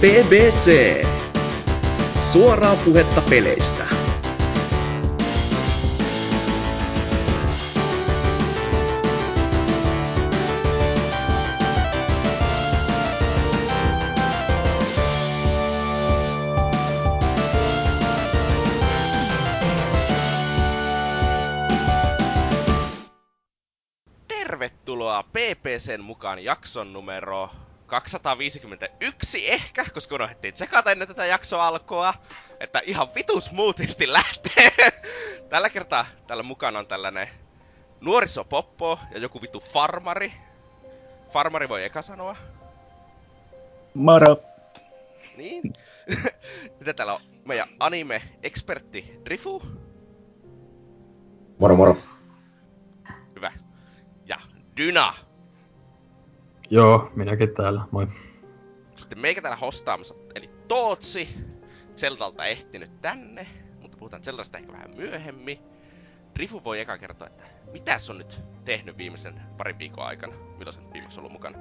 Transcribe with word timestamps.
BBC. 0.00 1.02
Suoraa 2.22 2.76
puhetta 2.76 3.20
peleistä. 3.30 3.86
Tervetuloa 24.28 25.22
PPCn 25.22 26.00
mukaan 26.02 26.44
jakson 26.44 26.92
numero 26.92 27.50
251 27.86 29.50
ehkä, 29.50 29.84
koska 29.94 30.14
unohdettiin 30.14 30.54
tsekata 30.54 30.90
ennen 30.90 31.08
tätä 31.08 31.26
jaksoa 31.26 31.66
alkoa, 31.66 32.14
että 32.60 32.82
ihan 32.84 33.14
vitus 33.14 33.52
muutisti 33.52 34.12
lähtee. 34.12 34.70
Tällä 35.50 35.70
kertaa 35.70 36.06
tällä 36.26 36.42
mukana 36.42 36.78
on 36.78 36.86
tällainen 36.86 37.28
nuorisopoppo 38.00 38.98
ja 39.10 39.18
joku 39.18 39.42
vitu 39.42 39.60
farmari. 39.60 40.32
Farmari 41.30 41.68
voi 41.68 41.84
eka 41.84 42.02
sanoa. 42.02 42.36
Moro. 43.94 44.36
Niin. 45.36 45.72
Sitten 46.76 46.96
täällä 46.96 47.14
on 47.14 47.20
meidän 47.44 47.68
anime-ekspertti 47.80 49.20
Drifu. 49.24 49.62
Moro 51.58 51.76
moro. 51.76 51.96
Hyvä. 53.34 53.52
Ja 54.24 54.40
Dyna. 54.76 55.25
Joo, 56.70 57.10
minäkin 57.14 57.54
täällä, 57.54 57.80
moi. 57.90 58.06
Sitten 58.96 59.18
meikä 59.18 59.42
täällä 59.42 59.56
hostaamassa, 59.56 60.14
eli 60.34 60.50
Tootsi. 60.68 61.28
Zeldalta 61.96 62.44
ehtinyt 62.44 63.00
tänne, 63.00 63.46
mutta 63.80 63.96
puhutaan 63.98 64.24
Zeldasta 64.24 64.58
ehkä 64.58 64.72
vähän 64.72 64.90
myöhemmin. 64.96 65.58
Rifu 66.36 66.64
voi 66.64 66.80
eka 66.80 66.98
kertoa, 66.98 67.26
että 67.26 67.44
mitä 67.72 67.96
on 68.10 68.18
nyt 68.18 68.40
tehnyt 68.64 68.98
viimeisen 68.98 69.40
parin 69.56 69.78
viikon 69.78 70.06
aikana, 70.06 70.34
milloin 70.58 70.72
sä 70.74 70.80
nyt 70.80 70.92
viimeksi 70.92 71.20
ollut 71.20 71.32
mukana? 71.32 71.58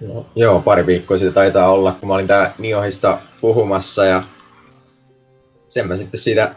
Joo, 0.00 0.26
joo, 0.34 0.60
pari 0.60 0.86
viikkoa 0.86 1.18
siitä 1.18 1.34
taitaa 1.34 1.68
olla, 1.68 1.92
kun 1.92 2.08
mä 2.08 2.14
olin 2.14 2.26
tää 2.26 2.54
Niohista 2.58 3.18
puhumassa 3.40 4.04
ja 4.04 4.22
sen 5.68 5.88
mä 5.88 5.96
sitten 5.96 6.20
siitä, 6.20 6.54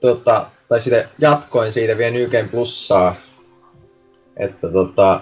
tota, 0.00 0.46
tai 0.68 0.80
sitten 0.80 1.08
jatkoin 1.18 1.72
siitä 1.72 1.98
vielä 1.98 2.28
Game 2.28 2.48
Plussaa. 2.48 3.14
Että 4.36 4.68
tota, 4.72 5.20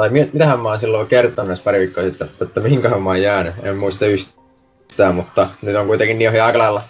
tai 0.00 0.10
mi- 0.10 0.30
mitähän 0.32 0.60
mä 0.60 0.68
oon 0.68 0.80
silloin 0.80 1.06
kertonut 1.06 1.46
näissä 1.46 1.64
pari 1.64 1.78
viikkoa 1.78 2.04
sitten, 2.04 2.28
että 2.40 2.60
mihinköhän 2.60 3.02
mä 3.02 3.10
oon 3.10 3.22
jäänyt, 3.22 3.54
en 3.62 3.76
muista 3.76 4.06
yhtään, 4.06 5.14
mutta 5.14 5.50
nyt 5.62 5.76
on 5.76 5.86
kuitenkin 5.86 6.18
Niohi 6.18 6.40
aika 6.40 6.58
lailla 6.58 6.82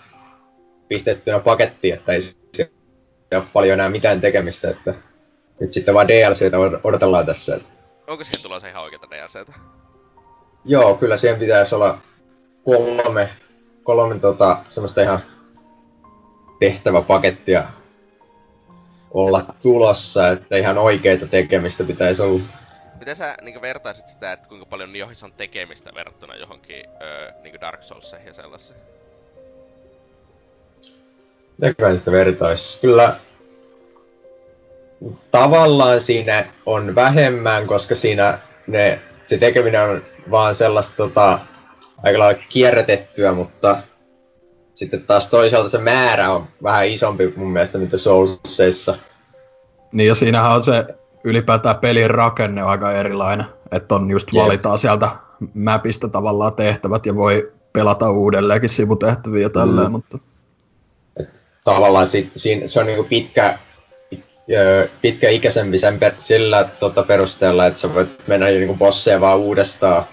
pistettynä 0.89 1.39
pakettiin, 1.39 1.95
että 1.95 2.13
ei 2.13 2.21
se 2.21 2.71
ole 3.35 3.45
paljon 3.53 3.75
enää 3.75 3.89
mitään 3.91 4.21
tekemistä, 4.21 4.71
että 4.71 4.95
nyt 5.61 5.71
sitten 5.71 5.95
vaan 5.95 6.09
DLCtä 6.09 6.57
od- 6.57 6.81
odotellaan 6.85 7.27
tässä. 7.27 7.57
Että 7.57 7.69
Onko 8.07 8.25
siihen 8.25 8.43
tulossa 8.43 8.69
ihan 8.69 8.83
oikeita 8.83 9.07
DLCtä? 9.11 9.53
Joo, 10.65 10.95
kyllä 10.95 11.17
siihen 11.17 11.39
pitäisi 11.39 11.75
olla 11.75 11.99
kolme, 12.65 13.29
kolme 13.83 14.19
tota, 14.19 14.57
semmoista 14.69 15.03
ihan 15.03 15.21
tehtäväpakettia 16.61 17.65
olla 19.11 19.55
tulossa, 19.63 20.29
että 20.29 20.57
ihan 20.57 20.79
oikeita 20.79 21.27
tekemistä 21.27 21.85
pitäisi 21.85 22.23
olla. 22.23 22.60
Miten 23.01 23.17
sä 23.17 23.35
niin 23.43 23.63
vertaisit 23.63 24.07
sitä, 24.07 24.33
että 24.33 24.49
kuinka 24.49 24.67
paljon 24.67 24.93
Niohissa 24.93 25.27
on 25.27 25.33
tekemistä 25.33 25.91
verrattuna 25.95 26.37
johonkin 26.37 26.85
öö, 27.03 27.33
niin 27.43 27.61
Dark 27.61 27.83
Soulseihin 27.83 28.27
ja 28.27 28.33
sellaiseen? 28.33 28.81
Mitäköhän 31.59 31.99
sitä 31.99 32.13
vertais? 32.13 32.79
Kyllä 32.81 33.17
tavallaan 35.31 36.01
siinä 36.01 36.45
on 36.67 36.95
vähemmän, 36.95 37.67
koska 37.67 37.95
siinä 37.95 38.39
ne, 38.67 39.01
se 39.27 39.39
tekeminen 39.39 39.83
on 39.83 40.03
vaan 40.31 40.55
sellaista 40.57 40.95
tota, 40.97 41.39
aika 42.03 42.19
lailla 42.19 42.43
kierrätettyä, 42.49 43.33
mutta 43.33 43.83
sitten 44.75 45.05
taas 45.05 45.29
toisaalta 45.29 45.69
se 45.69 45.79
määrä 45.79 46.31
on 46.31 46.49
vähän 46.63 46.89
isompi 46.89 47.33
mun 47.37 47.53
mielestä 47.53 47.79
mitä 47.79 47.99
Soulsseissa. 47.99 48.99
Niin 49.93 50.09
ja 50.09 50.15
siinähän 50.15 50.53
on 50.53 50.63
se 50.63 51.00
ylipäätään 51.25 51.77
pelin 51.77 52.11
rakenne 52.11 52.63
on 52.65 52.71
aika 52.71 52.93
erilainen. 52.93 53.47
Että 53.73 53.95
on 53.95 54.11
just 54.11 54.35
valitaan 54.35 54.79
sieltä 54.79 55.09
mapista 55.55 56.09
tavallaan 56.09 56.53
tehtävät 56.55 57.07
ja 57.07 57.17
voi 57.17 57.53
pelata 57.73 58.11
uudelleenkin 58.11 58.71
sivutehtäviä 58.71 59.43
ja 59.43 59.51
tälleen, 59.51 59.87
Mm. 59.87 59.93
mutta 59.93 60.19
Tavallaan 61.65 62.07
sit, 62.07 62.33
siinä, 62.37 62.67
se 62.67 62.81
on 62.81 62.87
niinku 62.87 63.05
pitkä, 63.05 63.59
ö, 64.53 64.89
pitkäikäisempi 65.03 65.79
sen 65.79 65.99
per, 65.99 66.13
sillä 66.19 66.65
tota 66.81 67.03
perusteella, 67.03 67.67
että 67.67 67.81
sä 67.81 67.95
voit 67.95 68.27
mennä 68.27 68.47
niinku 68.47 68.75
bosseja 68.77 69.21
vaan 69.21 69.39
uudestaan 69.39 70.05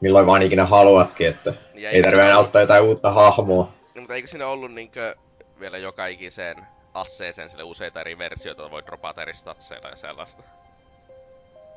milloin 0.00 0.26
vaan 0.26 0.42
ikinä 0.42 0.66
haluatkin, 0.66 1.26
että 1.28 1.54
Ja 1.74 1.90
ei 1.90 2.02
tarvitse 2.02 2.32
ollut- 2.34 2.46
ottaa 2.46 2.60
jotain 2.60 2.82
uutta 2.84 3.10
hahmoa. 3.12 3.72
No, 3.94 4.00
mutta 4.00 4.14
eikö 4.14 4.28
siinä 4.28 4.46
ollut 4.46 4.72
niinkö 4.72 5.14
vielä 5.60 5.78
joka 5.78 6.06
ikiseen 6.06 6.56
asseeseen 6.94 7.50
sille 7.50 7.62
useita 7.62 8.00
eri 8.00 8.18
versioita, 8.18 8.70
voi 8.70 8.82
dropata 8.86 9.22
eri 9.22 9.34
statseilla 9.34 9.88
ja 9.88 9.96
sellaista? 9.96 10.42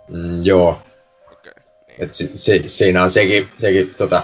Mm, 0.09 0.43
joo, 0.43 0.81
Okei, 1.31 1.51
okay, 1.51 1.63
niin. 1.87 2.03
Et 2.03 2.13
si, 2.13 2.31
si, 2.35 2.63
siinä 2.67 3.03
on 3.03 3.11
sekin, 3.11 3.49
sekin 3.57 3.95
tota, 3.95 4.23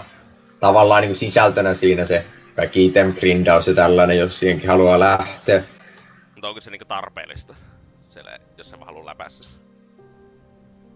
tavallaan 0.60 1.02
niin 1.02 1.16
sisältönä 1.16 1.74
siinä 1.74 2.06
se 2.06 2.26
kaikki 2.56 2.86
item 2.86 3.14
grindaus 3.14 3.68
ja 3.68 3.74
tällainen, 3.74 4.18
jos 4.18 4.40
siihenkin 4.40 4.70
haluaa 4.70 5.00
lähteä. 5.00 5.64
Mutta 6.36 6.48
onko 6.48 6.62
se 6.62 6.72
niinku 6.72 6.86
tarpeellista? 6.86 7.56
Siellä, 8.10 8.40
jos 8.58 8.70
sä 8.70 8.80
vaan 8.80 8.88
haluu 8.88 9.06
läpässä. 9.06 9.50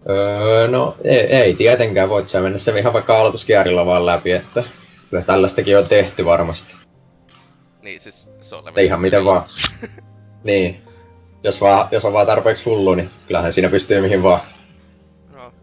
Öö, 0.10 0.68
no 0.68 0.98
ei, 1.04 1.20
ei 1.20 1.56
tietenkään, 1.56 2.10
voit 2.10 2.30
sä 2.30 2.42
mennä 2.42 2.58
se 2.58 2.80
ihan 2.80 2.94
vaikka 2.94 3.20
aloituskierrillä 3.20 3.86
vaan 3.86 4.06
läpi, 4.06 4.32
että 4.32 4.64
kyllä 5.10 5.24
tällaistakin 5.24 5.78
on 5.78 5.88
tehty 5.88 6.26
varmasti. 6.26 6.81
Niin, 7.82 8.00
siis 8.00 8.30
se 8.42 8.56
on 8.56 8.68
Että 8.68 8.82
ihan 8.82 9.02
miten 9.02 9.26
vaan. 9.26 9.46
Niin. 10.44 10.82
Jos, 11.44 11.62
vaan, 11.62 11.88
jos 11.92 12.06
on 12.06 12.14
vaan 12.14 12.28
tarpeeksi 12.28 12.66
hullu, 12.66 12.96
niin 12.96 13.10
kyllähän 13.28 13.54
siinä 13.54 13.70
pystyy 13.70 14.02
mihin 14.02 14.24
vaan. 14.24 14.42
No, 15.32 15.54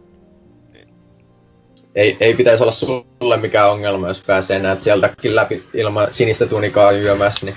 Ei, 1.94 2.16
ei 2.20 2.34
pitäisi 2.34 2.62
olla 2.62 2.72
sulle 2.72 3.36
mikään 3.36 3.70
ongelma, 3.70 4.08
jos 4.08 4.22
pääsee 4.26 4.58
näet 4.58 4.82
sieltäkin 4.82 5.36
läpi 5.36 5.64
ilman 5.74 6.14
sinistä 6.14 6.46
tunikaa 6.46 6.92
yömässä, 6.92 7.46
niin 7.46 7.56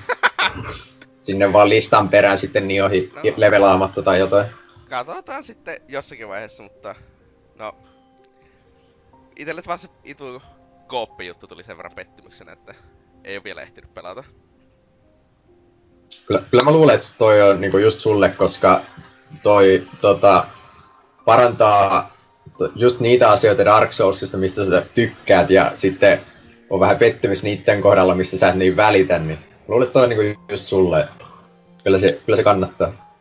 sinne 1.24 1.54
vaan 1.54 1.70
listan 1.70 2.10
perään 2.10 2.38
sitten 2.38 2.68
niin 2.68 2.84
ohi 2.84 3.12
No. 3.16 3.22
levelaamatta 3.38 4.02
tai 4.02 4.20
jotain. 4.20 4.48
katsotaan 4.90 5.44
sitten 5.44 5.82
jossakin 5.88 6.28
vaiheessa, 6.28 6.64
mutta... 6.64 6.96
No... 7.56 7.76
Itelle 9.36 9.62
vaan 9.68 9.80
se 9.80 9.88
itu 10.04 10.42
kooppi-juttu 10.88 11.48
tuli 11.48 11.64
sen 11.64 11.78
verran 11.78 11.96
pettymyksenä, 11.96 12.52
että 12.52 12.76
ei 13.24 13.36
ole 13.38 13.44
vielä 13.44 13.62
ehtinyt 13.62 13.94
pelata. 13.94 14.24
Kyllä, 16.26 16.44
kyllä 16.52 16.64
mä 16.64 16.72
luulen, 16.72 16.96
että 16.96 17.08
toi 17.18 17.42
on 17.42 17.62
niinku 17.62 17.78
just 17.78 18.00
sulle, 18.00 18.30
koska 18.30 18.82
toi 19.44 19.88
tota, 20.02 20.46
parantaa 21.26 22.12
just 22.76 23.00
niitä 23.00 23.30
asioita 23.30 23.66
Dark 23.66 23.92
Soulsista, 23.92 24.38
mistä 24.38 24.66
sä 24.66 24.86
tykkäät, 24.96 25.50
ja 25.50 25.72
sitten 25.76 26.22
on 26.70 26.80
vähän 26.80 26.98
pettymys 26.98 27.44
niiden 27.44 27.82
kohdalla, 27.82 28.16
mistä 28.16 28.38
sä 28.38 28.50
et 28.50 28.56
niin 28.56 28.76
välitä, 28.76 29.20
niin 29.20 29.40
luulen, 29.68 29.86
että 29.86 29.94
toi 29.94 30.04
on 30.04 30.10
niinku 30.10 30.44
just 30.50 30.66
sulle. 30.66 31.08
Kyllä 31.84 32.00
se, 32.00 32.22
kyllä 32.26 32.36
se 32.36 32.44
kannattaa. 32.44 33.12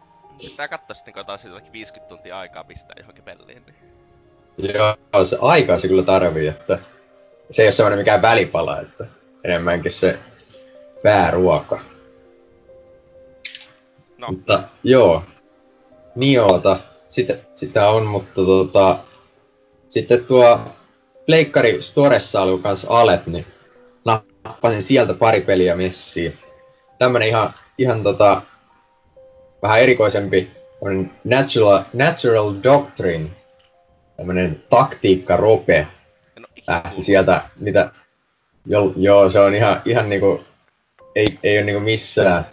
Pitää 0.42 0.68
katsoa 0.68 0.94
sitten, 0.94 1.14
kun 1.14 1.26
taas 1.26 1.44
jotakin 1.44 1.72
50 1.72 2.08
tuntia 2.08 2.38
aikaa 2.38 2.64
pistää 2.64 2.96
johonkin 2.98 3.24
peliin. 3.24 3.62
Niin. 3.66 4.74
Joo, 4.74 5.24
se 5.24 5.38
aikaa 5.40 5.78
se 5.78 5.88
kyllä 5.88 6.02
tarvii, 6.02 6.48
että 6.48 6.78
se 7.50 7.62
ei 7.62 7.66
ole 7.66 7.72
semmoinen 7.72 7.98
mikään 7.98 8.22
välipala, 8.22 8.80
että 8.80 9.06
enemmänkin 9.44 9.92
se 9.92 10.18
pääruoka. 11.02 11.80
No, 14.20 14.26
Mutta 14.30 14.62
joo, 14.84 15.22
Niota, 16.14 16.78
sitä, 17.08 17.34
sitä 17.54 17.88
on, 17.88 18.06
mutta 18.06 18.34
tota, 18.34 18.98
sitten 19.88 20.24
tuo 20.24 20.60
Pleikkari 21.26 21.82
Storessa 21.82 22.42
oli 22.42 22.58
kans 22.58 22.84
Alet, 22.84 23.26
niin 23.26 23.46
nappasin 24.04 24.82
sieltä 24.82 25.14
pari 25.14 25.40
peliä 25.40 25.76
messiin. 25.76 26.38
Tämmönen 26.98 27.28
ihan, 27.28 27.54
ihan 27.78 28.02
tota, 28.02 28.42
vähän 29.62 29.80
erikoisempi 29.80 30.50
on 30.80 31.10
Natural, 31.24 31.82
Natural 31.92 32.54
Doctrine, 32.62 33.30
tämmönen 34.16 34.64
taktiikka 34.70 35.36
rope 35.36 35.86
lähti 36.66 37.02
sieltä, 37.02 37.42
mitä, 37.60 37.90
jo, 38.66 38.92
joo, 38.96 39.30
se 39.30 39.40
on 39.40 39.54
ihan, 39.54 39.82
ihan 39.84 40.08
niinku, 40.08 40.44
ei, 41.14 41.38
ei 41.42 41.58
ole 41.58 41.66
niinku 41.66 41.80
missään 41.80 42.46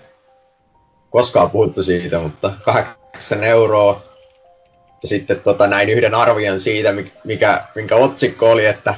koskaan 1.09 1.51
puhuttu 1.51 1.83
siitä, 1.83 2.19
mutta 2.19 2.53
kahdeksan 2.63 3.43
euroa 3.43 4.01
Ja 5.03 5.09
sitten 5.09 5.39
tota, 5.39 5.67
näin 5.67 5.89
yhden 5.89 6.15
arvion 6.15 6.59
siitä, 6.59 6.93
mikä, 7.23 7.63
minkä 7.75 7.95
otsikko 7.95 8.51
oli, 8.51 8.65
että 8.65 8.95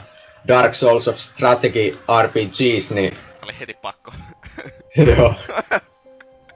Dark 0.48 0.74
Souls 0.76 1.08
of 1.08 1.18
Strategy 1.18 2.00
RPGs, 2.24 2.92
niin... 2.92 3.14
Oli 3.44 3.54
heti 3.60 3.74
pakko. 3.74 4.12
joo. 5.18 5.34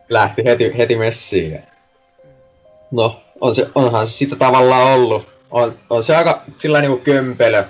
Lähti 0.10 0.46
heti, 0.46 0.78
heti 0.78 0.96
messiin. 0.96 1.60
No, 2.92 3.24
on 3.42 3.56
se, 3.56 3.68
onhan 3.76 4.08
se 4.08 4.14
sitä 4.14 4.36
tavallaan 4.36 4.92
ollut. 4.92 5.30
On, 5.52 5.80
on 5.90 6.04
se 6.04 6.16
aika 6.16 6.42
sillä 6.58 6.82
niinku 6.82 6.98
kömpelö 6.98 7.64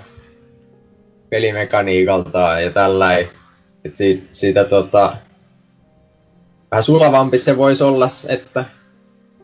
pelimekaniikaltaan 1.30 2.64
ja 2.64 2.70
tällä 2.70 3.18
että 3.84 3.98
siitä, 3.98 4.26
siitä 4.32 4.64
tota, 4.64 5.16
vähän 6.74 6.84
sulavampi 6.84 7.38
se 7.38 7.56
voisi 7.56 7.84
olla, 7.84 8.08
että 8.28 8.64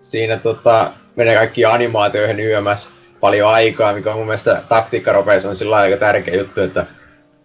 siinä 0.02 0.36
tota, 0.36 0.92
menee 1.16 1.34
kaikki 1.34 1.64
animaatioihin 1.64 2.40
yömässä 2.40 2.90
paljon 3.20 3.50
aikaa, 3.50 3.94
mikä 3.94 4.10
on 4.10 4.16
mun 4.16 4.26
mielestä 4.26 4.62
taktiikkaropeissa 4.68 5.48
on 5.48 5.56
sillä 5.56 5.76
aika 5.76 5.96
tärkeä 5.96 6.34
juttu, 6.34 6.60
että 6.60 6.86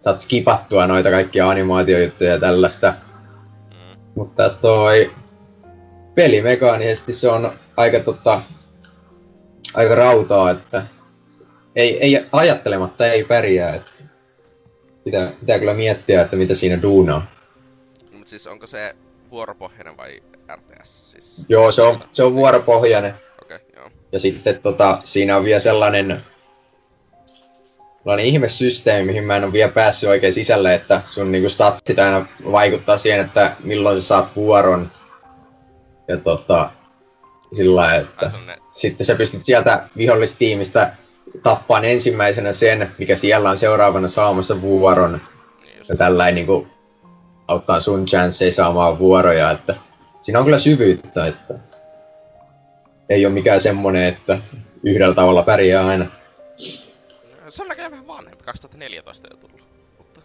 saat 0.00 0.20
skipattua 0.20 0.86
noita 0.86 1.10
kaikkia 1.10 1.48
animaatiojuttuja 1.48 2.30
ja 2.30 2.40
tällaista. 2.40 2.94
Mm. 3.70 4.00
Mutta 4.14 4.48
toi 4.48 5.10
pelimekaanisesti 6.14 7.12
se 7.12 7.28
on 7.28 7.52
aika 7.76 8.00
tota, 8.00 8.42
aika 9.74 9.94
rautaa, 9.94 10.50
että 10.50 10.86
ei, 11.76 11.98
ei 11.98 12.26
ajattelematta 12.32 13.06
ei 13.06 13.24
pärjää. 13.24 13.74
Että 13.74 13.90
pitää, 15.04 15.32
pitää 15.40 15.58
kyllä 15.58 15.74
miettiä, 15.74 16.22
että 16.22 16.36
mitä 16.36 16.54
siinä 16.54 16.82
duunaa. 16.82 17.26
Mutta 18.12 18.30
siis 18.30 18.46
onko 18.46 18.66
se 18.66 18.96
vuoropohjainen 19.30 19.96
vai 19.96 20.22
RTS? 20.56 21.10
Siis 21.10 21.44
joo, 21.48 21.72
se 21.72 21.82
on, 21.82 22.00
se 22.12 22.22
on 22.22 22.34
vuoropohjainen. 22.34 23.14
Okay, 23.42 23.58
joo. 23.76 23.90
Ja 24.12 24.18
sitten 24.18 24.60
tota, 24.62 24.98
siinä 25.04 25.36
on 25.36 25.44
vielä 25.44 25.60
sellainen, 25.60 26.20
sellainen 27.98 28.26
ihmesysteemi, 28.26 29.06
mihin 29.06 29.24
mä 29.24 29.36
en 29.36 29.44
ole 29.44 29.52
vielä 29.52 29.72
päässyt 29.72 30.08
oikein 30.08 30.32
sisälle, 30.32 30.74
että 30.74 31.00
sun 31.06 31.32
niinku 31.32 31.48
statsit 31.48 31.98
aina 31.98 32.26
vaikuttaa 32.52 32.96
siihen, 32.96 33.20
että 33.20 33.52
milloin 33.64 34.00
sä 34.00 34.06
saat 34.06 34.36
vuoron. 34.36 34.90
Ja 36.08 36.16
tota, 36.16 36.70
sillä 37.52 37.80
lailla, 37.80 38.00
että 38.00 38.30
sitten 38.70 39.06
sä 39.06 39.14
pystyt 39.14 39.44
sieltä 39.44 39.88
vihollistiimistä 39.96 40.92
tappaan 41.42 41.84
ensimmäisenä 41.84 42.52
sen, 42.52 42.90
mikä 42.98 43.16
siellä 43.16 43.50
on 43.50 43.56
seuraavana 43.56 44.08
saamassa 44.08 44.60
vuoron. 44.60 45.20
Niin 45.62 45.82
ja 45.88 45.96
tällä 45.96 46.30
niin 46.30 46.46
auttaa 47.48 47.80
sun 47.80 48.06
chanceja 48.06 48.52
saamaan 48.52 48.98
vuoroja, 48.98 49.50
että 49.50 49.74
siinä 50.20 50.38
on 50.38 50.44
kyllä 50.44 50.58
syvyyttä, 50.58 51.26
että 51.26 51.54
ei 53.08 53.26
ole 53.26 53.34
mikään 53.34 53.60
semmonen, 53.60 54.04
että 54.04 54.38
yhdellä 54.82 55.14
tavalla 55.14 55.42
pärjää 55.42 55.86
aina. 55.86 56.06
Se 57.48 57.62
on 57.62 57.68
näköjään 57.68 57.92
vähän 57.92 58.06
vanhempi, 58.06 58.44
2014 58.44 59.28
jo 59.30 59.36
tullut. 59.36 59.60
Mutta... 59.98 60.20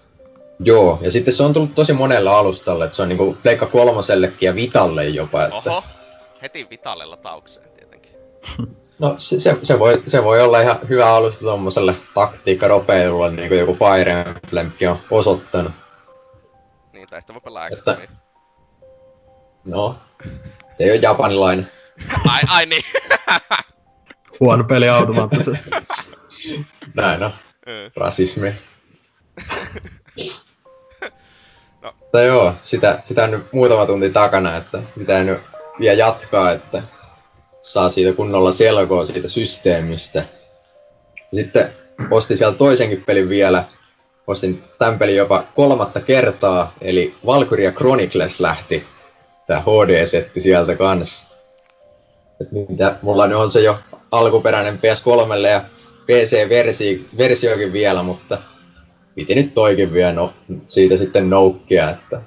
Joo, 0.60 1.00
ja 1.02 1.12
sitten 1.12 1.34
se 1.34 1.44
on 1.44 1.54
tullut 1.54 1.76
tosi 1.76 1.94
monella 1.94 2.40
alustalle, 2.40 2.86
että 2.86 2.96
se 2.96 3.02
on 3.02 3.10
niinku 3.10 3.38
Pleikka 3.44 3.66
kolmosellekin 3.66 4.48
ja 4.48 4.56
Vitalle 4.56 5.06
jopa. 5.06 5.44
Että... 5.44 5.56
Oho, 5.56 5.84
heti 6.42 6.68
Vitalle 6.70 7.06
lataukseen 7.06 7.70
tietenkin. 7.70 8.12
No 9.00 9.14
se, 9.18 9.40
se, 9.40 9.58
se, 9.64 9.80
voi, 9.80 10.04
se 10.08 10.24
voi 10.24 10.42
olla 10.42 10.62
ihan 10.62 10.80
hyvä 10.90 11.16
alusta 11.16 11.40
tuommoiselle 11.40 11.96
taktiikkaropeilulle, 12.16 13.32
niin 13.32 13.48
kuin 13.48 13.60
joku 13.60 13.74
Fire 13.74 14.26
Emblemkin 14.44 14.90
on 14.90 15.00
osoittanut. 15.12 15.72
Tai 17.12 17.22
sitten 17.22 17.34
voi 17.34 17.42
pelaa 17.42 17.68
että... 17.68 17.98
No, 19.66 20.00
se 20.78 20.84
ei 20.84 20.92
ole 20.92 21.00
japanilainen. 21.02 21.72
ai, 22.30 22.42
ai 22.50 22.66
niin. 22.66 22.84
Huono 24.40 24.64
peli 24.64 24.90
automaattisesti. 24.90 25.70
Näin 26.94 27.24
on. 27.24 27.34
Rasismi. 27.96 28.54
no. 31.82 31.94
Tai 32.12 32.28
joo, 32.28 32.56
sitä, 32.62 33.00
sitä 33.04 33.24
on 33.24 33.32
nyt 33.32 33.54
muutama 33.54 33.86
tunti 33.86 34.10
takana, 34.10 34.58
että 34.58 34.84
pitää 34.98 35.24
nyt 35.24 35.40
vielä 35.80 35.98
jatkaa, 35.98 36.52
että 36.52 36.84
saa 37.62 37.90
siitä 37.90 38.16
kunnolla 38.16 38.52
selkoa 38.52 39.06
siitä 39.06 39.28
systeemistä. 39.28 40.24
Sitten 41.34 41.74
ostin 42.12 42.38
siellä 42.38 42.58
toisenkin 42.58 43.04
pelin 43.04 43.30
vielä. 43.30 43.64
Ostin 44.32 44.64
tämän 44.80 45.00
pelin 45.00 45.16
jopa 45.16 45.44
kolmatta 45.56 46.02
kertaa, 46.02 46.74
eli 46.82 47.16
Valkyria 47.26 47.72
Chronicles 47.72 48.40
lähti. 48.40 48.84
Tää 49.48 49.60
HD-setti 49.60 50.42
sieltä 50.42 50.76
kans. 50.76 51.32
Et 52.42 52.52
mitä, 52.70 52.96
mulla 53.02 53.28
nyt 53.28 53.38
on 53.38 53.52
se 53.52 53.62
jo 53.62 53.78
alkuperäinen 54.12 54.80
PS3 54.80 55.48
ja 55.48 55.62
PC-versiokin 56.06 57.74
vielä, 57.74 58.04
mutta 58.04 58.38
piti 59.16 59.36
nyt 59.36 59.54
toikin 59.54 59.94
vielä 59.94 60.14
no, 60.14 60.34
siitä 60.68 60.98
sitten 60.98 61.30
noukkia, 61.30 61.90
että 61.90 62.22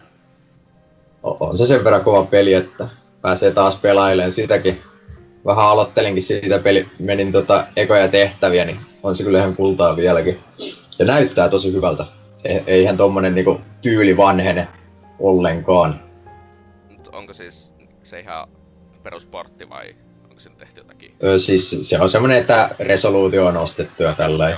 on 1.23 1.59
se 1.59 1.67
sen 1.67 1.85
verran 1.85 2.05
kova 2.05 2.23
peli, 2.25 2.55
että 2.55 2.89
pääsee 3.23 3.51
taas 3.51 3.77
pelailemaan 3.77 4.33
sitäkin 4.33 4.83
vähän 5.47 5.65
aloittelinkin 5.65 6.23
siitä 6.23 6.59
peli, 6.59 6.89
menin 6.99 7.33
tota 7.33 7.65
ekoja 7.77 8.09
tehtäviä, 8.09 8.65
niin 8.65 8.79
on 9.03 9.17
se 9.17 9.23
kyllä 9.23 9.39
ihan 9.39 9.57
kultaa 9.57 9.97
vieläkin. 9.97 10.39
Ja 10.99 11.05
näyttää 11.05 11.49
tosi 11.49 11.73
hyvältä. 11.73 12.07
E- 12.45 12.63
eihän 12.67 12.97
tommonen 12.97 13.35
niinku 13.35 13.61
tyyli 13.83 14.17
vanhene 14.17 14.69
ollenkaan. 15.19 16.01
Mut 16.91 17.09
onko 17.13 17.33
siis 17.33 17.73
se 18.03 18.21
ihan 18.21 18.49
perusportti 19.03 19.69
vai 19.69 19.97
onko 20.25 20.41
siinä 20.41 20.57
tehty 20.57 20.81
jotakin? 20.81 21.15
Öö, 21.25 21.39
siis 21.39 21.77
se 21.83 22.01
on 22.01 22.09
semmonen, 22.09 22.39
että 22.39 22.71
resoluutio 22.79 23.47
on 23.47 23.55
nostettu 23.55 24.03
ja 24.03 24.13
tälleen. 24.13 24.57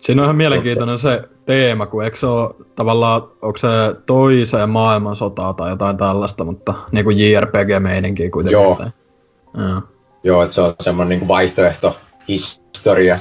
Siinä 0.00 0.22
on 0.22 0.26
ihan 0.26 0.36
mielenkiintoinen 0.36 0.98
se 0.98 1.22
teema, 1.46 1.86
kun 1.86 2.04
eikö 2.04 2.16
se 2.16 2.26
ole 2.26 2.54
tavallaan, 2.76 3.22
onko 3.22 3.56
se 3.56 3.68
toiseen 4.06 4.70
maailmansotaa 4.70 5.54
tai 5.54 5.70
jotain 5.70 5.96
tällaista, 5.96 6.44
mutta 6.44 6.74
niin 6.92 7.04
kuin 7.04 7.18
JRPG-meininkiä 7.18 8.30
kuitenkin. 8.30 8.52
Joo. 8.52 8.78
Joo. 9.58 9.82
Joo, 10.24 10.42
että 10.42 10.54
se 10.54 10.60
on 10.60 10.74
semmoinen 10.80 11.18
niin 11.18 11.28
vaihtoehto 11.28 11.96
historia. 12.28 13.18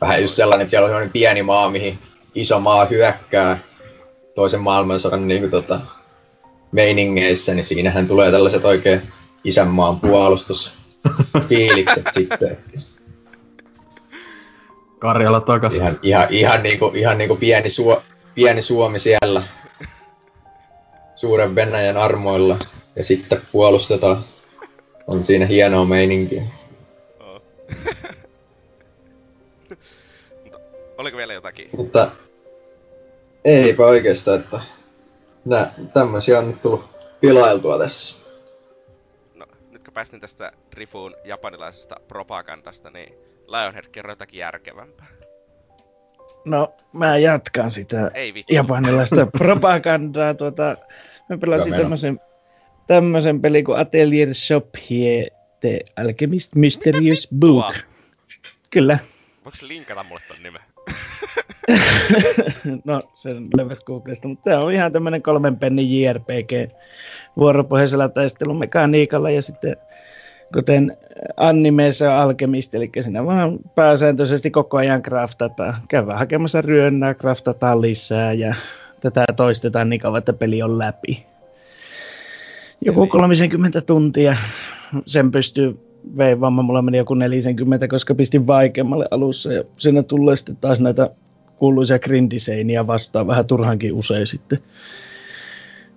Vähän 0.00 0.22
just 0.22 0.34
sellainen, 0.34 0.62
että 0.62 0.70
siellä 0.70 0.96
on 0.96 1.10
pieni 1.10 1.42
maa, 1.42 1.70
mihin 1.70 1.98
iso 2.34 2.60
maa 2.60 2.84
hyökkää 2.84 3.58
toisen 4.34 4.60
maailmansodan 4.60 5.28
niin 5.28 5.40
kuin, 5.40 5.50
tota, 5.50 5.80
meiningeissä, 6.72 7.54
niin 7.54 7.64
siinähän 7.64 8.08
tulee 8.08 8.30
tällaiset 8.30 8.64
oikein 8.64 9.02
isänmaan 9.44 10.00
puolustusfiilikset 10.00 12.04
sitten. 12.14 12.58
Karjala 14.98 15.40
takas. 15.40 15.74
Ihan, 15.74 15.98
ihan, 16.02 16.26
ihan, 16.30 16.62
niinku, 16.62 16.92
ihan 16.94 17.18
niinku 17.18 17.36
pieni, 17.36 17.70
Suo, 17.70 18.02
pieni 18.34 18.62
Suomi 18.62 18.98
siellä 18.98 19.42
suuren 21.14 21.54
Venäjän 21.54 21.96
armoilla 21.96 22.58
ja 22.96 23.04
sitten 23.04 23.42
puolustetaan. 23.52 24.24
On 25.06 25.24
siinä 25.24 25.46
hienoa 25.46 25.84
meininkiä. 25.84 26.42
Oliko 30.98 31.16
vielä 31.16 31.32
jotakin? 31.32 31.68
Mutta 31.76 32.10
eipä 33.44 33.86
oikeastaan, 33.86 34.40
että 34.40 34.60
nää, 35.44 35.72
tämmösiä 35.94 36.38
on 36.38 36.46
nyt 36.46 36.62
tullut 36.62 36.84
pilailtua 37.20 37.78
tässä. 37.78 38.18
No, 39.34 39.46
nyt 39.70 39.84
kun 39.84 39.94
päästin 39.94 40.20
tästä 40.20 40.52
Rifuun 40.72 41.14
japanilaisesta 41.24 41.96
propagandasta, 42.08 42.90
niin 42.90 43.14
Lionhead, 43.46 43.84
kerro 43.92 44.12
jotakin 44.12 44.38
järkevämpää. 44.38 45.06
No, 46.44 46.74
mä 46.92 47.18
jatkan 47.18 47.70
sitä 47.70 48.10
Ei 48.14 48.44
japanilaista 48.50 49.26
propagandaa. 49.38 50.34
Tuota, 50.34 50.76
mä 51.28 51.38
pelasin 51.38 51.72
tämmöisen, 51.72 52.20
tämmöisen 52.86 53.40
pelin 53.40 53.64
kuin 53.64 53.78
Atelier 53.78 54.34
Shop 54.34 54.68
Here, 54.90 55.28
The 55.60 55.80
Alchemist 55.96 56.54
Mysterious 56.54 57.28
Book. 57.38 57.74
Kyllä. 58.70 58.98
Voiko 59.44 59.58
linkata 59.62 60.04
mulle 60.04 60.20
ton 60.28 60.42
nimen? 60.42 60.62
no, 62.84 63.02
sen 63.14 63.48
löydät 63.56 63.84
Googlesta, 63.84 64.28
mutta 64.28 64.50
tämä 64.50 64.60
on 64.60 64.72
ihan 64.72 64.92
tämmöinen 64.92 65.22
kolmen 65.22 65.56
pennin 65.56 66.02
JRPG 66.02 66.72
vuoropohjaisella 67.36 68.08
taistelumekaniikalla 68.08 69.30
ja 69.30 69.42
sitten 69.42 69.76
kuten 70.54 70.96
animeissa 71.36 72.22
alkemista, 72.22 72.76
eli 72.76 72.90
siinä 73.02 73.26
vaan 73.26 73.58
pääsääntöisesti 73.74 74.50
koko 74.50 74.76
ajan 74.76 75.02
craftataan. 75.02 75.76
Käydään 75.88 76.18
hakemassa 76.18 76.62
ryönnää, 76.62 77.14
craftataan 77.14 77.80
lisää 77.80 78.32
ja 78.32 78.54
tätä 79.00 79.24
toistetaan 79.36 79.90
niin 79.90 80.00
kauan, 80.00 80.18
että 80.18 80.32
peli 80.32 80.62
on 80.62 80.78
läpi. 80.78 81.26
Joku 82.80 83.06
30 83.06 83.80
tuntia 83.80 84.36
sen 85.06 85.30
pystyy 85.30 85.87
veivaamaan. 86.16 86.64
Mulla 86.64 86.82
meni 86.82 86.98
joku 86.98 87.14
40, 87.14 87.88
koska 87.88 88.14
pistin 88.14 88.46
vaikeammalle 88.46 89.08
alussa 89.10 89.52
ja 89.52 89.64
siinä 89.76 90.02
tulee 90.02 90.36
sitten 90.36 90.56
taas 90.56 90.80
näitä 90.80 91.10
kuuluisia 91.56 91.98
grindiseinia 91.98 92.86
vastaan 92.86 93.26
vähän 93.26 93.46
turhankin 93.46 93.92
usein 93.92 94.26
sitten. 94.26 94.58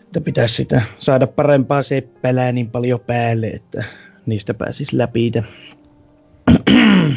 Että 0.02 0.22
pitäisi 0.22 0.56
sitä 0.56 0.82
saada 0.98 1.28
parempaa 1.28 1.84
seppälää 1.84 2.52
niin 2.52 2.70
paljon 2.70 3.00
päälle, 3.00 3.48
että 3.48 3.84
niistä 4.26 4.54
pääsisi 4.54 4.98
läpi. 4.98 5.32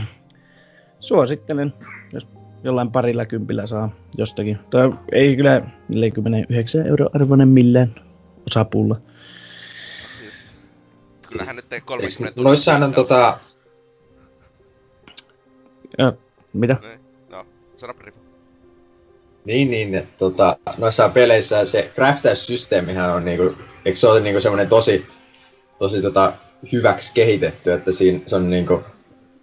suosittelen, 1.01 1.73
jos 2.13 2.29
jollain 2.65 2.91
parilla 2.91 3.27
kympillä 3.27 3.67
saa 3.67 3.91
jostakin. 4.19 4.59
Tai 4.71 4.93
ei 5.13 5.37
kyllä 5.37 5.63
49 5.89 6.87
euro 6.87 7.07
arvoinen 7.15 7.49
millään 7.49 7.95
osapuulla. 8.51 9.01
Kyllähän 11.35 11.57
nyt 11.57 11.73
ei 11.73 11.81
30 11.81 12.29
Eikö- 12.29 12.43
Noissahan 12.43 12.83
on 12.83 12.95
tota, 12.95 13.39
Ja, 15.99 16.13
mitä? 16.53 16.77
Niin, 16.83 17.01
no, 17.31 17.47
sano 17.77 17.95
Rifu. 18.01 18.19
niin 19.45 19.71
niin, 19.71 19.95
että 19.95 20.19
tota, 20.19 20.57
noissa 20.79 21.09
peleissä 21.09 21.67
se 21.67 21.91
craftaussysteemihän 21.95 23.11
on 23.13 23.25
niinku, 23.25 23.55
eikö 23.85 23.99
se 23.99 24.09
ole 24.09 24.21
niinku 24.21 24.41
semmonen 24.41 24.69
tosi, 24.69 25.07
tosi 25.79 26.03
tota, 26.03 26.33
hyväksi 26.73 27.15
kehitetty, 27.15 27.73
että 27.73 27.93
siinä 27.93 28.21
se 28.27 28.37
on 28.37 28.51
niinku 28.51 28.81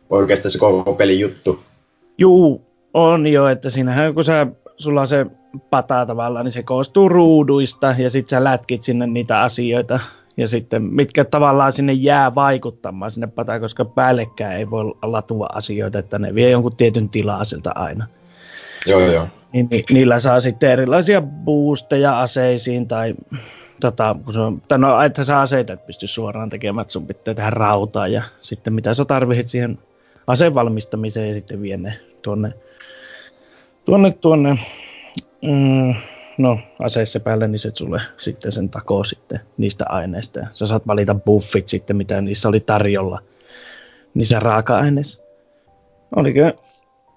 oikeastaan 0.10 0.52
se 0.52 0.58
koko 0.60 0.94
pelin 0.94 1.20
juttu. 1.20 1.64
Juu, 2.18 2.62
on 2.94 3.28
jo, 3.28 3.48
että 3.48 3.70
siinähän 3.70 4.14
kun 4.14 4.26
sä, 4.26 4.48
sulla 4.78 5.02
on 5.02 5.08
se 5.08 5.26
pata 5.70 6.06
tavallaan, 6.06 6.46
niin 6.46 6.54
se 6.54 6.64
koostuu 6.64 7.10
ruuduista 7.10 7.96
ja 7.98 8.10
sit 8.10 8.30
sä 8.30 8.44
lätkit 8.44 8.84
sinne 8.84 9.08
niitä 9.08 9.42
asioita 9.42 10.00
ja 10.38 10.48
sitten 10.48 10.84
mitkä 10.84 11.26
tavallaan 11.26 11.74
sinne 11.74 11.94
jää 11.94 12.36
vaikuttamaan 12.36 13.12
sinne 13.12 13.28
pataan, 13.28 13.62
koska 13.62 13.86
päällekkäin 13.86 14.58
ei 14.58 14.70
voi 14.70 14.86
latua 15.02 15.48
asioita, 15.54 16.00
että 16.00 16.20
ne 16.20 16.36
vie 16.36 16.50
jonkun 16.50 16.76
tietyn 16.76 17.10
tilaa 17.10 17.46
siltä 17.46 17.72
aina. 17.76 18.08
Joo 18.86 19.00
joo. 19.00 19.28
Niin, 19.54 19.68
ni, 19.72 19.84
niillä 19.92 20.20
saa 20.20 20.42
sitten 20.42 20.72
erilaisia 20.72 21.22
boosteja 21.22 22.22
aseisiin 22.22 22.88
tai 22.88 23.16
tota, 23.80 24.16
kun 24.26 24.34
se 24.34 24.40
on, 24.40 24.62
tai 24.68 24.80
no, 24.80 25.02
että 25.02 25.24
saa 25.24 25.42
aseita 25.42 25.74
et 25.74 25.86
pysty 25.86 26.08
suoraan 26.08 26.50
tekemään, 26.50 26.82
että 26.82 26.92
sun 26.92 27.08
pitää 27.08 27.34
tehdä 27.34 27.50
rautaa 27.50 28.08
ja 28.08 28.24
sitten 28.42 28.74
mitä 28.74 28.94
sä 28.94 29.06
tarvitset 29.06 29.48
siihen 29.48 29.80
aseen 30.28 30.54
valmistamiseen 30.54 31.28
ja 31.28 31.34
sitten 31.34 31.62
vie 31.62 31.78
ne 31.78 32.00
tuonne, 32.22 32.54
tuonne, 33.86 34.12
tuonne 34.12 34.60
mm, 35.42 35.96
no 36.42 36.60
aseissa 36.80 37.20
päälle, 37.20 37.48
niin 37.48 37.60
se 37.60 37.72
sulle 37.74 38.02
sitten 38.18 38.52
sen 38.52 38.70
takoo 38.70 39.04
sitten 39.04 39.40
niistä 39.58 39.86
aineista. 39.90 40.40
Ja 40.40 40.48
sä 40.54 40.68
saat 40.68 40.88
valita 40.88 41.16
buffit 41.16 41.70
sitten, 41.70 41.96
mitä 41.96 42.22
niissä 42.22 42.50
oli 42.50 42.60
tarjolla 42.60 43.20
niissä 44.14 44.40
raaka-aineissa. 44.40 45.22
Oli 46.16 46.34
kyllä 46.34 46.54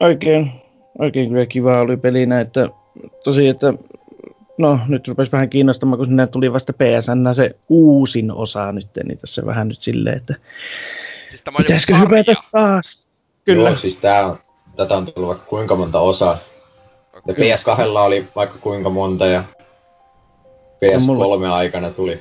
oikein, 0.01 0.53
oikein 0.99 1.29
kyllä 1.29 1.47
kiva 1.47 1.81
oli 1.81 1.97
pelinä, 1.97 2.41
että 2.41 2.69
tosi, 3.25 3.49
että 3.49 3.75
no 4.59 4.81
nyt 4.89 5.09
rupesi 5.09 5.33
vähän 5.33 5.51
kiinnostamaan, 5.51 5.99
kun 5.99 6.07
sinne 6.07 6.27
tuli 6.27 6.53
vasta 6.53 6.73
PSN 6.73 7.35
se 7.35 7.57
uusin 7.69 8.33
osa 8.33 8.73
nyt, 8.73 8.89
niin 9.05 9.19
tässä 9.19 9.47
vähän 9.47 9.69
nyt 9.69 9.81
silleen, 9.81 10.17
että 10.17 10.35
Siis 11.35 11.43
tämä 11.43 11.57
on 11.59 11.65
pitäisikö 11.65 11.97
hypätä 11.97 12.35
taas? 12.53 13.07
Kyllä. 13.45 13.69
Joo, 13.69 13.77
siis 13.77 13.97
tää 13.97 14.27
on, 14.27 14.39
tätä 14.77 14.97
on 14.97 15.07
tullut 15.07 15.29
vaikka 15.29 15.47
kuinka 15.47 15.77
monta 15.77 16.01
osaa. 16.01 16.39
Ja 17.27 17.35
PS2 17.35 17.99
oli 17.99 18.29
vaikka 18.37 18.59
kuinka 18.59 18.91
monta 18.91 19.27
ja 19.27 19.45
PS3 20.85 21.47
aikana 21.53 21.91
tuli 21.91 22.21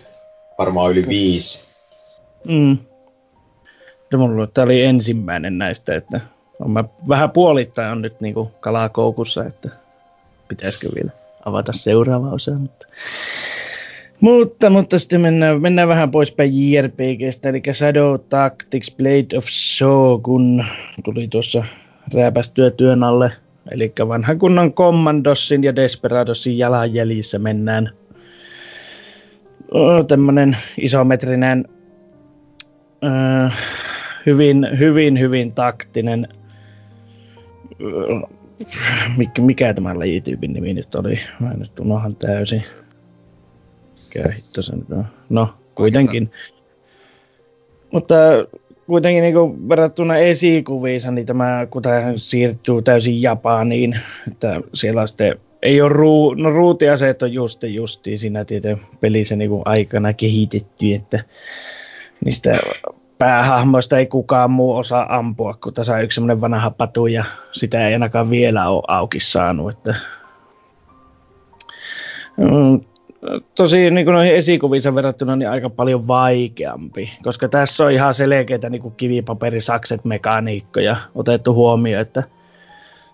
varmaan 0.58 0.92
yli 0.92 1.08
viisi. 1.08 1.64
Mm. 2.48 2.78
Ja 4.12 4.18
mulla 4.18 4.48
tämä 4.48 4.66
oli 4.66 4.84
ensimmäinen 4.84 5.58
näistä, 5.58 5.96
että 5.96 6.22
on 6.60 6.72
mä 6.72 6.84
vähän 7.08 7.32
puolittain 7.32 7.92
on 7.92 8.02
nyt 8.02 8.22
niinku 8.22 8.52
kalaa 8.60 8.90
koukussa, 8.90 9.46
että 9.46 9.70
pitäisikö 10.48 10.90
vielä 10.96 11.12
avata 11.46 11.74
seuraava 11.74 12.30
osa, 12.30 12.52
mutta 12.52 12.86
mutta, 14.20 14.70
mutta 14.70 15.00
sitten 15.00 15.22
mennään, 15.22 15.62
mennään 15.62 15.88
vähän 15.88 16.12
poispäin 16.12 16.72
JRPGstä, 16.72 17.50
eli 17.50 17.62
Shadow 17.74 18.20
Tactics 18.30 18.92
Blade 18.98 19.38
of 19.38 19.46
Shogun 19.46 20.66
tuli 21.04 21.28
tuossa 21.28 21.64
rääpästyä 22.14 22.72
työn 22.72 23.04
alle. 23.04 23.32
Eli 23.72 23.94
vanhan 24.08 24.40
kunnan 24.40 24.74
Commandossin 24.74 25.64
ja 25.64 25.76
Desperadosin 25.76 26.58
jalanjäljissä 26.58 27.40
mennään. 27.40 27.90
Tämmönen 30.08 30.58
isometrinen, 30.78 31.66
hyvin, 34.26 34.68
hyvin, 34.80 35.20
hyvin 35.20 35.52
taktinen, 35.52 36.28
mikä, 39.18 39.42
mikä 39.42 39.74
tämä 39.74 40.00
lajityypin 40.00 40.54
nimi 40.54 40.74
nyt 40.74 40.96
oli? 40.96 41.20
Mä 41.40 41.54
nyt 41.54 41.80
unohan 41.80 42.16
täysin. 42.16 42.64
Mikä 44.16 44.30
hitto 44.30 44.62
se 44.62 44.76
nyt 44.76 44.92
on? 44.92 45.06
No, 45.30 45.54
kuitenkin. 45.76 46.32
Mutta 47.92 48.16
kuitenkin 48.88 49.24
niin 49.24 49.70
verrattuna 49.70 50.18
esikuviinsa, 50.18 51.12
niin 51.12 51.26
tämä, 51.26 51.68
kun 51.72 51.82
tämä 51.82 52.14
siirtyy 52.16 52.82
täysin 52.82 53.22
Japaniin, 53.22 54.00
että 54.28 54.62
siellä 54.74 55.08
sitten, 55.08 55.40
ei 55.62 55.82
ole 55.82 55.90
ruu, 55.90 56.34
no 56.34 56.50
ruutiaseet 56.50 57.24
on 57.24 57.34
just 57.34 57.64
justiin 57.64 58.20
siinä 58.20 58.46
tieteen 58.46 58.82
pelissä 59.02 59.36
niin 59.36 59.62
aikana 59.66 60.14
kehitetty, 60.14 60.94
että 60.94 61.24
niistä 62.26 62.60
päähahmoista 63.18 63.98
ei 63.98 64.06
kukaan 64.06 64.52
muu 64.52 64.76
osaa 64.76 65.18
ampua, 65.18 65.54
kun 65.64 65.74
tässä 65.74 65.94
on 65.94 66.04
yksi 66.04 66.16
semmoinen 66.16 66.42
vanha 66.42 66.70
patu 66.70 67.08
ja 67.08 67.26
sitä 67.52 67.88
ei 67.88 67.94
ainakaan 67.94 68.30
vielä 68.30 68.70
ole 68.70 68.84
auki 68.88 69.20
saanut, 69.20 69.72
että 69.72 69.96
Tosi 73.56 73.92
niin 73.92 74.06
noihin 74.06 74.36
esikuviinsa 74.36 74.96
verrattuna 74.96 75.36
niin 75.36 75.50
aika 75.50 75.70
paljon 75.70 76.08
vaikeampi, 76.08 77.14
koska 77.24 77.50
tässä 77.50 77.86
on 77.86 77.92
ihan 77.92 78.14
selkeitä 78.14 78.70
niin 78.70 78.82
kuin 78.82 78.96
kivipaperisakset 78.96 80.06
mekaniikkoja 80.06 80.96
otettu 81.16 81.54
huomioon, 81.54 82.02
että 82.02 82.24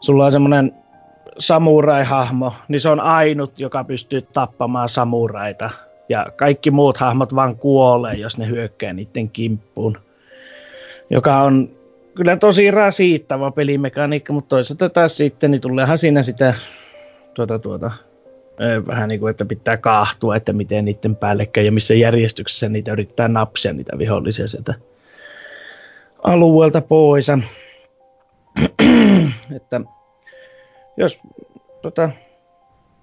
sulla 0.01 0.25
on 0.25 0.32
semmoinen 0.32 0.74
samurai-hahmo, 1.39 2.54
niin 2.68 2.82
se 2.82 2.89
on 2.89 3.00
ainut, 3.00 3.60
joka 3.60 3.84
pystyy 3.84 4.22
tappamaan 4.22 4.89
samuraita. 4.89 5.70
Ja 6.10 6.25
kaikki 6.36 6.72
muut 6.72 6.98
hahmot 6.98 7.36
vaan 7.36 7.56
kuolee, 7.56 8.13
jos 8.13 8.38
ne 8.38 8.48
hyökkää 8.48 8.94
niiden 8.94 9.30
kimppuun. 9.30 9.98
Joka 11.10 11.42
on 11.42 11.70
kyllä 12.16 12.38
tosi 12.38 12.72
rasittava 12.72 13.51
pelimekaniikka, 13.51 14.34
mutta 14.34 14.50
toisaalta 14.50 14.89
taas 14.89 15.18
sitten, 15.18 15.51
niin 15.51 15.62
tuleehan 15.62 15.98
siinä 15.98 16.24
sitä 16.24 16.54
tuota, 17.34 17.60
tuota, 17.60 17.92
vähän 18.88 19.10
niin 19.10 19.20
kuin, 19.20 19.32
että 19.32 19.46
pitää 19.46 19.78
kahtua, 19.78 20.36
että 20.36 20.54
miten 20.54 20.86
niiden 20.86 21.16
päällekkäin 21.16 21.66
ja 21.66 21.72
missä 21.72 21.94
järjestyksessä 21.94 22.70
niitä 22.70 22.92
yrittää 22.92 23.28
napsia 23.28 23.74
niitä 23.74 23.98
vihollisia 23.98 24.48
sieltä 24.48 24.74
alueelta 26.24 26.82
pois. 26.82 27.28
että 29.56 29.82
jos 30.98 31.20
tota, 31.82 32.10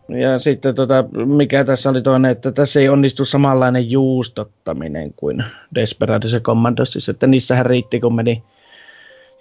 ja 0.09 0.39
sitten 0.39 0.75
tota, 0.75 1.05
mikä 1.27 1.65
tässä 1.65 1.91
oli 1.91 2.03
toinen, 2.03 2.31
että 2.31 2.53
tässä 2.53 2.81
ei 2.81 2.89
onnistu 2.89 3.25
samanlainen 3.25 3.91
juustottaminen 3.91 5.13
kuin 5.17 5.45
Desperados 5.75 6.33
ja 6.33 6.41
Commandosissa, 6.41 7.11
että 7.11 7.27
niissähän 7.27 7.67
riitti 7.67 8.01
kun 8.01 8.15
meni, 8.15 8.43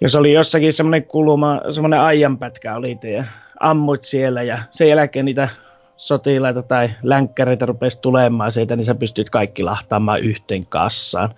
jos 0.00 0.14
oli 0.14 0.32
jossakin 0.32 0.72
semmoinen 0.72 1.04
kuluma, 1.04 1.60
semmoinen 1.70 2.00
ajanpätkä 2.00 2.76
oli 2.76 2.98
ja 3.14 3.24
ammut 3.60 4.04
siellä 4.04 4.42
ja 4.42 4.58
sen 4.70 4.88
jälkeen 4.88 5.24
niitä 5.24 5.48
sotilaita 5.96 6.62
tai 6.62 6.90
länkkäreitä 7.02 7.66
rupesi 7.66 8.00
tulemaan 8.00 8.52
sieltä, 8.52 8.76
niin 8.76 8.84
sä 8.84 8.94
pystyt 8.94 9.30
kaikki 9.30 9.62
lahtaamaan 9.62 10.20
yhteen 10.20 10.66
kassaan. 10.66 11.34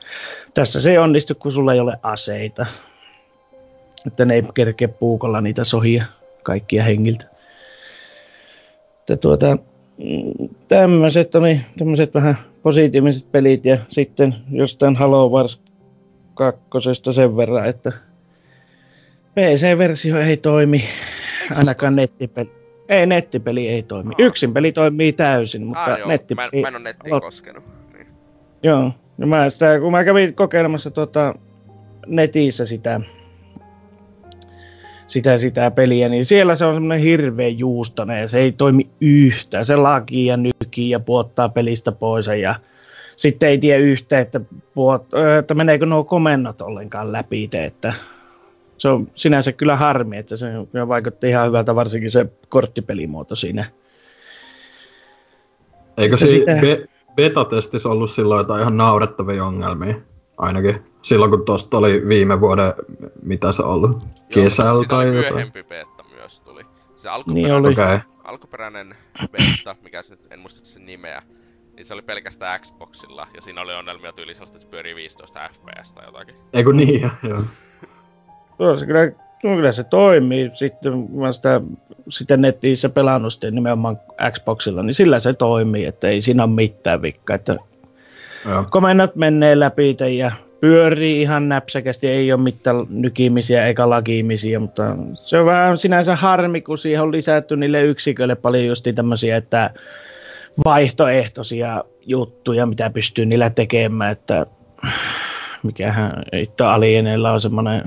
Tässä 0.54 0.80
se 0.80 0.90
ei 0.90 0.98
onnistu, 0.98 1.34
kun 1.34 1.52
sulla 1.52 1.74
ei 1.74 1.80
ole 1.80 1.98
aseita. 2.02 2.66
Että 4.06 4.24
ne 4.24 4.34
ei 4.34 4.42
kerkeä 4.54 4.88
puukolla 4.88 5.40
niitä 5.40 5.64
sohia 5.64 6.04
kaikkia 6.42 6.84
hengiltä. 6.84 7.24
Että 9.00 9.16
tuota, 9.16 9.58
tämmöiset 10.68 11.34
oli 11.34 11.60
tämmöiset 11.78 12.14
vähän 12.14 12.38
positiiviset 12.62 13.32
pelit 13.32 13.64
ja 13.64 13.78
sitten 13.88 14.34
jostain 14.50 14.96
Halo 14.96 15.28
Wars 15.28 15.60
2 16.34 16.60
sen 17.12 17.36
verran, 17.36 17.68
että 17.68 17.92
PC-versio 19.34 20.20
ei 20.20 20.36
toimi, 20.36 20.84
ainakaan 21.56 21.96
nettipeli. 21.96 22.57
Ei, 22.88 23.07
nettipeli 23.07 23.68
ei 23.68 23.83
toimi. 23.83 24.14
Yksin 24.18 24.54
peli 24.54 24.73
toimii 24.73 25.12
täysin, 25.12 25.66
mutta 25.66 25.83
Ah, 25.92 25.99
joo. 25.99 26.07
Mä, 26.09 26.12
nettipeli... 26.12 26.49
en- 26.52 26.61
mä 26.61 26.68
en 26.68 26.75
ole 26.75 26.83
nettiin 26.83 27.14
Alo- 27.14 27.21
koskenut. 27.21 27.64
Niin. 27.92 28.07
Joo, 28.62 28.92
no 29.18 29.26
mä 29.26 29.50
sitä, 29.50 29.80
kun 29.80 29.90
mä 29.92 30.04
kävin 30.04 30.35
kokeilemassa 30.35 30.90
tuota 30.90 31.35
netissä 32.07 32.66
sitä, 32.66 33.00
sitä, 35.09 35.38
sitä 35.38 35.71
peliä, 35.71 36.09
niin 36.09 36.25
siellä 36.25 36.57
se 36.57 36.64
on 36.64 36.75
semmoinen 36.75 37.00
hirveä 37.04 37.49
juustone 37.49 38.21
ja 38.21 38.28
se 38.28 38.38
ei 38.38 38.52
toimi 38.52 38.88
yhtään. 39.00 39.66
Se 39.66 39.76
lakii 39.76 40.26
ja 40.26 40.37
nykii 40.37 40.90
ja 40.90 41.00
puottaa 41.00 41.49
pelistä 41.49 41.92
pois 41.92 42.26
ja 42.26 42.54
sitten 43.16 43.49
ei 43.49 43.59
tiedä 43.59 43.78
yhtään, 43.78 44.23
että, 44.23 44.40
puot, 44.75 45.07
että 45.38 45.54
meneekö 45.54 45.87
nuo 45.87 46.04
komennot 46.04 46.61
ollenkaan 46.62 47.12
läpi, 47.12 47.50
että 47.52 47.92
se 48.78 48.88
on 48.88 49.11
sinänsä 49.14 49.52
kyllä 49.52 49.76
harmi, 49.76 50.16
että 50.16 50.37
se 50.37 50.47
kyllä 50.73 50.88
vaikutti 50.88 51.28
ihan 51.28 51.47
hyvältä, 51.47 51.75
varsinkin 51.75 52.11
se 52.11 52.26
korttipelimuoto 52.49 53.37
siinä. 53.37 53.70
Eikö 55.97 56.16
siinä 56.16 56.52
sitä- 56.52 56.61
be- 56.61 56.88
beta-testissä 57.16 57.88
ollut 57.88 58.11
silloin 58.11 58.38
jotain 58.38 58.61
ihan 58.61 58.76
naurettavia 58.76 59.44
ongelmia? 59.44 59.94
ainakin. 60.38 60.82
Silloin 61.02 61.30
kun 61.30 61.44
tosta 61.44 61.78
oli 61.78 62.08
viime 62.08 62.40
vuoden, 62.40 62.73
mitä 63.23 63.52
se 63.52 63.62
on 63.62 63.68
ollut, 63.70 64.02
kesällä 64.35 64.85
tai 64.88 65.06
jotain. 65.06 65.32
myöhempi 65.35 65.62
beta 65.62 66.04
myös 66.14 66.40
tuli. 66.40 66.64
Se 66.94 67.08
alkuperäinen, 67.08 67.62
Niin 67.62 67.66
oli. 67.66 67.73
Okei. 67.73 67.99
alkuperäinen 68.25 68.94
beta, 69.32 69.76
mikä 69.82 70.02
se 70.02 70.11
nyt, 70.14 70.32
en 70.32 70.38
muista 70.40 70.66
sen 70.68 70.87
nimeä, 70.87 71.23
niin 71.76 71.85
se 71.85 71.94
oli 71.94 72.02
pelkästään 72.02 72.61
Xboxilla, 72.61 73.26
ja 73.35 73.40
siinä 73.40 73.61
oli 73.61 73.75
ongelmia 73.75 74.12
tyyli 74.12 74.35
sellaista, 74.35 74.56
että 74.56 74.64
se 74.64 74.70
pyörii 74.70 74.94
15 74.94 75.40
fps 75.52 75.92
tai 75.92 76.06
jotakin. 76.06 76.35
Ei 76.52 76.64
kun 76.64 76.76
niin, 76.76 77.11
joo. 77.23 77.42
Joo, 78.58 78.78
se 78.78 78.86
kyllä, 78.86 79.10
kyllä 79.40 79.72
se 79.72 79.84
toimii. 79.84 80.50
Sitten 80.54 81.06
mä 81.14 81.32
sitä, 81.32 81.60
sitä 82.08 82.36
netissä 82.36 82.88
pelannut 82.88 83.32
sitten 83.32 83.54
nimenomaan 83.54 84.00
Xboxilla, 84.30 84.82
niin 84.82 84.94
sillä 84.94 85.18
se 85.18 85.32
toimii, 85.32 85.84
että 85.84 86.08
ei 86.08 86.20
siinä 86.20 86.44
ole 86.44 86.52
mitään 86.52 87.02
vikkaa. 87.02 87.36
Että 87.36 87.56
joo. 88.44 88.64
komennot 88.70 89.16
menee 89.16 89.60
läpi 89.60 89.96
ja 90.16 90.32
pyörii 90.60 91.22
ihan 91.22 91.48
näpsäkästi, 91.48 92.08
ei 92.08 92.32
ole 92.32 92.40
mitään 92.40 92.76
nykimisiä 92.90 93.66
eikä 93.66 93.90
lakimisia, 93.90 94.60
mutta 94.60 94.96
se 95.14 95.38
on 95.38 95.46
vähän 95.46 95.78
sinänsä 95.78 96.16
harmi, 96.16 96.60
kun 96.60 96.78
siihen 96.78 97.02
on 97.02 97.12
lisätty 97.12 97.56
niille 97.56 97.82
yksiköille 97.82 98.34
paljon 98.34 98.66
justi 98.66 98.92
tämmöisiä, 98.92 99.36
että 99.36 99.70
vaihtoehtoisia 100.64 101.84
juttuja, 102.06 102.66
mitä 102.66 102.90
pystyy 102.90 103.26
niillä 103.26 103.50
tekemään, 103.50 104.12
että 104.12 104.46
mikähän 105.62 106.22
itse 106.32 106.64
alieneilla 106.64 107.32
on 107.32 107.40
semmoinen 107.40 107.82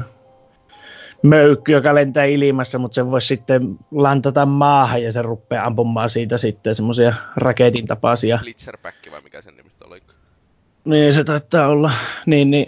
möykky, 1.24 1.72
joka 1.72 1.96
lentää 1.96 2.26
ilmassa, 2.26 2.80
mutta 2.80 2.96
se 2.96 3.12
voisi 3.12 3.28
sitten 3.28 3.78
lantata 3.92 4.46
maahan 4.46 5.04
ja 5.04 5.12
se 5.12 5.22
rupeaa 5.22 5.66
ampumaan 5.66 6.10
siitä 6.10 6.38
sitten 6.38 6.76
semmoisia 6.76 7.14
raketin 7.36 7.88
tapaisia 7.88 8.40
Blitzerback 8.42 8.96
vai 9.12 9.22
mikä 9.22 9.42
sen 9.42 9.58
nimistä 9.58 9.86
oli. 9.86 10.02
niin 10.86 11.14
se 11.14 11.24
taitaa 11.24 11.68
olla. 11.68 11.92
Niin, 12.26 12.52
niin 12.52 12.68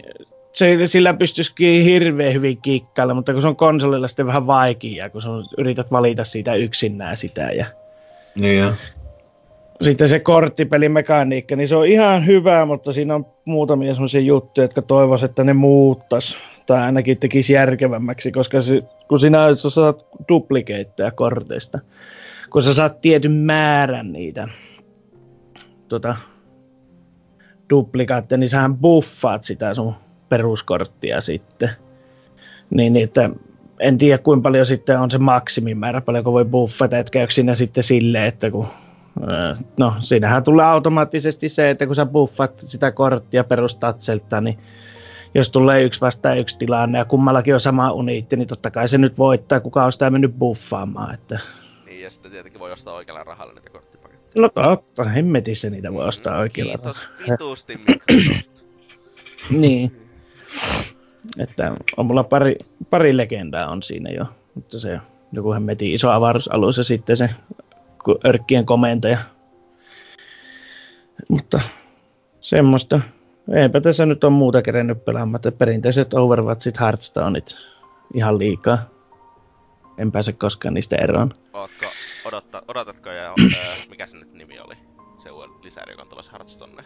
se, 0.53 0.87
sillä 0.87 1.13
pystyisikin 1.13 1.83
hirveän 1.83 2.33
hyvin 2.33 2.57
kikkailla, 2.61 3.13
mutta 3.13 3.33
kun 3.33 3.41
se 3.41 3.47
on 3.47 3.55
konsolilla 3.55 4.07
sitten 4.07 4.27
vähän 4.27 4.47
vaikeaa, 4.47 5.09
kun 5.09 5.21
sun 5.21 5.45
yrität 5.57 5.91
valita 5.91 6.23
siitä 6.23 6.55
yksinään 6.55 7.17
sitä. 7.17 7.41
Ja 7.41 7.65
Niin 8.39 8.59
joo. 8.59 8.71
sitten 9.81 10.09
se 10.09 10.19
korttipelimekaniikka, 10.19 11.55
niin 11.55 11.67
se 11.67 11.75
on 11.75 11.87
ihan 11.87 12.25
hyvä, 12.25 12.65
mutta 12.65 12.93
siinä 12.93 13.15
on 13.15 13.25
muutamia 13.45 13.93
semmoisia 13.93 14.21
juttuja, 14.21 14.65
jotka 14.65 14.81
toivois, 14.81 15.23
että 15.23 15.43
ne 15.43 15.53
muuttas 15.53 16.37
tai 16.65 16.81
ainakin 16.81 17.17
tekisi 17.17 17.53
järkevämmäksi, 17.53 18.31
koska 18.31 18.61
se, 18.61 18.81
kun 19.07 19.19
sinä 19.19 19.55
sä 19.55 19.69
saat 19.69 20.05
duplikeitteja 20.29 21.11
korteista, 21.11 21.79
kun 22.49 22.63
sä 22.63 22.73
saat 22.73 23.01
tietyn 23.01 23.31
määrän 23.31 24.11
niitä 24.11 24.47
tota, 25.87 26.15
duplikaatteja, 27.69 28.37
niin 28.37 28.49
sähän 28.49 28.77
buffaat 28.77 29.43
sitä 29.43 29.73
sun 29.73 29.93
peruskorttia 30.29 31.21
sitten. 31.21 31.69
Niin, 32.69 32.93
niin 32.93 33.03
että 33.03 33.29
en 33.79 33.97
tiedä 33.97 34.17
kuinka 34.17 34.43
paljon 34.43 34.65
sitten 34.65 34.99
on 34.99 35.11
se 35.11 35.17
maksimimäärä, 35.17 36.01
paljonko 36.01 36.33
voi 36.33 36.45
buffata, 36.45 36.97
että 36.97 37.11
käykö 37.11 37.33
siinä 37.33 37.55
sitten 37.55 37.83
silleen, 37.83 38.27
että 38.27 38.51
kun 38.51 38.67
Öö, 39.21 39.55
No, 39.79 39.93
siinähän 39.99 40.43
tulee 40.43 40.65
automaattisesti 40.65 41.49
se, 41.49 41.69
että 41.69 41.87
kun 41.87 41.95
sä 41.95 42.05
buffat 42.05 42.53
sitä 42.59 42.91
korttia 42.91 43.43
perustatselta, 43.43 44.41
niin 44.41 44.57
jos 45.35 45.49
tulee 45.49 45.83
yksi 45.83 46.01
vastaan 46.01 46.37
yksi 46.37 46.57
tilanne 46.57 46.97
ja 46.97 47.05
kummallakin 47.05 47.53
on 47.53 47.59
sama 47.59 47.91
uniitti, 47.91 48.35
niin 48.35 48.47
totta 48.47 48.71
kai 48.71 48.89
se 48.89 48.97
nyt 48.97 49.17
voittaa, 49.17 49.59
kuka 49.59 49.83
on 49.83 49.91
sitä 49.91 50.09
mennyt 50.09 50.39
buffaamaan. 50.39 51.13
Että... 51.13 51.39
Niin, 51.85 52.01
ja 52.01 52.09
sitten 52.09 52.31
tietenkin 52.31 52.59
voi 52.59 52.71
ostaa 52.71 52.93
oikealla 52.93 53.23
rahalla 53.23 53.53
niitä 53.53 53.69
korttipaketteja. 53.69 54.41
No 54.41 54.49
totta, 54.49 55.03
hemmetissä 55.03 55.69
niitä 55.69 55.93
voi 55.93 56.07
ostaa 56.07 56.37
oikealla. 56.37 56.73
Kiitos 56.73 57.09
vitusti 57.29 57.77
Microsoft. 57.77 58.63
Niin. 59.49 60.09
Että 61.39 61.75
on 61.97 62.05
mulla 62.05 62.23
pari, 62.23 62.55
pari 62.89 63.17
legendaa 63.17 63.69
on 63.69 63.83
siinä 63.83 64.09
jo, 64.09 64.25
mutta 64.55 64.79
se 64.79 64.99
joku 65.31 65.53
hemmetin 65.53 65.93
iso 65.93 66.09
avaruusalus 66.09 66.77
ja 66.77 66.83
sitten 66.83 67.17
se 67.17 67.29
örkkien 68.25 68.65
komentaja. 68.65 69.17
Mutta 71.29 71.59
semmoista. 72.41 72.99
Eipä 73.51 73.81
tässä 73.81 74.05
nyt 74.05 74.23
on 74.23 74.33
muuta 74.33 74.61
kerennyt 74.61 75.05
pelaamaan, 75.05 75.35
että 75.35 75.51
perinteiset 75.51 76.13
Overwatchit, 76.13 76.79
Hearthstoneit 76.79 77.55
ihan 78.13 78.39
liikaa. 78.39 78.77
En 79.97 80.11
pääse 80.11 80.33
koskaan 80.33 80.73
niistä 80.73 80.95
eroon. 80.95 81.31
Ootko, 81.53 81.85
odotta, 82.25 82.63
odotatko 82.67 83.09
ja 83.09 83.33
öö, 83.39 83.75
mikä 83.89 84.05
se 84.05 84.17
nyt 84.17 84.33
nimi 84.33 84.59
oli? 84.59 84.75
Se 85.17 85.31
uusi 85.31 85.49
lisäri, 85.63 85.93
joka 85.93 86.01
on 86.01 86.09
tulossa 86.09 86.31
Hearthstone. 86.31 86.83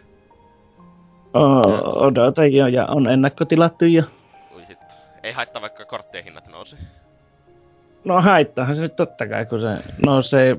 O- 1.34 2.06
odotan 2.06 2.52
jo 2.52 2.66
ja 2.66 2.86
on 2.86 3.06
ennakkotilattu 3.06 3.84
jo. 3.84 4.02
Ui 4.54 4.68
hitto. 4.68 4.94
Ei 5.22 5.32
haittaa 5.32 5.62
vaikka 5.62 5.84
korttien 5.84 6.24
hinnat 6.24 6.48
nousi. 6.48 6.76
No 8.04 8.22
haittaahan 8.22 8.76
se 8.76 8.82
nyt 8.82 8.96
totta 8.96 9.26
kai, 9.26 9.46
kun 9.46 9.60
se 9.60 9.92
nousee. 10.06 10.56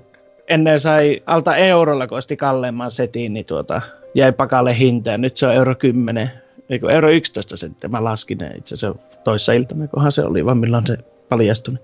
Ennen 0.48 0.80
sai 0.80 1.24
alta 1.26 1.56
eurolla, 1.56 2.08
kun 2.08 2.18
osti 2.18 2.38
kalleimman 2.38 2.92
setin, 2.92 3.34
niin 3.34 3.46
tuota, 3.46 3.82
jäi 4.14 4.32
pakalle 4.32 4.78
hinta. 4.78 5.10
Ja 5.10 5.18
nyt 5.18 5.38
se 5.38 5.48
on 5.48 5.54
euro 5.54 5.76
10, 5.76 6.32
eikö 6.70 6.92
euro 6.92 7.10
11 7.10 7.58
senttiä. 7.58 7.90
Mä 7.90 8.04
laskin 8.04 8.38
ne 8.38 8.52
itse 8.56 8.76
asiassa 8.76 9.00
toissa 9.24 9.54
iltana, 9.54 9.88
kohan 9.88 10.12
se 10.12 10.24
oli, 10.24 10.46
vaan 10.46 10.58
milloin 10.58 10.88
se 10.88 10.98
paljastui. 11.30 11.78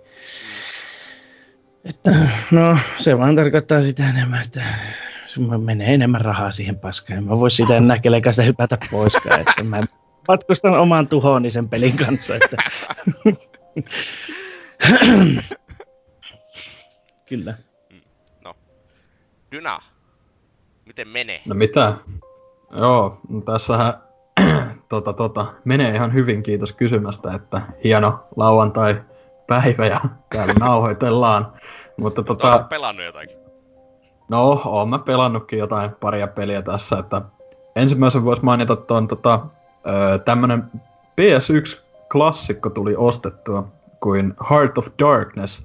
Että, 1.85 2.11
no, 2.51 2.77
se 2.97 3.17
vaan 3.17 3.35
tarkoittaa 3.35 3.81
sitä 3.81 4.09
enemmän, 4.09 4.41
että 4.41 4.63
menee 5.63 5.93
enemmän 5.93 6.21
rahaa 6.21 6.51
siihen 6.51 6.79
paskaan. 6.79 7.23
Mä 7.23 7.39
vois 7.39 7.55
siitä 7.55 7.77
enää 7.77 7.99
kelekasta 7.99 8.41
hypätä 8.41 8.77
poiskaan. 8.91 9.39
Että 9.39 9.63
mä 9.63 9.79
matkustan 10.27 10.79
oman 10.79 11.07
tuhoni 11.07 11.51
sen 11.51 11.69
pelin 11.69 11.97
kanssa. 11.97 12.35
Että... 12.35 12.57
Kyllä. 17.29 17.57
No. 18.43 18.55
Dyna. 19.51 19.79
Miten 20.86 21.08
menee? 21.08 21.41
No 21.45 21.56
mitä? 21.56 21.93
Joo, 22.71 23.17
no 23.30 23.41
tässähän 23.41 23.93
tota, 24.89 25.13
tota, 25.13 25.45
menee 25.65 25.95
ihan 25.95 26.13
hyvin, 26.13 26.43
kiitos 26.43 26.74
kysymästä, 26.74 27.34
että 27.34 27.62
hieno 27.84 28.19
lauantai-päivä 28.36 29.86
ja 29.86 30.00
täällä 30.34 30.54
nauhoitellaan. 30.60 31.54
Mutta 31.98 32.24
Tota... 32.24 32.50
Oletko 32.50 32.67
pelannut 32.67 33.06
jotakin? 33.06 33.38
no, 34.30 34.62
oon 34.65 34.89
mä 34.89 35.00
pelannutkin 35.00 35.60
jotain 35.60 35.91
paria 36.00 36.28
peliä 36.28 36.62
tässä, 36.62 36.98
että 37.00 37.21
ensimmäisen 37.76 38.26
voisi 38.26 38.45
mainita 38.45 38.76
tuon 38.76 39.08
tota, 39.08 39.45
tämmönen 40.26 40.63
PS1-klassikko 41.21 42.69
tuli 42.69 42.95
ostettua 42.98 43.67
kuin 44.00 44.34
Heart 44.50 44.78
of 44.78 44.88
Darkness. 45.00 45.63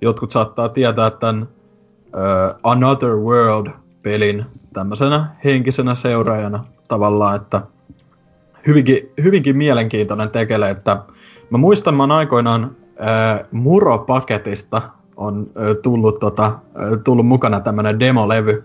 Jotkut 0.00 0.30
saattaa 0.30 0.68
tietää 0.68 1.10
tämän 1.10 1.48
ö, 2.14 2.54
Another 2.62 3.10
World-pelin 4.06 4.44
tämmöisenä 4.72 5.26
henkisenä 5.44 5.94
seuraajana 5.94 6.64
tavallaan, 6.88 7.36
että 7.36 7.62
hyvinkin, 8.66 9.12
hyvinkin 9.22 9.56
mielenkiintoinen 9.56 10.30
tekele, 10.30 10.70
että 10.70 11.02
mä 11.50 11.58
muistan, 11.58 11.94
mä 11.94 12.16
aikoinaan 12.16 12.76
ö, 12.86 13.44
Muro-paketista 13.52 14.82
on 15.16 15.46
ö, 15.56 15.74
tullut, 15.74 16.20
tota, 16.20 16.58
ö, 16.80 16.96
tullut 17.04 17.26
mukana 17.26 17.60
tämmönen 17.60 18.00
demolevy, 18.00 18.64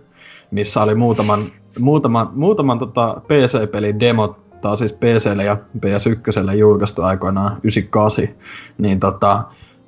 missä 0.52 0.82
oli 0.82 0.96
muutaman, 0.96 1.52
muutaman, 1.80 2.30
muutaman 2.34 2.80
tota 2.80 3.22
PC-pelin 3.28 4.00
demot, 4.00 4.62
tää 4.62 4.72
on 4.72 4.78
siis 4.78 4.94
PClle 4.94 5.44
ja 5.44 5.58
PS1 5.78 6.56
julkaistu 6.56 7.02
aikoinaan 7.02 7.52
98, 7.64 8.28
niin 8.78 9.00
tota, 9.00 9.44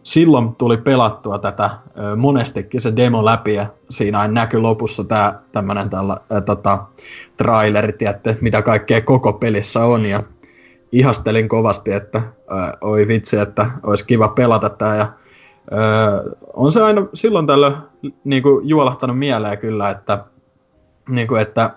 silloin 0.09 0.55
tuli 0.55 0.77
pelattua 0.77 1.39
tätä 1.39 1.69
monestikin 2.17 2.81
se 2.81 2.95
demo 2.95 3.25
läpi 3.25 3.53
ja 3.53 3.65
siinä 3.89 4.19
aina 4.19 4.33
näkyi 4.33 4.59
lopussa 4.59 5.03
tää 5.03 5.39
tämmönen 5.51 5.89
tällä, 5.89 6.17
ö, 6.31 6.41
tota, 6.41 6.85
traileri, 7.37 7.93
tiedätte, 7.93 8.37
mitä 8.41 8.61
kaikkea 8.61 9.01
koko 9.01 9.33
pelissä 9.33 9.85
on 9.85 10.05
ja 10.05 10.23
ihastelin 10.91 11.49
kovasti, 11.49 11.93
että 11.93 12.17
ö, 12.17 12.77
oi 12.81 13.07
vitsi, 13.07 13.37
että 13.37 13.65
olisi 13.83 14.05
kiva 14.05 14.27
pelata 14.27 14.69
tää 14.69 14.95
ja 14.95 15.07
ö, 15.71 16.35
on 16.53 16.71
se 16.71 16.81
aina 16.81 17.05
silloin 17.13 17.47
tällöin 17.47 17.75
niin 18.23 18.43
kuin 18.43 18.69
juolahtanut 18.69 19.19
mieleen 19.19 19.57
kyllä, 19.57 19.89
että, 19.89 20.23
niin 21.09 21.27
kuin, 21.27 21.41
että 21.41 21.69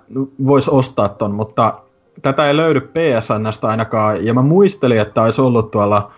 voisi 0.47 0.71
ostaa 0.71 1.09
ton, 1.09 1.35
mutta 1.35 1.79
tätä 2.23 2.47
ei 2.47 2.57
löydy 2.57 2.81
PSNstä 2.81 3.69
ainakaan, 3.69 4.27
ja 4.27 4.35
mä 4.35 4.43
muistelin, 4.43 5.01
että 5.01 5.23
olisi 5.23 5.41
ollut 5.41 5.71
tuolla 5.71 6.11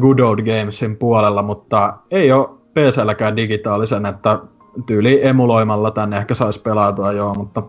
Good 0.00 0.18
Old 0.18 0.38
Gamesin 0.38 0.96
puolella, 0.96 1.42
mutta 1.42 1.94
ei 2.10 2.32
ole 2.32 2.48
PClläkään 2.74 3.36
digitaalisen, 3.36 4.06
että 4.06 4.38
tyyli 4.86 5.26
emuloimalla 5.26 5.90
tänne 5.90 6.16
ehkä 6.16 6.34
saisi 6.34 6.62
pelautua 6.62 7.12
joo, 7.12 7.34
mutta 7.34 7.62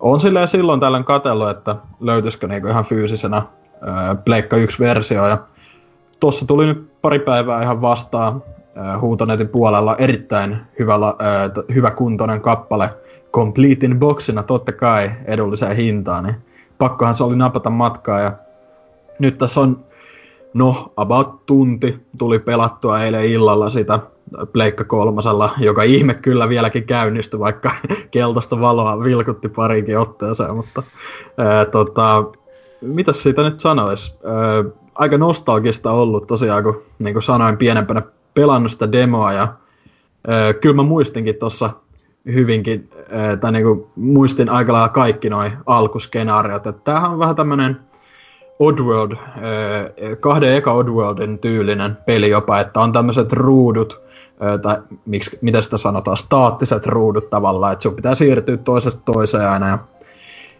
on 0.00 0.20
silleen 0.20 0.48
silloin 0.48 0.80
tällöin 0.80 1.04
katsellut, 1.04 1.48
että 1.48 1.76
löytyisikö 2.00 2.48
niinku 2.48 2.68
ihan 2.68 2.84
fyysisenä 2.84 3.42
ö, 3.72 4.14
Pleikka 4.24 4.56
1-versio, 4.56 5.26
ja 5.26 5.38
tossa 6.20 6.46
tuli 6.46 6.66
nyt 6.66 7.00
pari 7.02 7.18
päivää 7.18 7.62
ihan 7.62 7.82
vastaan 7.82 8.42
ö, 8.76 8.98
Huutonetin 8.98 9.48
puolella 9.48 9.96
erittäin 9.96 10.56
hyvä, 10.78 10.94
hyvä 11.74 11.90
kuntoinen 11.90 12.40
kappale, 12.40 12.90
complete 13.32 13.86
in 13.86 13.98
boxina 13.98 14.42
totta 14.42 14.72
kai 14.72 15.10
edulliseen 15.24 15.76
hintaan, 15.76 16.24
niin 16.24 16.36
pakkohan 16.78 17.14
se 17.14 17.24
oli 17.24 17.36
napata 17.36 17.70
matkaa 17.70 18.20
ja 18.20 18.32
nyt 19.18 19.38
tässä 19.38 19.60
on, 19.60 19.84
no, 20.54 20.92
about 20.96 21.46
tunti 21.46 22.00
tuli 22.18 22.38
pelattua 22.38 23.00
eilen 23.00 23.24
illalla 23.24 23.68
sitä 23.68 23.98
Pleikka 24.52 24.84
kolmosella, 24.84 25.50
joka 25.58 25.82
ihme 25.82 26.14
kyllä 26.14 26.48
vieläkin 26.48 26.86
käynnistyi, 26.86 27.40
vaikka 27.40 27.70
keltaista 28.10 28.60
valoa 28.60 29.04
vilkutti 29.04 29.48
pariinkin 29.48 29.98
otteeseen, 29.98 30.56
mutta 30.56 30.82
ää, 31.38 31.64
tota, 31.64 32.24
mitäs 32.80 33.22
siitä 33.22 33.42
nyt 33.42 33.60
sanois? 33.60 34.20
Aika 34.94 35.18
nostalgista 35.18 35.90
ollut 35.90 36.26
tosiaan, 36.26 36.62
kun 36.62 36.82
niin 36.98 37.14
kuin 37.14 37.22
sanoin 37.22 37.56
pienempänä 37.56 38.02
pelannut 38.34 38.72
sitä 38.72 38.92
demoa 38.92 39.32
ja 39.32 39.48
ää, 40.26 40.52
kyllä 40.52 40.76
mä 40.76 40.82
muistinkin 40.82 41.34
tuossa 41.34 41.70
hyvinkin, 42.32 42.90
ää, 43.10 43.36
tai 43.36 43.52
niin 43.52 43.64
kuin 43.64 43.86
muistin 43.96 44.50
aika 44.50 44.72
lailla 44.72 44.88
kaikki 44.88 45.30
noin 45.30 45.52
alkuskenaariot, 45.66 46.66
että 46.66 46.84
tämähän 46.84 47.10
on 47.10 47.18
vähän 47.18 47.36
tämmönen 47.36 47.89
Oddworld, 48.60 49.16
kahden 50.20 50.56
eka 50.56 50.72
Oddworldin 50.72 51.38
tyylinen 51.38 51.96
peli 52.06 52.30
jopa, 52.30 52.60
että 52.60 52.80
on 52.80 52.92
tämmöiset 52.92 53.32
ruudut, 53.32 54.02
tai 54.62 54.76
miksi, 55.06 55.38
mitä 55.42 55.60
sitä 55.60 55.78
sanotaan, 55.78 56.16
staattiset 56.16 56.86
ruudut 56.86 57.30
tavallaan, 57.30 57.72
että 57.72 57.82
sun 57.82 57.94
pitää 57.94 58.14
siirtyä 58.14 58.56
toisesta 58.56 59.02
toiseen 59.04 59.50
aina 59.50 59.68
ja 59.68 59.78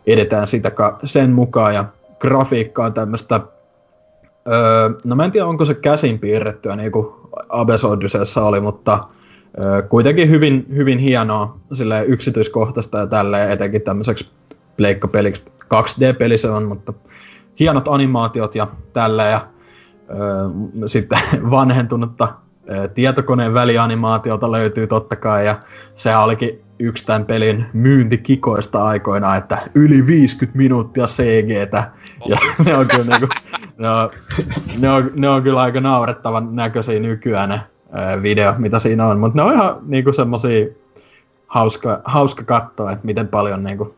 edetään 0.06 0.46
sitä 0.46 0.72
sen 1.04 1.30
mukaan 1.30 1.74
ja 1.74 1.84
grafiikka 2.18 2.84
on 2.84 2.92
tämmöistä, 2.92 3.40
öö, 4.48 4.90
no 5.04 5.16
mä 5.16 5.24
en 5.24 5.30
tiedä 5.30 5.46
onko 5.46 5.64
se 5.64 5.74
käsin 5.74 6.18
piirrettyä 6.18 6.76
niin 6.76 6.92
kuin 6.92 7.06
Abes 7.48 7.84
Odysseyssa 7.84 8.44
oli, 8.44 8.60
mutta 8.60 9.04
kuitenkin 9.88 10.30
hyvin, 10.30 10.66
hyvin 10.74 10.98
hienoa 10.98 11.58
sille 11.72 12.04
yksityiskohtaista 12.04 12.98
ja 12.98 13.06
tälleen 13.06 13.50
etenkin 13.50 13.82
tämmöiseksi 13.82 14.28
pleikkapeliksi. 14.76 15.44
2D-peli 15.74 16.38
se 16.38 16.50
on, 16.50 16.64
mutta 16.64 16.92
hienot 17.60 17.88
animaatiot 17.88 18.54
ja 18.54 18.66
tälleen 18.92 19.32
ja 19.32 19.46
öö, 20.10 20.48
sitten 20.86 21.18
vanhentunutta 21.50 22.28
tietokoneen 22.94 23.54
välianimaatiota 23.54 24.52
löytyy 24.52 24.86
totta 24.86 25.16
kai, 25.16 25.46
ja 25.46 25.56
se 25.94 26.16
olikin 26.16 26.62
yksi 26.78 27.06
tämän 27.06 27.24
pelin 27.24 27.66
myyntikikoista 27.72 28.84
aikoina, 28.84 29.36
että 29.36 29.58
yli 29.74 30.06
50 30.06 30.58
minuuttia 30.58 31.06
CGtä, 31.06 31.90
ja 32.26 32.36
ne 32.64 32.76
on 32.76 32.86
kyllä 32.88 33.04
niinku, 33.04 33.28
ne 33.78 33.88
on, 33.88 34.10
ne 34.78 34.90
on, 34.90 35.10
ne 35.14 35.28
on 35.28 35.42
kyllä 35.42 35.60
aika 35.60 35.80
naurettavan 35.80 36.56
näköisiä 36.56 37.00
nykyään 37.00 37.48
ne 37.48 37.60
video, 38.22 38.54
mitä 38.58 38.78
siinä 38.78 39.06
on, 39.06 39.20
mutta 39.20 39.36
ne 39.38 39.42
on 39.42 39.54
ihan 39.54 39.76
niinku 39.82 40.12
semmosia 40.12 40.66
hauska, 41.46 42.00
hauska 42.04 42.44
katsoa, 42.44 42.92
että 42.92 43.06
miten 43.06 43.28
paljon 43.28 43.62
niinku, 43.64 43.94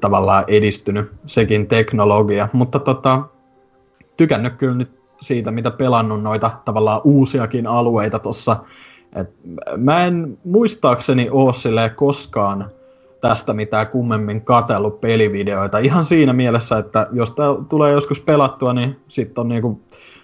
tavallaan 0.00 0.44
edistynyt 0.46 1.12
sekin 1.26 1.66
teknologia, 1.66 2.48
mutta 2.52 2.78
tota, 2.78 3.22
tykännyt 4.16 4.54
kyllä 4.56 4.74
nyt 4.74 5.02
siitä, 5.20 5.50
mitä 5.50 5.70
pelannut 5.70 6.22
noita 6.22 6.50
tavallaan 6.64 7.00
uusiakin 7.04 7.66
alueita 7.66 8.18
tossa. 8.18 8.56
Et 9.16 9.30
mä 9.76 10.04
en 10.04 10.38
muistaakseni 10.44 11.28
oo 11.30 11.52
koskaan 11.96 12.70
tästä 13.20 13.52
mitään 13.52 13.86
kummemmin 13.86 14.40
katellut 14.40 15.00
pelivideoita. 15.00 15.78
Ihan 15.78 16.04
siinä 16.04 16.32
mielessä, 16.32 16.78
että 16.78 17.06
jos 17.12 17.30
tää 17.30 17.46
tulee 17.68 17.92
joskus 17.92 18.20
pelattua, 18.20 18.72
niin 18.72 19.00
sitten 19.08 19.42
on 19.42 19.48
niinku 19.48 19.80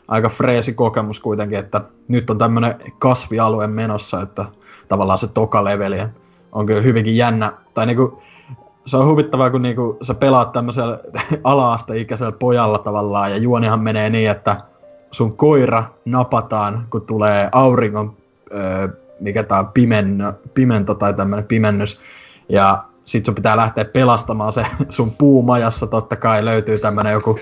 aika 0.08 0.28
freesi 0.28 0.72
kokemus 0.72 1.20
kuitenkin, 1.20 1.58
että 1.58 1.80
nyt 2.08 2.30
on 2.30 2.38
tämmönen 2.38 2.74
kasvialue 2.98 3.66
menossa, 3.66 4.22
että 4.22 4.44
tavallaan 4.88 5.18
se 5.18 5.28
toka 5.28 5.64
leveli 5.64 5.98
on 6.52 6.66
kyllä 6.66 6.80
hyvinkin 6.80 7.16
jännä. 7.16 7.52
Tai 7.74 7.86
niinku, 7.86 8.22
se 8.88 8.96
on 8.96 9.06
huvittavaa, 9.06 9.50
kun 9.50 9.62
niinku 9.62 9.98
sä 10.02 10.14
pelaat 10.14 10.52
tämmöisellä 10.52 10.98
ala-asteikäisellä 11.44 12.32
pojalla 12.32 12.78
tavallaan, 12.78 13.30
ja 13.30 13.36
juonihan 13.36 13.80
menee 13.80 14.10
niin, 14.10 14.30
että 14.30 14.56
sun 15.10 15.36
koira 15.36 15.84
napataan, 16.04 16.86
kun 16.90 17.06
tulee 17.06 17.48
auringon, 17.52 18.16
öö, 18.54 18.88
mikä 19.20 19.42
tää 19.42 19.58
on, 19.58 19.68
pimen, 19.68 20.18
pimento 20.54 20.94
tai 20.94 21.14
tämmönen 21.14 21.44
pimennys, 21.44 22.00
ja 22.48 22.84
sit 23.04 23.24
sun 23.24 23.34
pitää 23.34 23.56
lähteä 23.56 23.84
pelastamaan 23.84 24.52
se 24.52 24.66
sun 24.88 25.12
puumajassa, 25.18 25.86
totta 25.86 26.16
kai 26.16 26.44
löytyy 26.44 26.78
tämmönen 26.78 27.12
joku, 27.12 27.38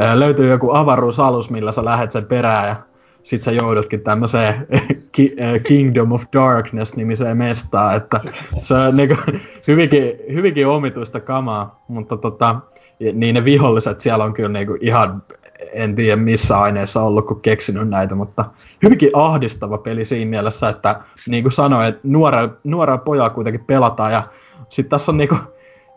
öö, 0.00 0.18
löytyy 0.18 0.50
joku 0.50 0.74
avaruusalus, 0.74 1.50
millä 1.50 1.72
sä 1.72 1.84
lähet 1.84 2.12
sen 2.12 2.26
perään, 2.26 2.68
ja 2.68 2.76
sit 3.26 3.42
sä 3.42 3.52
joudutkin 3.52 4.00
tämmöiseen 4.00 4.66
Kingdom 5.68 6.12
of 6.12 6.22
Darkness-nimiseen 6.32 7.36
mestaan, 7.36 7.96
että 7.96 8.20
se 8.60 8.74
on 8.74 8.96
niinku 8.96 9.16
hyvinkin, 9.68 10.12
hyvinkin 10.32 10.66
omituista 10.66 11.20
kamaa, 11.20 11.84
mutta 11.88 12.16
tota, 12.16 12.60
niin 13.12 13.34
ne 13.34 13.44
viholliset 13.44 14.00
siellä 14.00 14.24
on 14.24 14.34
kyllä 14.34 14.48
niinku 14.48 14.76
ihan 14.80 15.22
en 15.72 15.94
tiedä 15.94 16.16
missä 16.16 16.60
aineessa 16.60 17.02
ollut, 17.02 17.26
kun 17.26 17.40
keksinyt 17.40 17.88
näitä, 17.88 18.14
mutta 18.14 18.44
hyvinkin 18.82 19.10
ahdistava 19.12 19.78
peli 19.78 20.04
siinä 20.04 20.30
mielessä, 20.30 20.68
että 20.68 21.00
niin 21.28 21.44
kuin 21.44 21.52
sanoin, 21.52 21.88
että 21.88 22.00
nuorella, 22.04 22.54
nuorella 22.64 22.98
pojalla 22.98 23.30
kuitenkin 23.30 23.64
pelataan 23.64 24.12
ja 24.12 24.22
sitten 24.68 24.90
tässä 24.90 25.12
on 25.12 25.18
niin 25.18 25.28
kuin, 25.28 25.40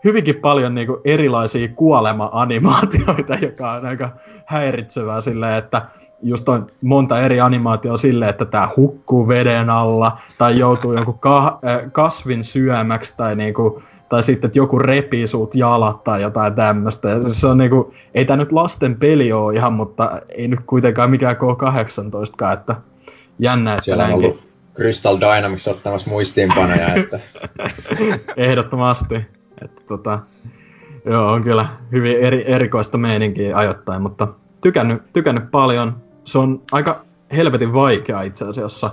hyvinkin 0.04 0.36
paljon 0.36 0.76
niin 0.76 0.88
kuin 0.88 1.02
erilaisia 1.06 1.68
kuolema-animaatioita, 1.68 3.36
joka 3.46 3.72
on 3.72 3.86
aika 3.86 4.10
häiritsevää 4.46 5.22
silleen, 5.22 5.58
että 5.58 5.82
just 6.22 6.50
on 6.50 6.68
monta 6.82 7.22
eri 7.22 7.42
animaatioa 7.42 7.98
silleen, 7.98 8.30
että 8.30 8.46
tämä 8.46 8.70
hukkuu 8.78 9.28
veden 9.28 9.70
alla, 9.70 10.18
tai 10.38 10.60
joutuu 10.60 10.94
jonkun 10.94 11.20
ka- 11.20 11.60
kasvin 11.92 12.44
syömäksi, 12.44 13.18
tai 13.18 13.36
niinku 13.36 13.82
tai 14.10 14.24
sitten, 14.24 14.48
että 14.48 14.60
joku 14.60 14.80
repii 14.80 15.28
suut 15.28 15.56
jalat 15.56 16.04
tai 16.04 16.22
jotain 16.22 16.54
tämmöistä. 16.56 17.10
Se 17.28 17.48
on 17.48 17.58
niinku, 17.58 17.94
ei 18.14 18.26
tämä 18.26 18.38
nyt 18.38 18.52
lasten 18.52 18.96
peli 18.96 19.32
ole 19.32 19.56
ihan, 19.56 19.74
mutta 19.74 20.22
ei 20.30 20.48
nyt 20.48 20.60
kuitenkaan 20.66 21.10
mikään 21.10 21.36
K18, 21.36 22.54
että 22.54 22.76
jännä, 23.40 23.74
että 23.74 23.86
Siellä 23.86 24.06
on 24.06 24.14
ollut 24.14 24.50
Crystal 24.76 25.18
Dynamics 25.20 25.68
ottamassa 25.68 26.10
muistiinpanoja, 26.10 26.94
että... 26.94 27.20
Ehdottomasti. 28.38 29.16
Että 29.62 29.82
tota, 29.88 30.20
joo, 31.06 31.32
on 31.32 31.44
kyllä 31.44 31.66
hyvin 31.92 32.18
eri, 32.20 32.44
erikoista 32.52 32.98
meininkiä 32.98 33.58
ajoittain, 33.58 34.02
mutta 34.02 34.28
tykännyt, 34.62 35.14
tykännyt 35.14 35.52
paljon. 35.52 36.09
Se 36.30 36.38
on 36.38 36.62
aika 36.72 37.06
helvetin 37.32 37.74
vaikea 37.74 38.22
itse 38.22 38.46
asiassa, 38.46 38.92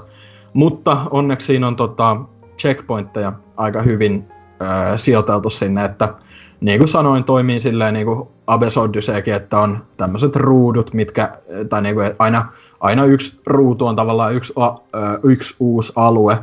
mutta 0.53 0.97
onneksi 1.11 1.47
siinä 1.47 1.67
on 1.67 1.77
tota, 1.77 2.17
checkpointteja 2.59 3.33
aika 3.57 3.83
hyvin 3.83 4.25
öö, 4.63 4.99
sijoiteltu 4.99 5.51
sinne, 5.51 5.85
että 5.85 6.15
niin 6.61 6.79
kuin 6.79 6.89
sanoin, 6.89 7.25
toimii 7.25 7.61
silleen 7.61 7.95
niin 7.95 8.07
kuin 8.07 8.29
Abes 8.47 8.79
Odysseykin, 8.79 9.35
että 9.35 9.61
on 9.61 9.85
tämmöiset 9.97 10.37
ruudut, 10.37 10.95
mitkä, 10.95 11.39
tai 11.69 11.83
niin 11.83 11.95
kuin 11.95 12.13
aina, 12.19 12.49
aina 12.81 13.05
yksi 13.05 13.41
ruutu 13.47 13.87
on 13.87 13.97
tavallaan 13.97 14.35
yksi, 14.35 14.55
öö, 14.59 15.19
yksi 15.23 15.57
uusi 15.61 15.93
alue, 15.97 16.39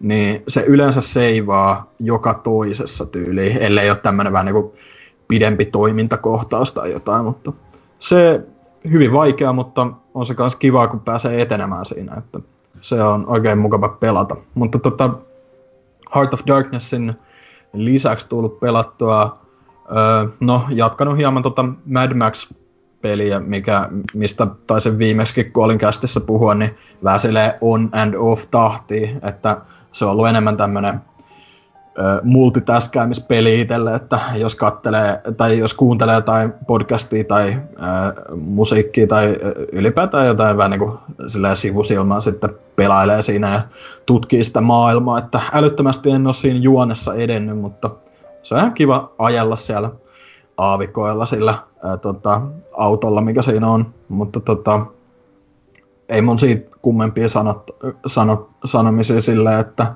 niin 0.00 0.42
se 0.48 0.64
yleensä 0.66 1.00
seivaa 1.00 1.92
joka 2.00 2.34
toisessa 2.34 3.06
tyyliin, 3.06 3.62
ellei 3.62 3.90
ole 3.90 3.98
tämmöinen 3.98 4.32
vähän 4.32 4.46
niin 4.46 4.62
kuin 4.62 4.72
pidempi 5.28 5.64
toimintakohtaus 5.64 6.72
tai 6.72 6.92
jotain, 6.92 7.24
mutta 7.24 7.52
se 7.98 8.40
hyvin 8.90 9.12
vaikea, 9.12 9.52
mutta 9.52 9.86
on 10.16 10.26
se 10.26 10.34
myös 10.38 10.56
kiva, 10.56 10.88
kun 10.88 11.00
pääsee 11.00 11.42
etenemään 11.42 11.86
siinä, 11.86 12.14
että 12.18 12.40
se 12.80 13.02
on 13.02 13.24
oikein 13.26 13.58
mukava 13.58 13.88
pelata. 13.88 14.36
Mutta 14.54 14.78
tota, 14.78 15.10
Heart 16.14 16.34
of 16.34 16.40
Darknessin 16.46 17.14
lisäksi 17.72 18.28
tullut 18.28 18.60
pelattua, 18.60 19.38
öö, 19.90 20.28
no 20.40 20.64
jatkanut 20.68 21.16
hieman 21.16 21.42
tota 21.42 21.64
Mad 21.86 22.14
Max 22.14 22.52
peliä, 23.00 23.40
mikä, 23.40 23.88
mistä 24.14 24.46
taisin 24.66 24.98
viimeksi, 24.98 25.44
kun 25.44 25.64
olin 25.64 25.78
kästissä 25.78 26.20
puhua, 26.20 26.54
niin 26.54 26.76
vähän 27.04 27.20
on 27.60 27.90
and 27.92 28.14
off 28.14 28.44
tahti, 28.50 29.10
että 29.22 29.60
se 29.92 30.04
on 30.04 30.10
ollut 30.10 30.28
enemmän 30.28 30.56
tämmönen 30.56 31.00
multitaskäämispeli 32.22 33.60
itselle, 33.60 33.94
että 33.94 34.20
jos 34.34 34.54
kattelee 34.54 35.20
tai 35.36 35.58
jos 35.58 35.74
kuuntelee 35.74 36.14
jotain 36.14 36.52
podcastia 36.66 37.24
tai 37.24 37.60
ää, 37.78 38.12
musiikkia 38.36 39.06
tai 39.06 39.36
ylipäätään 39.72 40.26
jotain 40.26 40.56
vähän 40.56 40.70
niin 40.70 40.78
kuin 40.78 40.98
sivusilmaa 41.54 42.20
sitten 42.20 42.50
pelailee 42.76 43.22
siinä 43.22 43.52
ja 43.52 43.60
tutkii 44.06 44.44
sitä 44.44 44.60
maailmaa, 44.60 45.18
että 45.18 45.40
älyttömästi 45.52 46.10
en 46.10 46.26
ole 46.26 46.34
siinä 46.34 46.60
juonessa 46.60 47.14
edennyt, 47.14 47.58
mutta 47.58 47.90
se 48.42 48.54
on 48.54 48.60
ihan 48.60 48.74
kiva 48.74 49.12
ajella 49.18 49.56
siellä 49.56 49.90
aavikoilla 50.58 51.26
sillä 51.26 51.58
ää, 51.84 51.96
tota, 51.96 52.42
autolla, 52.72 53.20
mikä 53.20 53.42
siinä 53.42 53.68
on, 53.68 53.94
mutta 54.08 54.40
tota, 54.40 54.86
ei 56.08 56.22
mun 56.22 56.38
siitä 56.38 56.76
kummempia 56.82 57.28
sanot, 57.28 57.70
sanot, 58.06 58.50
sanomisia 58.64 59.20
sillä, 59.20 59.58
että 59.58 59.86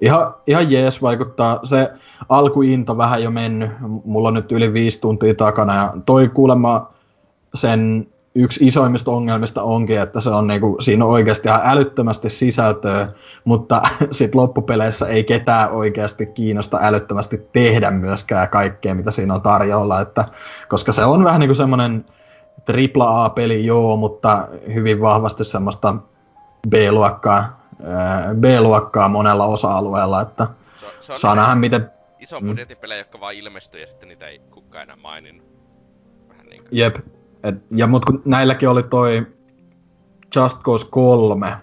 ihan, 0.00 0.34
ihan 0.46 0.70
jees 0.70 1.02
vaikuttaa. 1.02 1.60
Se 1.64 1.90
alkuinto 2.28 2.96
vähän 2.96 3.22
jo 3.22 3.30
mennyt. 3.30 3.70
Mulla 4.04 4.28
on 4.28 4.34
nyt 4.34 4.52
yli 4.52 4.72
viisi 4.72 5.00
tuntia 5.00 5.34
takana 5.34 5.74
ja 5.74 5.94
toi 6.06 6.28
kuulemma 6.28 6.88
sen 7.54 8.06
yksi 8.34 8.66
isoimmista 8.66 9.10
ongelmista 9.10 9.62
onkin, 9.62 10.00
että 10.00 10.20
se 10.20 10.30
on 10.30 10.46
niinku, 10.46 10.76
siinä 10.80 11.04
on 11.04 11.10
oikeasti 11.10 11.48
ihan 11.48 11.60
älyttömästi 11.64 12.30
sisältöä, 12.30 13.08
mutta 13.44 13.82
sit 14.10 14.34
loppupeleissä 14.34 15.06
ei 15.06 15.24
ketään 15.24 15.70
oikeasti 15.70 16.26
kiinnosta 16.26 16.78
älyttömästi 16.82 17.48
tehdä 17.52 17.90
myöskään 17.90 18.48
kaikkea, 18.48 18.94
mitä 18.94 19.10
siinä 19.10 19.34
on 19.34 19.42
tarjolla, 19.42 20.00
että, 20.00 20.24
koska 20.68 20.92
se 20.92 21.04
on 21.04 21.24
vähän 21.24 21.40
niinku 21.40 21.54
semmoinen 21.54 22.04
AAA-peli 22.98 23.66
joo, 23.66 23.96
mutta 23.96 24.48
hyvin 24.74 25.00
vahvasti 25.00 25.44
semmoista 25.44 25.94
B-luokkaa, 26.68 27.63
B-luokkaa 28.40 29.08
monella 29.08 29.46
osa-alueella, 29.46 30.20
että 30.20 30.46
Se, 30.76 30.86
on- 30.86 30.92
se 31.00 31.12
on 31.12 31.18
saa 31.18 31.34
nähdä 31.34 31.54
miten 31.54 31.90
iso 32.18 32.40
Mm. 32.40 32.46
budjetin 32.48 32.76
pelejä, 32.76 33.00
jotka 33.00 33.20
vaan 33.20 33.34
ilmestyy 33.34 33.80
ja 33.80 33.86
sitten 33.86 34.08
niitä 34.08 34.26
ei 34.26 34.38
kukaan 34.38 34.82
enää 34.82 34.96
maininnut. 34.96 35.46
Vähän 36.28 36.46
niinku. 36.46 36.68
Jep. 36.72 36.96
Et, 37.42 37.54
ja 37.70 37.86
mut 37.86 38.04
kun 38.04 38.22
näilläkin 38.24 38.68
oli 38.68 38.82
toi 38.82 39.26
Just 40.36 40.58
Cause 40.62 40.86
3 40.90 41.56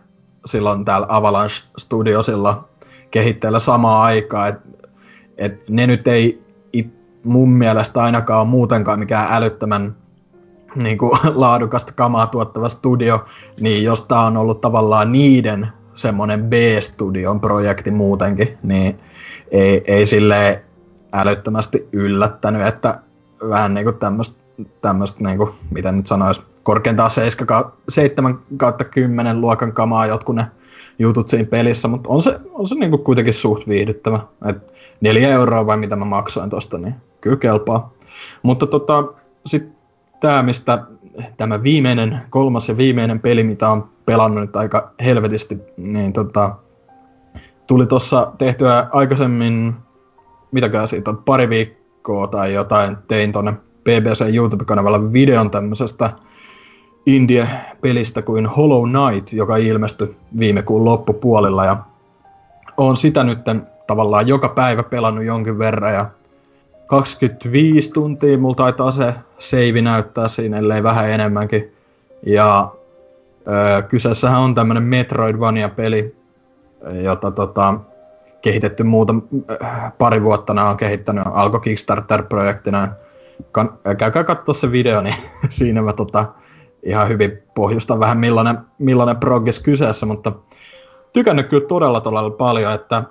silloin 0.45 0.86
täällä 0.86 1.08
Avalanche 1.10 1.56
Studiosilla 1.78 2.69
kehitteillä 3.12 3.60
samaan 3.60 4.02
aikaan, 4.02 4.50
että 4.50 4.69
et 5.38 5.69
ne 5.69 5.88
nyt 5.88 6.08
ei 6.08 6.41
it, 6.74 6.93
mun 7.26 7.50
mielestä 7.50 8.02
ainakaan 8.04 8.39
ole 8.39 8.47
muutenkaan 8.47 9.00
mikään 9.00 9.34
älyttömän 9.34 9.95
niin 10.76 10.97
kuin, 10.97 11.12
laadukasta 11.34 11.93
kamaa 11.93 12.28
tuottava 12.28 12.69
studio, 12.69 13.26
niin 13.60 13.84
jos 13.84 14.02
tää 14.06 14.21
on 14.21 14.38
ollut 14.38 14.62
tavallaan 14.62 15.12
niiden 15.12 15.67
semmonen 15.93 16.43
B-studion 16.43 17.39
projekti 17.39 17.91
muutenkin, 17.91 18.58
niin 18.63 18.99
ei, 19.51 19.84
ei 19.88 20.06
silleen 20.06 20.62
älyttömästi 21.13 21.88
yllättänyt, 21.91 22.62
että 22.62 22.99
vähän 23.49 23.73
niinku 23.73 23.91
tämmöstä, 23.91 24.41
tämmöstä 24.82 25.23
niinku, 25.23 25.49
miten 25.71 25.97
nyt 25.97 26.08
sanois, 26.08 26.41
korkeintaan 26.63 27.10
7, 27.10 27.47
ka- 27.47 27.73
7 27.89 28.39
kautta 28.58 28.84
10 28.84 29.41
luokan 29.41 29.73
kamaa 29.73 30.06
jotkut 30.06 30.36
ne 30.36 30.45
jutut 30.99 31.30
siinä 31.30 31.47
pelissä, 31.49 31.88
mutta 31.88 32.10
on 32.10 32.21
se, 32.21 32.39
on 32.54 32.67
se 32.67 32.75
niinku 32.75 32.97
kuitenkin 32.97 33.34
suht 33.34 33.67
viihdyttävä. 33.67 34.19
Et 34.45 34.73
neljä 35.01 35.30
euroa 35.30 35.65
vai 35.65 35.77
mitä 35.77 35.95
mä 35.95 36.06
maksoin 36.06 36.49
tosta, 36.49 36.77
niin 36.77 36.95
kyllä 37.21 37.38
kelpaa. 37.38 37.93
Mutta 38.43 38.67
tota, 38.67 39.04
sit 39.45 39.69
tää, 40.19 40.43
mistä 40.43 40.84
tämä 41.38 41.63
viimeinen, 41.63 42.21
kolmas 42.30 42.69
ja 42.69 42.78
viimeinen 42.78 43.19
peli, 43.19 43.43
mitä 43.43 43.69
on 43.69 43.89
pelannut 44.06 44.41
nyt 44.41 44.56
aika 44.56 44.91
helvetisti, 45.04 45.58
niin 45.78 46.13
tota, 46.13 46.56
tuli 47.67 47.86
tossa 47.86 48.32
tehtyä 48.38 48.88
aikaisemmin, 48.91 49.74
mitäkään 50.52 50.88
siitä 50.88 51.12
on, 51.12 51.17
pari 51.17 51.50
viikkoa 51.50 52.28
tai 52.28 52.54
jotain, 52.54 52.97
tein 53.08 53.32
tonne 53.32 53.54
BBC 53.84 54.36
YouTube-kanavalla 54.36 55.13
videon 55.13 55.52
tämmöisestä 55.52 56.10
indie-pelistä 57.06 58.21
kuin 58.21 58.45
Hollow 58.45 58.89
Knight, 58.89 59.34
joka 59.34 59.58
ilmestyi 59.58 60.15
viime 60.39 60.62
kuun 60.62 60.86
loppupuolilla 60.86 61.65
ja 61.65 61.78
on 62.78 62.97
sitä 62.97 63.24
nyt 63.24 63.39
tavallaan 63.88 64.28
joka 64.28 64.50
päivä 64.50 64.84
pelannut 64.84 65.26
jonkin 65.26 65.60
verran 65.60 65.93
ja 65.93 66.06
25 66.91 67.91
tuntia 67.93 68.38
mulla 68.38 68.56
taitaa 68.56 68.91
se 68.91 69.13
save 69.38 69.82
näyttää 69.82 70.27
siinä, 70.27 70.58
ellei 70.58 70.84
vähän 70.84 71.10
enemmänkin. 71.10 71.73
Ja 72.25 72.71
ö, 73.47 73.82
kyseessähän 73.82 74.41
on 74.41 74.56
tämmönen 74.56 74.84
Metroidvania-peli, 74.84 76.15
jota 77.04 77.32
tota, 77.32 77.73
kehitetty 78.41 78.84
muuta, 78.84 79.15
pari 79.97 80.23
vuotta 80.23 80.54
nämä 80.54 80.69
on 80.69 80.77
kehittänyt, 80.77 81.23
alkoi 81.34 81.60
Kickstarter-projektina. 81.60 82.88
Kan, 83.51 83.80
käykää 83.97 84.23
katsoa 84.23 84.54
se 84.54 84.71
video, 84.71 85.01
niin 85.01 85.15
siinä 85.49 85.82
mä 85.82 85.93
tota, 85.93 86.25
ihan 86.84 87.08
hyvin 87.08 87.43
pohjustan 87.56 87.99
vähän 87.99 88.17
millainen, 88.17 88.58
millainen 88.80 89.17
progress 89.17 89.60
kyseessä, 89.60 90.06
mutta 90.06 90.32
tykännyt 91.13 91.49
kyllä 91.49 91.67
todella 91.67 92.01
todella 92.01 92.30
paljon, 92.30 92.73
että 92.73 93.04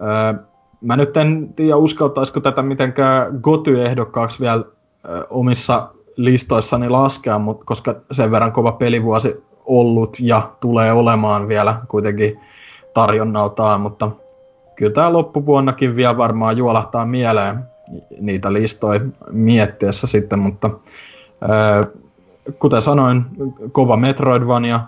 öö, 0.00 0.44
mä 0.80 0.96
nyt 0.96 1.16
en 1.16 1.48
tiedä 1.56 1.76
uskaltaisiko 1.76 2.40
tätä 2.40 2.62
mitenkään 2.62 3.40
Goty-ehdokkaaksi 3.42 4.40
vielä 4.40 4.64
ö, 5.08 5.26
omissa 5.30 5.88
listoissani 6.16 6.88
laskea, 6.88 7.38
mutta 7.38 7.64
koska 7.64 7.94
sen 8.10 8.30
verran 8.30 8.52
kova 8.52 8.72
pelivuosi 8.72 9.44
ollut 9.64 10.16
ja 10.20 10.50
tulee 10.60 10.92
olemaan 10.92 11.48
vielä 11.48 11.80
kuitenkin 11.88 12.40
tarjonnaltaan, 12.94 13.80
mutta 13.80 14.10
kyllä 14.76 14.92
tämä 14.92 15.12
loppuvuonnakin 15.12 15.96
vielä 15.96 16.16
varmaan 16.16 16.56
juolahtaa 16.56 17.06
mieleen 17.06 17.58
niitä 18.20 18.52
listoja 18.52 19.00
miettiessä 19.32 20.06
sitten, 20.06 20.38
mutta 20.38 20.70
ö, 21.42 21.86
kuten 22.58 22.82
sanoin, 22.82 23.24
kova 23.72 23.96
Metroidvania. 23.96 24.80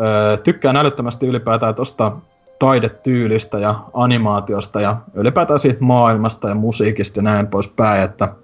Öö, 0.00 0.36
tykkään 0.36 0.76
älyttömästi 0.76 1.26
ylipäätään 1.26 1.74
tuosta 1.74 2.12
taidetyylistä 2.58 3.58
ja 3.58 3.84
animaatiosta 3.92 4.80
ja 4.80 4.96
ylipäätään 5.14 5.58
siitä 5.58 5.84
maailmasta 5.84 6.48
ja 6.48 6.54
musiikista 6.54 7.18
ja 7.18 7.22
näin 7.22 7.46
poispäin, 7.46 8.02
että 8.02 8.34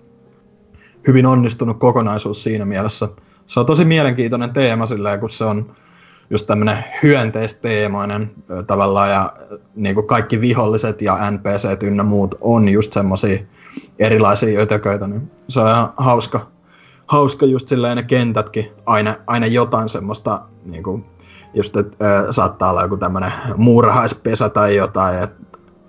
hyvin 1.07 1.27
onnistunut 1.27 1.79
kokonaisuus 1.79 2.43
siinä 2.43 2.65
mielessä. 2.65 3.09
Se 3.47 3.61
on 3.61 3.67
tosi 3.67 3.85
mielenkiintoinen 3.85 4.51
teema 4.51 4.87
silleen, 4.87 5.21
kun 5.21 5.31
se 5.31 5.45
on 5.45 5.75
just 6.31 6.47
tämmönen 6.47 6.85
hyönteisteemainen 7.03 8.31
tavallaan 8.67 9.11
ja 9.11 9.33
niin 9.75 9.95
kuin 9.95 10.07
kaikki 10.07 10.41
viholliset 10.41 11.03
ja 11.03 11.31
NPC 11.31 11.83
ynnä 11.83 12.03
muut 12.03 12.35
on 12.41 12.69
just 12.69 12.93
semmosia 12.93 13.39
erilaisia 13.99 14.61
ötököitä, 14.61 15.07
niin 15.07 15.31
se 15.49 15.61
on 15.61 15.69
ihan 15.69 15.93
hauska, 15.97 16.47
hauska 17.07 17.47
just 17.47 17.69
silleen 17.69 17.97
ne 17.97 18.03
kentätkin, 18.03 18.73
aina, 18.87 19.17
aina 19.27 19.47
jotain 19.47 19.89
semmoista, 19.89 20.43
niinku, 20.65 21.05
just 21.55 21.77
että 21.77 22.21
äh, 22.21 22.27
saattaa 22.31 22.71
olla 22.71 22.83
joku 22.83 22.97
tämmönen 22.97 23.33
muurahaispesä 23.57 24.49
tai 24.49 24.77
jotain, 24.77 25.23
et, 25.23 25.31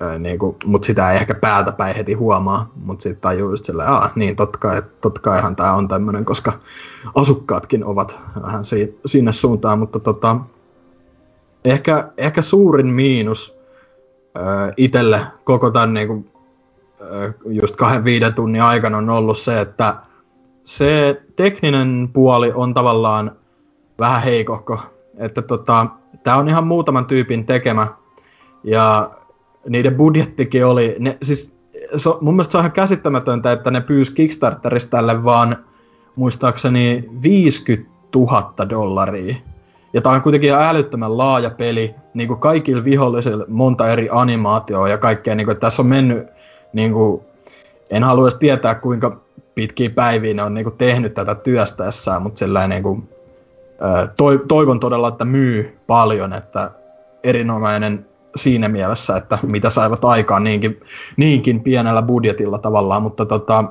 äh, 0.01 0.19
niinku, 0.19 0.57
mut 0.65 0.83
sitä 0.83 1.11
ei 1.11 1.17
ehkä 1.17 1.33
päältä 1.33 1.71
päin 1.71 1.95
heti 1.95 2.13
huomaa, 2.13 2.71
mut 2.75 3.01
sit 3.01 3.21
tajuu 3.21 3.49
just 3.49 3.65
silleen, 3.65 3.89
aah, 3.89 4.11
niin 4.15 4.35
totta 4.35 4.59
kai, 4.59 4.83
totta 5.01 5.21
kaihan 5.21 5.55
tää 5.55 5.73
on 5.73 5.87
tämmönen, 5.87 6.25
koska 6.25 6.53
asukkaatkin 7.15 7.85
ovat 7.85 8.19
vähän 8.41 8.65
si- 8.65 8.99
sinne 9.05 9.33
suuntaan, 9.33 9.79
mutta 9.79 9.99
tota, 9.99 10.39
ehkä, 11.65 12.11
ehkä 12.17 12.41
suurin 12.41 12.87
miinus 12.87 13.57
äh, 14.37 14.73
itelle 14.77 15.21
koko 15.43 15.71
tämän 15.71 15.93
niinku, 15.93 16.25
just 17.45 17.75
kahden 17.75 18.03
viiden 18.03 18.33
tunnin 18.33 18.61
aikana 18.61 18.97
on 18.97 19.09
ollut 19.09 19.37
se, 19.37 19.61
että 19.61 19.95
se 20.63 21.21
tekninen 21.35 22.09
puoli 22.13 22.51
on 22.55 22.73
tavallaan 22.73 23.35
vähän 23.99 24.21
heikohko. 24.21 24.79
Että 25.17 25.41
tota, 25.41 25.87
tää 26.23 26.37
on 26.37 26.49
ihan 26.49 26.67
muutaman 26.67 27.05
tyypin 27.05 27.45
tekemä. 27.45 27.87
Ja 28.63 29.11
niiden 29.69 29.95
budjettikin 29.95 30.65
oli, 30.65 30.95
ne, 30.99 31.17
siis 31.21 31.53
se, 31.95 32.09
on- 32.09 32.17
mun 32.21 32.33
mielestä 32.33 32.51
se 32.51 32.57
on 32.57 32.61
ihan 32.61 32.71
käsittämätöntä, 32.71 33.51
että 33.51 33.71
ne 33.71 33.81
pyysi 33.81 34.15
Kickstarterista 34.15 34.97
tälle 34.97 35.23
vaan 35.23 35.57
muistaakseni 36.15 37.09
50 37.23 37.91
000 38.15 38.53
dollaria. 38.69 39.35
Ja 39.93 40.01
tää 40.01 40.11
on 40.11 40.21
kuitenkin 40.21 40.51
älyttömän 40.53 41.17
laaja 41.17 41.49
peli, 41.49 41.95
niin 42.13 42.27
kuin 42.27 42.39
kaikilla 42.39 42.83
vihollisilla 42.83 43.45
monta 43.47 43.89
eri 43.89 44.09
animaatioa 44.11 44.89
ja 44.89 44.97
kaikkea, 44.97 45.35
niin 45.35 45.45
kuin, 45.45 45.57
tässä 45.57 45.81
on 45.81 45.87
mennyt, 45.87 46.27
niin 46.73 46.93
kuin, 46.93 47.21
en 47.89 48.03
halua 48.03 48.23
edes 48.23 48.35
tietää 48.35 48.75
kuinka 48.75 49.21
pitkiä 49.55 49.89
päiviä 49.89 50.33
ne 50.33 50.43
on 50.43 50.53
niin 50.53 50.63
kuin, 50.63 50.77
tehnyt 50.77 51.13
tätä 51.13 51.35
työstäessään, 51.35 52.21
mutta 52.21 52.39
sillä 52.39 52.67
niin 52.67 52.83
kuin, 52.83 53.09
toi, 54.17 54.43
toivon 54.47 54.79
todella, 54.79 55.07
että 55.07 55.25
myy 55.25 55.77
paljon, 55.87 56.33
että 56.33 56.71
erinomainen 57.23 58.05
siinä 58.35 58.69
mielessä, 58.69 59.17
että 59.17 59.37
mitä 59.43 59.69
saivat 59.69 60.05
aikaan 60.05 60.43
niinkin, 60.43 60.79
niinkin 61.17 61.63
pienellä 61.63 62.01
budjetilla 62.01 62.57
tavallaan, 62.57 63.01
mutta 63.01 63.25
tota, 63.25 63.63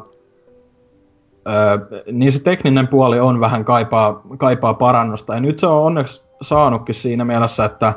niin 2.12 2.32
se 2.32 2.42
tekninen 2.42 2.88
puoli 2.88 3.20
on 3.20 3.40
vähän 3.40 3.64
kaipaa, 3.64 4.22
kaipaa 4.38 4.74
parannusta. 4.74 5.34
Ja 5.34 5.40
nyt 5.40 5.58
se 5.58 5.66
on 5.66 5.82
onneksi 5.82 6.22
saanutkin 6.42 6.94
siinä 6.94 7.24
mielessä, 7.24 7.64
että 7.64 7.94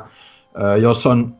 jos 0.80 1.06
on 1.06 1.34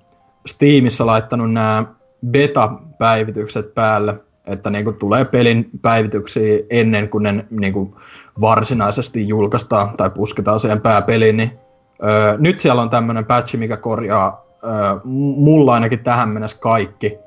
Steamissa 0.46 1.06
laittanut 1.06 1.52
nämä 1.52 1.84
beta-päivitykset 2.30 3.74
päälle, 3.74 4.20
että 4.46 4.70
niinku 4.70 4.92
tulee 4.92 5.24
pelin 5.24 5.70
päivityksiä 5.82 6.58
ennen 6.70 7.08
kuin 7.08 7.22
ne 7.22 7.46
niinku 7.50 7.96
varsinaisesti 8.40 9.28
julkaistaan 9.28 9.96
tai 9.96 10.10
pusketaan 10.10 10.60
siihen 10.60 10.80
pääpeliin, 10.80 11.36
niin 11.36 11.58
öö, 12.04 12.36
nyt 12.38 12.58
siellä 12.58 12.82
on 12.82 12.90
tämmöinen 12.90 13.24
patchi, 13.24 13.56
mikä 13.56 13.76
korjaa 13.76 14.46
öö, 14.64 14.70
mulla 15.04 15.74
ainakin 15.74 16.04
tähän 16.04 16.28
mennessä 16.28 16.58
kaikki 16.60 17.18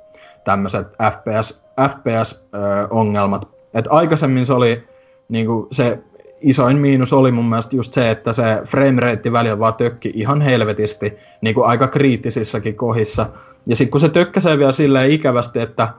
tämmöiset 0.43 0.87
FPS, 0.87 1.61
FPS-ongelmat. 1.89 3.49
Et 3.73 3.85
aikaisemmin 3.89 4.45
se 4.45 4.53
oli 4.53 4.83
niinku 5.29 5.67
se 5.71 5.99
isoin 6.41 6.77
miinus 6.77 7.13
oli 7.13 7.31
mun 7.31 7.49
mielestä 7.49 7.75
just 7.75 7.93
se, 7.93 8.09
että 8.09 8.33
se 8.33 8.43
framerate 8.65 9.31
välillä 9.31 9.59
vaan 9.59 9.73
tökki 9.73 10.11
ihan 10.15 10.41
helvetisti, 10.41 11.17
niinku 11.41 11.61
aika 11.61 11.87
kriittisissäkin 11.87 12.75
kohdissa. 12.75 13.25
Ja 13.65 13.75
sitten 13.75 13.91
kun 13.91 13.99
se 13.99 14.09
tökkäsee 14.09 14.57
vielä 14.57 14.71
silleen 14.71 15.11
ikävästi, 15.11 15.59
että 15.59 15.93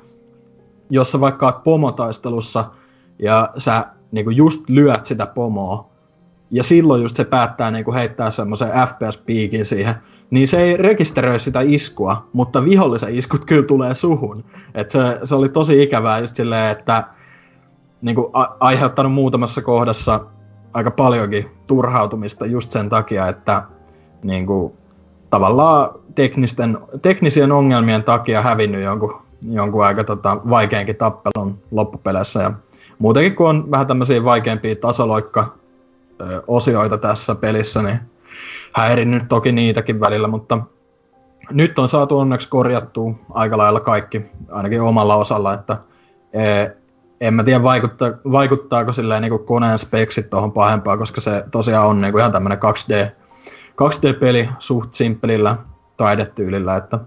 jos 0.90 1.12
sä 1.12 1.20
vaikka 1.20 1.46
oot 1.46 1.64
pomotaistelussa 1.64 2.64
ja 3.18 3.48
sä 3.56 3.84
niinku 4.12 4.30
just 4.30 4.70
lyöt 4.70 5.06
sitä 5.06 5.26
pomoa, 5.26 5.90
ja 6.50 6.64
silloin 6.64 7.02
just 7.02 7.16
se 7.16 7.24
päättää 7.24 7.70
niinku 7.70 7.92
heittää 7.92 8.30
semmoisen 8.30 8.68
FPS-piikin 8.68 9.64
siihen, 9.64 9.94
niin 10.30 10.48
se 10.48 10.62
ei 10.62 10.76
rekisteröi 10.76 11.40
sitä 11.40 11.60
iskua, 11.60 12.28
mutta 12.32 12.64
vihollisen 12.64 13.16
iskut 13.16 13.44
kyllä 13.44 13.62
tulee 13.62 13.94
suhun. 13.94 14.44
Et 14.74 14.90
se, 14.90 14.98
se 15.24 15.34
oli 15.34 15.48
tosi 15.48 15.82
ikävää 15.82 16.18
just 16.18 16.36
silleen, 16.36 16.70
että 16.70 17.04
niinku 18.02 18.30
a- 18.32 18.56
aiheuttanut 18.60 19.12
muutamassa 19.12 19.62
kohdassa 19.62 20.20
aika 20.72 20.90
paljonkin 20.90 21.50
turhautumista 21.68 22.46
just 22.46 22.72
sen 22.72 22.88
takia, 22.88 23.28
että 23.28 23.62
niin 24.22 24.46
kuin, 24.46 24.72
tavallaan 25.30 25.90
teknisten, 26.14 26.78
teknisien 27.02 27.52
ongelmien 27.52 28.04
takia 28.04 28.42
hävinnyt 28.42 28.82
jonkun, 28.82 29.22
jonkun 29.50 29.84
aika 29.84 30.04
tota, 30.04 30.40
vaikeankin 30.50 30.96
tappelun 30.96 31.58
loppupeleissä. 31.70 32.42
Ja 32.42 32.52
muutenkin 33.00 33.36
kun 33.36 33.48
on 33.48 33.70
vähän 33.70 33.86
tämmöisiä 33.86 34.24
vaikeampia 34.24 34.76
tasoloikka 34.76 35.54
osioita 36.46 36.98
tässä 36.98 37.34
pelissä, 37.34 37.82
niin 37.82 38.00
häirinnyt 38.72 39.28
toki 39.28 39.52
niitäkin 39.52 40.00
välillä, 40.00 40.28
mutta 40.28 40.58
nyt 41.50 41.78
on 41.78 41.88
saatu 41.88 42.18
onneksi 42.18 42.48
korjattua 42.48 43.14
aika 43.30 43.58
lailla 43.58 43.80
kaikki, 43.80 44.22
ainakin 44.50 44.80
omalla 44.80 45.16
osalla, 45.16 45.54
että 45.54 45.78
en 47.20 47.34
mä 47.34 47.44
tiedä 47.44 47.62
vaikuttaa, 47.62 48.10
vaikuttaako 48.32 48.92
silleen 48.92 49.22
niin 49.22 49.44
koneen 49.44 49.78
speksit 49.78 50.30
tuohon 50.30 50.52
pahempaa, 50.52 50.96
koska 50.96 51.20
se 51.20 51.44
tosiaan 51.50 51.88
on 51.88 52.00
niin 52.00 52.18
ihan 52.18 52.32
tämmöinen 52.32 52.58
2D, 52.58 53.10
2D-peli 53.70 54.48
suht 54.58 54.94
simppelillä 54.94 55.56
taidetyylillä, 55.96 56.76
että 56.76 56.98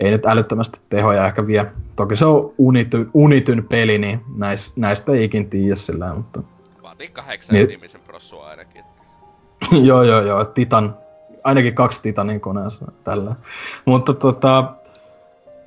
ei 0.00 0.10
nyt 0.10 0.26
älyttömästi 0.26 0.80
tehoja 0.88 1.26
ehkä 1.26 1.46
vie. 1.46 1.66
Toki 1.96 2.16
se 2.16 2.26
on 2.26 2.52
unity, 2.58 3.10
unityn 3.14 3.66
peli, 3.68 3.98
niin 3.98 4.20
näis, 4.36 4.76
näistä 4.76 5.12
ei 5.12 5.24
ikin 5.24 5.50
tiedä 5.50 5.76
sillä, 5.76 6.14
mutta... 6.14 6.42
Vaatii 6.82 7.08
kahdeksan 7.08 7.54
niin. 7.54 7.68
nimisen 7.68 8.00
prossua 8.06 8.48
ainakin. 8.48 8.84
joo, 9.88 10.02
joo, 10.02 10.20
joo. 10.20 10.44
Titan, 10.44 10.96
ainakin 11.44 11.74
kaksi 11.74 12.02
Titanin 12.02 12.40
koneessa 12.40 12.92
tällä. 13.04 13.34
Mutta 13.84 14.14
tota, 14.14 14.74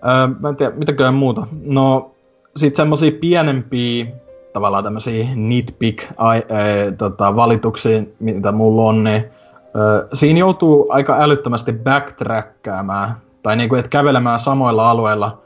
ää, 0.02 0.30
mä 0.40 0.50
en 0.50 0.56
tiedä, 0.56 0.72
mitäköhän 0.76 1.14
muuta. 1.14 1.48
No, 1.66 2.16
sit 2.56 2.76
semmosia 2.76 3.12
pienempiä 3.22 4.06
tavallaan 4.54 4.84
tämmösiä 4.84 5.28
nitpick 5.36 6.06
ai, 6.18 6.44
ää, 6.50 6.92
tota, 6.92 7.36
valituksia, 7.36 8.04
mitä 8.20 8.52
mulla 8.52 8.82
on, 8.82 9.04
niin 9.04 9.26
ää, 9.26 10.08
siinä 10.14 10.40
joutuu 10.40 10.88
aika 10.90 11.18
älyttömästi 11.20 11.74
backtrackkäämään, 11.74 13.27
tai 13.44 13.56
niinku, 13.56 13.76
että 13.76 13.90
kävelemään 13.90 14.40
samoilla 14.40 14.90
alueilla, 14.90 15.42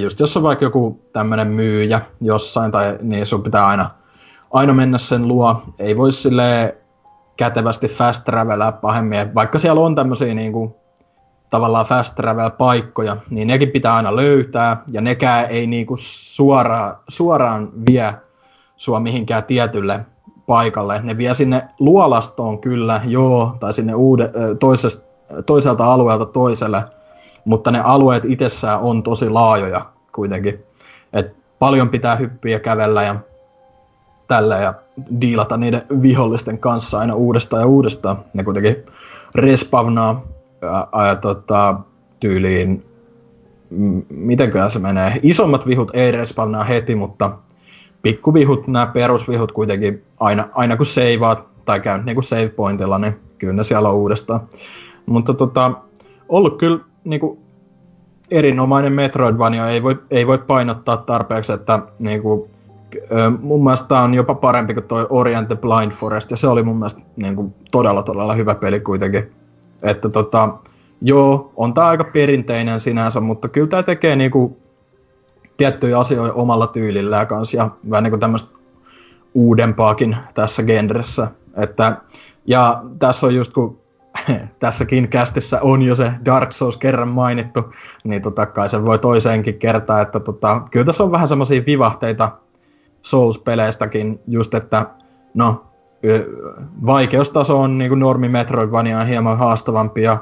just 0.00 0.20
jos 0.20 0.36
on 0.36 0.42
vaikka 0.42 0.64
joku 0.64 1.00
tämmönen 1.12 1.48
myyjä 1.48 2.00
jossain, 2.20 2.72
tai 2.72 2.98
niin 3.02 3.26
sun 3.26 3.42
pitää 3.42 3.66
aina, 3.66 3.90
aina 4.50 4.72
mennä 4.72 4.98
sen 4.98 5.28
luo. 5.28 5.62
Ei 5.78 5.96
voi 5.96 6.12
silleen 6.12 6.72
kätevästi 7.36 7.88
fast 7.88 8.24
travelaa 8.24 8.72
pahemmin. 8.72 9.34
Vaikka 9.34 9.58
siellä 9.58 9.80
on 9.80 9.94
tämmöisiä 9.94 10.34
niin 10.34 10.52
kuin, 10.52 10.74
tavallaan 11.50 11.86
fast 11.86 12.14
travel 12.14 12.50
paikkoja, 12.50 13.16
niin 13.30 13.48
nekin 13.48 13.70
pitää 13.70 13.94
aina 13.94 14.16
löytää, 14.16 14.82
ja 14.90 15.00
nekään 15.00 15.46
ei 15.46 15.66
niin 15.66 15.86
kuin 15.86 15.98
suoraan, 16.00 16.96
suoraan 17.08 17.68
vie 17.90 18.14
sua 18.76 19.00
mihinkään 19.00 19.44
tietylle 19.44 20.06
paikalle. 20.46 21.00
Ne 21.02 21.16
vie 21.18 21.34
sinne 21.34 21.68
luolastoon 21.78 22.58
kyllä, 22.58 23.00
joo, 23.04 23.56
tai 23.60 23.72
sinne 23.72 23.94
uude, 23.94 24.30
toisesta, 24.60 25.11
toiselta 25.46 25.92
alueelta 25.92 26.26
toiselle, 26.26 26.84
mutta 27.44 27.70
ne 27.70 27.80
alueet 27.80 28.24
itsessään 28.24 28.80
on 28.80 29.02
tosi 29.02 29.30
laajoja 29.30 29.86
kuitenkin. 30.12 30.64
Et 31.12 31.36
paljon 31.58 31.88
pitää 31.88 32.16
hyppiä 32.16 32.60
kävellä 32.60 33.02
ja 33.02 33.16
tällä 34.28 34.56
ja 34.56 34.74
diilata 35.20 35.56
niiden 35.56 35.82
vihollisten 36.02 36.58
kanssa 36.58 36.98
aina 36.98 37.14
uudestaan 37.14 37.60
ja 37.62 37.66
uudestaan. 37.66 38.24
Ne 38.34 38.44
kuitenkin 38.44 38.76
respawnaa 39.34 40.22
ja, 40.62 40.88
ja 41.06 41.16
tota, 41.16 41.74
tyyliin, 42.20 42.84
mitenköhän 44.08 44.70
se 44.70 44.78
menee. 44.78 45.20
Isommat 45.22 45.66
vihut 45.66 45.90
ei 45.94 46.12
respawnaa 46.12 46.64
heti, 46.64 46.94
mutta 46.94 47.38
pikkuvihut, 48.02 48.66
nämä 48.66 48.86
perusvihut 48.86 49.52
kuitenkin 49.52 50.04
aina, 50.20 50.48
aina 50.54 50.76
kun 50.76 50.86
seivaat 50.86 51.64
tai 51.64 51.80
käy 51.80 52.02
niin 52.02 52.16
kuin 52.16 52.24
save 52.24 52.48
pointilla, 52.48 52.98
niin 52.98 53.20
kyllä 53.38 53.52
ne 53.52 53.64
siellä 53.64 53.88
on 53.88 53.94
uudestaan. 53.94 54.40
Mutta 55.06 55.34
tota, 55.34 55.72
ollut 56.28 56.58
kyllä 56.58 56.78
niin 57.04 57.20
kuin 57.20 57.38
erinomainen 58.30 58.92
Metroidvania, 58.92 59.68
ei 59.68 59.82
voi, 59.82 59.98
ei 60.10 60.26
voi 60.26 60.38
painottaa 60.38 60.96
tarpeeksi, 60.96 61.52
että 61.52 61.82
niin 61.98 62.22
kuin, 62.22 62.50
mun 63.40 63.64
mielestä 63.64 64.00
on 64.00 64.14
jopa 64.14 64.34
parempi 64.34 64.74
kuin 64.74 64.84
toi 64.84 65.06
Orient 65.10 65.48
the 65.48 65.56
Blind 65.56 65.92
Forest, 65.92 66.30
ja 66.30 66.36
se 66.36 66.48
oli 66.48 66.62
mun 66.62 66.76
mielestä 66.76 67.00
niin 67.16 67.36
kuin, 67.36 67.54
todella 67.72 68.02
todella 68.02 68.34
hyvä 68.34 68.54
peli 68.54 68.80
kuitenkin. 68.80 69.32
Että 69.82 70.08
tota, 70.08 70.56
joo, 71.02 71.52
on 71.56 71.74
tämä 71.74 71.86
aika 71.86 72.04
perinteinen 72.04 72.80
sinänsä, 72.80 73.20
mutta 73.20 73.48
kyllä 73.48 73.68
tämä 73.68 73.82
tekee 73.82 74.16
niin 74.16 74.30
kuin, 74.30 74.56
tiettyjä 75.56 75.98
asioita 75.98 76.34
omalla 76.34 76.66
tyylillään 76.66 77.26
kanssa, 77.26 77.56
ja 77.56 77.70
vähän 77.90 78.02
niin 78.04 78.12
kuin 78.12 78.20
tämmöistä 78.20 78.58
uudempaakin 79.34 80.16
tässä 80.34 80.62
genressä. 80.62 81.28
Että, 81.56 81.96
ja 82.46 82.82
tässä 82.98 83.26
on 83.26 83.34
just 83.34 83.52
kun 83.52 83.81
tässäkin 84.58 85.08
kästissä 85.08 85.60
on 85.60 85.82
jo 85.82 85.94
se 85.94 86.12
Dark 86.24 86.52
Souls 86.52 86.76
kerran 86.76 87.08
mainittu, 87.08 87.72
niin 88.04 88.22
tota, 88.22 88.46
kai 88.46 88.68
se 88.68 88.84
voi 88.84 88.98
toiseenkin 88.98 89.58
kertaa, 89.58 90.00
että 90.00 90.20
tota, 90.20 90.62
kyllä 90.70 90.86
tässä 90.86 91.04
on 91.04 91.12
vähän 91.12 91.28
semmoisia 91.28 91.62
vivahteita 91.66 92.30
Souls-peleistäkin 93.02 94.20
just, 94.26 94.54
että 94.54 94.86
no, 95.34 95.64
vaikeustaso 96.86 97.60
on 97.60 97.78
niin 97.78 97.88
kuin 97.88 97.98
normi 97.98 98.28
Metroidvania 98.28 99.04
hieman 99.04 99.38
haastavampi 99.38 100.02
ja 100.02 100.18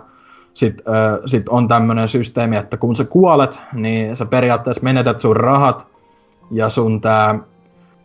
sitten 0.55 0.94
äh, 0.94 1.18
sit 1.26 1.48
on 1.48 1.68
tämmöinen 1.68 2.09
systeemi, 2.09 2.57
että 2.57 2.76
kun 2.76 2.94
sä 2.94 3.05
kuolet, 3.05 3.62
niin 3.72 4.16
sä 4.16 4.26
periaatteessa 4.26 4.83
menetät 4.83 5.20
sun 5.20 5.37
rahat 5.37 5.87
ja 6.50 6.68
sun 6.68 7.00
tää 7.00 7.38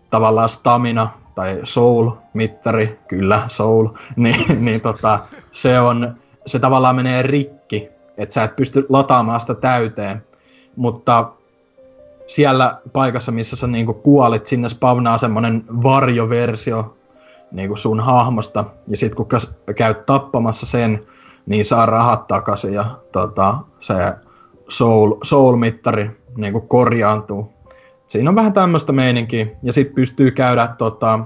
tavallaan 0.10 0.50
stamina 0.50 1.10
tai 1.36 1.60
soul-mittari, 1.64 3.00
kyllä 3.08 3.46
soul, 3.48 3.88
niin, 4.16 4.66
niin 4.66 4.82
tota, 4.82 5.20
se 5.52 5.80
on, 5.80 6.16
se 6.46 6.60
tavallaan 6.60 6.96
menee 6.96 7.22
rikki, 7.22 7.90
että 8.18 8.34
sä 8.34 8.44
et 8.44 8.56
pysty 8.56 8.86
lataamaan 8.90 9.42
sitä 9.42 9.56
täyteen. 9.56 10.24
Mutta 10.76 11.32
siellä 12.28 12.80
paikassa, 12.94 13.32
missä 13.32 13.56
sä 13.56 13.68
niinku 13.68 13.94
kuolit, 13.94 14.48
sinne 14.48 14.70
spavnaa 14.70 15.18
semmonen 15.18 15.64
varjoversio 15.84 16.98
niinku 17.52 17.76
sun 17.76 18.00
hahmosta. 18.00 18.66
Ja 18.88 18.98
sit 18.98 19.16
kun 19.16 19.28
käyt 19.76 20.06
tappamassa 20.06 20.66
sen, 20.66 21.06
niin 21.46 21.66
saa 21.66 21.86
rahat 21.86 22.28
takaisin 22.28 22.74
ja 22.74 22.86
tota, 23.12 23.58
se 23.80 23.94
soul, 24.68 25.14
soul-mittari 25.24 26.12
niinku 26.38 26.62
korjaantuu. 26.62 27.55
Siinä 28.08 28.30
on 28.30 28.36
vähän 28.36 28.54
tämmöistä 28.54 28.92
meininkiä. 28.92 29.48
Ja 29.64 29.74
sit 29.74 29.96
pystyy 29.96 30.32
käydä 30.32 30.68
tota, 30.78 31.20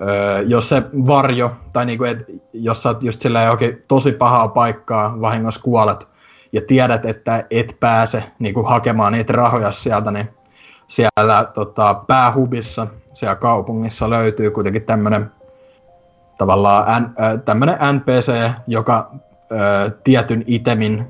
öö, 0.00 0.40
jos 0.40 0.68
se 0.68 0.82
varjo, 1.06 1.52
tai 1.72 1.86
niinku, 1.86 2.04
et, 2.04 2.24
jos 2.52 2.82
sä 2.82 2.94
just 3.00 3.20
silleen 3.20 3.44
johonkin 3.44 3.82
tosi 3.88 4.12
pahaa 4.12 4.48
paikkaa, 4.48 5.20
vahingossa 5.20 5.62
kuolet, 5.62 6.08
ja 6.52 6.60
tiedät, 6.66 7.06
että 7.06 7.44
et 7.50 7.76
pääse 7.80 8.24
niin 8.38 8.54
kuin, 8.54 8.66
hakemaan 8.66 9.12
niitä 9.12 9.32
rahoja 9.32 9.72
sieltä, 9.72 10.10
niin 10.10 10.28
siellä 10.88 11.44
tota, 11.54 11.94
päähubissa, 11.94 12.86
siellä 13.12 13.34
kaupungissa 13.34 14.10
löytyy 14.10 14.50
kuitenkin 14.50 14.82
tämmöinen 14.82 15.30
tavallaan 16.38 17.02
N, 17.02 17.04
äh, 17.04 17.40
tämmönen 17.44 17.78
NPC, 17.92 18.50
joka 18.66 19.10
äh, 19.12 19.92
tietyn 20.04 20.44
itemin 20.46 21.06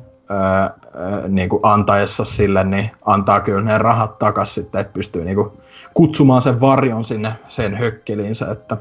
niin 1.28 1.48
kuin 1.48 1.61
antaessa 1.62 2.24
sille, 2.24 2.64
niin 2.64 2.90
antaa 3.05 3.40
kyllä 3.40 3.61
ne 3.61 3.78
rahat 3.78 4.18
takaisin 4.18 4.55
sitten, 4.55 4.81
että 4.81 4.92
pystyy 4.92 5.24
niin 5.24 5.37
kuin, 5.37 5.50
kutsumaan 5.94 6.42
sen 6.42 6.61
varjon 6.61 7.05
sinne 7.05 7.33
sen 7.48 7.76
hökkeliinsä. 7.76 8.50
Että, 8.50 8.76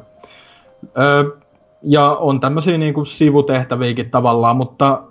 ja 1.82 2.12
on 2.12 2.40
tämmöisiä 2.40 2.78
niin 2.78 2.94
kuin 2.94 3.06
sivutehtäviäkin 3.06 4.10
tavallaan, 4.10 4.58
mutta 4.58 5.04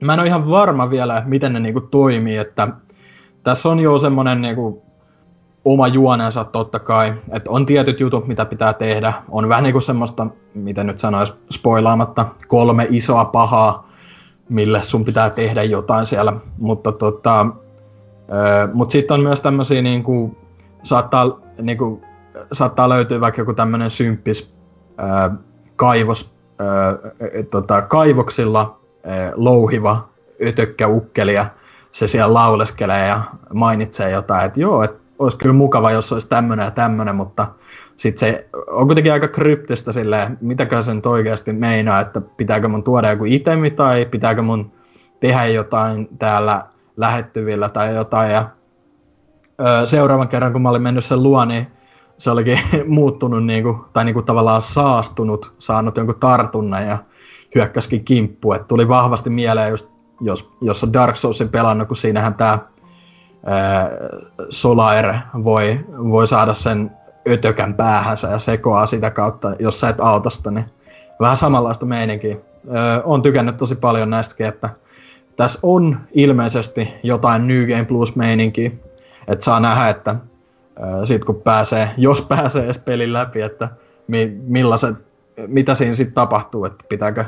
mä 0.00 0.14
en 0.14 0.20
ole 0.20 0.28
ihan 0.28 0.50
varma 0.50 0.90
vielä, 0.90 1.22
miten 1.26 1.52
ne 1.52 1.60
niinku 1.60 1.80
toimii, 1.80 2.36
että 2.36 2.68
tässä 3.42 3.68
on 3.68 3.80
jo 3.80 3.98
semmoinen 3.98 4.40
niinku 4.40 4.82
oma 5.64 5.88
juonensa 5.88 6.44
totta 6.44 6.78
kai, 6.78 7.14
että 7.32 7.50
on 7.50 7.66
tietyt 7.66 8.00
jutut, 8.00 8.26
mitä 8.26 8.44
pitää 8.44 8.72
tehdä. 8.72 9.12
On 9.28 9.48
vähän 9.48 9.64
niinku 9.64 9.80
semmoista, 9.80 10.26
miten 10.54 10.86
nyt 10.86 10.98
sanoisi 10.98 11.34
spoilaamatta, 11.50 12.26
kolme 12.48 12.86
isoa 12.90 13.24
pahaa, 13.24 13.88
mille 14.48 14.82
sun 14.82 15.04
pitää 15.04 15.30
tehdä 15.30 15.62
jotain 15.62 16.06
siellä. 16.06 16.32
Mutta 16.58 16.92
tota, 16.92 17.46
mut 18.72 18.90
sitten 18.90 19.14
on 19.14 19.20
myös 19.20 19.40
tämmöisiä 19.40 19.82
niinku, 19.82 20.36
saattaa, 20.82 21.40
niinku, 21.62 22.02
saattaa 22.52 22.88
löytyä 22.88 23.20
vaikka 23.20 23.40
joku 23.40 23.54
tämmöinen 23.54 23.90
symppis 23.90 24.54
ää, 24.98 25.34
kaivos, 25.76 26.34
ää, 26.58 26.94
tota, 27.50 27.82
kaivoksilla, 27.82 28.78
Eh, 29.06 29.32
louhiva 29.34 30.08
ötökkäukkeli 30.46 31.34
ja 31.34 31.46
se 31.92 32.08
siellä 32.08 32.34
lauleskelee 32.34 33.06
ja 33.06 33.22
mainitsee 33.54 34.10
jotain, 34.10 34.46
että 34.46 34.60
joo, 34.60 34.82
että 34.82 34.98
olisi 35.18 35.38
kyllä 35.38 35.52
mukava, 35.52 35.90
jos 35.90 36.12
olisi 36.12 36.28
tämmöinen 36.28 36.64
ja 36.64 36.70
tämmöinen, 36.70 37.14
mutta 37.14 37.46
sitten 37.96 38.28
se 38.28 38.48
on 38.66 38.86
kuitenkin 38.86 39.12
aika 39.12 39.28
kryptistä 39.28 39.92
silleen, 39.92 40.38
mitäkö 40.40 40.82
sen 40.82 41.02
oikeasti 41.06 41.52
meinaa, 41.52 42.00
että 42.00 42.20
pitääkö 42.20 42.68
mun 42.68 42.84
tuoda 42.84 43.10
joku 43.10 43.24
itemi 43.24 43.70
tai 43.70 44.06
pitääkö 44.06 44.42
mun 44.42 44.72
tehdä 45.20 45.46
jotain 45.46 46.08
täällä 46.18 46.66
lähettyvillä 46.96 47.68
tai 47.68 47.94
jotain. 47.94 48.32
Ja, 48.32 48.48
ö, 49.60 49.86
seuraavan 49.86 50.28
kerran, 50.28 50.52
kun 50.52 50.62
mä 50.62 50.68
olin 50.68 50.82
mennyt 50.82 51.04
sen 51.04 51.22
luo, 51.22 51.44
niin 51.44 51.66
se 52.16 52.30
olikin 52.30 52.58
muuttunut 52.86 53.44
niinku, 53.44 53.84
tai 53.92 54.04
niinku 54.04 54.22
tavallaan 54.22 54.62
saastunut, 54.62 55.54
saanut 55.58 55.96
jonkun 55.96 56.20
tartunnan 56.20 56.86
ja 56.86 56.98
hyökkäskin 57.54 58.04
kimppu. 58.04 58.52
Et 58.52 58.68
tuli 58.68 58.88
vahvasti 58.88 59.30
mieleen 59.30 59.70
just, 59.70 59.88
jos, 60.20 60.50
jos 60.60 60.84
on 60.84 60.92
Dark 60.92 61.16
Soulsin 61.16 61.48
pelannut, 61.48 61.88
kun 61.88 61.96
siinähän 61.96 62.34
tämä 62.34 62.58
Solaire 64.50 65.20
voi, 65.44 65.80
voi 66.10 66.26
saada 66.26 66.54
sen 66.54 66.95
ötökän 67.28 67.74
päähänsä 67.74 68.28
ja 68.28 68.38
sekoaa 68.38 68.86
sitä 68.86 69.10
kautta, 69.10 69.56
jos 69.58 69.80
sä 69.80 69.88
et 69.88 70.00
autosta, 70.00 70.50
niin 70.50 70.64
vähän 71.20 71.36
samanlaista 71.36 71.86
meininkiä. 71.86 72.36
Öö, 72.68 73.02
on 73.04 73.22
tykännyt 73.22 73.56
tosi 73.56 73.74
paljon 73.74 74.10
näistäkin, 74.10 74.46
että 74.46 74.70
tässä 75.36 75.58
on 75.62 76.00
ilmeisesti 76.12 76.88
jotain 77.02 77.46
New 77.46 77.66
Game 77.66 77.84
Plus-meininkiä, 77.84 78.70
että 79.28 79.44
saa 79.44 79.60
nähdä, 79.60 79.88
että 79.88 80.16
öö, 80.80 81.06
sit 81.06 81.24
kun 81.24 81.42
pääsee, 81.42 81.90
jos 81.96 82.22
pääsee 82.22 82.64
edes 82.64 82.78
pelin 82.78 83.12
läpi, 83.12 83.40
että 83.40 83.68
mi, 84.08 84.36
mitä 85.46 85.74
siinä 85.74 85.94
sitten 85.94 86.14
tapahtuu, 86.14 86.64
että 86.64 86.84
pitääkö 86.88 87.24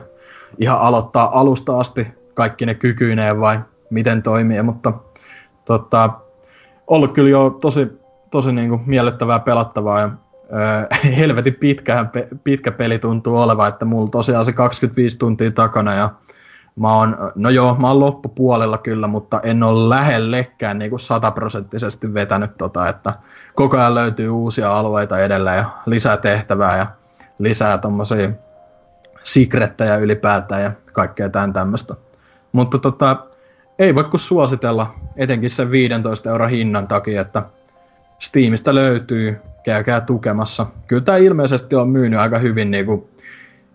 ihan 0.59 0.81
aloittaa 0.81 1.41
alusta 1.41 1.81
asti 1.81 2.07
kaikki 2.35 2.67
ne 2.67 2.75
kykyineen 2.75 3.41
vai 3.41 3.61
miten 3.91 4.23
toimii, 4.23 4.63
mutta 4.63 4.93
tota, 5.65 6.11
ollut 6.87 7.13
kyllä 7.13 7.31
jo 7.31 7.51
tosi, 7.61 7.98
tosi 8.31 8.53
niinku 8.53 8.81
miellyttävää 8.87 9.39
pelattavaa 9.39 10.01
ja 10.01 10.11
öö, 10.53 10.87
helvetin 11.19 11.55
pitkä, 11.55 12.07
pitkä 12.45 12.73
peli 12.73 12.99
tuntuu 12.99 13.37
olevan, 13.37 13.69
että 13.69 13.85
mulla 13.85 14.09
tosiaan 14.09 14.45
se 14.45 14.53
25 14.53 15.19
tuntia 15.19 15.51
takana 15.51 15.95
ja 15.95 16.11
mä 16.79 16.95
oon, 16.95 17.17
no 17.35 17.51
joo, 17.51 17.75
mä 17.75 17.89
oon 17.89 18.01
loppupuolella 18.01 18.79
kyllä, 18.79 19.07
mutta 19.07 19.41
en 19.43 19.63
ole 19.63 19.89
lähellekään 19.89 20.79
niinku 20.79 20.99
sataprosenttisesti 20.99 22.15
vetänyt 22.15 22.51
tota, 22.59 22.89
että 22.89 23.13
koko 23.55 23.77
ajan 23.77 23.95
löytyy 23.95 24.29
uusia 24.29 24.77
alueita 24.77 25.19
edelleen 25.19 25.57
ja 25.57 25.65
lisää 25.87 26.17
tehtävää 26.17 26.77
ja 26.77 26.87
lisää 27.39 27.79
tommosia 27.79 28.31
secrettejä 29.23 29.97
ylipäätään 29.97 30.63
ja 30.63 30.73
kaikkea 30.93 31.29
tämän 31.29 31.53
tämmöistä. 31.53 31.95
Mutta 32.53 32.79
tota, 32.79 33.17
ei 33.79 33.95
voi 33.95 34.05
kuin 34.05 34.21
suositella, 34.21 34.95
etenkin 35.17 35.51
sen 35.51 35.71
15 35.71 36.31
euron 36.31 36.51
hinnan 36.51 36.89
takia, 36.89 37.21
että 37.21 37.43
Steamista 38.19 38.75
löytyy, 38.75 39.37
käykää 39.65 40.01
tukemassa. 40.01 40.67
Kyllä 40.87 41.03
tämä 41.03 41.19
ilmeisesti 41.19 41.77
on 41.77 41.89
myynyt 41.89 42.21
aika 42.21 42.39
hyvin 42.39 42.71
niin 42.71 42.87
kuin 42.87 43.09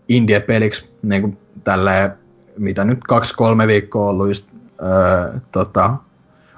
indie-peliksi 0.09 0.89
niin 1.01 1.21
kuin 1.21 1.37
tälleen, 1.63 2.11
mitä 2.57 2.83
nyt 2.83 2.99
kaksi-kolme 3.07 3.67
viikkoa 3.67 4.09
ollut 4.09 4.27
just, 4.27 4.47
öö, 4.81 5.39
tota, 5.51 5.95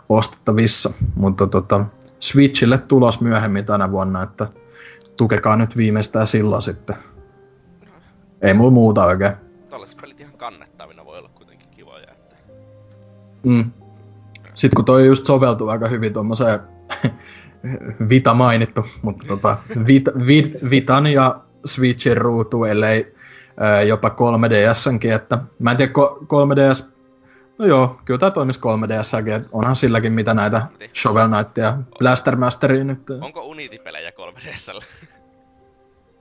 ostettavissa. 0.10 0.94
Mutta 1.16 1.48
tota, 1.48 1.86
Switchille 2.20 2.78
tulos 2.78 3.22
myöhemmin 3.22 3.66
tänä 3.66 3.92
vuonna, 3.92 4.24
että 4.24 4.48
tukekaa 5.18 5.56
nyt 5.56 5.78
viimeistään 5.78 6.28
silloin 6.28 6.62
sitten. 6.62 6.96
Ei 8.42 8.54
mulla 8.54 8.72
muuta 8.72 9.06
oikein. 9.06 9.34
Tällaiset 9.70 9.98
pelit 10.02 10.20
ihan 10.20 10.34
kannettavina 10.38 11.06
voi 11.06 11.18
olla 11.18 11.30
kuitenkin 11.36 11.70
kivoja. 11.70 12.12
Että... 12.12 12.36
Mm. 13.44 13.72
Sitten 14.56 14.76
kun 14.76 14.86
toi 14.86 15.06
just 15.06 15.26
soveltuu 15.26 15.70
aika 15.70 15.88
hyvin 15.88 16.14
tuommoiseen 16.14 16.60
Vita 18.10 18.34
mainittu, 18.34 18.86
mutta 19.02 19.28
tota, 19.28 19.58
Vita, 19.88 20.12
Vit, 20.26 20.54
Vitan 20.70 21.08
ja 21.08 21.40
Switchin 21.66 22.18
ruutu, 22.18 22.64
ellei 22.64 23.16
ää, 23.58 23.82
jopa 23.82 24.10
3DSnkin, 24.10 25.12
että 25.16 25.38
mä 25.60 25.72
en 25.72 25.78
tiedä, 25.78 25.92
3DS, 25.92 26.86
no 27.58 27.66
joo, 27.66 28.00
kyllä 28.06 28.18
tää 28.18 28.32
toimisi 28.32 28.60
3DSäkin, 28.60 29.50
onhan 29.52 29.76
silläkin 29.76 30.14
mitä 30.14 30.34
näitä 30.34 30.68
Shovel 30.96 31.28
Knight 31.30 31.58
ja 31.58 31.78
Blaster 32.00 32.36
Masteria 32.36 32.84
nyt. 32.84 33.10
Onko 33.22 33.46
Unity-pelejä 33.46 34.10
3DSllä? 34.10 35.08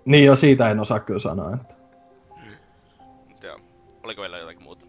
niin 0.04 0.24
jo, 0.24 0.36
siitä 0.36 0.70
en 0.70 0.80
osaa 0.80 1.00
kyllä 1.00 1.20
sanoa. 1.20 1.54
Että... 1.54 1.74
Joo. 3.42 3.60
Oliko 4.02 4.22
vielä 4.22 4.38
jotakin 4.38 4.62
muuta? 4.62 4.86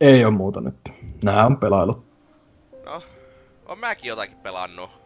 Ei 0.00 0.24
ole 0.24 0.34
muuta 0.34 0.60
nyt. 0.60 0.76
Nää 1.22 1.46
on 1.46 1.56
pelailut. 1.56 2.04
No, 2.84 3.02
on 3.66 3.78
mäkin 3.78 4.08
jotakin 4.08 4.36
pelannut 4.36 5.01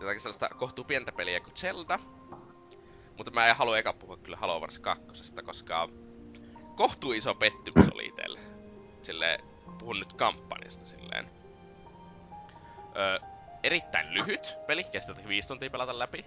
jotakin 0.00 0.20
sellaista 0.20 0.48
kohtuu 0.48 0.84
pientä 0.84 1.12
peliä 1.12 1.40
kuin 1.40 1.56
Zelda. 1.56 1.98
Mutta 3.16 3.30
mä 3.30 3.46
en 3.46 3.56
halua 3.56 3.78
eka 3.78 3.92
puhua 3.92 4.16
kyllä 4.16 4.36
Halo 4.36 4.60
Wars 4.60 4.78
2, 4.78 5.04
koska 5.44 5.88
kohtuu 6.76 7.12
iso 7.12 7.34
pettymys 7.34 7.88
oli 7.94 8.06
itselle. 8.06 8.40
Sille 9.02 9.38
puhun 9.78 9.98
nyt 9.98 10.12
kampanjasta 10.12 10.84
silleen. 10.84 11.30
Öö, 12.96 13.18
erittäin 13.62 14.14
lyhyt 14.14 14.54
peli, 14.66 14.84
kestää 14.84 15.16
5 15.28 15.48
tuntia 15.48 15.70
pelata 15.70 15.98
läpi. 15.98 16.24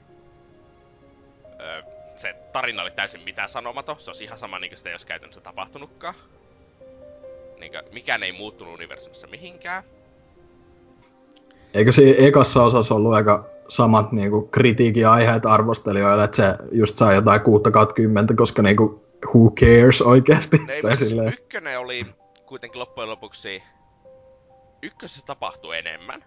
Öö, 1.60 1.84
se 2.16 2.34
tarina 2.54 2.82
oli 2.82 2.92
täysin 2.92 3.22
mitään 3.22 3.50
sanomaton, 3.50 4.00
se 4.00 4.12
on 4.12 4.16
ihan 4.22 4.38
sama 4.38 4.60
niin 4.60 4.72
kuin 4.72 4.78
sitä 4.78 4.90
ei 4.90 4.94
olisi 4.94 5.08
käytännössä 5.08 5.42
tapahtunutkaan. 5.42 6.16
Niin 7.60 7.72
kuin, 7.72 7.84
mikään 7.92 8.24
ei 8.24 8.32
muuttunut 8.32 8.74
universumissa 8.74 9.28
mihinkään. 9.28 9.84
Eikö 11.74 11.92
siinä 11.92 12.28
ekassa 12.28 12.64
osassa 12.64 12.96
ollut 12.96 13.14
aika 13.14 13.59
samat 13.70 14.12
niinku 14.12 14.42
kritiikin 14.42 15.08
aiheet 15.08 15.46
arvostelijoille, 15.46 16.24
että 16.24 16.38
se 16.38 16.56
just 16.72 16.98
sai 16.98 17.16
jotain 17.16 17.42
6 17.42 17.64
10, 17.96 18.36
koska 18.36 18.62
niinku 18.62 19.10
who 19.26 19.52
cares 19.52 20.02
oikeasti. 20.02 20.62
Ei, 20.70 20.82
tai 20.82 20.98
silleen... 20.98 21.34
ykkönen 21.34 21.80
oli 21.80 22.06
kuitenkin 22.46 22.80
loppujen 22.80 23.10
lopuksi... 23.10 23.64
Ykkösessä 24.82 25.26
tapahtui 25.26 25.78
enemmän. 25.78 26.24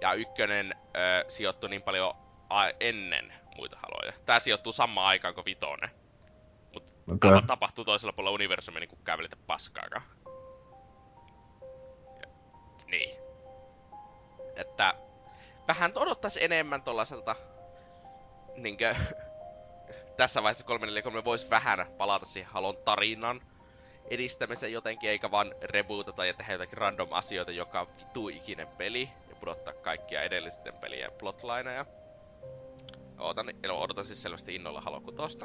Ja 0.00 0.12
ykkönen 0.12 0.74
ö, 0.96 1.24
sijoittui 1.28 1.70
niin 1.70 1.82
paljon 1.82 2.14
a- 2.50 2.72
ennen 2.80 3.32
muita 3.56 3.76
haloja. 3.82 4.12
Tää 4.26 4.40
sijoittuu 4.40 4.72
samaan 4.72 5.06
aikaan 5.06 5.34
kuin 5.34 5.44
vitonen. 5.44 5.90
Mutta 6.74 7.28
okay. 7.28 7.42
tapahtuu 7.46 7.84
toisella 7.84 8.12
puolella 8.12 8.34
universumia 8.34 8.80
niin 8.80 8.88
kuin 8.88 9.00
kävelitä 9.04 9.36
paskaakaan. 9.46 10.02
Ja, 12.20 12.28
niin. 12.86 13.16
Että 14.56 14.94
vähän 15.68 15.92
odottaisi 15.94 16.44
enemmän 16.44 16.82
tollaselta 16.82 17.36
niinkö 18.56 18.94
tässä 20.16 20.42
vaiheessa 20.42 20.64
343 20.64 21.24
voisi 21.24 21.50
vähän 21.50 21.86
palata 21.98 22.26
siihen 22.26 22.50
Halon 22.52 22.76
tarinan 22.84 23.40
edistämisen 24.10 24.72
jotenkin, 24.72 25.10
eikä 25.10 25.30
vaan 25.30 25.54
rebootata 25.62 26.24
ja 26.24 26.34
tehdä 26.34 26.52
jotakin 26.52 26.78
random 26.78 27.12
asioita 27.12 27.52
joka 27.52 27.86
vitu 27.98 28.28
ikinen 28.28 28.68
peli 28.68 29.10
ja 29.30 29.36
pudottaa 29.36 29.74
kaikkia 29.74 30.22
edellisten 30.22 30.74
pelien 30.74 31.12
plotlineja. 31.18 31.86
Odotan, 33.18 33.46
odotan 33.70 34.04
siis 34.04 34.22
selvästi 34.22 34.54
innolla 34.54 34.80
Halo 34.80 35.00
6. 35.00 35.38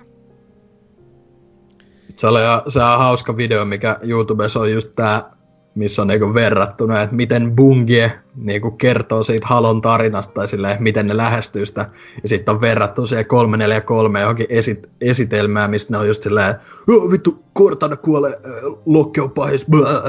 Se, 2.16 2.28
oli, 2.28 2.40
se 2.68 2.80
on 2.80 2.98
hauska 2.98 3.38
video, 3.38 3.66
mikä 3.66 4.00
YouTubessa 4.02 4.60
on 4.60 4.72
just 4.72 4.96
tää 4.96 5.32
missä 5.76 6.02
on 6.02 6.08
niinku 6.08 6.34
verrattuna, 6.34 7.02
että 7.02 7.16
miten 7.16 7.56
Bungie 7.56 8.20
niinku 8.36 8.72
kertoo 8.72 9.24
siitä 9.24 9.48
Halon 9.48 9.82
tarinasta 9.82 10.34
tai 10.34 10.48
silleen, 10.48 10.84
miten 10.84 11.08
ne 11.08 11.18
lähestyy 11.18 11.66
sitä. 11.66 11.90
Ja 12.22 12.30
sitten 12.30 12.56
on 12.56 12.62
verrattu 12.62 13.06
siihen 13.06 13.26
343 13.26 14.20
johonkin 14.20 14.48
esit- 14.50 14.90
esitelmään, 15.02 15.70
mistä 15.70 15.94
ne 15.94 15.98
on 15.98 16.08
just 16.08 16.24
silleen, 16.24 16.56
oh, 16.90 17.12
vittu, 17.12 17.44
Cortana 17.58 17.96
kuolee, 17.96 18.32
äh, 18.32 18.52
Lokki 18.86 19.22
on 19.22 19.32
pahis, 19.32 19.66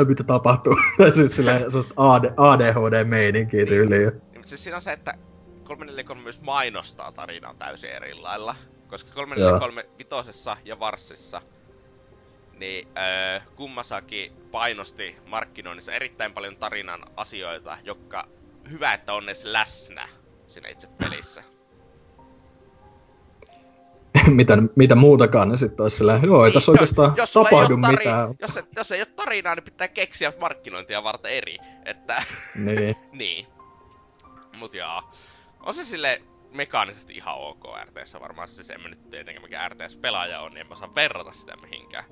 mitä 0.09 0.25
tapahtuu. 0.25 0.77
tai 0.99 1.13
siis 1.13 1.37
silleen 1.37 1.71
sellaista 1.71 1.95
AD, 1.97 2.33
ADHD-meininkiä 2.37 3.67
tyyliin. 3.67 4.13
Niin, 4.33 4.45
siis 4.45 4.63
siinä 4.63 4.77
on 4.77 4.83
se, 4.83 4.93
että 4.93 5.15
343 5.65 6.23
myös 6.23 6.41
mainostaa 6.43 7.13
tarinaa 7.13 7.55
täysin 7.59 7.91
eri 7.91 8.15
lailla. 8.15 8.57
Koska 8.89 9.11
343 9.15 9.87
vitosessa 9.99 10.57
ja 10.65 10.79
Varsissa 10.79 11.43
niin 12.59 12.89
öö, 12.89 13.41
kummassakin 13.57 14.33
painosti 14.51 15.17
markkinoinnissa 15.27 15.93
erittäin 15.93 16.33
paljon 16.33 16.57
tarinan 16.57 17.01
asioita, 17.17 17.79
jotka 17.85 18.29
hyvä, 18.71 18.95
että 18.95 19.13
on 19.13 19.25
edes 19.25 19.45
läsnä 19.45 20.09
siinä 20.47 20.69
itse 20.69 20.87
pelissä. 20.99 21.43
mitä, 24.31 24.59
mitä 24.77 24.95
muutakaan, 24.95 25.49
niin 25.49 25.59
sitten 25.59 25.85
olisi 25.85 25.97
silleen, 25.97 26.23
joo, 26.25 26.45
ei 26.45 26.53
tässä 26.53 26.73
oikeastaan 26.73 27.15
jos 27.17 27.33
tapahdu 27.33 27.77
tari- 27.77 27.97
mitään. 27.97 28.35
Jos, 28.41 28.61
jos 28.77 28.93
ei 28.93 29.01
ole 29.01 29.07
tarinaa, 29.07 29.55
niin 29.55 29.65
pitää 29.65 29.89
keksiä 29.89 30.33
markkinointia 30.41 31.05
varten 31.05 31.33
eri. 31.33 31.59
Että... 31.85 32.23
Niin. 32.65 32.97
niin. 33.13 33.47
Mut 34.57 34.75
joo. 34.75 35.03
On 35.61 35.75
se 35.75 35.85
sille 35.85 36.23
mekaanisesti 36.53 37.15
ihan 37.15 37.35
ok 37.35 37.65
RTS 37.85 38.17
varmaan. 38.21 38.49
Siis 38.49 38.71
en 38.71 38.81
mä 38.81 38.89
nyt 38.89 39.11
tietenkään 39.11 39.43
mikä 39.43 39.69
RTS-pelaaja 39.69 40.41
on, 40.41 40.53
niin 40.53 40.61
en 40.61 40.69
mä 40.69 40.75
saa 40.75 40.95
verrata 40.95 41.33
sitä 41.33 41.57
mihinkään. 41.57 42.05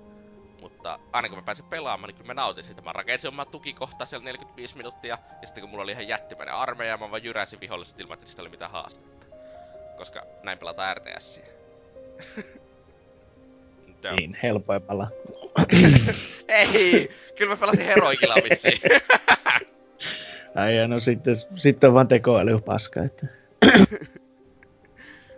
Mutta 0.63 0.99
aina 1.13 1.29
kun 1.29 1.39
mä 1.39 1.43
pääsin 1.43 1.65
pelaamaan, 1.65 2.09
niin 2.09 2.17
kyllä 2.17 2.27
mä 2.27 2.35
nautin 2.35 2.65
siitä. 2.65 2.83
Mä 2.83 2.93
rakensin 2.93 3.29
omaa 3.29 3.45
tukikohtaa 3.45 4.07
siellä 4.07 4.25
45 4.25 4.77
minuuttia, 4.77 5.19
ja 5.41 5.47
sitten 5.47 5.61
kun 5.61 5.71
mulla 5.71 5.83
oli 5.83 5.93
ihan 5.93 6.09
jättimäinen 6.09 6.55
armeija, 6.55 6.97
mä 6.97 7.11
vaan 7.11 7.25
jyräsin 7.25 7.61
viholliset 7.61 8.01
ilman, 8.01 8.15
että 8.15 8.25
niistä 8.25 8.43
oli 8.43 8.49
mitään 8.49 8.71
haastetta. 8.71 9.27
Koska 9.97 10.23
näin 10.43 10.59
pelataan 10.59 10.97
RTSiä. 10.97 11.45
niin, 14.17 14.37
helpoimmalla. 14.43 15.11
Ei! 16.49 17.11
Kyllä 17.39 17.53
mä 17.53 17.57
pelasin 17.57 17.87
heroikilla 17.87 18.35
vissiin. 18.51 18.81
Ai 20.55 20.89
no 20.89 20.99
sitten, 20.99 21.37
sitten 21.57 21.89
on 21.89 21.95
vaan 21.95 22.09
tekoäly 22.09 22.61
paska, 22.61 23.03
että... 23.03 23.27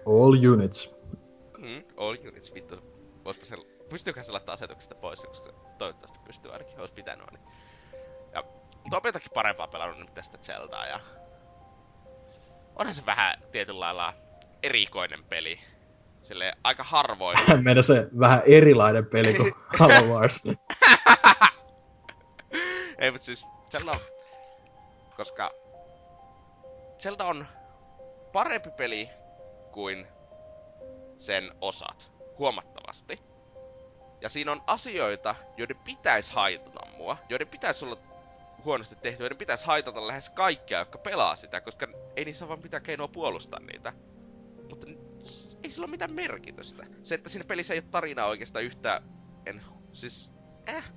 All 0.07 0.53
units. 0.53 0.91
Mm, 1.59 1.83
all 1.97 2.17
units, 2.29 2.55
vittu. 2.55 2.77
Voispa 3.25 3.45
se, 3.45 3.57
pystyyköhän 3.89 4.25
se 4.25 4.33
laittaa 4.33 4.55
asetuksesta 4.55 4.95
pois, 4.95 5.23
koska 5.23 5.53
toivottavasti 5.79 6.19
pystyy 6.25 6.53
ainakin, 6.53 6.81
olisi 6.81 6.95
pitänyt. 6.95 7.31
Niin. 7.31 7.43
Ja, 8.33 8.43
mutta 8.83 8.97
on 8.97 9.03
jotakin 9.05 9.33
parempaa 9.35 9.69
pelannut 9.69 9.99
nyt 9.99 10.15
tästä 10.15 10.39
Zeldaa 10.39 10.87
ja... 10.87 11.01
Onhan 12.77 12.95
se 12.95 13.07
vähän 13.07 13.43
tietyllä 13.53 13.81
lailla 13.81 14.15
erikoinen 14.63 15.25
peli. 15.25 15.61
Sille 16.23 16.53
aika 16.65 16.83
harvoin. 16.83 17.39
Meidän 17.65 17.85
se 17.85 18.09
vähän 18.19 18.43
erilainen 18.47 19.07
peli 19.07 19.35
kuin 19.35 19.53
Halo 19.79 20.15
Wars. 20.15 20.43
Ei, 22.99 23.11
mutta 23.11 23.25
siis 23.25 23.47
Zelda 23.71 23.93
on... 23.93 24.01
Koska 25.17 25.51
Zelda 26.99 27.25
on 27.25 27.47
parempi 28.33 28.71
peli 28.71 29.09
kuin 29.73 30.07
sen 31.19 31.53
osat. 31.61 32.13
Huomattavasti. 32.39 33.34
Ja 34.25 34.31
siinä 34.31 34.53
on 34.53 34.63
asioita, 34.67 35.35
joiden 35.57 35.77
pitäisi 35.77 36.33
haitata 36.33 36.87
mua, 36.97 37.17
joiden 37.29 37.49
pitäisi 37.49 37.85
olla 37.85 37.99
huonosti 38.65 38.97
tehty, 38.97 39.23
joiden 39.23 39.39
pitäisi 39.39 39.67
haitata 39.67 40.07
lähes 40.07 40.31
kaikkia, 40.31 40.79
jotka 40.79 40.99
pelaa 40.99 41.37
sitä, 41.37 41.61
koska 41.61 41.87
ei 42.17 42.25
niissä 42.25 42.49
vaan 42.49 42.63
mitään 42.63 42.83
keinoa 42.83 43.09
puolustaa 43.09 43.61
niitä. 43.61 43.93
Mutta 44.69 44.87
ei 45.63 45.71
sillä 45.71 45.85
ole 45.85 45.91
mitään 45.91 46.13
merkitystä. 46.13 46.87
Se, 47.03 47.15
että 47.15 47.31
siinä 47.31 47.45
pelissä 47.45 47.75
ei 47.75 47.81
ole 47.81 47.89
tarinaa 47.91 48.27
oikeastaan 48.27 48.65
yhtä... 48.65 49.03
En, 49.47 49.63
siis... 49.93 50.31
Äh, 50.69 50.93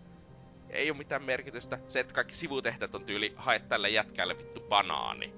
ei 0.69 0.91
ole 0.91 0.97
mitään 0.97 1.23
merkitystä. 1.23 1.79
Se, 1.87 1.99
että 1.99 2.13
kaikki 2.13 2.35
sivutehtävät 2.35 2.95
on 2.95 3.05
tyyli, 3.05 3.33
hae 3.35 3.59
tälle 3.59 3.89
jätkälle 3.89 4.37
vittu 4.37 4.59
banaani. 4.59 5.33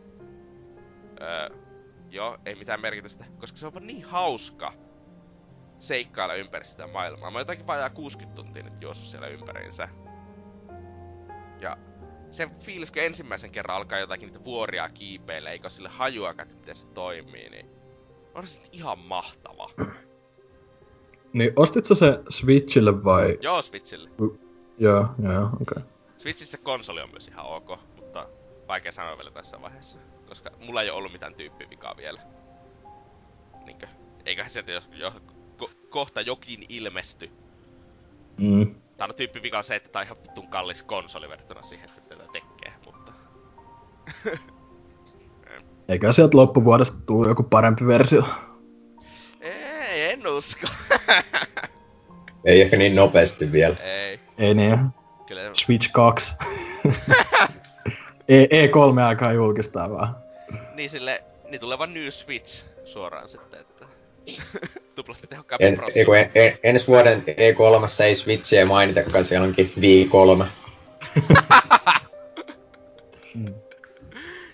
Öö, 1.21 1.57
joo, 2.09 2.37
ei 2.45 2.55
mitään 2.55 2.81
merkitystä, 2.81 3.25
koska 3.39 3.57
se 3.57 3.67
on 3.67 3.73
vaan 3.73 3.87
niin 3.87 4.03
hauska 4.03 4.88
seikkailla 5.80 6.36
ympäri 6.36 6.65
sitä 6.65 6.88
maailmaa. 6.88 7.32
Mä 7.32 7.38
oon 7.38 7.41
jotakin 7.41 7.67
vajaa 7.67 7.89
60 7.89 8.36
tuntia 8.36 8.63
nyt 8.63 8.82
juossut 8.82 9.07
siellä 9.07 9.27
ympäriinsä. 9.27 9.89
Ja 11.61 11.77
se 12.32 12.49
fiilis, 12.59 12.91
kun 12.91 13.01
ensimmäisen 13.01 13.51
kerran 13.51 13.77
alkaa 13.77 13.99
jotakin 13.99 14.27
niitä 14.27 14.43
vuoria 14.43 14.89
kiipeillä, 14.89 15.51
eikä 15.51 15.69
sille 15.69 15.89
hajuakaan, 15.89 16.47
että 16.47 16.59
miten 16.59 16.75
se 16.75 16.88
toimii, 16.88 17.49
niin 17.49 17.69
on 18.34 18.47
se 18.47 18.61
ihan 18.71 18.99
mahtava. 18.99 19.69
Niin, 21.34 21.53
ostitko 21.55 21.95
se 21.95 22.19
Switchille 22.30 23.03
vai? 23.03 23.38
Joo, 23.41 23.61
Switchille. 23.61 24.09
Joo, 24.77 25.07
joo, 25.23 25.43
okei. 25.43 25.55
Okay. 25.61 25.84
Switchissä 26.17 26.57
konsoli 26.57 27.01
on 27.01 27.09
myös 27.09 27.27
ihan 27.27 27.45
ok, 27.45 27.69
mutta 27.95 28.30
vaikea 28.67 28.91
sanoa 28.91 29.17
vielä 29.17 29.32
tässä 29.32 29.61
vaiheessa. 29.61 29.99
Koska 30.27 30.51
mulla 30.59 30.82
ei 30.82 30.89
ole 30.89 30.97
ollut 30.97 31.11
mitään 31.11 31.36
tyyppivikaa 31.36 31.97
vielä. 31.97 32.21
Niinkö? 33.65 33.88
Eiköhän 34.25 34.51
sieltä 34.51 34.71
jos, 34.71 34.89
jo, 34.93 35.13
ko, 35.60 35.70
kohta 35.89 36.22
jokin 36.22 36.66
ilmesty. 36.70 37.30
Mm. 38.38 38.76
Tää 38.97 39.07
on 39.07 39.16
tyyppivika 39.16 39.57
on 39.57 39.64
se, 39.64 39.76
että 39.76 39.89
tää 39.89 39.99
on 39.99 40.05
ihan 40.05 40.18
vittun 40.24 40.47
kallis 40.47 40.84
konsoli 40.84 41.30
verrattuna 41.30 41.62
siihen, 41.62 41.89
että 41.97 42.16
tätä 42.16 42.32
tekee, 42.32 42.74
mutta... 42.86 43.12
Eikä 45.89 46.12
sieltä 46.12 46.38
loppuvuodesta 46.38 46.97
tuu 47.05 47.28
joku 47.28 47.43
parempi 47.43 47.88
versio. 47.88 48.24
Ei, 49.41 50.12
en 50.12 50.28
usko. 50.28 50.68
Ei 52.45 52.62
ehkä 52.62 52.78
niin 52.78 52.95
nopeasti 52.95 53.51
vielä. 53.51 53.76
Ei. 53.76 54.20
Ei 54.38 54.53
niin. 54.53 54.80
Kyllä 55.28 55.41
Switch 55.53 55.91
2. 55.91 56.36
e- 58.28 58.66
E3 58.68 59.01
aikaa 59.07 59.34
julkistaa 59.34 59.89
vaan. 59.89 60.16
niin 60.76 60.89
sille, 60.89 61.24
niin 61.49 61.62
tulee 61.62 61.78
vaan 61.78 61.93
New 61.93 62.07
Switch 62.10 62.66
suoraan 62.86 63.30
sitten, 63.30 63.60
että... 63.60 63.86
Tuplasti 64.95 65.27
tehokkaampi 65.27 65.65
En, 65.65 65.75
prosessi. 65.75 65.99
ei, 65.99 66.05
kun 66.05 66.17
en, 66.17 66.32
en, 66.36 66.57
ensi 66.63 66.88
vuoden 66.88 67.23
E3 67.27 68.03
ei 68.03 68.15
Switchiä 68.15 68.65
mainitakaan, 68.65 69.25
siellä 69.25 69.47
onkin 69.47 69.73
V3. 69.80 70.45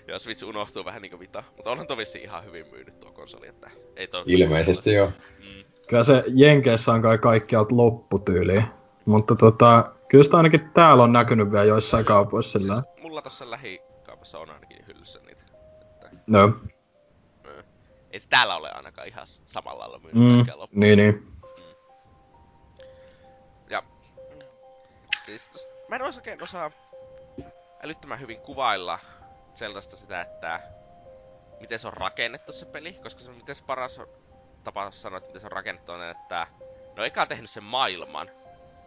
Joo, 0.08 0.18
Switch 0.18 0.44
unohtuu 0.44 0.84
vähän 0.84 1.02
niinku 1.02 1.18
vita. 1.18 1.42
Mutta 1.56 1.70
onhan 1.70 1.86
toi 1.86 1.96
ihan 2.22 2.44
hyvin 2.44 2.66
myynyt 2.70 3.00
tuo 3.00 3.12
konsoli, 3.12 3.48
että 3.48 3.70
ei 3.96 4.08
toi... 4.08 4.24
Ilmeisesti 4.26 4.92
joo. 4.92 5.12
Mm. 5.38 5.62
Kyllä 5.88 6.04
se 6.04 6.24
Jenkeissä 6.34 6.92
on 6.92 7.02
kai 7.02 7.18
kaikkialta 7.18 7.76
lopputyyliin. 7.76 8.64
Mutta 9.04 9.34
tota, 9.34 9.92
kyllä 10.08 10.24
sitä 10.24 10.36
ainakin 10.36 10.70
täällä 10.74 11.02
on 11.02 11.12
näkynyt 11.12 11.52
vielä 11.52 11.64
joissain 11.64 12.04
kaupoissa 12.04 12.58
sillä. 12.58 12.74
Siis 12.74 13.02
mulla 13.02 13.22
tossa 13.22 13.50
lähikaupassa 13.50 14.38
on 14.38 14.50
ainakin 14.50 14.86
hyllyssä 14.86 15.20
niitä. 15.26 15.42
Että, 15.82 16.10
No. 16.26 16.52
Ei 18.16 18.20
se 18.20 18.28
täällä 18.28 18.56
ole 18.56 18.70
ainakaan 18.70 19.08
ihan 19.08 19.26
samalla 19.26 19.80
lailla 19.80 19.98
myynyt 19.98 20.22
Mm, 20.46 20.52
mm. 20.52 20.58
loppuun. 20.58 20.80
niin, 20.80 20.98
niin. 20.98 21.32
Ja 23.70 23.82
siis 25.26 25.48
tosta, 25.48 25.74
mä 25.88 25.96
en 25.96 26.02
ois 26.02 26.16
oikein 26.16 26.42
osaa 26.42 26.70
älyttömän 27.84 28.20
hyvin 28.20 28.40
kuvailla 28.40 28.98
sellaista 29.54 29.96
sitä, 29.96 30.20
että 30.20 30.60
miten 31.60 31.78
se 31.78 31.86
on 31.86 31.92
rakennettu 31.92 32.52
se 32.52 32.66
peli, 32.66 32.92
koska 32.92 33.20
se 33.20 33.30
on 33.30 33.36
miten 33.36 33.54
se 33.54 33.64
paras 33.64 33.98
on- 33.98 34.08
tapa 34.64 34.90
sanoa, 34.90 35.18
että 35.18 35.26
miten 35.28 35.40
se 35.40 35.46
on 35.46 35.52
rakennettu 35.52 35.92
on, 35.92 36.02
että 36.02 36.46
no 36.96 37.04
eka 37.04 37.26
tehnyt 37.26 37.50
sen 37.50 37.64
maailman, 37.64 38.30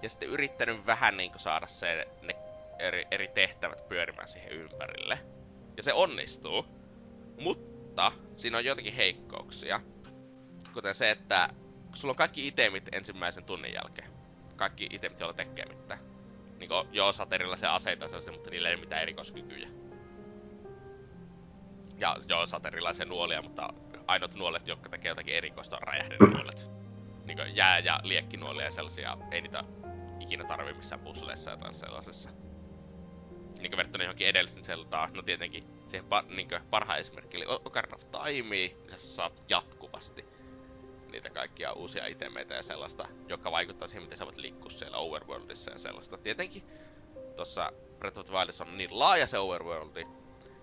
ja 0.01 0.09
sitten 0.09 0.29
yrittänyt 0.29 0.85
vähän 0.85 1.17
niinku 1.17 1.39
saada 1.39 1.67
se, 1.67 2.07
ne 2.21 2.35
eri, 2.79 3.05
eri 3.11 3.27
tehtävät 3.27 3.87
pyörimään 3.87 4.27
siihen 4.27 4.51
ympärille. 4.51 5.19
Ja 5.77 5.83
se 5.83 5.93
onnistuu, 5.93 6.65
mutta 7.39 7.68
siinä 8.35 8.57
on 8.57 8.65
jotakin 8.65 8.93
heikkouksia. 8.93 9.81
Kuten 10.73 10.95
se, 10.95 11.11
että 11.11 11.49
sulla 11.93 12.11
on 12.11 12.15
kaikki 12.15 12.47
itemit 12.47 12.89
ensimmäisen 12.91 13.43
tunnin 13.43 13.73
jälkeen, 13.73 14.11
kaikki 14.55 14.87
itemit, 14.91 15.19
joilla 15.19 15.33
tekee 15.33 15.65
mitään. 15.65 15.99
Niin 16.59 16.69
kuin, 16.69 16.87
joo, 16.91 17.11
saat 17.11 17.33
erilaisia 17.33 17.75
aseita 17.75 18.07
sellaisia, 18.07 18.33
mutta 18.33 18.49
niillä 18.49 18.69
ei 18.69 18.75
ole 18.75 18.81
mitään 18.81 19.01
erikoiskykyjä. 19.01 19.69
Ja 21.97 22.15
joo, 22.27 22.45
saat 22.45 22.65
erilaisia 22.65 23.05
nuolia, 23.05 23.41
mutta 23.41 23.73
ainoat 24.07 24.35
nuolet, 24.35 24.67
jotka 24.67 24.89
tekee 24.89 25.09
jotakin 25.09 25.35
erikoista, 25.35 25.75
on 25.75 25.81
räjähdenuolet. 25.83 26.69
Niin 27.25 27.37
kuin 27.37 27.55
jää- 27.55 27.79
ja 27.79 27.99
liekkinuolia 28.03 28.65
ja 28.65 28.71
sellaisia, 28.71 29.17
ei 29.31 29.41
niitä 29.41 29.63
ikinä 30.19 30.43
tarvi 30.43 30.73
missään 30.73 31.01
puzzleissa 31.01 31.57
tai 31.57 31.73
sellaisessa. 31.73 32.29
Niin 33.59 33.71
verrattuna 33.71 34.03
johonkin 34.03 34.27
edellisten 34.27 34.63
Zeldaan, 34.63 35.13
no 35.13 35.21
tietenkin 35.21 35.63
siihen 35.87 36.05
par, 36.05 36.25
niin 36.25 36.47
parhaan 36.69 36.99
esimerkki 36.99 37.37
eli 37.37 37.45
Ocarina 37.47 37.95
of 37.95 38.11
Timea, 38.11 38.69
missä 38.85 39.07
sä 39.07 39.15
saat 39.15 39.43
jatkuvasti 39.49 40.25
niitä 41.11 41.29
kaikkia 41.29 41.73
uusia 41.73 42.07
itemeitä 42.07 42.53
ja 42.53 42.63
sellaista, 42.63 43.07
joka 43.27 43.51
vaikuttaa 43.51 43.87
siihen, 43.87 44.03
miten 44.03 44.17
sä 44.17 44.25
voit 44.25 44.37
liikkua 44.37 44.69
siellä 44.69 44.97
overworldissa 44.97 45.71
ja 45.71 45.79
sellaista. 45.79 46.17
Tietenkin 46.17 46.63
tuossa 47.35 47.71
Breath 47.99 48.19
of 48.19 48.25
the 48.25 48.33
Wildissa 48.33 48.63
on 48.63 48.77
niin 48.77 48.99
laaja 48.99 49.27
se 49.27 49.37
overworldi, 49.39 50.05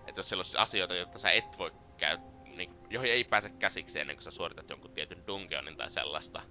että 0.07 0.19
jos 0.19 0.29
siellä 0.29 0.39
olisi 0.39 0.57
asioita, 0.57 0.95
joita 0.95 1.19
sä 1.19 1.31
et 1.31 1.57
voi 1.57 1.71
käy, 1.97 2.17
niin, 2.45 2.73
joihin 2.89 3.11
ei 3.11 3.23
pääse 3.23 3.49
käsiksi 3.49 3.99
ennen 3.99 4.15
kuin 4.15 4.23
sä 4.23 4.31
suoritat 4.31 4.69
jonkun 4.69 4.91
tietyn 4.91 5.27
dungeonin 5.27 5.77
tai 5.77 5.91
sellaista, 5.91 6.41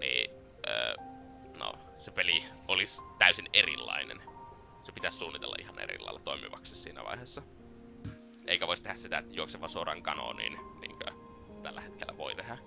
niin 0.00 0.30
öö, 0.68 0.94
no, 1.58 1.72
se 1.98 2.10
peli 2.10 2.44
olisi 2.68 3.02
täysin 3.18 3.48
erilainen. 3.52 4.33
Se 4.84 4.92
pitäisi 4.92 5.18
suunnitella 5.18 5.56
ihan 5.60 5.78
eri 5.78 5.98
lailla 5.98 6.20
toimivaksi 6.24 6.76
siinä 6.76 7.04
vaiheessa. 7.04 7.42
Eikä 8.46 8.66
voisi 8.66 8.82
tehdä 8.82 8.96
sitä, 8.96 9.18
että 9.18 9.36
juokse 9.36 9.60
vaan 9.60 9.70
suoraan 9.70 10.02
kanoniin, 10.02 10.58
niin 10.80 10.96
kuin 10.96 11.14
tällä 11.62 11.80
hetkellä 11.80 12.16
voi 12.16 12.34
tehdä. 12.34 12.58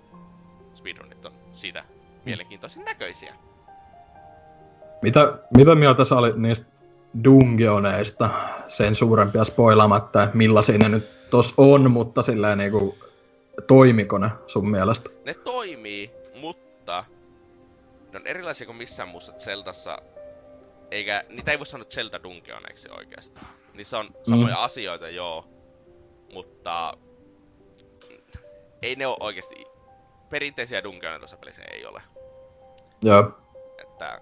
Speedrunit 0.74 1.24
on 1.24 1.32
siitä 1.52 1.84
mielenkiintoisen 2.24 2.84
näköisiä. 2.84 3.34
Mitä, 5.02 5.38
mitä 5.56 5.74
mieltä 5.74 6.04
sä 6.04 6.16
olit 6.16 6.36
niistä 6.36 6.66
dungeoneista 7.24 8.30
sen 8.66 8.94
suurempia 8.94 9.44
spoilaamatta, 9.44 10.22
että 10.22 10.36
millaisia 10.36 10.78
ne 10.78 10.88
nyt 10.88 11.30
tos 11.30 11.54
on, 11.56 11.90
mutta 11.90 12.22
silleen 12.22 12.58
niinku, 12.58 12.98
toimiko 13.66 14.18
ne 14.18 14.30
sun 14.46 14.70
mielestä? 14.70 15.10
Ne 15.24 15.34
toimii, 15.34 16.10
mutta 16.40 17.04
ne 18.12 18.18
on 18.20 18.26
erilaisia 18.26 18.66
kuin 18.66 18.76
missään 18.76 19.08
muussa 19.08 19.32
Zeldassa. 19.32 19.98
Eikä, 20.90 21.24
niitä 21.28 21.50
ei 21.50 21.58
voi 21.58 21.66
sanoa 21.66 21.84
Zelda 21.84 22.22
Dungeoneiksi 22.22 22.88
oikeasti. 22.90 23.40
Niissä 23.74 23.98
on 23.98 24.10
samoja 24.22 24.54
mm. 24.54 24.62
asioita, 24.62 25.08
joo. 25.08 25.44
Mutta 26.32 26.94
ei 28.82 28.96
ne 28.96 29.06
ole 29.06 29.16
oikeasti 29.20 29.64
perinteisiä 30.30 30.84
dungeoneita 30.84 31.18
tuossa 31.18 31.36
pelissä 31.36 31.62
ei 31.72 31.86
ole. 31.86 32.02
Joo. 33.02 33.38
Että 33.78 34.20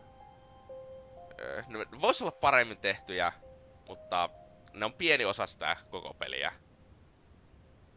öö, 1.41 1.63
ne 1.69 1.87
vois 2.01 2.23
olla 2.23 2.31
paremmin 2.31 2.79
tehtyjä, 2.79 3.33
mutta 3.89 4.31
ne 4.73 4.85
on 4.85 4.93
pieni 4.93 5.25
osa 5.25 5.47
sitä 5.47 5.77
koko 5.91 6.15
peliä. 6.15 6.53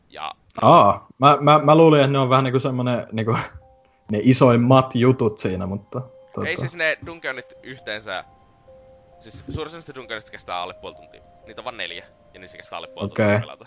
Ja 0.10 0.32
Aa, 0.62 1.08
mä, 1.18 1.38
mä, 1.42 1.60
mä 1.60 1.76
luulin, 1.76 2.00
että 2.00 2.12
ne 2.12 2.20
on 2.20 2.30
vähän 2.30 2.44
niinku 2.44 2.60
semmonen 2.60 3.08
niinku, 3.12 3.38
ne 4.12 4.20
isoimmat 4.22 4.96
jutut 4.96 5.40
siinä, 5.40 5.66
mutta... 5.66 6.02
Tota, 6.34 6.48
Ei 6.48 6.58
siis 6.58 6.76
ne 6.76 6.98
dungeonit 7.06 7.54
yhteensä... 7.64 8.24
Siis 9.20 9.44
suurin 9.50 9.78
osa 9.78 9.96
dungeonista 9.96 10.32
kestää 10.32 10.62
alle 10.62 10.74
puoli 10.74 10.96
tuntia. 10.96 11.22
Niitä 11.46 11.62
on 11.62 11.66
vaan 11.66 11.78
neljä, 11.78 12.06
ja 12.34 12.40
niissä 12.40 12.58
kestää 12.58 12.78
alle 12.78 12.88
puoli 12.88 13.06
Okei. 13.06 13.26
tuntia 13.26 13.40
pelata. 13.40 13.66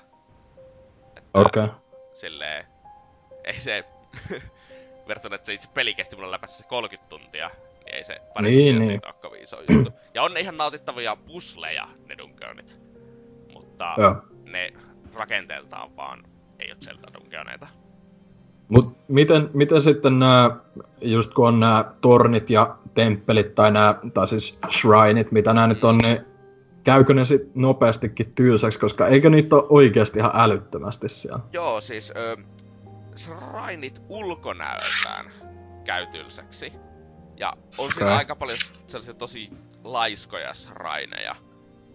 Okei. 1.35 1.65
Okay. 1.65 1.77
silleen... 2.13 2.67
ei 3.45 3.61
se... 3.61 3.85
verrattuna, 5.09 5.37
että 5.37 5.47
se 5.47 5.55
itse 5.55 5.69
peli 5.75 5.95
kesti 5.95 6.17
mulla 6.17 6.31
läpässä 6.31 6.59
se 6.59 6.69
30 6.69 7.09
tuntia, 7.09 7.51
niin 7.85 7.95
ei 7.95 8.05
se 8.05 8.21
pari 8.35 8.51
Niin, 8.51 8.79
niin. 8.79 8.91
siitä 8.91 9.07
ole 9.07 9.15
kovin 9.23 9.43
iso 9.43 9.61
juttu. 9.71 9.93
Ja 10.15 10.23
on 10.23 10.35
ne 10.35 10.41
ihan 10.41 10.57
nautittavia 10.57 11.17
pusleja, 11.17 11.89
ne 12.07 12.19
Dungeonit. 12.19 12.81
Mutta 13.53 13.95
Joo. 13.99 14.17
ne 14.45 14.73
rakenteeltaan 15.15 15.97
vaan 15.97 16.25
ei 16.59 16.71
ole 16.71 16.79
Zelda 16.85 17.07
Dungeoneita. 17.15 17.69
Mut 18.73 18.97
miten, 19.09 19.51
miten 19.55 19.83
sitten 19.83 20.19
nämä, 20.19 20.57
just 21.01 21.35
kun 21.35 21.49
on 21.49 21.61
nämä 21.61 21.85
tornit 22.01 22.51
ja 22.51 22.77
temppelit 22.95 23.55
tai 23.55 23.73
nämä, 23.73 23.95
tai 24.15 24.29
siis 24.29 24.59
shrineit, 24.71 25.33
mitä 25.33 25.55
nämä 25.55 25.67
nyt 25.67 25.85
on, 25.85 25.99
niin 25.99 26.19
käykö 26.85 27.15
ne 27.15 27.25
sit 27.25 27.55
nopeastikin 27.55 28.33
tylsäksi, 28.35 28.79
koska 28.79 29.07
eikö 29.07 29.31
niitä 29.31 29.57
ole 29.57 29.65
oikeasti 29.69 30.19
ihan 30.19 30.31
älyttömästi 30.35 31.09
siellä? 31.09 31.41
Joo, 31.53 31.81
siis 31.81 32.13
ö, 32.17 32.37
shrineit 33.17 34.03
ulkonäöltään 34.09 35.33
käy 35.85 36.07
tylsäksi. 36.07 36.73
Ja 37.37 37.53
on 37.79 37.93
siinä 37.93 38.07
Okei. 38.07 38.19
aika 38.19 38.37
paljon 38.37 38.59
sellaisia 38.87 39.15
tosi 39.15 39.51
laiskoja 39.85 40.55
shraineja. 40.55 41.37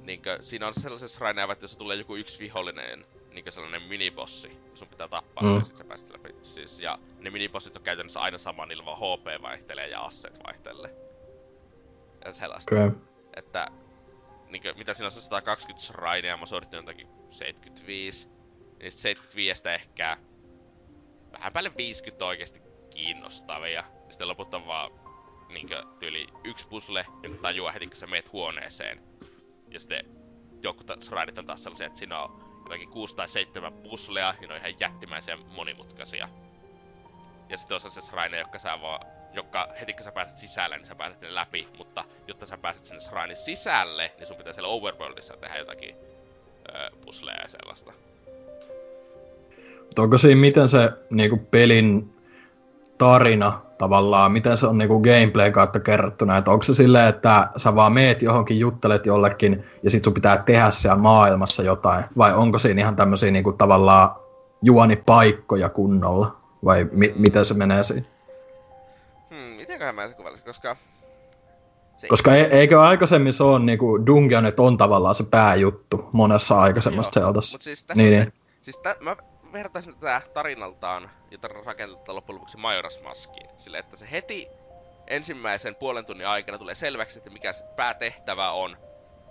Niinkö, 0.04 0.38
siinä 0.42 0.68
on 0.68 0.74
sellaisia 0.74 1.08
shrineja, 1.08 1.52
että 1.52 1.64
jos 1.64 1.78
tulee 1.78 1.98
joku 1.98 2.16
yksi 2.16 2.44
vihollinen, 2.44 3.06
niinkö 3.38 3.52
sellainen 3.52 3.82
minibossi, 3.82 4.52
sun 4.74 4.88
pitää 4.88 5.08
tappaa 5.08 5.44
Mm. 5.44 5.50
se 5.54 5.58
ja 5.60 5.64
sit 5.66 5.76
sä 5.76 5.84
pääset 5.86 6.10
läpi. 6.10 6.36
Siis, 6.44 6.80
ja 6.80 7.00
ne 7.20 7.30
minibossit 7.30 7.78
on 7.78 7.84
käytännössä 7.84 8.20
aina 8.22 8.38
sama, 8.38 8.66
niillä 8.66 8.86
vaan 8.86 8.98
HP 8.98 9.42
vaihtelee 9.42 9.88
ja 9.88 10.02
asseet 10.02 10.40
vaihtelee. 10.48 10.96
Ja 12.26 12.34
sellaista. 12.34 12.76
Okay. 12.76 12.92
Että 13.36 13.68
niinkö, 14.50 14.74
mitä 14.74 14.94
siinä 14.94 15.06
on 15.06 15.12
se 15.12 15.22
120 15.22 15.86
shrinea, 15.86 16.38
mä 16.38 16.46
suoritin 16.46 16.78
jotakin 16.78 17.08
75. 17.30 18.28
Niin 18.80 18.92
sit 18.92 19.02
75 19.02 19.70
ehkä 19.70 20.18
vähän 21.32 21.54
päälle 21.54 21.72
50 21.78 22.26
oikeesti 22.26 22.62
kiinnostavia. 22.90 23.72
Ja 23.72 23.84
sitten 24.10 24.28
loput 24.28 24.54
on 24.54 24.68
vaan 24.68 24.92
niinkö 25.50 25.84
tyyli 26.00 26.28
yksi 26.44 26.68
puzzle, 26.68 27.06
jonka 27.24 27.42
tajuaa 27.42 27.72
heti 27.72 27.88
kun 27.88 27.96
sä 27.96 28.08
meet 28.08 28.32
huoneeseen. 28.34 29.02
Ja 29.70 29.80
sitten 29.80 30.06
joku 30.64 30.84
ta- 30.84 30.98
shrineit 31.04 31.38
on 31.38 31.46
taas 31.46 31.64
sellaisia, 31.64 31.88
että 31.88 32.00
siinä 32.00 32.20
on 32.24 32.47
jotakin 32.72 32.90
6 32.90 33.16
tai 33.16 33.28
7 33.28 33.74
puzzlea, 33.74 34.36
ja 34.42 34.48
ne 34.48 34.54
on 34.54 34.60
ihan 34.60 34.80
jättimäisiä 34.80 35.38
monimutkaisia. 35.56 36.30
Ja 37.50 37.58
sitten 37.58 37.76
on 37.76 37.82
sellaisia 37.82 38.02
shrineja, 38.02 38.42
jotka 38.42 38.60
sä 38.60 38.82
vaan 38.82 39.00
jotka 39.34 39.68
heti 39.80 39.94
kun 39.94 40.04
sä 40.04 40.12
pääset 40.12 40.38
sisälle, 40.38 40.78
niin 40.78 40.88
sä 40.88 40.96
pääset 40.96 41.22
ne 41.22 41.36
läpi, 41.36 41.68
mutta 41.78 42.04
jotta 42.28 42.46
sä 42.46 42.58
pääset 42.58 42.86
sinne 42.86 43.02
shrinin 43.02 43.38
sisälle, 43.38 44.12
niin 44.18 44.28
sun 44.28 44.38
pitää 44.38 44.54
siellä 44.54 44.70
overworldissa 44.70 45.38
tehdä 45.38 45.58
jotakin 45.58 45.96
öö, 46.76 46.90
pusleja 47.06 47.42
ja 47.42 47.48
sellaista. 47.48 47.94
Mutta 49.82 50.02
onko 50.02 50.18
siinä 50.18 50.42
miten 50.42 50.68
se 50.68 50.92
niinku 51.10 51.38
pelin 51.38 52.16
tarina 52.98 53.62
tavallaan, 53.78 54.32
miten 54.32 54.58
se 54.58 54.68
on 54.68 54.78
niinku 54.78 55.00
gameplay 55.00 55.52
kautta 55.52 55.80
kerrottuna, 55.80 56.38
että 56.38 56.52
onko 56.52 56.64
se 56.64 56.74
silleen, 56.74 57.08
että 57.08 57.50
sä 57.58 57.76
vaan 57.76 57.94
meet 57.94 58.22
johonkin, 58.22 58.60
juttelet 58.60 59.06
jollekin 59.06 59.64
ja 59.84 59.90
sit 59.90 60.04
sun 60.04 60.14
pitää 60.14 60.38
tehdä 60.38 60.72
siellä 60.72 60.98
maailmassa 60.98 61.64
jotain, 61.64 62.04
vai 62.18 62.34
onko 62.34 62.60
siinä 62.60 62.82
ihan 62.82 62.96
tämmöisiä 62.96 63.32
niinku 63.32 63.54
tavallaan 63.54 64.10
juonipaikkoja 64.62 65.70
kunnolla, 65.70 66.38
vai 66.66 66.88
mi- 66.92 67.14
miten 67.18 67.46
se 67.46 67.54
menee 67.54 67.84
siinä? 67.84 68.06
Hmm, 69.30 69.56
mitenköhän 69.56 69.96
mä 69.96 70.08
se 70.08 70.14
kuvailisin, 70.14 70.46
koska... 70.46 70.76
Se 71.96 72.08
Koska 72.08 72.36
e- 72.36 72.42
eikö 72.52 72.82
aikaisemmin 72.82 73.34
se 73.34 73.44
on 73.44 73.66
niinku 73.66 74.06
Dungeonet 74.06 74.60
on 74.60 74.78
tavallaan 74.78 75.16
se 75.16 75.24
pääjuttu 75.24 76.10
monessa 76.12 76.62
aikaisemmassa 76.62 77.22
Zeldassa. 77.22 77.56
Mut 77.56 77.62
siis 77.62 77.84
tässä 77.84 78.04
Niin, 78.04 78.12
niin, 78.12 78.20
niin. 78.24 78.34
se, 78.34 78.62
siis 78.62 78.78
tä, 78.78 78.96
mä 79.00 79.16
vertaisin 79.58 79.96
tätä 80.00 80.22
tarinaltaan 80.34 81.12
ja 81.32 81.38
tarinan 81.38 81.66
rakenteelta 81.66 82.16
loppujen 82.16 82.36
lopuksi 82.36 82.58
Majora's 82.58 83.04
Maskiin. 83.04 83.50
Sille, 83.58 83.78
että 83.78 83.98
se 83.98 84.12
heti 84.12 84.48
ensimmäisen 85.08 85.76
puolen 85.76 86.06
tunnin 86.06 86.28
aikana 86.28 86.58
tulee 86.58 86.76
selväksi, 86.76 87.20
että 87.20 87.30
mikä 87.30 87.54
se 87.54 87.64
päätehtävä 87.76 88.52
on. 88.52 88.78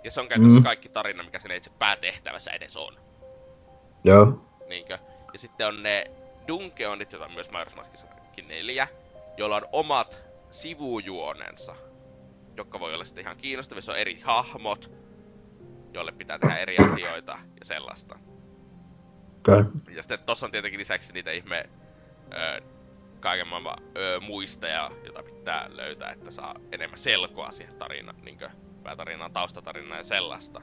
Ja 0.03 0.11
se 0.11 0.21
on 0.21 0.27
käytännössä 0.27 0.59
Mm. 0.59 0.63
kaikki 0.63 0.89
tarina, 0.89 1.23
mikä 1.23 1.39
siinä 1.39 1.55
itse 1.55 1.69
päätehtävässä 1.79 2.51
edes 2.51 2.77
on. 2.77 2.99
Joo. 4.03 4.45
Niinkö? 4.69 4.99
Ja 5.33 5.39
sitten 5.39 5.67
on 5.67 5.83
ne 5.83 6.11
Dungeonit, 6.47 7.11
joita 7.11 7.25
on 7.25 7.33
myös 7.33 7.49
Majora's 7.49 7.75
Maskissakin 7.75 8.47
neljä, 8.47 8.87
joilla 9.37 9.55
on 9.55 9.67
omat 9.71 10.21
sivujuonensa, 10.49 11.75
jotka 12.57 12.79
voi 12.79 12.93
olla 12.93 13.05
sitten 13.05 13.21
ihan 13.23 13.37
kiinnostavia. 13.37 13.81
Se 13.81 13.91
on 13.91 13.97
eri 13.97 14.19
hahmot, 14.19 14.91
joille 15.93 16.11
pitää 16.11 16.39
tehdä 16.39 16.57
eri 16.57 16.77
asioita 16.77 17.31
ja 17.31 17.65
sellaista. 17.65 18.19
Okay. 19.47 19.63
Ja 19.95 20.03
sitten 20.03 20.19
tossa 20.25 20.45
on 20.45 20.51
tietenkin 20.51 20.79
lisäksi 20.79 21.13
niitä 21.13 21.31
ihme 21.31 21.69
ö, 22.33 22.61
kaiken 23.19 23.47
maailman 23.47 23.77
ö, 23.97 24.19
muisteja, 24.19 24.91
jota 25.05 25.23
pitää 25.23 25.69
löytää, 25.75 26.11
että 26.11 26.31
saa 26.31 26.55
enemmän 26.71 26.97
selkoa 26.97 27.51
siihen 27.51 27.75
tarinaan, 27.75 28.17
niinkö 28.21 28.49
päätarinaan, 28.83 29.31
taustatarinaan 29.31 29.97
ja 29.97 30.03
sellaista. 30.03 30.61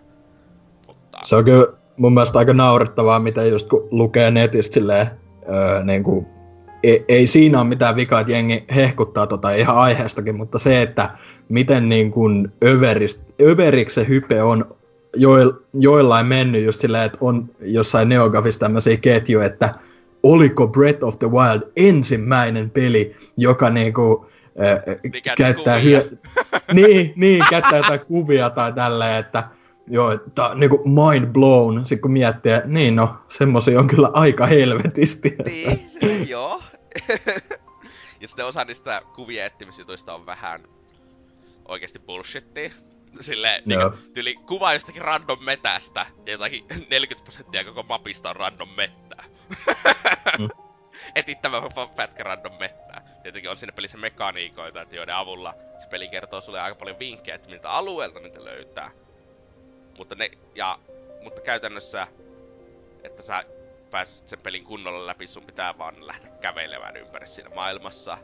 Mutta... 0.86 1.18
Se 1.22 1.36
on 1.36 1.44
kyllä 1.44 1.66
mun 1.96 2.14
mielestä 2.14 2.38
aika 2.38 2.52
naurettavaa, 2.52 3.18
miten 3.18 3.50
just 3.50 3.68
kun 3.68 3.88
lukee 3.90 4.30
netistä 4.30 4.74
silleen, 4.74 5.06
öö, 5.48 5.84
niin 5.84 6.02
kuin, 6.02 6.26
ei, 6.82 7.04
ei 7.08 7.26
siinä 7.26 7.60
ole 7.60 7.68
mitään 7.68 7.96
vikaa, 7.96 8.20
että 8.20 8.32
jengi 8.32 8.64
hehkuttaa 8.74 9.26
tota 9.26 9.50
ihan 9.50 9.76
aiheestakin, 9.76 10.36
mutta 10.36 10.58
se, 10.58 10.82
että 10.82 11.10
miten 11.48 11.88
niin 11.88 12.10
kuin 12.10 12.52
överist, 12.64 13.22
överiksi 13.42 13.94
se 13.94 14.08
hype 14.08 14.42
on 14.42 14.76
joil, 15.16 15.52
joillain 15.72 16.26
mennyt 16.26 16.64
just 16.64 16.80
silleen, 16.80 17.04
että 17.04 17.18
on 17.20 17.50
jossain 17.60 18.08
Neogafissa 18.08 18.60
tämmöisiä 18.60 18.96
ketjuja, 18.96 19.46
että 19.46 19.74
oliko 20.22 20.68
Breath 20.68 21.04
of 21.04 21.18
the 21.18 21.30
Wild 21.30 21.62
ensimmäinen 21.76 22.70
peli, 22.70 23.16
joka 23.36 23.70
niinku, 23.70 24.26
äh, 24.66 25.36
käyttää 25.36 25.78
hyö... 25.78 26.10
niin, 26.72 27.12
niin, 27.16 27.44
käyttää 27.50 27.78
jotain 27.78 28.00
kuvia 28.00 28.50
tai 28.50 28.72
tälleen, 28.72 29.16
että 29.16 29.44
joo, 29.86 30.12
että 30.12 30.50
niinku 30.54 30.82
mind 30.84 31.26
blown, 31.26 31.86
sit 31.86 32.00
kun 32.00 32.12
miettii, 32.12 32.52
että 32.52 32.68
niin 32.68 32.96
no, 32.96 33.16
semmosia 33.28 33.78
on 33.78 33.86
kyllä 33.86 34.10
aika 34.12 34.46
helvetisti. 34.46 35.36
Niin, 35.44 35.90
se, 35.90 36.16
joo. 36.28 36.62
ja 38.20 38.28
sitten 38.28 38.46
osa 38.46 38.64
niistä 38.64 39.02
kuvien 39.14 39.46
etsimisjutuista 39.46 40.14
on 40.14 40.26
vähän 40.26 40.60
oikeasti 41.68 41.98
bullshittia. 41.98 42.70
Silleen, 43.20 43.62
Joo. 43.66 43.90
niin 43.90 44.12
tyli 44.14 44.34
kuva 44.34 44.72
jostakin 44.72 45.02
random 45.02 45.44
metästä, 45.44 46.06
ja 46.26 46.32
jotakin 46.32 46.64
40 46.90 47.24
prosenttia 47.24 47.64
koko 47.64 47.82
mapista 47.82 48.30
on 48.30 48.36
random 48.36 48.68
mettää. 48.68 49.24
Mm. 50.38 50.48
Etittävä 51.14 51.62
pätkä 51.96 52.22
random 52.22 52.52
mettää. 52.60 53.20
Tietenkin 53.22 53.50
on 53.50 53.56
siinä 53.56 53.72
pelissä 53.72 53.98
mekaniikoita, 53.98 54.82
että 54.82 54.96
joiden 54.96 55.14
avulla 55.14 55.54
se 55.76 55.88
peli 55.88 56.08
kertoo 56.08 56.40
sulle 56.40 56.60
aika 56.60 56.74
paljon 56.74 56.98
vinkkejä, 56.98 57.34
että 57.34 57.48
miltä 57.48 57.70
alueelta 57.70 58.20
niitä 58.20 58.44
löytää. 58.44 58.90
Mutta 59.98 60.14
ne, 60.14 60.30
ja, 60.54 60.78
mutta 61.22 61.40
käytännössä, 61.40 62.06
että 63.02 63.22
sä 63.22 63.44
pääsisit 63.90 64.28
sen 64.28 64.40
pelin 64.40 64.64
kunnolla 64.64 65.06
läpi, 65.06 65.26
sun 65.26 65.46
pitää 65.46 65.78
vaan 65.78 66.06
lähteä 66.06 66.30
kävelemään 66.30 66.96
ympäri 66.96 67.26
siinä 67.26 67.50
maailmassa 67.54 68.18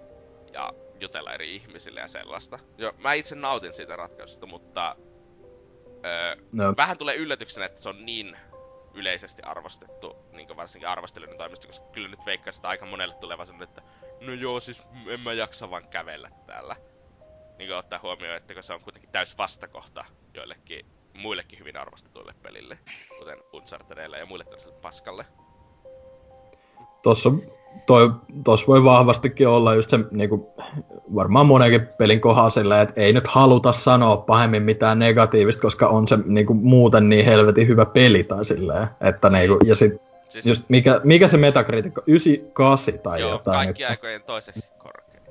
ja 0.52 0.72
jutella 1.00 1.32
eri 1.32 1.56
ihmisille 1.56 2.00
ja 2.00 2.08
sellaista. 2.08 2.58
Jo, 2.78 2.94
mä 2.98 3.12
itse 3.12 3.34
nautin 3.34 3.74
siitä 3.74 3.96
ratkaisusta, 3.96 4.46
mutta 4.46 4.96
öö, 6.04 6.36
No, 6.52 6.74
vähän 6.76 6.98
tulee 6.98 7.14
yllätyksenä, 7.14 7.66
että 7.66 7.82
se 7.82 7.88
on 7.88 8.06
niin 8.06 8.36
yleisesti 8.94 9.42
arvostettu, 9.42 10.16
niin 10.32 10.56
varsinkin 10.56 10.88
arvostelijoiden 10.88 11.38
toimesta, 11.38 11.66
koska 11.66 11.86
kyllä 11.92 12.08
nyt 12.08 12.26
veikkaa 12.26 12.52
sitä 12.52 12.68
aika 12.68 12.86
monelle 12.86 13.14
semmonen, 13.46 13.68
että 13.68 13.82
no 14.20 14.32
joo, 14.32 14.60
siis 14.60 14.82
en 15.08 15.20
mä 15.20 15.32
jaksa 15.32 15.70
vaan 15.70 15.88
kävellä 15.88 16.30
täällä. 16.46 16.76
Niin 17.58 17.68
kuin 17.68 17.76
ottaa 17.76 18.00
huomioon, 18.02 18.36
että 18.36 18.62
se 18.62 18.72
on 18.72 18.80
kuitenkin 18.80 19.10
täys 19.10 19.38
vastakohta 19.38 20.04
joillekin 20.34 20.86
muillekin 21.14 21.58
hyvin 21.58 21.76
arvostetuille 21.76 22.34
pelille, 22.42 22.78
kuten 23.18 23.38
Unchartedille 23.52 24.18
ja 24.18 24.26
muille 24.26 24.44
tällaiselle 24.44 24.80
paskalle. 24.80 25.26
Tossa, 27.02 27.32
toi, 27.86 28.10
tossa 28.44 28.66
voi 28.66 28.84
vahvastikin 28.84 29.48
olla 29.48 29.74
just 29.74 29.90
se 29.90 29.98
niinku, 30.10 30.54
varmaan 31.14 31.46
monenkin 31.46 31.88
pelin 31.98 32.20
kohdalla 32.20 32.50
silleen, 32.50 32.82
että 32.82 33.00
ei 33.00 33.12
nyt 33.12 33.28
haluta 33.28 33.72
sanoa 33.72 34.16
pahemmin 34.16 34.62
mitään 34.62 34.98
negatiivista, 34.98 35.62
koska 35.62 35.88
on 35.88 36.08
se 36.08 36.18
niinku, 36.24 36.54
muuten 36.54 37.08
niin 37.08 37.24
helvetin 37.24 37.68
hyvä 37.68 37.86
peli 37.86 38.24
tai 38.24 38.44
silleen, 38.44 38.88
että 39.00 39.30
niinku, 39.30 39.58
ja 39.64 39.76
sit 39.76 40.10
Siis 40.30 40.46
just 40.46 40.62
mikä, 40.68 41.00
mikä 41.04 41.28
se 41.28 41.36
metakritikko, 41.36 42.02
98 42.06 42.98
tai 42.98 43.20
joo, 43.20 43.30
jotain. 43.30 43.56
kaikki 43.56 43.82
nyt. 43.82 43.90
aikojen 43.90 44.22
toiseksi 44.22 44.68
korkein. 44.78 45.22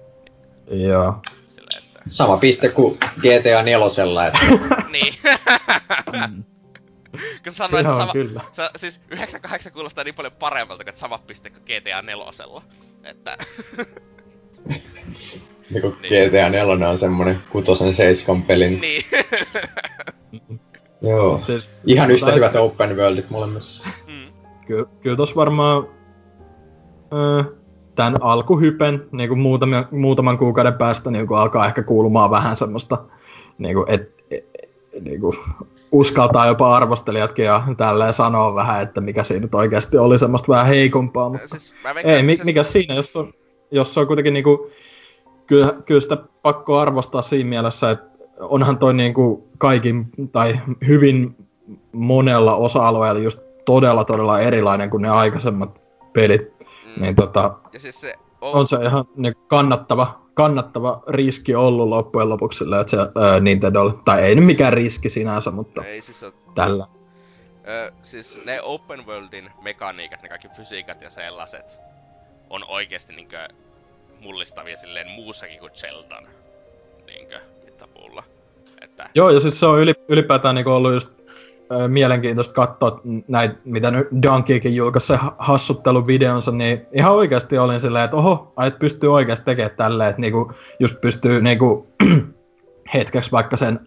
Joo. 0.72 1.16
Silleen, 1.50 1.84
että... 1.84 2.00
Sama 2.10 2.38
piste 2.38 2.70
kuin 2.70 2.98
GTA 2.98 3.64
4, 3.64 3.78
että 4.28 4.40
niin. 4.92 5.14
Kun 7.44 7.52
sanoit, 7.52 7.86
että 7.86 7.98
sama, 7.98 8.14
kyllä. 8.14 8.42
Sa, 8.52 8.72
siis 8.76 9.02
98 9.12 9.74
kuulostaa 9.74 10.04
niin 10.04 10.16
paljon 10.16 10.34
paremmalta 10.40 10.84
kuin 10.84 10.96
sama 10.96 11.18
piste 11.18 11.50
kuin 11.50 11.62
GTA 11.64 12.02
4. 12.02 12.24
Että... 13.04 13.38
niin 15.72 15.82
kuin 15.82 15.96
Niin. 16.02 16.30
GTA 16.30 16.50
4 16.50 16.90
on 16.90 16.98
semmonen 16.98 17.44
6-7 18.40 18.42
pelin. 18.48 18.82
niin. 18.82 19.04
Joo. 21.02 21.40
Siis, 21.42 21.72
Ihan 21.86 22.12
yhtä 22.12 22.26
tai- 22.26 22.36
hyvät 22.36 22.56
open 22.56 22.98
worldit 22.98 23.30
molemmissa. 23.30 23.90
mm. 24.08 24.34
Kyllä, 24.68 24.86
kyllä 25.02 25.16
tossa 25.16 25.36
varmaan... 25.36 25.88
Öö, 27.14 27.44
tämän 27.96 28.24
alkuhypen 28.24 29.08
niin 29.12 29.30
kuin 29.30 29.40
muutaman, 29.40 29.88
muutaman 29.92 30.38
kuukauden 30.38 30.74
päästä 30.74 31.12
niin 31.12 31.28
kuin 31.28 31.40
alkaa 31.40 31.66
ehkä 31.66 31.84
kuulumaan 31.84 32.32
vähän 32.32 32.56
semmoista, 32.58 32.98
niin 33.58 33.76
kuin, 33.76 33.86
et, 33.92 34.24
et, 34.32 34.69
niin 35.02 35.22
kuin, 35.22 35.38
uskaltaa 35.92 36.48
jopa 36.48 36.76
arvostelijatkin 36.76 37.46
ja 37.46 37.64
tälleen 37.78 38.14
sanoa 38.14 38.56
vähän, 38.56 38.82
että 38.82 39.02
mikä 39.02 39.24
siinä 39.24 39.42
nyt 39.42 39.56
oikeasti 39.56 39.98
oli 39.98 40.20
semmoista 40.20 40.48
vähän 40.48 40.68
heikompaa, 40.68 41.30
mutta 41.30 41.48
Siis, 41.48 41.74
mä 41.84 41.96
veikkaan, 41.96 42.16
ei, 42.16 42.24
mi, 42.24 42.36
siis- 42.36 42.46
mikä 42.46 42.64
siinä, 42.64 42.96
jos 42.96 43.16
on, 43.16 43.34
jos 43.72 43.98
on 43.98 44.08
kuitenkin 44.08 44.34
niinku, 44.34 44.72
kyllä, 45.48 45.74
kyllä 45.86 46.02
sitä 46.02 46.18
pakko 46.42 46.78
arvostaa 46.78 47.22
siinä 47.22 47.50
mielessä, 47.50 47.90
että 47.90 48.10
onhan 48.40 48.78
toi 48.78 48.94
niinku 48.94 49.48
kaikin, 49.58 50.08
tai 50.32 50.60
hyvin 50.88 51.36
monella 51.92 52.56
osa-alueella 52.56 53.22
just 53.22 53.40
todella 53.66 54.04
todella 54.04 54.40
erilainen 54.40 54.90
kuin 54.90 55.02
ne 55.02 55.10
aikaisemmat 55.10 55.82
pelit. 56.14 56.42
Mm. 56.96 57.02
Niin 57.02 57.16
tota, 57.16 57.54
Ja 57.74 57.80
siis 57.80 58.02
se 58.02 58.16
on, 58.42 58.60
on 58.60 58.68
se 58.68 58.76
ihan 58.76 59.06
niin 59.16 59.34
kannattava, 59.48 60.22
kannattava 60.40 61.04
riski 61.08 61.56
ollut 61.56 61.90
loppujen 61.90 62.30
lopuksi 62.30 62.58
sillä, 62.60 62.80
että 62.80 62.92
se 62.92 62.98
ää, 62.98 63.40
Nintendo, 63.40 63.92
tai 64.06 64.22
ei 64.22 64.36
nyt 64.36 64.46
mikään 64.46 64.74
riski 64.74 65.10
sinänsä, 65.10 65.52
mutta 65.52 65.84
ei 65.84 66.02
siis 66.02 66.24
ole, 66.24 66.34
tällä. 66.56 66.88
ö, 67.68 67.92
siis 68.02 68.42
ne 68.46 68.62
open 68.62 69.06
worldin 69.06 69.52
mekaniikat, 69.62 70.22
ne 70.22 70.30
kaikki 70.30 70.48
fysiikat 70.48 71.02
ja 71.02 71.10
sellaiset, 71.10 71.80
on 72.50 72.64
oikeesti 72.68 73.16
niinkö 73.16 73.48
mullistavia 74.20 74.78
silleen 74.78 75.08
muussakin 75.08 75.60
kuin 75.60 75.72
Zeldan 75.76 76.26
niinkö 77.06 77.40
mittapuulla. 77.66 78.24
Että 78.82 79.10
Joo, 79.16 79.30
ja 79.30 79.40
siis 79.40 79.60
se 79.60 79.66
on 79.66 79.80
yli, 79.80 79.94
ylipäätään 80.08 80.56
niinku 80.56 80.72
ollut 80.72 80.94
just 80.94 81.19
mielenkiintoista 81.88 82.54
katsoa 82.54 83.02
näitä, 83.28 83.56
mitä 83.66 83.92
nyt 83.92 84.08
Donkeykin 84.24 84.76
julkaisi 84.76 85.08
se 85.08 85.16
ha- 85.16 85.36
hassutteluvideonsa, 85.38 86.52
niin 86.52 86.86
ihan 86.92 87.12
oikeasti 87.14 87.58
olin 87.58 87.80
silleen, 87.80 88.06
että 88.06 88.18
oho, 88.18 88.52
ai, 88.56 88.68
et 88.68 88.80
pystyy 88.80 89.14
oikeasti 89.14 89.46
tekemään 89.46 89.78
tälleen, 89.78 90.10
että 90.10 90.22
niinku, 90.22 90.52
just 90.80 91.02
pystyy 91.02 91.42
niinku, 91.42 91.88
hetkeksi 92.94 93.32
vaikka 93.32 93.58
sen, 93.58 93.80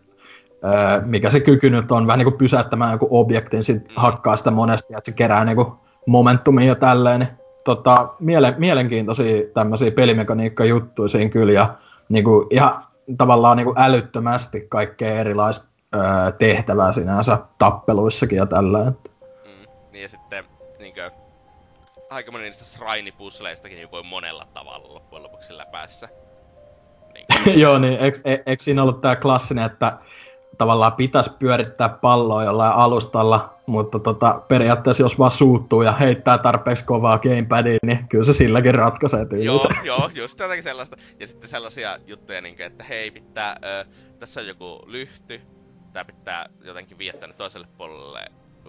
mikä 1.04 1.30
se 1.30 1.40
kyky 1.40 1.70
nyt 1.70 1.92
on, 1.92 2.06
vähän 2.06 2.18
niinku 2.18 2.38
pysäyttämään 2.38 2.92
joku 2.92 3.08
objektin, 3.10 3.62
sit 3.62 3.82
Mm. 3.82 3.94
hakkaa 3.96 4.36
sitä 4.36 4.50
monesti, 4.50 4.94
että 4.94 5.10
se 5.10 5.12
kerää 5.12 5.44
niinku 5.44 5.74
momentumia 6.06 6.66
ja 6.66 6.74
tälleen, 6.74 7.20
niin 7.20 7.30
tota, 7.64 8.14
miele, 8.20 8.54
mielenkiintoisia 8.58 9.42
tämmöisiä 9.54 9.90
pelimekaniikka-juttuja 9.90 11.08
siinä 11.08 11.30
kyllä, 11.30 11.52
ja 11.52 11.74
niinku, 12.08 12.46
ihan 12.50 12.84
tavallaan 13.18 13.56
niinku 13.56 13.74
älyttömästi 13.76 14.66
kaikkea 14.68 15.14
erilaista 15.14 15.71
öö, 15.94 16.32
tehtävää 16.38 16.92
sinänsä 16.92 17.38
tappeluissakin 17.58 18.36
ja 18.36 18.46
tällä. 18.46 18.88
Että. 18.88 19.10
Mm. 19.44 19.66
Niin 19.92 20.02
ja 20.02 20.08
sitten 20.08 20.44
niinkö 20.78 21.10
aika 22.10 22.32
moni 22.32 22.44
niistä 22.44 22.64
shrine-pusleistakin 22.64 23.74
niin 23.74 23.90
voi 23.90 24.02
monella 24.02 24.46
tavalla 24.54 24.94
loppujen 24.94 25.22
lopuksi 25.22 25.46
sillä 25.46 25.66
päässä. 25.66 26.08
Niin, 27.14 27.26
Joo, 27.62 27.78
niin 27.78 27.98
eikö, 27.98 28.18
e- 28.24 28.42
eikö 28.46 28.62
siinä 28.62 28.82
ollut 28.82 29.00
tää 29.00 29.16
klassinen, 29.16 29.64
että 29.64 29.98
tavallaan 30.58 30.92
pitäisi 30.92 31.30
pyörittää 31.38 31.88
palloa 31.88 32.44
jollain 32.44 32.72
alustalla, 32.72 33.54
mutta 33.66 33.98
tota, 33.98 34.42
periaatteessa 34.48 35.02
jos 35.02 35.18
vaan 35.18 35.30
suuttuu 35.30 35.82
ja 35.82 35.92
heittää 35.92 36.38
tarpeeksi 36.38 36.84
kovaa 36.84 37.18
gamepadia, 37.18 37.78
niin 37.86 38.08
kyllä 38.08 38.24
se 38.24 38.32
silläkin 38.32 38.74
ratkaisee 38.74 39.20
joo, 39.20 39.28
tyylinsä. 39.28 39.68
joo, 39.82 40.10
just 40.14 40.40
jotakin 40.40 40.62
sellaista. 40.62 40.96
Ja 41.20 41.26
sitten 41.26 41.50
sellaisia 41.50 41.98
juttuja, 42.06 42.40
niinkö, 42.40 42.66
että 42.66 42.84
hei, 42.84 43.10
pitää, 43.10 43.56
ö, 43.64 43.84
tässä 44.18 44.40
on 44.40 44.46
joku 44.46 44.82
lyhty, 44.86 45.40
tää 45.92 46.04
pitää 46.04 46.48
jotenkin 46.64 46.98
viedä 46.98 47.18
tänne 47.18 47.36
toiselle 47.36 47.66
puolelle 47.76 48.26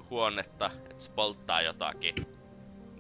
huonetta, 0.10 0.72
että 0.76 1.04
se 1.04 1.12
polttaa 1.12 1.62
jotakin. 1.62 2.16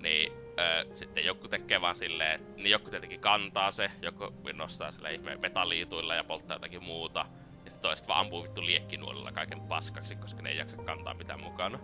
Niin 0.01 0.33
ö, 0.59 0.95
sitten 0.95 1.25
joku 1.25 1.47
tekee 1.47 1.81
vaan 1.81 1.95
silleen, 1.95 2.41
niin 2.55 2.71
joku 2.71 2.89
tietenkin 2.89 3.19
kantaa 3.19 3.71
se, 3.71 3.91
joku 4.01 4.33
nostaa 4.53 4.91
sille 4.91 5.13
ihme 5.13 5.35
metalliituilla 5.35 6.15
ja 6.15 6.23
polttaa 6.23 6.55
jotakin 6.55 6.83
muuta. 6.83 7.25
Ja 7.65 7.71
sitten 7.71 7.89
toiset 7.89 8.07
vaan 8.07 8.19
ampuu 8.19 8.43
vittu 8.43 8.65
liekkinuolilla 8.65 9.31
kaiken 9.31 9.61
paskaksi, 9.61 10.15
koska 10.15 10.41
ne 10.41 10.49
ei 10.49 10.57
jaksa 10.57 10.77
kantaa 10.77 11.13
mitään 11.13 11.43
mukana. 11.43 11.79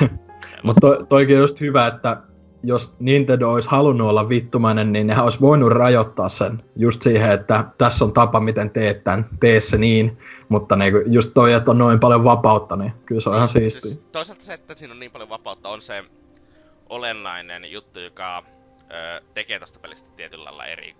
Mutta 0.62 0.80
to, 0.80 1.06
toikin 1.08 1.36
on 1.36 1.42
just 1.42 1.60
hyvä, 1.60 1.86
että 1.86 2.16
jos 2.62 2.94
Nintendo 2.98 3.50
olisi 3.50 3.70
halunnut 3.70 4.08
olla 4.08 4.28
vittumainen, 4.28 4.92
niin 4.92 5.06
nehän 5.06 5.24
olisi 5.24 5.40
voinut 5.40 5.72
rajoittaa 5.72 6.28
sen 6.28 6.62
just 6.76 7.02
siihen, 7.02 7.30
että 7.30 7.64
tässä 7.78 8.04
on 8.04 8.12
tapa, 8.12 8.40
miten 8.40 8.70
teet 8.70 9.04
tämän, 9.04 9.28
tee 9.40 9.60
se 9.60 9.78
niin. 9.78 10.18
Mutta 10.48 10.76
niinku 10.76 10.98
just 11.06 11.30
toi, 11.34 11.52
että 11.52 11.70
on 11.70 11.78
noin 11.78 12.00
paljon 12.00 12.24
vapautta, 12.24 12.76
niin 12.76 12.92
kyllä 13.06 13.20
se 13.20 13.30
on 13.30 13.36
ihan 13.36 13.48
siistiä. 13.48 13.80
Siis 13.80 14.02
toisaalta 14.12 14.44
se, 14.44 14.54
että 14.54 14.74
siinä 14.74 14.94
on 14.94 15.00
niin 15.00 15.10
paljon 15.10 15.28
vapautta, 15.28 15.68
on 15.68 15.82
se 15.82 16.04
olennainen 16.88 17.72
juttu, 17.72 18.00
joka 18.00 18.38
ö, 18.38 19.22
tekee 19.34 19.58
tästä 19.58 19.78
pelistä 19.78 20.08
tietyllä 20.16 20.44
lailla 20.44 20.66
eri, 20.66 20.96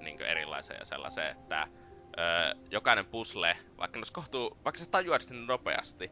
niin 0.00 0.20
erilaisen 0.20 0.76
ja 0.78 0.84
sellaisen, 0.84 1.26
että 1.26 1.62
ö, 1.62 2.54
jokainen 2.70 3.06
puzzle, 3.06 3.56
vaikka, 3.78 4.00
kohtuu, 4.12 4.56
vaikka 4.64 4.78
se 4.78 4.90
tajuat 4.90 5.20
sitten 5.20 5.46
nopeasti, 5.46 6.10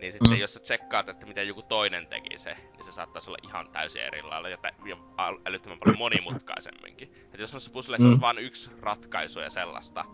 niin 0.00 0.12
sitten 0.12 0.30
Mm. 0.30 0.34
mm. 0.36 0.40
jos 0.40 0.54
sä 0.54 0.60
tsekkaat, 0.60 1.08
että 1.08 1.26
miten 1.26 1.48
joku 1.48 1.62
toinen 1.62 2.06
teki 2.06 2.38
se, 2.38 2.54
niin 2.54 2.84
se 2.84 2.92
saattaisi 2.92 3.30
olla 3.30 3.38
ihan 3.42 3.70
täysin 3.70 4.02
eri 4.02 4.22
lailla 4.22 4.48
ja, 4.48 4.58
ja 4.86 4.96
äl- 4.96 5.40
älyttömän 5.46 5.78
paljon 5.78 5.98
monimutkaisemminkin. 5.98 7.12
Että 7.24 7.40
jos 7.40 7.52
noissa 7.52 7.70
puzzleissa 7.70 8.04
Mm. 8.04 8.10
olisi 8.10 8.20
vain 8.20 8.38
yksi 8.38 8.70
ratkaisu 8.80 9.40
ja 9.40 9.50
sellaista, 9.50 10.04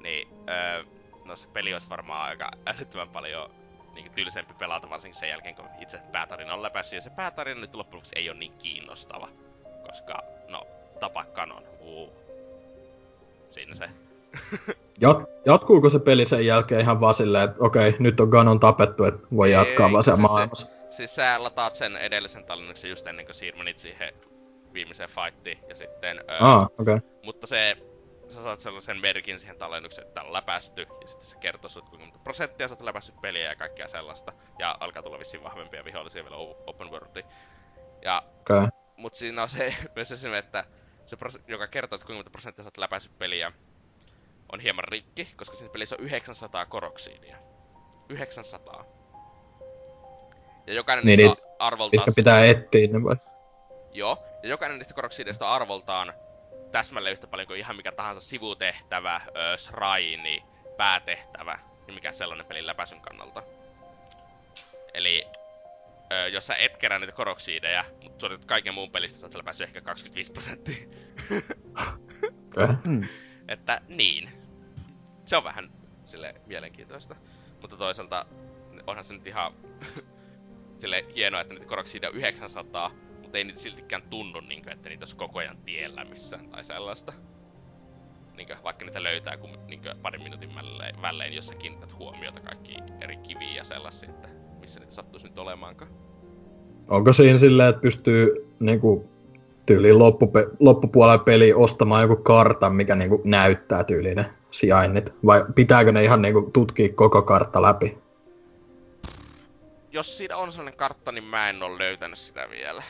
niin 0.00 0.28
öö, 0.50 0.84
no 1.24 1.36
se 1.36 1.48
peli 1.48 1.72
olisi 1.72 1.90
varmaan 1.90 2.28
aika 2.28 2.50
älyttömän 2.66 3.08
paljon 3.08 3.50
niin 3.94 4.10
tylsempi 4.12 4.54
pelata, 4.54 4.90
varsinkin 4.90 5.20
sen 5.20 5.28
jälkeen, 5.28 5.54
kun 5.54 5.68
itse 5.80 6.00
päätarina 6.12 6.54
on 6.54 6.62
läpäissyt. 6.62 6.96
Ja 6.96 7.00
se 7.00 7.10
päätarina 7.10 7.60
nyt 7.60 7.74
loppujen 7.74 7.96
lopuksi 7.98 8.18
ei 8.18 8.30
ole 8.30 8.38
niin 8.38 8.58
kiinnostava, 8.58 9.28
koska, 9.86 10.22
no, 10.48 10.66
tapa 11.00 11.24
kanon, 11.24 11.62
uu. 11.80 12.12
Siinä 13.50 13.74
se. 13.74 13.84
Jat, 15.00 15.18
jatkuuko 15.46 15.90
se 15.90 15.98
peli 15.98 16.26
sen 16.26 16.46
jälkeen 16.46 16.80
ihan 16.80 17.00
vaan 17.00 17.14
silleen, 17.14 17.44
että 17.44 17.56
okei, 17.60 17.96
nyt 17.98 18.20
on 18.20 18.28
Ganon 18.28 18.60
tapettu, 18.60 19.04
että 19.04 19.26
voi 19.36 19.50
jatkaa 19.52 19.92
vaan 19.92 20.04
siellä 20.04 20.16
se- 20.16 20.22
se- 20.22 20.28
maailmassa? 20.28 20.66
Siis 20.90 21.14
sä 21.14 21.42
lataat 21.44 21.74
sen 21.74 21.96
edellisen 21.96 22.44
tallennuksen 22.44 22.90
just 22.90 23.06
ennen 23.06 23.26
kuin 23.26 23.34
siirmenit 23.34 23.78
siihen 23.78 24.14
viimeiseen 24.72 25.08
fightiin, 25.08 25.58
ja 25.68 25.74
sitten... 25.74 26.18
Öö, 26.30 26.36
Aa, 26.40 26.68
okei. 26.78 26.94
Okay. 26.94 27.08
Mutta 27.22 27.46
se, 27.46 27.76
sä 28.28 28.42
saat 28.42 28.58
sellaisen 28.58 29.00
merkin 29.00 29.40
siihen 29.40 29.58
tallennukseen, 29.58 30.06
että 30.06 30.22
on 30.22 30.32
läpästy, 30.32 30.86
ja 31.02 31.08
sitten 31.08 31.26
se 31.26 31.36
kertoo 31.38 31.70
sut 31.70 31.88
kuinka 31.88 32.04
monta 32.06 32.18
prosenttia 32.18 32.68
sä 32.68 32.74
oot 32.74 32.80
läpässyt 32.80 33.20
peliä 33.20 33.42
ja 33.48 33.56
kaikkea 33.56 33.88
sellaista. 33.88 34.32
Ja 34.58 34.76
alkaa 34.80 35.02
tulla 35.02 35.18
vissiin 35.18 35.44
vahvempia 35.44 35.84
vihollisia 35.84 36.24
vielä 36.24 36.36
open 36.66 36.90
worldiin. 36.90 37.26
Ja, 38.02 38.22
Okay. 38.40 38.68
mut 38.96 39.14
siinä 39.14 39.42
on 39.42 39.48
se 39.48 39.74
myös 39.96 40.08
se, 40.08 40.38
että 40.38 40.64
se, 41.06 41.16
joka 41.48 41.66
kertoo, 41.66 41.96
että 41.96 42.06
kuinka 42.06 42.18
monta 42.18 42.30
prosenttia 42.30 42.62
sä 42.64 42.66
oot 42.66 42.76
läpässyt 42.76 43.18
peliä, 43.18 43.52
on 44.52 44.60
hieman 44.60 44.84
rikki, 44.84 45.28
koska 45.36 45.56
siinä 45.56 45.72
pelissä 45.72 45.96
on 45.98 46.04
900 46.04 46.66
koroksiinia. 46.66 47.36
900. 48.08 48.84
Ja 50.66 50.74
jokainen 50.74 51.06
Niin, 51.06 51.18
niistä 51.18 51.42
on 51.42 51.56
arvoltaan... 51.58 52.00
Mitkä 52.00 52.12
pitää 52.16 52.44
etsiä 52.44 52.88
ne 52.88 53.04
vai? 53.04 53.16
Joo, 53.92 54.24
ja 54.42 54.48
jokainen 54.48 54.78
niistä 54.78 54.94
koroksiideista 54.94 55.46
on 55.46 55.52
arvoltaan 55.52 56.12
täsmälleen 56.72 57.12
yhtä 57.12 57.26
paljon 57.26 57.46
kuin 57.46 57.58
ihan 57.58 57.76
mikä 57.76 57.92
tahansa 57.92 58.20
sivutehtävä, 58.20 59.20
ö, 59.26 59.56
shrine, 59.58 60.42
päätehtävä, 60.76 61.58
niin 61.86 61.94
mikä 61.94 62.12
sellainen 62.12 62.46
pelin 62.46 62.66
läpäisyn 62.66 63.00
kannalta. 63.00 63.42
Eli 64.94 65.26
ö, 66.12 66.28
jos 66.28 66.46
sä 66.46 66.56
et 66.56 66.76
kerää 66.76 66.98
niitä 66.98 67.12
koroksiideja, 67.12 67.84
mutta 68.02 68.20
suoritat 68.20 68.44
kaiken 68.44 68.74
muun 68.74 68.90
pelistä, 68.90 69.18
sä 69.18 69.26
oot 69.26 69.60
ehkä 69.60 69.80
25 69.80 70.32
prosenttia. 70.32 70.86
Hmm. 72.84 73.02
Että 73.48 73.80
niin. 73.88 74.37
Se 75.28 75.36
on 75.36 75.44
vähän 75.44 75.70
sille 76.04 76.34
mielenkiintoista. 76.46 77.16
Mutta 77.60 77.76
toisaalta 77.76 78.26
onhan 78.86 79.04
se 79.04 79.14
nyt 79.14 79.26
ihan 79.26 79.52
sille 80.80 81.04
hienoa, 81.14 81.40
että 81.40 81.54
niitä 81.54 81.66
koroksiideja 81.66 82.10
on 82.10 82.16
900, 82.16 82.90
mutta 83.22 83.38
ei 83.38 83.44
niitä 83.44 83.60
siltikään 83.60 84.02
tunnu, 84.02 84.40
niin 84.40 84.62
kuin, 84.62 84.72
että 84.72 84.88
niitä 84.88 85.02
olisi 85.02 85.16
koko 85.16 85.38
ajan 85.38 85.58
tiellä 85.64 86.04
missään 86.04 86.48
tai 86.48 86.64
sellaista. 86.64 87.12
Niin 88.36 88.46
kuin, 88.46 88.58
vaikka 88.64 88.84
niitä 88.84 89.02
löytää 89.02 89.36
kun, 89.36 89.58
niin 89.66 89.82
kuin, 89.82 89.98
parin 90.02 90.22
minuutin 90.22 90.54
välein, 90.54 91.02
välein, 91.02 91.34
jos 91.34 91.46
sä 91.46 91.54
kiinnität 91.54 91.98
huomiota 91.98 92.40
kaikki 92.40 92.76
eri 93.00 93.16
kiviä 93.16 93.54
ja 93.56 93.64
sellaisia, 93.64 94.10
että 94.10 94.28
missä 94.60 94.80
niitä 94.80 94.94
sattuisi 94.94 95.28
nyt 95.28 95.38
olemaankaan. 95.38 95.90
Onko 96.88 97.12
siinä 97.12 97.38
silleen, 97.38 97.68
että 97.68 97.82
pystyy 97.82 98.54
niinku 98.60 99.10
tyyliin 99.66 99.96
loppupe- 99.96 100.56
loppupuolella 100.60 101.24
peli 101.24 101.52
ostamaan 101.52 102.02
joku 102.02 102.22
kartan, 102.22 102.74
mikä 102.74 102.94
niinku 102.94 103.22
näyttää 103.24 103.84
tyyliin 103.84 104.16
ne 104.16 104.37
sijainnit? 104.50 105.12
Vai 105.26 105.44
pitääkö 105.54 105.92
ne 105.92 106.04
ihan 106.04 106.22
niinku 106.22 106.50
tutkia 106.52 106.88
koko 106.94 107.22
kartta 107.22 107.62
läpi? 107.62 107.98
Jos 109.92 110.18
siinä 110.18 110.36
on 110.36 110.52
sellainen 110.52 110.78
kartta, 110.78 111.12
niin 111.12 111.24
mä 111.24 111.48
en 111.48 111.62
ole 111.62 111.78
löytänyt 111.78 112.18
sitä 112.18 112.50
vielä. 112.50 112.82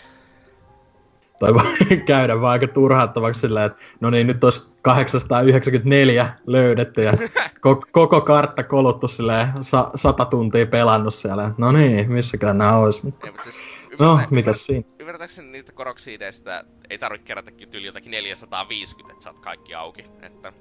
Tai 1.39 1.55
voi 1.55 1.63
käydä 2.07 2.41
vaan 2.41 2.53
aika 2.53 2.67
turhauttavaksi 2.69 3.41
silleen, 3.41 3.67
että 3.67 3.79
no 4.01 4.11
niin, 4.11 4.27
nyt 4.27 4.45
olisi 4.45 4.63
894 4.83 6.29
löydetty 6.47 7.03
ja 7.03 7.13
koko, 7.61 7.87
koko 7.93 8.21
kartta 8.21 8.63
koluttu 8.63 9.09
silleen 9.09 9.49
sa, 9.61 9.91
sata 9.95 10.25
tuntia 10.25 10.67
pelannut 10.67 11.15
siellä. 11.15 11.55
No 11.59 11.73
niin, 11.73 12.13
missäkään 12.13 12.59
nämä 12.59 12.77
olisi. 12.77 13.01
Ei, 13.25 13.31
mutta 13.31 13.43
siis 13.43 13.67
ymmärtää- 13.91 14.27
mitäs 14.31 14.67
siinä? 14.67 14.89
Ymmärtääkseni 14.99 15.49
niitä 15.49 15.73
koroksiideista 15.73 16.65
ei 16.91 16.99
tarvitse 16.99 17.27
kerätä 17.27 17.51
yli 17.75 17.87
jotakin 17.87 18.11
450, 18.11 19.13
että 19.13 19.25
saat 19.25 19.39
kaikki 19.39 19.75
auki. 19.75 20.05
Että 20.23 20.53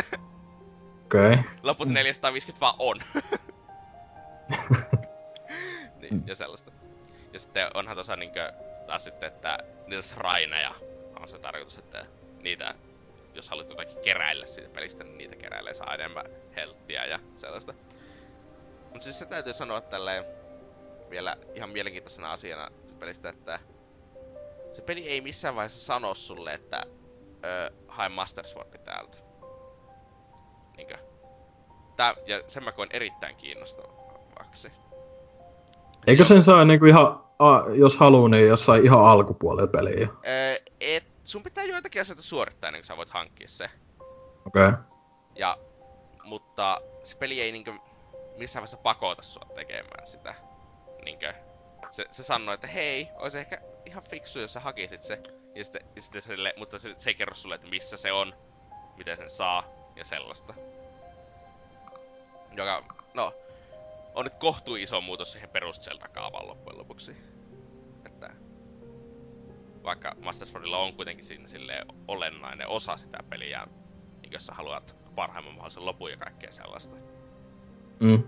Okei. 1.06 1.32
Okay. 1.32 1.44
loput 1.62 1.88
450 1.88 2.60
vaan 2.60 2.74
on. 2.78 3.00
niin, 6.00 6.22
ja 6.26 6.34
sellaista. 6.34 6.72
Ja 7.32 7.40
sitten 7.40 7.66
onhan 7.74 7.96
tossa 7.96 8.16
niinkö 8.16 8.52
taas 8.86 9.04
sitten, 9.04 9.26
että 9.26 9.58
niitä 9.86 10.02
shraineja 10.02 10.74
on 11.20 11.28
se 11.28 11.38
tarkoitus, 11.38 11.78
että 11.78 12.06
niitä, 12.42 12.74
jos 13.34 13.48
haluat 13.48 13.68
jotakin 13.68 13.98
keräillä 14.04 14.46
siitä 14.46 14.68
pelistä, 14.68 15.04
niin 15.04 15.18
niitä 15.18 15.36
keräilee 15.36 15.74
saa 15.74 15.94
enemmän 15.94 16.26
helttiä 16.56 17.04
ja 17.04 17.18
sellaista. 17.36 17.74
Mutta 18.82 19.00
siis 19.00 19.18
se 19.18 19.26
täytyy 19.26 19.52
sanoa 19.52 19.80
tälleen 19.80 20.24
vielä 21.10 21.36
ihan 21.54 21.70
mielenkiintoisena 21.70 22.32
asiana 22.32 22.70
pelistä, 22.98 23.28
että 23.28 23.60
se 24.72 24.82
peli 24.82 25.08
ei 25.08 25.20
missään 25.20 25.54
vaiheessa 25.54 25.86
sano 25.86 26.14
sulle, 26.14 26.54
että 26.54 26.82
hae 27.88 28.08
Master 28.08 28.46
Swordi 28.46 28.78
täältä. 28.78 29.25
Niinkö? 30.76 30.98
Tää, 31.96 32.14
ja 32.26 32.42
sen 32.48 32.64
mä 32.64 32.72
koen 32.72 32.88
erittäin 32.92 33.36
kiinnostavaksi. 33.36 34.72
Eikö 36.06 36.24
sen 36.24 36.42
saa 36.42 36.64
niinku 36.64 36.86
ihan, 36.86 37.24
a, 37.38 37.70
jos 37.74 37.98
haluu, 37.98 38.28
niin 38.28 38.48
jossain 38.48 38.84
ihan 38.84 39.04
alkupuolella 39.04 39.70
peliä? 39.70 40.08
Öö, 40.26 40.56
et, 40.80 41.04
sun 41.24 41.42
pitää 41.42 41.64
joitakin 41.64 42.02
asioita 42.02 42.22
suorittaa 42.22 42.68
ennen 42.68 42.80
kuin 42.80 42.86
sä 42.86 42.96
voit 42.96 43.10
hankkia 43.10 43.48
se. 43.48 43.70
Okei. 44.46 44.68
Okay. 44.68 44.78
Ja, 45.34 45.58
mutta 46.24 46.80
se 47.02 47.16
peli 47.16 47.40
ei 47.40 47.52
niinkö 47.52 47.72
missään 48.36 48.60
vaiheessa 48.60 48.76
pakota 48.76 49.22
sua 49.22 49.46
tekemään 49.54 50.06
sitä. 50.06 50.34
Niinkö, 51.04 51.34
se, 51.90 52.06
se 52.10 52.22
sanoo, 52.22 52.54
että 52.54 52.66
hei, 52.66 53.08
olisi 53.16 53.38
ehkä 53.38 53.58
ihan 53.84 54.02
fiksu, 54.10 54.40
jos 54.40 54.52
sä 54.52 54.60
hakisit 54.60 55.02
se. 55.02 55.22
Ja 55.54 55.64
sitten, 55.64 55.82
ja 55.96 56.02
sitten 56.02 56.22
sille, 56.22 56.54
mutta 56.56 56.78
se, 56.78 56.94
se 56.96 57.10
ei 57.10 57.14
kerro 57.14 57.34
sulle, 57.34 57.54
että 57.54 57.68
missä 57.68 57.96
se 57.96 58.12
on, 58.12 58.34
miten 58.96 59.16
sen 59.16 59.30
saa 59.30 59.64
ja 59.96 60.04
sellaista. 60.04 60.54
Joka, 62.56 62.84
no, 63.14 63.34
on 64.14 64.24
nyt 64.24 64.34
kohtuu 64.34 64.76
iso 64.76 65.00
muutos 65.00 65.32
siihen 65.32 65.50
perus 65.50 65.80
kaavaan 66.12 66.48
loppujen 66.48 66.78
lopuksi. 66.78 67.16
Että 68.06 68.30
vaikka 69.84 70.14
Master 70.20 70.48
Swordilla 70.48 70.78
on 70.78 70.92
kuitenkin 70.92 71.24
siinä 71.24 71.48
silleen 71.48 71.86
olennainen 72.08 72.68
osa 72.68 72.96
sitä 72.96 73.18
peliä, 73.30 73.66
niin 74.22 74.32
jos 74.32 74.46
sä 74.46 74.54
haluat 74.54 74.96
parhaimman 75.14 75.54
mahdollisen 75.54 75.86
lopun 75.86 76.10
ja 76.10 76.16
kaikkea 76.16 76.52
sellaista. 76.52 76.96
Mm. 78.00 78.22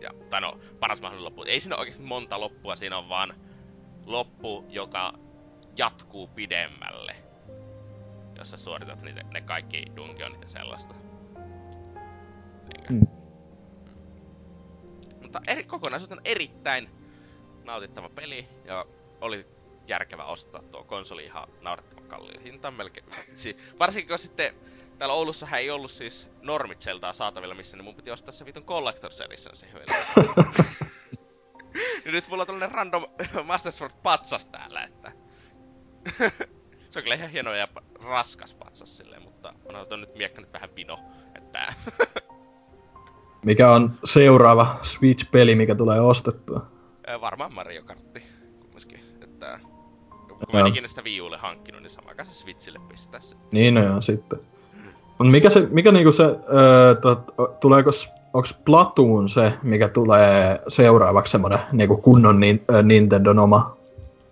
Ja, 0.00 0.10
tai 0.30 0.40
no, 0.40 0.58
paras 0.80 1.00
mahdollinen 1.00 1.24
loppu. 1.24 1.42
Ei 1.42 1.60
siinä 1.60 1.76
oikeasti 1.76 2.02
monta 2.02 2.40
loppua, 2.40 2.76
siinä 2.76 2.98
on 2.98 3.08
vaan 3.08 3.34
loppu, 4.06 4.64
joka 4.68 5.12
jatkuu 5.76 6.26
pidemmälle. 6.26 7.16
Jos 8.38 8.50
sä 8.50 8.56
suoritat 8.56 9.02
niitä, 9.02 9.22
ne 9.22 9.40
kaikki 9.40 9.84
dungeonit 9.96 10.42
ja 10.42 10.48
sellaista. 10.48 10.94
Niinkö? 12.64 12.92
Mm. 12.92 13.06
Mutta 15.22 15.40
eri, 15.46 15.64
kokonaisuutena 15.64 16.22
erittäin 16.24 16.88
nautittava 17.64 18.08
peli 18.08 18.48
ja 18.64 18.86
oli 19.20 19.46
järkevä 19.86 20.24
ostaa 20.24 20.62
tuo 20.62 20.84
konsoli 20.84 21.24
ihan 21.24 21.48
naurettavan 21.60 22.04
kalliin 22.04 22.42
hintaan 22.42 22.74
melkein. 22.74 23.06
Si- 23.36 23.56
varsinkin 23.78 24.08
kun 24.08 24.18
sitten 24.18 24.54
täällä 24.98 25.14
Oulussahan 25.14 25.60
ei 25.60 25.70
ollut 25.70 25.90
siis 25.90 26.30
normit 26.42 26.80
Zeldaa 26.80 27.12
saatavilla 27.12 27.54
missä, 27.54 27.76
niin 27.76 27.84
mun 27.84 27.94
piti 27.94 28.10
ostaa 28.10 28.32
se 28.32 28.44
vitun 28.44 28.64
Collector's 28.64 29.24
Edition 29.24 29.54
ja 32.04 32.12
nyt 32.12 32.28
mulla 32.28 32.42
on 32.42 32.46
tällainen 32.46 32.72
random 32.72 33.06
Master 33.44 33.72
Sword 33.72 33.94
patsas 34.02 34.44
täällä, 34.44 34.82
että... 34.82 35.12
se 36.94 36.98
on 36.98 37.02
kyllä 37.02 37.14
ihan 37.14 37.30
hieno 37.30 37.54
ja 37.54 37.68
raskas 38.04 38.54
patsas 38.54 38.96
silleen, 38.96 39.22
mutta 39.22 39.54
onhan 39.64 39.86
tuo 39.86 39.96
nyt 39.96 40.14
miekka 40.14 40.40
nyt 40.40 40.52
vähän 40.52 40.70
pino, 40.70 40.98
että... 41.34 41.74
Mikä 43.44 43.70
on 43.70 43.98
seuraava 44.04 44.76
Switch-peli, 44.82 45.54
mikä 45.54 45.74
tulee 45.74 46.00
ostettua? 46.00 46.66
Ö, 47.08 47.20
Varmaan 47.20 47.54
Mario 47.54 47.82
Kartti 47.82 48.22
kumminkin, 48.60 49.00
että... 49.22 49.60
Kun 50.28 50.38
mä 50.52 50.60
en 50.60 50.66
ikinä 50.66 50.88
sitä 50.88 51.02
Wii 51.02 51.20
Ulle 51.20 51.36
hankkinut, 51.36 51.82
niin 51.82 51.90
sama 51.90 52.14
kai 52.14 52.26
se 52.26 52.32
Switchille 52.32 52.80
pistää 52.88 53.20
se. 53.20 53.36
Niin 53.52 53.74
no 53.74 53.82
joo, 53.82 54.00
sitten. 54.00 54.40
Mut 55.18 55.30
mikä 55.30 55.50
se, 55.50 55.60
mikä 55.60 55.92
niinku 55.92 56.12
se, 56.12 56.24
öö, 56.24 56.94
tot, 56.94 57.18
tuleeko, 57.60 57.90
onks 58.32 58.54
Platoon 58.64 59.28
se, 59.28 59.52
mikä 59.62 59.88
tulee 59.88 60.60
seuraavaksi 60.68 61.30
semmonen 61.30 61.58
niinku 61.72 61.96
kunnon 61.96 62.40
niin, 62.40 62.64
ö, 62.74 62.82
Nintendon 62.82 63.38
oma 63.38 63.76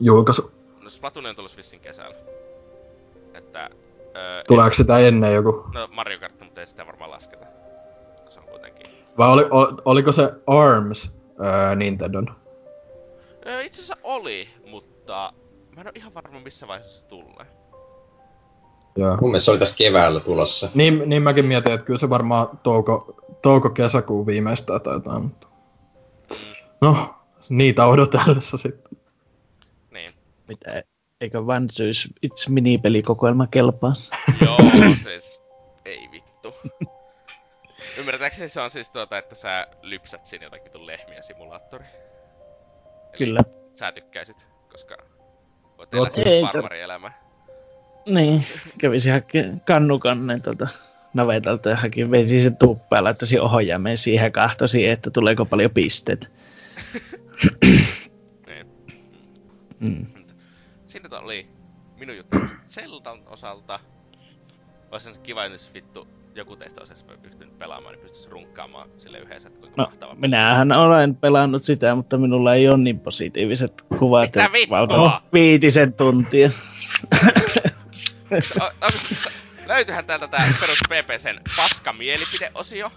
julkaisu? 0.01 0.53
No 0.81 0.91
Splatoon 0.91 1.27
on 1.27 1.37
tulossa 1.37 1.57
vissin 1.57 1.81
kesällä. 1.81 2.42
Että... 3.53 3.71
Öö, 4.17 4.45
Tuleeko 4.49 4.75
sitä 4.75 4.99
ennen 4.99 5.35
joku? 5.35 5.65
No 5.75 5.89
Mario 5.91 6.19
Kart, 6.19 6.41
mutta 6.41 6.61
ei 6.61 6.67
sitä 6.67 6.87
varmaan 6.87 7.11
lasketa. 7.11 7.47
Se 8.29 8.41
on 8.41 8.47
kuitenkin... 8.47 8.87
Vai 9.19 9.29
oli, 9.29 9.47
ol, 9.51 9.67
oliko 9.85 10.13
se 10.13 10.33
ARMS 10.47 11.13
öö, 11.45 11.75
Nintendon? 11.75 12.37
Öö, 13.47 13.61
itse 13.63 13.83
asiassa 13.83 14.03
oli, 14.05 14.49
mutta... 14.67 15.33
Mä 15.75 15.81
en 15.81 15.87
oo 15.87 15.93
ihan 15.95 16.15
varma 16.15 16.41
missä 16.41 16.69
vaiheessa 16.69 17.01
se 17.01 17.07
tulee. 17.09 17.47
Joo. 18.97 19.17
Mun 19.21 19.31
mielestä 19.31 19.45
se 19.45 19.51
oli 19.51 19.59
tässä 19.59 19.77
keväällä 19.77 20.21
tulossa. 20.21 20.69
Niin, 20.75 21.03
niin 21.07 21.23
mäkin 21.23 21.45
mietin, 21.45 21.73
että 21.73 21.87
kyllä 21.87 21.99
se 21.99 22.11
varmaan 22.11 22.61
touko, 22.63 23.15
touko-kesäkuun 23.43 24.27
viimeistään 24.27 24.81
tai 24.81 24.95
jotain, 24.95 25.23
mutta... 25.23 25.49
No, 26.81 27.15
niitä 27.51 27.87
odotellessa 27.87 28.57
sitten. 28.57 28.99
Niin. 29.91 30.11
Mitä, 30.49 30.83
eikö 31.23 31.39
One 31.39 31.67
Syys 31.73 32.09
It's 32.27 32.49
minipelikokoelma 32.49 33.47
kelpaa? 33.47 33.93
Joo, 34.45 34.59
siis... 35.03 35.43
Ei 35.85 36.09
vittu. 36.13 36.55
Ymmärtääkseni 37.99 38.49
se 38.49 38.61
on 38.61 38.71
siis 38.71 38.91
tuota, 38.91 39.19
että 39.19 39.35
sä 39.35 39.67
lypsät 39.83 40.27
siinä 40.27 40.47
jotakin 40.47 40.65
vitun 40.65 40.87
lehmiä 40.87 41.23
simulaattori. 41.23 41.85
Eli 41.85 43.19
Kyllä. 43.19 43.41
Sä 43.75 43.93
tykkäisit, 43.93 44.49
koska 44.71 44.97
voit 45.79 45.95
elää 45.95 46.11
sitä 46.11 46.31
Ei, 46.31 46.43
farmarielämää. 46.43 47.23
Niin, 48.07 48.47
kävisi 48.79 49.11
hakemaan 49.11 49.61
kannukannen 49.61 50.43
tuota 50.43 50.69
navetalta 51.15 51.71
ja 51.71 51.77
haki, 51.77 52.11
vesi 52.11 52.43
sen 52.43 52.57
tuppaa 52.57 52.99
ja 52.99 53.05
laittaisi 53.05 53.39
ohjaameen 53.39 53.99
siihen 53.99 54.25
ja 54.25 54.31
kahtosi, 54.31 54.89
että 54.89 55.11
tuleeko 55.11 55.45
paljon 55.45 55.71
pisteitä. 55.71 56.27
Niin. 58.47 58.67
Mm. 59.81 60.22
Siinä 60.93 61.19
oli 61.19 61.47
minun 61.99 62.17
juttu 62.17 62.39
Zeldan 62.69 63.23
osalta. 63.27 63.81
Olisi 64.91 65.11
kiva, 65.23 65.45
jos 65.47 65.75
vittu 65.75 66.09
joku 66.35 66.57
teistä 66.57 66.81
olisi 66.81 67.05
pystynyt 67.23 67.59
pelaamaan, 67.59 67.95
niin 67.95 68.03
pystyisi 68.03 68.29
runkkaamaan 68.31 68.89
sille 68.99 69.19
yhdessä, 69.19 69.49
että 69.49 69.61
kuinka 69.61 69.83
No, 69.83 69.89
mahtava. 69.89 70.15
minähän 70.15 70.73
olen 70.73 71.17
pelannut 71.17 71.65
sitä, 71.65 71.95
mutta 71.95 72.19
minulla 72.19 72.55
ei 72.55 72.69
ole 72.69 72.79
niin 72.79 73.01
positiiviset 73.01 73.83
kuvat. 73.99 74.37
Mitä 74.37 74.51
vittua? 74.53 74.79
valtava 74.79 75.23
Viitisen 75.33 75.93
tuntia. 75.93 76.51
O- 78.61 78.65
o- 78.65 79.31
Löytyyhän 79.67 80.07
täältä 80.07 80.29
tää 80.29 80.55
perus 80.61 80.79
PPCn 80.89 81.41
paska 81.57 81.93
mielipideosio, 81.93 82.91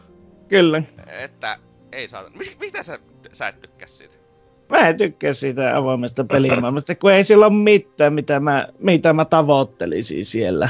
Kyllä. 0.48 0.84
että 1.08 1.58
ei 1.92 2.10
saa... 2.10 2.30
Mis, 2.30 2.58
mistä 2.60 2.84
sä, 2.84 3.00
sä 3.32 3.48
et 3.48 3.62
tykkää 3.62 3.88
siitä? 3.88 4.16
Mä 4.70 4.78
en 4.78 4.98
tykkää 4.98 5.34
siitä 5.34 5.78
avoimesta 5.78 6.24
pelimaailmasta, 6.24 6.96
kun 6.96 7.12
ei 7.12 7.24
sillä 7.24 7.46
ole 7.46 7.54
mitään, 7.54 8.14
mitä 8.14 8.40
mä, 8.40 8.68
mitä 8.80 9.14
mä 9.14 9.26
tavoittelisin 9.26 10.26
siellä. 10.26 10.70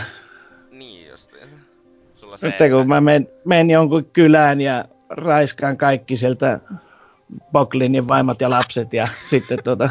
Niin 0.72 1.10
justiin. 1.10 1.50
Sulla 2.16 2.38
se... 2.38 2.48
Nyt 2.48 2.72
kun 2.72 2.88
mä 2.88 3.02
menen, 3.02 3.30
menen 3.46 3.70
jonkun 3.70 4.06
kylään 4.06 4.62
ja 4.62 4.86
raiskaan 5.10 5.78
kaikki 5.78 6.18
sieltä 6.18 6.60
Boklinin 7.52 8.08
vaimot 8.08 8.41
ja 8.41 8.50
lapset 8.50 8.93
ja 8.93 9.08
sitten 9.30 9.64
tota, 9.64 9.89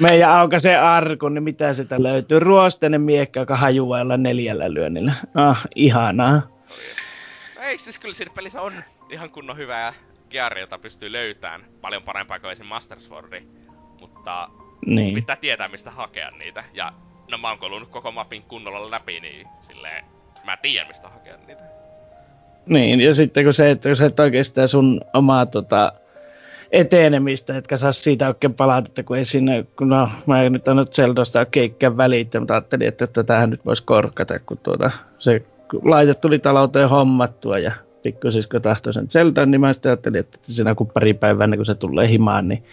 meidän 0.00 0.30
aukaisee 0.30 0.76
arkun, 0.76 1.34
niin 1.34 1.42
mitä 1.42 1.74
sitä 1.74 2.02
löytyy? 2.02 2.40
Ruosteinen 2.40 3.00
miekka, 3.00 3.40
joka 3.40 3.56
hajuaa 3.56 4.16
neljällä 4.16 4.74
lyönnillä. 4.74 5.14
Ah, 5.34 5.66
ihanaa. 5.74 6.42
Ei, 7.60 7.78
siis 7.78 7.98
kyllä 7.98 8.14
siinä 8.14 8.32
pelissä 8.34 8.60
on 8.60 8.72
ihan 9.10 9.30
kunnon 9.30 9.56
hyvää 9.56 9.92
gearia, 10.30 10.62
jota 10.62 10.78
pystyy 10.78 11.12
löytämään 11.12 11.64
paljon 11.80 12.02
parempaa 12.02 12.40
kuin 12.40 12.52
esim. 12.52 12.66
Master 12.66 13.00
Swordi. 13.00 13.42
Mutta 14.00 14.48
Niin. 14.86 15.14
pitää 15.14 15.36
tietää 15.36 15.68
mistä 15.68 15.90
hakea 15.90 16.30
niitä. 16.30 16.64
Ja 16.74 16.92
no 17.30 17.38
mä 17.38 17.48
oon 17.48 17.58
kolunut 17.58 17.88
koko 17.88 18.12
mapin 18.12 18.42
kunnolla 18.42 18.90
läpi, 18.90 19.20
niin 19.20 19.46
silleen 19.60 20.04
mä 20.44 20.56
tiedän 20.56 20.88
mistä 20.88 21.08
hakea 21.08 21.36
niitä. 21.46 21.62
Niin, 22.66 23.00
ja 23.00 23.14
sitten 23.14 23.44
kun 23.44 23.54
se, 23.54 23.70
että 23.70 23.88
kun 23.88 23.96
sä 23.96 24.06
et 24.06 24.46
sitä 24.46 24.66
sun 24.66 25.00
omaa 25.14 25.46
tota, 25.46 25.92
etenemistä, 26.72 27.56
etkä 27.56 27.76
saa 27.76 27.92
siitä 27.92 28.28
oikein 28.28 28.54
palautetta, 28.54 29.02
kun 29.02 29.16
ei 29.16 29.24
sinne, 29.24 29.66
kun 29.78 29.88
no, 29.88 30.08
mä 30.26 30.42
en 30.42 30.52
nyt 30.52 30.68
annut 30.68 30.94
Zeldasta 30.94 31.44
keikkään 31.44 31.96
välittää, 31.96 32.40
mutta 32.40 32.54
ajattelin, 32.54 32.88
että 32.88 33.06
tätähän 33.06 33.50
nyt 33.50 33.66
voisi 33.66 33.82
korkata, 33.82 34.38
kun 34.38 34.58
tuota, 34.58 34.90
se 35.18 35.42
laite 35.82 36.14
tuli 36.14 36.38
talouteen 36.38 36.88
hommattua 36.88 37.58
ja 37.58 37.72
pikkusisko 38.04 38.60
tahtoi 38.60 38.92
sen 38.94 39.08
Zeldan, 39.10 39.50
niin 39.50 39.60
mä 39.60 39.72
sitten 39.72 39.90
ajattelin, 39.90 40.20
että 40.20 40.38
siinä 40.42 40.74
kun 40.74 40.86
pari 40.90 41.14
päivää 41.14 41.44
ennen 41.44 41.58
kuin 41.58 41.66
se 41.66 41.74
tulee 41.74 42.08
himaan, 42.08 42.48
niin 42.48 42.64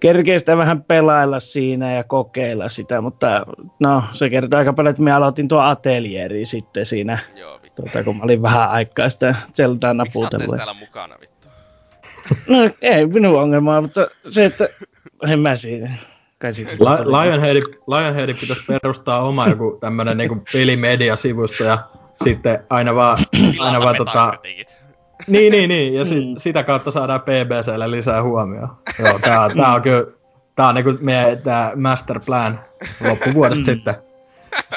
kerkee 0.00 0.38
sitä 0.38 0.56
vähän 0.56 0.82
pelailla 0.82 1.40
siinä 1.40 1.94
ja 1.94 2.04
kokeilla 2.04 2.68
sitä, 2.68 3.00
mutta 3.00 3.46
no 3.80 4.02
se 4.12 4.30
kertoo 4.30 4.58
aika 4.58 4.72
paljon, 4.72 4.90
että 4.90 5.02
minä 5.02 5.16
aloitin 5.16 5.48
tuo 5.48 5.60
atelieri 5.60 6.46
sitten 6.46 6.86
siinä, 6.86 7.18
Joo, 7.36 7.60
vittu. 7.62 7.82
tuota, 7.82 8.04
kun 8.04 8.16
mä 8.16 8.24
olin 8.24 8.42
vähän 8.42 8.70
aikaa 8.70 9.08
sitä 9.10 9.34
Zeldaa 9.56 9.94
Miksi 9.94 10.20
naputellut. 10.20 10.56
täällä 10.56 10.74
mukana, 10.74 11.16
vittu? 11.20 11.48
No 12.48 12.70
ei 12.82 13.06
minun 13.06 13.40
ongelmaa, 13.42 13.80
mutta 13.80 14.06
se, 14.30 14.44
että 14.44 14.68
en 15.28 15.40
mä 15.40 15.56
siinä. 15.56 15.90
La- 16.78 17.22
Lionhead, 17.22 17.56
Lionhead 17.88 18.34
pitäisi 18.40 18.62
perustaa 18.66 19.22
oma 19.22 19.48
joku 19.48 19.78
tämmönen 19.80 20.16
niinku 20.16 20.42
pelimediasivusto 20.52 21.64
ja 21.64 21.78
sitten 22.24 22.58
aina 22.70 22.94
vaan, 22.94 23.18
aina 23.58 23.80
vaan 23.80 23.96
tota, 23.96 24.38
niin, 25.26 25.52
niin, 25.52 25.68
niin, 25.74 25.94
ja 25.94 26.04
si- 26.04 26.20
Mm. 26.20 26.34
sitä 26.36 26.62
kautta 26.62 26.90
saadaan 26.90 27.20
PBClle 27.20 27.90
lisää 27.90 28.22
huomioon. 28.22 28.68
Joo, 28.98 29.18
tää, 29.18 29.48
tää 29.56 29.74
on 29.74 29.82
kyllä, 29.82 30.04
tää 30.56 30.68
on 30.68 30.74
niinku 30.74 30.94
meidän 31.00 31.38
tää 31.38 31.72
master 31.76 32.20
plan 32.26 32.60
loppuvuodesta 33.08 33.64
sitten 33.64 33.94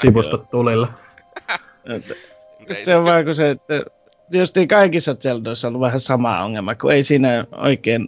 sivustot 0.01 0.49
tulille. 0.49 0.87
Se 1.87 1.93
on 1.93 2.01
siis 2.85 3.03
vaan 3.03 3.23
kuin 3.23 3.35
se, 3.35 3.49
että 3.49 3.83
tietysti 4.31 4.67
kaikissa 4.67 5.15
Zeldoissa 5.15 5.67
on 5.67 5.69
ollut 5.75 5.85
vähän 5.85 5.99
sama 5.99 6.43
ongelma, 6.43 6.75
kun 6.75 6.91
ei 6.91 7.03
siinä 7.03 7.45
oikein, 7.57 8.07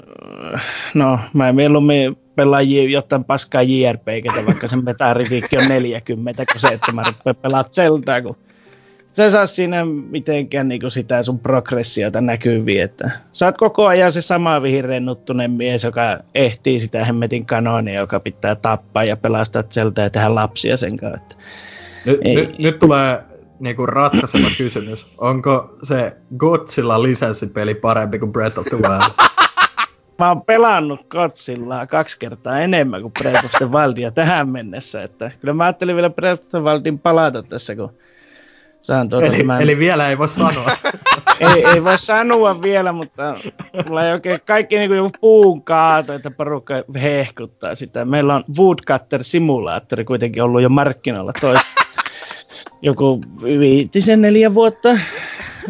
no 0.93 1.19
mä 1.34 1.53
mieluummin 1.53 2.17
pelaan 2.36 2.69
j- 2.71 2.89
jotain 2.91 3.23
paskaa 3.23 3.61
JRPGtä, 3.61 4.45
vaikka 4.45 4.67
sen 4.67 4.84
metariviikki 4.86 5.57
on 5.57 5.67
40, 5.67 6.43
kun 6.51 6.61
se, 6.61 6.67
että 6.67 6.91
mä 6.91 7.03
rupean 7.07 7.36
pelaamaan 7.36 7.73
Zeldaa, 7.73 8.21
kun 8.21 8.38
sä 9.18 9.30
saa 9.30 9.45
siinä 9.45 9.86
mitenkään 9.86 10.68
niin 10.68 10.91
sitä 10.91 11.24
sun 11.24 11.39
progressiota 11.39 12.22
näkyviin, 12.22 12.82
että 12.82 13.11
sä 13.34 13.45
oot 13.45 13.57
koko 13.57 13.88
ajan 13.88 14.11
se 14.11 14.22
sama 14.22 14.61
vihreennuttunen 14.61 15.51
mies, 15.51 15.84
joka 15.84 16.20
ehtii 16.36 16.80
sitä 16.80 17.05
hemmetin 17.05 17.45
kanonia, 17.45 17.99
joka 17.99 18.20
pitää 18.20 18.55
tappaa 18.55 19.03
ja 19.03 19.18
pelastaa 19.18 19.63
Zeldaa 19.63 20.03
ja 20.03 20.09
tehdä 20.09 20.36
lapsia 20.36 20.78
sen. 20.78 20.93
Että 20.93 21.36
Nyt, 22.05 22.20
Ei. 22.24 22.36
nyt, 22.36 22.59
nyt 22.59 22.80
tulee 22.80 23.24
niinku 23.59 23.86
ratkaiseva 23.86 24.47
kysymys. 24.57 25.07
Onko 25.18 25.78
se 25.84 26.13
Godzilla 26.38 27.03
lisenssipeli 27.03 27.76
parempi 27.76 28.20
kuin 28.20 28.32
Breath 28.32 28.59
of 28.59 28.65
the 28.65 28.78
Wild? 28.78 29.11
Mä 30.20 30.28
oon 30.28 30.41
pelannut 30.41 30.99
Kotsillaa 31.09 31.88
kaksi 31.88 32.20
kertaa 32.20 32.59
enemmän 32.59 33.01
kuin 33.01 33.13
Breath 33.22 33.45
of 33.45 33.51
the 33.51 33.72
Wildia 33.72 34.11
tähän 34.11 34.49
mennessä, 34.49 35.03
että 35.03 35.32
kyllä 35.41 35.53
mä 35.53 35.63
ajattelin 35.63 35.95
vielä 35.95 36.09
Breath 36.09 36.43
of 36.43 36.49
the 36.49 36.63
Wildin 36.63 36.99
palata 36.99 37.43
tässä, 37.43 37.76
kun 37.76 37.93
saan 38.82 39.09
tuota 39.09 39.25
eli, 39.25 39.38
tämän... 39.38 39.61
eli 39.61 39.80
vielä 39.80 40.09
ei 40.09 40.17
voi 40.17 40.28
sanoa. 40.28 40.71
ei, 41.39 41.65
ei 41.73 41.84
voi 41.84 41.99
sanoa 41.99 42.61
vielä, 42.61 42.91
mutta 42.91 43.36
mulla 43.88 44.05
ei 44.05 44.13
oikein 44.13 44.39
kaikki 44.45 44.78
niin 44.78 44.89
kuin 44.89 44.97
joku 44.97 45.11
puun 45.21 45.63
kaato, 45.63 46.13
että 46.13 46.32
porukka 46.32 46.73
hehkuttaa 47.01 47.75
sitä. 47.75 48.05
Meillä 48.05 48.36
on 48.36 48.43
Woodcutter-simulaattori 48.57 50.03
kuitenkin 50.05 50.43
ollut 50.43 50.61
jo 50.61 50.69
markkinoilla 50.69 51.34
tois 51.41 51.61
joku 52.82 53.21
viitisen 53.41 54.21
neljä 54.21 54.53
vuotta, 54.53 54.99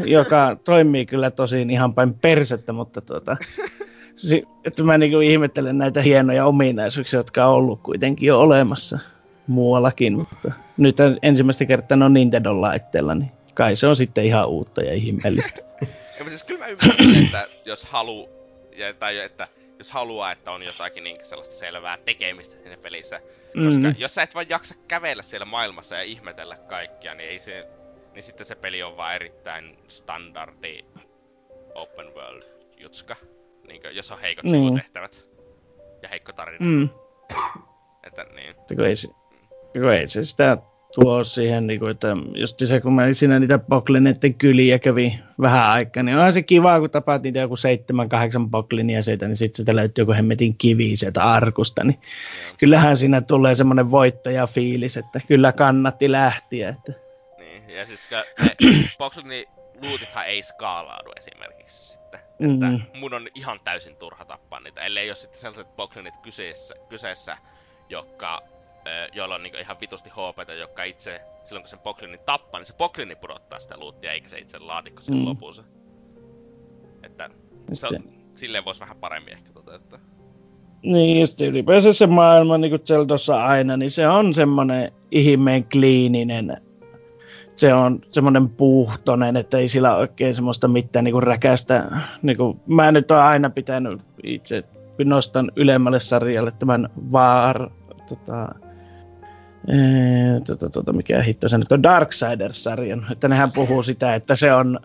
joka 0.05 0.58
toimii 0.64 1.05
kyllä 1.05 1.32
tosin 1.32 1.70
ihan 1.70 1.93
päin 1.93 2.14
persettä, 2.14 2.74
mutta 2.74 3.01
tuota, 3.01 3.38
että 4.66 4.84
mä 4.84 4.97
niin 4.97 5.24
ihmettelen 5.24 5.78
näitä 5.78 6.01
hienoja 6.01 6.45
ominaisuuksia, 6.45 7.20
jotka 7.20 7.45
on 7.45 7.53
ollut 7.53 7.80
kuitenkin 7.84 8.28
jo 8.28 8.39
olemassa 8.39 8.99
muuallakin, 9.48 10.14
mutta 10.18 10.52
nyt 10.78 10.98
ensimmäistä 11.22 11.66
kertaa 11.66 11.98
ne 11.98 12.06
on 12.06 12.14
Nintendo 12.14 12.62
laitteella, 12.62 13.16
niin 13.16 13.32
kai 13.54 13.76
se 13.76 13.88
on 13.88 13.95
sitten 13.95 14.26
ihan 14.26 14.48
uutta 14.50 14.82
ja 14.82 14.93
ihmeellistä. 14.93 15.62
Ja 16.20 16.30
siis 16.30 16.43
kyllä 16.43 16.60
mä 16.60 16.68
ymmärrän, 16.68 17.24
että 17.26 17.48
jos 17.66 17.84
halu, 17.86 18.30
tai 19.00 19.18
että 19.20 19.48
jos 19.78 19.91
haluaa, 19.91 20.32
että 20.32 20.52
on 20.52 20.64
jotakin 20.64 21.04
niin 21.04 21.18
sellaista 21.24 21.56
selvää 21.56 21.98
tekemistä 22.06 22.56
siinä 22.64 22.78
pelissä. 22.78 23.20
Koska 23.66 23.80
Mm. 23.88 23.95
jos 23.98 24.16
sä 24.16 24.22
et 24.22 24.36
vaan 24.36 24.45
jaksa 24.50 24.76
kävellä 24.88 25.24
siellä 25.24 25.45
maailmassa 25.45 25.95
ja 25.95 26.02
ihmetellä 26.02 26.58
kaikkia, 26.58 27.14
niin 27.16 27.30
ei 27.30 27.39
se, 27.39 27.68
niin 28.14 28.24
sitten 28.24 28.45
se 28.45 28.56
peli 28.56 28.84
on 28.84 28.98
vaan 28.98 29.16
erittäin 29.16 29.78
standardi 29.88 30.86
open 31.76 32.08
world 32.16 32.41
jutska. 32.78 33.16
Niin 33.68 33.82
jos 33.91 34.12
on 34.12 34.20
heikot 34.22 34.45
Niin. 34.45 34.56
sivutehtävät 34.66 35.28
ja 36.02 36.10
heikko 36.10 36.34
tarina. 36.34 36.66
Mm. 36.66 36.89
Että 38.04 38.24
niin. 38.36 38.56
Ei, 38.88 38.95
ei 39.74 40.07
se 40.09 40.26
sitä 40.26 40.57
tuo 40.95 41.24
siihen, 41.24 41.68
niin 41.68 41.80
kuin, 41.80 41.91
että 41.91 42.07
just 42.36 42.59
se, 42.65 42.82
kun 42.82 42.93
mä 42.93 43.13
siinä 43.13 43.39
niitä 43.39 43.59
poklineiden 43.59 44.34
kyliä 44.34 44.80
kävi 44.80 45.20
vähän 45.41 45.70
aikaa, 45.70 46.03
niin 46.03 46.18
onhan 46.18 46.34
se 46.34 46.41
kiva, 46.41 46.80
kun 46.80 46.89
tapaat 46.89 47.22
niitä 47.24 47.39
joku 47.39 47.55
seitsemän, 47.55 48.09
kahdeksan 48.09 48.51
poklinia 48.51 49.03
sieltä, 49.03 49.28
niin 49.28 49.38
sitten 49.38 49.57
sitä 49.57 49.76
löytyy 49.76 50.01
joku 50.01 50.13
hemmetin 50.13 50.57
kivi 50.57 50.95
sieltä 50.95 51.24
arkusta, 51.24 51.84
niin 51.84 51.99
Joo. 52.43 52.55
kyllähän 52.57 52.97
siinä 52.97 53.22
tulee 53.22 53.55
semmoinen 53.55 53.91
voittajafiilis, 53.91 54.97
että 54.97 55.22
kyllä 55.28 55.51
kannatti 55.51 56.11
lähtiä, 56.11 56.70
että 56.70 56.93
Niin, 57.38 57.70
ja 57.70 57.86
siis 57.86 58.09
Boxlini 58.97 59.45
lootithan 59.82 60.26
ei 60.26 60.41
skaalaudu 60.41 61.11
esimerkiksi 61.18 61.89
sitten. 61.89 62.20
Että 62.20 62.65
Mm. 62.70 62.99
mun 62.99 63.13
on 63.13 63.28
ihan 63.36 63.59
täysin 63.63 63.95
turha 63.95 64.26
tappaa 64.26 64.59
niitä, 64.59 64.82
ellei 64.82 65.09
ole 65.09 65.15
sitten 65.15 65.39
sellaiset 65.39 65.76
Boxlinit 65.76 66.18
kyseessä, 66.18 66.76
kyseessä 66.89 67.38
jotka, 67.89 68.41
joilla 69.13 69.35
on 69.35 69.43
niinku 69.43 69.57
ihan 69.57 69.77
vitusti 69.81 70.09
HPtä, 70.09 70.53
jotka 70.53 70.83
itse, 70.83 71.21
silloin 71.43 71.63
kun 71.63 71.69
sen 71.69 71.79
Boxlinin 71.79 72.19
tappaa, 72.25 72.59
niin 72.59 72.65
se 72.65 72.73
Boxlini 72.77 73.15
pudottaa 73.15 73.59
sitä 73.59 73.79
lootia, 73.79 74.11
eikä 74.11 74.29
se 74.29 74.38
itse 74.38 74.59
laatikko 74.59 75.01
siinä 75.01 75.19
Mm. 75.19 75.25
lopussa. 75.25 75.63
Että 77.03 77.29
se 77.73 77.88
on, 77.88 77.95
silleen 78.35 78.65
voisi 78.65 78.79
vähän 78.81 78.97
paremmin 78.97 79.33
ehkä 79.33 79.51
toteuttaa. 79.53 79.99
Niin, 80.83 81.21
just 81.21 81.41
ylipäänsä 81.41 81.93
se 81.93 82.07
maailma, 82.07 82.57
niin 82.57 82.69
kuin 82.71 82.81
Zeldossa 82.85 83.45
aina, 83.45 83.77
niin 83.77 83.91
se 83.91 84.07
on 84.07 84.33
semmoinen 84.33 84.91
ihmeen 85.11 85.63
kliininen. 85.63 86.61
Se 87.55 87.73
on 87.73 88.01
semmoinen 88.11 88.49
puhtoinen, 88.49 89.38
että 89.38 89.57
ei 89.57 89.67
sillä 89.67 89.95
oikein 89.95 90.35
semmoista 90.35 90.67
mitään 90.67 91.05
niin 91.05 91.13
kuin 91.13 91.23
räkästä. 91.23 91.89
Niin 92.21 92.38
kuin, 92.38 92.59
mä 92.67 92.91
nyt 92.91 93.11
oon 93.11 93.21
aina 93.21 93.49
pitänyt 93.49 94.01
itse, 94.23 94.63
nostan 95.05 95.51
ylemmälle 95.55 95.99
sarjalle 95.99 96.51
tämän 96.59 96.89
Vaar, 97.11 97.69
tota, 98.09 98.55
ee, 99.68 100.39
tota, 100.47 100.70
tota, 100.70 100.93
mikä 100.93 101.22
hitto 101.22 101.49
se 101.49 101.58
nyt 101.58 101.72
on, 101.72 101.84
Darksiders-sarjan. 101.84 103.05
Että 103.12 103.28
nehän 103.28 103.51
puhuu 103.55 103.84
sitä, 103.84 104.16
että 104.16 104.36
se 104.36 104.53
on 104.53 104.80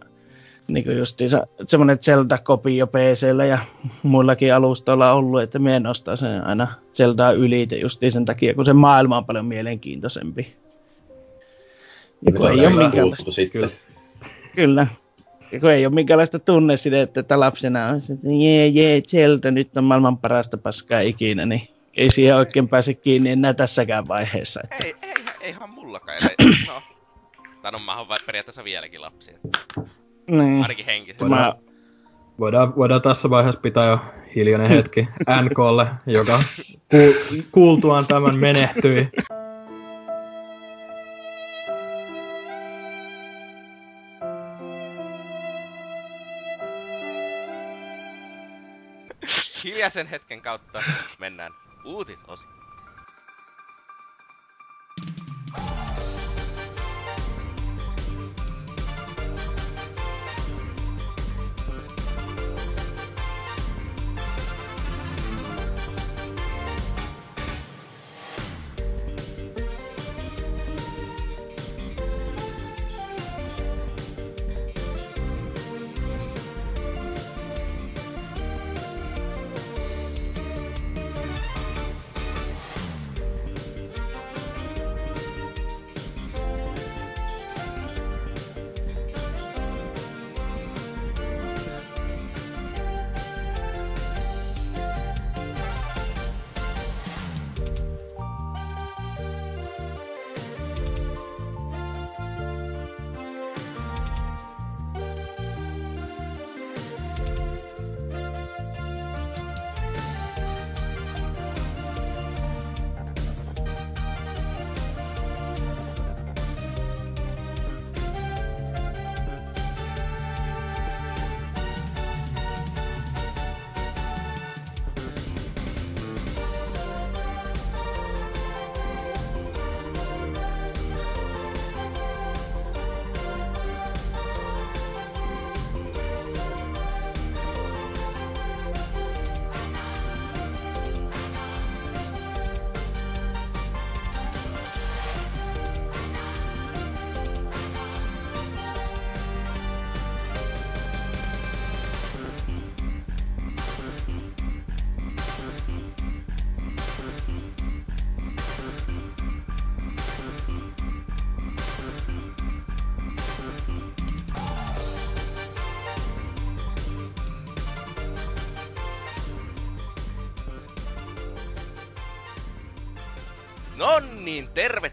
niin 0.69 0.85
kuin 0.85 0.99
justiinsa 0.99 1.47
semmoinen 1.67 1.99
Zelda-kopio 1.99 2.87
PCllä 2.87 3.45
ja 3.45 3.59
muillakin 4.03 4.55
alustoilla 4.55 5.13
ollut, 5.13 5.43
että 5.43 5.59
mie 5.59 5.81
nostaa 5.81 6.17
sen 6.17 6.47
aina 6.47 6.69
Zeldaa 6.95 7.33
ylite 7.33 7.77
justiin 7.77 8.13
sen 8.13 8.25
takia, 8.25 8.55
kun 8.55 8.65
se 8.65 8.73
maailma 8.73 9.17
on 9.17 9.25
paljon 9.25 9.47
mielenkiintoisempi. 9.47 10.57
Ja 12.27 12.33
kun 12.33 12.53
ei 12.53 12.67
ole 12.67 12.83
minkäänlaista. 12.83 13.31
Kyllä. 13.53 13.69
kyllä. 14.57 14.87
Ja 15.53 15.61
kun 15.61 15.71
ei 15.71 15.87
ole 15.87 15.95
minkäänlaista 15.95 16.39
tunnesidettä, 16.39 17.21
että 17.21 17.41
lapsena 17.41 17.89
on 17.89 18.01
se, 18.01 18.13
että 18.13 18.29
jee, 18.29 18.67
jee, 18.67 19.01
Zelda, 19.01 19.51
nyt 19.51 19.77
on 19.77 19.85
maailman 19.85 20.19
parasta 20.19 20.59
paskaa 20.59 21.01
ikinä, 21.01 21.47
niin 21.47 21.69
ei 21.97 22.11
siihen 22.11 22.37
oikein 22.37 22.69
pääse 22.69 22.95
kiinni 22.95 23.31
enää 23.31 23.55
tässäkään 23.55 24.09
vaiheessa. 24.09 24.61
Että, 24.65 24.77
Ei, 24.85 24.95
ei, 25.03 25.15
eihän 25.41 25.71
mullakaan, 25.71 26.19
ellei, 26.19 26.67
no. 26.67 26.83
Tai 27.63 27.73
no 27.73 27.79
mä 27.79 27.99
oon 27.99 28.09
vai- 28.09 28.19
periaatteessa 28.27 28.65
vieläkin 28.65 29.03
lapsia. 29.03 29.39
niin. 30.27 30.63
Ainakin 30.63 30.87
henkisesti. 30.87 31.25
Mä, 31.25 31.55
Voidaan, 32.39 32.77
voidaan 32.77 33.03
tässä 33.03 33.31
vaiheessa 33.31 33.61
pitää 33.61 33.87
jo 33.87 33.99
hiljainen 34.35 34.69
hetki 34.69 35.09
NKlle, 35.43 35.87
joka 36.07 36.43
ku, 36.91 36.97
kuultuaan 37.53 38.07
tämän 38.07 38.37
menehtyi. 38.39 39.09
Hiljaisen 49.65 50.07
hetken 50.07 50.41
kautta 50.43 50.83
mennään 51.19 51.53
uutisosi. 51.85 52.62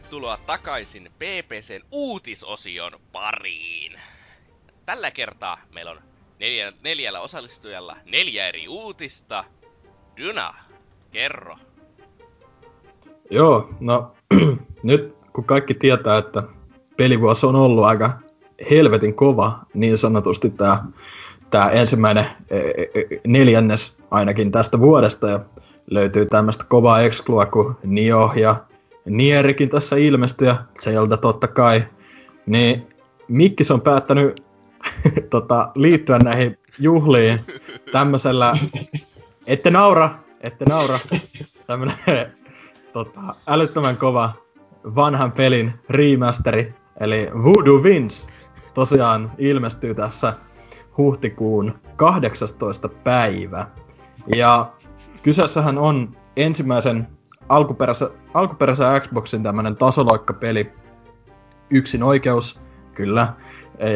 Tervetuloa 0.10 0.38
takaisin 0.46 1.10
PPCn 1.18 1.86
uutisosion 1.92 2.92
pariin. 3.12 3.92
Tällä 4.86 5.12
kertaa 5.12 5.58
meillä 5.74 5.92
on 5.92 5.98
neljä, 6.40 6.74
neljällä 6.84 7.20
osallistujalla 7.20 7.96
neljä 8.06 8.48
eri 8.48 8.68
uutista. 8.68 9.44
Dyna, 10.18 10.54
kerro. 11.12 11.56
Joo, 13.30 13.70
no 13.80 14.12
nyt 14.84 15.16
kun 15.34 15.44
kaikki 15.44 15.74
tietää, 15.74 16.18
että 16.18 16.44
pelivuosi 16.98 17.46
on 17.46 17.56
ollut 17.56 17.86
aika 17.86 18.20
helvetin 18.72 19.16
kova, 19.16 19.60
niin 19.74 19.98
sanotusti 19.98 20.50
tämä 20.50 20.84
tää 21.50 21.70
ensimmäinen 21.70 22.26
e, 22.50 22.58
e, 22.58 22.84
e, 22.84 23.22
neljännes 23.28 23.98
ainakin 24.12 24.52
tästä 24.52 24.80
vuodesta, 24.80 25.30
ja 25.30 25.40
löytyy 25.92 26.26
tämmöistä 26.26 26.64
kovaa 26.70 27.02
exklua 27.02 27.46
kuin 27.46 27.76
Nio 27.84 28.32
ja 28.36 28.69
Nierikin 29.10 29.70
tässä 29.70 29.96
ilmestyi, 29.96 30.48
ja 30.48 30.56
Zelda 30.80 31.18
totta 31.18 31.48
kai, 31.48 31.84
niin 32.46 32.88
Mikkis 33.28 33.72
on 33.72 33.82
päättänyt 33.82 34.44
tota, 35.30 35.72
liittyä 35.76 36.20
näihin 36.20 36.58
juhliin 36.80 37.40
tämmöisellä, 37.92 38.58
ette 39.48 39.72
naura, 39.72 40.20
ette 40.42 40.66
naura, 40.66 41.00
tämmönen 41.68 41.96
tota, 42.94 43.22
älyttömän 43.48 43.98
kova 43.98 44.34
vanhan 44.96 45.32
pelin 45.32 45.74
remasteri, 45.90 46.74
eli 47.00 47.30
Voodoo 47.44 47.78
Wins, 47.78 48.30
tosiaan 48.74 49.32
ilmestyy 49.38 49.96
tässä 49.96 50.34
huhtikuun 50.98 51.80
18. 51.96 52.90
päivä. 52.90 53.66
Ja 54.36 54.72
kyseessähän 55.24 55.78
on 55.78 56.18
ensimmäisen 56.38 57.08
alkuperäisen, 57.50 58.08
alkuperäisen 58.34 59.02
Xboxin 59.02 59.44
tämmönen 59.44 59.76
tasoloikkapeli. 59.76 60.72
Yksin 61.70 62.04
oikeus, 62.04 62.60
kyllä. 62.94 63.34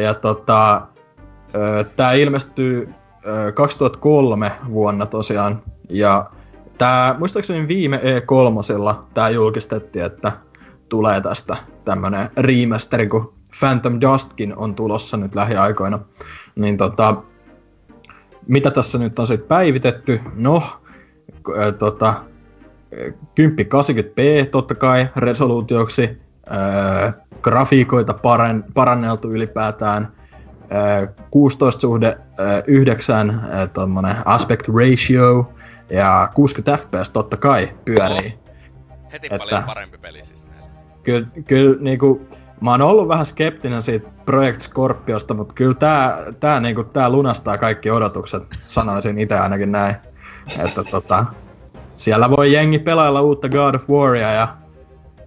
Ja 0.02 0.14
tota, 0.14 0.86
tää 1.96 2.12
ilmestyy 2.12 2.88
2003 3.54 4.52
vuonna 4.70 5.06
tosiaan. 5.06 5.62
Ja 5.90 6.30
tää, 6.78 7.14
muistaakseni 7.18 7.68
viime 7.68 7.96
E3 7.96 8.94
tää 9.14 9.30
julkistettiin, 9.30 10.04
että 10.04 10.32
tulee 10.88 11.20
tästä 11.20 11.56
tämmönen 11.84 12.28
remasteri, 12.36 13.06
kun 13.06 13.34
Phantom 13.58 14.00
Dustkin 14.00 14.56
on 14.56 14.74
tulossa 14.74 15.16
nyt 15.16 15.34
lähiaikoina. 15.34 15.98
Niin 16.54 16.76
tota, 16.76 17.22
mitä 18.46 18.70
tässä 18.70 18.98
nyt 18.98 19.18
on 19.18 19.26
sitten 19.26 19.48
päivitetty? 19.48 20.20
No, 20.34 20.62
tota, 21.78 22.14
1080p 23.40 24.48
totta 24.50 24.74
kai 24.74 25.08
resoluutioksi, 25.16 26.20
ää, 26.50 27.12
grafiikoita 27.42 28.14
paren, 28.14 28.64
paranneltu 28.74 29.32
ylipäätään, 29.32 30.12
ää, 30.70 31.06
16 31.30 31.80
suhde 31.80 32.18
ää, 32.38 32.62
9 32.66 33.42
ää, 33.50 34.22
aspect 34.24 34.68
ratio 34.68 35.52
ja 35.90 36.30
60 36.34 36.76
fps 36.76 37.10
totta 37.10 37.36
kai 37.36 37.68
pyörii. 37.84 38.38
Oh. 38.38 38.44
Heti 39.12 39.26
että, 39.26 39.38
paljon 39.38 39.64
parempi 39.64 39.98
peli 39.98 40.24
siis 40.24 40.44
Kyllä, 41.02 41.28
kyllä 41.46 41.76
niinku, 41.80 42.28
mä 42.60 42.70
oon 42.70 42.82
ollut 42.82 43.08
vähän 43.08 43.26
skeptinen 43.26 43.82
siitä 43.82 44.08
Project 44.24 44.60
Scorpiosta, 44.60 45.34
mutta 45.34 45.54
kyllä 45.54 45.74
tää, 45.74 46.16
tää, 46.40 46.60
niinku, 46.60 46.84
tää 46.84 47.10
lunastaa 47.10 47.58
kaikki 47.58 47.90
odotukset, 47.90 48.42
sanoisin 48.66 49.18
itse 49.18 49.38
ainakin 49.38 49.72
näin. 49.72 49.96
Että 50.64 50.84
tota, 50.84 51.24
siellä 51.96 52.30
voi 52.30 52.52
jengi 52.52 52.78
pelailla 52.78 53.22
uutta 53.22 53.48
God 53.48 53.74
of 53.74 53.90
Waria 53.90 54.32
ja 54.32 54.56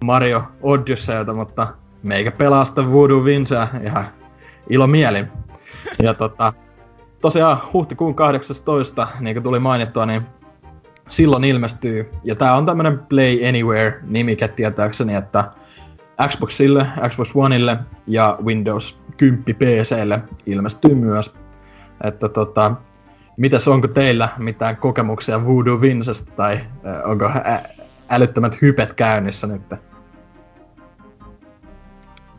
Mario 0.00 0.42
Odysseyta, 0.62 1.34
mutta 1.34 1.66
meikä 2.02 2.30
pelaa 2.30 2.64
sitä 2.64 2.92
Voodoo 2.92 3.24
Vincea 3.24 3.68
ihan 3.82 4.04
ilomielin. 4.70 5.28
Ja 6.02 6.14
tota, 6.14 6.52
tosiaan 7.20 7.60
huhtikuun 7.72 8.14
18, 8.14 9.08
niin 9.20 9.34
kuin 9.34 9.44
tuli 9.44 9.58
mainittua, 9.58 10.06
niin 10.06 10.22
silloin 11.08 11.44
ilmestyy. 11.44 12.10
Ja 12.24 12.34
tää 12.34 12.54
on 12.54 12.66
tämmönen 12.66 12.98
Play 12.98 13.48
Anywhere 13.48 14.00
nimike 14.02 14.48
tietääkseni, 14.48 15.14
että 15.14 15.44
Xboxille, 16.28 16.86
Xbox 17.08 17.32
Oneille 17.34 17.78
ja 18.06 18.38
Windows 18.44 18.98
10 19.16 19.44
PClle 19.44 20.22
ilmestyy 20.46 20.94
myös. 20.94 21.34
Että 22.04 22.28
tota, 22.28 22.74
mitäs 23.38 23.68
onko 23.68 23.88
teillä 23.88 24.28
mitään 24.38 24.76
kokemuksia 24.76 25.44
Voodoo 25.44 25.80
Vincesta 25.80 26.32
tai 26.36 26.60
onko 27.04 27.24
ä- 27.24 27.62
älyttömät 28.08 28.62
hypet 28.62 28.92
käynnissä 28.92 29.46
nyt? 29.46 29.62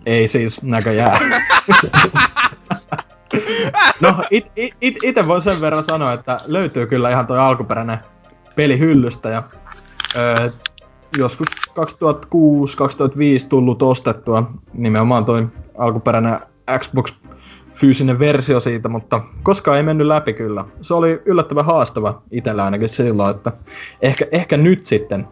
Ei 0.06 0.28
siis 0.28 0.64
näköjään. 0.64 1.20
no, 4.02 4.16
it, 4.32 4.52
it, 4.56 4.76
it, 4.82 5.04
itse 5.04 5.28
voin 5.28 5.42
sen 5.42 5.62
verran 5.62 5.84
sanoa, 5.84 6.14
että 6.14 6.40
löytyy 6.46 6.88
kyllä 6.88 7.10
ihan 7.10 7.28
toi 7.28 7.40
alkuperäinen 7.40 7.98
peli 8.56 8.80
hyllystä 8.80 9.30
ja 9.30 9.44
öö, 10.16 10.50
joskus 11.18 11.48
2006-2005 11.70 11.74
tullut 13.50 13.82
ostettua 13.82 14.52
nimenomaan 14.74 15.26
toi 15.26 15.48
alkuperäinen 15.78 16.40
Xbox 16.80 17.14
fyysinen 17.74 18.20
versio 18.20 18.60
siitä, 18.60 18.90
mutta 18.90 19.22
koskaan 19.44 19.78
ei 19.78 19.84
mennyt 19.84 20.08
läpi 20.08 20.34
kyllä. 20.34 20.66
Se 20.82 20.94
oli 20.94 21.22
yllättävän 21.26 21.66
haastava 21.66 22.22
itsellä 22.32 22.66
ainakin 22.66 22.90
silloin, 22.90 23.36
että 23.36 23.52
ehkä, 24.02 24.28
ehkä 24.32 24.58
nyt 24.58 24.86
sitten. 24.86 25.28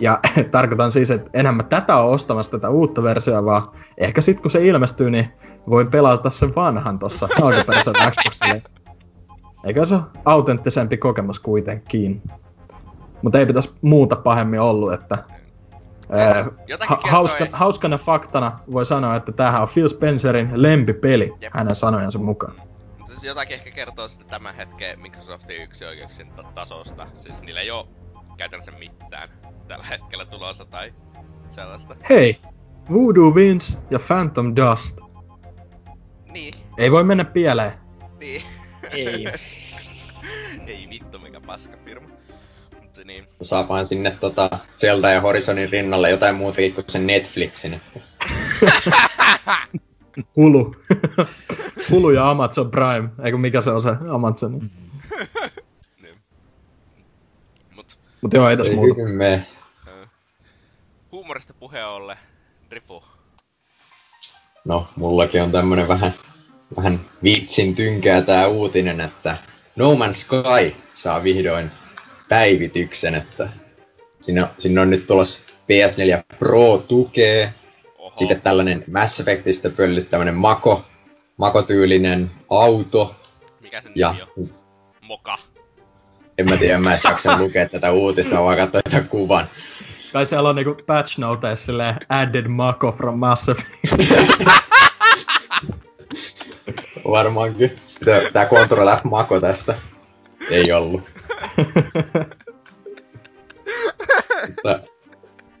Ja 0.00 0.20
tarkoitan 0.50 0.92
siis, 0.92 1.10
että 1.10 1.30
enhän 1.34 1.54
mä 1.54 1.62
tätä 1.62 1.96
ole 1.96 2.14
ostamassa 2.14 2.52
tätä 2.52 2.70
uutta 2.70 3.02
versiota, 3.02 3.44
vaan 3.44 3.62
ehkä 3.98 4.20
sitten 4.20 4.42
kun 4.42 4.50
se 4.50 4.66
ilmestyy, 4.66 5.10
niin 5.10 5.28
voin 5.70 5.90
pelata 5.90 6.30
sen 6.30 6.54
vanhan 6.54 6.98
tossa 6.98 7.28
alkuperäisen 7.42 7.94
Xboxille. 7.94 8.62
Eikä 9.64 9.84
se 9.84 9.94
ole 9.94 10.02
autenttisempi 10.24 10.96
kokemus 10.96 11.40
kuitenkin. 11.40 12.22
Mutta 13.22 13.38
ei 13.38 13.46
pitäisi 13.46 13.70
muuta 13.82 14.16
pahemmin 14.16 14.60
ollut, 14.60 14.92
että 14.92 15.18
Ha- 16.88 17.00
hauska, 17.10 17.46
hauskana 17.52 17.98
faktana 17.98 18.58
voi 18.72 18.86
sanoa, 18.86 19.16
että 19.16 19.32
tämähän 19.32 19.62
on 19.62 19.68
Phil 19.74 19.88
Spencerin 19.88 20.50
lempipeli 20.54 21.34
Jep. 21.40 21.52
hänen 21.54 21.76
sanojansa 21.76 22.18
mukaan. 22.18 22.54
Mutta 22.98 23.12
siis 23.12 23.24
jotakin 23.24 23.54
ehkä 23.54 23.70
kertoo 23.70 24.08
sitten 24.08 24.28
tämän 24.28 24.54
hetken 24.54 25.00
Microsoftin 25.00 25.62
yksioikeuksien 25.62 26.28
tasosta. 26.54 27.06
Siis 27.14 27.42
niillä 27.42 27.60
ei 27.60 27.70
oo 27.70 27.88
käytännössä 28.36 28.72
mitään 28.78 29.28
tällä 29.68 29.84
hetkellä 29.90 30.26
tulossa 30.26 30.64
tai 30.64 30.94
sellaista. 31.50 31.96
Hei! 32.08 32.40
Voodoo 32.90 33.30
Wins 33.30 33.78
ja 33.90 33.98
Phantom 34.06 34.54
Dust. 34.56 35.00
Niin. 36.32 36.54
Ei 36.78 36.90
voi 36.90 37.04
mennä 37.04 37.24
pieleen. 37.24 37.72
Niin. 38.18 38.42
Ei 38.90 39.24
niin. 43.44 43.48
Saapahan 43.48 43.86
sinne 43.86 44.16
tota 44.20 44.50
Zelda 44.78 45.10
ja 45.10 45.20
Horizonin 45.20 45.70
rinnalle 45.70 46.10
jotain 46.10 46.34
muutakin 46.34 46.74
kuin 46.74 46.84
sen 46.88 47.06
Netflixin. 47.06 47.80
Hulu. 50.36 50.76
Hulu 51.90 52.10
ja 52.10 52.30
Amazon 52.30 52.70
Prime, 52.70 53.08
eikö 53.24 53.38
mikä 53.38 53.60
se 53.60 53.70
on 53.70 53.82
se 53.82 53.90
Amazon? 54.14 54.70
niin. 56.02 56.18
Mut, 57.76 57.98
Mut 58.20 58.34
joo, 58.34 58.48
ei 58.48 58.56
tässä 58.56 58.74
muuta. 58.74 59.02
Me. 59.02 59.46
Huumorista 61.12 61.54
puheen 61.54 61.86
olle, 61.86 62.18
Drifu. 62.70 63.04
No, 64.64 64.88
mullakin 64.96 65.42
on 65.42 65.52
tämmönen 65.52 65.88
vähän, 65.88 66.14
vähän 66.76 67.00
vitsin 67.22 67.74
tynkää 67.74 68.22
tää 68.22 68.46
uutinen, 68.46 69.00
että 69.00 69.38
No 69.76 69.94
Man's 69.94 70.12
Sky 70.12 70.76
saa 70.92 71.22
vihdoin 71.22 71.70
päivityksen, 72.28 73.14
että 73.14 73.48
sinne, 74.20 74.44
sinne 74.58 74.80
on 74.80 74.90
nyt 74.90 75.06
tulossa 75.06 75.40
PS4 75.62 76.36
Pro 76.38 76.78
tukee, 76.88 77.54
Oho. 77.98 78.16
sitten 78.16 78.40
tällainen 78.40 78.84
Mass 78.92 79.20
Effectistä 79.20 79.70
pöllyt 79.70 80.10
tämmönen 80.10 80.34
Mako, 80.34 80.84
Mako-tyylinen 81.36 82.30
auto. 82.50 83.16
Mikä 83.60 83.80
sen 83.80 83.92
ja, 83.94 84.12
nimi 84.12 84.22
on? 84.36 84.50
Moka. 85.00 85.38
En 86.38 86.50
mä 86.50 86.56
tiedä, 86.56 86.78
mä 86.78 86.94
en 86.94 87.00
jaksa 87.04 87.38
lukea 87.42 87.68
tätä 87.68 87.92
uutista, 87.92 88.42
vaan 88.42 88.56
katsoa 88.56 88.82
tätä 88.82 89.00
kuvan. 89.00 89.48
Tai 90.12 90.26
siellä 90.26 90.48
on 90.48 90.56
niinku 90.56 90.76
patch 90.86 91.18
notes 91.18 91.66
silleen 91.66 91.94
added 92.08 92.48
Mako 92.48 92.92
from 92.92 93.18
Mass 93.18 93.48
Effect. 93.48 93.70
Varmaankin. 97.10 97.76
Tää 98.32 98.46
Control 98.46 98.96
F 98.96 99.04
Mako 99.04 99.40
tästä. 99.40 99.74
Ei 100.50 100.72
ollut. 100.72 101.13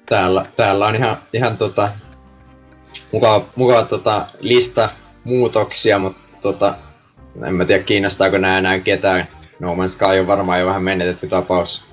Täällä, 0.06 0.46
täällä 0.56 0.86
on 0.86 0.96
ihan, 0.96 1.16
ihan 1.32 1.58
tota, 1.58 1.92
mukava, 3.12 3.46
mukava 3.56 3.82
tota, 3.82 4.26
lista 4.40 4.90
muutoksia, 5.24 5.98
mutta 5.98 6.38
tota, 6.40 6.74
en 7.46 7.54
mä 7.54 7.64
tiedä 7.64 7.82
kiinnostaako 7.82 8.38
nää 8.38 8.58
enää 8.58 8.78
ketään. 8.80 9.28
No 9.60 9.74
Man's 9.74 9.88
Sky 9.88 10.20
on 10.20 10.26
varmaan 10.26 10.60
jo 10.60 10.66
vähän 10.66 10.82
menetetty 10.82 11.28
tapaus. 11.28 11.84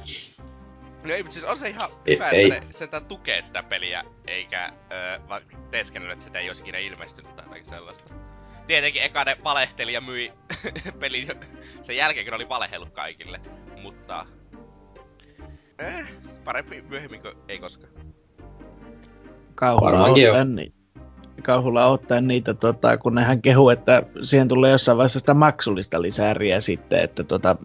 No 1.04 1.14
ei, 1.14 1.24
mutta 1.24 1.34
siis 1.34 1.46
on 1.46 1.58
se 1.58 1.70
ihan 1.70 1.90
hyvä, 2.08 2.30
ei. 2.30 2.52
että 2.52 2.66
ne 2.66 2.74
sentään 2.74 3.06
tukee 3.06 3.42
sitä 3.42 3.64
peliä, 3.64 4.04
eikä 4.28 4.72
öö, 4.92 5.20
vaan 5.30 5.42
teeskennellä, 5.72 6.14
että 6.14 6.26
sitä 6.26 6.40
ei 6.40 6.48
olisi 6.48 6.62
ikinä 6.62 6.78
ilmestynyt 6.78 7.36
tai 7.36 7.46
jotakin 7.46 7.66
sellaista. 7.66 8.14
Tietenkin 8.72 9.04
eka 9.04 9.24
ne 9.24 9.38
valehteli 9.44 9.94
ja 9.94 10.02
myi 10.02 10.34
pelin 11.00 11.28
sen 11.82 11.96
jälkeen, 11.96 12.26
kun 12.26 12.34
oli 12.34 12.50
valehellut 12.50 12.90
kaikille. 12.90 13.42
Mutta... 13.82 14.26
Eh, 15.80 16.08
parempi 16.44 16.82
myöhemmin 16.82 17.22
kuin 17.22 17.34
ei 17.48 17.60
koskaan. 17.60 17.94
Kauhulla 19.56 19.92
Varmaankin 19.92 20.24
joo. 20.24 20.36
Kauhulla 21.42 21.86
ottaen 21.86 22.28
niitä, 22.28 22.54
tota, 22.54 22.98
kun 22.98 23.16
nehän 23.16 23.42
kehu, 23.42 23.70
että 23.70 24.04
siihen 24.24 24.48
tulee 24.48 24.72
jossain 24.72 24.98
vaiheessa 24.98 25.20
sitä 25.20 25.34
maksullista 25.34 26.02
lisääriä 26.02 26.60
sitten, 26.60 27.00
että 27.00 27.24
tota, 27.24 27.56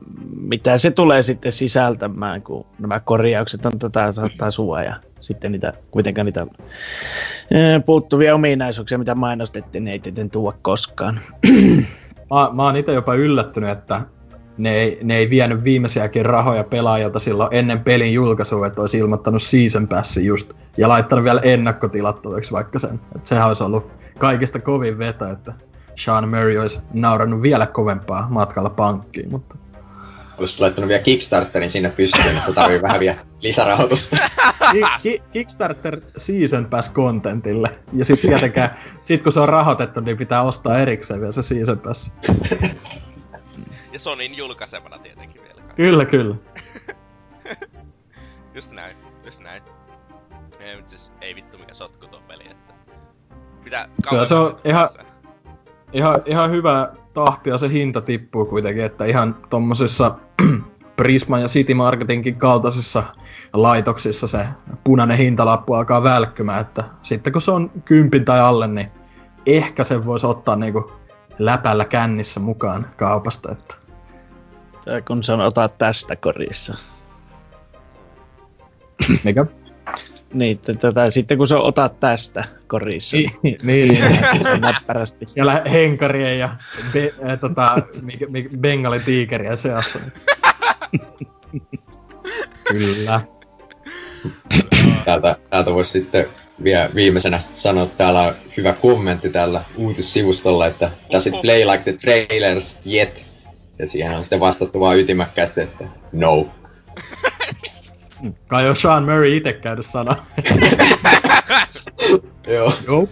mitä 0.40 0.78
se 0.78 0.90
tulee 0.90 1.23
sitten 1.23 1.53
sisältämään, 1.53 2.43
kun 2.43 2.66
nämä 2.78 3.01
korjaukset 3.01 3.66
on 3.66 3.78
tota, 3.78 4.12
saattaa 4.12 4.82
ja 4.85 4.97
sitten 5.20 5.53
niitä, 5.53 5.73
kuitenkaan 5.90 6.27
niitä 6.27 6.47
ää, 7.55 7.81
puuttuvia 7.81 8.35
ominaisuuksia, 8.35 8.98
mitä 8.98 9.15
mainostettiin, 9.15 9.85
ne 9.85 9.93
ei 9.93 9.98
tietenkään 9.98 10.31
tuo 10.31 10.55
koskaan. 10.62 11.20
Mä, 12.31 12.51
mä 12.53 12.62
oon 12.62 12.77
itse 12.77 12.93
jopa 12.93 13.15
yllättynyt, 13.15 13.70
että 13.70 14.01
ne 14.58 14.74
ei, 14.74 14.98
ne 15.02 15.16
ei 15.16 15.30
vienyt 15.30 15.64
viimeisiäkin 15.64 16.26
rahoja 16.26 16.64
pelaajilta 16.64 17.18
silloin 17.18 17.48
ennen 17.52 17.80
pelin 17.80 18.12
julkaisua, 18.12 18.66
että 18.66 18.80
olisi 18.80 18.98
ilmoittanut 18.98 19.42
season 19.42 19.88
passin 19.88 20.24
just, 20.24 20.52
ja 20.76 20.88
laittanut 20.88 21.24
vielä 21.24 21.40
ennakkotilattavaksi 21.40 22.52
vaikka 22.52 22.78
sen. 22.78 23.00
Että 23.16 23.28
sehän 23.28 23.48
olisi 23.48 23.62
ollut 23.62 23.90
kaikista 24.18 24.58
kovin 24.58 24.98
veto, 24.98 25.26
että 25.28 25.52
Sean 25.94 26.28
Murray 26.28 26.58
olisi 26.58 26.80
naurannut 26.92 27.42
vielä 27.42 27.66
kovempaa 27.66 28.26
matkalla 28.30 28.70
pankkiin, 28.70 29.30
mutta 29.30 29.56
Olisi 30.38 30.60
laittanut 30.60 30.88
vielä 30.88 31.02
Kickstarterin 31.02 31.70
sinne 31.70 31.90
pystyyn, 31.90 32.36
että 32.36 32.52
tarvii 32.52 32.82
vähän 32.82 33.00
vielä 33.00 33.16
lisärahoitusta. 33.40 34.16
Ki- 34.72 34.82
ki- 35.02 35.22
Kickstarter 35.32 36.00
Season 36.16 36.64
Pass 36.66 36.92
contentille. 36.92 37.70
Ja 37.92 38.04
sit 38.04 38.20
tietenkään, 38.20 38.76
sit 39.04 39.22
kun 39.22 39.32
se 39.32 39.40
on 39.40 39.48
rahoitettu, 39.48 40.00
niin 40.00 40.16
pitää 40.16 40.42
ostaa 40.42 40.78
erikseen 40.78 41.20
vielä 41.20 41.32
se 41.32 41.42
Season 41.42 41.78
Pass. 41.78 42.12
Ja 43.97 44.01
Sonin 44.01 44.36
julkaisemana 44.36 44.98
tietenkin 44.98 45.43
vielä. 45.43 45.60
kai. 45.62 45.74
Kyllä, 45.77 46.05
kyllä. 46.05 46.35
Just 48.55 48.73
näin, 48.73 48.97
just 49.24 49.40
näin. 49.40 49.62
Ei, 50.60 50.82
siis 50.85 51.12
ei 51.20 51.35
vittu 51.35 51.59
mikä 51.59 51.74
sotku 51.74 52.06
tuo 52.06 52.20
peli, 52.28 52.44
että... 52.51 52.74
Mitä 53.64 53.89
Kyllä 54.10 54.24
se 54.24 54.35
on 54.35 54.59
ihan- 54.64 54.86
tässä? 54.86 55.05
Ihan, 55.93 56.23
ihan 56.27 56.51
hyvä 56.51 56.93
tahti 57.14 57.51
ja 57.51 57.59
se 57.59 57.68
hinta 57.68 58.01
tippuu 58.01 58.44
kuitenkin, 58.44 58.85
että 58.85 59.05
ihan 59.05 59.36
tommosissa 59.51 60.14
Prisma 60.97 61.39
ja 61.39 61.48
City 61.48 61.74
Marketinkin 61.74 62.36
kaltaisissa 62.36 63.02
laitoksissa 63.52 64.27
se 64.27 64.47
punainen 64.85 65.16
hintalappu 65.18 65.74
alkaa 65.74 66.02
välkkymään, 66.02 66.60
että 66.60 66.85
sitten 67.02 67.32
kun 67.32 67.43
se 67.43 67.51
on 67.51 67.70
kympin 67.85 68.24
tai 68.24 68.40
alle, 68.40 68.66
niin 68.66 68.90
ehkä 69.47 69.85
sen 69.85 70.06
voisi 70.06 70.27
ottaa 70.27 70.56
niinku 70.56 70.93
läpällä 71.39 71.85
kännissä 71.85 72.40
mukaan 72.40 72.86
kaupasta, 72.97 73.52
että 73.52 73.85
Tai 74.86 75.02
kun 75.02 75.22
se 75.24 75.32
on 75.32 75.40
ota 75.40 75.68
tästä 75.68 76.16
korissa. 76.16 76.74
mikä? 79.24 79.46
Niin, 80.32 80.58
tätä, 80.58 81.10
sitten 81.10 81.38
kun 81.38 81.48
se 81.48 81.54
on 81.54 81.62
ota 81.62 81.88
tästä 81.88 82.44
korissa. 82.66 83.16
niin, 83.16 83.30
niin, 83.42 83.88
niin. 83.88 84.18
Se 84.42 84.50
on 84.50 84.60
näppärästi. 84.60 85.24
Siellä 85.26 85.62
henkarien 85.70 86.38
ja 86.38 86.48
be, 86.92 87.14
äh, 87.28 87.38
tota, 87.38 87.82
mikä, 88.02 88.26
bengalitiikerien 88.60 89.56
seassa. 89.56 89.98
Kyllä. 92.68 93.20
Täältä, 95.04 95.36
täältä 95.50 95.74
voisi 95.74 95.90
sitten 95.90 96.26
vielä 96.62 96.90
viimeisenä 96.94 97.40
sanoa, 97.54 97.84
että 97.84 97.98
täällä 97.98 98.22
on 98.22 98.34
hyvä 98.56 98.72
kommentti 98.72 99.30
tällä 99.30 99.64
uutissivustolla, 99.76 100.66
että 100.66 100.90
does 101.12 101.26
it 101.26 101.40
play 101.42 101.64
like 101.64 101.82
the 101.82 101.92
trailers 101.92 102.78
yet? 102.92 103.35
Ja 103.78 103.89
siihen 103.89 104.16
on 104.16 104.23
sitten 104.23 104.40
vastattu 104.40 104.81
vaan 104.81 104.98
ytimäkkäästi, 104.98 105.61
että 105.61 105.85
no. 106.12 106.48
Kai 108.47 108.69
on 108.69 108.77
Sean 108.77 109.05
Murray 109.05 109.36
itse 109.36 109.53
käynyt 109.53 109.86
sana. 109.86 110.16
Joo. 112.47 112.73
Joo. 112.86 113.09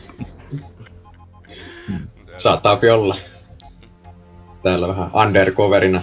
Saattaa 2.37 2.79
olla. 2.95 3.17
Täällä 4.63 4.89
vähän 4.89 5.11
undercoverina 5.15 6.03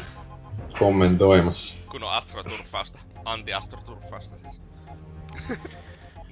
kommentoimassa. 0.79 1.77
kun 1.91 2.03
on 2.03 2.11
astroturfausta. 2.11 2.99
Anti-astroturfausta 3.25 4.37
siis. 4.37 4.61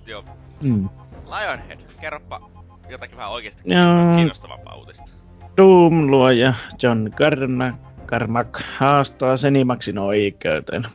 Joo. 0.08 0.24
Mm. 0.62 0.90
Lionhead, 1.26 1.80
kerropa 2.02 2.50
jotakin 2.90 3.18
vähän 3.18 3.32
oikeesti 3.32 3.64
Joo. 3.66 4.16
kiinnostavampaa 4.16 4.76
uutista. 4.76 5.12
Doom-luoja 5.58 6.54
John 6.84 7.10
Carna, 7.12 7.78
Carmack 8.10 8.60
haastaa 8.78 9.38
Senimaxin 9.38 9.98
oikeuteen. 9.98 10.88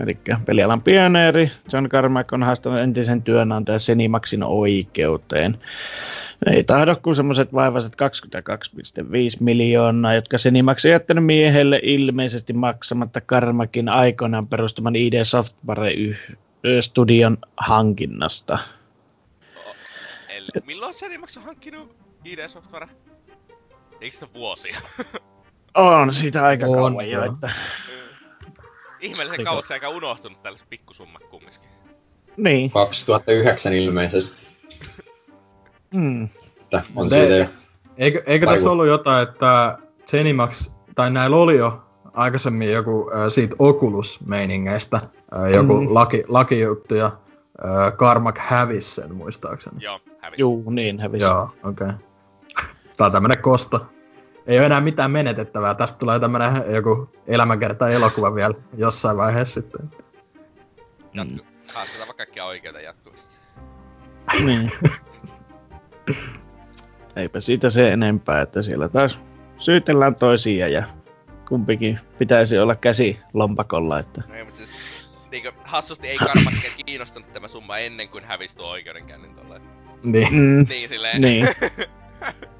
Eli 0.00 0.18
pelialan 0.46 0.82
pioneeri 0.82 1.50
John 1.72 1.88
Carmack 1.88 2.32
on 2.32 2.42
haastanut 2.42 2.78
entisen 2.78 3.22
työnantajan 3.22 3.80
Senimaxin 3.80 4.42
oikeuteen. 4.42 5.58
Ei 6.46 6.64
tahdo 6.64 6.96
kuin 6.96 7.16
semmoiset 7.16 7.52
vaivaiset 7.54 7.92
22,5 7.92 7.98
miljoonaa, 9.40 10.14
jotka 10.14 10.38
Senimax 10.38 10.84
on 10.84 10.90
jättänyt 10.90 11.24
miehelle 11.24 11.80
ilmeisesti 11.82 12.52
maksamatta 12.52 13.20
Carmackin 13.20 13.88
aikoinaan 13.88 14.46
perustaman 14.46 14.96
ID 14.96 15.24
Software 15.24 15.92
yh- 15.92 16.36
ö, 16.66 16.82
studion 16.82 17.38
hankinnasta. 17.56 18.58
Eli 20.28 20.48
milloin 20.66 20.94
Zenimax 20.94 21.36
on 21.36 21.42
hankkinut 21.42 21.96
ID 22.24 22.48
Software? 22.48 22.88
Eikö 24.00 24.14
sitä 24.14 24.26
vuosia? 24.34 24.76
On 25.74 26.14
siitä 26.14 26.44
aika 26.44 26.66
On, 26.66 26.72
kauan 26.74 27.10
jo, 27.10 27.24
että 27.24 27.50
Ihmeellisen 29.00 29.40
Eikö- 29.40 29.50
kauaksi 29.50 29.72
aika 29.72 29.88
unohtunut 29.88 30.42
tällaiset 30.42 30.68
pikkusummat 30.70 31.22
kumminkin. 31.30 31.68
niin. 32.36 32.70
2009 32.70 33.72
ilmeisesti. 33.72 34.46
Mm. 35.94 36.24
Että 36.24 36.82
on 36.96 37.08
Ne- 37.08 37.16
siitä 37.16 37.36
jo. 37.36 37.46
Eikö, 37.96 38.22
eikö 38.26 38.46
tässä 38.46 38.70
ollut 38.70 38.86
jotain, 38.86 39.28
että 39.28 39.78
Zenimax, 40.10 40.70
tai 40.94 41.10
näillä 41.10 41.36
oli 41.36 41.56
jo 41.56 41.82
aikaisemmin 42.12 42.72
joku 42.72 43.10
äh, 43.14 43.20
siitä 43.28 43.56
Oculus-meiningeistä, 43.58 44.96
äh, 44.96 45.50
joku 45.54 45.80
Mm. 45.80 45.88
mm. 45.88 45.94
laki, 45.94 46.24
lakijuttu, 46.28 46.94
ja 46.94 47.06
äh, 47.06 47.92
Carmack 47.96 48.38
hävisi 48.38 48.90
sen 48.94 49.14
muistaakseni. 49.14 49.76
Joo, 49.84 50.00
hävisi. 50.20 50.40
Juu, 50.42 50.70
niin 50.70 51.00
hävisi. 51.00 51.24
Joo, 51.24 51.42
okei. 51.42 51.86
Okay. 51.86 51.92
Tää 52.96 53.06
on 53.06 53.12
tämmönen 53.12 53.42
kosto. 53.42 53.86
Ei 54.46 54.58
ole 54.58 54.66
enää 54.66 54.80
mitään 54.80 55.10
menetettävää. 55.10 55.74
Tästä 55.74 55.98
tulee 55.98 56.20
tämmönen 56.20 56.74
joku 56.74 57.10
elämänkerta 57.26 57.88
elokuva 57.88 58.34
vielä 58.34 58.54
jossain 58.76 59.16
vaiheessa 59.16 59.60
sitten. 59.60 59.90
Jatku. 61.14 61.46
Haastetaan 61.74 62.08
vaikka 62.08 62.14
kaikkia 62.24 62.44
oikeita 62.44 62.80
jatkuvasti. 62.80 63.36
Niin. 64.44 64.72
Eipä 67.16 67.40
siitä 67.40 67.70
se 67.70 67.92
enempää, 67.92 68.42
että 68.42 68.62
siellä 68.62 68.88
taas 68.88 69.18
syytellään 69.58 70.14
toisia 70.14 70.68
ja 70.68 70.82
kumpikin 71.48 72.00
pitäisi 72.18 72.58
olla 72.58 72.74
käsi 72.74 73.18
lompakolla, 73.32 73.98
että 73.98 74.22
No 74.28 74.34
ei, 74.34 74.44
mut 74.44 74.54
siis... 74.54 74.76
Niinkö 75.30 75.52
hassusti 75.64 76.08
ei 76.08 76.18
Karmakken 76.18 76.70
kiinnostunut 76.86 77.32
tämä 77.32 77.48
summa 77.48 77.78
ennen 77.78 78.08
kuin 78.08 78.24
hävisi 78.24 78.56
tuo 78.56 78.66
oikeudenkäynnin 78.66 79.34
tolleen. 79.34 79.62
Niin. 80.02 80.34
mm, 80.34 80.66
Niin 80.68 80.88
silleen... 80.88 81.20
Niin. 81.20 81.48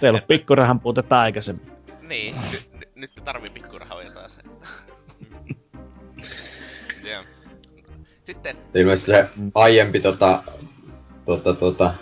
teillä 0.00 0.16
on 0.16 0.22
pikkurahan 0.28 0.80
puutetta 0.80 1.20
aikaisemmin. 1.20 1.66
niin, 2.02 2.34
nyt, 2.52 2.68
nyt, 2.72 2.96
nyt 2.96 3.10
tarvii 3.24 3.50
pikkurahoja 3.50 4.10
taas. 4.10 4.38
Joo. 7.10 7.22
Sitten, 8.24 8.56
Ilmeisesti 8.74 9.10
se 9.10 9.26
aiempi 9.54 10.00
tota, 10.00 10.42
tota, 11.24 11.54
tota, 11.54 11.94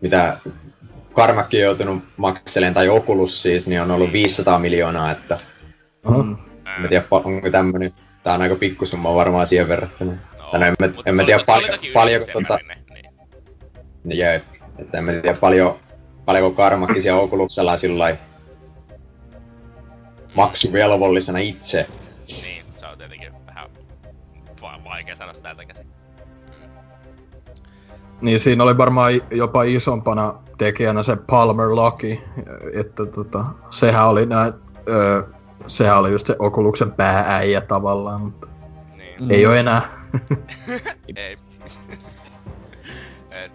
mitä 0.00 0.38
Karmakki 1.12 1.56
on 1.56 1.62
joutunut 1.62 2.04
makseleen, 2.16 2.74
tai 2.74 2.88
Oculus 2.88 3.42
siis, 3.42 3.66
niin 3.66 3.82
on 3.82 3.90
ollut 3.90 4.12
500 4.12 4.58
miljoonaa, 4.58 5.10
että. 5.10 5.38
Mm. 6.08 6.36
en 6.76 6.82
mä 6.82 6.88
tiedä, 6.88 7.04
onko 7.10 7.50
tämmönen, 7.50 7.92
tää 8.22 8.34
on 8.34 8.42
aika 8.42 8.56
pikkusumma 8.56 9.14
varmaan 9.14 9.46
siihen 9.46 9.68
verrattuna. 9.68 10.12
no, 10.12 10.58
no, 10.58 10.66
en 10.66 10.74
mä, 10.80 10.92
en 11.06 11.14
mä 11.14 11.24
tiedä 11.24 11.36
oli- 11.38 11.44
se 11.46 11.52
oli 11.52 11.62
paljo, 11.62 11.72
toki 11.72 11.90
paljonko 11.92 12.24
yrityksen 12.24 12.46
tota, 12.46 12.74
niin. 12.92 13.04
niin 14.04 14.18
jee, 14.18 14.42
että 14.78 14.98
en 14.98 15.04
mä 15.04 15.12
tiedä 15.12 15.36
paljon, 15.40 15.80
paljonko 16.24 16.56
Karmakki 16.56 17.00
siellä 17.00 17.20
Oculuksella 17.22 17.76
sillä 17.76 18.16
maksuvelvollisena 20.34 21.38
itse. 21.38 21.86
Niin, 22.42 22.64
se 22.76 22.86
on 22.86 22.98
tietenkin 22.98 23.32
vähän 23.46 23.70
va- 24.62 24.80
vaikea 24.84 25.16
sanoa 25.16 25.34
täältä 25.34 25.64
käsin. 25.64 25.86
Niin 28.20 28.40
siinä 28.40 28.64
oli 28.64 28.78
varmaan 28.78 29.12
jopa 29.30 29.62
isompana 29.62 30.34
tekijänä 30.58 31.02
se 31.02 31.16
Palmer 31.16 31.68
Lucky, 31.68 32.18
että 32.74 33.06
tota, 33.06 33.44
sehän 33.70 34.08
oli 34.08 34.26
nää, 34.26 34.52
ö, 34.88 35.22
sehän 35.66 35.98
oli 35.98 36.10
just 36.10 36.26
se 36.26 36.36
Oculuksen 36.38 36.92
päääijä 36.92 37.60
tavallaan, 37.60 38.20
mutta 38.20 38.48
Niin. 38.96 39.22
Mm. 39.22 39.30
ei 39.30 39.46
ole 39.46 39.58
enää 39.58 39.82
Ei. 41.16 41.38
Et... 43.30 43.52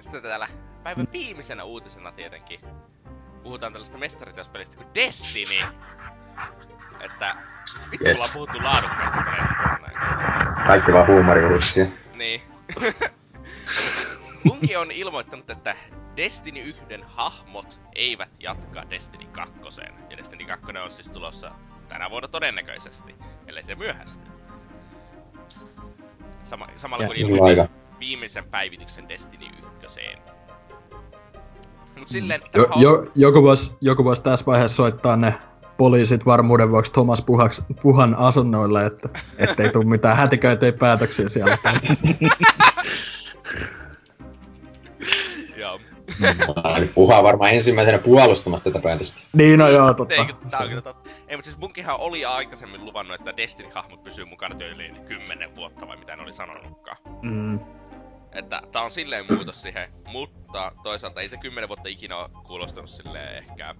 Sitten 0.00 0.22
täällä 0.22 0.48
päivän 0.84 1.08
viimeisenä 1.12 1.64
uutisena 1.64 2.12
tietenkin 2.12 2.60
puhutaan 3.42 3.72
tällaista 3.72 3.98
mestariteospelistä 3.98 4.76
kuin 4.76 4.88
Destiny. 4.94 5.60
Että 7.00 7.36
vittu 7.90 8.06
Yes. 8.06 8.18
ollaan 8.18 8.30
puhuttu 8.34 8.58
laadukkaista 8.62 9.22
peleistä. 9.24 9.54
Kaikki 10.66 10.92
vaan 10.92 11.06
huumoriuutisia. 11.06 11.86
Niin. 12.16 12.42
Siis 13.96 14.18
Bungie 14.48 14.78
on 14.78 14.90
ilmoittanut, 14.90 15.50
että 15.50 15.76
Destiny 16.16 16.60
1 16.60 16.82
hahmot 17.06 17.80
eivät 17.94 18.28
jatka 18.40 18.82
Destiny 18.90 19.24
2. 19.32 19.54
Ja 20.10 20.16
Destiny 20.16 20.44
2 20.44 20.66
on 20.84 20.90
siis 20.92 21.10
tulossa 21.10 21.52
tänä 21.88 22.10
vuonna 22.10 22.28
todennäköisesti, 22.28 23.14
ellei 23.46 23.62
se 23.62 23.74
myöhästy. 23.74 24.26
Sama, 26.42 26.68
samalla 26.76 27.04
Ja 27.04 27.26
kun 27.26 27.44
aika. 27.48 27.68
viimeisen 28.00 28.44
päivityksen 28.44 29.08
Destiny 29.08 29.46
1. 29.82 30.00
Mut 31.98 32.08
silleen, 32.08 32.40
Jo, 32.40 32.48
tämähän 32.50 32.72
on- 32.76 32.82
jo, 32.82 33.06
joku, 33.14 33.42
vois, 33.42 33.76
joku 33.80 34.04
vois 34.04 34.20
tässä 34.20 34.46
vaiheessa 34.46 34.76
soittaa 34.76 35.16
ne 35.16 35.34
poliisit 35.76 36.26
varmuuden 36.26 36.70
vuoksi 36.70 36.92
Thomas 36.92 37.22
Puhaks, 37.22 37.62
Puhan 37.82 38.14
asunnoille, 38.14 38.86
että 38.86 39.08
ettei 39.38 39.70
tuu 39.72 39.82
mitään 39.82 40.16
hätiköityjä 40.16 40.72
päätöksiä 40.72 41.28
siellä. 41.28 41.58
Joo. 45.56 45.80
Eli 46.76 46.86
puhaa 46.86 47.22
varmaan 47.22 47.50
ensimmäisenä 47.52 47.98
puolustamassa 47.98 48.64
tätä 48.64 48.78
päätöstä. 48.82 49.20
niin 49.32 49.58
no 49.58 49.68
joo, 49.68 49.94
totta. 49.94 50.14
Eikö, 50.14 50.32
tää 50.50 50.60
on 50.60 50.68
kyllä 50.68 50.82
totta. 50.82 51.10
Ei, 51.28 51.36
mutta 51.36 51.50
siis 51.50 51.56
Bunkihan 51.60 51.96
oli 52.00 52.24
aikaisemmin 52.24 52.84
luvannut, 52.84 53.14
että 53.20 53.36
Destiny-hahmot 53.36 54.04
pysyy 54.04 54.24
mukana 54.24 54.54
tyyliin 54.54 54.96
10 55.04 55.56
vuotta, 55.56 55.88
vai 55.88 55.96
mitä 55.96 56.16
ne 56.16 56.22
oli 56.22 56.32
sanonutkaan. 56.32 56.96
Mm. 57.22 57.58
Että 58.34 58.62
tää 58.72 58.82
on 58.82 58.90
silleen 58.90 59.24
muutos 59.30 59.62
siihen, 59.62 59.88
mutta 60.06 60.72
toisaalta 60.82 61.20
ei 61.20 61.28
se 61.28 61.36
10 61.36 61.68
vuotta 61.68 61.88
ikinä 61.88 62.16
ole 62.16 62.30
kuulostanut 62.46 62.90
silleen 62.90 63.36
ehkä 63.38 63.74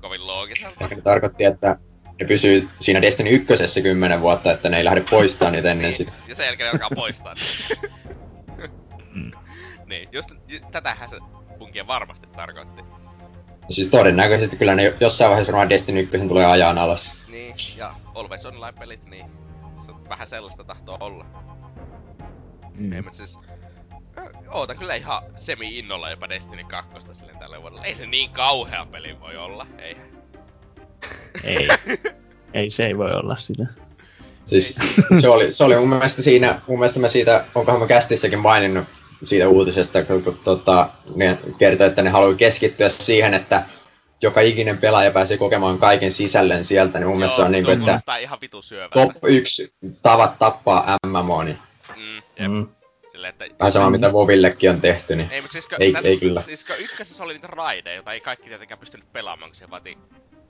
kovin 0.00 0.26
loogiselta. 0.26 0.84
Ehkä 0.84 1.02
tarkoitti, 1.02 1.44
että 1.44 1.76
ne 2.20 2.26
pysyy 2.26 2.68
siinä 2.80 3.02
Destiny 3.02 3.30
1 3.30 3.82
kymmenen 3.82 4.20
vuotta, 4.20 4.52
että 4.52 4.68
ne 4.68 4.76
ei 4.76 4.84
lähde 4.84 5.04
poistamaan 5.10 5.52
niitä 5.52 5.70
ennen 5.70 5.92
sitä. 5.92 6.12
Ja 6.28 6.34
sen 6.34 6.46
jälkeen 6.46 6.70
alkaa 6.72 6.90
poistaa 6.94 7.34
niitä. 7.34 7.88
Mm. 9.12 9.30
niin, 9.86 10.08
just 10.12 10.30
tätähän 10.70 11.08
se 11.08 11.16
Bunkia 11.58 11.86
varmasti 11.86 12.26
tarkoitti. 12.26 12.82
Siis 13.70 13.88
todennäköisesti 13.88 14.56
kyllä 14.56 14.74
ne 14.74 14.94
jossain 15.00 15.30
vaiheessa 15.30 15.52
varmaan 15.52 15.70
Destiny 15.70 16.00
1 16.00 16.28
tulee 16.28 16.46
ajan 16.46 16.78
alas. 16.78 17.14
Niin, 17.28 17.54
ja 17.76 17.94
Always 18.14 18.46
Online-pelit, 18.46 19.06
niin 19.06 19.26
se 19.86 19.92
on 19.92 20.08
vähän 20.08 20.26
sellaista 20.26 20.64
tahtoo 20.64 20.96
olla. 21.00 21.24
Mm. 22.78 22.92
Ei, 22.92 23.02
mutta 23.02 23.16
siis... 23.16 23.38
Ootan 24.50 24.78
kyllä 24.78 24.94
ihan 24.94 25.22
semi-innolla 25.36 26.10
jopa 26.10 26.28
Destiny 26.28 26.64
2 26.64 26.90
silleen 27.12 27.38
tällä 27.38 27.60
vuodella. 27.60 27.84
Ei 27.84 27.94
se 27.94 28.06
niin 28.06 28.30
kauhea 28.30 28.86
peli 28.86 29.20
voi 29.20 29.36
olla, 29.36 29.66
eihän. 29.78 30.06
Ei. 31.44 31.68
ei, 32.54 32.70
se 32.70 32.86
ei 32.86 32.98
voi 32.98 33.10
olla 33.10 33.36
sitä. 33.36 33.66
Siis 34.44 34.74
se 35.20 35.28
oli, 35.28 35.54
se 35.54 35.64
oli 35.64 35.76
mun 35.76 35.88
mielestä 35.88 36.22
siinä, 36.22 36.60
mun 36.66 36.78
mielestä 36.78 37.00
mä 37.00 37.08
siitä, 37.08 37.44
onkohan 37.54 37.80
mä 37.80 37.86
kästissäkin 37.86 38.38
maininnut 38.38 38.84
siitä 39.26 39.48
uutisesta, 39.48 40.04
kun, 40.04 40.22
kun 40.22 40.40
tota, 40.44 40.90
ne 41.14 41.38
kertoi, 41.58 41.86
että 41.86 42.02
ne 42.02 42.10
haluaa 42.10 42.34
keskittyä 42.34 42.88
siihen, 42.88 43.34
että 43.34 43.62
joka 44.22 44.40
ikinen 44.40 44.78
pelaaja 44.78 45.10
pääsee 45.10 45.36
kokemaan 45.36 45.78
kaiken 45.78 46.12
sisällön 46.12 46.64
sieltä, 46.64 46.98
niin 46.98 47.08
mun 47.08 47.18
mielestä 47.18 47.36
se 47.36 47.42
on 47.42 47.52
niin 47.52 47.64
kuin, 47.64 47.88
että 47.88 48.16
ihan 48.16 48.38
top 48.92 49.24
1 49.26 49.72
tavat 50.02 50.38
tappaa 50.38 50.96
MMO, 51.06 51.42
niin 51.42 51.58
jep. 52.38 52.50
Mm. 52.50 52.66
Silleen, 53.12 53.30
että... 53.30 53.58
vähän 53.58 53.72
sama 53.72 53.90
mitä 53.90 54.12
Vovillekin 54.12 54.70
on 54.70 54.80
tehty, 54.80 55.16
niin 55.16 55.30
Ei, 55.30 55.40
mutta 55.40 55.52
siis, 55.52 55.68
Ei- 55.80 55.92
tässä, 55.92 56.08
ei 56.08 56.16
kyllä. 56.18 56.42
Siis 56.42 56.64
kun 56.64 56.76
ykkösessä 56.78 57.24
oli 57.24 57.32
niitä 57.32 57.46
raideja, 57.46 57.94
joita 57.96 58.12
ei 58.12 58.20
kaikki 58.20 58.48
tietenkään 58.48 58.78
pystynyt 58.78 59.12
pelaamaan, 59.12 59.50
kun 59.50 59.56
se 59.56 59.70
vaati 59.70 59.98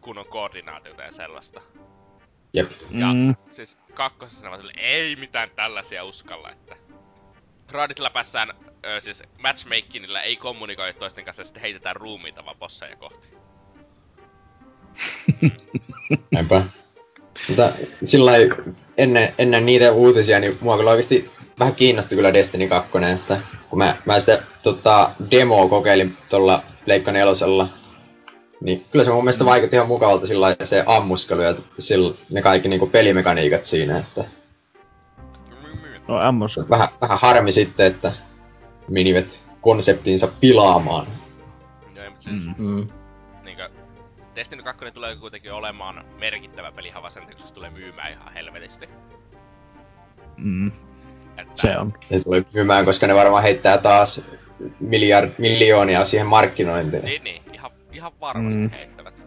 kunnon 0.01 0.27
koordinaatiota 0.27 1.02
ja 1.02 1.12
sellaista. 1.12 1.60
jep. 2.55 2.70
Ja 2.90 3.12
Mm. 3.12 3.35
siis 3.48 3.78
kakkosessa 3.94 4.44
ne 4.44 4.51
vaan 4.51 4.60
silleen, 4.60 4.78
ei 4.78 5.16
mitään 5.16 5.51
tällaisia 5.56 6.05
uskalla, 6.05 6.51
että... 6.51 6.77
Raidit 7.73 7.98
läpässään, 7.98 8.52
ö, 8.86 9.01
siis 9.01 9.23
matchmakingillä 9.43 10.20
ei 10.23 10.36
kommunikoi 10.36 10.94
toisten 10.94 11.24
kanssa 11.24 11.40
ja 11.40 11.44
sitten 11.44 11.60
heitetään 11.60 11.97
ruumiita 11.97 12.44
vaan 12.44 12.56
bosseja 12.59 12.97
kohti. 12.97 13.28
Näinpä. 16.31 16.65
Mutta 17.48 17.73
sillä 18.05 18.31
lailla 18.31 18.55
ennen, 18.97 19.35
ennen 19.39 19.66
niitä 19.66 19.93
uutisia, 19.93 20.40
niin 20.40 20.59
mua 20.60 20.77
kyllä 20.77 20.90
oikeasti 20.90 21.31
vähän 21.59 21.74
kiinnosti 21.74 22.14
kyllä 22.14 22.35
Destiny 22.35 22.68
2, 22.68 22.90
että 23.14 23.40
kun 23.70 23.78
mä, 23.78 23.97
mä 24.06 24.20
sitä 24.20 24.43
tota, 24.62 25.10
demoa 25.30 25.68
kokeilin 25.68 26.16
tuolla 26.30 26.62
Pleikka 26.85 27.12
nelosella, 27.12 27.68
niin 28.60 28.85
kyllä 28.90 29.05
se 29.05 29.10
mun 29.10 29.24
mielestä 29.24 29.44
vaikutti 29.44 29.76
ihan 29.76 29.89
mukavalta 29.89 30.26
sillä 30.26 30.40
lailla 30.44 30.66
se 30.66 30.85
ammuskelu 30.86 31.40
ja 31.40 31.55
sillä, 31.78 32.14
ne 32.32 32.43
kaikki 32.43 32.68
niinku 32.68 32.86
pelimekaniikat 32.86 33.64
siinä, 33.64 33.98
että 33.98 34.24
No 36.09 36.18
ammos. 36.18 36.56
vähän, 36.70 36.89
vähän 37.01 37.18
harmi 37.22 37.52
sitten, 37.52 37.86
että 37.86 38.12
menivät 38.90 39.40
konseptinsa 39.60 40.28
pilaamaan. 40.40 41.06
Joo, 41.97 42.10
mutta 42.10 42.24
siis 42.24 42.47
Mm. 42.47 42.55
Mm. 42.64 42.89
niinkö... 43.44 43.70
Destiny 44.35 44.62
2 44.62 44.93
tulee 44.93 45.16
kuitenkin 45.16 45.52
olemaan 45.52 46.05
merkittävä 46.18 46.72
peli 46.72 46.90
Havasen, 46.90 47.22
kun 47.26 47.47
se 47.47 47.55
tulee 47.55 47.70
myymään 47.70 48.12
ihan 48.12 48.32
helvetisti. 48.32 48.89
Mm. 50.36 50.72
Että, 51.39 51.62
Se 51.62 51.78
on. 51.78 51.94
Ne 52.10 52.20
tulee 52.20 52.44
myymään, 52.55 52.85
koska 52.85 53.06
ne 53.06 53.15
varmaan 53.15 53.43
heittää 53.43 53.78
taas 53.78 54.20
miljard, 54.81 55.31
miljoonia 55.39 56.05
siihen 56.05 56.27
markkinointiin. 56.27 57.05
Niin, 57.05 57.24
niin, 57.24 57.43
ihan, 57.52 57.70
ihan 57.93 58.12
varmasti 58.20 58.60
mm. 58.60 58.70
Heittävät. 58.70 59.23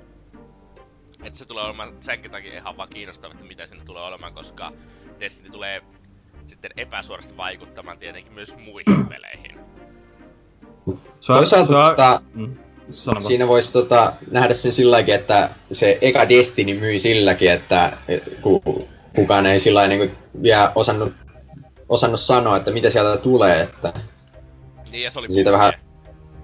Että 1.24 1.40
se 1.40 1.46
tulee 1.46 1.64
olemaan 1.64 1.94
senkin 2.00 2.32
takia 2.32 2.54
ihan 2.54 2.78
vaan 2.78 2.90
kiinnostavaa, 2.90 3.34
että 3.34 3.48
mitä 3.48 3.66
sinne 3.66 3.86
tulee 3.86 4.04
olemaan, 4.04 4.34
koska 4.34 4.72
Destiny 5.20 5.50
tulee 5.50 5.82
sitten 6.48 6.72
epäsuorasti 6.78 7.38
vaikuttamaan 7.38 7.98
tietenkin 7.98 8.34
myös 8.34 8.56
muihin 8.58 9.06
peleihin. 9.10 9.60
Se, 11.20 11.34
Toisaalta 11.34 11.68
se, 11.68 11.74
tota, 11.74 12.22
mm. 12.34 12.56
Siinä 13.20 13.48
voisi 13.48 13.74
tota, 13.74 14.14
nähdä 14.32 14.54
sen 14.54 14.72
silläkin, 14.72 15.16
että 15.16 15.50
se 15.72 15.98
eka 16.02 16.30
Destiny 16.30 16.80
myi 16.80 17.00
silläkin, 17.00 17.52
että 17.52 17.98
ku, 18.42 18.64
kukaan 19.16 19.46
ei 19.46 19.60
sillä 19.60 19.88
niin 19.88 20.12
vielä 20.44 20.72
osannut, 20.76 21.14
osannut 21.91 22.19
sanoa, 22.19 22.57
että 22.57 22.72
mitä 22.72 22.89
sieltä 22.89 23.18
tulee. 23.18 23.59
Että, 23.61 23.93
Niin, 24.91 25.03
ja 25.03 25.11
se 25.11 25.19
oli 25.19 25.31
Siitä 25.31 25.51
vähän- 25.51 25.73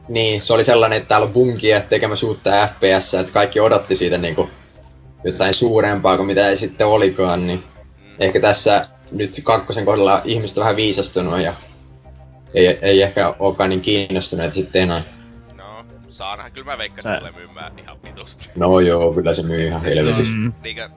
niin, 0.09 0.41
se 0.41 0.53
oli 0.53 0.63
sellainen, 0.63 0.97
että 0.97 1.09
täällä 1.09 1.25
on 1.27 1.33
bunkia 1.33 1.81
tekemässä 1.81 2.25
uutta 2.27 2.67
FPS, 2.67 3.13
että 3.13 3.33
kaikki 3.33 3.59
odotti 3.59 3.95
siitä 3.95 4.17
niin 4.17 4.35
kuin, 4.35 4.49
jotain 5.23 5.53
suurempaa 5.53 6.17
kuin 6.17 6.27
mitä 6.27 6.47
ei 6.49 6.57
sitten 6.57 6.87
olikaan, 6.87 7.47
niin 7.47 7.59
Mm. 7.59 8.03
ehkä 8.19 8.39
tässä 8.41 8.87
nyt 9.11 9.41
kakkosen 9.43 9.85
kohdalla 9.85 10.21
ihmiset 10.25 10.57
on 10.57 10.61
vähän 10.61 10.75
viisastunut 10.75 11.39
ja 11.41 11.53
ei, 12.53 12.67
ei 12.81 13.01
ehkä 13.01 13.33
olekaan 13.39 13.69
niin 13.69 13.81
kiinnostuneet 13.81 14.53
sitten 14.53 14.81
enää. 14.81 15.01
No, 15.55 15.85
saa 16.09 16.35
nähdä. 16.37 16.49
Kyllä 16.49 16.65
mä 16.65 16.77
veikkaan, 16.77 17.15
että 17.15 17.31
myymään 17.39 17.79
ihan 17.79 17.97
vitusti. 18.03 18.49
No 18.55 18.79
joo, 18.79 19.13
kyllä 19.13 19.33
se 19.33 19.43
myy 19.43 19.67
ihan 19.67 19.81
Siis 19.81 19.95
helvetisti. 19.95 20.35
Mm. 20.37 20.53
Niinkö, 20.63 20.89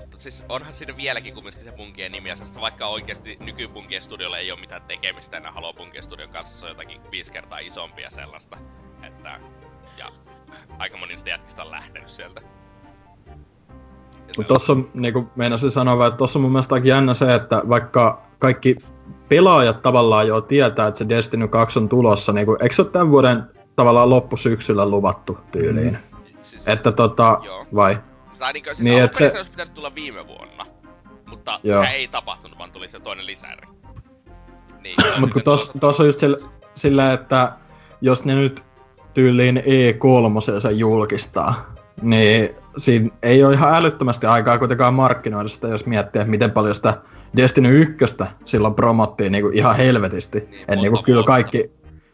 mutta 0.00 0.18
siis 0.18 0.44
onhan 0.48 0.74
siinä 0.74 0.96
vieläkin 0.96 1.34
kumminkin 1.34 1.62
se 1.62 1.72
Bunkien 1.72 2.12
nimi, 2.12 2.28
ja 2.28 2.36
vaikka 2.60 2.86
oikeasti 2.86 3.36
nyky 3.40 3.68
Bunkien 3.68 4.02
studiolla 4.02 4.38
ei 4.38 4.52
ole 4.52 4.60
mitään 4.60 4.82
tekemistä 4.82 5.36
enää 5.36 5.52
Halo 5.52 5.72
Bunkien 5.72 6.04
studion 6.04 6.30
kanssa, 6.30 6.58
se 6.58 6.66
on 6.66 6.70
jotakin 6.70 7.00
viisi 7.10 7.32
kertaa 7.32 7.58
isompi 7.58 8.02
ja 8.02 8.10
sellaista. 8.10 8.58
Että, 9.02 9.40
ja 9.96 10.12
aika 10.78 10.96
moni 10.96 11.12
niistä 11.12 11.30
jätkistä 11.30 11.62
on 11.62 11.70
lähtenyt 11.70 12.08
sieltä. 12.08 12.40
Mutta 14.36 14.54
tossa 14.54 14.76
niinku 14.94 15.28
meinasin 15.36 15.70
sanoa, 15.70 16.06
että 16.06 16.18
tossa 16.18 16.38
on 16.38 16.42
mun 16.42 16.52
mielestä 16.52 16.74
aika 16.74 16.88
jännä 16.88 17.14
se, 17.14 17.34
että 17.34 17.62
vaikka 17.68 18.22
kaikki 18.38 18.76
pelaajat 19.28 19.82
tavallaan 19.82 20.26
jo 20.26 20.40
tietää, 20.40 20.86
että 20.86 20.98
se 20.98 21.08
Destiny 21.08 21.48
2 21.48 21.78
on 21.78 21.88
tulossa, 21.88 22.32
niinku, 22.32 22.56
eikö 22.60 22.74
se 22.74 22.82
ole 22.82 22.90
tämän 22.90 23.10
vuoden 23.10 23.42
tavallaan 23.76 24.10
loppusyksyllä 24.10 24.86
luvattu 24.86 25.38
tyyliin? 25.52 25.98
Mm. 26.12 26.18
siis, 26.42 26.68
Että 26.68 26.92
tota, 26.92 27.40
Joo. 27.44 27.66
vai? 27.74 27.98
Tai 28.38 28.52
niinkö, 28.52 28.74
siis 28.74 28.88
Niin, 28.88 29.08
se... 29.12 29.30
se- 29.30 29.36
olisi 29.36 29.50
pitänyt 29.50 29.74
tulla 29.74 29.94
viime 29.94 30.26
vuonna. 30.26 30.66
Mutta 31.26 31.60
Joo. 31.62 31.82
sehän 31.82 31.96
ei 31.96 32.08
tapahtunut, 32.08 32.58
vaan 32.58 32.72
tuli 32.72 32.88
se 32.88 33.00
toinen 33.00 33.26
lisäri. 33.26 33.68
Niin, 34.80 34.94
se 35.02 35.20
Mutta 35.20 35.42
kun 35.42 35.58
sitten 35.58 35.80
tos, 35.80 36.00
on 36.00 36.06
just 36.06 36.20
sillä, 36.20 36.38
sillä, 36.74 37.12
että 37.12 37.52
jos 38.00 38.24
ne 38.24 38.34
nyt 38.34 38.62
tyyliin 39.14 39.56
E3 39.56 40.60
sen 40.60 40.78
julkistaa, 40.78 41.74
niin 42.02 42.50
siinä 42.76 43.10
ei 43.22 43.44
ole 43.44 43.54
ihan 43.54 43.74
älyttömästi 43.74 44.26
aikaa 44.26 44.58
kuitenkaan 44.58 44.94
markkinoida 44.94 45.48
sitä, 45.48 45.68
jos 45.68 45.86
miettii, 45.86 46.20
että 46.20 46.30
miten 46.30 46.50
paljon 46.50 46.74
sitä 46.74 47.00
Destiny 47.36 47.80
1 47.80 47.96
silloin 48.44 48.74
promottiin 48.74 49.32
niin 49.32 49.52
ihan 49.54 49.76
helvetisti. 49.76 50.38
Niin, 50.38 50.50
Niin, 50.50 50.60
monta 50.60 50.72
et 50.72 50.92
niin 50.92 51.04
kyllä 51.04 51.22
kaikki, 51.22 51.70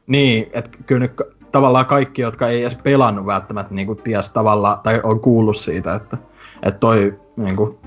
niin, 0.07 0.51
että 0.53 0.71
kyllä 0.87 0.99
nyt 0.99 1.13
tavallaan 1.55 1.87
kaikki, 1.87 2.23
jotka 2.23 2.49
ei 2.49 2.63
edes 2.63 2.77
pelannut 2.77 3.27
välttämättä 3.27 3.75
niin 3.75 3.87
kuin 3.87 4.03
ties 4.03 4.29
tavallaan, 4.29 4.81
tai 4.81 5.01
on 5.03 5.21
kuullut 5.21 5.57
siitä, 5.57 5.95
että, 5.95 6.17
että 6.63 6.81
toi 6.81 7.19
niin 7.37 7.57
kuin, 7.57 7.79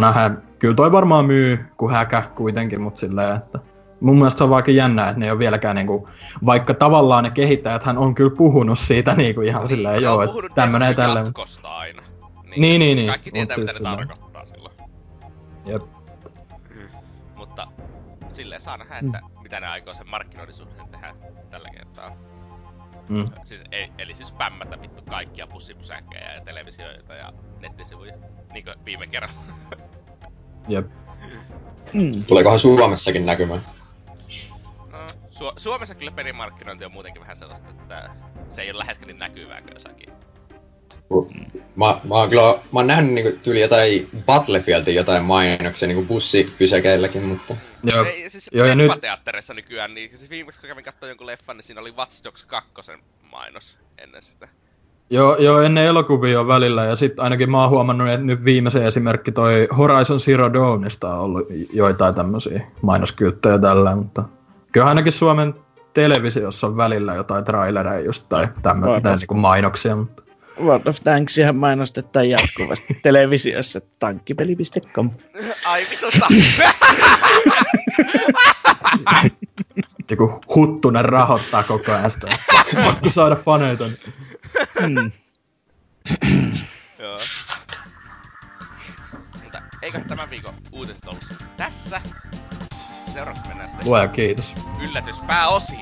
nähdä, 0.00 0.30
kyllä 0.58 0.74
toi 0.74 0.92
varmaan 0.92 1.26
myy 1.26 1.64
kuin 1.76 1.92
häkä 1.92 2.22
kuitenkin, 2.34 2.80
mutta 2.80 3.00
silleen, 3.00 3.36
että 3.36 3.58
mun 4.00 4.16
mielestä 4.16 4.38
se 4.38 4.44
on 4.44 4.50
vaikka 4.50 4.70
jännä, 4.70 5.08
että 5.08 5.20
ne 5.20 5.26
ei 5.26 5.30
ole 5.30 5.38
vieläkään 5.38 5.76
niinku, 5.76 6.08
vaikka 6.46 6.74
tavallaan 6.74 7.24
ne 7.24 7.30
kehittäjät 7.30 7.84
hän 7.84 7.98
on 7.98 8.14
kyllä 8.14 8.36
puhunut 8.36 8.78
siitä 8.78 9.14
niinku 9.14 9.40
ihan 9.40 9.60
niin, 9.60 9.68
silleen, 9.68 10.02
joo, 10.02 10.22
että 10.22 10.36
tämmönen 10.54 10.88
ja 10.88 10.94
tälleen. 10.94 11.26
aina. 11.62 12.02
Niin, 12.42 12.60
niin, 12.60 12.78
niin, 12.80 12.96
niin. 12.96 13.08
Kaikki 13.08 13.30
tietää, 13.30 13.56
mitä 13.58 13.72
siis 13.72 13.82
ne 13.82 13.88
silleen. 13.90 14.08
tarkoittaa 14.08 14.44
silloin. 14.44 14.74
Jep. 15.66 15.82
Mutta 17.34 17.66
silleen 18.32 18.60
saa 18.60 18.76
nähdä, 18.76 18.98
että 18.98 19.20
mm. 19.20 19.42
mitä 19.42 19.60
ne 19.60 19.66
aikoo 19.66 19.94
sen 19.94 20.08
markkinoinnin 20.08 20.54
suhteen 20.54 20.88
tehdä 20.88 21.14
tällä 21.50 21.70
kertaa. 21.70 22.16
Mm. 23.08 23.24
Siis, 23.44 23.62
ei, 23.72 23.92
eli 23.98 24.14
siis 24.14 24.28
spämmätä 24.28 24.82
vittu 24.82 25.02
kaikkia 25.10 25.46
pussipysäkkejä 25.46 26.34
ja 26.34 26.40
televisioita 26.40 27.14
ja 27.14 27.32
nettisivuja. 27.60 28.14
Niinkö 28.52 28.76
viime 28.84 29.06
kerralla. 29.06 29.34
Jep. 30.68 30.86
Mm. 31.92 32.24
Tuleekohan 32.26 32.58
Suomessakin 32.58 33.26
näkymään? 33.26 33.66
No, 34.92 35.06
Su- 35.30 35.54
Suomessa 35.56 35.94
kyllä 35.94 36.10
pelimarkkinointi 36.10 36.84
on 36.84 36.92
muutenkin 36.92 37.22
vähän 37.22 37.36
sellaista, 37.36 37.70
että 37.70 38.10
se 38.48 38.62
ei 38.62 38.70
ole 38.70 38.78
läheskään 38.78 39.08
niin 39.08 39.18
näkyvää 39.18 39.62
kuin 39.62 39.74
jossakin. 39.74 40.12
Mä, 41.76 42.00
mä 42.04 42.14
oon 42.14 42.28
kyllä, 42.28 42.42
mä 42.42 42.80
oon 42.80 42.86
nähnyt 42.86 43.12
niinku 43.12 43.38
tyyli 43.42 43.60
jotain 43.60 44.08
Battlefieldin 44.26 44.94
jotain 44.94 45.24
mainoksia 45.24 45.88
niinku 45.88 46.04
bussipysäkeilläkin, 46.04 47.24
mutta... 47.24 47.56
Joo, 47.82 48.04
ei, 48.04 48.30
siis 48.30 48.50
Joo, 48.52 48.66
ja 48.66 48.74
nyt... 48.74 48.92
nykyään, 49.54 49.94
niin 49.94 50.18
siis 50.18 50.30
viimeksi 50.30 50.60
kun 50.60 50.68
kävin 50.68 50.84
katsoa 50.84 51.08
jonkun 51.08 51.26
leffan, 51.26 51.56
niin 51.56 51.64
siinä 51.64 51.80
oli 51.80 51.96
Watch 51.96 52.24
Dogs 52.24 52.44
2 52.44 52.70
mainos 53.30 53.78
ennen 53.98 54.22
sitä. 54.22 54.48
Joo, 55.10 55.36
joo, 55.36 55.60
ennen 55.60 55.86
elokuvia 55.86 56.40
on 56.40 56.48
välillä, 56.48 56.84
ja 56.84 56.96
sitten 56.96 57.24
ainakin 57.24 57.50
mä 57.50 57.60
oon 57.60 57.70
huomannut, 57.70 58.08
että 58.08 58.26
nyt 58.26 58.44
viimeisen 58.44 58.82
esimerkki 58.82 59.32
toi 59.32 59.68
Horizon 59.76 60.20
Zero 60.20 60.52
Dawnista 60.52 61.14
on 61.14 61.20
ollut 61.20 61.46
joitain 61.72 62.14
tämmöisiä 62.14 62.66
mainoskylttejä 62.82 63.58
tällä, 63.58 63.96
mutta 63.96 64.24
kyllä 64.72 64.86
ainakin 64.86 65.12
Suomen 65.12 65.54
televisiossa 65.94 66.66
on 66.66 66.76
välillä 66.76 67.14
jotain 67.14 67.44
trailereja 67.44 68.00
just 68.00 68.28
tai 68.28 68.48
tämmöitä 68.62 69.16
niin 69.16 69.40
mainoksia, 69.40 69.96
mutta... 69.96 70.25
World 70.60 70.86
of 70.86 70.96
Tanksihan 71.04 71.56
mainostetaan 71.56 72.30
jatkuvasti 72.30 72.94
televisiossa, 73.02 73.80
tankkipeli.com. 73.98 75.10
Ai 75.64 75.86
vitusta! 75.90 76.26
Joku 80.10 80.40
huttunen 80.54 81.04
rahoittaa 81.04 81.62
koko 81.62 81.92
ajan 81.92 82.10
sitä. 82.10 82.26
Pakko 82.84 83.08
saada 83.10 83.36
faneita. 83.36 83.84
Mm. 84.80 85.12
Joo. 86.98 87.18
Mutta 89.42 89.62
eikö 89.82 90.00
tämän 90.08 90.30
viikon 90.30 90.54
uutiset 90.72 91.06
ollut 91.06 91.34
tässä? 91.56 92.00
Seuraavaksi 93.14 93.48
mennään 93.48 93.68
sitten. 93.68 93.88
Lue 93.88 94.08
kiitos. 94.08 94.54
Yllätyspääosio. 94.88 95.78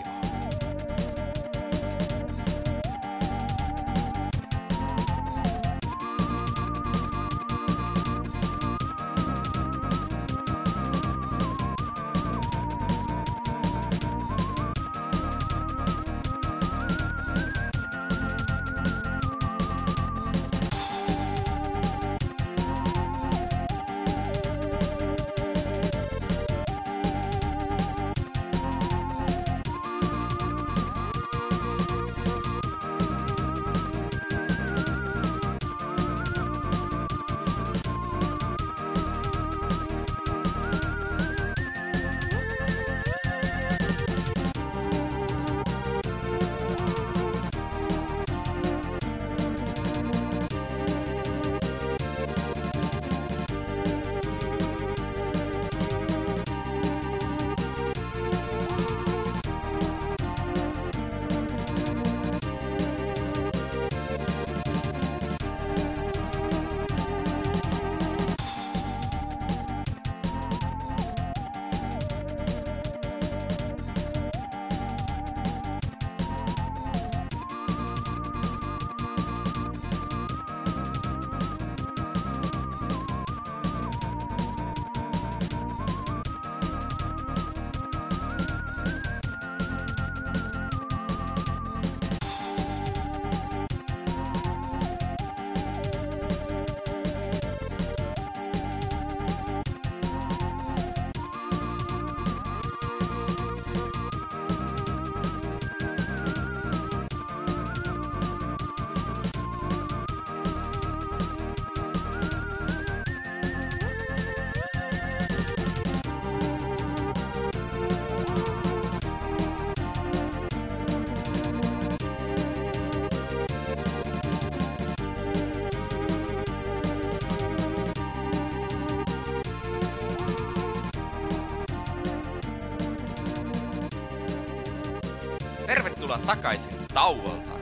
Takaisin 136.19 136.87
tauolta 136.95 137.55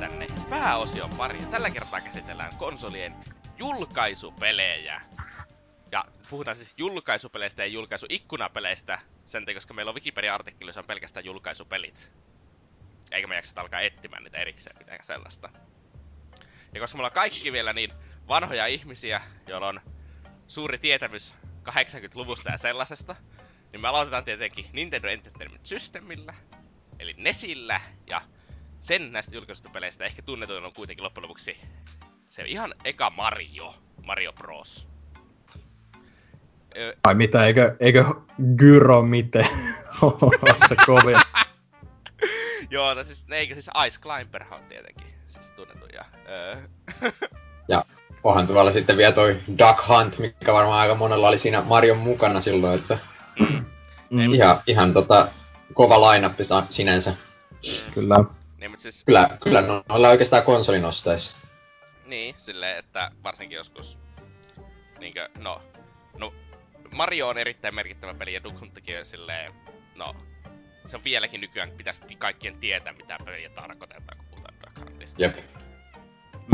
tänne 0.00 0.26
pääosion 0.50 1.10
pariin. 1.10 1.46
Tällä 1.46 1.70
kertaa 1.70 2.00
käsitellään 2.00 2.56
konsolien 2.56 3.14
julkaisupelejä. 3.58 5.00
Ja 5.92 6.04
puhutaan 6.30 6.56
siis 6.56 6.74
julkaisupeleistä 6.76 7.62
ja 7.62 7.66
julkaisuikkunapeleistä, 7.66 8.98
sen 9.24 9.42
takia, 9.44 9.56
koska 9.56 9.74
meillä 9.74 9.90
on 9.90 9.94
Wikipedia-artikkeli, 9.94 10.68
jossa 10.68 10.80
on 10.80 10.86
pelkästään 10.86 11.24
julkaisupelit. 11.24 12.12
Eikä 13.10 13.26
me 13.26 13.36
jakseta 13.36 13.60
alkaa 13.60 13.80
etsimään 13.80 14.22
niitä 14.22 14.38
erikseen 14.38 14.76
mitään 14.78 15.04
sellaista. 15.04 15.50
Ja 16.74 16.80
koska 16.80 16.96
me 16.96 17.00
ollaan 17.00 17.12
kaikki 17.12 17.52
vielä 17.52 17.72
niin 17.72 17.92
vanhoja 18.28 18.66
ihmisiä, 18.66 19.20
joilla 19.46 19.68
on 19.68 19.80
suuri 20.48 20.78
tietämys 20.78 21.34
80-luvusta 21.68 22.50
ja 22.50 22.58
sellaisesta, 22.58 23.16
niin 23.72 23.80
me 23.80 23.88
aloitetaan 23.88 24.24
tietenkin 24.24 24.66
Nintendo 24.72 25.08
Entertainment 25.08 25.66
Systemillä, 25.66 26.34
eli 27.04 27.14
Nesillä, 27.18 27.80
ja 28.06 28.22
sen 28.80 29.12
näistä 29.12 29.36
julkaisusta 29.36 29.70
peleistä 29.70 30.04
ehkä 30.04 30.22
tunnetuin 30.22 30.64
on 30.64 30.72
kuitenkin 30.72 31.04
loppujen 31.04 31.22
lopuksi 31.22 31.56
se 32.28 32.42
ihan 32.46 32.74
eka 32.84 33.10
Mario, 33.10 33.74
Mario 34.02 34.32
Bros. 34.32 34.88
Ai 37.04 37.14
mitä, 37.14 37.46
eikö, 37.46 37.76
eikö 37.80 38.04
Gyro 38.56 39.02
mite 39.02 39.48
se 40.68 40.76
kovin? 40.86 41.16
Joo, 42.70 42.94
tai 42.94 43.04
siis, 43.04 43.24
eikö 43.30 43.54
siis 43.54 43.70
Ice 43.86 44.00
Climber 44.00 44.44
on 44.50 44.60
tietenkin 44.68 45.06
siis 45.28 45.50
tunnettu 45.50 45.86
ja... 45.86 46.04
Öö. 46.28 46.56
ja 47.68 47.84
onhan 48.24 48.46
tuolla 48.46 48.72
sitten 48.72 48.96
vielä 48.96 49.12
toi 49.12 49.40
Duck 49.58 49.88
Hunt, 49.88 50.18
mikä 50.18 50.52
varmaan 50.52 50.80
aika 50.80 50.94
monella 50.94 51.28
oli 51.28 51.38
siinä 51.38 51.60
Marion 51.60 51.98
mukana 51.98 52.40
silloin, 52.40 52.80
että... 52.80 52.98
Mm. 53.40 53.64
Mm. 54.10 54.34
Ihan, 54.34 54.56
ihan 54.66 54.92
tota, 54.92 55.28
kova 55.74 56.12
line 56.12 56.30
sinänsä. 56.70 57.14
Kyllä. 57.94 58.24
Niin, 58.58 58.70
mutta 58.70 58.82
siis... 58.82 59.04
Kyllä, 59.04 59.38
kyllä 59.42 59.62
noilla 59.88 60.08
oikeastaan 60.08 60.42
konsolin 60.42 60.84
ostaisi. 60.84 61.34
Niin, 62.06 62.34
silleen, 62.38 62.78
että 62.78 63.10
varsinkin 63.22 63.56
joskus... 63.56 63.98
Niinkö, 64.98 65.28
no... 65.38 65.62
No, 66.18 66.34
Mario 66.90 67.28
on 67.28 67.38
erittäin 67.38 67.74
merkittävä 67.74 68.14
peli 68.14 68.34
ja 68.34 68.44
Duck 68.44 68.60
Huntikin 68.60 68.98
on 68.98 69.04
silleen, 69.04 69.52
no, 69.96 70.16
se 70.86 70.96
on 70.96 71.04
vieläkin 71.04 71.40
nykyään, 71.40 71.70
pitäisi 71.70 72.16
kaikkien 72.18 72.58
tietää, 72.58 72.92
mitä 72.92 73.18
peliä 73.24 73.48
tarkoitetaan, 73.48 74.18
kun 74.18 74.26
puhutaan 74.30 74.54
Duck 74.62 74.90
Huntista. 74.90 75.22
Jep. 75.22 75.36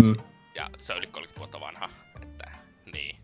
Mm. 0.02 0.16
Ja 0.55 0.70
se 0.76 0.92
on 0.92 0.98
yli 0.98 1.06
30 1.06 1.38
vuotta 1.38 1.60
vanha, 1.60 1.90
että 2.22 2.51
niin. 2.92 3.16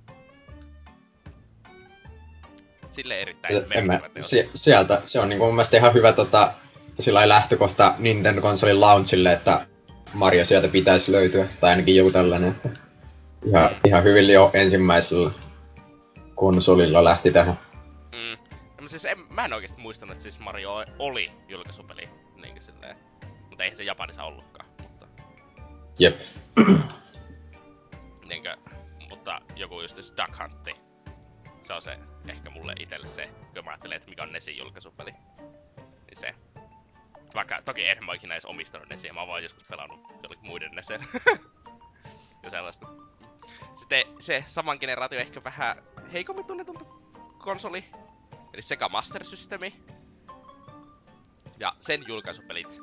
Sille 2.97 3.20
erittäin 3.23 3.55
En 3.56 3.86
mä, 3.86 3.93
merkittävä 3.93 4.14
teos. 4.14 4.31
si- 4.31 4.51
sieltä, 4.55 5.01
se 5.05 5.20
on 5.20 5.28
niinku 5.28 5.44
mun 5.44 5.55
mielestä 5.55 5.77
ihan 5.77 5.94
hyvä 5.94 6.12
tota, 6.12 6.52
sillä 7.01 7.28
lähtökohta 7.28 7.94
Nintendo-konsolin 7.98 8.81
launchille, 8.81 9.32
että 9.32 9.66
Mario 10.14 10.44
sieltä 10.44 10.68
pitäisi 10.68 11.12
löytyä, 11.12 11.47
tai 11.60 11.70
ainakin 11.70 11.97
joku 11.97 12.10
tällainen. 12.10 12.60
Ihan, 13.44 13.70
ihan 13.85 14.05
hyvin 14.05 14.28
jo 14.31 14.51
ensimmäisellä 14.55 15.31
konsolilla 16.35 17.05
lähti 17.05 17.32
tähän. 17.32 17.59
Mm. 18.12 18.39
No, 18.81 18.89
siis 18.89 19.05
en, 19.05 19.18
mä 19.31 19.44
en 19.44 19.52
oikeesti 19.52 19.81
muistanut, 19.81 20.12
että 20.12 20.23
siis 20.23 20.40
Mario 20.40 20.85
oli 20.98 21.31
julkaisupeli. 21.48 22.09
Niinkö 22.43 22.60
silleen. 22.60 22.97
Mutta 23.48 23.64
eihän 23.64 23.77
se 23.77 23.85
Japanissa 23.85 24.24
ollutkaan. 24.24 24.68
Mutta, 24.82 25.06
Jep. 25.98 26.20
niinkö, 28.28 28.56
mutta 29.09 29.40
joku 29.56 29.81
just 29.81 29.97
se 29.97 30.12
Duck 30.16 30.39
Huntti. 30.43 30.86
Se 31.66 31.72
on 31.72 31.82
se, 31.82 31.98
ehkä 32.28 32.51
mulle 32.51 32.74
itelle 32.80 33.06
se, 33.06 33.26
kun 33.55 33.64
mä 33.64 33.70
ajattelen, 33.70 33.97
että 33.97 34.09
mikä 34.09 34.22
on 34.22 34.32
Nesin 34.32 34.59
julkaisupeli. 34.59 35.10
Niin 35.86 36.16
se. 36.16 36.34
Vaikka 37.34 37.62
toki 37.62 37.86
en 37.86 38.05
mä 38.05 38.14
ikinä 38.14 38.34
edes 38.34 38.44
omistanut 38.44 38.88
Nesiä, 38.88 39.12
mä 39.12 39.20
oon 39.20 39.28
vaan 39.28 39.43
joskus 39.43 39.68
pelannut 39.68 40.01
jollekin 40.22 40.47
muiden 40.47 40.70
Nesen. 40.72 41.01
ja 42.43 42.51
sellaista. 42.51 42.86
Sitten 43.76 44.05
se 44.20 44.44
saman 44.47 44.78
generaatio 44.80 45.18
ehkä 45.18 45.44
vähän 45.44 45.82
heikommin 46.12 46.44
tunnetumpi 46.44 46.84
konsoli, 47.38 47.84
eli 48.52 48.62
Sega 48.62 48.88
Master 48.88 49.24
Systemi. 49.24 49.80
Ja 51.59 51.72
sen 51.78 52.05
julkaisupelit. 52.06 52.82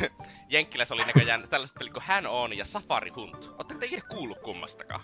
Jenkkilässä 0.48 0.94
oli 0.94 1.04
näköjään 1.04 1.48
tällaiset 1.50 1.78
pelit 1.78 1.92
kuin 1.92 2.02
Hand 2.02 2.26
On 2.26 2.58
ja 2.58 2.64
Safari 2.64 3.10
Hunt. 3.10 3.50
Ootteko 3.58 3.80
te 3.80 3.86
ikinä 3.86 4.02
kuullut 4.10 4.38
kummastakaan? 4.38 5.00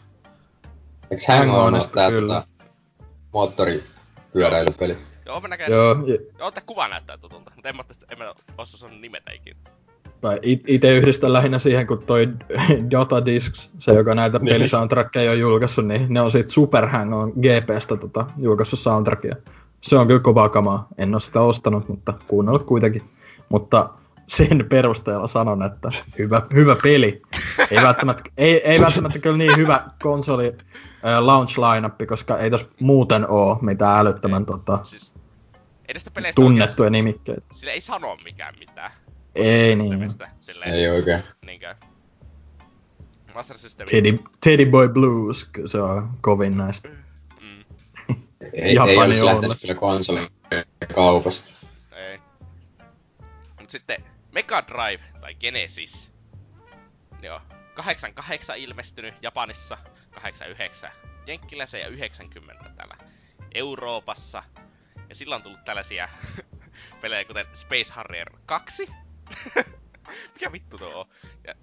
Eiks 1.10 1.28
Hang 1.28 1.55
On 1.55 1.72
kyllä. 2.10 2.35
tota, 2.35 2.60
moottoripyöräilypeli? 3.32 4.97
Joo, 5.27 5.40
mä 5.40 5.48
näköjään... 5.48 5.73
Joo, 5.73 5.97
ja- 6.07 6.19
Joo, 6.39 6.51
tää 6.51 6.62
kuva 6.66 6.89
näyttää 6.89 7.19
tutulta, 7.19 7.51
mutta 7.55 7.69
en 7.69 7.77
mä, 7.77 7.85
tästä, 7.85 8.07
en 8.11 8.19
mä 8.19 8.32
osaa 8.59 8.78
sanoa 8.78 8.98
nimetä 8.98 9.32
ikinä. 9.32 9.57
tai 10.20 10.39
it- 10.43 10.65
ite 10.66 10.97
yhdistän 10.97 11.32
lähinnä 11.32 11.59
siihen, 11.59 11.86
kun 11.86 12.02
toi 12.07 12.28
Dota 12.90 13.24
Discs, 13.27 13.70
se 13.78 13.93
joka 13.93 14.15
näitä 14.15 14.39
Niin. 14.39 14.55
pelisoundtrackeja 14.55 15.31
on 15.31 15.39
julkaissut, 15.39 15.86
niin 15.86 16.07
ne 16.15 16.20
on 16.20 16.31
siitä 16.31 16.51
Super 16.51 16.89
Hang 16.89 17.15
on 17.15 17.32
GPstä 17.32 17.97
tota, 17.97 18.27
julkaissut 18.39 18.78
soundtrackia. 18.78 19.36
Se 19.81 19.97
on 19.97 20.07
kyllä 20.07 20.20
kovaa 20.20 20.48
kamaa. 20.48 20.89
En 20.98 21.15
ole 21.15 21.20
sitä 21.20 21.40
ostanut, 21.40 21.89
mutta 21.89 22.15
kuunnellut 22.28 22.66
kuitenkin. 22.66 23.02
Mutta 23.48 23.89
sen 24.31 24.66
perusteella 24.69 25.27
sanon, 25.27 25.62
että 25.62 25.93
hyvä, 26.19 26.43
hyvä 26.55 26.77
peli. 26.82 27.23
Ei 27.70 27.82
välttämättä, 27.82 28.23
ei, 28.36 28.69
ei 28.69 28.81
välttämättä 28.81 29.19
kyllä 29.19 29.36
niin 29.36 29.57
hyvä 29.57 29.85
konsoli 30.02 30.47
äh, 30.47 31.19
launch 31.20 31.59
lineup, 31.59 31.94
koska 32.09 32.39
ei 32.39 32.51
tos 32.51 32.69
muuten 32.81 33.27
oo 33.28 33.59
mitään 33.62 33.98
älyttömän 33.98 34.47
tota, 34.47 34.78
Siis... 34.85 35.12
Peleistä 35.86 36.11
tunnettuja 36.35 36.90
nimikkeitä. 36.90 37.40
Oikein, 37.40 37.57
sille 37.57 37.73
ei 37.73 37.81
sano 37.81 38.16
mikään 38.24 38.55
mitään. 38.59 38.90
Ei 39.35 39.77
niin. 39.77 40.09
Silleen, 40.40 40.74
Ei 40.74 40.89
oikein. 40.89 41.23
niinkö... 41.47 41.74
Master 43.35 43.59
System... 43.59 43.86
Teddy, 43.90 44.19
Teddy 44.44 44.66
Boy 44.66 44.89
Blues, 44.89 45.51
se 45.66 45.81
on 45.81 46.11
kovin 46.20 46.57
näistä. 46.57 46.89
Mm, 47.40 47.65
Ei, 48.40 48.51
ei 48.62 48.74
Japani 48.74 48.98
olisi 48.98 49.20
olla. 49.20 49.32
lähtenyt 49.32 49.61
kyllä 49.61 49.74
konsolin 49.74 50.28
kaupasta. 50.94 51.66
ei. 51.93 52.19
Mut 53.61 53.70
sitten 53.70 54.05
Mega 54.32 54.62
Drive 54.66 55.05
tai 55.20 55.35
Genesis. 55.35 56.12
Joo. 57.23 57.40
88 57.74 58.59
ilmestynyt 58.59 59.15
Japanissa, 59.23 59.78
89 60.11 60.90
Jenkkilässä 61.27 61.78
ja 61.78 61.89
90 61.89 62.70
täällä 62.77 62.97
Euroopassa. 63.55 64.43
Ja 65.09 65.15
sillä 65.15 65.36
on 65.36 65.43
tullut 65.43 65.65
tällaisia 65.65 66.09
pelejä 67.01 67.24
kuten 67.24 67.47
Space 67.52 67.93
Harrier 67.93 68.31
2. 68.47 68.89
Mikä 70.35 70.52
vittu 70.52 70.78
tuo 70.78 71.01
on? 71.01 71.07
Ja, 71.47 71.55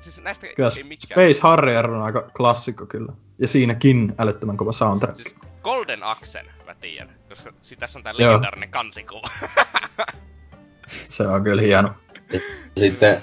siis 0.00 0.20
näistä 0.20 0.46
Kyllä 0.56 0.70
ei 0.76 0.82
mikään. 0.82 1.20
Space 1.20 1.42
Harrier 1.42 1.90
on 1.90 2.02
aika 2.02 2.30
klassikko 2.36 2.86
kyllä. 2.86 3.12
Ja 3.38 3.48
siinäkin 3.48 4.14
älyttömän 4.18 4.56
kova 4.56 4.72
soundtrack. 4.72 5.16
Siis 5.16 5.36
Golden 5.62 6.02
Axen 6.02 6.50
mä 6.66 6.74
tiedän, 6.74 7.16
koska 7.28 7.52
tässä 7.78 7.98
on 7.98 8.02
tää 8.02 8.14
legendaarinen 8.16 8.70
kansikuva. 8.70 9.28
Se 11.08 11.26
on 11.26 11.44
kyllä 11.44 11.62
hieno. 11.62 11.94
Ja 12.32 12.40
sitten 12.80 13.22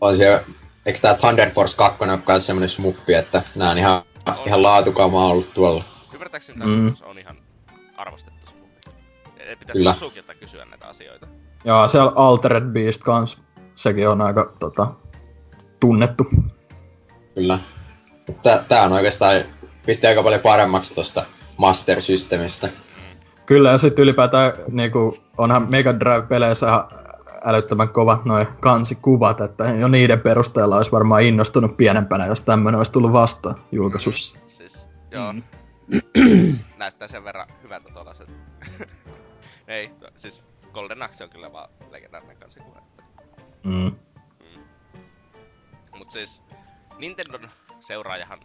on 0.00 0.16
siellä, 0.16 0.44
eikö 0.86 0.98
tää 1.02 1.14
Thunder 1.14 1.50
Force 1.50 1.76
2 1.76 2.04
ole 2.04 2.18
kans 2.18 2.46
semmonen 2.46 2.68
smuppi, 2.68 3.14
että 3.14 3.42
nää 3.54 3.70
on 3.70 3.78
ihan, 3.78 4.02
ihan 4.46 4.62
laatukamaa 4.62 5.26
ollut 5.26 5.54
tuolla. 5.54 5.84
Ymmärtääkseni 6.14 6.64
Mm. 6.64 6.70
mm. 6.70 6.92
on 7.02 7.18
ihan 7.18 7.36
arvostettu 7.96 8.46
smoothie. 8.46 9.50
Ja 9.50 9.56
Pitäisi 9.56 9.78
Kyllä. 9.78 9.90
Asukilta 9.90 10.34
kysyä 10.34 10.64
näitä 10.64 10.86
asioita. 10.86 11.26
Ja 11.64 11.88
siellä 11.88 12.12
Altered 12.14 12.64
Beast 12.64 13.02
kans. 13.02 13.38
Sekin 13.74 14.08
on 14.08 14.20
aika 14.20 14.52
tota, 14.58 14.86
tunnettu. 15.80 16.26
Kyllä. 17.34 17.58
Tää, 18.42 18.64
tää 18.68 18.82
on 18.82 18.92
oikeastaan, 18.92 19.40
pisti 19.86 20.06
aika 20.06 20.22
paljon 20.22 20.40
paremmaksi 20.40 20.94
tosta 20.94 21.24
Master 21.56 22.02
Systemistä. 22.02 22.68
Kyllä, 23.46 23.70
ja 23.70 23.78
sitten 23.78 24.02
ylipäätään 24.02 24.52
niinku, 24.70 25.18
onhan 25.38 25.70
Mega 25.70 26.00
Drive-peleissä 26.00 26.84
älyttömän 27.44 27.88
kovat 27.88 28.24
noin 28.24 28.46
kansikuvat, 28.60 29.40
että 29.40 29.64
jo 29.64 29.88
niiden 29.88 30.20
perusteella 30.20 30.76
olisi 30.76 30.92
varmaan 30.92 31.22
innostunut 31.22 31.76
pienempänä, 31.76 32.26
jos 32.26 32.40
tämmöinen 32.40 32.78
olisi 32.78 32.92
tullut 32.92 33.12
vastaan 33.12 33.64
julkaisussa. 33.72 34.38
Siis, 34.46 34.88
joo. 35.10 35.32
Mm. 35.32 35.42
Näyttää 36.78 37.08
sen 37.08 37.24
verran 37.24 37.48
hyvältä 37.62 37.88
tuollaiset. 37.94 38.28
Ei, 39.68 39.88
no, 39.88 40.08
siis 40.16 40.42
Golden 40.72 41.02
Axe 41.02 41.24
on 41.24 41.30
kyllä 41.30 41.52
vaan 41.52 41.68
legendaarinen 41.90 42.36
kansikuva. 42.36 42.82
Mm. 43.64 43.72
Mm. 43.72 43.92
Mut 45.98 46.10
siis 46.10 46.44
Nintendon 46.98 47.48
seuraajahan 47.80 48.40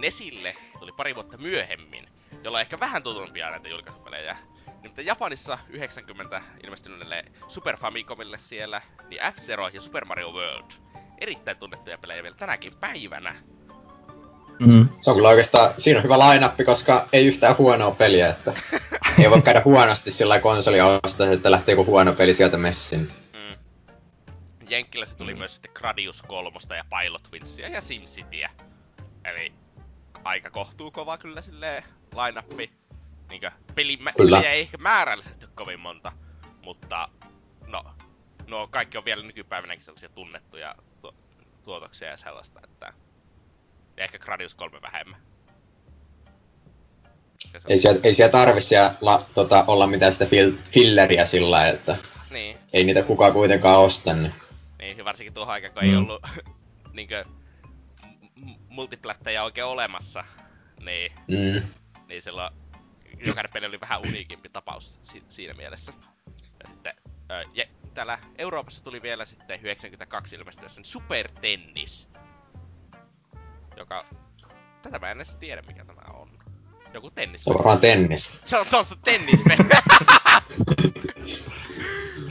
Nesille 0.00 0.56
tuli 0.78 0.92
pari 0.92 1.14
vuotta 1.14 1.38
myöhemmin, 1.38 2.08
jolla 2.44 2.58
on 2.58 2.62
ehkä 2.62 2.80
vähän 2.80 3.02
tutumpia 3.02 3.50
näitä 3.50 3.68
julkaisupelejä. 3.68 4.36
Nimittäin 4.82 5.06
Japanissa 5.06 5.58
90 5.68 6.42
ilmestyneelle 6.64 7.24
Super 7.48 7.76
Famicomille 7.76 8.38
siellä, 8.38 8.82
niin 9.08 9.22
F-Zero 9.32 9.68
ja 9.68 9.80
Super 9.80 10.04
Mario 10.04 10.32
World. 10.32 10.70
Erittäin 11.18 11.56
tunnettuja 11.56 11.98
pelejä 11.98 12.22
vielä 12.22 12.36
tänäkin 12.36 12.76
päivänä. 12.80 13.34
Mm. 14.58 14.88
Se 15.00 15.10
on 15.10 15.16
kyllä 15.16 15.28
oikeastaan, 15.28 15.74
siinä 15.76 15.98
on 15.98 16.04
hyvä 16.04 16.18
lainappi, 16.18 16.64
koska 16.64 17.08
ei 17.12 17.26
yhtään 17.26 17.58
huonoa 17.58 17.90
peliä, 17.90 18.28
että 18.28 18.52
ei 19.18 19.30
voi 19.30 19.42
käydä 19.42 19.62
huonosti 19.64 20.10
sillä 20.10 20.28
lailla 20.28 20.42
konsoli 20.42 20.78
ostaa, 21.04 21.32
että 21.32 21.50
lähtee 21.50 21.72
joku 21.72 21.84
huono 21.84 22.12
peli 22.12 22.34
sieltä 22.34 22.56
messiin. 22.56 23.12
Mm. 23.32 23.56
Jenkkilässä 24.68 25.16
tuli 25.16 25.34
myös 25.34 25.54
sitten 25.54 25.72
Gradius 25.74 26.22
3 26.22 26.50
ja 26.76 26.84
Pilot 27.00 27.22
Twinsia 27.22 27.68
ja 27.68 27.80
SimCityä. 27.80 28.50
Eli 29.24 29.52
aika 30.24 30.50
kohtuu 30.50 30.90
kova 30.90 31.18
kyllä 31.18 31.42
silleen 31.42 31.82
lainappi. 32.14 32.79
Niinkö, 33.30 33.50
peli, 33.74 33.98
pelejä 34.16 34.52
ei 34.52 34.60
ehkä 34.60 34.76
määrällisesti 34.78 35.44
ole 35.44 35.52
kovin 35.54 35.80
monta, 35.80 36.12
mutta 36.64 37.08
no, 37.66 37.82
no 38.46 38.68
kaikki 38.68 38.98
on 38.98 39.04
vielä 39.04 39.22
nykypäivänäkin 39.22 39.84
sellaisia 39.84 40.08
tunnettuja 40.08 40.74
tu- 41.00 41.14
tuotoksia 41.64 42.08
ja 42.08 42.16
sellaista, 42.16 42.60
että 42.64 42.92
ja 43.96 44.04
ehkä 44.04 44.18
Gradius 44.18 44.54
3 44.54 44.82
vähemmän. 44.82 45.20
Ei 47.68 47.78
siellä, 47.78 48.00
ei 48.02 48.14
siellä 48.14 48.32
tarvi 48.32 48.60
siellä 48.60 48.94
la, 49.00 49.26
tota, 49.34 49.64
olla 49.66 49.86
mitään 49.86 50.12
sitä 50.12 50.26
fil, 50.26 50.52
filleriä 50.72 51.24
sillä 51.24 51.50
lailla, 51.50 51.78
että 51.78 51.96
Niin, 52.30 52.58
ei 52.72 52.84
niitä 52.84 53.02
kukaan 53.02 53.32
kuitenkaan 53.32 53.80
osta, 53.80 54.12
niin 54.12 54.34
Niin, 54.78 55.04
varsinkin 55.04 55.34
tuohon 55.34 55.54
aikaan, 55.54 55.72
kun 55.72 55.82
ei 55.82 55.90
Mm. 55.90 55.98
ollut 55.98 56.22
niinkö 56.92 57.24
multiplättejä 58.68 59.44
oikein 59.44 59.64
olemassa, 59.66 60.24
niin, 60.80 61.12
mm, 61.28 61.62
niin 62.08 62.22
silloin 62.22 62.54
jokainen 63.26 63.52
peli 63.52 63.66
oli 63.66 63.80
vähän 63.80 64.00
uniikimpi 64.00 64.48
tapaus 64.48 64.98
si- 65.02 65.24
siinä 65.28 65.54
mielessä. 65.54 65.92
Ja 66.62 66.68
sitten 66.68 66.94
ö, 67.30 67.44
ja 67.54 67.64
täällä 67.94 68.18
Euroopassa 68.38 68.84
tuli 68.84 69.02
vielä 69.02 69.24
sitten 69.24 69.60
92 69.62 70.36
ilmestyessä 70.36 70.80
Super 70.84 71.28
Tennis, 71.40 72.08
joka... 73.76 74.00
Tätä 74.82 74.98
mä 74.98 75.10
en 75.10 75.16
edes 75.16 75.36
tiedä, 75.36 75.62
mikä 75.62 75.84
tämä 75.84 76.12
on. 76.14 76.38
Joku 76.94 77.10
tennis. 77.10 77.44
se 77.44 77.50
on 77.50 77.80
tennistä. 77.80 78.48
Se 78.48 78.58
on 78.58 78.66
tuossa 78.70 78.96
tennispeli. 79.04 79.56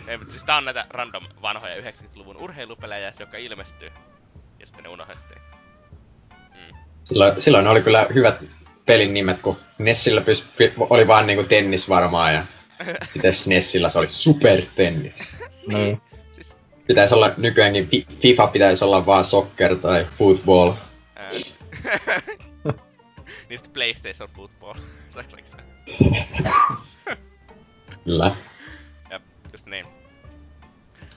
Ei, 0.07 0.17
mutta 0.17 0.31
siis 0.31 0.43
tää 0.43 0.57
on 0.57 0.65
näitä 0.65 0.85
random 0.89 1.27
vanhoja 1.41 1.81
90-luvun 1.81 2.37
urheilupelejä, 2.37 3.13
jotka 3.19 3.37
ilmestyy. 3.37 3.91
Ja 4.59 4.65
sitten 4.65 4.83
ne 4.83 4.89
unohdettiin. 4.89 5.41
Mm. 6.29 6.77
Silloin, 7.03 7.41
silloin 7.41 7.67
oli 7.67 7.81
kyllä 7.81 8.07
hyvät 8.13 8.43
pelin 8.89 9.13
nimet, 9.13 9.41
kun 9.41 9.57
Nessillä 9.77 10.21
pys, 10.21 10.43
py, 10.57 10.73
oli 10.79 11.07
vaan 11.07 11.27
niinku 11.27 11.43
tennis 11.43 11.89
varmaan 11.89 12.33
ja 12.33 12.45
sitten 13.13 13.33
SNESillä 13.33 13.89
se 13.89 13.99
oli 13.99 14.07
super 14.11 14.61
tennis. 14.75 15.35
Niin. 15.67 16.01
Siis, 16.31 16.57
Pitäisi 16.87 17.13
olla 17.13 17.33
nykyäänkin, 17.37 17.89
Fi- 17.89 18.05
FIFA 18.19 18.47
pitäisi 18.47 18.85
olla 18.85 19.05
vaan 19.05 19.25
soccer 19.25 19.75
tai 19.75 20.07
football. 20.17 20.69
niistä 23.49 23.69
PlayStation 23.73 24.29
Football. 24.35 24.73
Tai 25.13 25.23
oliko 25.33 25.47
se? 25.47 25.57
Kyllä. 28.03 28.35
Jep, 29.11 29.23
just 29.51 29.65
niin. 29.65 29.85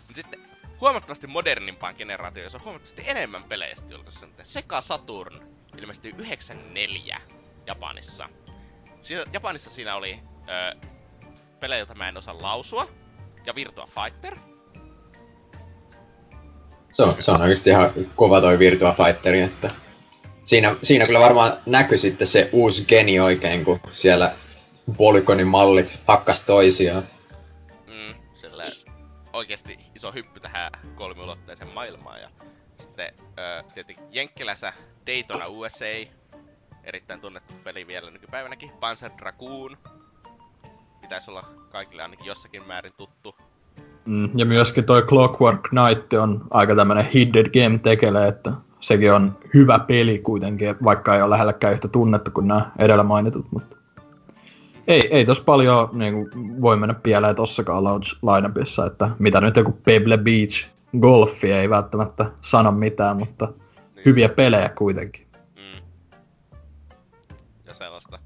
Mut 0.08 0.16
sitten 0.16 0.40
huomattavasti 0.80 1.26
modernimpaan 1.26 1.94
generaatioon, 1.98 2.44
jossa 2.44 2.58
on 2.58 2.64
huomattavasti 2.64 3.02
enemmän 3.06 3.44
pelejä 3.44 3.74
sitten 3.74 3.94
julkaisussa. 3.94 4.26
Mutta 4.26 4.44
Sega 4.44 4.80
Saturn 4.80 5.40
ilmestyi 5.78 6.14
94 6.18 7.20
Japanissa. 7.66 8.28
Siinä, 9.00 9.24
Japanissa 9.32 9.70
siinä 9.70 9.96
oli 9.96 10.20
ö, 10.48 10.76
pelejä, 11.60 11.78
joita 11.78 11.94
mä 11.94 12.08
en 12.08 12.16
osaa 12.16 12.42
lausua. 12.42 12.88
Ja 13.46 13.54
Virtua 13.54 13.86
Fighter. 13.86 14.36
Se 16.92 17.02
on, 17.02 17.14
se 17.22 17.30
on 17.30 17.40
oikeesti 17.40 17.70
ihan 17.70 17.92
kova 18.16 18.40
toi 18.40 18.58
Virtua 18.58 18.94
Fighteri, 18.94 19.40
että 19.40 19.70
siinä, 20.44 20.76
siinä 20.82 21.06
kyllä 21.06 21.20
varmaan 21.20 21.52
näkyi 21.66 21.98
sitten 21.98 22.26
se 22.26 22.48
uusi 22.52 22.84
geni 22.84 23.20
oikein, 23.20 23.64
kun 23.64 23.80
siellä 23.92 24.34
Polygonin 24.96 25.46
mallit 25.46 26.00
hakkas 26.06 26.40
toisiaan. 26.40 27.02
Mm, 27.86 28.14
sille 28.34 28.64
oikeasti 29.32 29.78
iso 29.94 30.12
hyppy 30.12 30.40
tähän 30.40 30.70
kolmiulotteiseen 30.94 31.70
maailmaan. 31.70 32.20
Ja 32.20 32.30
sitten 32.80 33.14
ö, 33.18 33.62
tietenkin 33.74 34.04
Jenkkilässä 34.10 34.72
Daytona 35.06 35.46
USA. 35.46 35.84
Erittäin 36.84 37.20
tunnettu 37.20 37.54
peli 37.64 37.86
vielä 37.86 38.10
nykypäivänäkin. 38.10 38.70
Panzer 38.80 39.10
Dragoon. 39.18 39.76
Pitäisi 41.00 41.30
olla 41.30 41.44
kaikille 41.70 42.02
ainakin 42.02 42.26
jossakin 42.26 42.66
määrin 42.66 42.92
tuttu. 42.96 43.36
Mm, 44.06 44.30
ja 44.34 44.46
myöskin 44.46 44.84
toi 44.84 45.02
Clockwork 45.02 45.60
Knight 45.68 46.12
on 46.12 46.44
aika 46.50 46.74
tämmönen 46.76 47.04
hidden 47.14 47.50
game 47.54 47.78
tekele, 47.78 48.28
että 48.28 48.52
sekin 48.80 49.12
on 49.12 49.38
hyvä 49.54 49.78
peli 49.78 50.18
kuitenkin, 50.18 50.76
vaikka 50.84 51.14
ei 51.16 51.22
ole 51.22 51.30
lähelläkään 51.30 51.72
yhtä 51.72 51.88
tunnettu 51.88 52.30
kuin 52.30 52.48
nämä 52.48 52.70
edellä 52.78 53.02
mainitut, 53.04 53.46
mutta 53.52 53.76
ei, 54.86 55.08
ei 55.16 55.24
tos 55.24 55.40
paljon 55.40 55.88
niin 55.92 56.14
kuin, 56.14 56.60
voi 56.60 56.76
mennä 56.76 56.94
pieleen 56.94 57.36
tossakaan 57.36 57.84
launch 57.84 58.18
lineupissa, 58.22 58.86
että 58.86 59.10
mitä 59.18 59.40
nyt 59.40 59.56
joku 59.56 59.72
Pebble 59.72 60.18
Beach 60.18 60.68
golfi 61.00 61.52
ei 61.52 61.70
välttämättä 61.70 62.30
sano 62.40 62.72
mitään, 62.72 63.16
mutta 63.16 63.46
Niin. 63.46 64.04
hyviä 64.04 64.28
pelejä 64.28 64.68
kuitenkin. 64.68 65.26
Ja 67.72 67.76
sellaista. 67.76 68.18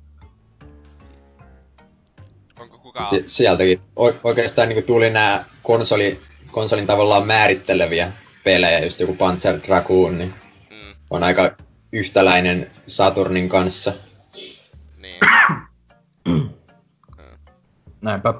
Onko 2.58 2.78
kukaan... 2.78 3.10
Si- 3.10 3.24
sieltäkin 3.26 3.80
o- 3.96 4.14
oikeastaan 4.24 4.68
niin 4.68 4.84
tuli 4.84 5.10
nämä 5.10 5.44
konsoli, 5.62 6.20
konsolin 6.50 6.86
tavallaan 6.86 7.26
määritteleviä 7.26 8.12
pelejä, 8.44 8.78
just 8.84 9.00
joku 9.00 9.14
Panzer 9.14 9.60
Dragoon, 9.66 10.18
niin 10.18 10.34
Mm, 10.70 10.92
on 11.10 11.22
aika 11.22 11.56
yhtäläinen 11.92 12.70
Saturnin 12.86 13.48
kanssa. 13.48 13.92
niin. 14.96 15.20
Mm. 16.28 16.48
Näinpä. 18.00 18.34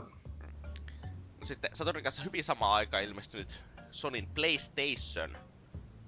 Sitten 1.45 1.71
Saturnin 1.75 2.05
kanssa 2.05 2.23
hyvin 2.23 2.45
samaan 2.45 2.75
aikaan 2.75 3.03
ilmestynyt 3.03 3.63
Sonin 3.91 4.29
PlayStation. 4.35 5.37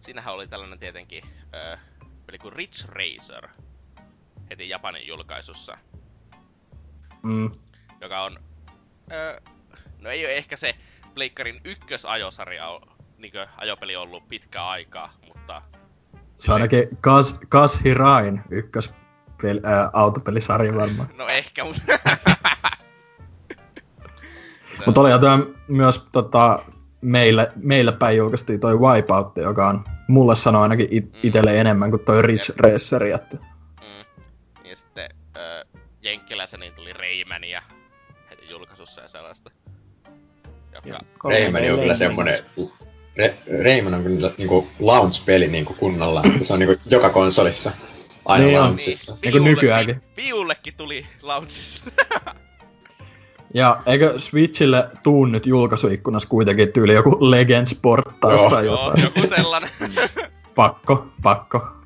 Siinähän 0.01 0.35
oli 0.35 0.49
tällainen 0.49 0.79
tietenkin 0.79 1.25
ö, 1.55 1.79
peli 2.27 2.39
kuin 2.39 2.53
Ridge 2.53 2.85
Racer 2.89 3.49
heti 4.51 4.69
Japanin 4.69 5.07
julkaisussa, 5.07 5.79
Mm. 7.23 7.51
joka 8.01 8.23
on... 8.23 8.39
Ö, 9.13 9.41
no 9.99 10.11
ei 10.11 10.25
ole 10.27 10.37
ehkä 10.37 10.57
se 10.57 10.75
Pleikkarin 11.15 11.61
ykkösajosarja 11.65 12.81
niin 13.19 13.33
ajopeli 13.57 13.97
ollut 13.97 14.29
pitkä 14.29 14.67
aikaa, 14.67 15.13
mutta... 15.25 15.63
Se 16.37 16.51
on 16.51 16.55
ainakin 16.55 16.89
Kaz, 17.01 17.35
Kaz 17.49 17.85
Hirain 17.85 18.41
ykkös 18.51 18.95
pel, 19.43 19.61
ää, 19.65 19.91
autopelisarja 19.93 20.75
varmaan. 20.75 21.09
No 21.17 21.29
ehkä, 21.29 21.65
mutta... 21.65 21.83
Mutta 24.87 25.01
oli 25.01 25.11
tämä 25.21 25.39
myös 25.69 26.09
tota, 26.13 26.63
meillä, 27.01 27.47
meillä 27.57 27.93
päin 27.93 28.17
julkaistiin 28.17 28.61
toi 28.61 28.79
Wipeout, 28.79 29.37
joka 29.37 29.69
on 29.69 29.85
mulle 30.09 30.37
sanoi 30.37 30.63
ainakin 30.63 30.89
it, 30.91 31.05
Mm. 31.13 31.19
itelle 31.23 31.61
enemmän 31.61 31.91
kuin 31.91 32.05
toi 32.05 32.23
Ridge 32.23 32.53
Racer. 32.57 33.05
Että, 33.05 33.39
sitten 35.39 35.81
ö, 35.83 35.87
Jenkkilässä 36.03 36.57
niin 36.57 36.73
tuli 36.73 36.93
Raymania 36.93 37.63
heti 38.31 38.49
julkaisussa 38.51 39.01
ja 39.01 39.09
sellaista. 39.09 39.51
Joka, 40.75 41.01
Rayman 41.25 41.63
on 41.73 41.79
kyllä 41.81 41.95
semmonen... 41.95 42.39
Re- 43.19 43.65
Rayman 43.65 43.95
on 43.95 44.03
kyllä 44.03 44.31
niinku 44.39 44.69
launch-peli 44.81 45.49
niinku 45.49 45.75
kunnolla. 45.75 46.23
että 46.27 46.45
Se 46.47 46.53
on 46.53 46.59
niinku 46.59 46.81
joka 46.87 47.11
konsolissa. 47.11 47.73
Aina 48.25 48.45
Niin 48.45 48.61
launchissa. 48.61 49.17
Niin 49.23 49.33
kuin 49.33 49.45
nykyäänkin. 49.45 50.03
Viullekin 50.17 50.75
tuli 50.77 51.07
launchissa. 51.23 51.83
ja 53.55 53.83
eikö 53.87 54.15
Switchille 54.19 54.89
tuu 55.03 55.27
nyt 55.27 55.47
julkaisuikkunassa 55.47 56.29
kuitenkin 56.29 56.73
tyyli 56.73 56.95
joku 56.95 57.17
Legends 57.21 57.79
porttaus 57.83 58.41
Joo. 58.41 58.51
tai 58.51 58.67
Joo, 58.67 58.85
jotain? 58.85 59.03
joku 59.05 59.35
sellainen. 59.35 59.71
Pakko, 60.55 61.07
pakko. 61.23 61.78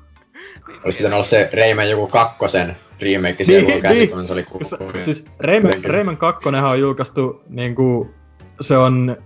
Olisi 0.85 0.97
pitänyt 0.97 1.13
olla 1.13 1.23
se 1.23 1.49
Rayman 1.57 1.89
joku 1.89 2.07
kakkosen 2.07 2.77
remake 3.01 3.43
siellä 3.43 3.61
Niin, 3.61 3.69
niin, 3.69 3.81
käsikonsoli 3.81 4.45
S- 4.63 5.05
siis 5.05 5.25
Rayman. 5.39 5.83
Rayman 5.83 6.17
2 6.17 6.49
on 6.49 6.79
julkaistu 6.79 7.41
niinku, 7.49 8.11
se 8.61 8.77
on, 8.77 9.17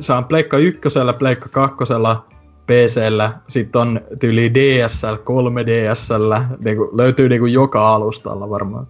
se 0.00 0.12
on 0.12 0.24
Pleikka 0.24 0.58
ykkösellä, 0.58 1.12
Pleikka 1.12 1.48
kakkosella, 1.48 2.26
PCllä, 2.66 3.32
sitten 3.48 3.80
on 3.80 4.00
tyyli 4.20 4.54
DSL, 4.54 5.14
3DSL, 5.14 6.56
niinku, 6.64 6.90
löytyy 6.92 7.28
niinku 7.28 7.46
joka 7.46 7.94
alustalla 7.94 8.50
varmaan. 8.50 8.86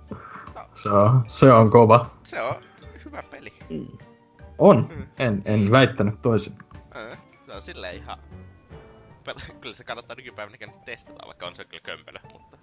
Se 0.75 0.89
on, 0.89 1.21
se 1.27 1.53
on 1.53 1.71
kova. 1.71 2.07
Se 2.25 2.43
on 2.43 2.55
hyvä 3.05 3.23
peli. 3.31 3.53
On, 4.59 4.89
en, 5.19 5.43
en 5.45 5.71
väittänyt 5.71 6.23
toisin. 6.23 6.53
Äh, 6.97 7.19
Se 7.47 7.53
on 7.53 7.63
silleen 7.63 7.97
ihan... 7.97 8.19
Kyllä 9.61 9.75
se 9.75 9.85
kannattaa 9.85 10.17
nykypäivänäkin 10.17 10.73
testata, 10.85 11.27
vaikka 11.27 11.47
on 11.47 11.57
se 11.57 11.65
kyllä 11.65 11.83
kömpelö, 11.83 12.19
mutta... 12.33 12.57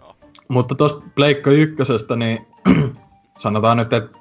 No. 0.00 0.16
Mutta 0.48 0.74
tosta 0.74 1.02
Pleikka 1.14 1.50
ykkösestä, 1.50 2.16
niin 2.16 2.46
sanotaan 3.38 3.76
nyt, 3.76 3.92
että 3.92 4.18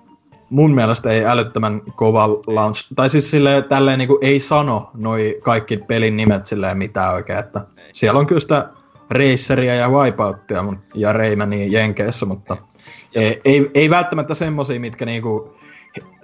mun 0.50 0.74
mielestä 0.74 1.10
ei 1.10 1.26
älyttömän 1.26 1.82
kova 1.96 2.28
launch, 2.30 2.88
tai 2.96 3.10
siis 3.10 3.32
silleen 3.32 3.64
tälleen 3.64 4.00
niinku 4.00 4.18
ei 4.22 4.40
sano 4.40 4.92
noi 4.94 5.40
kaikki 5.44 5.78
pelin 5.78 6.18
nimet 6.18 6.48
silleen 6.48 6.78
mitään 6.78 7.14
oikein, 7.14 7.40
että 7.40 7.66
Ei. 7.78 7.90
siellä 7.94 8.20
on 8.20 8.28
kyllä 8.28 8.40
sitä 8.40 8.70
Raceria 9.10 9.76
ja 9.76 9.90
Wipeouttia 9.90 10.64
ja 10.96 11.14
Raymania 11.14 11.68
Jenkeissä, 11.80 12.26
mutta 12.26 12.58
ei, 13.16 13.42
ei, 13.46 13.72
ei 13.74 13.90
välttämättä 13.90 14.36
semmosia, 14.36 14.80
mitkä 14.80 15.06
niinku 15.06 15.56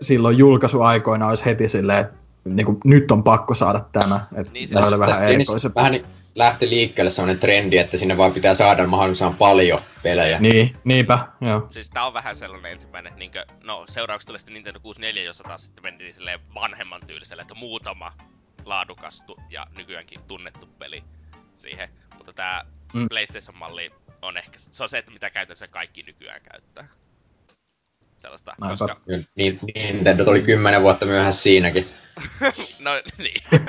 silloin 0.01 0.37
julkaisuaikoina 0.37 1.27
olisi 1.27 1.45
heti 1.45 1.69
silleen, 1.69 1.99
että 1.99 2.13
niinku, 2.55 2.77
nyt 2.83 3.11
on 3.11 3.23
pakko 3.23 3.55
saada 3.55 3.79
tämä, 3.91 4.15
että 4.15 4.41
Niin, 4.41 4.53
niin, 4.53 4.67
siis 4.67 4.81
oli 4.81 4.99
vähän 4.99 5.15
Tästä 5.15 5.27
erikoisempi. 5.27 5.75
Vähän 5.75 5.91
niin 5.91 6.05
lähti 6.35 6.69
liikkeelle 6.69 7.09
sellainen 7.09 7.39
trendi, 7.39 7.77
että 7.77 7.97
sinne 7.97 8.17
vaan 8.17 8.33
pitää 8.33 8.53
saada 8.53 8.87
mahdollisimman 8.87 9.35
paljon 9.35 9.79
pelejä. 10.03 10.39
Niin, 10.39 10.75
niinpä, 10.83 11.19
joo. 11.41 11.67
Siis 11.69 11.89
tää 11.89 12.05
on 12.05 12.13
vähän 12.13 12.35
sellainen 12.35 12.71
ensimmäinen, 12.71 13.13
niinkö, 13.15 13.45
no 13.63 13.85
seuraavaksi 13.89 14.27
tulee 14.27 14.39
sitten 14.39 14.53
Nintendo 14.53 14.79
64, 14.79 15.23
jossa 15.23 15.43
taas 15.43 15.63
sitten 15.63 15.83
mentiin 15.83 16.13
silleen 16.13 16.39
vanhemman 16.55 17.01
tyyliselle, 17.07 17.41
että 17.41 17.53
muutama 17.55 18.13
laadukas 18.65 19.21
tu- 19.21 19.39
ja 19.49 19.67
nykyäänkin 19.77 20.19
tunnettu 20.27 20.65
peli 20.79 21.03
siihen. 21.55 21.89
Mutta 22.17 22.33
tää 22.33 22.65
Mm. 22.93 23.09
PlayStation-malli 23.09 23.91
on 24.21 24.37
ehkä, 24.37 24.59
se 24.59 24.83
on 24.83 24.89
se, 24.89 24.97
että 24.97 25.11
mitä 25.11 25.29
käytännössä 25.29 25.67
kaikki 25.67 26.03
nykyään 26.03 26.41
käyttää. 26.51 26.87
Sellaista, 28.19 28.53
Näinpä. 28.61 28.77
koska, 28.87 29.01
Niin, 29.35 29.53
Nintendo 29.75 30.25
tuli 30.25 30.41
kymmenen 30.41 30.81
vuotta 30.81 31.05
myöhässä 31.05 31.41
siinäkin. 31.41 31.87
no 32.79 32.91
niin. 33.17 33.43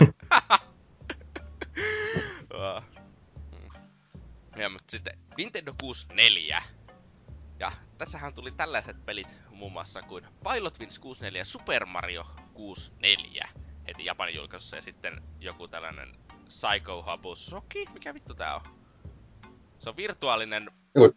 Ja, 4.57 4.69
mutta 4.69 4.91
sitten 4.91 5.19
Nintendo 5.37 5.75
64. 5.81 6.63
Ja 7.59 7.73
tässähän 7.99 8.35
tuli 8.35 8.51
tällaiset 8.51 9.05
pelit 9.07 9.39
muun 9.51 9.73
muassa 9.73 10.03
kuin 10.03 10.25
Pilot 10.53 10.79
Wings 10.81 10.99
64 10.99 11.41
ja 11.41 11.45
Super 11.45 11.87
Mario 11.87 12.27
64 12.55 13.49
heti 13.87 14.05
Japanin 14.05 14.35
julkaisussa 14.35 14.77
ja 14.77 14.83
sitten 14.83 15.23
joku 15.41 15.69
tällainen 15.69 16.17
Psycho 16.45 17.03
Habusoki, 17.03 17.85
mikä 17.93 18.15
vittu 18.15 18.35
tää 18.35 18.55
on? 18.57 18.61
Se 19.79 19.89
on 19.91 19.97
virtuaalinen 19.97 20.71
Joku, 20.95 21.17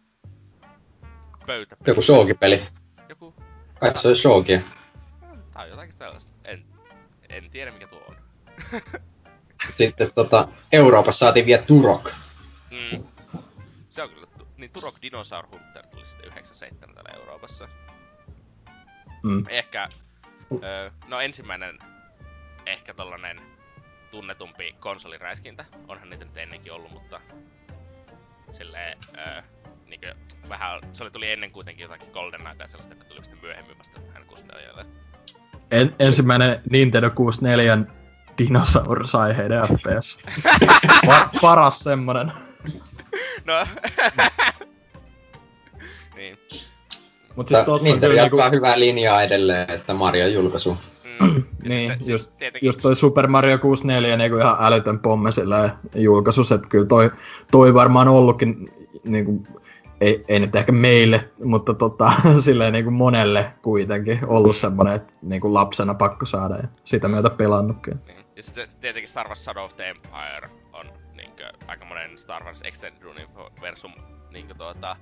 pöytäpeli. 1.46 1.90
joku 1.90 2.02
shogi-peli. 2.02 2.64
Joku, 3.12 3.34
Kai 3.80 3.98
se 3.98 4.08
on 4.08 4.16
shogia. 4.16 4.60
tai 5.52 5.68
jotakin 5.68 5.92
sellaista. 5.92 6.34
En, 6.44 6.64
en 7.28 7.50
tiedä 7.50 7.70
mikä 7.70 7.86
tuo 7.86 8.02
on. 8.08 8.16
Sitten 9.78 10.12
tota, 10.14 10.48
Euroopassa 10.72 11.18
saatiin 11.18 11.46
vielä 11.46 11.62
Turok. 11.62 12.10
Mm. 12.70 13.04
Se 13.90 14.02
on 14.02 14.10
kyllä 14.10 14.26
niin 14.56 14.70
Turok 14.70 14.94
Dinosaur 15.02 15.46
Hunter 15.46 15.86
tuli 15.86 16.06
sitten 16.06 16.26
97 16.26 16.94
täällä 16.94 17.10
Euroopassa. 17.10 17.68
Mm. 19.22 19.44
Ehkä, 19.48 19.88
öö, 20.62 20.90
no 21.08 21.20
ensimmäinen 21.20 21.78
ehkä 22.66 22.94
tollanen 22.94 23.40
tunnetumpi 24.10 24.76
konsoliräiskintä. 24.80 25.64
Onhan 25.88 26.10
niitä 26.10 26.24
nyt 26.24 26.36
ennenkin 26.36 26.72
ollut, 26.72 26.90
mutta 26.90 27.20
silleen 28.52 28.98
öö, 29.18 29.42
niinkö 29.92 30.14
vähän, 30.48 30.80
se 30.92 31.02
oli 31.02 31.10
tuli 31.10 31.30
ennen 31.30 31.50
kuitenkin 31.50 31.82
jotakin 31.82 32.08
GoldenEye 32.12 32.54
tai 32.54 32.68
sellaista, 32.68 32.94
joka 32.94 33.04
tuli 33.04 33.24
sitten 33.24 33.40
myöhemmin 33.42 33.78
vasta 33.78 34.00
N64. 34.14 34.84
En, 35.70 35.94
ensimmäinen 35.98 36.60
Nintendo 36.70 37.10
64 37.10 37.78
dinosaurusaiheiden 38.38 39.62
FPS. 39.62 40.18
Pa- 41.06 41.28
paras 41.40 41.78
semmonen. 41.78 42.32
No, 43.44 43.54
niin. 46.16 46.38
Mut 47.36 47.48
siis 47.48 47.60
tossa 47.60 47.72
on 47.72 47.84
Nintendo 47.84 48.08
kyllä 48.08 48.22
jatkaa 48.22 48.38
niinku, 48.38 48.56
hyvää 48.56 48.78
linjaa 48.78 49.22
edelleen, 49.22 49.70
että 49.70 49.94
Mario 49.94 50.26
julkaisu. 50.26 50.76
Mm. 51.20 51.42
Ja 51.62 51.68
niin, 51.68 51.90
sitten, 51.90 52.12
just, 52.12 52.24
siis 52.24 52.36
tietenkin, 52.38 52.66
just 52.66 52.80
toi 52.80 52.96
Super 52.96 53.26
Mario 53.26 53.58
64 53.58 54.16
niinku 54.16 54.36
ihan 54.36 54.56
älytön 54.60 54.98
pomme 54.98 55.32
sillä 55.32 55.76
julkaisus, 55.94 56.52
että 56.52 56.68
kyllä 56.68 56.86
toi, 56.86 57.10
toi 57.50 57.74
varmaan 57.74 58.08
ollutkin 58.08 58.72
niinku, 59.04 59.46
ei, 60.00 60.24
ei 60.28 60.40
nyt 60.40 60.56
ehkä 60.56 60.72
meille, 60.72 61.30
mutta 61.44 61.74
tota, 61.74 62.12
silleen 62.44 62.72
niinku 62.72 62.90
monelle 62.90 63.52
kuitenkin 63.62 64.18
ollut 64.26 64.56
semmonen, 64.56 64.94
että 64.94 65.12
niinku 65.22 65.54
lapsena 65.54 65.94
pakko 65.94 66.26
saada 66.26 66.56
ja 66.56 66.68
sitä 66.84 67.08
myötä 67.08 67.30
pelannutkin. 67.30 68.00
Niin. 68.06 68.22
Ja 68.36 68.42
sitten 68.42 68.68
tietenkin 68.80 69.08
Star 69.08 69.26
Wars 69.28 69.44
Shadow 69.44 69.64
of 69.64 69.76
the 69.76 69.88
Empire 69.88 70.50
on 70.72 70.92
niinkö 71.14 71.52
aika 71.66 71.84
monen 71.84 72.18
Star 72.18 72.44
Wars 72.44 72.62
Extended 72.64 73.02
Universum 73.04 73.92
niinkö 74.30 74.54
tuota, 74.54 74.96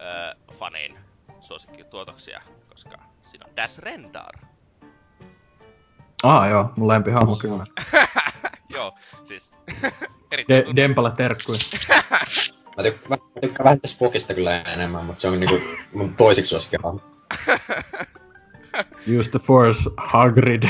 öö, 0.00 0.34
fanin 0.52 0.98
suosikkituotoksia, 1.40 2.40
koska 2.68 2.98
siinä 3.26 3.44
on 3.48 3.56
Dash 3.56 3.78
Rendar. 3.78 4.34
Ah 6.22 6.48
joo, 6.50 6.72
mun 6.76 6.88
lempihahmo 6.88 7.36
kyllä. 7.42 7.64
Joo, 8.68 8.94
siis 9.22 9.52
De- 10.48 10.64
Dempalle 10.76 11.10
terkkuja. 11.16 11.58
Mä, 12.82 12.88
tyk- 12.88 13.08
mä 13.08 13.16
tykkään 13.40 13.64
vähän 13.64 13.80
tästä 13.80 13.94
Spockista 13.94 14.34
kyllä 14.34 14.60
enemmän, 14.62 15.04
mutta 15.04 15.20
se 15.20 15.28
on 15.28 15.40
niinku 15.40 15.60
mun 15.92 16.14
toisiksi 16.16 16.48
suosikkihahmo. 16.48 17.00
Use 19.18 19.30
the 19.30 19.38
force, 19.38 19.90
Hagrid. 19.96 20.62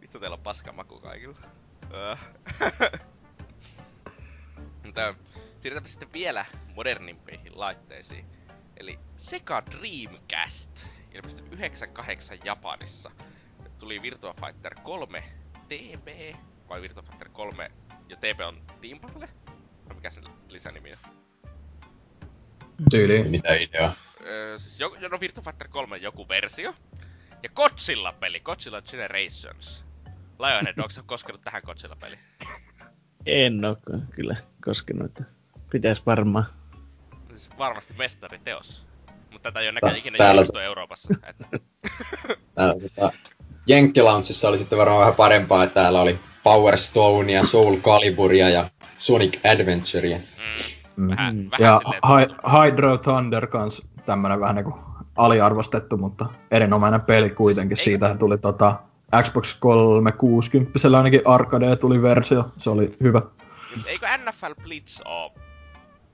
Vittu 0.00 0.20
teillä 0.20 0.34
on 0.34 0.40
paska 0.42 0.72
maku 0.72 1.00
kaikilla. 1.00 1.38
Öö. 1.94 2.16
Mutta 4.84 5.14
siirrytäänpä 5.60 5.88
sitten 5.88 6.12
vielä 6.12 6.46
modernimpiin 6.74 7.40
laitteisiin. 7.54 8.26
Eli 8.76 8.98
Sega 9.16 9.62
Dreamcast 9.70 10.86
ilmestyi 11.14 11.44
98 11.50 12.38
Japanissa. 12.44 13.10
Tuli 13.78 14.02
Virtua 14.02 14.34
Fighter 14.40 14.74
3 14.74 15.22
TB, 15.68 16.36
vai 16.68 16.82
Virtua 16.82 17.02
Fighter 17.02 17.28
3 17.28 17.70
ja 18.08 18.16
TB 18.16 18.40
on 18.46 18.62
Team 18.80 19.00
Battle? 19.00 19.28
Vai 19.88 19.94
mikä 19.96 20.10
sen 20.10 20.24
lisänimi 20.48 20.90
on? 20.90 21.12
Tyyliin. 22.90 23.30
Mitä 23.30 23.54
ideaa. 23.54 23.94
Öö, 24.26 24.58
siis 24.58 24.80
joku, 24.80 24.96
no 25.10 25.20
Virtua 25.20 25.44
Fighter 25.44 25.68
3 25.68 25.96
joku 25.96 26.28
versio. 26.28 26.74
Ja 27.42 27.48
Godzilla 27.54 28.12
peli, 28.12 28.40
Godzilla 28.40 28.82
Generations. 28.82 29.84
Lionhead, 30.38 30.78
onko 30.78 30.90
sä 30.90 31.02
koskenut 31.06 31.40
tähän 31.44 31.62
Godzilla 31.66 31.96
peliin? 31.96 32.20
En 33.26 33.64
oo 33.64 33.76
kyllä 34.14 34.36
koskenut. 34.64 35.06
että 35.06 35.24
Pitäis 35.70 36.06
varmaan. 36.06 36.46
Siis 37.28 37.50
varmasti 37.58 37.94
mestariteos. 37.98 38.86
Mutta 39.32 39.50
tätä 39.50 39.60
ei 39.60 39.66
ole 39.66 39.72
näköjään 39.72 39.98
ikinä 39.98 40.18
Täällä- 40.18 40.40
julkaistu 40.40 40.58
Euroopassa. 40.58 41.14
Et, 41.26 41.36
Täällä 42.54 42.74
tota, 42.80 43.12
Jenkkilaunchissa 43.66 44.48
oli 44.48 44.58
sitten 44.58 44.78
varmaan 44.78 45.00
vähän 45.00 45.14
parempaa, 45.14 45.64
että 45.64 45.74
täällä 45.82 46.00
oli 46.00 46.18
Power 46.46 46.76
Stonea, 46.78 47.44
Soul 47.44 47.76
Caliburia 47.76 48.48
ja 48.50 48.70
Sonic 48.98 49.40
Adventurea. 49.52 50.18
mm, 50.18 50.22
Mm. 50.96 51.08
vähän, 51.10 51.36
Mm. 51.36 51.50
vähän 51.50 51.60
Ja 51.66 51.80
Hy- 51.86 52.50
Hydro 52.64 52.96
Thunder 52.98 53.46
kans 53.46 53.82
tämmönen 54.04 54.40
vähän 54.40 54.56
niinku 54.56 54.78
aliarvostettu, 55.16 55.96
mutta 55.96 56.26
erinomainen 56.50 57.00
peli 57.00 57.30
kuitenkin. 57.30 57.76
Siis 57.76 57.84
Siis, 57.84 57.92
eikö- 57.92 57.96
Siitähän 57.96 58.18
tuli 58.18 58.38
tota 58.38 58.74
Xbox 59.22 59.58
360 59.58 60.96
ainakin 60.96 61.20
arcade 61.24 61.76
tuli 61.76 62.02
versio. 62.02 62.44
Se 62.56 62.70
oli 62.70 62.96
hyvä. 63.02 63.20
eikö 63.86 64.06
NFL 64.18 64.54
Blitz 64.62 65.00
oo 65.04 65.34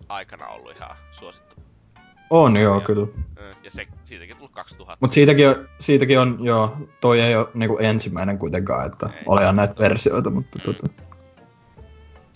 aikana 0.09 0.47
ollut 0.47 0.77
ihan 0.77 0.97
suosittu? 1.13 1.57
On 2.33 2.53
Se 2.53 2.61
joo, 2.61 2.75
on- 2.75 2.83
kyllä. 2.83 3.07
Ja 3.63 3.71
se, 3.71 3.87
siitäkin 4.05 4.37
tullut 4.37 4.53
2000. 4.53 4.97
Mut 5.01 5.13
siitäkin 5.13 5.49
on, 5.49 5.69
siitäkin 5.79 6.19
on 6.21 6.39
joo, 6.41 6.77
toi 7.01 7.21
ei 7.21 7.35
oo 7.35 7.51
niinku 7.55 7.79
ensimmäinen 7.81 8.39
kuitenkaan, 8.39 8.87
että 8.87 9.07
Ei. 9.07 9.23
olihan 9.27 9.57
näitä 9.57 9.75
versioita, 9.79 10.31
mutta 10.31 10.59
tota... 10.59 10.89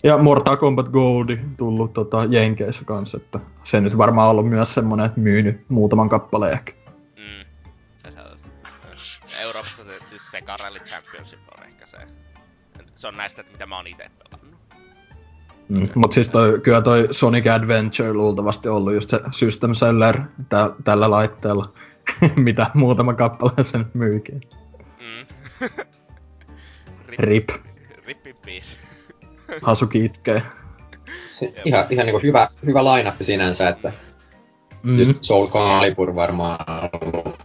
Ja 0.03 0.17
Mortal 0.17 0.57
Kombat 0.57 0.89
Goldi 0.89 1.39
tullut 1.57 1.93
tota 1.93 2.23
Jenkeissä 2.29 2.85
kanssa, 2.85 3.17
että 3.17 3.39
se 3.63 3.81
nyt 3.81 3.97
varmaan 3.97 4.29
ollut 4.29 4.49
myös 4.49 4.73
semmonen, 4.73 5.05
että 5.05 5.19
myynyt 5.19 5.69
muutaman 5.69 6.09
kappaleen 6.09 6.53
ehkä. 6.53 6.73
Mm. 7.15 7.45
Ja. 8.03 8.11
Ja 9.31 9.39
Euroopassa 9.41 9.83
se, 9.83 9.99
siis 10.05 10.31
Sega 10.31 10.55
Rally 10.63 10.79
Championship 10.79 11.39
on 11.57 11.63
ehkä 11.63 11.85
se. 11.85 11.97
Se 12.95 13.07
on 13.07 13.17
näistä, 13.17 13.41
että 13.41 13.51
mitä 13.51 13.65
mä 13.65 13.75
oon 13.75 13.87
ite 13.87 14.11
pelannut. 14.17 14.46
Mm. 15.69 15.89
Mut 15.95 16.13
siis 16.13 16.29
toi, 16.29 16.59
kyllä 16.59 16.81
toi 16.81 17.07
Sonic 17.11 17.47
Adventure 17.47 18.13
luultavasti 18.13 18.69
ollut 18.69 18.93
just 18.93 19.09
se 19.09 19.19
system 19.31 19.73
seller 19.73 20.21
tä, 20.49 20.71
tällä 20.83 21.11
laitteella, 21.11 21.73
mitä 22.35 22.71
muutama 22.73 23.13
kappale 23.13 23.63
sen 23.63 23.85
myykin. 23.93 24.41
Mm. 24.81 25.25
Rip. 27.19 27.49
Rip 28.05 28.27
in 28.27 28.35
peace. 28.45 28.77
Hasuki 29.61 30.05
itkee. 30.05 30.41
Se, 31.27 31.53
ihan, 31.65 31.85
ihan 31.89 32.05
niinku 32.05 32.19
hyvä, 32.23 32.47
hyvä 32.65 32.83
line 32.83 33.13
sinänsä, 33.21 33.69
että 33.69 33.93
Mm. 34.83 34.99
just 34.99 35.23
Soul 35.23 35.47
Calibur 35.47 36.15
varmaan 36.15 36.89
ollut 37.01 37.39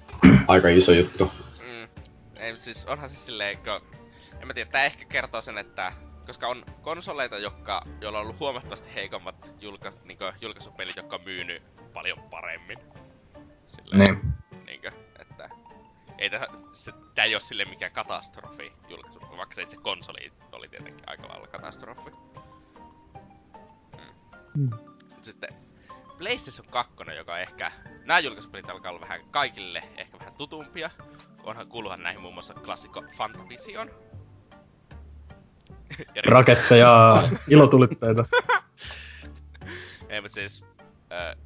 aika 0.48 0.68
iso 0.68 0.92
juttu. 0.92 1.30
Mm. 1.60 1.88
Ei, 2.36 2.58
siis 2.58 2.86
onhan 2.86 3.08
se 3.08 3.16
silleen, 3.16 3.58
kun... 3.58 3.98
En 4.40 4.46
mä 4.46 4.54
tiedä, 4.54 4.70
tää 4.70 4.84
ehkä 4.84 5.04
kertoo 5.04 5.42
sen, 5.42 5.58
että... 5.58 5.92
Koska 6.26 6.48
on 6.48 6.64
konsoleita, 6.82 7.38
jotka, 7.38 7.82
joilla 8.00 8.18
on 8.18 8.24
ollut 8.24 8.40
huomattavasti 8.40 8.94
heikommat 8.94 9.54
julka, 9.60 9.92
niinku, 10.04 10.24
julkaisupelit, 10.40 10.96
jotka 10.96 11.16
on 11.16 11.22
myynyt 11.24 11.62
paljon 11.92 12.18
paremmin. 12.30 12.78
Silleen, 13.66 14.00
Niin. 14.00 14.32
niinkö, 14.66 14.92
että... 15.18 15.48
Ei 16.18 16.30
täh, 16.30 16.42
se, 16.72 16.92
tää 17.14 17.24
ei 17.24 17.34
oo 17.34 17.40
silleen 17.40 17.68
mikään 17.68 17.92
katastrofi 17.92 18.72
julkaisu, 18.88 19.20
vaikka 19.36 19.54
se 19.54 19.62
itse 19.62 19.76
konsoli 19.76 20.32
oli 20.52 20.68
tietenkin 20.68 21.04
aika 21.06 21.28
lailla 21.28 21.46
katastrofi. 21.46 22.10
Mm. 24.54 24.70
Mut 25.14 25.24
Sitten 25.24 25.54
PlayStation 26.18 26.66
2, 26.70 26.94
joka 27.16 27.38
ehkä... 27.38 27.72
Nämä 28.04 28.18
julkaisupelit 28.18 28.68
alkaa 28.70 28.90
olla 28.90 29.00
vähän 29.00 29.20
kaikille 29.30 29.82
ehkä 29.96 30.18
vähän 30.18 30.34
tutumpia. 30.34 30.90
Onhan 31.42 31.68
kuuluhan 31.68 32.02
näihin 32.02 32.20
muun 32.20 32.34
muassa 32.34 32.54
klassikko 32.54 33.04
Fantavision. 33.16 33.90
Ja 36.14 36.22
Raketteja, 36.24 37.22
ilotulitteita. 37.48 38.24
Ei, 40.08 40.20
mutta 40.20 40.34
siis... 40.34 40.64
Äh, 41.12 41.36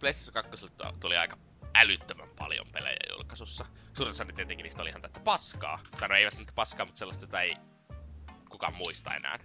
PlayStation 0.00 0.44
2 0.44 0.66
tu- 0.76 0.84
tuli 1.00 1.16
aika 1.16 1.36
älyttömän 1.74 2.28
paljon 2.38 2.66
pelejä 2.72 2.96
julkaisussa. 3.10 3.66
Suurin 3.94 4.10
osa 4.10 4.24
tietenkin 4.24 4.64
niistä 4.64 4.82
oli 4.82 4.90
ihan 4.90 5.02
täyttä 5.02 5.20
paskaa. 5.20 5.80
Tai 6.00 6.08
no 6.08 6.14
eivät 6.14 6.38
nyt 6.38 6.52
paskaa, 6.54 6.86
mutta 6.86 6.98
sellaista, 6.98 7.24
jota 7.24 7.40
ei 7.40 7.54
kukaan 8.50 8.74
muista 8.74 9.14
enää. 9.14 9.38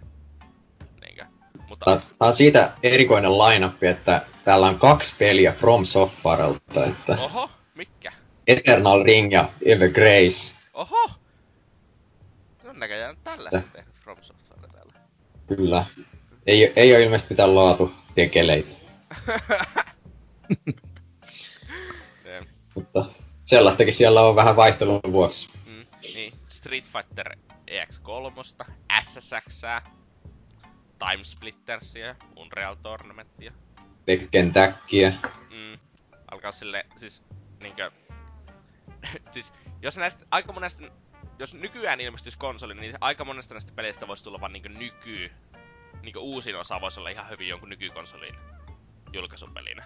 Niinkö? 1.00 1.26
Mutta... 1.68 1.84
Tää 1.84 2.28
on 2.28 2.34
siitä 2.34 2.72
erikoinen 2.82 3.38
lineup, 3.38 3.82
että 3.82 4.26
täällä 4.44 4.66
on 4.66 4.78
kaksi 4.78 5.14
peliä 5.18 5.52
From 5.52 5.84
Softwarelta, 5.84 6.84
että 6.84 7.12
Oho, 7.18 7.50
mikä? 7.74 8.12
Eternal 8.46 9.04
Ring 9.04 9.32
ja 9.32 9.48
Ever 9.64 9.90
Grace. 9.90 10.54
Oho! 10.72 11.10
No 12.64 12.72
näköjään 12.72 13.16
tällaista 13.24 13.62
tehnyt 13.72 13.94
From 13.94 14.18
Software. 14.22 14.45
Kyllä. 15.46 15.86
Ei, 16.46 16.72
ei 16.76 16.94
ole 16.94 17.02
ilmeisesti 17.02 17.34
mitään 17.34 17.54
laatu 17.54 17.92
tekeleitä, 18.14 18.68
mutta 22.74 23.06
sellaistakin 23.44 23.92
siellä 23.92 24.22
on 24.22 24.36
vähän 24.36 24.56
vaihtelun 24.56 25.00
vuoksi. 25.12 25.48
Mm, 25.66 25.80
niin, 26.14 26.32
Street 26.48 26.84
Fighter 26.84 27.36
EX3, 27.70 28.66
SSX, 29.02 29.62
Time 30.98 31.24
Splittersia, 31.24 32.16
Unreal 32.36 32.74
Tournamentia. 32.74 33.52
Tekken 34.06 34.52
Tackia. 34.52 35.12
Mm, 35.50 35.78
alkaa 36.30 36.52
sille, 36.52 36.86
siis 36.96 37.24
niinkö... 37.60 37.90
siis, 39.32 39.52
jos 39.82 39.96
näistä, 39.96 40.26
aika 40.30 40.52
monesta, 40.52 40.84
jos 41.38 41.54
nykyään 41.54 42.00
ilmestyisi 42.00 42.38
konsoli, 42.38 42.74
niin 42.74 42.94
aika 43.00 43.24
monesta 43.24 43.54
näistä 43.54 43.72
peleistä 43.72 44.08
voisi 44.08 44.24
tulla 44.24 44.40
vaan 44.40 44.52
niinkö 44.52 44.68
nyky 44.68 45.30
niinku 46.02 46.18
uusin 46.18 46.56
osa 46.56 46.80
voisi 46.80 47.00
olla 47.00 47.10
ihan 47.10 47.28
hyvin 47.28 47.48
jonkun 47.48 47.68
nykykonsolin 47.68 48.34
julkaisupelinä. 49.12 49.84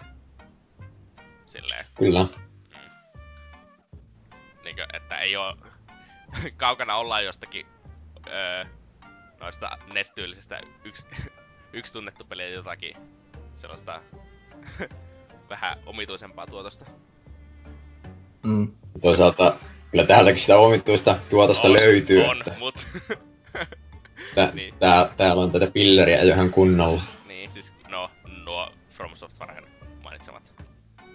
Silleen, 1.45 1.85
Kyllä. 1.95 2.27
niinkö, 4.63 4.87
että 4.93 5.17
ei 5.17 5.35
oo... 5.35 5.57
kaukana 6.57 6.95
ollaan 6.95 7.25
jostakin 7.25 7.65
öö, 8.27 8.65
noista 9.39 9.77
nestyylisistä 9.93 10.61
yksi, 10.83 11.05
yksi 11.73 11.93
tunnettu 11.93 12.25
peli 12.25 12.43
ja 12.43 12.49
jotakin 12.49 12.95
sellaista 13.55 14.01
vähän 15.49 15.77
omituisempaa 15.85 16.47
tuotosta. 16.47 16.85
Mm. 18.43 18.71
Toisaalta 19.01 19.55
kyllä 19.91 20.03
täältäkin 20.03 20.41
sitä 20.41 20.57
omituista 20.57 21.15
tuotosta 21.29 21.67
on, 21.67 21.73
löytyy. 21.73 22.23
On, 22.23 22.37
että 22.37 22.55
mut... 22.59 22.75
tä- 24.35 24.51
niin. 24.53 24.73
tää, 24.79 25.09
täällä 25.17 25.43
on 25.43 25.51
tätä 25.51 25.67
pilleriä 25.73 26.23
jo 26.23 26.33
ihan 26.33 26.51
kunnolla. 26.51 27.03
niin, 27.27 27.51
siis 27.51 27.73
no, 27.89 28.11
nuo 28.45 28.71
From 28.89 29.11
Softwaren 29.15 29.63
mainitsemat 30.03 30.53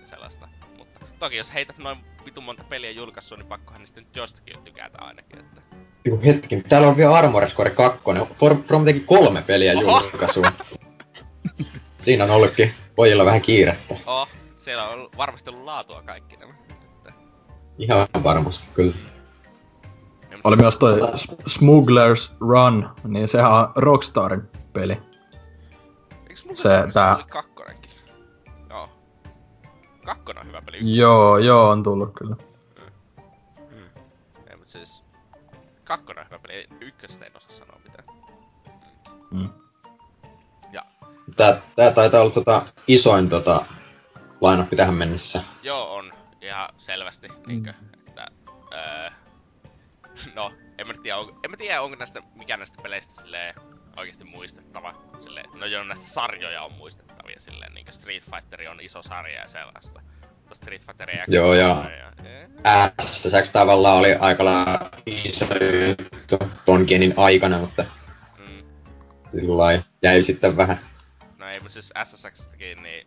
sellaista. 0.05 0.49
Mutta 0.77 1.01
toki 1.19 1.37
jos 1.37 1.55
heität 1.55 1.79
noin 1.79 1.99
vitun 2.25 2.45
monta 2.45 2.65
peliä 2.65 2.91
julkaissut, 2.91 3.39
niin 3.39 3.49
pakkohan 3.49 3.81
niistä 3.81 4.01
nyt 4.01 4.17
jostakin 4.17 4.63
tykätä 4.65 4.99
ainakin, 5.01 5.39
että... 5.39 5.61
Joku 6.05 6.23
hetki, 6.25 6.63
täällä 6.69 6.89
on 6.89 6.97
vielä 6.97 7.15
Armored 7.15 7.51
Core 7.51 7.71
2. 7.71 8.03
For- 8.39 8.63
From 8.67 8.85
teki 8.85 9.01
kolme 9.01 9.43
peliä 9.43 9.73
julkaisuun. 9.73 10.47
Siinä 11.99 12.25
on 12.25 12.31
ollutkin 12.31 12.75
pojilla 12.95 13.25
vähän 13.25 13.43
kiirettä. 13.43 13.95
Oh, 14.07 14.29
siellä 14.57 14.89
on 14.89 15.09
varmasti 15.17 15.51
ollut 15.51 15.65
laatua 15.65 16.03
kaikki 16.03 16.37
nämä. 16.37 16.55
Ihan 17.79 18.09
varmasti 18.25 18.69
kyllä. 18.75 18.95
Oli 20.45 20.57
myös 20.57 20.77
toi 20.79 21.01
Smuggler's 21.49 22.35
Run, 22.41 22.89
niin 23.05 23.29
sehän 23.29 23.53
on 23.53 23.73
Rockstarin 23.77 24.43
peli. 24.73 24.95
Mulla 26.45 26.55
se 26.57 26.63
se, 26.63 26.89
tää- 26.93 27.17
oli 27.17 27.25
kakkonenkin? 27.25 27.91
Joo. 28.71 28.89
Kakkonen 30.05 30.41
on 30.41 30.49
hyvä 30.49 30.63
peli. 30.63 30.79
Joo, 30.97 31.39
joo, 31.39 31.69
on 31.71 31.83
tullut 31.83 32.13
kyllä. 32.19 32.37
Ei, 34.51 34.57
mut 34.57 34.69
siis... 34.69 35.05
Kakkonen 35.85 36.21
on 36.25 36.27
hyvä 36.31 36.39
peli, 36.39 36.53
ei- 36.53 36.67
ykkösestä 36.81 37.25
en 37.27 37.37
osaa 37.37 37.51
sanoa 37.51 37.81
mitään. 37.85 38.05
Mm. 39.31 39.49
Ja, 40.73 40.83
Tää, 41.37 41.61
tää 41.77 41.91
taitaa 41.91 42.21
olla 42.21 42.31
tota 42.33 42.63
isoin 42.87 43.29
tota 43.29 43.65
lainappi 44.41 44.77
tähän 44.77 44.95
mennessä. 44.95 45.43
joo 45.63 45.95
on 45.95 46.13
ihan 46.47 46.69
selvästi, 46.77 47.29
niinkö, 47.47 47.75
että... 48.09 48.27
Öö, 48.73 49.11
no, 50.35 50.53
en 50.79 50.87
mä 50.87 50.95
tiedä, 51.03 51.19
onko, 51.19 51.41
en 51.45 51.51
mä 51.51 51.57
tiedä, 51.57 51.83
onko 51.83 51.97
näistä, 51.97 52.23
mikä 52.35 52.57
näistä 52.57 52.83
peleistä 52.83 53.13
silleen 53.23 53.55
oikeasti 53.97 54.25
muistettava. 54.25 54.95
Silleen, 55.21 55.47
no 55.55 55.67
joo, 55.67 55.85
näistä 55.85 56.05
sarjoja 56.07 56.63
on 56.63 56.73
muistettavia 56.73 57.41
silleen, 57.41 57.75
niinkö 57.75 57.93
Street 57.93 58.25
Fighter 58.25 58.69
on 58.71 58.81
iso 58.81 59.03
sarja 59.03 59.41
ja 59.41 59.49
sellaista. 59.49 60.01
Mutta 60.39 60.55
Street 60.55 60.87
Fighter 60.87 61.09
X 61.11 61.29
Joo, 61.29 61.55
ja- 61.55 61.91
ja... 62.65 62.91
SSX 63.03 63.51
tavallaan 63.53 63.97
oli 63.99 64.15
aika 64.15 64.45
lailla 64.45 64.91
iso 65.07 65.45
juttu 65.89 66.39
ton 66.65 66.85
genin 66.89 67.15
aikana, 67.17 67.59
mutta 67.59 67.85
Mm. 68.39 68.65
sillä 69.31 69.83
jäi 70.03 70.23
sitten 70.23 70.57
vähän. 70.57 70.81
No 71.39 71.49
ei, 71.49 71.55
mutta 71.61 71.73
siis 71.73 71.93
SSXstäkin, 72.05 72.83
niin 72.83 73.07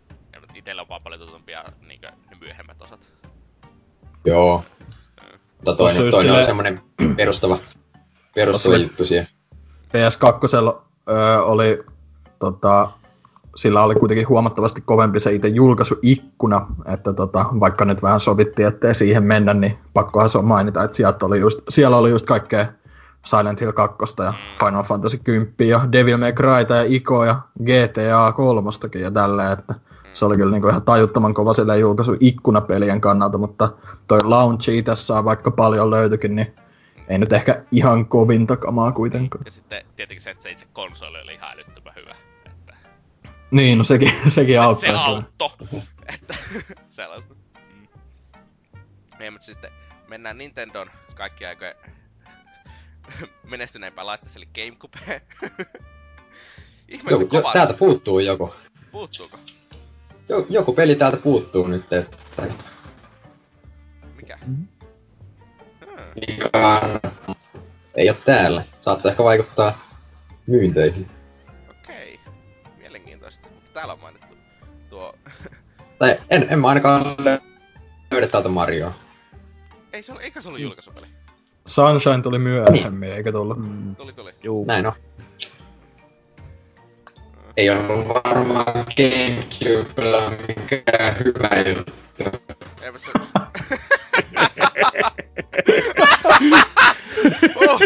itellä 0.53 0.82
on 0.82 0.90
vaan 0.90 1.03
paljon 1.03 1.22
tutumpia 1.22 1.64
niinkö 1.88 2.11
ne 2.11 2.38
myöhemmät 2.40 2.82
osat. 2.82 3.14
Joo. 4.25 4.63
Mutta 5.55 5.75
toinen, 5.75 5.97
toinen 5.97 6.13
oli 6.15 6.21
silleen- 6.21 6.45
semmonen 6.45 6.81
perustava, 7.15 7.57
perustava 8.35 8.77
juttu 8.77 9.05
siihen. 9.05 9.27
PS2 9.87 10.81
öö, 11.09 11.41
oli, 11.41 11.79
tota, 12.39 12.91
sillä 13.55 13.83
oli 13.83 13.95
kuitenkin 13.95 14.29
huomattavasti 14.29 14.81
kovempi 14.81 15.19
se 15.19 15.33
itse 15.33 15.47
julkaisuikkuna, 15.47 16.67
että 16.85 17.13
tota, 17.13 17.45
vaikka 17.59 17.85
nyt 17.85 18.01
vähän 18.01 18.19
sovittiin, 18.19 18.67
ettei 18.67 18.95
siihen 18.95 19.23
mennä, 19.23 19.53
niin 19.53 19.77
pakkohan 19.93 20.29
se 20.29 20.37
on 20.37 20.45
mainita, 20.45 20.83
että 20.83 20.97
sieltä 20.97 21.25
oli 21.25 21.39
just, 21.39 21.59
siellä 21.69 21.97
oli 21.97 22.09
just 22.09 22.25
kaikkea 22.25 22.65
Silent 23.25 23.61
Hill 23.61 23.71
2 23.71 23.97
ja 24.23 24.33
Final 24.59 24.83
Fantasy 24.83 25.19
10 25.23 25.53
ja 25.59 25.81
Devil 25.91 26.17
May 26.17 26.33
Cryta 26.33 26.75
ja 26.75 26.83
Ico 26.83 27.25
ja 27.25 27.39
GTA 27.63 28.31
3 28.31 28.69
ja 29.01 29.11
tälleen, 29.11 29.51
että 29.51 29.75
se 30.14 30.26
oli 30.26 30.38
kyllä 30.38 30.52
niinku 30.52 30.68
ihan 30.68 30.81
tajuttoman 30.81 31.34
kova 31.34 31.53
sille 31.53 31.77
julkaisu 31.80 32.15
ikkunapelien 32.19 33.02
kannalta, 33.02 33.38
mutta 33.38 33.73
toi 34.07 34.19
launchi 34.23 34.84
tässä 34.84 35.18
on 35.18 35.26
vaikka 35.26 35.52
paljon 35.52 35.91
löytyikin, 35.91 36.36
niin 36.36 36.56
ei 37.07 37.18
nyt 37.18 37.34
ehkä 37.34 37.65
ihan 37.72 38.06
kovinta 38.06 38.57
kamaa 38.57 38.91
kuitenkaan. 38.91 39.45
Ja 39.45 39.52
sitten 39.52 39.86
tietenkin 39.95 40.22
se, 40.22 40.30
että 40.30 40.44
se 40.44 40.52
itse 40.52 40.68
konsoli 40.73 41.22
oli 41.22 41.34
ihan 41.34 41.52
älyttömän 41.52 41.94
hyvä. 41.95 42.15
Että 42.45 42.73
Niin, 43.52 43.77
no 43.77 43.84
sekin, 43.84 44.11
sekin 44.27 44.56
se, 44.56 44.60
auttaa. 44.60 44.81
se 44.81 44.88
kyllä. 44.88 45.06
auttoi. 45.06 45.49
että 46.14 46.34
sellaista. 46.90 47.34
Mm. 47.34 47.88
Ei, 49.19 49.31
mutta 49.31 49.45
sitten 49.45 49.72
mennään 50.07 50.38
Nintendon 50.38 50.88
kaikki 51.15 51.45
aikojen 51.45 51.76
menestyneimpään 53.49 54.07
laitteeseen, 54.07 54.48
eli 54.56 54.65
Gamecubeen. 54.65 55.22
Ihmeellisen 56.88 57.27
kova. 57.27 57.53
täältä 57.53 57.73
puuttuu 57.73 58.19
joku. 58.19 58.53
Puuttuuko? 58.91 59.40
Jo, 60.30 60.45
joku 60.49 60.73
peli 60.73 60.95
täältä 60.95 61.18
puuttuu 61.18 61.68
nyt, 61.68 61.93
että 61.93 62.18
Mikä? 64.15 64.38
Mhm. 64.45 64.56
Hmm. 64.56 64.68
mikä 66.27 66.49
ei 67.95 68.10
ole 68.10 68.18
täällä. 68.26 68.65
Saattaa 68.80 69.11
ehkä 69.11 69.23
vaikuttaa 69.23 69.89
myynteihin. 70.47 71.07
Okei. 71.69 72.19
Mielenkiintoista. 72.77 73.47
Mutta 73.53 73.69
täällä 73.73 73.93
on 73.93 73.99
mainittu 73.99 74.35
tuo... 74.89 75.15
Tai 75.99 76.18
en, 76.30 76.47
en 76.49 76.60
mä 76.60 76.68
ainakaan 76.68 77.03
löydä 78.11 78.27
täältä 78.27 78.49
Marioa. 78.49 78.93
Ei 79.93 80.01
se 80.01 80.11
ole, 80.11 80.22
eikä 80.22 80.41
se 80.41 80.47
ollut 80.49 80.61
julkaisupeli. 80.61 81.07
Sunshine 81.65 82.22
tuli 82.22 82.39
myöhemmin, 82.39 83.10
eikä 83.14 83.31
tullut. 83.31 83.57
Mm, 83.57 83.95
Tuli, 83.95 84.14
tuli. 84.14 84.34
juu. 84.43 84.65
Näin 84.65 84.88
on. 84.88 84.93
Ei 87.60 87.69
ole 87.69 88.07
varmaan 88.07 88.86
Gamecubella 88.98 90.30
mikään 90.30 91.15
hyvä 91.26 91.49
juttu. 91.69 91.94
Ei 92.81 92.99
se... 92.99 93.11
oh! 97.56 97.81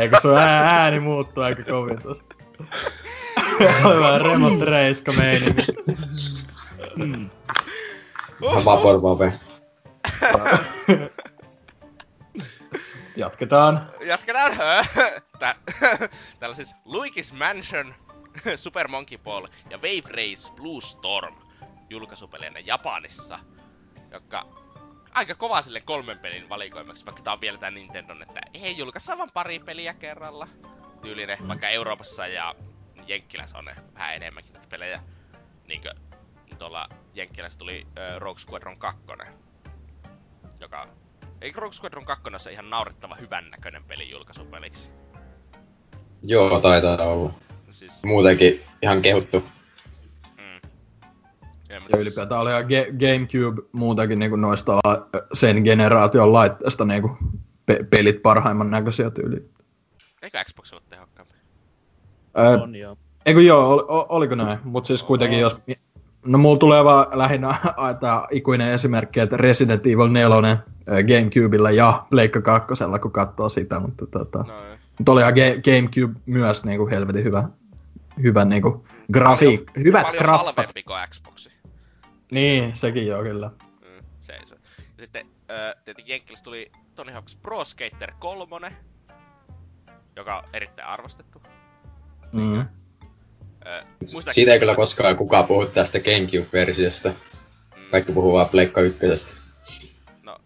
Eikö 0.00 0.20
sun 0.20 0.36
ää- 0.38 0.82
ääni 0.82 1.00
muuttu 1.00 1.40
aika 1.40 1.62
kovin 1.62 2.02
tossa? 2.02 2.24
Oli 3.84 4.00
vähän 4.00 4.20
remote 4.20 4.64
reiska 4.64 5.12
meininki. 5.12 5.62
Vapor 8.64 9.02
Vape. 9.02 9.32
Jatketaan. 13.16 13.90
Jatketaan. 14.04 14.52
Tää, 15.38 15.54
täällä 16.38 16.54
siis 16.54 16.74
Luigi's 16.74 17.34
Mansion, 17.34 17.94
Super 18.56 18.88
Monkey 18.88 19.18
Ball 19.18 19.46
ja 19.70 19.78
Wave 19.78 20.10
Race 20.10 20.54
Blue 20.54 20.80
Storm 20.80 21.36
julkaisupeleinä 21.90 22.58
Japanissa, 22.58 23.38
joka 24.10 24.46
aika 25.14 25.34
kova 25.34 25.62
sille 25.62 25.80
kolmen 25.80 26.18
pelin 26.18 26.48
valikoimaksi, 26.48 27.06
vaikka 27.06 27.22
tää 27.22 27.32
on 27.32 27.40
vielä 27.40 27.58
tää 27.58 27.70
Nintendon, 27.70 28.22
että 28.22 28.40
ei 28.54 28.78
julkaissa 28.78 29.18
vaan 29.18 29.30
pari 29.34 29.58
peliä 29.58 29.94
kerralla. 29.94 30.48
Tyylinen, 31.02 31.48
vaikka 31.48 31.68
Euroopassa 31.68 32.26
ja 32.26 32.54
Jenkkilässä 33.06 33.58
on 33.58 33.64
ne 33.64 33.76
vähän 33.94 34.14
enemmänkin 34.14 34.52
näitä 34.52 34.68
pelejä. 34.68 35.02
Niinkö 35.68 35.94
tuolla 36.58 36.88
Jenkkilässä 37.14 37.58
tuli 37.58 37.86
äh, 37.98 38.16
Rogue 38.18 38.40
Squadron 38.40 38.78
2, 38.78 39.02
joka 40.60 40.88
Eikö 41.40 41.60
Rogue 41.60 41.72
Squadron 41.72 42.04
2 42.06 42.28
ole 42.28 42.38
se 42.38 42.52
ihan 42.52 42.70
naurettava 42.70 43.14
hyvän 43.14 43.50
näköinen 43.50 43.84
peli 43.84 44.10
julkaisupeliksi? 44.10 44.90
Joo, 46.28 46.60
taitaa 46.60 47.02
olla. 47.02 47.34
Siis, 47.70 48.04
Muutenkin 48.04 48.60
ihan 48.82 49.02
kehuttu. 49.02 49.40
mm. 50.36 50.70
Ja, 51.68 51.80
mut 51.80 51.90
Ja 51.92 51.98
ylipäätään 51.98 52.40
oli 52.40 52.50
Gamecube 52.98 53.62
muutenkin 53.72 54.18
niinku 54.18 54.36
noista 54.36 54.80
sen 55.32 55.62
generaation 55.62 56.32
laitteesta 56.32 56.84
niinku 56.84 57.16
pe- 57.66 57.86
pelit 57.90 58.22
parhaimman 58.22 58.70
näköisiä 58.70 59.10
tyyliin. 59.10 59.50
Eikö 60.22 60.44
Xbox 60.44 60.72
ole 60.72 60.82
tehokkaampi? 60.90 61.34
Öö, 62.38 62.58
On 62.62 62.76
joo. 62.76 62.96
Eikö 63.26 63.42
joo, 63.42 63.70
ol, 63.70 64.04
oliko 64.08 64.34
näin? 64.34 64.58
Mut 64.64 64.86
siis 64.86 65.02
kuitenkin 65.02 65.40
jos... 65.40 65.56
No 66.26 66.38
mulla 66.38 66.58
tulee 66.58 66.84
vaan 66.84 67.18
lähinnä 67.18 67.54
tää 68.00 68.26
ikuinen 68.30 68.70
esimerkki, 68.70 69.20
että 69.20 69.36
Resident 69.36 69.86
Evil 69.86 70.08
4 70.08 70.58
Gamecubella 70.86 71.70
ja 71.70 72.06
Pleikka 72.10 72.40
2, 72.40 72.84
kun 73.02 73.12
katsoo 73.12 73.48
sitä, 73.48 73.80
mutta 73.80 74.06
tota... 74.06 74.38
No. 74.38 74.75
Mutta 74.98 75.12
oli 75.12 75.20
ihan 75.20 75.32
Ga- 75.32 75.60
Gamecube 75.64 76.20
myös 76.26 76.64
niinku 76.64 76.88
helvetin 76.88 77.24
hyvä, 77.24 77.48
hyvä 78.22 78.44
niinku 78.44 78.86
grafiik, 79.12 79.66
Paljon- 79.66 79.84
hyvät 79.86 80.02
paljon 80.02 80.22
grappat. 80.22 80.56
halvempi 80.56 80.82
kuin 80.82 80.98
Xboxi. 81.10 81.50
Niin, 82.30 82.76
sekin 82.76 83.06
joo 83.06 83.22
kyllä. 83.22 83.50
Mm, 83.82 84.06
se 84.20 84.32
ei 84.32 84.46
se. 84.46 84.54
Ja 84.78 85.04
sitten, 85.04 85.26
äh, 85.50 85.74
tietenkin 85.84 86.12
Jenkkilässä 86.12 86.44
tuli 86.44 86.72
Tony 86.94 87.12
Hawk's 87.12 87.38
Pro 87.42 87.64
Skater 87.64 88.12
3. 88.18 88.72
joka 90.16 90.36
on 90.38 90.44
erittäin 90.52 90.88
arvostettu. 90.88 91.42
Mm. 92.32 92.60
Ö, 92.60 92.64
muistaakseni- 94.00 94.34
Siitä 94.34 94.52
ei 94.52 94.58
kyllä 94.58 94.74
koskaan 94.74 95.16
kukaan 95.16 95.44
puhu 95.46 95.66
tästä 95.66 95.98
Gamecube-versiosta. 96.00 97.08
Mm, 97.08 97.82
Kaikki 97.90 98.12
puhuu 98.12 98.32
vaan 98.32 98.48
Pleikka 98.48 98.80
ykkösestä. 98.80 99.32
No, 100.22 100.38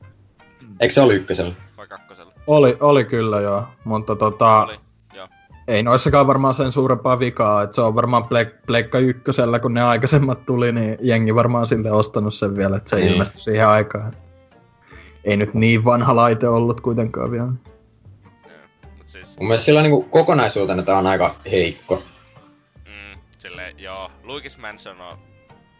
Eikö 0.80 0.94
se 0.94 1.00
ollut 1.00 1.14
ykkösellä? 1.16 1.54
Oli, 2.50 2.76
oli 2.80 3.04
kyllä 3.04 3.40
joo, 3.40 3.64
mutta 3.84 4.16
tota, 4.16 4.64
Oli, 4.64 4.78
joo. 5.14 5.28
ei 5.68 5.82
noissakaan 5.82 6.26
varmaan 6.26 6.54
sen 6.54 6.72
suurempaa 6.72 7.18
vikaa, 7.18 7.62
että 7.62 7.74
se 7.74 7.80
on 7.80 7.94
varmaan 7.94 8.22
Plek- 8.24 8.62
Pleikka 8.66 8.98
ykkösellä, 8.98 9.58
kun 9.58 9.74
ne 9.74 9.82
aikaisemmat 9.82 10.46
tuli, 10.46 10.72
niin 10.72 10.98
jengi 11.00 11.34
varmaan 11.34 11.66
sille 11.66 11.92
ostanut 11.92 12.34
sen 12.34 12.56
vielä, 12.56 12.76
että 12.76 12.90
se 12.90 12.96
Niin. 12.96 13.08
ilmestyi 13.12 13.40
siihen 13.42 13.68
aikaan. 13.68 14.12
Ei 15.24 15.36
nyt 15.36 15.54
niin 15.54 15.84
vanha 15.84 16.16
laite 16.16 16.48
ollut 16.48 16.80
kuitenkaan 16.80 17.30
vielä. 17.30 17.44
Joo. 17.46 18.52
Mut 18.98 19.08
siis, 19.08 19.38
Mun 19.38 19.48
mielestä 19.48 19.64
sillä 19.64 19.82
niinku 19.82 20.02
kokonaisuutena 20.02 20.82
tää 20.82 20.98
on 20.98 21.06
aika 21.06 21.34
heikko. 21.50 22.02
mm, 22.86 23.20
silleen, 23.38 23.78
joo, 23.78 24.10
Luigi's 24.24 24.60
Mansion 24.60 25.00
on 25.00 25.16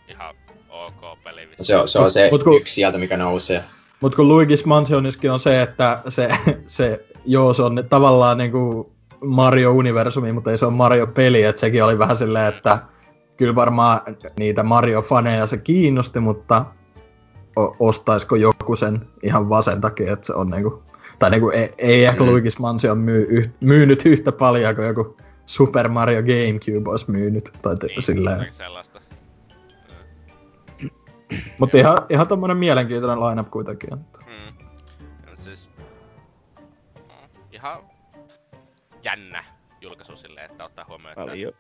ihan 0.09 0.35
ok 0.69 1.23
peli. 1.25 1.49
Se 1.61 1.77
on 1.77 1.89
se, 1.89 1.99
on 1.99 2.11
se 2.11 2.29
Mut 2.33 2.43
kun- 2.45 2.57
yksi 2.57 2.75
sieltä, 2.75 2.99
mikä 2.99 3.17
nousee. 3.17 3.65
Mut 4.01 4.15
kun 4.15 4.29
Luigi's 4.29 4.67
Mansioniskin 4.67 5.31
on 5.31 5.41
se, 5.41 5.63
että 5.63 6.03
se, 6.09 6.29
se 6.67 7.05
joo, 7.27 7.55
se 7.55 7.63
on 7.63 7.85
tavallaan 7.91 8.39
niinku 8.39 8.93
Mario-universumi, 9.25 10.33
mutta 10.33 10.51
ei 10.51 10.59
se 10.59 10.67
ole 10.67 10.75
Mario-peli, 10.75 11.43
että 11.43 11.61
sekin 11.61 11.85
oli 11.85 11.99
vähän 11.99 12.17
silleen, 12.17 12.55
että 12.55 12.83
kyllä 13.37 13.55
varmaan 13.55 14.01
niitä 14.39 14.63
Mario-faneja 14.63 15.47
se 15.47 15.59
kiinnosti, 15.59 16.21
mutta 16.21 16.65
o- 17.59 17.77
ostaisiko 17.79 18.37
joku 18.37 18.77
sen 18.77 19.01
ihan 19.23 19.49
vaan 19.49 19.63
sen 19.63 19.81
takia, 19.81 20.13
että 20.13 20.27
se 20.27 20.35
on 20.35 20.51
niinku, 20.51 20.83
tai 21.19 21.31
niinku 21.31 21.51
ei, 21.51 21.73
ei 21.79 22.05
ehkä 22.05 22.25
Mm. 22.25 22.29
Luigi's 22.31 22.57
Mansion 22.61 22.99
myy, 22.99 23.27
yh, 23.31 23.51
myynyt 23.61 24.07
yhtä 24.07 24.33
paljon 24.33 24.75
kuin 24.77 24.87
joku 24.87 25.17
Super 25.47 25.89
Mario 25.89 26.23
Gamecube 26.23 26.91
olisi 26.91 27.11
myynyt, 27.11 27.51
tai 27.63 27.75
niin, 27.83 28.03
silleen. 28.03 28.33
jotakin 28.35 28.53
sellaista. 28.53 29.00
Mutta 31.59 31.79
ihan, 31.79 31.99
ihan 32.11 32.29
tommonen 32.29 32.57
mielenkiintoinen 32.57 33.21
lineup 33.29 33.51
kuitenkin. 33.51 33.95
Että. 33.95 34.19
Mm. 34.27 34.65
Mut 35.31 35.39
siis, 35.39 35.71
mm, 36.97 37.29
ihan 37.53 37.79
jännä 39.05 39.45
julkaisu 39.81 40.17
silleen, 40.17 40.51
että 40.51 40.65
ottaa 40.65 40.85
huomioon, 40.89 41.11
että... 41.13 41.21
Paljon 41.27 41.53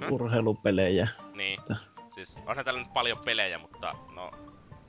Hmm? 0.00 0.12
urheilupelejä. 0.12 1.08
Niin, 1.34 1.60
siis 2.06 2.40
onhan 2.46 2.64
täällä 2.64 2.80
nyt 2.80 2.92
paljon 2.92 3.18
pelejä, 3.24 3.58
mutta 3.58 3.94
no... 4.14 4.30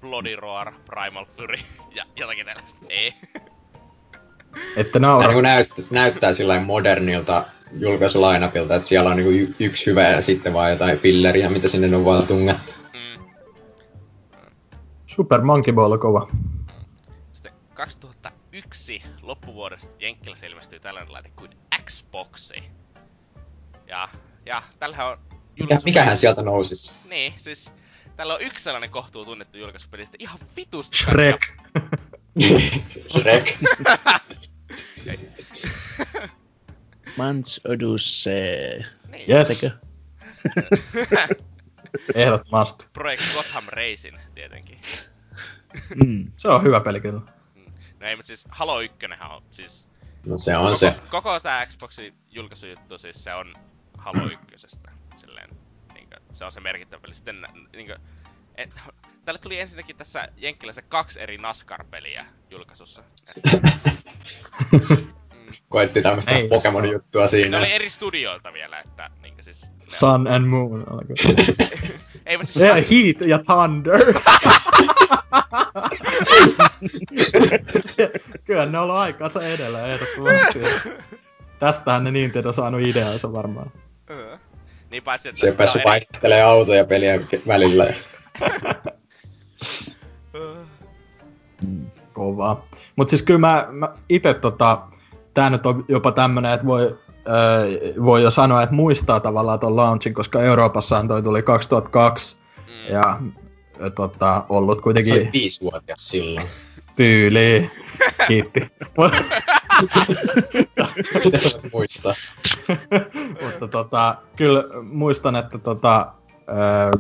Bloody 0.02 0.36
Roar, 0.36 0.74
Primal 0.86 1.26
Fury 1.26 1.56
ja 1.98 2.04
jotakin 2.16 2.46
tällaista. 2.46 2.86
Ei. 2.90 3.14
Ette 4.78 4.92
Tää 4.92 5.02
naura. 5.02 5.28
niinku 5.28 5.42
näyt, 5.42 5.70
näyttää 5.92 6.34
sillä 6.34 6.60
modernilta 6.60 7.46
julkaisulainapilta, 7.80 8.76
että 8.76 8.88
siellä 8.88 9.10
on 9.10 9.16
niinku 9.16 9.32
y- 9.32 9.54
yksi 9.60 9.86
hyvä 9.86 10.02
ja 10.10 10.22
sitten 10.22 10.54
vaan 10.54 10.72
jotain 10.72 11.00
pilleriä, 11.00 11.50
mitä 11.50 11.68
sinne 11.68 11.98
on 11.98 12.06
vaan 12.06 12.28
tungettu. 12.28 12.74
Super 15.08 15.42
Monkey 15.42 15.74
Ball 15.74 15.92
on 15.92 16.00
kova. 16.00 16.28
Sitten 17.34 17.54
2001 17.74 19.04
loppuvuodesta 19.22 19.96
Jenkkilässä 20.00 20.46
ilmestyi 20.46 20.80
tällainen 20.80 21.14
laite 21.14 21.30
kuin 21.36 21.52
Xboxi. 21.84 22.64
Ja, 23.88 24.10
ja 24.46 24.64
tällähän 24.80 25.08
on 25.08 25.18
Mikä, 25.60 25.80
mikähän 25.86 26.18
sieltä 26.18 26.42
nousisi? 26.42 26.94
Niin, 27.10 27.34
siis 27.38 27.72
täällä 28.16 28.34
on 28.34 28.42
yksi 28.42 28.64
sellainen 28.64 28.90
kohtuu 28.90 29.26
tunnettu 29.26 29.58
julkaisupeli, 29.58 30.06
sitten 30.06 30.22
ihan 30.22 30.40
vitusti 30.56 30.98
Shrek. 30.98 31.54
Shrek. 33.12 33.58
Mans 37.18 37.62
Odyssey. 37.68 38.84
Niin. 39.12 39.30
Yes. 39.30 39.66
Ehdottomasti. 42.16 42.88
Project 42.94 43.24
Gotham 43.34 43.66
Racing 43.68 44.18
tietenkin. 44.36 44.80
Mm. 46.06 46.32
Se 46.38 46.48
on 46.48 46.64
hyvä 46.64 46.80
peli 46.80 47.02
kyllä. 47.02 47.22
No 48.00 48.08
ei, 48.08 48.16
mutta 48.16 48.28
siis 48.28 48.46
Halo 48.50 48.82
1 48.82 48.98
on 49.30 49.44
siis... 49.52 49.90
No 50.26 50.38
se 50.38 50.58
on 50.58 50.76
se. 50.76 50.92
Koko, 50.92 51.08
koko 51.10 51.40
tää 51.40 51.66
Xboxin 51.66 52.14
julkaisujuttu, 52.30 52.98
siis 52.98 53.24
se 53.24 53.34
on 53.34 53.54
Halo 53.98 54.30
1. 54.32 54.68
Silleen, 55.16 55.50
niinkö, 55.94 56.18
se 56.34 56.46
on 56.46 56.52
se 56.52 56.60
merkittävä 56.60 57.02
peli. 57.02 57.14
Sitten 57.14 57.48
niinkö, 57.74 58.00
et, 58.56 58.82
tälle 59.26 59.40
tuli 59.40 59.60
ensinnäkin 59.60 59.96
tässä 59.96 60.28
Jenkkilässä 60.38 60.82
kaksi 60.82 61.22
eri 61.22 61.38
NASCAR-peliä 61.38 62.26
julkaisussa. 62.50 63.04
Et, 65.48 65.56
Koitti 65.70 66.02
tämmöstä 66.02 66.32
Ei. 66.32 66.48
Pokemon-juttua 66.48 67.22
ne 67.22 67.28
siinä. 67.28 67.58
oli 67.58 67.72
eri 67.72 67.90
studioilta 67.90 68.54
vielä, 68.54 68.80
että 68.80 69.10
niinkö 69.22 69.44
siis... 69.44 69.72
Ne, 69.72 69.86
Sun 69.88 70.28
and 70.28 70.46
Moon 70.46 70.86
alkoi. 70.92 71.16
ei, 72.26 72.38
siis... 72.44 72.62
Yeah, 72.62 72.78
Heat 72.78 73.22
ja 73.28 73.40
Thunder. 73.40 74.00
Kyllä 78.46 78.66
ne 78.66 78.78
on 78.78 78.84
ollut 78.84 78.96
aikaansa 78.96 79.48
edellä 79.48 79.88
ehdottomasti. 79.88 80.60
Tästähän 81.60 82.04
ne 82.04 82.12
Nintendo 82.12 82.52
saanut 82.52 82.82
ideansa 82.82 83.34
varmaan. 83.34 83.72
Öö. 84.10 84.38
Niin 84.92 85.04
paitsi, 85.04 85.30
että... 85.30 85.42
Se 85.42 85.52
päässyt 85.52 85.82
eri- 85.82 85.90
vaihtelee 85.90 86.42
autoja 86.42 86.86
peliä 86.86 87.20
välillä. 87.48 87.84
Öö. 90.36 90.56
Kovaa. 92.14 92.68
Mut 92.96 93.10
siis 93.10 93.22
kyllä 93.22 93.40
mä, 93.40 93.68
mä 93.72 93.90
ite 94.10 94.34
tota, 94.34 94.82
tää 95.38 95.50
nyt 95.50 95.66
on 95.66 95.86
jopa 95.88 96.12
tämmönen, 96.12 96.54
että 96.54 96.66
voi, 96.66 96.98
äh, 97.18 98.04
voi 98.06 98.24
jo 98.24 98.32
sanoa, 98.32 98.64
että 98.64 98.76
muistaa 98.76 99.20
tavallaan 99.20 99.60
ton 99.60 99.76
launchin, 99.76 100.14
koska 100.14 100.42
Euroopassahan 100.42 101.08
toi 101.08 101.24
tuli 101.24 101.42
2002 101.42 102.38
Mm. 102.68 102.94
ja 102.94 103.10
äh, 103.10 103.92
tota, 103.96 104.44
ollut 104.50 104.78
Se 104.78 104.82
kuitenkin 104.84 105.14
oli 105.14 105.30
viisivuotias 105.34 106.10
silloin. 106.10 106.48
tyyli. 106.96 107.72
Kiitti. 108.28 108.68
Muistaa? 111.74 112.16
Mutta 113.44 113.68
tota, 113.72 114.16
kyllä 114.36 114.64
muistan, 114.84 115.36
että 115.36 115.58
tota, 115.58 116.08
ää, 116.48 116.92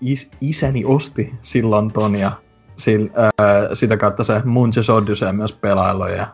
is, 0.00 0.30
isäni 0.40 0.84
osti 0.84 1.34
silloin 1.42 1.92
ton 1.92 2.16
ja 2.16 2.32
sil, 2.82 3.02
ää, 3.14 3.74
sitä 3.74 3.96
kautta 3.96 4.24
se 4.24 4.42
Munches 4.44 4.90
Odyssey 4.90 5.32
myös 5.32 5.52
pelailu 5.52 6.06
ja 6.06 6.26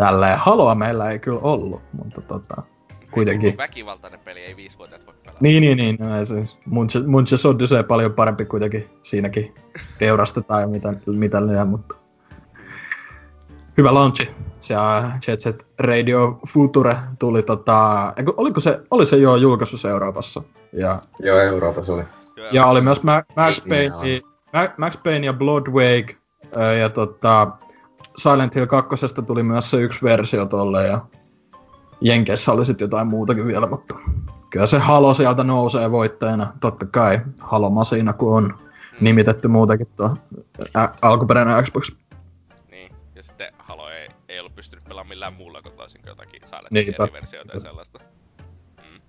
tälleen. 0.00 0.38
Haloa 0.38 0.74
meillä 0.74 1.10
ei 1.10 1.18
kyllä 1.18 1.40
ollut, 1.42 1.82
mutta 1.92 2.20
tota, 2.20 2.62
kuitenkin. 3.10 3.56
Väkivaltainen 3.56 4.20
peli, 4.24 4.40
ei 4.40 4.56
viisivuotiaat 4.56 5.06
voi 5.06 5.14
pelata. 5.14 5.38
Niin, 5.40 5.60
niin, 5.60 5.76
niin. 5.78 5.96
No, 6.00 6.24
siis 6.24 6.58
Munches, 6.66 7.06
Munches 7.06 7.46
Odyssey 7.46 7.82
paljon 7.82 8.12
parempi 8.12 8.44
kuitenkin. 8.44 8.90
Siinäkin 9.02 9.54
teurastetaan 9.98 10.60
ja 10.60 10.68
mitä, 10.68 10.94
mitä 11.06 11.46
lyö, 11.46 11.64
mutta 11.64 11.94
hyvä 13.78 13.94
launchi. 13.94 14.30
Se 14.60 14.74
äh, 14.74 15.18
Jet 15.28 15.40
Set 15.40 15.66
Radio 15.78 16.38
Future 16.48 16.96
tuli 17.18 17.42
tota, 17.42 18.12
eiku, 18.16 18.34
oliko 18.36 18.60
se, 18.60 18.80
oli 18.90 19.06
se 19.06 19.16
jo 19.16 19.36
julkaisussa 19.36 19.88
Euroopassa. 19.90 20.42
Ja, 20.72 21.02
Joo, 21.18 21.38
Euroopassa 21.38 21.92
oli. 21.94 22.02
ja 22.52 22.66
oli 22.66 22.80
myös 22.80 23.02
Ma- 23.02 23.22
Max 23.36 23.64
Niin, 23.64 23.92
Payne, 23.92 24.20
Ma- 24.52 24.74
Max 24.76 24.98
Payne 25.04 25.26
ja 25.26 25.32
Blood 25.32 25.66
Wake 25.68 26.16
äh, 26.56 26.76
ja 26.78 26.88
tota, 26.88 27.48
Silent 28.16 28.54
Hill 28.54 28.66
2 28.66 29.14
tuli 29.26 29.42
myös 29.42 29.70
se 29.70 29.76
yksi 29.76 30.02
versio 30.02 30.46
tolle 30.46 30.86
ja 30.86 31.06
Jenkeissä 32.00 32.52
oli 32.52 32.66
sitten 32.66 32.84
jotain 32.84 33.06
muutakin 33.06 33.46
vielä, 33.46 33.66
mutta 33.66 33.94
kyllä 34.50 34.66
se 34.66 34.78
Halo 34.78 35.14
sieltä 35.14 35.44
nousee 35.44 35.90
voittajana, 35.90 36.52
totta 36.60 36.86
kai. 36.86 37.20
Halo 37.40 37.70
Masina, 37.70 38.12
kun 38.12 38.36
on 38.36 38.58
nimitetty 39.00 39.48
muutakin 39.48 39.86
tuo 39.96 40.16
ä- 40.76 40.94
alkuperäinen 41.02 41.64
Xbox. 41.64 41.92
Niin, 42.70 42.92
ja 43.14 43.22
sitten 43.22 43.52
Halo 43.58 43.90
ei, 43.90 44.08
ei 44.28 44.40
ollut 44.40 44.54
pystynyt 44.54 44.84
pelaamaan 44.84 45.08
millään 45.08 45.32
muulla 45.32 45.62
toisin 45.62 46.00
kuin 46.00 46.08
jotakin 46.08 46.42
Silent. 46.44 46.86
Hill 46.86 47.12
versioita 47.12 47.52
ja 47.52 47.60
sellaista. 47.60 47.98
Mm. 48.78 49.00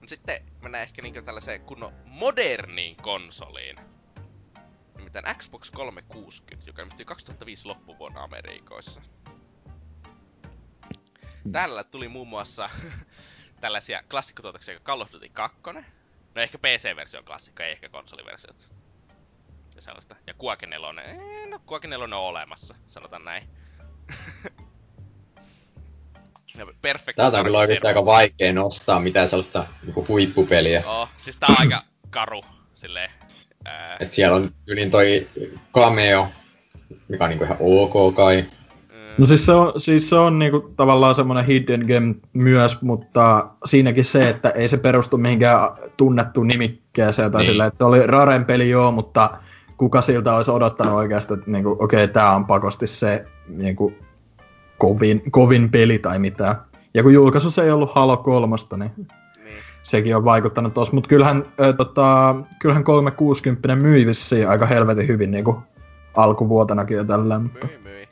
Mut 0.00 0.08
sitten 0.08 0.42
mennään 0.62 0.82
ehkä 0.82 1.02
niinku 1.02 1.22
tällaiseen 1.22 1.60
kunnon 1.60 1.92
moderniin 2.06 2.96
konsoliin. 2.96 3.76
Nimittäin 5.14 5.36
Xbox 5.36 5.70
360, 5.70 6.70
joka 6.70 6.82
ilmestyi 6.82 7.06
2005 7.06 7.66
loppuvuonna 7.66 8.22
Amerikoissa. 8.22 9.00
Tällä 11.52 11.84
tuli 11.84 12.08
muun 12.08 12.28
muassa 12.28 12.70
tällaisia 13.60 14.02
klassikkotuotoksia 14.10 14.74
kuin 14.74 14.84
Call 14.84 15.00
of 15.00 15.12
Duty 15.12 15.28
2. 15.28 15.60
No 16.34 16.42
ehkä 16.42 16.58
PC-versio 16.58 17.18
on 17.20 17.24
klassikko, 17.24 17.62
ei 17.62 17.72
ehkä 17.72 17.88
konsoliversiot. 17.88 18.74
Ja 19.74 19.82
sellaista. 19.82 20.16
Ja 20.26 20.34
Quake 20.44 20.66
4. 20.66 21.02
Eh, 21.02 21.48
no 21.48 21.60
Quake 21.70 21.88
4 21.88 22.04
on 22.04 22.12
olemassa, 22.12 22.74
sanotaan 22.88 23.24
näin. 23.24 23.48
ja 26.56 26.66
Perfect 26.82 27.16
Täältä 27.16 27.38
on 27.38 27.44
kyllä 27.44 27.66
Zero. 27.66 27.88
aika 27.88 28.04
vaikea 28.04 28.52
nostaa 28.52 29.00
mitään 29.00 29.28
sellaista 29.28 29.66
niinku 29.82 30.08
huippupeliä. 30.08 30.82
Oh, 30.86 31.08
siis 31.16 31.38
tää 31.38 31.48
on 31.50 31.56
aika 31.60 31.82
karu, 32.10 32.44
silleen. 32.74 33.19
Ää, 33.64 33.96
Et 34.00 34.12
siellä 34.12 34.36
on 34.36 34.44
ylin 34.66 34.90
toi 34.90 35.26
Cameo, 35.74 36.26
mikä 37.08 37.24
on 37.24 37.30
niinku 37.30 37.44
ihan 37.44 37.56
ok 37.60 38.14
kai. 38.14 38.44
No 39.18 39.26
siis 39.26 39.46
se 39.46 39.52
on, 39.52 39.72
siis 39.76 40.10
se 40.10 40.16
on 40.16 40.38
niinku 40.38 40.72
tavallaan 40.76 41.14
semmoinen 41.14 41.44
hidden 41.44 41.80
game 41.80 42.14
myös, 42.32 42.82
mutta 42.82 43.50
siinäkin 43.64 44.04
se, 44.04 44.28
että 44.28 44.48
ei 44.50 44.68
se 44.68 44.76
perustu 44.76 45.18
mihinkään 45.18 45.70
tunnettuun 45.96 46.46
nimikkeeseen 46.46 47.30
tai 47.30 47.40
Niin. 47.40 47.46
sillä, 47.46 47.66
että 47.66 47.78
se 47.78 47.84
oli 47.84 48.06
Raren 48.06 48.44
peli 48.44 48.70
joo, 48.70 48.92
mutta 48.92 49.30
kuka 49.76 50.02
siltä 50.02 50.36
olisi 50.36 50.50
odottanut 50.50 50.94
oikeasti, 50.94 51.34
että 51.34 51.50
niinku, 51.50 51.76
okei, 51.80 52.04
okay, 52.04 52.12
tää 52.12 52.34
on 52.34 52.46
pakosti 52.46 52.86
se 52.86 53.24
niinku, 53.48 53.92
kovin, 54.78 55.22
kovin 55.30 55.70
peli 55.70 55.98
tai 55.98 56.18
mitään. 56.18 56.56
Ja 56.94 57.02
kun 57.02 57.14
julkaisussa 57.14 57.64
ei 57.64 57.70
ollut 57.70 57.94
Halo 57.94 58.16
3, 58.16 58.56
niin 58.76 58.90
Niin. 58.96 59.19
Sekin 59.82 60.16
on 60.16 60.24
vaikuttanut 60.24 60.74
tossa, 60.74 60.94
mutta 60.94 61.08
kyllähän, 61.08 61.44
ö, 61.60 61.72
tota, 61.72 62.34
kyllähän 62.58 62.84
360 62.84 63.76
myi 63.76 64.06
vissiin 64.06 64.48
aika 64.48 64.66
helvetin 64.66 65.08
hyvin 65.08 65.30
niinku 65.30 65.62
alkuvuotenakin 66.14 66.96
ja 66.96 67.04
tällä, 67.04 67.38
mutta 67.38 67.66
Myi, 67.66 67.78
myi. 67.82 68.08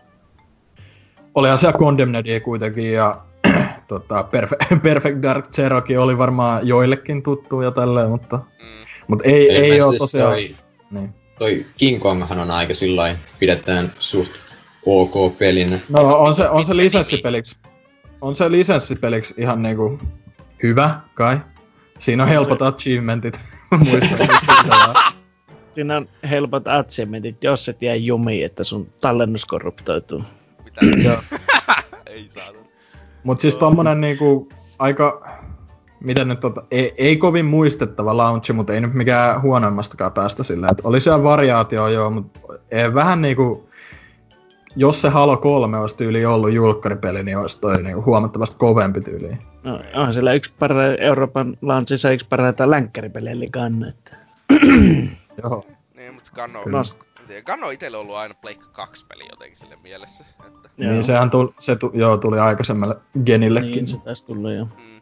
olihan 1.35 1.59
siellä 1.59 1.78
Condemnedia 1.78 2.40
kuitenkin 2.40 2.93
ja 2.93 3.20
tota, 3.89 4.24
Perfe- 4.32 4.78
Perfect 4.82 5.23
Dark 5.23 5.49
Zerokin 5.51 5.99
oli 6.01 6.19
varmaan 6.19 6.66
joillekin 6.69 7.23
tuttu 7.23 7.61
ja 7.61 7.70
tälleen, 7.70 8.11
mutta, 8.11 8.36
Mm. 8.36 8.85
mutta 9.09 9.24
ei, 9.28 9.51
ei 9.51 9.57
Ilmeisesti 9.57 9.82
ole 9.82 9.99
tosiaan... 9.99 10.32
Toi, 10.32 10.57
Niin. 10.90 11.15
toi 11.39 11.66
King 11.77 12.01
Konghan 12.03 12.39
on 12.39 12.51
aika 12.51 12.74
sillä 12.74 13.16
pidetään 13.40 13.93
suht 13.99 14.32
ok 14.86 15.39
pelinä. 15.39 15.78
No 15.89 16.19
on 16.19 16.35
se, 16.35 16.49
on 16.49 16.65
se 16.65 16.77
lisenssipeliksi. 16.77 17.59
On 18.20 18.35
se 18.35 18.51
lisenssipeliksi 18.51 19.35
ihan 19.39 19.62
niinku 19.62 19.99
hyvä, 20.62 20.90
kai. 21.15 21.39
Siinä 21.99 22.23
on 22.23 22.29
helpot 22.29 22.62
achievementit. 22.62 23.41
Siinä 25.75 25.97
on 25.97 26.09
helpot 26.31 26.69
achievementit, 26.69 27.45
jos 27.45 27.65
se 27.65 27.75
jää 27.81 27.95
jumiin, 27.95 28.47
että 28.47 28.65
sun 28.65 28.89
tallennus 29.01 29.45
korruptoituu. 29.45 30.23
Mitä? 30.65 30.81
Joo. 31.05 31.19
ei 32.07 32.29
saata. 32.29 32.59
Mut 33.23 33.41
siis 33.41 33.57
tommonen 33.57 34.01
niinku 34.01 34.49
aika, 34.79 35.29
miten 36.01 36.29
nyt 36.29 36.41
tota, 36.41 36.62
ei, 36.70 36.95
ei 36.97 37.16
kovin 37.16 37.47
muistettava 37.47 38.16
launchi, 38.16 38.53
mutta 38.53 38.73
ei 38.73 38.81
nyt 38.81 38.95
mikään 38.95 39.43
huonoimmastakaan 39.43 40.12
päästä 40.12 40.43
sillä. 40.43 40.69
Et 40.70 40.81
oli 40.85 41.01
siellä 41.01 41.23
variaatio 41.23 41.89
joo, 41.89 42.11
mutta 42.11 42.41
vähän 42.95 43.23
niinku, 43.23 43.69
jos 44.77 45.01
se 45.01 45.09
Halo 45.09 45.37
3 45.37 45.79
olisi 45.79 45.97
tyyli 45.97 46.27
ollut 46.27 46.53
julkkaripeli, 46.53 47.23
niin 47.23 47.39
olisi 47.39 47.61
toi 47.61 47.83
niinku 47.83 48.03
huomattavasti 48.05 48.57
kovempi 48.59 49.01
tyyli. 49.01 49.39
No, 49.62 49.80
on 49.94 50.12
siellä 50.12 50.32
yksi 50.32 50.52
parha, 50.59 50.82
Euroopan 51.01 51.56
launchissa 51.62 52.10
yksi 52.10 52.26
parhaita 52.28 52.70
länkkäripeliä, 52.70 53.32
eli 53.32 53.48
Gun, 53.51 53.85
että 53.85 54.16
Joo. 55.43 55.66
Niin, 55.94 56.14
mutta 56.14 56.30
Kanno, 56.35 56.62
Kyllä. 56.64 56.82
Kanno 57.44 57.66
on 57.66 57.72
itselle 57.72 57.97
ollut 57.97 58.16
aina 58.16 58.35
Pleikka 58.35 58.66
2 58.72 59.06
peli 59.06 59.24
jotenkin 59.30 59.56
sille 59.56 59.76
mielessä. 59.76 60.24
Että, 60.47 60.68
Niin 60.76 61.05
sehän 61.05 61.30
tuli, 61.30 61.55
se 61.59 61.76
tu, 61.76 61.90
joo, 61.94 62.16
tuli 62.16 62.39
aikaisemmalle 62.39 62.97
Genillekin. 63.24 63.72
Niin, 63.72 63.89
se 63.89 63.97
taisi 63.97 64.26
tulla 64.26 64.52
jo. 64.52 64.64
mm, 64.64 65.01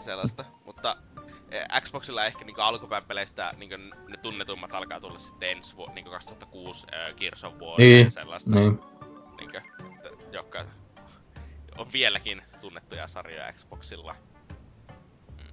sellaista. 0.00 0.44
Mutta 0.64 0.96
eh, 1.50 1.66
Xboxilla 1.80 2.24
ehkä 2.26 2.44
niinku 2.44 2.60
alkupään 2.60 3.02
peleistä 3.08 3.52
niinku 3.56 3.76
ne 4.08 4.16
tunnetummat 4.22 4.74
alkaa 4.74 5.00
tulla 5.00 5.18
sitten 5.18 5.50
ensi 5.50 5.76
vuonna, 5.76 5.94
niinku 5.94 6.10
2006 6.10 6.86
äh, 6.94 7.14
Gears 7.16 7.44
of 7.44 7.54
War 7.54 7.78
Niin, 7.78 8.04
ja 8.04 8.10
sellaista. 8.10 8.50
niin. 8.50 8.78
Niinku, 9.38 9.58
jotka 10.32 10.64
on 11.78 11.86
vieläkin 11.92 12.42
tunnettuja 12.60 13.06
sarjoja 13.06 13.52
Xboxilla. 13.52 14.14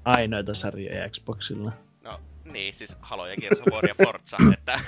Ainoita 0.06 0.54
sarjoja 0.54 1.10
Xboxilla. 1.10 1.72
No 2.04 2.20
niin, 2.46 2.74
siis 2.74 2.98
Halo 3.02 3.28
ja 3.28 3.36
Gears 3.36 3.60
of 3.60 3.68
War 3.68 3.88
ja 3.88 3.96
Forza, 4.04 4.38
että 4.54 4.80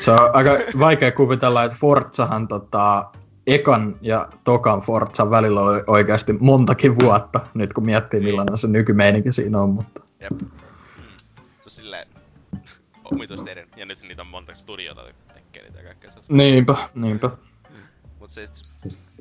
Se 0.00 0.10
on 0.10 0.30
aika 0.32 0.50
vaikea 0.78 1.12
kuvitella, 1.12 1.64
että 1.64 1.78
Forzahan 1.80 2.48
tota, 2.48 3.10
ekan 3.46 3.96
ja 4.00 4.28
tokan 4.44 4.80
Forzan 4.80 5.30
välillä 5.30 5.60
oli 5.60 5.82
oikeasti 5.86 6.32
montakin 6.32 6.98
vuotta, 6.98 7.40
nyt 7.54 7.72
kun 7.72 7.84
miettii 7.86 8.20
millainen 8.20 8.56
se 8.56 8.68
nykymeininki 8.68 9.32
siinä 9.32 9.60
on, 9.60 9.70
mutta 9.70 10.00
jep. 10.20 10.32
Mm. 10.32 10.50
Se 11.40 11.62
on 11.64 11.70
silleen 11.70 12.08
omituisesti 13.04 13.50
eri. 13.50 13.66
Ja 13.76 13.86
nyt 13.86 14.02
niitä 14.02 14.22
on 14.22 14.28
monta 14.28 14.54
studiota 14.54 15.04
tekee 15.34 15.62
niitä 15.62 15.82
kaikkea 15.82 16.10
sellaista. 16.10 16.34
niinpä, 16.34 16.88
niinpä. 16.94 17.30
Mut 18.20 18.30
sit, 18.30 18.50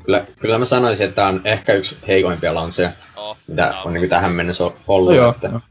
Kyllä, 0.06 0.28
kyllä 0.40 0.60
mä 0.60 0.66
sanoisin, 0.66 1.06
että 1.06 1.16
tää 1.16 1.28
on 1.28 1.42
ehkä 1.44 1.74
yksi 1.74 1.98
heikoimpia 2.08 2.56
launcheja, 2.56 2.92
oh, 3.16 3.38
mitä 3.48 3.56
tää 3.56 3.82
on 3.82 3.94
niin 3.94 4.10
tähän 4.10 4.32
mennessä 4.32 4.64
ollut. 4.88 5.10
No 5.10 5.16
joo, 5.16 5.32
että 5.32 5.48
joo. 5.48 5.62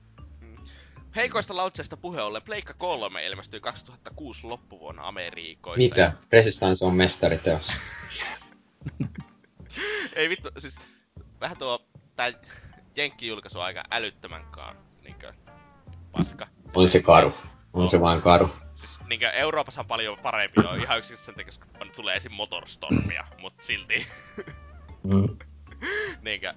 Heikoista 1.16 1.56
launcheista 1.56 1.96
puhe 1.96 2.22
ollen, 2.22 2.42
Pleikka 2.42 2.74
3 2.74 3.26
ilmestyi 3.26 3.60
2006 3.60 4.46
loppuvuonna 4.46 5.09
Amerikoissa. 5.09 5.78
Mitä? 5.78 6.12
Resistance 6.32 6.84
on 6.84 6.94
mestariteos. 6.94 7.72
Ei 10.16 10.28
vittu, 10.28 10.50
siis 10.59 10.78
vähän 11.40 11.56
tuo, 11.56 11.86
tää 12.16 12.32
Jenkki-julkaisu 12.96 13.59
on 13.59 13.64
aika 13.64 13.82
älyttömän 13.90 14.44
niinkö, 15.02 15.32
paska. 16.12 16.46
On 16.74 16.88
se 16.88 17.02
karu. 17.02 17.34
On 17.72 17.88
se 17.88 18.00
vaan 18.00 18.22
karu. 18.22 18.50
Siis 18.82 19.00
niinkö 19.09 19.30
Euroopassa 19.30 19.80
on 19.80 19.86
paljon 19.86 20.18
parempi 20.18 20.60
jo 20.62 20.74
ihan 20.74 20.98
yksinkertaisesti 20.98 21.24
sen 21.26 21.34
takia, 21.34 21.46
koska 21.46 21.66
tulee 21.96 22.16
esim. 22.16 22.32
Motorstormia, 22.32 23.24
mut 23.38 23.54
silti 23.60 24.06
Mm. 25.02 25.28
niinkö, 26.24 26.54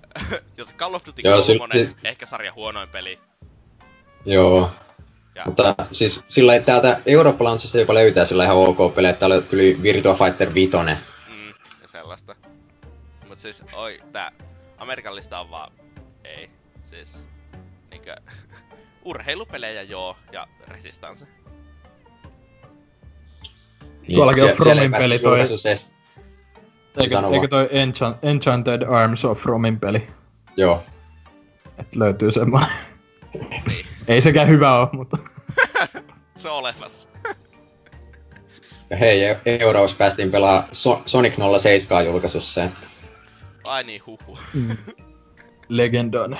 Call 0.77 0.93
of 0.93 1.05
Duty 1.05 1.21
Joo, 1.25 1.41
3, 1.57 1.73
sil- 1.73 1.77
si- 1.77 1.95
ehkä 2.03 2.25
sarjan 2.25 2.55
huonoin 2.55 2.89
peli. 2.89 3.19
Joo. 4.25 4.71
Ja, 5.35 5.43
Mutta 5.45 5.75
siis 5.91 6.25
sillä 6.27 6.55
että 6.55 6.65
täältä 6.65 7.01
Eurooppa 7.05 7.43
launchista 7.43 7.77
jopa 7.79 7.93
löytää 7.93 8.25
sillä 8.25 8.43
ihan 8.43 8.57
ok 8.57 8.95
pelejä, 8.95 9.09
että 9.09 9.19
täällä 9.19 9.41
tuli 9.41 9.77
Virtua 9.81 10.15
Fighter 10.15 10.53
5. 10.53 10.71
mm, 11.27 11.47
ja 11.81 11.87
sellaista. 11.87 12.35
Mut 13.27 13.37
siis, 13.37 13.63
oi, 13.73 13.99
tää 14.11 14.31
Amerikan 14.77 15.15
lista 15.15 15.39
on 15.39 15.49
vaan, 15.49 15.71
ei, 16.23 16.49
siis, 16.83 17.25
niinkö, 17.91 18.15
urheilupelejä 19.05 19.81
joo, 19.81 20.17
ja 20.31 20.47
Resistance. 20.67 21.27
Tuollakin 24.13 24.43
on 24.43 24.49
Fromin 24.49 24.91
peli 24.91 25.19
toi- 25.19 25.39
Eikö, 27.01 27.15
eikö 27.33 27.47
toi 27.47 27.67
Enchant, 27.71 28.17
Enchanted 28.23 28.81
Arms 28.81 29.25
of 29.25 29.39
Fromin 29.41 29.79
peli? 29.79 30.07
Joo. 30.57 30.83
Et 31.77 31.95
löytyy 31.95 32.31
semmoinen. 32.31 32.69
Niin, 33.67 33.85
Ei 34.07 34.21
sekään 34.21 34.47
hyvä 34.47 34.79
oo, 34.79 34.89
mutta... 34.93 35.17
se 36.35 36.49
on 36.49 36.57
olevassa. 36.57 37.09
Ja 38.89 38.97
hei, 38.97 39.23
E- 39.23 39.39
Euroopassa 39.45 39.97
päästiin 39.97 40.31
pelaa 40.31 40.67
so- 40.71 41.01
Sonic 41.05 41.33
07 41.61 42.05
julkaisussa. 42.05 42.61
Ai 43.63 43.83
niin, 43.83 44.01
huhu. 44.07 44.37
Legendan. 45.69 46.39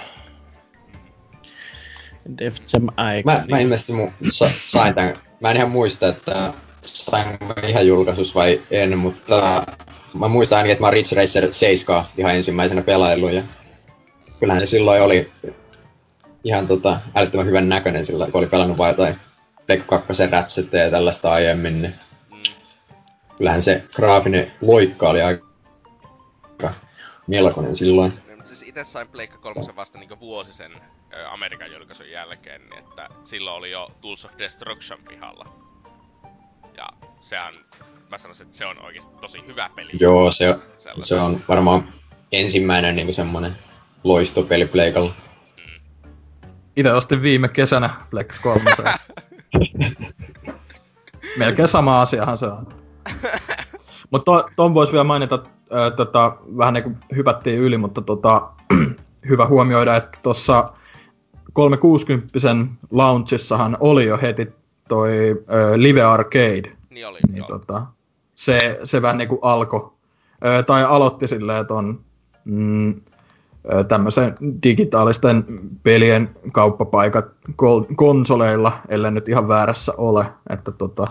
Def 2.38 2.58
Jam 2.74 2.88
aika. 2.98 3.32
Mä, 3.32 3.46
mä 3.50 3.60
ilmeisesti 3.60 3.94
mu- 3.94 4.12
sa- 4.32 4.52
sain 4.66 4.96
tän. 4.96 5.14
Mä 5.42 5.52
en 5.52 5.58
ihan 5.58 5.72
muista, 5.72 6.08
että 6.08 6.54
sain 6.88 7.28
ihan 7.68 7.88
julkaisus 7.88 8.36
vai 8.36 8.62
en, 8.72 8.98
mutta 8.98 9.66
mä 10.20 10.28
muistan 10.28 10.58
ainakin, 10.58 10.72
että 10.72 10.84
mä 10.84 10.92
Ridge 10.92 11.16
Racer 11.16 11.54
7 11.54 12.06
ihan 12.18 12.36
ensimmäisenä 12.36 12.82
pelaillut 12.82 13.32
ja 13.32 13.44
kyllähän 14.40 14.68
se 14.68 14.70
silloin 14.70 15.02
oli 15.02 15.32
ihan 16.44 16.68
tota, 16.68 17.00
älyttömän 17.16 17.48
hyvän 17.48 17.70
näköinen 17.70 18.06
sillä, 18.06 18.26
kun 18.26 18.40
oli 18.40 18.48
pelannut 18.48 18.78
vain 18.78 18.92
jotain 18.94 19.20
Pleikka 19.68 19.98
2 20.00 20.26
Ratchetia 20.28 20.84
ja 20.84 20.92
tällaista 20.92 21.32
aiemmin, 21.32 21.82
niin 21.82 21.96
Mm. 22.32 22.44
kyllähän 23.38 23.62
se 23.62 23.84
graafinen 23.96 24.52
loikka 24.62 25.10
oli 25.10 25.22
aika 25.22 25.46
melkoinen 27.28 27.76
silloin. 27.76 28.14
Mutta 28.30 28.46
siis 28.46 28.62
itse 28.62 28.84
sain 28.84 29.08
Pleikka 29.08 29.38
3 29.38 29.76
vasta 29.76 30.00
niinku 30.00 30.20
vuosi 30.20 30.54
sen 30.54 30.72
Amerikan 31.32 31.72
julkaisun 31.74 32.10
jälkeen, 32.12 32.62
niin 32.70 32.80
että 32.80 33.08
silloin 33.24 33.58
oli 33.58 33.72
jo 33.72 33.92
Tools 34.02 34.26
of 34.26 34.32
Destruction 34.38 35.00
pihalla. 35.10 35.65
Ja 36.78 36.88
sehän, 37.20 37.54
mä 38.10 38.18
sanoisin, 38.18 38.44
että 38.44 38.58
se 38.58 38.66
on 38.66 38.86
oikeasti 38.86 39.16
tosi 39.22 39.38
hyvä 39.48 39.70
peli. 39.76 39.92
Joo, 40.00 40.32
se, 40.32 40.60
Sellainen. 40.78 41.04
se 41.04 41.16
on 41.16 41.42
varmaan 41.48 41.94
ensimmäinen 42.32 42.96
niinku 42.96 43.14
semmonen 43.14 43.52
loistopeli 44.04 44.66
Pleikalla. 44.66 45.14
Itse 46.76 46.94
ostin 46.94 47.22
viime 47.22 47.48
kesänä 47.48 47.90
Black 48.10 48.30
3. 48.42 48.62
Melkein 51.38 51.68
sama 51.68 52.02
asiahan 52.02 52.38
se 52.38 52.46
on. 52.46 52.68
Mutta 54.12 54.32
to, 54.32 54.50
ton 54.56 54.74
voisi 54.74 54.92
vielä 54.92 55.04
mainita, 55.04 55.44
ää, 55.72 55.92
tota, 55.92 56.38
vähän 56.58 56.74
niin 56.74 56.84
kuin 56.84 56.98
hypättiin 57.16 57.60
yli, 57.60 57.78
mutta 57.78 58.02
tota, 58.02 58.50
hyvä 59.30 59.46
huomioida, 59.46 59.96
että 59.96 60.20
tuossa 60.24 60.74
360 61.54 62.40
launchissahan 62.92 63.78
oli 63.80 64.06
jo 64.06 64.18
heti 64.22 64.54
toi 64.88 65.44
ö, 65.54 65.74
Live 65.76 66.02
Arcade, 66.04 66.72
Niin 66.90 67.08
oli, 67.08 67.20
niin 67.28 67.38
joo. 67.38 67.48
tota, 67.48 67.86
se, 68.36 68.80
se 68.84 69.02
vähän 69.02 69.18
niinku 69.18 69.40
alkoi, 69.42 69.92
tai 70.66 70.84
aloitti 70.84 71.28
silleen 71.28 71.68
ton 71.68 72.00
mm, 72.46 73.02
tämmöisen 73.88 74.36
digitaalisten 74.64 75.46
pelien 75.84 76.36
kauppapaikat 76.54 77.26
konsoleilla, 77.96 78.72
ellei 78.90 79.12
nyt 79.12 79.30
ihan 79.30 79.48
väärässä 79.48 79.94
ole, 79.98 80.26
että 80.50 80.72
tota, 80.72 81.08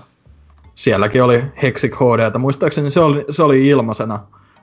sielläkin 0.74 1.22
oli 1.22 1.42
Hexic 1.62 1.94
HD, 1.94 2.38
muistaakseni 2.38 2.90
se 2.90 3.01
oli, 3.01 3.24
se 3.30 3.42
oli 3.42 3.68
ilmaisena 3.68 4.20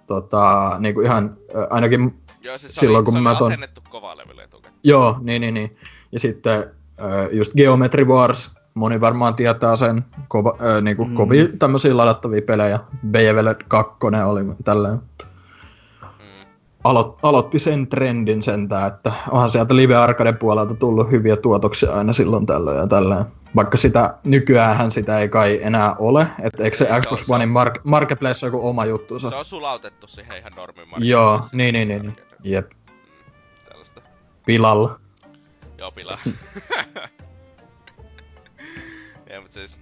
tota, 0.08 0.76
niin 0.80 0.96
kuin 0.96 1.06
ihan 1.06 1.38
ainakin 1.70 2.14
Joo, 2.42 2.58
siis 2.58 2.76
Silloin, 2.76 2.98
oli, 2.98 3.06
kun 3.06 3.14
se 3.14 3.20
mä 3.20 3.34
ton- 3.34 3.46
asennettu. 3.46 3.82
Joo, 4.84 5.18
niin, 5.22 5.42
niin, 5.42 5.54
niin. 5.54 5.76
Ja 6.12 6.20
sitten 6.20 6.64
just 7.32 7.54
Geometry 7.58 8.06
Wars, 8.06 8.52
moni 8.74 9.02
varmaan 9.02 9.36
tietää 9.36 9.76
sen, 9.76 10.06
kova, 10.28 10.56
äh, 10.62 10.82
niinku 10.82 11.06
Mm. 11.06 11.14
kovia 11.16 11.46
tämmöisiä 11.60 11.98
ladattavia 11.98 12.42
pelejä. 12.42 12.80
Bejevelet 13.08 13.58
2 13.68 13.98
oli 14.26 14.42
tälleen. 14.64 15.00
Mm. 16.04 16.48
Alo- 16.84 17.20
aloitti 17.24 17.60
sen 17.60 17.88
trendin 17.88 18.44
sentään, 18.44 18.88
että 18.88 19.12
onhan 19.32 19.50
sieltä 19.50 19.76
Live 19.76 19.96
Arcade 19.96 20.34
puolelta 20.34 20.76
tullut 20.76 21.12
hyviä 21.12 21.38
tuotoksia 21.38 21.92
aina 21.94 22.14
silloin 22.14 22.46
tällöin 22.46 22.78
ja 22.78 22.88
tälleen. 22.88 23.26
Vaikka 23.56 23.78
sitä, 23.78 24.14
nykyäänhän 24.24 24.92
sitä 24.92 25.20
ei 25.20 25.30
kai 25.30 25.60
enää 25.64 25.96
ole, 26.00 26.28
että 26.44 26.64
eikö 26.64 26.78
se 26.78 26.84
Ei, 26.84 26.90
se 26.90 26.96
on- 26.96 27.02
Xbox 27.02 27.30
Onein 27.30 27.50
mark- 27.50 27.82
Marketplace 27.84 28.46
on 28.46 28.52
joku 28.54 28.68
oma 28.68 28.86
juttuunsa? 28.86 29.30
Se 29.30 29.36
on 29.36 29.46
sulautettu 29.46 30.08
siihen 30.08 30.38
ihan 30.38 30.52
normiin 30.56 30.88
Joo, 31.00 31.42
niin, 31.54 31.74
niin, 31.74 31.88
niin, 31.88 32.02
niin. 32.02 32.16
Jep, 32.44 32.70
Mm, 32.72 32.96
tällaista. 33.70 34.02
pilalla. 34.46 35.00
Joo, 35.78 35.92
pilaa. 35.92 36.18
ja, 39.32 39.42
mutta 39.42 39.54
siis... 39.54 39.78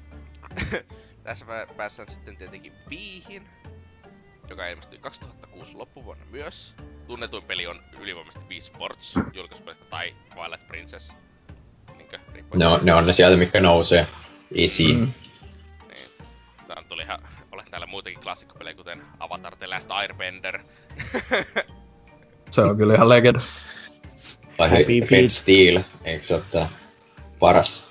tässä 1.24 1.46
pä- 1.46 1.74
päästään 1.74 2.10
sitten 2.10 2.38
tietenkin 2.38 2.74
Viihin, 2.90 3.50
joka 4.50 4.68
ilmestyi 4.68 5.00
2006 5.00 5.76
loppuvuonna 5.76 6.26
myös. 6.26 6.76
Tunnetuin 7.08 7.44
peli 7.44 7.68
on 7.68 7.84
ylivoimaisesti 8.00 8.50
Wii 8.50 8.62
Sports 8.62 9.16
julkaisupelistä 9.34 9.86
tai 9.86 10.16
Twilight 10.34 10.68
Princess. 10.68 11.16
Niinkö, 11.98 12.20
riippuen. 12.34 12.60
Ne 12.60 12.68
on, 12.68 12.80
ne 12.84 12.94
on 12.94 13.06
ne 13.06 13.14
sieltä, 13.14 13.38
mitkä 13.38 13.62
nousee 13.62 14.08
esiin. 14.56 15.00
Mm. 15.00 15.14
Niin. 15.88 16.12
Tää 16.68 16.84
tuli 16.88 17.02
ihan, 17.02 17.20
olen 17.52 17.66
täällä 17.72 17.88
muitakin 17.88 18.20
klassikkopelejä, 18.20 18.76
kuten 18.76 19.02
Avatar 19.20 19.56
The 19.56 19.68
Last 19.68 19.92
Airbender. 19.92 20.60
Se 22.52 22.62
on 22.62 22.78
kyllä 22.78 22.94
ihan 22.94 23.10
legenda. 23.10 23.40
Tai 24.58 24.70
Happy 24.70 25.08
Red. 25.12 25.30
Steel, 25.30 25.84
eikö 26.04 26.26
se 26.26 26.36
ole 26.36 26.44
tää 26.52 26.70
paras? 27.40 27.89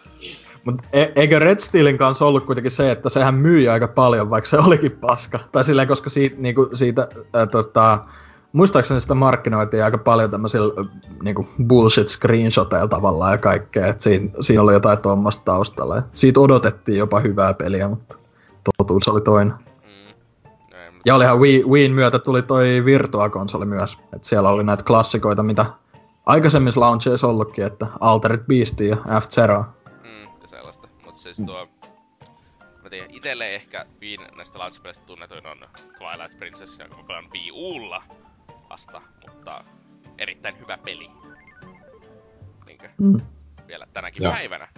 Mut 0.65 0.75
e- 0.93 1.13
eikö 1.17 1.39
Red 1.39 1.59
Steelin 1.59 1.99
kanssa 1.99 2.27
ollut 2.27 2.45
kuitenkin 2.45 2.71
se, 2.71 2.91
että 2.91 3.09
sehän 3.09 3.35
myi 3.35 3.69
aika 3.69 3.89
paljon, 3.89 4.31
vaikka 4.31 4.51
se 4.51 4.59
olikin 4.59 4.93
paska. 4.93 5.41
Tai 5.53 5.65
silleen, 5.65 5.89
koska 5.89 6.11
siitä, 6.11 6.37
niinku, 6.39 6.69
siitä 6.73 7.09
ää, 7.33 7.47
tota, 7.47 8.05
muistaakseni 8.53 9.01
sitä 9.01 9.15
markkinoitiin 9.15 9.85
aika 9.85 9.99
paljon 9.99 10.31
tämmöisillä 10.31 10.89
niinku 11.23 11.49
bullshit 11.67 12.09
screenshoteilla 12.09 12.89
tavallaan 12.89 13.33
ja 13.33 13.39
kaikkea. 13.39 13.87
Et 13.87 14.03
siinä, 14.03 14.31
siinä 14.41 14.63
oli 14.63 14.73
jotain 14.73 14.99
tuommoista 14.99 15.43
taustalla. 15.45 15.99
Et 15.99 16.05
siitä 16.13 16.41
odotettiin 16.41 16.99
jopa 16.99 17.21
hyvää 17.21 17.55
peliä, 17.55 17.89
mutta 17.89 18.19
totuus 18.79 19.09
oli 19.09 19.21
toinen. 19.21 19.55
Mm. 19.55 20.15
No, 20.73 21.01
Ja 21.05 21.15
olihan 21.15 21.41
Wii, 21.41 21.65
Wiin 21.71 21.93
myötä 21.95 22.19
tuli 22.19 22.43
toi 22.43 22.85
Virtua-konsoli 22.85 23.67
myös. 23.67 23.99
Et 24.17 24.25
siellä 24.25 24.49
oli 24.49 24.65
näitä 24.65 24.85
klassikoita, 24.85 25.43
mitä 25.43 25.67
aikaisemmissa 26.27 26.81
launcheissa 26.81 27.27
ollutkin, 27.27 27.67
että 27.67 27.87
Altered 28.01 28.41
Beast 28.49 28.81
ja 28.81 28.97
F-Zero. 28.97 29.59
Mm, 29.59 29.65
ja 30.49 30.59
sellaista. 30.59 30.89
Mut 31.05 31.15
siis 31.15 31.43
tuo... 31.47 31.69
Mä 32.83 32.91
tiedän, 32.91 33.11
itelle 33.11 33.55
ehkä 33.55 33.87
Viin 34.01 34.21
näistä 34.37 34.59
launchpeleistä 34.59 35.07
tunnetuin 35.07 35.47
on 35.47 35.59
Twilight 35.99 36.39
Princess, 36.39 36.79
jonka 36.79 36.97
mä 36.97 37.03
pelaan 37.03 37.31
Wii 37.31 37.53
Ulla 37.53 38.03
vasta, 38.71 39.03
mutta 39.31 39.65
erittäin 40.19 40.59
hyvä 40.59 40.79
peli. 40.79 41.11
Niinkö? 42.67 42.89
Mm. 42.99 43.21
Vielä 43.67 43.87
tänäkin 43.93 44.23
Joo. 44.23 44.33
päivänä. 44.33 44.69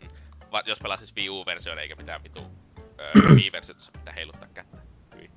Mm. 0.00 0.08
Va- 0.52 0.62
jos 0.66 0.78
pelaa 0.80 0.96
siis 0.96 1.16
Wii 1.16 1.30
U-versioon 1.30 1.78
eikä 1.78 1.94
mitään 1.94 2.22
vitu 2.22 2.40
öö, 3.00 3.12
Wii-versiota, 3.36 3.78
jossa 3.78 3.92
pitää 3.92 4.14
heiluttaa 4.14 4.48
kättä. 4.54 4.78
Hyi. 5.16 5.30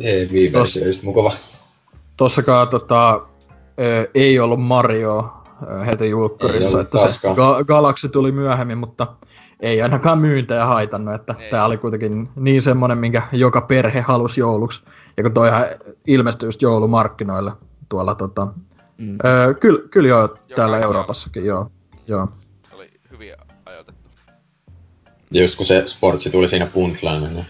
Ei, 0.00 0.26
Wii-versio 0.28 0.86
just 0.86 1.02
mukava. 1.02 1.32
Tossakaan 2.16 2.68
tota, 2.68 3.26
ö, 3.80 4.10
ei 4.14 4.40
ollut 4.40 4.60
Mario 4.60 5.41
heti 5.86 6.04
Ei 6.04 6.10
julkkarissa, 6.10 6.80
että 6.80 6.98
se. 7.08 7.28
Ga- 7.28 7.64
Galaxy 7.64 8.08
tuli 8.08 8.32
myöhemmin, 8.32 8.78
mutta 8.78 9.06
ei 9.60 9.82
ainakaan 9.82 10.18
myyntejä 10.18 10.66
haitannut, 10.66 11.14
että 11.14 11.34
Ei. 11.38 11.50
tämä 11.50 11.64
oli 11.64 11.76
kuitenkin 11.76 12.28
niin 12.36 12.62
semmonen, 12.62 12.98
minkä 12.98 13.22
joka 13.32 13.60
perhe 13.60 14.00
halusi 14.00 14.40
jouluksi. 14.40 14.82
Ja 15.16 15.22
kun 15.22 15.32
toihan 15.32 15.64
ilmestyi 16.06 16.46
just 16.46 16.62
joulumarkkinoille 16.62 17.52
tuolla 17.88 18.14
tota, 18.14 18.48
Mm. 18.98 19.18
öö, 19.24 19.54
kyllä 19.54 19.88
kyl 19.90 20.04
joo, 20.04 20.28
täällä 20.28 20.36
kaikkialla. 20.48 20.78
Euroopassakin, 20.78 21.44
joo. 21.44 21.70
joo. 22.06 22.28
Se 22.68 22.74
oli 22.74 22.90
hyvin 23.10 23.32
ajoitettu. 23.66 24.10
Ja 25.30 25.42
just 25.42 25.56
kun 25.56 25.66
se 25.66 25.82
sportsi 25.86 26.30
tuli 26.30 26.48
siinä 26.48 26.66
bundlana, 26.74 27.28
niin 27.28 27.46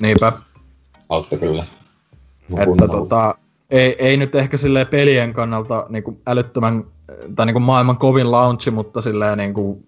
Niinpä, 0.00 0.32
auttoi 1.08 1.38
kyllä. 1.38 1.64
että 2.58 2.88
tota, 2.88 3.34
ei, 3.70 3.96
ei 3.98 4.16
nyt 4.16 4.34
ehkä 4.34 4.56
silleen 4.56 4.86
pelien 4.86 5.32
kannalta 5.32 5.86
niinku 5.88 6.20
älyttömän, 6.26 6.84
tai 7.36 7.46
niinku 7.46 7.60
maailman 7.60 7.96
kovin 7.96 8.30
launchi, 8.30 8.70
mutta 8.70 9.00
silleen 9.00 9.38
niinku 9.38 9.84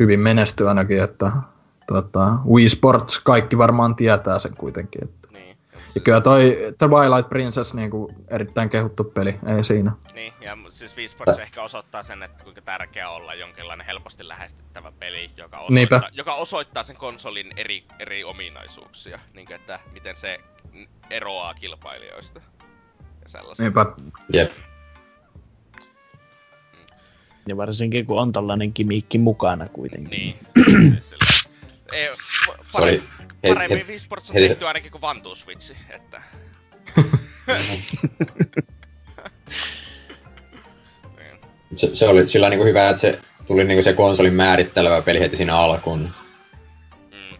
hyvin 0.00 0.20
menestyy 0.20 0.68
ainakin, 0.68 1.02
että 1.02 1.32
tota, 1.86 2.38
Wii 2.50 2.68
Sports 2.68 3.20
kaikki 3.20 3.58
varmaan 3.58 3.96
tietää 3.96 4.38
sen 4.38 4.54
kuitenkin. 4.56 5.04
Että. 5.04 5.28
Niin. 5.32 5.56
Ja, 5.72 5.78
Ja 5.94 6.00
kyllä 6.00 6.20
toi 6.20 6.56
Twilight 6.78 7.28
Princess 7.28 7.74
niinku 7.74 8.12
erittäin 8.28 8.68
kehuttu 8.68 9.04
peli, 9.04 9.38
ei 9.56 9.64
siinä. 9.64 9.92
Niin, 10.14 10.32
ja 10.40 10.58
siis 10.68 10.96
Wii 10.96 11.08
Sports 11.08 11.38
ehkä 11.38 11.62
osoittaa 11.62 12.02
sen, 12.02 12.22
että 12.22 12.44
kuinka 12.44 12.62
tärkeää 12.62 13.10
olla 13.10 13.34
jonkinlainen 13.34 13.86
helposti 13.86 14.28
lähestyttävä 14.28 14.92
peli, 14.98 15.30
joka 15.36 15.58
osoittaa, 15.58 15.74
Niinpä. 15.74 16.02
joka 16.12 16.34
osoittaa 16.34 16.82
sen 16.82 16.96
konsolin 16.96 17.52
eri, 17.56 17.84
eri 17.98 18.24
ominaisuuksia, 18.24 19.18
niin 19.34 19.46
kuin, 19.46 19.56
että 19.56 19.80
miten 19.92 20.16
se 20.16 20.38
eroaa 21.10 21.54
kilpailijoista 21.54 22.40
ja 23.22 23.28
sellaista. 23.28 23.62
Niinpä. 23.62 23.86
Jep. 24.32 24.52
Ja 27.48 27.56
varsinkin 27.56 28.06
kun 28.06 28.18
on 28.18 28.32
tällainen 28.32 28.72
kimikki 28.72 29.18
mukana 29.18 29.68
kuitenkin. 29.68 30.10
Niin, 30.10 30.38
ei, 31.92 32.08
he- 33.42 33.48
paremmin 33.48 33.78
he- 33.78 33.84
Wii 33.88 33.98
Sports 33.98 34.30
on 34.30 34.34
heti- 34.36 34.48
tehty 34.48 34.66
ainakin 34.66 34.90
kuin 34.92 35.00
Vantuu 35.02 35.34
Switchi, 35.34 35.76
että... 35.90 36.22
niin. 37.46 37.84
se, 41.74 41.94
se 41.94 42.08
oli 42.08 42.28
sillä 42.28 42.48
niinku 42.48 42.64
hyvä, 42.64 42.88
että 42.88 43.00
se 43.00 43.18
tuli 43.46 43.64
niinku 43.64 43.82
se 43.82 43.92
konsolin 43.92 44.34
määrittelevä 44.34 45.02
peli 45.02 45.20
heti 45.20 45.36
siinä 45.36 45.56
alkuun. 45.56 46.00
Mm. 46.00 47.16
Mm. 47.16 47.38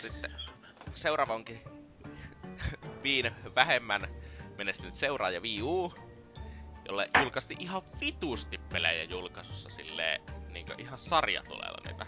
Sitten 0.00 0.30
seuraava 0.94 1.34
onkin 1.34 1.58
Viin 3.02 3.30
vähemmän 3.54 4.00
menestynyt 4.58 4.94
seuraaja 4.94 5.40
Wii 5.40 5.62
U, 5.62 5.92
jolle 6.90 7.10
julkaistiin 7.20 7.60
ihan 7.60 7.82
vitusti 8.00 8.58
pelejä 8.72 9.04
julkaisussa 9.04 9.70
silleen, 9.70 10.20
niinkö 10.48 10.74
ihan 10.78 10.98
sarjatuleella 10.98 11.78
niitä. 11.86 12.06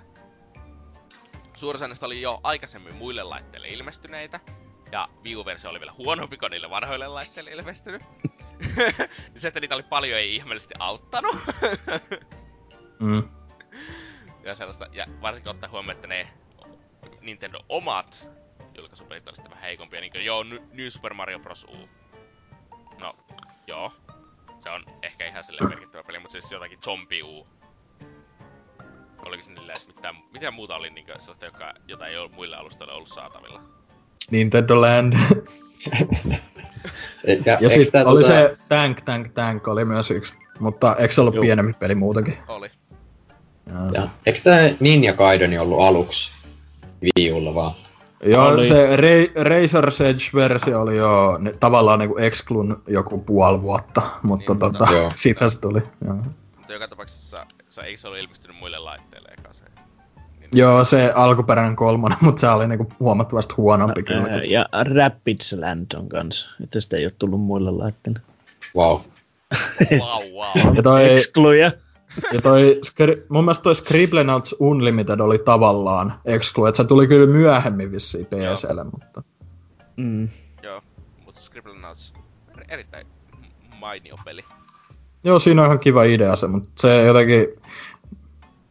Näistä 1.88 2.06
oli 2.06 2.22
jo 2.22 2.40
aikaisemmin 2.42 2.94
muille 2.94 3.22
laitteille 3.22 3.68
ilmestyneitä, 3.68 4.40
ja 4.92 5.08
Wii 5.24 5.36
U-versio 5.36 5.70
oli 5.70 5.80
vielä 5.80 5.92
huonompi 5.98 6.36
kuin 6.36 6.50
niille 6.50 6.70
vanhoille 6.70 7.08
laitteille 7.08 7.50
ilmestynyt. 7.50 8.02
niin 8.76 9.40
se, 9.40 9.48
että 9.48 9.60
niitä 9.60 9.74
oli 9.74 9.82
paljon, 9.82 10.18
ei 10.18 10.34
ihmeellisesti 10.34 10.74
auttanut. 10.78 11.36
Mm. 13.00 13.28
ja 14.44 14.54
sellaista, 14.54 14.86
ja 14.92 15.06
varsinkin 15.20 15.50
ottaa 15.50 15.70
huomioon, 15.70 15.96
että 15.96 16.08
ne 16.08 16.28
Nintendo 17.20 17.60
omat 17.68 18.28
julkaisupelit 18.76 19.28
on 19.28 19.34
sitten 19.34 19.50
vähän 19.50 19.64
heikompia, 19.64 20.00
niin 20.00 20.12
kuin 20.12 20.24
joo, 20.24 20.42
New 20.72 20.88
Super 20.88 21.14
Mario 21.14 21.38
Bros. 21.38 21.64
U. 21.64 21.88
No, 22.98 23.16
joo. 23.66 23.92
Se 24.62 24.70
on 24.70 24.84
ehkä 25.02 25.26
ihan 25.26 25.44
silleen 25.44 25.68
merkittävä 25.68 26.04
peli, 26.04 26.18
mutta 26.18 26.32
siis 26.32 26.52
jotakin 26.52 26.78
Zombie 26.84 27.22
U. 27.22 27.46
Oliko 29.26 29.42
niillä 29.48 29.72
edes 29.72 29.86
mitään, 29.86 30.14
mitä 30.32 30.50
muuta 30.50 30.74
oli 30.76 30.90
niin 30.90 31.06
sellaista, 31.18 31.44
joka, 31.44 31.74
jota 31.88 32.06
ei 32.06 32.16
ole 32.16 32.30
muille 32.30 32.56
alustoille 32.56 32.94
ollut 32.94 33.08
saatavilla? 33.08 33.60
Nintendo 34.30 34.80
Land. 34.80 35.12
Eikä, 37.24 37.58
ja 37.60 37.68
sitten 37.68 37.92
tää 37.92 38.04
oli 38.04 38.22
tota- 38.22 38.26
se 38.26 38.56
Tank 38.68 39.00
Tank 39.00 39.28
Tank 39.28 39.68
oli 39.68 39.84
myös 39.84 40.10
yksi. 40.10 40.34
Mutta 40.60 40.96
eikö 40.96 41.14
se 41.14 41.20
ollut 41.20 41.34
Joo. 41.34 41.42
pienempi 41.42 41.72
peli 41.72 41.94
muutenkin? 41.94 42.34
Oli. 42.48 42.70
Jaa. 43.66 43.90
Ja, 43.94 44.08
eikö 44.26 44.40
tää 44.44 44.70
Ninja 44.80 45.12
Gaideni 45.12 45.58
ollut 45.58 45.80
aluksi 45.80 46.32
Wii 47.02 47.32
Ulla 47.32 47.54
vaan? 47.54 47.74
Joo, 48.22 48.46
Oli. 48.46 48.64
se 48.64 48.96
Ra- 48.96 49.42
Razor's 49.44 50.04
Edge-versio 50.04 50.80
oli 50.80 50.96
jo 50.96 51.36
ne, 51.40 51.52
tavallaan 51.60 51.98
niinku 51.98 52.16
Exclun 52.18 52.82
joku 52.86 53.18
puoli 53.18 53.62
vuotta, 53.62 54.02
mutta 54.22 54.52
Niin, 54.52 54.58
tota, 54.58 54.86
Joo. 54.92 55.12
siitä 55.16 55.48
se 55.48 55.60
tuli. 55.60 55.82
Joo. 56.04 56.14
Mutta 56.56 56.72
joka 56.72 56.88
tapauksessa 56.88 57.46
se 57.68 57.80
eikö 57.80 58.00
se 58.00 58.08
ollut 58.08 58.20
ilmestynyt 58.20 58.56
muille 58.58 58.78
laitteille 58.78 59.28
eka 59.38 59.52
se? 59.52 59.64
Niin, 60.40 60.50
Joo, 60.54 60.84
se 60.84 61.12
alkuperäinen 61.14 61.76
kolmonen, 61.76 62.18
mutta 62.20 62.40
se 62.40 62.48
oli 62.48 62.68
niinku 62.68 62.86
huomattavasti 63.00 63.54
huonompi 63.56 64.02
kyllä. 64.02 64.22
Ää, 64.30 64.42
Ja 64.44 64.66
Rapids 64.94 65.52
Land 65.52 65.86
on 65.96 66.08
kanssa, 66.08 66.46
että 66.64 66.80
sitä 66.80 66.96
ei 66.96 67.04
ole 67.06 67.12
tullut 67.18 67.40
muilla 67.40 67.78
laitteilla. 67.78 68.20
Wow. 68.76 69.00
Wow, 69.92 70.22
wow. 70.32 70.76
Ja 70.76 70.82
toi, 70.82 71.12
Excluja. 71.12 71.72
Ja 72.32 72.42
toi, 72.42 72.78
Skri- 72.86 73.26
mun 73.28 73.44
mielestä 73.44 73.62
toi 73.62 73.74
Scribblenauts 73.74 74.56
Unlimited 74.58 75.20
oli 75.20 75.38
tavallaan 75.38 76.14
exclu, 76.24 76.66
että 76.66 76.76
se 76.76 76.84
tuli 76.84 77.06
kyllä 77.06 77.26
myöhemmin 77.26 77.92
vissiin 77.92 78.26
PClle, 78.26 78.84
mutta... 78.84 79.22
Mm. 79.96 80.28
Joo, 80.62 80.82
mutta 81.24 81.40
Scribblenauts 81.40 82.14
erittäin 82.68 83.06
mainio 83.78 84.16
peli. 84.24 84.44
Joo, 85.24 85.38
siinä 85.38 85.62
on 85.62 85.66
ihan 85.66 85.78
kiva 85.78 86.04
idea 86.04 86.36
se, 86.36 86.46
mutta 86.46 86.70
se 86.76 87.02
jotenkin... 87.02 87.46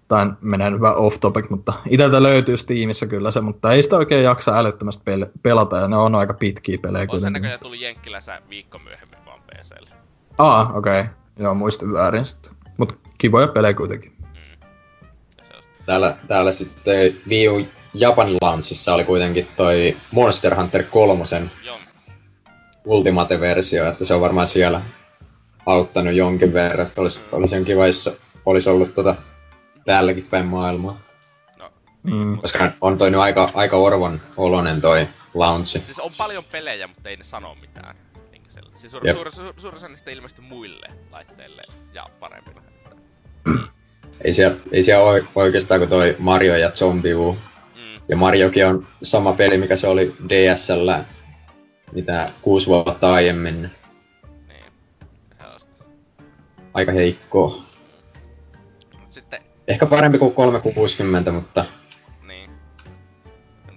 Tai 0.07 0.25
menee 0.41 0.71
hyvä 0.71 0.93
off 0.93 1.19
topic, 1.19 1.49
mutta 1.49 1.73
iteltä 1.89 2.23
löytyy 2.23 2.57
Steamissa 2.57 3.07
kyllä 3.07 3.31
se, 3.31 3.41
mutta 3.41 3.71
ei 3.71 3.83
sitä 3.83 3.97
oikein 3.97 4.23
jaksa 4.23 4.57
älyttömästi 4.57 5.03
pel- 5.11 5.31
pelata, 5.43 5.77
ja 5.77 5.87
ne 5.87 5.97
on 5.97 6.15
aika 6.15 6.33
pitkiä 6.33 6.77
pelejä 6.81 7.01
On 7.01 7.07
kyllä. 7.07 7.19
sen 7.19 7.33
näköjään 7.33 7.59
tuli 7.59 7.81
Jenkkilässä 7.81 8.41
viikko 8.49 8.79
myöhemmin 8.79 9.19
vaan 9.25 9.41
PClle. 9.41 9.89
Aa, 10.37 10.71
okei. 10.73 10.99
Okay. 10.99 11.13
Joo, 11.39 11.53
muistin 11.53 11.93
väärin 11.93 12.25
sitten. 12.25 12.60
Kivoja 13.21 13.47
pelejä 13.47 13.73
kuitenkin. 13.73 14.11
Mm. 14.19 14.67
Täällä, 15.85 16.17
täällä 16.27 16.51
sitten 16.51 17.21
Wii 17.29 17.49
U 17.49 17.67
Japan 17.93 18.27
launchissa 18.41 18.93
oli 18.93 19.03
kuitenkin 19.03 19.47
toi 19.55 19.97
Monster 20.11 20.55
Hunter 20.55 20.83
3 20.83 21.23
Joo, 21.65 21.77
Ultimate-versio, 22.85 23.87
että 23.91 24.05
se 24.05 24.13
on 24.13 24.21
varmaan 24.21 24.47
siellä 24.47 24.81
auttanut 25.65 26.13
jonkin 26.13 26.53
verran, 26.53 26.87
että 26.87 27.01
olisi, 27.01 27.19
olisi 27.31 27.63
kiva, 27.63 27.87
jos 27.87 28.09
olisi 28.45 28.69
ollut 28.69 28.95
tota 28.95 29.15
täälläkin 29.85 30.27
päin 30.29 30.45
maailmaa. 30.45 31.01
no 31.57 31.71
Mm. 32.03 32.37
Koska 32.37 32.71
on 32.81 32.97
toi 32.97 33.11
nyt 33.11 33.19
aika, 33.19 33.49
aika 33.53 33.77
orvon 33.77 34.21
olonen 34.37 34.81
toi 34.81 35.07
launchi. 35.33 35.79
Siis 35.79 35.99
on 35.99 36.11
paljon 36.17 36.43
pelejä, 36.51 36.87
mutta 36.87 37.09
ei 37.09 37.17
ne 37.17 37.23
sano 37.23 37.55
mitään. 37.55 37.95
Niin 38.31 38.43
sel- 38.49 38.71
siis 38.75 38.91
suur, 38.91 39.07
Jep. 39.07 39.15
suur, 39.15 39.31
suur, 39.31 39.53
suur 39.57 39.75
osa 39.75 39.87
niistä 39.87 40.11
ilmestyy 40.11 40.45
muille 40.45 40.87
laitteille 41.11 41.61
ja 41.93 42.09
parempina. 42.19 42.61
Ei 44.23 44.33
siellä, 44.33 44.57
ei 44.71 44.83
siellä 44.83 45.03
oi- 45.03 45.27
oikeastaan 45.35 45.79
kuin 45.79 45.89
toi 45.89 46.15
Mario 46.19 46.55
ja 46.55 46.71
Zombie 46.71 47.13
mm, 47.13 48.01
Ja 48.07 48.17
Mariokin 48.17 48.67
on 48.67 48.87
sama 49.03 49.33
peli, 49.33 49.57
mikä 49.57 49.75
se 49.75 49.87
oli 49.87 50.15
DSL 50.29 50.89
mitä 51.91 52.29
kuusi 52.41 52.67
vuotta 52.67 53.13
aiemmin. 53.13 53.61
niin. 54.47 54.65
Aika 56.73 56.91
heikkoa. 56.91 57.63
Sitten, 59.09 59.41
Ehkä 59.67 59.85
parempi 59.85 60.17
kuin 60.17 60.33
360, 60.33 61.31
mutta 61.31 61.65
niin. 62.27 62.51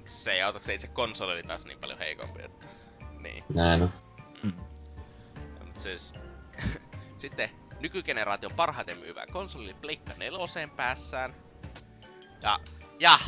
Se 0.04 0.32
ei 0.32 0.42
auta, 0.42 0.58
se 0.58 0.74
itse 0.74 0.86
konsoli 0.86 1.32
oli 1.32 1.42
taas 1.42 1.64
niin 1.64 1.78
paljon 1.78 1.98
heikompi, 1.98 2.42
että... 2.42 2.66
Niin. 3.20 3.44
näin 3.54 3.82
on. 3.82 3.90
Mut 5.66 5.76
siis... 5.76 6.14
sitten 7.18 7.50
nykygeneraation 7.84 8.52
parhaiten 8.56 8.98
myyvään 8.98 9.28
konsoli 9.32 9.74
Pleikka 9.74 10.12
neloseen 10.16 10.70
päässään. 10.70 11.34
Ja... 12.42 12.60
Ja! 13.00 13.18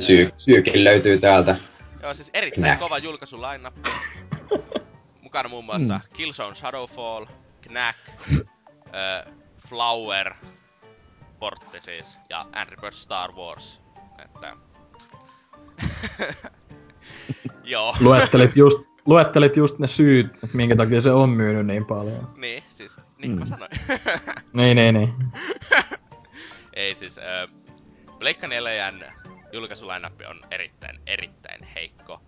Syy, 0.00 0.30
syykin 0.36 0.84
löytyy 0.84 1.18
täältä. 1.18 1.56
Joo, 2.02 2.14
siis 2.14 2.30
erittäin 2.34 2.64
Knack. 2.64 2.80
kova 2.80 2.98
julkaisu 2.98 3.42
lainappi. 3.42 3.90
Mukana 5.22 5.48
muun 5.48 5.64
muassa 5.64 5.94
mm. 5.94 6.12
Killzone 6.12 6.54
Shadowfall, 6.54 7.26
Knack, 7.62 7.98
äh, 8.08 9.34
Flower, 9.68 10.34
portti 11.38 11.80
siis, 11.80 12.18
ja 12.30 12.46
Angry 12.52 12.76
Birds 12.76 13.02
Star 13.02 13.32
Wars. 13.32 13.80
Että... 14.24 14.56
Joo. 17.64 17.96
Luettelit 18.00 18.56
just, 18.56 18.78
luettelit 19.08 19.56
just 19.56 19.78
ne 19.78 19.86
syyt, 19.86 20.26
että 20.26 20.56
minkä 20.56 20.76
takia 20.76 21.00
se 21.00 21.10
on 21.10 21.30
myynyt 21.30 21.66
niin 21.66 21.84
paljon. 21.84 22.34
niin, 22.36 22.62
siis, 22.70 23.00
niin 23.18 23.32
mm. 23.32 23.38
mä 23.38 23.46
sanoin. 23.46 23.70
Niin, 24.52 24.76
niin, 24.76 24.94
niin. 24.94 25.14
Ei 26.72 26.94
siis, 26.94 27.18
äh, 27.18 27.48
Pleikka 28.18 28.46
4 28.46 28.92
julkaisulainappi 29.52 30.24
on 30.24 30.40
erittäin, 30.50 31.00
erittäin 31.06 31.64
heikko. 31.64 32.22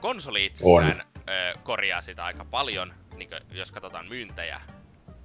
Konsoli 0.00 0.46
itsessään 0.46 1.00
äh, 1.00 1.62
korjaa 1.62 2.00
sitä 2.00 2.24
aika 2.24 2.44
paljon, 2.44 2.94
niin 3.16 3.30
jos 3.50 3.72
katsotaan 3.72 4.08
myyntejä, 4.08 4.60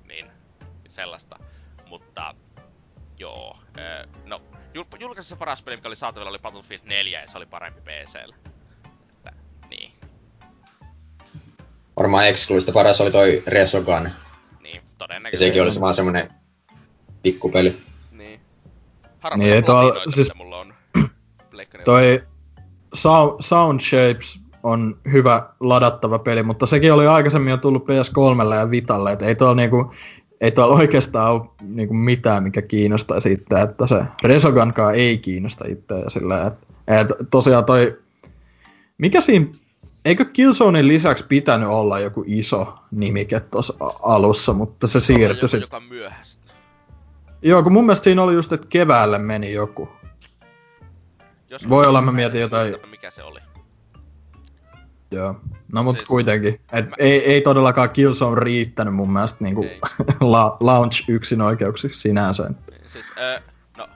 niin 0.07 0.31
sellaista. 0.87 1.39
Mutta 1.89 2.35
joo, 3.17 3.57
äh, 3.77 4.09
no 4.25 4.41
jul- 4.73 4.99
julkaisussa 4.99 5.35
paras 5.35 5.61
peli, 5.61 5.75
mikä 5.75 5.87
oli 5.87 5.95
saatavilla, 5.95 6.29
oli 6.29 6.39
Battlefield 6.39 6.81
4 6.85 7.21
ja 7.21 7.27
se 7.27 7.37
oli 7.37 7.45
parempi 7.45 7.81
PCllä. 7.81 8.52
Varmaan 11.97 12.27
Excluista 12.27 12.71
paras 12.71 13.01
oli 13.01 13.11
toi 13.11 13.43
Resogun. 13.47 14.09
niin, 14.63 14.75
Ja 14.75 14.81
todennäköisesti. 14.97 15.45
sekin 15.49 15.61
olisi 15.61 15.81
vaan 15.81 15.93
semmonen 15.93 16.29
pikkupeli. 17.23 17.77
Niin. 18.11 18.39
Harvoin 19.19 19.39
Niin, 19.39 19.53
ei 19.53 19.61
tuolla- 19.61 20.01
siis... 20.07 20.35
mulla 20.35 20.59
on. 20.59 20.73
Pleikka 21.51 21.77
4. 21.77 21.85
Toi 21.85 22.23
Sound, 22.93 23.31
Sound 23.39 23.79
Shapes 23.79 24.39
on 24.63 24.97
hyvä 25.11 25.49
ladattava 25.59 26.19
peli, 26.19 26.43
mutta 26.43 26.65
sekin 26.65 26.93
oli 26.93 27.07
aikaisemmin 27.07 27.51
jo 27.51 27.57
tullut 27.57 27.83
PS3 27.85 28.55
ja 28.55 28.69
Vitalle, 28.71 29.11
et 29.11 29.21
ei 29.21 29.35
tuolla 29.35 29.55
niinku, 29.55 29.91
ei 30.41 30.51
tuolla 30.51 30.75
oikeastaan 30.75 31.31
ole 31.31 31.41
niinku 31.61 31.93
mitään, 31.93 32.43
mikä 32.43 32.61
kiinnostaisi 32.61 33.31
itse, 33.31 33.59
että 33.61 33.87
se 33.87 34.03
Resogunkaan 34.23 34.95
ei 34.95 35.17
kiinnosta 35.17 35.65
itseä 35.67 35.97
ja 35.97 36.09
sillä, 36.09 36.43
että 36.45 36.67
et 36.87 37.07
tosiaan 37.31 37.65
toi, 37.65 37.97
mikä 38.97 39.21
siinä, 39.21 39.45
eikö 40.05 40.25
Killzonein 40.25 40.87
lisäksi 40.87 41.25
pitänyt 41.27 41.69
olla 41.69 41.99
joku 41.99 42.23
iso 42.27 42.79
nimike 42.91 43.39
tuossa 43.39 43.73
alussa, 44.03 44.53
mutta 44.53 44.87
se 44.87 44.99
siirtyi 44.99 45.49
sitten. 45.49 45.61
joka 45.61 45.79
myöhästyi. 45.79 46.51
Joo, 47.41 47.63
kun 47.63 47.71
mun 47.73 47.85
mielestä 47.85 48.03
siinä 48.03 48.23
oli 48.23 48.33
just, 48.33 48.51
että 48.53 48.67
keväälle 48.69 49.17
meni 49.17 49.53
joku. 49.53 49.89
Jos 51.49 51.69
Voi 51.69 51.85
olla, 51.85 52.01
mä 52.01 52.11
mietin 52.11 52.41
jotain- 52.41 52.75
Mikä 52.91 53.09
se 53.11 53.23
oli. 53.23 53.39
Joo. 55.11 55.35
No 55.73 55.83
mut 55.83 55.95
Siis- 55.95 56.07
kuitenkin. 56.07 56.59
Et 56.71 56.89
mä- 56.89 56.95
ei, 56.99 57.25
ei 57.31 57.41
todellakaan 57.41 57.89
Killzone 57.89 58.41
riittänyt 58.43 58.93
mun 58.95 59.13
mielestä 59.13 59.37
niinku 59.43 59.65
la, 60.21 60.57
launch 60.59 61.09
yksin 61.09 61.41
oikeuksiksi 61.41 61.99
sinänsä. 62.01 62.49
Siis, 62.87 63.13
öö, 63.17 63.39
no, 63.77 63.87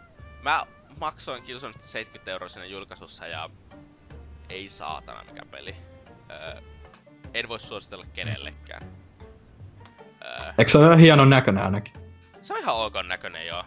mä 0.43 0.63
maksoin 0.99 1.43
Killzonesta 1.43 1.83
70 1.83 2.31
euroa 2.31 2.49
siinä 2.49 2.65
julkaisussa 2.65 3.27
ja 3.27 3.49
ei 4.49 4.69
saatana 4.69 5.23
mikä 5.23 5.41
peli. 5.51 5.75
Öö, 6.29 6.61
en 7.33 7.49
voi 7.49 7.59
suositella 7.59 8.05
kenellekään. 8.13 8.81
Öö, 10.23 10.53
Eikö 10.57 10.71
se 10.71 10.77
ole 10.77 10.99
hienon 11.01 11.29
näköinen 11.29 11.63
ainakin? 11.63 11.93
se 12.41 12.53
on 12.53 12.59
ihan 12.59 12.75
ok 12.75 12.93
näköinen 13.07 13.47
joo. 13.47 13.63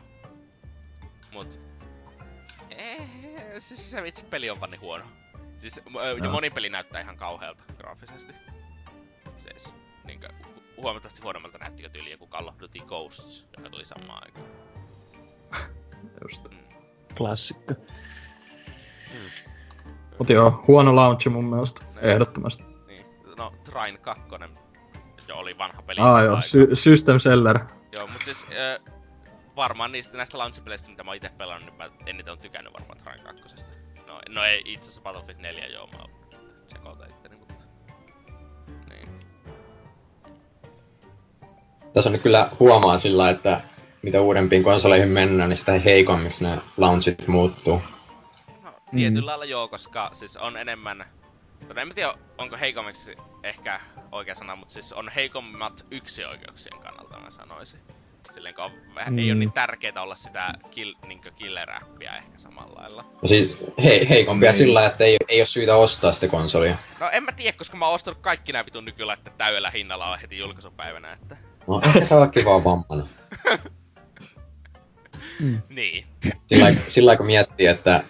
Mut... 1.33 1.61
Eh, 2.71 3.09
siis 3.59 3.91
se 3.91 4.09
itse 4.09 4.25
peli 4.25 4.51
on 4.51 4.61
vaan 4.61 4.71
niin 4.71 4.81
huono. 4.81 5.05
Siis 5.59 5.81
Joo. 6.23 6.33
moni 6.33 6.51
peli 6.51 6.69
näyttää 6.69 7.01
ihan 7.01 7.17
kauhealta 7.17 7.63
graafisesti. 7.77 8.33
Siis 9.39 9.75
niinkö 10.05 10.29
hu- 10.29 10.83
huomattavasti 10.83 11.23
huonommalta 11.23 11.59
näytti 11.59 11.83
jo 11.83 11.89
tyyli 11.89 12.11
joku 12.11 12.27
Call 12.29 12.49
of 12.49 12.55
Duty 12.61 12.79
Ghosts, 12.79 13.47
joka 13.57 13.71
tuli 13.71 13.85
samaan 13.85 14.23
aikaan. 14.25 14.47
Just. 16.23 16.49
Klassikko. 17.17 17.75
Mut 20.21 20.31
joo, 20.31 20.65
huono 20.69 20.97
launch 20.97 21.29
mun 21.29 21.45
mielestä. 21.45 21.83
Niin. 21.85 22.05
Ehdottomasti. 22.05 22.65
Niin, 22.87 23.07
no 23.37 23.53
Trine 23.65 23.99
2 23.99 24.23
jo 25.29 25.37
oli 25.37 25.59
vanha 25.59 25.83
peli. 25.83 26.01
Siihen 26.01 26.25
joo, 26.25 26.43
sy- 26.43 26.69
System 26.75 27.19
Seller. 27.19 27.59
Joo, 27.95 28.07
mut 28.07 28.23
siis 28.23 28.47
ö, 28.53 28.81
varmaan 29.57 29.93
niistä 29.93 30.17
näistä 30.17 30.39
launchipeleistä, 30.39 30.91
mitä 30.91 31.05
mä 31.05 31.11
oon 31.11 31.17
ite 31.17 31.31
pelannut, 31.39 31.65
niin 31.65 31.77
mä 31.77 31.91
eniten 32.07 32.33
on 32.33 32.39
tykännyt 32.39 32.73
varmaan 32.73 32.99
Trine 32.99 33.25
2. 33.25 33.67
No, 34.07 34.21
no 34.29 34.45
ei 34.45 34.63
itse 34.65 34.87
asiassa 34.87 35.01
Battlefield 35.03 35.41
4 35.41 35.67
joo, 35.67 35.87
mä 35.87 36.05
sekoitan 36.67 37.11
itteni, 37.11 37.37
mutta... 37.37 37.55
Niin. 38.89 39.09
Tässä 41.93 42.09
on 42.09 42.13
nyt 42.13 42.23
kyllä 42.23 42.51
huomaa 42.61 42.99
sillä, 42.99 43.31
että 43.31 43.61
mitä 44.03 44.21
uudempiin 44.21 44.63
konsoleihin 44.63 45.09
mennään, 45.09 45.49
niin 45.49 45.57
sitä 45.57 45.73
heikommiksi 45.73 46.45
nämä 46.45 46.59
launchit 46.77 47.29
muuttuu. 47.29 47.83
No, 48.93 48.97
tietyllä 48.97 49.21
Mm. 49.21 49.27
lailla 49.27 49.45
joo, 49.45 49.69
koska 49.69 50.11
siis 50.13 50.37
on 50.37 50.57
enemmän... 50.57 51.05
No, 51.69 51.81
en 51.81 51.89
mä 51.89 51.95
tiedä, 51.95 52.15
onko 52.39 52.57
heikommiksi 52.57 53.17
ehkä 53.43 53.81
oikea 54.13 54.35
sana, 54.35 54.57
mutta 54.57 54.75
siis 54.75 54.93
on 54.93 55.09
heikommat 55.09 55.87
yksioikeuksien 55.91 56.81
kannalta, 56.81 57.21
mä 57.21 57.31
sanoisin. 57.31 57.81
Silleen, 58.35 58.55
kun 58.55 58.65
on, 58.65 58.71
vähän, 58.95 59.19
ei 59.19 59.25
ole 59.25 59.35
Mm. 59.35 59.39
niin 59.41 59.53
tärkeää 59.53 60.03
olla 60.03 60.15
sitä 60.15 60.55
kill, 60.71 60.95
niin 61.07 61.21
killer-appia 61.37 62.17
ehkä 62.17 62.39
samalla 62.39 62.81
lailla. 62.83 63.03
No 63.23 63.29
siis 63.29 63.57
he, 63.85 64.07
heikompia 64.09 64.51
Niin. 64.51 64.59
sillä, 64.59 64.87
että 64.87 65.05
ei, 65.05 65.17
ei 65.29 65.41
ole 65.41 65.47
syytä 65.47 65.77
ostaa 65.77 66.13
sitä 66.13 66.29
konsolia. 66.29 66.77
No 67.01 67.09
en 67.13 67.23
mä 67.25 67.33
tiedä, 67.33 67.57
koska 67.59 67.77
mä 67.77 67.87
oon 67.87 67.95
ostanut 67.95 68.21
kaikki 68.21 68.53
nämä 68.53 68.67
vitun 68.67 68.85
nykylaitteet 68.85 69.39
täydellä 69.39 69.71
hinnalla 69.71 70.17
heti 70.17 70.39
julkaisupäivänä, 70.39 71.13
että... 71.13 71.37
No 71.67 71.81
ehkä 71.85 72.05
se 72.05 72.15
ollakin 72.15 72.45
vaan 72.45 72.65
vamman. 72.65 73.09
Niin. 75.69 76.07
Sillä, 76.47 76.75
sillä 76.89 77.07
lailla 77.07 77.17
kun 77.17 77.27
miettii, 77.27 77.67
että, 77.67 78.05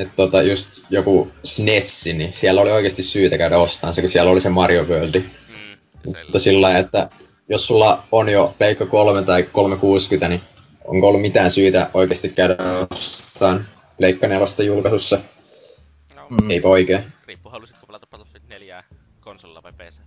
että 0.00 0.16
tota, 0.16 0.42
just 0.42 0.84
joku 0.90 1.32
SNES, 1.44 2.04
niin 2.04 2.32
siellä 2.32 2.60
oli 2.60 2.70
oikeasti 2.70 3.02
syytä 3.02 3.38
käydä 3.38 3.58
ostamaan 3.58 3.94
se, 3.94 4.00
kun 4.00 4.10
siellä 4.10 4.30
oli 4.30 4.40
se 4.40 4.48
Mario 4.48 4.84
World. 4.84 5.14
Mm, 5.20 5.76
Mutta 6.22 6.38
sillä 6.38 6.60
lailla, 6.60 6.78
että 6.78 7.10
jos 7.48 7.66
sulla 7.66 8.02
on 8.12 8.28
jo 8.28 8.54
Pleikka 8.58 8.86
3 8.86 9.22
tai 9.22 9.42
360, 9.42 10.28
niin 10.28 10.40
onko 10.84 11.08
ollut 11.08 11.20
mitään 11.22 11.50
syytä 11.50 11.90
oikeasti 11.94 12.28
käydä 12.28 12.56
ostamaan 12.90 13.66
Pleikka 13.98 14.26
4 14.28 14.64
julkaisussa? 14.66 15.18
No, 16.16 16.26
Mm. 16.30 16.50
Eipä 16.50 16.68
oikein. 16.68 17.04
riippuu 17.26 17.52
halusitko 17.52 17.86
pelata 17.86 18.06
Battlefield 18.06 18.44
4 18.48 18.84
konsolilla 19.20 19.62
vai 19.62 19.72
PC. 19.72 20.00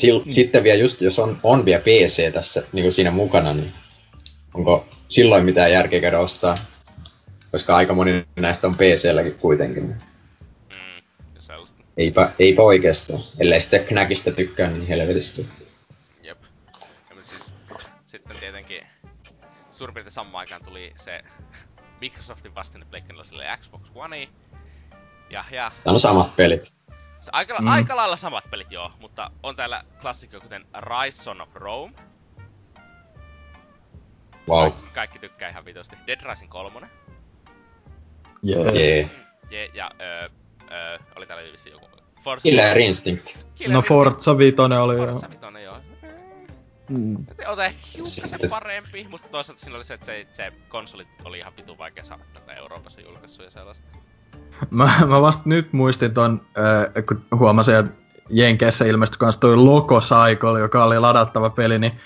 Sil, 0.00 0.18
sitten 0.28 0.62
vielä 0.64 0.80
just, 0.82 1.00
jos 1.00 1.18
on, 1.18 1.38
on 1.42 1.64
vielä 1.64 1.80
PC 1.80 2.32
tässä 2.32 2.62
niin 2.72 2.82
kuin 2.84 2.92
siinä 2.92 3.10
mukana, 3.10 3.54
niin 3.54 3.72
onko 4.54 4.86
silloin 5.08 5.44
mitään 5.44 5.72
järkeä 5.72 6.00
käydä 6.00 6.18
ostaa? 6.20 6.54
Koska 7.50 7.76
aika 7.76 7.94
moni 7.94 8.26
näistä 8.36 8.66
on 8.66 8.74
PC-lläkin 8.74 9.34
kuitenkin. 9.40 9.84
Mm, 9.84 11.02
sellaista. 11.38 11.82
Eipä, 11.96 12.32
eipä 12.38 12.62
oikeastaan. 12.62 13.20
Ellei 13.38 13.60
sitten 13.60 13.84
Knackista 13.84 14.30
tykkää 14.32 14.70
niin 14.70 14.86
helvetisti. 14.86 15.48
Jep. 16.22 16.42
Ja, 16.42 17.14
mutta 17.14 17.24
siis, 17.30 17.52
sitten 18.06 18.36
tietenkin 18.36 18.86
suurin 19.70 19.94
piirtein 19.94 20.12
samaan 20.12 20.40
aikaan 20.40 20.64
tuli 20.64 20.92
se 20.96 21.22
Microsoftin 22.00 22.54
vastine 22.54 22.84
Pleikka 22.90 23.12
4 23.12 23.44
ja 23.50 23.56
Xbox 23.56 23.82
One. 23.94 24.28
Ja, 25.30 25.44
ja 25.50 25.72
Täällä 25.84 25.96
on 25.96 26.00
samat 26.00 26.36
pelit. 26.36 26.64
se 27.20 27.30
aika, 27.32 27.54
Mm. 27.58 27.64
mm. 27.64 27.68
aika 27.72 27.96
lailla 27.96 28.16
samat 28.16 28.44
pelit 28.50 28.72
joo, 28.72 28.92
mutta 29.00 29.30
on 29.42 29.56
täällä 29.56 29.84
klassikkoja 30.00 30.40
kuten 30.40 30.64
Rise 30.78 31.22
Son 31.22 31.40
of 31.40 31.48
Rome. 31.54 31.92
Wow. 34.48 34.72
Ka- 34.72 34.78
kaikki 34.94 35.18
tykkää 35.18 35.48
ihan 35.48 35.64
vitosti. 35.64 35.96
Dead 36.06 36.20
Rising 36.30 36.50
3. 36.50 36.88
Jee. 38.42 38.72
Jee. 38.72 39.10
Ja, 39.50 39.70
ja 39.74 39.90
öö, 40.00 40.28
öö, 40.70 40.98
oli 41.16 41.26
täällä 41.26 41.52
vissiin 41.52 41.72
joku... 41.72 41.88
Forza 42.24 42.42
Killer 42.42 42.78
Instinct. 42.78 43.46
Killer 43.54 43.74
No. 43.74 43.82
Forza 43.82 44.38
Vitoinen 44.38 44.80
oli 44.80 44.96
jo. 44.96 45.06
Forza 45.06 45.30
Vitoinen, 45.30 45.64
joo. 45.64 45.76
Mm. 46.88 47.16
Se 47.36 47.48
on 47.48 47.58
hiukkasen 47.94 48.50
parempi, 48.50 49.06
mutta 49.10 49.28
toisaalta 49.28 49.60
siinä 49.60 49.76
oli 49.76 49.84
se, 49.84 49.94
että 49.94 50.06
se, 50.06 50.26
se 50.32 50.52
konsoli 50.68 51.06
oli 51.24 51.38
ihan 51.38 51.52
vitu 51.56 51.78
vaikea 51.78 52.04
saada 52.04 52.22
tätä 52.32 52.52
Euroopassa 52.52 53.00
julkaissut 53.00 53.44
ja 53.44 53.50
sellaista. 53.50 53.88
Mä, 54.70 54.90
mä 55.06 55.22
vasta 55.22 55.42
nyt 55.44 55.72
muistin 55.72 56.14
ton, 56.14 56.46
äh, 56.58 57.04
kun 57.06 57.38
huomasin, 57.38 57.74
että 57.74 57.92
Jenkeissä 58.30 58.84
ilmestyi 58.84 59.18
kans 59.18 59.38
toi 59.38 59.56
Loco 59.56 60.00
Cycle, 60.00 60.60
joka 60.60 60.84
oli 60.84 60.98
ladattava 60.98 61.50
peli, 61.50 61.78
niin 61.78 62.00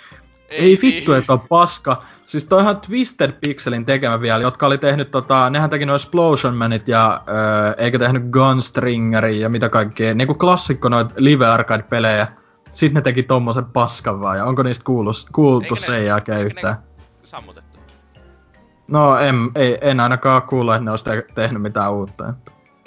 ei 0.52 0.78
vittu, 0.82 1.12
että 1.12 1.32
on 1.32 1.40
paska. 1.40 2.02
Siis 2.26 2.44
toi 2.44 2.62
ihan 2.62 2.80
Twisted 2.80 3.32
Pixelin 3.32 3.84
tekemä 3.84 4.20
vielä, 4.20 4.42
jotka 4.42 4.66
oli 4.66 4.78
tehnyt 4.78 5.10
tota, 5.10 5.50
nehän 5.50 5.70
teki 5.70 5.86
noin 5.86 5.96
Explosion 5.96 6.56
Manit 6.56 6.88
ja 6.88 7.22
öö, 7.28 7.74
eikä 7.78 7.98
tehnyt 7.98 8.22
Gunstringerin 8.30 9.40
ja 9.40 9.48
mitä 9.48 9.68
kaikkea, 9.68 10.14
niinku 10.14 10.34
klassikko 10.34 10.88
noit 10.88 11.08
live 11.16 11.46
arcade 11.46 11.82
pelejä. 11.82 12.26
Sitten 12.72 12.94
ne 12.94 13.00
teki 13.00 13.22
tommosen 13.22 13.64
paskan 13.64 14.20
vaan, 14.20 14.36
ja 14.36 14.44
onko 14.44 14.62
niistä 14.62 14.84
kuullut, 14.84 15.16
kuultu 15.32 15.64
Eikö 15.64 15.74
ne- 15.74 15.86
sen 15.86 16.06
jälkeen 16.06 16.38
eikö 16.38 16.48
ne 16.48 16.54
yhtään? 16.54 16.76
Sammutettu. 17.22 17.78
No 18.88 19.18
en, 19.18 19.50
ei, 19.54 19.78
en 19.80 20.00
ainakaan 20.00 20.42
kuullut, 20.42 20.74
että 20.74 20.84
ne 20.84 20.90
olisi 20.90 21.04
te- 21.04 21.26
tehnyt 21.34 21.62
mitään 21.62 21.92
uutta. 21.92 22.34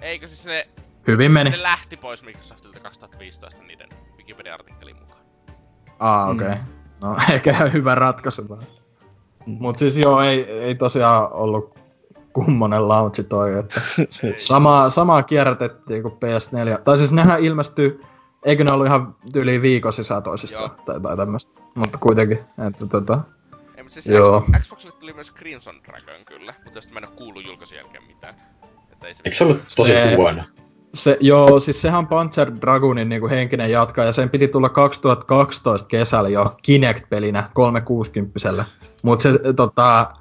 Eikö 0.02 0.28
siis 0.28 0.46
ne, 0.46 0.68
Hyvin 1.08 1.32
meni. 1.32 1.50
ne 1.50 1.64
lähti 1.64 1.98
pois 1.98 2.24
Microsoftilta 2.24 2.80
2015 2.80 3.64
niiden 3.64 3.90
Wikipedia-artikkelin 4.18 4.96
mukaan. 5.00 5.22
Aa, 6.00 6.30
okei. 6.30 6.48
Okay. 6.48 6.58
No, 7.06 7.18
ehkä 7.34 7.52
ihan 7.52 7.74
hyvä 7.74 7.96
ratkaisu 7.96 8.50
vaan. 8.50 8.64
Mut 9.46 9.78
siis 9.78 9.98
joo, 9.98 10.22
ei, 10.22 10.44
ei 10.52 10.76
tosiaan 10.76 11.34
ollut 11.34 11.76
kummonen 12.34 12.88
launchi 12.88 13.24
toi, 13.24 13.60
että 13.60 13.82
samaa, 14.38 14.90
samaa 14.90 15.24
kierrätettiin 15.24 16.02
kuin 16.02 16.14
PS4. 16.14 16.82
Tai 16.82 16.98
siis 16.98 17.14
nehän 17.14 17.44
ilmestyi, 17.44 18.02
eikö 18.46 18.64
ne 18.64 18.72
ollut 18.72 18.88
ihan 18.88 19.16
yli 19.36 19.62
viikon 19.62 19.94
sisään 19.94 20.24
toisistaan, 20.24 20.72
tai, 20.86 21.02
tai 21.02 21.18
tämmöstä. 21.18 21.62
Mutta 21.76 21.98
kuitenkin, 21.98 22.40
että 22.68 22.86
tota, 22.86 23.22
Ei, 23.78 23.84
mutta 23.84 23.94
siis 23.94 24.08
Joo. 24.16 24.42
X- 24.42 24.62
Xboxille 24.62 24.96
tuli 25.00 25.14
myös 25.14 25.34
Crimson 25.34 25.76
Dragon 25.84 26.26
kyllä, 26.26 26.54
mutta 26.64 26.78
josta 26.78 26.94
mä 26.94 27.00
en 27.00 27.06
oo 27.06 27.12
kuullut 27.16 27.46
julkaisun 27.46 27.78
jälkeen 27.78 28.04
mitään. 28.04 28.36
Että 28.92 29.08
ei 29.08 29.14
se 29.14 29.22
Eikö 29.26 29.38
se 29.38 29.44
ollut 29.44 29.62
tosi 29.76 29.92
Se- 29.92 30.16
huono? 30.16 30.44
Se, 30.96 31.18
joo, 31.20 31.60
siis 31.60 31.82
sehän 31.82 32.08
Panzer 32.08 32.52
Dragonin 32.62 33.10
niinku 33.10 33.30
henkinen 33.30 33.72
jatkaja, 33.72 34.08
ja 34.08 34.14
sen 34.14 34.30
piti 34.30 34.48
tulla 34.48 34.70
2012 34.70 35.88
kesällä 35.88 36.30
jo 36.30 36.56
Kinect-pelinä 36.62 37.44
360 37.54 38.66
Mut 39.02 39.22
se, 39.22 39.40
tota, 39.56 40.12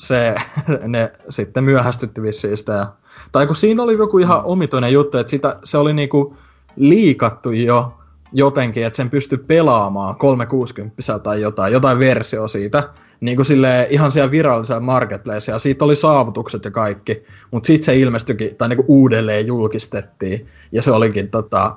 se, 0.00 0.34
ne 0.86 1.12
sitten 1.28 1.64
myöhästytti 1.64 2.22
vissiin 2.22 2.56
sitä. 2.56 2.72
Ja, 2.72 2.92
tai 3.32 3.46
kun 3.46 3.56
siinä 3.56 3.82
oli 3.82 3.98
joku 3.98 4.18
ihan 4.18 4.44
omituinen 4.44 4.92
juttu, 4.92 5.18
että 5.18 5.30
sitä, 5.30 5.56
se 5.64 5.78
oli 5.78 5.92
niinku 5.92 6.36
liikattu 6.76 7.50
jo 7.50 7.96
jotenkin, 8.32 8.84
että 8.84 8.96
sen 8.96 9.10
pystyi 9.10 9.38
pelaamaan 9.38 10.16
360 10.16 11.18
tai 11.22 11.40
jotain, 11.40 11.72
jotain 11.72 11.98
versio 11.98 12.48
siitä, 12.48 12.88
niin 13.20 13.36
kuin 13.36 13.46
silleen 13.46 13.86
ihan 13.90 14.12
siellä 14.12 14.30
virallisella 14.30 14.80
marketplace, 14.80 15.52
ja 15.52 15.58
siitä 15.58 15.84
oli 15.84 15.96
saavutukset 15.96 16.64
ja 16.64 16.70
kaikki, 16.70 17.24
mutta 17.50 17.66
sitten 17.66 17.84
se 17.84 17.96
ilmestyikin, 17.96 18.56
tai 18.56 18.68
niinku 18.68 18.84
uudelleen 18.88 19.46
julkistettiin, 19.46 20.46
ja 20.72 20.82
se 20.82 20.90
olikin 20.90 21.30
tota, 21.30 21.76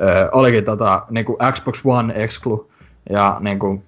ö, 0.00 0.28
olikin 0.32 0.64
tota, 0.64 1.02
niinku 1.10 1.38
Xbox 1.52 1.80
One 1.84 2.14
exclu, 2.16 2.70
ja 3.10 3.36
niinku, 3.40 3.82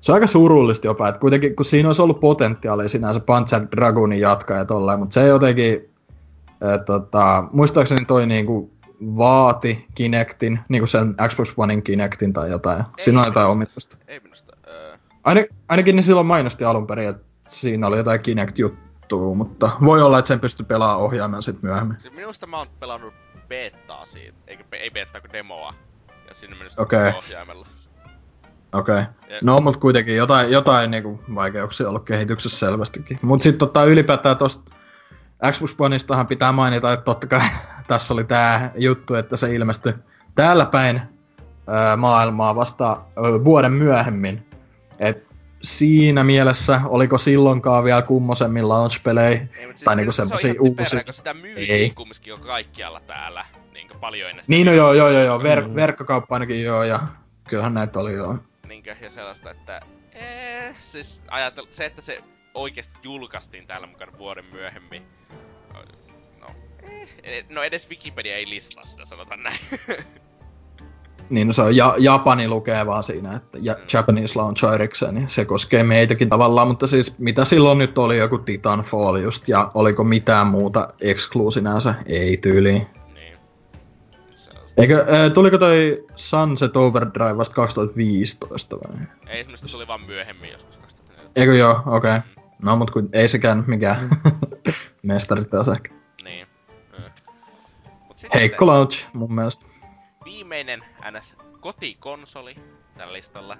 se 0.00 0.12
on 0.12 0.14
aika 0.14 0.26
surullista 0.26 0.86
jopa, 0.86 1.08
että 1.08 1.20
kuitenkin 1.20 1.56
kun 1.56 1.64
siinä 1.64 1.88
olisi 1.88 2.02
ollut 2.02 2.20
potentiaalia 2.20 2.88
sinänsä 2.88 3.20
Panzer 3.20 3.62
Dragonin 3.76 4.20
jatkaa 4.20 4.56
ja 4.56 4.64
tolleen, 4.64 4.98
mutta 4.98 5.14
se 5.14 5.26
jotenkin, 5.26 5.90
ö, 6.64 6.78
tota, 6.78 7.44
muistaakseni 7.52 8.04
toi 8.04 8.26
niinku 8.26 8.70
vaati 9.16 9.86
Kinectin, 9.94 10.60
niinku 10.68 10.86
sen 10.86 11.14
Xbox 11.28 11.54
Onein 11.56 11.82
Kinectin 11.82 12.32
tai 12.32 12.50
jotain. 12.50 12.84
Siinä 12.98 13.20
on 13.20 13.26
jotain 13.26 13.46
minusta. 13.46 13.52
omituista. 13.52 13.96
Ei 14.08 14.20
minusta. 14.20 14.51
Aine, 15.24 15.48
ainakin 15.68 15.96
ne 15.96 16.02
silloin 16.02 16.26
mainosti 16.26 16.64
alun 16.64 16.86
perin, 16.86 17.08
että 17.08 17.22
siinä 17.48 17.86
oli 17.86 17.96
jotain 17.96 18.20
Kinect-juttua, 18.20 19.34
mutta 19.34 19.70
voi 19.84 20.02
olla, 20.02 20.18
että 20.18 20.26
sen 20.28 20.40
pystyy 20.40 20.66
pelaamaan 20.66 21.00
ohjaimen 21.00 21.42
sitten 21.42 21.70
myöhemmin. 21.70 21.96
siis 22.00 22.14
minusta 22.14 22.46
mä 22.46 22.58
oon 22.58 22.66
pelannut 22.80 23.14
betaa 23.48 24.04
siitä, 24.06 24.38
eikä 24.46 24.64
ei 24.72 24.90
betaa 24.90 25.20
kuin 25.20 25.32
demoa. 25.32 25.74
Ja 26.28 26.34
sinne 26.34 26.56
minusta 26.56 26.82
Okei. 26.82 27.00
okay. 27.00 27.12
ohjaimella. 27.12 27.66
Okei. 28.72 28.98
Okay. 29.00 29.04
Ja- 29.28 29.38
No, 29.42 29.58
mutta 29.60 29.80
kuitenkin 29.80 30.16
jotain, 30.16 30.50
jotain 30.50 30.90
niinku 30.90 31.20
vaikeuksia 31.34 31.88
ollut 31.88 32.04
kehityksessä 32.04 32.58
selvästikin. 32.66 33.18
Mutta 33.22 33.42
sitten 33.42 33.58
tota, 33.58 33.84
ylipäätään 33.84 34.36
tosta 34.36 34.72
Xbox 35.52 35.74
Oneistahan 35.78 36.26
pitää 36.26 36.52
mainita, 36.52 36.92
että 36.92 37.04
totta 37.04 37.26
kai 37.26 37.40
tässä 37.88 38.14
oli 38.14 38.24
tää 38.24 38.70
juttu, 38.76 39.14
että 39.14 39.36
se 39.36 39.54
ilmestyi 39.54 39.92
täällä 40.34 40.66
päin 40.66 41.02
ää, 41.66 41.96
maailmaa 41.96 42.54
vasta 42.56 42.86
ää, 42.86 43.44
vuoden 43.44 43.72
myöhemmin. 43.72 44.46
Et 45.02 45.26
siinä 45.62 46.24
mielessä, 46.24 46.80
oliko 46.84 47.18
silloinkaan 47.18 47.84
vielä 47.84 48.02
kummosemmin 48.02 48.68
launch-pelejä? 48.68 49.28
Ei, 49.30 49.48
siis 49.66 49.80
Tai 49.84 49.96
niinku 49.96 50.12
se 50.12 50.22
on 50.22 50.28
semmosia 50.28 50.54
typerää, 50.54 50.82
uusia. 50.84 51.04
kun 51.04 51.14
sitä 51.14 51.34
Ei. 51.56 51.90
kumminkin 51.90 52.30
jo 52.30 52.38
kaikkialla 52.38 53.00
täällä. 53.00 53.46
Niinkö 53.72 53.94
paljon 53.98 54.30
ennen 54.30 54.44
Niin 54.48 54.66
no 54.66 54.72
joo, 54.72 54.92
joo, 54.92 55.10
joo, 55.10 55.22
joo. 55.24 55.38
Ver- 55.38 55.68
Mm. 55.68 55.74
verkkokauppa 55.74 56.34
ainakin 56.34 56.62
joo, 56.62 56.82
ja 56.84 57.00
kyllähän 57.48 57.74
näitä 57.74 57.98
oli 58.00 58.12
joo. 58.12 58.38
niinkö, 58.68 58.96
ja 59.00 59.10
sellaista, 59.10 59.50
että 59.50 59.80
ee, 60.14 60.74
siis 60.78 61.22
ajatel, 61.28 61.66
se, 61.70 61.84
että 61.84 62.02
se 62.02 62.20
oikeasti 62.54 62.94
julkaistiin 63.02 63.66
täällä 63.66 63.86
mukana 63.86 64.12
vuoden 64.18 64.44
myöhemmin. 64.52 65.02
No, 66.40 66.46
eh, 67.22 67.44
no 67.48 67.62
edes 67.62 67.88
Wikipedia 67.90 68.36
ei 68.36 68.48
listaa 68.48 68.84
sitä, 68.84 69.04
sanotaan 69.04 69.42
näin. 69.42 69.58
Niin 71.32 71.54
se 71.54 71.62
on 71.62 71.76
ja- 71.76 71.94
Japani 71.98 72.48
lukee 72.48 72.86
vaan 72.86 73.02
siinä, 73.02 73.34
että 73.36 73.58
ja- 73.60 73.72
Mm. 73.74 73.80
Japanese 73.92 74.38
launch 74.38 74.64
erikseen, 74.74 75.14
niin 75.14 75.28
se 75.28 75.44
koskee 75.44 75.82
meitäkin 75.82 76.28
tavallaan, 76.28 76.68
mutta 76.68 76.86
siis 76.86 77.18
mitä 77.18 77.44
silloin 77.44 77.78
nyt 77.78 77.98
oli 77.98 78.18
joku 78.18 78.38
Titanfall 78.38 79.16
just, 79.16 79.48
ja 79.48 79.70
oliko 79.74 80.04
mitään 80.04 80.46
muuta 80.46 80.88
exclusinänsä? 81.00 81.94
Ei 82.06 82.36
tyyliin. 82.36 82.86
niin. 83.14 83.36
Eikö, 84.76 85.00
äh, 85.00 85.32
tuliko 85.34 85.58
toi 85.58 86.04
Sunset 86.16 86.76
Overdrive 86.76 87.36
vasta 87.36 87.54
2015 87.54 88.76
vai? 88.76 89.06
Ei 89.26 89.42
semmoista 89.42 89.68
tuli 89.68 89.86
vaan 89.86 90.00
myöhemmin 90.06 90.50
joskus 90.52 90.76
2014. 90.76 91.40
Eikö 91.40 91.54
joo, 91.54 91.82
okei. 91.86 92.16
Okay. 92.16 92.20
No 92.62 92.76
mut 92.76 92.90
kun 92.90 93.08
ei 93.12 93.28
sekään 93.28 93.64
mikään 93.66 94.10
mestari 95.02 95.44
taas 95.44 95.68
ehkä. 95.68 95.94
Niin. 96.24 96.46
Mm. 96.98 97.04
Mut 98.06 98.16
Heikko 98.34 98.66
launch 98.66 99.06
mun 99.12 99.34
mielestä. 99.34 99.71
Viimeinen 100.24 100.84
NS 101.10 101.36
kotikonsoli 101.60 102.56
tällä 102.96 103.12
listalla. 103.12 103.58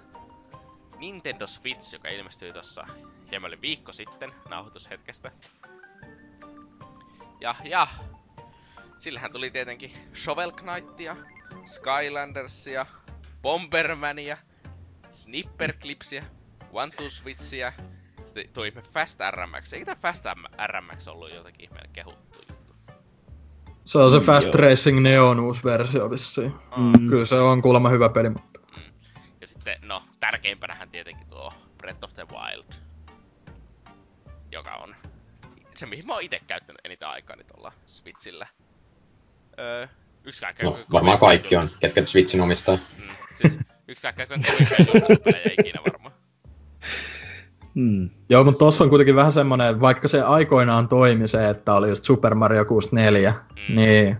Nintendo 0.98 1.46
Switch, 1.46 1.92
joka 1.92 2.08
ilmestyi 2.08 2.52
tuossa 2.52 2.86
hieman 3.30 3.50
yli 3.50 3.60
viikko 3.60 3.92
sitten 3.92 4.32
nauhoitushetkestä. 4.48 5.32
Ja, 7.40 7.54
ja, 7.64 7.88
sillähän 8.98 9.32
tuli 9.32 9.50
tietenkin 9.50 9.92
Shovel 10.14 10.52
Knightia, 10.52 11.16
Skylandersia, 11.64 12.86
Bombermania, 13.42 14.36
Snipperclipsia, 15.10 16.24
One 16.72 16.92
Two 16.96 17.10
Switchia, 17.10 17.72
sitten 18.24 18.66
ihme 18.66 18.82
Fast 18.82 19.20
RMX. 19.30 19.72
Eikö 19.72 19.84
tää 19.84 19.94
Fast 19.94 20.24
RMX 20.66 21.08
ollut 21.08 21.34
jotakin 21.34 21.64
ihmeen 21.64 21.90
kehuttu? 21.92 22.51
Se 23.84 23.98
on 23.98 24.10
se 24.10 24.20
Fast 24.20 24.54
Joo. 24.54 24.62
Racing 24.62 25.00
Neon 25.00 25.40
uusi 25.40 25.64
versio 25.64 26.10
vissiin. 26.10 26.54
Mm. 26.76 27.08
Kyllä 27.08 27.24
se 27.24 27.34
on 27.34 27.62
kuulemma 27.62 27.88
hyvä 27.88 28.08
peli, 28.08 28.30
mutta... 28.30 28.60
Ja 29.40 29.46
sitten, 29.46 29.78
no, 29.82 30.02
tärkeimpänähän 30.20 30.90
tietenkin 30.90 31.26
tuo 31.26 31.52
Breath 31.78 32.04
of 32.04 32.14
the 32.14 32.26
Wild. 32.32 32.72
Joka 34.52 34.74
on 34.74 34.94
se, 35.74 35.86
mihin 35.86 36.06
mä 36.06 36.12
oon 36.12 36.22
itse 36.22 36.40
käyttänyt 36.46 36.80
eniten 36.84 37.08
aikaa 37.08 37.36
niin 37.36 37.46
tuolla 37.46 37.72
Switchillä. 37.86 38.46
Öö, 39.58 39.86
yksi 40.24 40.40
kaikkein... 40.40 40.72
No, 40.72 40.78
varmaan 40.92 41.18
kaikki 41.18 41.56
on, 41.56 41.68
ketkä 41.80 42.06
Switchin 42.06 42.40
omistaa. 42.40 42.76
Mm, 42.76 43.08
siis 43.36 43.58
yksi 43.88 44.02
kaikkein 44.02 44.28
kovimpia 44.28 44.76
julkaisupelejä 44.78 45.50
ikinä 45.60 45.80
varmaan. 45.92 46.14
Hmm. 47.74 48.10
Joo, 48.28 48.44
mutta 48.44 48.58
tossa 48.58 48.84
on 48.84 48.90
kuitenkin 48.90 49.16
vähän 49.16 49.32
semmonen, 49.32 49.80
vaikka 49.80 50.08
se 50.08 50.22
aikoinaan 50.22 50.88
toimi 50.88 51.28
se, 51.28 51.48
että 51.48 51.74
oli 51.74 51.88
just 51.88 52.04
Super 52.04 52.34
Mario 52.34 52.64
64, 52.64 53.34
mm. 53.68 53.76
niin 53.76 54.16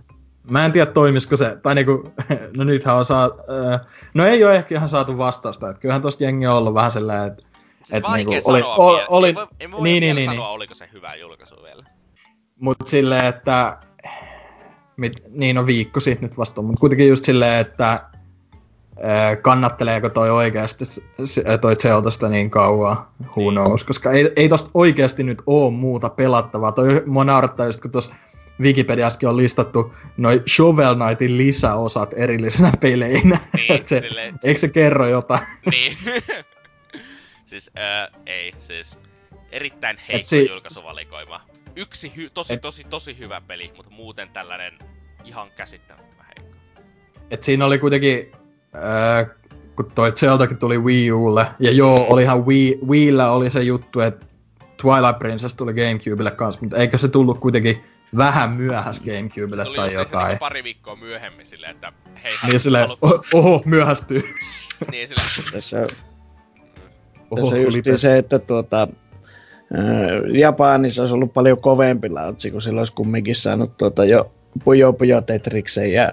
mä 0.49 0.65
en 0.65 0.71
tiedä 0.71 0.91
toimisiko 0.91 1.37
se, 1.37 1.57
tai 1.63 1.75
niinku, 1.75 2.11
no 2.57 2.63
nythän 2.63 2.95
on 2.95 3.05
saa, 3.05 3.25
äh, 3.25 3.81
no 4.13 4.25
ei 4.25 4.43
ole 4.43 4.55
ehkä 4.55 4.75
ihan 4.75 4.89
saatu 4.89 5.17
vastausta, 5.17 5.69
että 5.69 5.81
kyllähän 5.81 6.01
tosta 6.01 6.23
jengi 6.23 6.47
on 6.47 6.55
ollut 6.55 6.73
vähän 6.73 6.91
sellainen, 6.91 7.27
että 7.27 7.43
Siis 7.83 8.03
et 8.03 8.03
niinku, 8.13 8.33
sanoa 8.41 8.75
oli, 8.75 8.97
vielä. 8.97 9.07
oli, 9.07 9.27
ei 9.27 9.35
voi, 9.35 9.47
ei 9.59 9.71
voi 9.71 9.83
niin, 9.83 10.01
niin, 10.01 10.15
niin, 10.15 10.25
sanoa, 10.25 10.45
niin. 10.45 10.55
oliko 10.55 10.73
se 10.73 10.89
hyvä 10.93 11.15
julkaisu 11.15 11.55
vielä. 11.63 11.83
Mut 12.59 12.77
silleen, 12.85 13.25
että 13.25 13.77
mit, 14.97 15.23
niin 15.29 15.57
on 15.57 15.65
viikko 15.65 15.99
sitten 15.99 16.29
nyt 16.29 16.37
vasta, 16.37 16.61
mutta 16.61 16.79
kuitenkin 16.79 17.09
just 17.09 17.25
silleen, 17.25 17.59
että 17.59 18.09
kannatteleeko 19.41 20.09
toi 20.09 20.29
oikeasti 20.29 20.85
toi 21.61 21.75
Zeltasta 21.75 22.29
niin 22.29 22.49
kauan, 22.49 22.97
who 23.21 23.35
niin. 23.37 23.53
knows, 23.53 23.83
koska 23.83 24.11
ei, 24.11 24.31
ei 24.35 24.49
tosta 24.49 24.71
oikeasti 24.73 25.23
nyt 25.23 25.41
oo 25.45 25.69
muuta 25.69 26.09
pelattavaa. 26.09 26.71
Toi 26.71 27.03
mua 27.05 27.23
naurattaa 27.23 27.65
just, 27.65 27.81
kun 27.81 27.91
tossa 27.91 28.15
Wikipediassakin 28.61 29.29
on 29.29 29.37
listattu 29.37 29.93
noin 30.17 30.41
Shovel 30.49 30.95
Knightin 30.95 31.37
lisäosat 31.37 32.13
erillisenä 32.15 32.71
peleinä. 32.81 33.37
Niin, 33.53 33.85
se, 33.85 33.99
silleen... 33.99 34.39
Eikö 34.43 34.59
se 34.59 34.67
kerro 34.67 35.07
jotain? 35.07 35.41
Niin. 35.71 35.97
siis, 37.45 37.71
äh, 37.77 38.21
ei, 38.25 38.53
siis 38.59 38.97
erittäin 39.51 39.97
heikko 40.07 40.25
si- 40.25 40.49
julkaisuvalikoima. 40.49 41.41
Yksi 41.75 42.13
hy- 42.17 42.29
tosi, 42.33 42.53
et... 42.53 42.61
tosi, 42.61 42.83
tosi 42.83 43.17
hyvä 43.19 43.41
peli, 43.41 43.71
mutta 43.75 43.91
muuten 43.91 44.29
tällainen 44.29 44.73
ihan 45.23 45.47
käsittämättömän 45.57 46.25
heikko. 46.25 46.57
Et 47.31 47.43
siinä 47.43 47.65
oli 47.65 47.79
kuitenkin 47.79 48.31
Äh, 48.75 49.29
kun 49.75 49.91
toi 49.95 50.11
Zeldakin 50.11 50.57
tuli 50.57 50.77
Wii 50.77 51.11
Ulle, 51.11 51.45
ja 51.59 51.71
joo, 51.71 52.05
olihan 52.09 52.45
Wii, 52.45 52.79
Wiillä 52.87 53.31
oli 53.31 53.49
se 53.49 53.63
juttu, 53.63 53.99
että 53.99 54.25
Twilight 54.81 55.19
Princess 55.19 55.53
tuli 55.53 55.73
Gamecubelle 55.73 56.31
kanssa, 56.31 56.61
mutta 56.61 56.77
eikö 56.77 56.97
se 56.97 57.07
tullut 57.07 57.39
kuitenkin 57.39 57.83
vähän 58.17 58.51
myöhäs 58.51 59.01
Gamecubelle 59.01 59.63
tuli 59.63 59.75
tai 59.75 59.93
jotain? 59.93 60.27
Niinku 60.27 60.39
pari 60.39 60.63
viikkoa 60.63 60.95
myöhemmin 60.95 61.45
silleen, 61.45 61.71
että 61.71 61.93
hei... 62.23 62.31
Niin 62.47 62.59
silleen, 62.59 62.87
haluat... 62.87 63.25
oho, 63.33 63.61
myöhästyy. 63.65 64.21
niin 64.91 65.07
silleen... 65.07 65.27
Tässä, 65.53 65.83
oho, 67.31 67.41
tässä 67.41 67.57
just 67.57 68.01
se, 68.01 68.17
että 68.17 68.39
tuota, 68.39 68.87
Japanissa 70.33 71.01
olisi 71.01 71.13
ollut 71.13 71.33
paljon 71.33 71.61
kovempi 71.61 72.09
lautsi, 72.09 72.51
kun 72.51 72.61
sillä 72.61 72.81
olisi 72.81 72.93
kumminkin 72.93 73.35
saanut 73.35 73.77
tuota 73.77 74.05
jo 74.05 74.31
Puyo 74.63 74.93
Puyo 74.93 75.21
Tetriksen 75.21 75.91
ja 75.91 76.11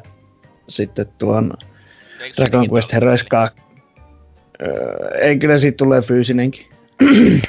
sitten 0.69 1.07
tuon 1.19 1.55
Dragon 2.37 2.71
Quest 2.71 2.93
Heroes 2.93 3.25
2. 3.25 3.63
Öö, 4.63 5.19
ei 5.21 5.39
kyllä 5.39 5.59
siitä 5.59 5.77
tulee 5.77 6.03
fyysinenkin. 6.03 6.67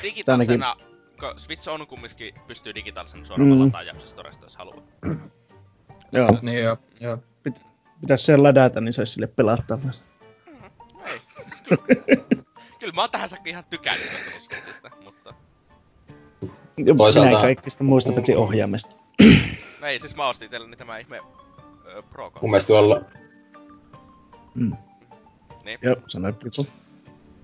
Digitaalisena, 0.04 0.76
kun 1.20 1.34
Switch 1.38 1.70
on 1.70 1.88
kumminkin, 1.88 2.34
pystyy 2.48 2.76
digitaalisena 2.76 3.26
suoraan 3.26 3.50
mm. 3.50 3.60
lataa 3.60 3.84
jaksosta 3.84 4.24
jos 4.42 4.56
haluaa. 4.56 4.82
joo. 6.12 6.38
Niin 6.42 6.64
joo, 6.64 6.78
joo. 7.00 7.18
Pit, 7.44 7.62
pitäis 8.02 8.26
sen 8.26 8.44
ladata, 8.44 8.82
niin 8.82 8.94
se 8.94 9.02
olisi 9.02 9.14
sille 9.14 9.28
pelattavasti. 9.28 10.08
Mm, 10.48 10.64
ei, 11.06 11.22
siis 11.42 11.62
kyllä, 11.62 11.82
kyllä 12.80 12.94
mä 12.94 13.02
oon 13.02 13.12
tähän 13.12 13.30
saakka 13.30 13.50
ihan 13.50 13.64
tykännyt 13.70 14.08
tästä 14.14 14.40
Switchistä, 14.40 14.92
mutta... 15.04 15.34
Toisaalta... 16.98 17.30
Minä 17.30 17.42
kaikista 17.42 17.84
muista 17.84 18.14
paitsi 18.14 18.36
ohjaamista. 18.36 18.96
no 19.82 19.88
ei, 19.88 20.00
siis 20.00 20.16
mä 20.16 20.28
ostin 20.28 20.46
itselleni 20.46 20.76
tämä 20.76 20.98
ihme 20.98 21.22
Pro 22.10 22.32
Mun 22.42 22.52
mielestä 22.52 22.68
tuolla 22.68 23.02
Mm. 24.56 24.72
Niin. 25.66 25.80
Joo, 25.82 25.96
sanoit 26.08 26.40
Pritsu. 26.40 26.68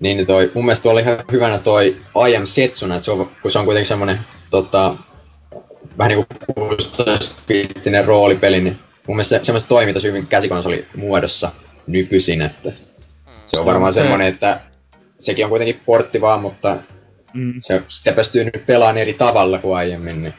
Niin, 0.00 0.16
niin, 0.16 0.26
toi, 0.26 0.50
mun 0.54 0.64
mielestä 0.64 0.90
oli 0.90 1.00
ihan 1.00 1.24
hyvänä 1.32 1.58
toi 1.58 1.96
I 2.28 2.36
Am 2.36 2.46
Setsuna, 2.46 2.94
että 2.94 3.04
se 3.04 3.10
on, 3.10 3.30
kun 3.42 3.50
se 3.50 3.58
on 3.58 3.64
kuitenkin 3.64 3.88
semmonen, 3.88 4.18
tota, 4.50 4.94
vähän 5.98 6.08
niinku 6.08 6.34
16-bittinen 6.60 8.04
roolipeli, 8.04 8.60
niin 8.60 8.78
mun 9.06 9.16
mielestä 9.16 9.38
se, 9.38 9.44
semmoista 9.44 9.68
toimii 9.68 9.94
tosi 9.94 10.08
hyvin 10.08 10.26
käsikonsolimuodossa 10.26 11.52
nykyisin, 11.86 12.42
että 12.42 12.72
se 13.46 13.60
on 13.60 13.66
varmaan 13.66 13.92
se... 13.92 14.00
semmonen, 14.00 14.26
että 14.26 14.60
sekin 15.18 15.44
on 15.44 15.48
kuitenkin 15.48 15.80
portti 15.86 16.20
vaan, 16.20 16.40
mutta 16.40 16.76
mm. 17.34 17.54
se, 17.62 17.82
sitä 17.88 18.12
pystyy 18.12 18.44
nyt 18.44 18.66
pelaamaan 18.66 18.98
eri 18.98 19.14
tavalla 19.14 19.58
kuin 19.58 19.76
aiemmin, 19.76 20.22
niin 20.22 20.34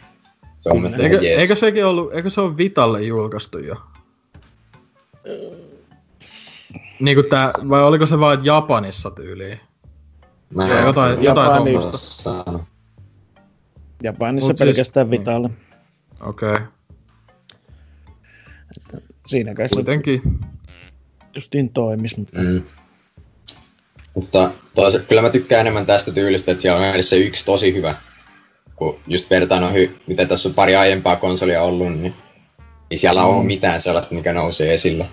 se 0.59 0.69
on 0.69 0.75
mun 0.75 0.81
mielestä 0.81 1.03
eikö, 1.03 1.41
eikö 1.41 1.55
sekin 1.55 1.85
ollut, 1.85 2.13
eikö 2.13 2.29
se 2.29 2.41
ole 2.41 2.57
Vitalle 2.57 3.01
julkaistu 3.01 3.59
jo? 3.59 3.75
Niinku 6.99 7.23
tää, 7.23 7.51
vai 7.69 7.83
oliko 7.83 8.05
se 8.05 8.19
vain 8.19 8.45
Japanissa 8.45 9.11
tyyliin? 9.11 9.59
Mä 10.55 10.67
ja 10.67 10.81
jotain, 10.81 11.23
jotain 11.23 11.63
tuommoista. 11.63 11.99
Japanissa 14.03 14.47
Mut 14.47 14.57
siis- 14.57 14.67
pelkästään 14.67 15.09
siis, 15.09 15.19
Vitalle. 15.19 15.49
Okei. 16.21 16.55
Okay. 16.55 16.61
siinä 19.27 19.53
kai 19.53 19.69
Kuitenkin. 19.73 20.21
se 20.23 20.49
justiin 21.35 21.69
toimis, 21.69 22.17
mutta... 22.17 22.39
Mm. 22.39 22.63
Mutta 24.13 24.51
toisaalta 24.75 25.07
kyllä 25.07 25.21
mä 25.21 25.29
tykkään 25.29 25.61
enemmän 25.61 25.85
tästä 25.85 26.11
tyylistä, 26.11 26.51
että 26.51 26.61
siellä 26.61 26.79
on 26.79 26.85
edes 26.85 27.09
se 27.09 27.17
yksi 27.17 27.45
tosi 27.45 27.73
hyvä. 27.73 27.95
Kun 28.75 28.99
just 29.07 29.29
vertaan 29.29 29.63
on 29.63 29.73
hy- 29.73 30.01
miten 30.07 30.27
tässä 30.27 30.49
on 30.49 30.55
pari 30.55 30.75
aiempaa 30.75 31.15
konsolia 31.15 31.61
ollut, 31.61 31.93
niin 31.93 32.15
ei 32.91 32.97
siellä 32.97 33.21
mm. 33.21 33.27
ole 33.27 33.45
mitään 33.45 33.81
sellaista, 33.81 34.15
mikä 34.15 34.33
nousee 34.33 34.73
esille 34.73 35.05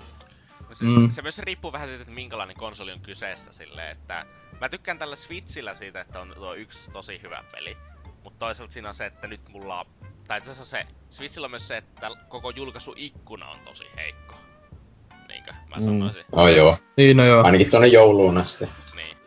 siis 0.77 0.99
mm. 0.99 1.09
se 1.09 1.21
myös 1.21 1.39
riippuu 1.39 1.71
vähän 1.71 1.87
siitä, 1.87 2.01
että 2.01 2.13
minkälainen 2.13 2.57
konsoli 2.57 2.91
on 2.91 2.99
kyseessä 2.99 3.53
silleen, 3.53 3.91
että 3.91 4.25
mä 4.61 4.69
tykkään 4.69 4.99
tällä 4.99 5.15
Switchillä 5.15 5.75
siitä, 5.75 6.01
että 6.01 6.19
on 6.19 6.33
tuo 6.35 6.53
yksi 6.53 6.91
tosi 6.91 7.21
hyvä 7.23 7.43
peli. 7.51 7.77
Mutta 8.23 8.39
toisaalta 8.39 8.73
siinä 8.73 8.87
on 8.87 8.93
se, 8.93 9.05
että 9.05 9.27
nyt 9.27 9.41
mulla 9.49 9.79
on, 9.79 9.85
tai 10.27 10.45
se 10.45 10.49
on 10.49 10.65
se, 10.65 10.85
Switchillä 11.09 11.45
on 11.45 11.51
myös 11.51 11.67
se, 11.67 11.77
että 11.77 12.11
koko 12.29 12.49
julkaisuikkuna 12.49 13.49
on 13.49 13.59
tosi 13.65 13.83
heikko. 13.95 14.35
Niinkö 15.27 15.51
mä 15.69 15.75
mm. 15.75 15.83
sanoisin. 15.83 16.21
Mm. 16.21 16.39
Oh 16.39 16.47
joo. 16.47 16.77
Niin 16.97 17.17
no 17.17 17.25
joo. 17.25 17.43
Ainakin 17.43 17.69
tonne 17.69 17.87
jouluun 17.87 18.37
asti. 18.37 18.69
Niin. 18.95 19.17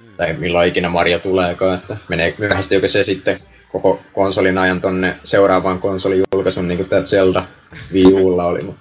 Mm. 0.00 0.16
Tai 0.16 0.32
milloin 0.32 0.68
ikinä 0.68 0.88
Mario 0.88 1.18
tuleeko, 1.18 1.72
että 1.72 1.96
menee 2.08 2.34
myöhästyykö 2.38 2.88
se 2.88 3.02
sitten 3.02 3.40
koko 3.72 4.00
konsolin 4.12 4.58
ajan 4.58 4.80
tonne 4.80 5.16
seuraavaan 5.24 5.78
konsolin 5.78 6.24
julkaisuun, 6.34 6.68
niin 6.68 6.78
kuin 6.78 6.88
tää 6.88 7.02
Zelda 7.02 7.44
Wii 7.92 8.12
Ulla 8.12 8.44
oli. 8.44 8.60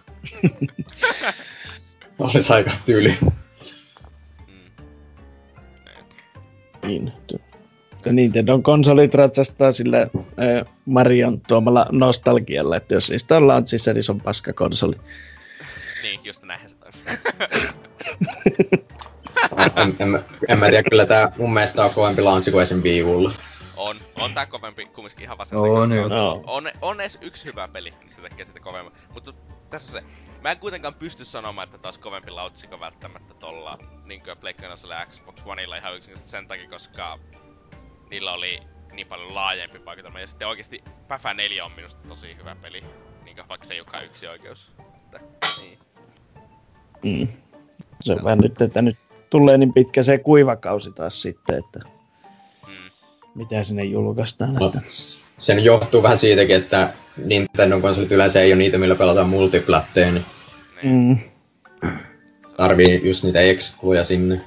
Olisi 2.21 2.53
aika 2.53 2.71
tyyli. 2.85 3.17
Mm. 4.47 4.61
Niin. 6.83 7.13
Nintendo 8.11 8.59
konsolit 8.59 9.13
ratsastaa 9.13 9.71
sillä 9.71 10.01
äh, 10.01 10.09
Marion 10.85 11.41
tuomalla 11.47 11.85
nostalgialla, 11.91 12.77
että 12.77 12.93
jos 12.93 13.09
niistä 13.09 13.37
on 13.37 13.47
launchissa, 13.47 13.93
niin 13.93 14.03
se 14.03 14.11
on 14.11 14.21
paska 14.21 14.53
konsoli. 14.53 14.95
Niin, 16.03 16.19
just 16.23 16.43
näinhän 16.43 16.69
se 16.69 16.75
toimii. 16.77 17.19
en, 19.75 19.95
en, 19.99 20.23
en, 20.47 20.59
mä 20.59 20.69
tiedä, 20.69 20.89
kyllä 20.89 21.05
tää 21.05 21.31
mun 21.37 21.53
mielestä 21.53 21.85
on 21.85 21.91
kovempi 21.91 22.21
launchi 22.21 22.51
kuin 22.51 22.63
esim. 22.63 22.83
Wii 22.83 23.03
Ulla. 23.03 23.35
On, 23.77 23.95
on 24.15 24.33
tää 24.33 24.45
kovempi 24.45 24.85
kumminkin 24.85 25.23
ihan 25.23 25.37
vasen. 25.37 25.57
On, 25.57 25.89
no. 25.89 26.43
on, 26.47 26.69
on 26.81 27.01
edes 27.01 27.17
yksi 27.21 27.45
hyvä 27.45 27.67
peli, 27.67 27.89
niin 27.99 28.09
se 28.09 28.21
tekee 28.21 28.45
sitä 28.45 28.59
kovemmin. 28.59 28.93
Mutta 29.13 29.33
tässä 29.69 29.97
on 29.97 30.03
se, 30.03 30.09
Mä 30.41 30.51
en 30.51 30.59
kuitenkaan 30.59 30.93
pysty 30.93 31.25
sanomaan, 31.25 31.65
että 31.65 31.77
taas 31.77 31.97
kovempi 31.97 32.31
lautsikko 32.31 32.79
välttämättä 32.79 33.33
tolla 33.33 33.77
niinkö 34.05 34.35
Pleikkanoselle 34.35 34.95
Xbox 35.09 35.41
Oneilla 35.45 35.77
ihan 35.77 35.95
yksinkertaisesti 35.95 36.31
sen 36.31 36.47
takia, 36.47 36.69
koska 36.69 37.19
niillä 38.09 38.33
oli 38.33 38.59
niin 38.91 39.07
paljon 39.07 39.35
laajempi 39.35 39.79
paikitelma. 39.79 40.19
Ja 40.19 40.27
sitten 40.27 40.47
oikeesti 40.47 40.83
Päfä 41.07 41.33
4 41.33 41.65
on 41.65 41.71
minusta 41.71 42.07
tosi 42.07 42.37
hyvä 42.37 42.55
peli, 42.61 42.83
niinkö 43.23 43.43
vaikka 43.49 43.67
se 43.67 43.73
ei 43.73 43.79
olekaan 43.79 44.05
yksi 44.05 44.27
oikeus. 44.27 44.71
Että, 44.95 45.19
niin. 45.61 45.79
Mm. 47.03 47.27
Se 48.01 48.13
on 48.13 48.23
vähän 48.23 48.39
nyt, 48.39 48.61
että 48.61 48.81
nyt 48.81 48.97
tulee 49.29 49.57
niin 49.57 49.73
pitkä 49.73 50.03
se 50.03 50.17
kuivakausi 50.17 50.91
taas 50.91 51.21
sitten, 51.21 51.59
että. 51.59 52.00
Mitä 53.35 53.63
sinne 53.63 53.83
julkaistaan. 53.83 54.53
No, 54.53 54.65
että... 54.65 54.81
Sen 55.37 55.63
johtuu 55.63 56.03
vähän 56.03 56.17
siitäkin, 56.17 56.55
että 56.55 56.93
Nintendo 57.17 57.79
konsolit 57.79 58.11
yleensä 58.11 58.41
ei 58.41 58.53
ole 58.53 58.57
niitä, 58.57 58.77
millä 58.77 58.95
pelataan 58.95 59.29
multiplatteja, 59.29 60.11
niin 60.11 60.25
mm. 60.83 61.17
tarvii 62.57 63.07
just 63.07 63.23
niitä 63.23 63.41
excluja 63.41 64.03
sinne. 64.03 64.41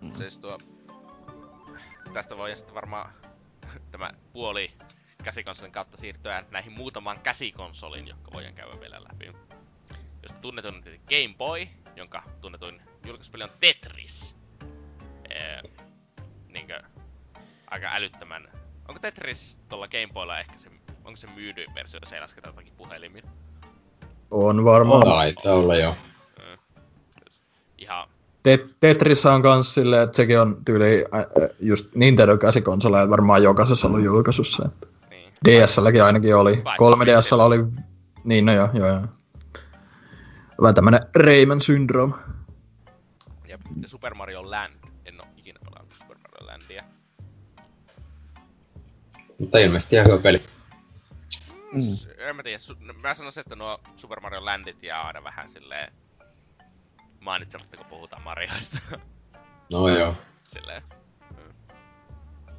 Mm. 0.00 0.12
Siis 0.12 0.38
tuo... 0.38 0.58
Tästä 2.12 2.36
voi 2.36 2.56
sitten 2.56 2.74
varmaan 2.74 3.10
tämä 3.90 4.10
puoli 4.32 4.70
käsikonsolin 5.24 5.72
kautta 5.72 5.96
siirtyä 5.96 6.44
näihin 6.50 6.72
muutamaan 6.72 7.20
käsikonsolin, 7.20 8.08
jotka 8.08 8.30
voidaan 8.34 8.54
käydä 8.54 8.80
vielä 8.80 9.00
läpi. 9.12 9.26
Josta 10.22 10.40
tunnetuin 10.40 10.74
on 10.74 10.82
Game 10.82 11.34
Boy, 11.38 11.66
jonka 11.96 12.22
tunnetuin 12.40 12.82
julkaispeli 13.06 13.42
on 13.42 13.48
Tetris. 13.60 14.36
Ee, 15.30 15.62
niinkö 16.48 16.82
aika 17.70 17.86
älyttömän... 17.94 18.48
Onko 18.88 19.00
Tetris 19.00 19.58
tuolla 19.68 19.88
Gameboylla 19.88 20.38
ehkä 20.38 20.58
se, 20.58 20.70
onko 21.04 21.16
se 21.16 21.26
myydyin 21.34 21.74
versio, 21.74 22.00
jos 22.02 22.12
ei 22.12 22.20
lasketa 22.20 22.48
jotakin 22.48 22.72
puhelimia? 22.76 23.22
On 24.30 24.64
varmaan. 24.64 25.02
Taitaa 25.02 25.54
olla 25.54 25.76
jo. 25.76 25.96
Mm. 26.38 26.58
Ihan, 27.78 28.08
Tet- 28.48 28.74
Tetris 28.80 29.26
on 29.26 29.42
kans 29.42 29.74
silleen, 29.74 30.02
että 30.02 30.16
sekin 30.16 30.40
on 30.40 30.64
tyyli 30.64 31.04
äh, 31.14 31.20
äh, 31.20 31.26
just 31.60 31.94
Nintendo 31.94 32.36
käsikonsoleja 32.36 33.10
varmaan 33.10 33.42
jokaisessa 33.42 33.86
ollut 33.86 34.04
julkaisussa. 34.04 34.64
Että 34.64 34.86
niin. 35.10 35.32
DSLläkin 35.44 36.04
ainakin 36.04 36.36
oli. 36.36 36.56
Paitsi 36.56 36.84
3DSllä 36.84 37.42
oli... 37.42 37.64
Niin, 38.24 38.46
no 38.46 38.52
joo, 38.52 38.68
joo, 38.74 38.88
joo. 38.88 39.02
Vähän 40.62 40.74
tämmönen 40.74 41.00
Rayman 41.16 41.60
syndrome. 41.60 42.14
Ja, 43.48 43.58
ja 43.82 43.88
Super 43.88 44.14
Mario 44.14 44.50
Land. 44.50 44.74
En 45.04 45.20
oo 45.20 45.26
ikinä 45.36 45.58
pelannut 45.64 45.92
Super 45.92 46.16
Mario 46.18 46.46
Landia. 46.46 46.84
Mutta 49.38 49.58
ilmeisesti 49.58 49.94
ihan 49.96 50.06
hyvä 50.06 50.18
peli. 50.18 50.42
Mm. 51.72 51.80
En 52.28 52.36
mä 52.36 52.42
tiedä, 52.42 52.58
su- 52.58 52.76
no, 52.86 52.92
mä 52.92 53.14
sanoisin, 53.14 53.40
että 53.40 53.56
nuo 53.56 53.80
Super 53.96 54.20
Mario 54.20 54.44
Landit 54.44 54.82
jää 54.82 55.02
aina 55.02 55.24
vähän 55.24 55.48
silleen 55.48 55.92
mainitsematta, 57.20 57.76
kun 57.76 57.86
puhutaan 57.86 58.22
Marioista. 58.22 58.78
No 59.72 59.88
joo. 59.88 60.14
silleen. 60.42 60.82
Mm. 61.30 61.54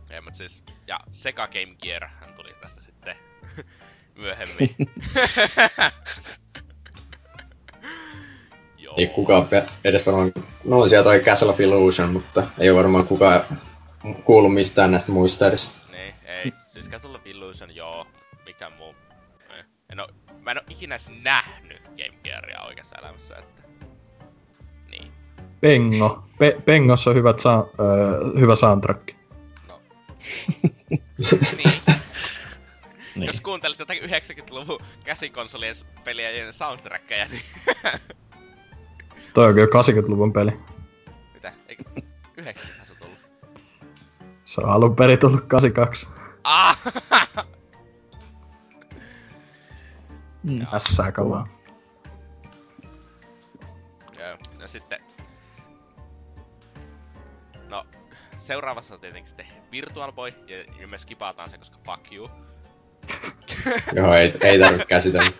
Ei, 0.09 0.21
mut 0.21 0.35
siis, 0.35 0.63
ja 0.87 0.99
Sega 1.11 1.47
Game 1.47 1.75
Gear 1.83 2.07
hän 2.07 2.33
tuli 2.33 2.53
tästä 2.61 2.81
sitten 2.81 3.15
myöhemmin. 4.15 4.75
Joo. 8.77 8.95
Ei 8.97 9.07
kukaan 9.07 9.47
pe- 9.47 9.65
edes 9.83 10.05
varmaan... 10.05 10.31
No 10.63 10.89
sieltä 10.89 11.03
toi 11.03 11.19
Castle 11.19 11.49
of 11.49 11.59
Illusion, 11.59 12.09
mutta 12.13 12.43
ei 12.59 12.69
ole 12.69 12.77
varmaan 12.77 13.07
kukaan 13.07 13.43
kuullut 14.23 14.53
mistään 14.53 14.91
näistä 14.91 15.11
muista 15.11 15.47
edes. 15.47 15.71
Ei. 16.25 16.51
Siis 16.69 16.89
Castle 16.89 17.15
of 17.17 17.27
Illusion, 17.27 17.75
joo. 17.75 18.07
Mikä 18.45 18.69
muu. 18.69 18.95
En 19.89 19.99
oo, 19.99 20.07
mä 20.41 20.51
en 20.51 20.57
oo 20.57 20.63
ikinä 20.69 20.95
edes 20.95 21.11
nähnyt 21.21 21.81
Game 21.83 22.17
Gearia 22.23 22.61
oikeassa 22.61 22.95
elämässä, 22.99 23.35
että... 23.37 23.61
Niin. 24.89 25.11
Pengo. 25.61 26.23
Pe- 26.39 26.61
Pengossa 26.65 27.09
on 27.09 27.15
hyvät 27.15 27.39
sa- 27.39 27.67
öö, 27.79 28.39
hyvä 28.39 28.55
soundtrack. 28.55 29.11
No. 29.67 29.81
niin. 31.57 31.81
Niin. 33.15 33.27
Jos 33.27 33.41
kuuntelet 33.41 33.79
jotakin 33.79 34.03
90-luvun 34.03 34.79
käsikonsolien 35.03 35.75
pelien 36.03 36.53
soundtrackeja, 36.53 37.27
niin... 37.27 37.41
Toi 39.33 39.47
on 39.47 39.53
kyllä 39.53 39.67
80-luvun 39.81 40.33
peli. 40.33 40.51
Mitä? 41.33 41.53
Eikö 41.67 41.83
90 42.37 42.59
se 42.59 42.67
on 42.67 42.73
tullut? 42.73 42.74
Se 44.45 44.61
on 44.61 44.69
alun 44.69 44.95
perin 44.95 45.19
tullut 45.19 45.45
82. 45.47 46.07
Ah! 46.43 46.79
Mm. 50.43 50.65
Ässää 50.73 51.11
kamaa. 51.11 51.47
Joo, 54.19 54.37
ja 54.59 54.67
sitten... 54.67 54.99
No, 57.67 57.85
seuraavassa 58.39 58.93
on 58.93 58.99
tietenkin 58.99 59.27
sitten 59.27 59.47
Virtual 59.71 60.11
Boy, 60.11 60.33
ja, 60.47 60.81
ja 60.81 60.87
me 60.87 60.97
skipataan 60.97 61.49
se, 61.49 61.57
koska 61.57 61.77
fuck 61.85 62.13
you. 62.13 62.29
Joo, 63.95 64.13
ei, 64.13 64.33
ei 64.41 64.59
tarvitse 64.59 64.87
käsitellä. 64.87 65.31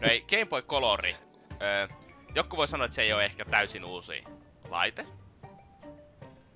No 0.00 0.08
ei, 0.08 0.24
Game 0.30 0.46
Boy 0.46 0.62
Colori. 0.62 1.16
Öö, 1.62 1.88
joku 2.34 2.56
voi 2.56 2.68
sanoa, 2.68 2.84
että 2.84 2.94
se 2.94 3.02
ei 3.02 3.12
ole 3.12 3.24
ehkä 3.24 3.44
täysin 3.44 3.84
uusi 3.84 4.24
laite. 4.68 5.06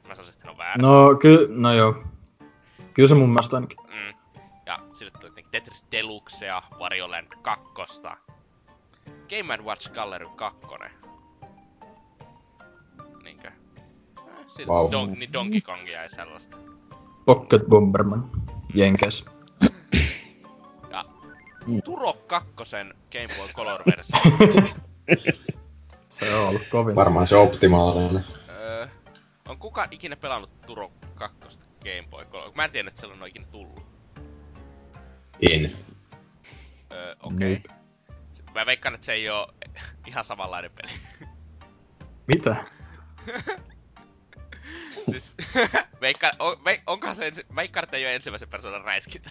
Mä 0.08 0.14
sanoisin, 0.14 0.34
että 0.34 0.44
ne 0.44 0.50
on 0.50 0.58
väärässä. 0.58 0.86
No, 0.86 1.14
ky- 1.14 1.46
no 1.50 1.72
joo. 1.72 1.94
Kyllä 2.94 3.08
se 3.08 3.14
mun 3.14 3.28
mielestä 3.28 3.56
ainakin. 3.56 3.78
Mm. 3.88 4.18
Ja 4.66 4.78
sille 4.92 5.10
tuli 5.10 5.20
tietenkin 5.22 5.50
Tetris 5.50 5.84
Deluxea, 5.92 6.62
Wario 6.78 7.10
Land 7.10 7.26
2. 7.42 7.64
Game 9.28 9.62
Watch 9.62 9.92
Gallery 9.92 10.28
2. 10.36 10.58
Niinkö? 13.22 13.48
Eh, 13.48 13.52
Sillä 14.46 14.66
Vau. 14.72 14.90
Don, 14.92 15.12
niin 15.12 15.32
Donkey 15.32 15.60
Kongia 15.60 16.02
ja 16.02 16.08
sellaista. 16.08 16.56
Pocket 17.24 17.62
Bomberman. 17.68 18.30
Jenkes. 18.74 19.24
Ja 20.90 21.04
Mm. 21.66 21.82
Turo 21.82 22.12
2 22.26 22.48
Game 23.12 23.28
Boy 23.38 23.48
Color-versio. 23.52 24.18
Se 26.08 26.34
on 26.34 26.48
ollut 26.48 26.62
kovin. 26.70 26.94
Varmaan 26.94 27.26
se 27.26 27.36
optimaalinen. 27.36 28.24
öö, 28.48 28.86
on 29.46 29.58
kukaan 29.58 29.88
ikinä 29.90 30.16
pelannut 30.16 30.60
Turo 30.66 30.92
2 31.14 31.38
Game 31.80 32.08
Boy 32.10 32.24
Color? 32.24 32.52
Mä 32.54 32.64
en 32.64 32.70
tiedä, 32.70 32.88
että 32.88 33.00
sellainen 33.00 33.22
on 33.22 33.28
ikinä 33.28 33.46
tullut. 33.50 33.86
In. 35.40 35.76
Öö, 36.92 37.16
okei. 37.20 37.54
Nope. 37.54 37.80
Mä 38.54 38.66
veikkaan, 38.66 38.94
että 38.94 39.04
se 39.04 39.12
ei 39.12 39.30
oo 39.30 39.52
ihan 40.06 40.24
samanlainen 40.24 40.70
peli. 40.70 40.92
Mitä? 42.32 42.56
siis, 45.10 45.34
veikka, 46.00 46.30
on, 46.38 46.56
ve, 46.64 46.82
onkohan 46.86 47.16
se, 47.16 47.26
ensi, 47.26 47.46
veikkaan, 47.56 47.84
että 47.84 47.96
ei 47.96 48.06
oo 48.06 48.10
ensimmäisen 48.10 48.48
persoonan 48.48 48.84
räiskintä. 48.84 49.30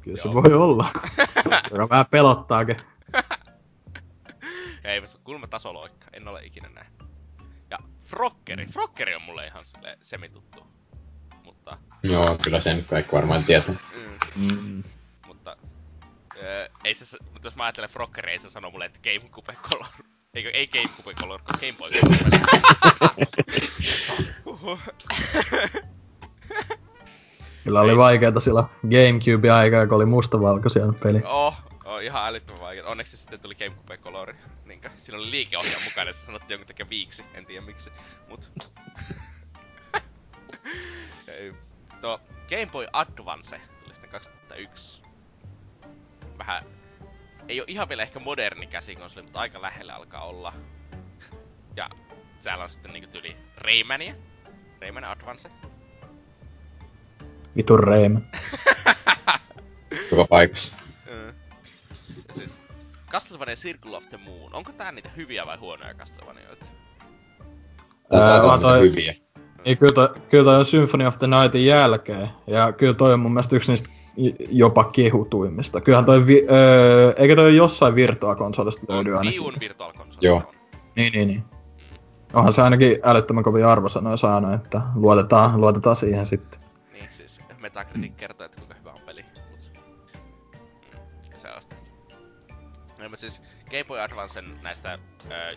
Kyllä 0.00 0.16
se 0.16 0.28
Joo. 0.28 0.34
voi 0.34 0.52
olla. 0.52 0.88
Kyllä 1.68 1.88
vähän 1.90 2.06
pelottaakin. 2.06 2.80
ei, 4.84 5.00
mutta 5.00 5.18
kulma 5.24 5.46
tasoloikka, 5.46 6.06
en 6.12 6.28
ole 6.28 6.44
ikinä 6.44 6.68
nähnyt. 6.68 7.09
Ja 7.70 7.78
Frokkeri, 8.04 8.66
Frokkeri 8.66 9.14
on 9.14 9.22
mulle 9.22 9.46
ihan 9.46 9.60
silleen 9.64 9.98
semituttu. 10.02 10.66
Mutta, 11.44 11.78
Joo, 12.02 12.38
kyllä 12.44 12.60
sen 12.60 12.84
kaikki 12.84 13.12
varmaan 13.12 13.44
tietää. 13.44 13.74
mm, 14.36 14.50
Mm. 14.62 14.82
mutta, 15.26 15.56
öö, 16.36 16.68
ei 16.84 16.94
se, 16.94 17.16
mutta 17.32 17.46
jos 17.48 17.56
mä 17.56 17.64
ajattelen 17.64 17.90
Frokkeria, 17.90 18.32
ei 18.32 18.38
se 18.38 18.50
sano 18.50 18.70
mulle, 18.70 18.84
että 18.84 18.98
GameCube 19.02 19.52
Color. 19.62 19.86
Eikö, 20.34 20.50
ei 20.50 20.66
GameCube 20.66 21.14
Color, 21.14 21.40
kun 21.42 21.54
Game 21.60 21.72
Boy 21.78 21.90
Color. 21.90 22.40
Huhhuh. 24.44 24.80
Kyllä 27.64 27.80
oli 27.80 27.96
vaikeeta 27.96 28.40
sillä 28.40 28.64
Gamecube 28.90 29.50
aikaa, 29.50 29.86
kun 29.86 29.96
oli 29.96 30.06
mustavalkoisia 30.06 30.82
peli. 31.02 31.22
Oh, 31.24 31.54
oh, 31.90 32.02
ihan 32.02 32.26
älyttömän 32.26 32.62
vaikea. 32.62 32.86
Onneksi 32.86 33.16
sitten 33.16 33.40
tuli 33.40 33.54
GameCube 33.54 33.98
Color. 33.98 34.34
Niinkö, 34.64 34.90
siinä 34.96 35.18
oli 35.18 35.30
liikeohjaaja 35.30 35.84
mukana 35.84 36.10
ja 36.10 36.12
se 36.12 36.26
sanottiin 36.26 36.54
jonkun 36.54 36.66
takia 36.66 36.90
viiksi. 36.90 37.24
En 37.34 37.46
tiedä 37.46 37.66
miksi. 37.66 37.90
Mut... 38.28 38.52
Tuo 42.00 42.20
Game 42.48 42.66
Boy 42.66 42.86
Advance 42.92 43.60
tuli 43.82 43.94
sitten 43.94 44.10
2001. 44.10 45.02
Vähän... 46.38 46.64
Ei 47.48 47.60
oo 47.60 47.64
ihan 47.68 47.88
vielä 47.88 48.02
ehkä 48.02 48.18
moderni 48.18 48.66
käsikonsoli, 48.66 49.22
mutta 49.22 49.40
aika 49.40 49.62
lähellä 49.62 49.94
alkaa 49.94 50.24
olla. 50.24 50.52
Ja 51.76 51.90
täällä 52.42 52.64
on 52.64 52.70
sitten 52.70 52.92
niinku 52.92 53.10
tyyli 53.10 53.36
Raymania. 53.56 54.14
Rayman 54.80 55.04
Advance. 55.04 55.50
Vitun 57.56 57.80
Rayman. 57.80 58.26
Joka 60.10 60.24
paikassa. 60.24 60.89
Mm. 62.30 62.34
Siis 62.38 62.62
Castlevania 63.10 63.54
Circle 63.56 63.96
of 63.96 64.08
the 64.08 64.16
Moon. 64.16 64.54
Onko 64.54 64.72
tää 64.72 64.92
niitä 64.92 65.10
hyviä 65.16 65.46
vai 65.46 65.56
huonoja 65.56 65.94
Castlevanioita? 65.94 66.66
Tää 68.10 68.34
Ää, 68.34 68.42
on 68.42 68.60
toi- 68.60 68.80
hyviä. 68.80 69.14
Niin 69.64 69.78
kyllä 69.78 69.92
toi, 69.92 70.08
kyllä 70.30 70.44
toi 70.44 70.56
on 70.58 70.64
Symphony 70.66 71.06
of 71.06 71.18
the 71.18 71.26
Nightin 71.26 71.66
jälkeen. 71.66 72.28
Ja 72.46 72.72
kyllä 72.72 72.94
toi 72.94 73.12
on 73.12 73.20
mun 73.20 73.32
mielestä 73.32 73.56
yksi 73.56 73.72
niistä 73.72 73.90
jopa 74.50 74.84
kehutuimmista. 74.84 75.80
Kyllähän 75.80 76.04
toi, 76.04 76.26
vi- 76.26 76.46
öö, 76.50 77.12
eikö 77.16 77.36
toi 77.36 77.56
jossain 77.56 77.94
Virtua-konsolista 77.94 78.86
löydy 78.88 79.16
ainakin? 79.16 79.40
Viun 79.40 79.54
Virtual 79.60 79.92
Console. 79.92 80.26
Joo. 80.28 80.42
Niin, 80.96 81.12
niin, 81.12 81.28
niin. 81.28 81.44
Onhan 82.32 82.52
se 82.52 82.62
ainakin 82.62 82.98
älyttömän 83.04 83.44
kovin 83.44 83.66
arvosanoja 83.66 84.16
saanut, 84.16 84.52
että 84.54 84.80
luotetaan, 84.94 85.60
luotetaan 85.60 85.96
siihen 85.96 86.26
sitten. 86.26 86.60
Niin, 86.92 87.08
siis 87.10 87.40
Metacritic 87.58 88.16
kertoo, 88.16 88.44
että 88.46 88.56
kuinka 88.58 88.74
No, 93.10 93.12
mutta 93.12 93.20
siis 93.20 93.42
Game 93.70 93.84
Boy 93.84 94.00
Advancen 94.00 94.58
näistä 94.62 94.92
äh, 94.92 94.98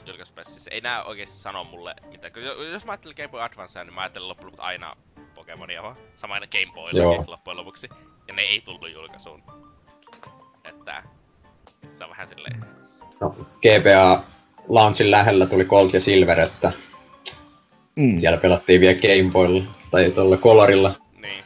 julkaisupäistä, 0.05 0.53
siis 0.53 0.67
ei 0.71 0.81
nää 0.81 1.03
oikeesti 1.03 1.37
sano 1.37 1.63
mulle 1.63 1.95
mitään. 2.11 2.33
Jos 2.71 2.85
mä 2.85 2.91
ajattelen 2.91 3.15
Game 3.17 3.27
Boy 3.27 3.41
Advancea, 3.41 3.83
niin 3.83 3.93
mä 3.93 4.01
ajattelen 4.01 4.27
loppujen 4.29 4.47
lopuksi 4.47 4.61
aina 4.67 4.95
Pokemonia 5.35 5.83
vaan. 5.83 5.95
Sama 6.13 6.33
aina 6.33 6.47
Game 6.47 6.73
Boy 6.73 6.91
loppujen 7.27 7.57
lopuksi. 7.57 7.89
Ja 8.27 8.33
ne 8.33 8.41
ei 8.41 8.61
tullut 8.61 8.91
julkaisuun. 8.93 9.43
Että 10.65 11.03
se 11.93 12.03
on 12.03 12.09
vähän 12.09 12.27
silleen... 12.27 12.65
No, 13.21 13.29
GBA 13.61 14.23
launchin 14.69 15.11
lähellä 15.11 15.45
tuli 15.45 15.65
Gold 15.65 15.89
ja 15.93 15.99
Silver, 15.99 16.39
että 16.39 16.71
Mm. 17.95 18.19
siellä 18.19 18.37
pelattiin 18.37 18.81
vielä 18.81 18.99
Game 19.01 19.31
Boylla 19.31 19.63
tai 19.91 20.11
tuolla 20.11 20.37
Colorilla. 20.37 20.95
Niin. 21.21 21.43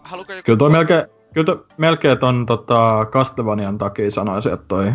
Haluatko 0.00 0.32
joku... 0.32 0.42
Kyllä 0.44 0.58
toi 0.58 0.70
melkein, 0.70 1.04
Kyllä 1.34 1.56
melkein 1.76 2.18
ton 2.18 2.46
tota, 2.46 3.06
Castlevanian 3.10 3.78
takia 3.78 4.10
sanoisin, 4.10 4.52
että 4.52 4.64
toi 4.68 4.92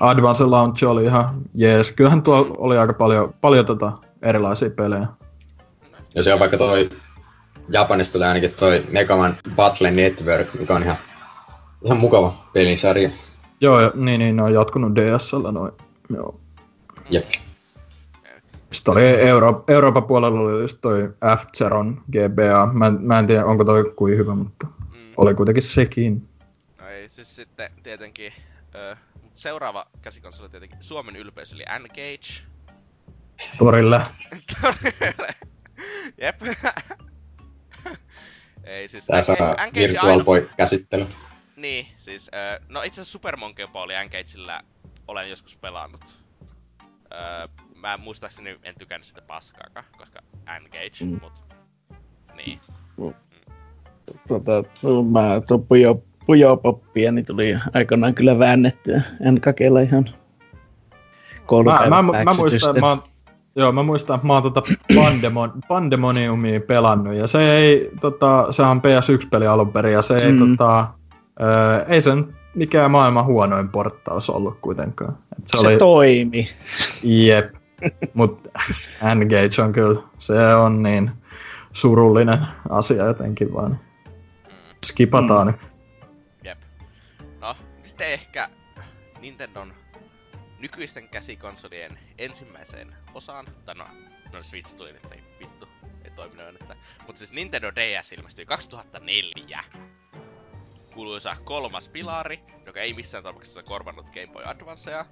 Advance 0.00 0.44
Launch 0.44 0.84
oli 0.84 1.04
ihan 1.04 1.42
jees. 1.54 1.92
Kyllähän 1.92 2.22
tuo 2.22 2.54
oli 2.58 2.78
aika 2.78 2.92
paljon, 2.92 3.34
paljon 3.40 3.66
tota 3.66 3.92
erilaisia 4.22 4.70
pelejä. 4.70 5.06
Ja 6.14 6.22
se 6.22 6.32
on 6.34 6.40
vaikka 6.40 6.58
toi 6.58 6.90
Japanista 7.68 8.12
tuli 8.12 8.24
ainakin 8.24 8.50
toi 8.50 8.84
Megaman 8.92 9.36
Battle 9.56 9.90
Network, 9.90 10.54
mikä 10.54 10.74
on 10.74 10.82
ihan, 10.82 10.96
ihan 11.84 12.00
mukava 12.00 12.34
pelisarja. 12.52 13.10
Joo, 13.60 13.80
niin, 13.94 14.18
niin, 14.18 14.36
ne 14.36 14.42
on 14.42 14.54
jatkunut 14.54 14.92
DSL 14.94 15.50
noin. 15.50 15.72
Joo. 16.14 16.40
Jep. 17.10 17.24
Sitten 18.72 18.92
oli 18.92 19.02
Euro- 19.20 19.64
Euroopan 19.68 20.04
puolella 20.04 20.40
oli 20.40 20.60
just 20.60 20.78
toi 20.80 21.08
F-Zeron 21.36 22.00
GBA. 22.12 22.72
Mä, 22.72 22.86
en- 22.86 22.98
mä 23.00 23.18
en 23.18 23.26
tiedä, 23.26 23.44
onko 23.44 23.64
toi 23.64 23.92
kuin 23.96 24.16
hyvä, 24.18 24.34
mutta. 24.34 24.66
Oli 25.16 25.34
kuitenkin 25.34 25.62
sekin. 25.62 26.28
No 26.78 26.88
ei, 26.88 27.08
siis 27.08 27.36
sitten 27.36 27.70
tietenkin... 27.82 28.32
Ö, 28.74 28.96
mut 29.22 29.36
seuraava 29.36 29.86
käsikonsoli 30.02 30.48
tietenkin 30.48 30.82
Suomen 30.82 31.16
ylpeys 31.16 31.52
eli 31.52 31.64
N-Gage. 31.78 32.42
Torille. 33.58 34.00
Jep. 36.22 36.40
ei 38.64 38.88
siis... 38.88 39.06
Tää 39.06 39.22
saa 39.22 39.36
Virtual 39.74 40.10
aino- 40.18 40.24
Boy 40.24 40.50
käsittely. 40.56 41.06
Niin, 41.56 41.86
siis... 41.96 42.30
Ö, 42.34 42.60
no 42.68 42.82
itse 42.82 43.00
asiassa 43.00 43.12
Super 43.12 43.36
Monkey 43.36 43.66
Ball 43.68 43.90
N-Gagella 44.04 44.60
olen 45.08 45.30
joskus 45.30 45.56
pelannut. 45.56 46.18
Ö, 47.12 47.48
mä 47.74 47.96
muistaakseni 47.96 48.58
en 48.62 48.74
tykännyt 48.78 49.06
sitä 49.06 49.22
paskaakaan, 49.22 49.86
koska 49.98 50.20
N-Gage, 50.60 51.04
Mm. 51.04 51.18
mut... 51.22 51.32
Niin. 52.34 52.60
Tota, 54.28 54.64
mä 55.10 55.40
tuon 55.48 55.64
pujo, 55.66 56.02
pujopoppia, 56.26 57.12
niin 57.12 57.24
tuli 57.24 57.56
aikoinaan 57.74 58.14
kyllä 58.14 58.38
väännettyä. 58.38 59.02
En 59.20 59.40
kakella 59.40 59.80
ihan 59.80 60.04
Mä, 60.04 61.40
koulupäivän 61.46 61.88
mä, 61.90 62.02
mä, 62.02 62.24
muistan, 62.24 62.36
päksytysten. 62.36 62.80
mä, 62.80 62.88
oon- 62.88 63.02
joo, 63.56 63.72
mä 63.72 63.82
muistan, 63.82 64.14
että 64.14 64.26
mä 64.26 64.32
oon 64.32 64.42
tota 64.42 64.62
Pandemon, 64.94 65.52
Pandemoniumia 65.68 66.60
pelannut, 66.60 67.14
ja 67.14 67.26
se 67.26 67.56
ei, 67.56 67.90
tota, 68.00 68.46
sehän 68.52 68.70
on 68.72 68.80
PS1-peli 68.80 69.46
alun 69.46 69.72
perin, 69.72 69.92
ja 69.92 70.02
se 70.02 70.16
ei, 70.16 70.32
Mm. 70.32 70.38
tota, 70.38 70.88
ö, 71.40 71.84
ei 71.88 72.00
sen 72.00 72.34
mikään 72.54 72.90
maailman 72.90 73.24
huonoin 73.24 73.68
porttaus 73.68 74.30
ollut 74.30 74.58
kuitenkaan. 74.60 75.12
Et 75.38 75.48
se, 75.48 75.58
se 75.58 75.66
oli, 75.66 75.76
toimi. 75.76 76.48
jep, 77.02 77.54
mut 78.14 78.48
N-Gage 79.14 79.62
on 79.62 79.72
kyllä, 79.72 80.00
se 80.18 80.54
on 80.54 80.82
niin 80.82 81.10
surullinen 81.72 82.38
asia 82.68 83.04
jotenkin 83.06 83.54
vaan. 83.54 83.78
Skipataan 84.86 85.46
Mm. 85.46 85.58
Jep. 86.44 86.58
No, 87.40 87.56
sitten 87.82 88.08
ehkä 88.08 88.48
Nintendon 89.20 89.74
nykyisten 90.58 91.08
käsikonsolien 91.08 91.98
ensimmäiseen 92.18 92.94
osaan, 93.14 93.46
tai 93.64 93.74
no, 93.74 93.86
no 94.32 94.42
Switch 94.42 94.76
tuli 94.76 94.92
nyt, 94.92 95.10
vittu, 95.40 95.68
ei 96.04 96.10
toiminut 96.10 96.62
että, 96.62 96.76
mutta 97.06 97.18
siis 97.18 97.32
Nintendo 97.32 97.72
DS 97.74 98.12
ilmestyi 98.12 98.46
2004. 98.46 99.64
Kuuluisa 100.94 101.36
kolmas 101.44 101.88
pilari, 101.88 102.40
joka 102.66 102.80
ei 102.80 102.94
missään 102.94 103.24
tapauksessa 103.24 103.62
korvannut 103.62 104.10
Game 104.10 104.32
Boy 104.32 104.42
Advancea. 104.44 105.04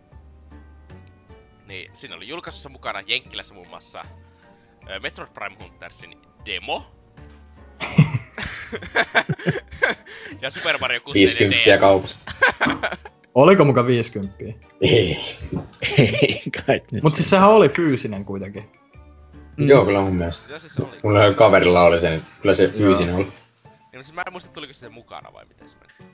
Niin, 1.66 1.90
siinä 1.96 2.16
oli 2.16 2.28
julkaisussa 2.28 2.68
mukana 2.68 3.00
Jenkkilässä 3.00 3.54
muun 3.54 3.68
muassa 3.68 4.04
Metroid 5.02 5.30
Prime 5.30 5.56
Huntersin 5.60 6.22
demo. 6.46 6.94
ja 10.42 10.50
Super 10.50 10.78
Mario 10.78 11.00
64 11.00 11.48
50 11.48 11.74
DS. 11.76 11.80
kaupasta. 11.80 12.32
Oliko 13.34 13.64
muka 13.64 13.86
50? 13.86 14.34
Ei. 14.80 15.18
Ei 15.98 16.42
kai 16.66 16.80
nyt. 16.92 17.02
Mut 17.02 17.14
siis 17.14 17.30
sehän 17.30 17.48
oli 17.48 17.68
fyysinen 17.68 18.24
kuitenkin. 18.24 18.64
Mm. 19.56 19.68
Joo, 19.68 19.84
kyllä 19.84 20.00
mun 20.00 20.16
mielestä. 20.16 20.58
Se 20.58 20.68
se 20.68 20.82
oli? 20.82 21.00
Mulla 21.02 21.32
kaverilla 21.32 21.82
oli 21.82 22.00
se, 22.00 22.10
niin 22.10 22.22
kyllä 22.42 22.54
se 22.54 22.68
fyysinen 22.68 23.14
oli. 23.14 23.26
Niin, 23.92 24.04
siis 24.04 24.14
mä 24.14 24.22
en 24.26 24.32
muista, 24.32 24.50
tuliko 24.52 24.72
se 24.72 24.88
mukana 24.88 25.32
vai 25.32 25.44
miten 25.44 25.68
se 25.68 25.76
meni. 25.80 26.10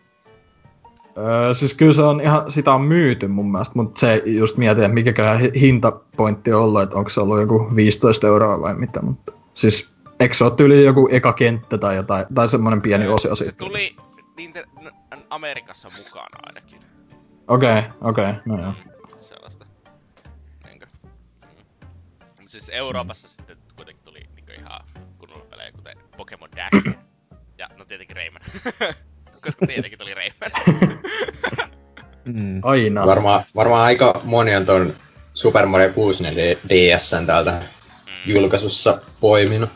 Öö, 1.18 1.55
siis 1.55 1.74
kyllä 1.74 1.92
se 1.92 2.02
on 2.02 2.20
ihan, 2.20 2.50
sitä 2.50 2.73
on 2.74 2.82
myyty 2.82 3.28
mun 3.28 3.52
mielestä, 3.52 3.73
mutta 3.76 4.00
se 4.00 4.23
just 4.26 4.57
mietin, 4.57 4.84
että 4.84 4.94
mikäkään 4.94 5.40
hi- 5.40 5.52
hintapointti 5.60 6.52
on 6.52 6.62
ollut, 6.62 6.82
että 6.82 6.97
onko 6.97 7.10
se 7.10 7.20
ollut 7.20 7.40
joku 7.40 7.66
15 7.76 8.26
euroa 8.26 8.60
vai 8.60 8.74
mitä, 8.74 9.02
mutta 9.02 9.32
siis 9.55 9.90
eikö 10.20 10.34
se 10.34 10.44
ole 10.44 10.52
tyyli 10.57 10.84
joku 10.84 11.08
eka 11.12 11.32
kenttä 11.32 11.78
tai 11.78 11.97
jotain, 11.97 12.26
tai 12.34 12.49
semmoinen 12.49 12.82
pieni 12.82 13.05
Öö, 13.05 13.12
osio 13.12 13.34
Se 13.34 13.44
siitä? 13.44 13.58
tuli 13.58 13.97
n- 14.49 15.23
Amerikassa 15.31 15.90
mukana 15.90 16.39
ainakin. 16.47 16.81
Okei, 17.49 17.78
okay, 17.78 17.90
okei, 18.00 18.24
okay, 18.31 18.34
no 18.47 18.62
joo. 18.62 18.73
Mm, 18.73 19.20
Sellaista. 19.20 19.66
Niinkö? 20.66 20.86
Mm. 21.42 21.49
Mut 22.40 22.50
siis 22.50 22.70
Euroopassa 22.74 23.28
sitten 23.28 23.57
kuitenkin 23.76 24.05
tuli 24.05 24.20
niinkö 24.34 24.55
ihan 24.55 24.81
kunnolla 25.18 25.44
pelejä, 25.44 25.73
kuten 25.73 25.97
Pokemon 26.16 26.49
Dash. 26.57 26.99
ja 27.58 27.68
no 27.78 27.84
tietenkin 27.84 28.16
Rayman. 28.16 28.42
Koska 29.44 29.66
tietenkin 29.66 29.99
tuli 29.99 30.15
Rayman. 30.15 30.50
Mm. 32.24 32.60
Aina. 32.65 33.07
Varmaan, 33.07 33.44
varmaan 33.55 33.84
aika 33.84 34.20
moni 34.24 34.57
on 34.57 34.66
ton 34.66 34.94
Super 35.34 35.66
Mario 35.66 35.92
64 35.92 36.57
DSn 36.68 37.26
täältä 37.26 37.62
Mm. 38.07 38.32
julkaisussa 38.32 38.99
poiminut. 39.20 39.70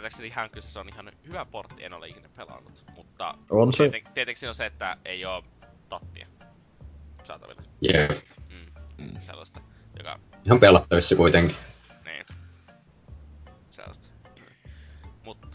Mm. 0.00 0.02
Ymmärtääkseni 0.02 0.28
ihan 0.28 0.50
kyllä 0.50 0.66
se 0.68 0.78
on 0.78 0.88
ihan 0.88 1.12
hyvä 1.26 1.44
portti, 1.44 1.84
en 1.84 1.92
ole 1.92 2.08
ikinä 2.08 2.28
pelannut. 2.36 2.84
Mutta 2.96 3.34
On 3.50 3.72
se. 3.72 3.88
tieten, 3.88 4.12
tietenkin 4.14 4.40
siinä 4.40 4.50
on 4.50 4.54
se, 4.54 4.66
että 4.66 4.96
ei 5.04 5.24
oo 5.24 5.44
tattia 5.88 6.26
saatavilla. 7.24 7.62
Jee. 7.80 8.22
Mm. 8.98 9.20
Sellaista, 9.20 9.60
joka 9.98 10.18
Ihan 10.44 10.60
pelattavissa 10.60 11.16
kuitenkin. 11.16 11.56
Niin. 12.04 12.24
Sellaista. 13.70 14.08
Mutta 15.24 15.48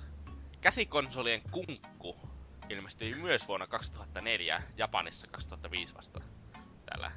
käsikonsolien 0.62 1.42
kunkku 1.52 2.16
ilmestyi 2.70 3.16
myös 3.16 3.48
vuonna 3.48 3.68
2004 3.68 4.64
Japanissa 4.78 5.28
2005 5.28 5.96
vasta 5.96 6.22
täällä 6.86 7.12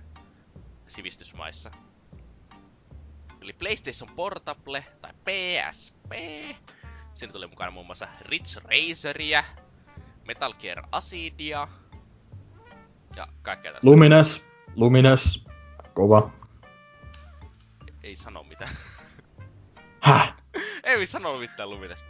sivistysmaissa. 0.87 1.71
Eli 3.41 3.53
PlayStation 3.53 4.11
Portable 4.17 4.85
tai 5.01 5.13
PSP. 5.13 6.13
Siinä 7.19 7.33
tuli 7.33 7.47
mukana 7.47 7.71
muun 7.71 7.87
muassa 7.87 8.09
Ridge 8.21 8.61
Raceria, 8.65 9.45
Metal 10.27 10.55
Gear 10.55 10.83
Acidia 10.93 11.69
ja 13.17 13.27
kaikkea 13.43 13.73
tästä. 13.73 13.87
Lumines, 13.87 14.47
Lumines, 14.77 15.45
kova. 15.95 16.31
Ei 18.03 18.17
sano 18.17 18.43
mitään. 18.43 18.71
Häh? 20.07 20.35
Ei 20.85 21.07
sano 21.07 21.39
mitään 21.39 21.71
Lumines. 21.71 22.05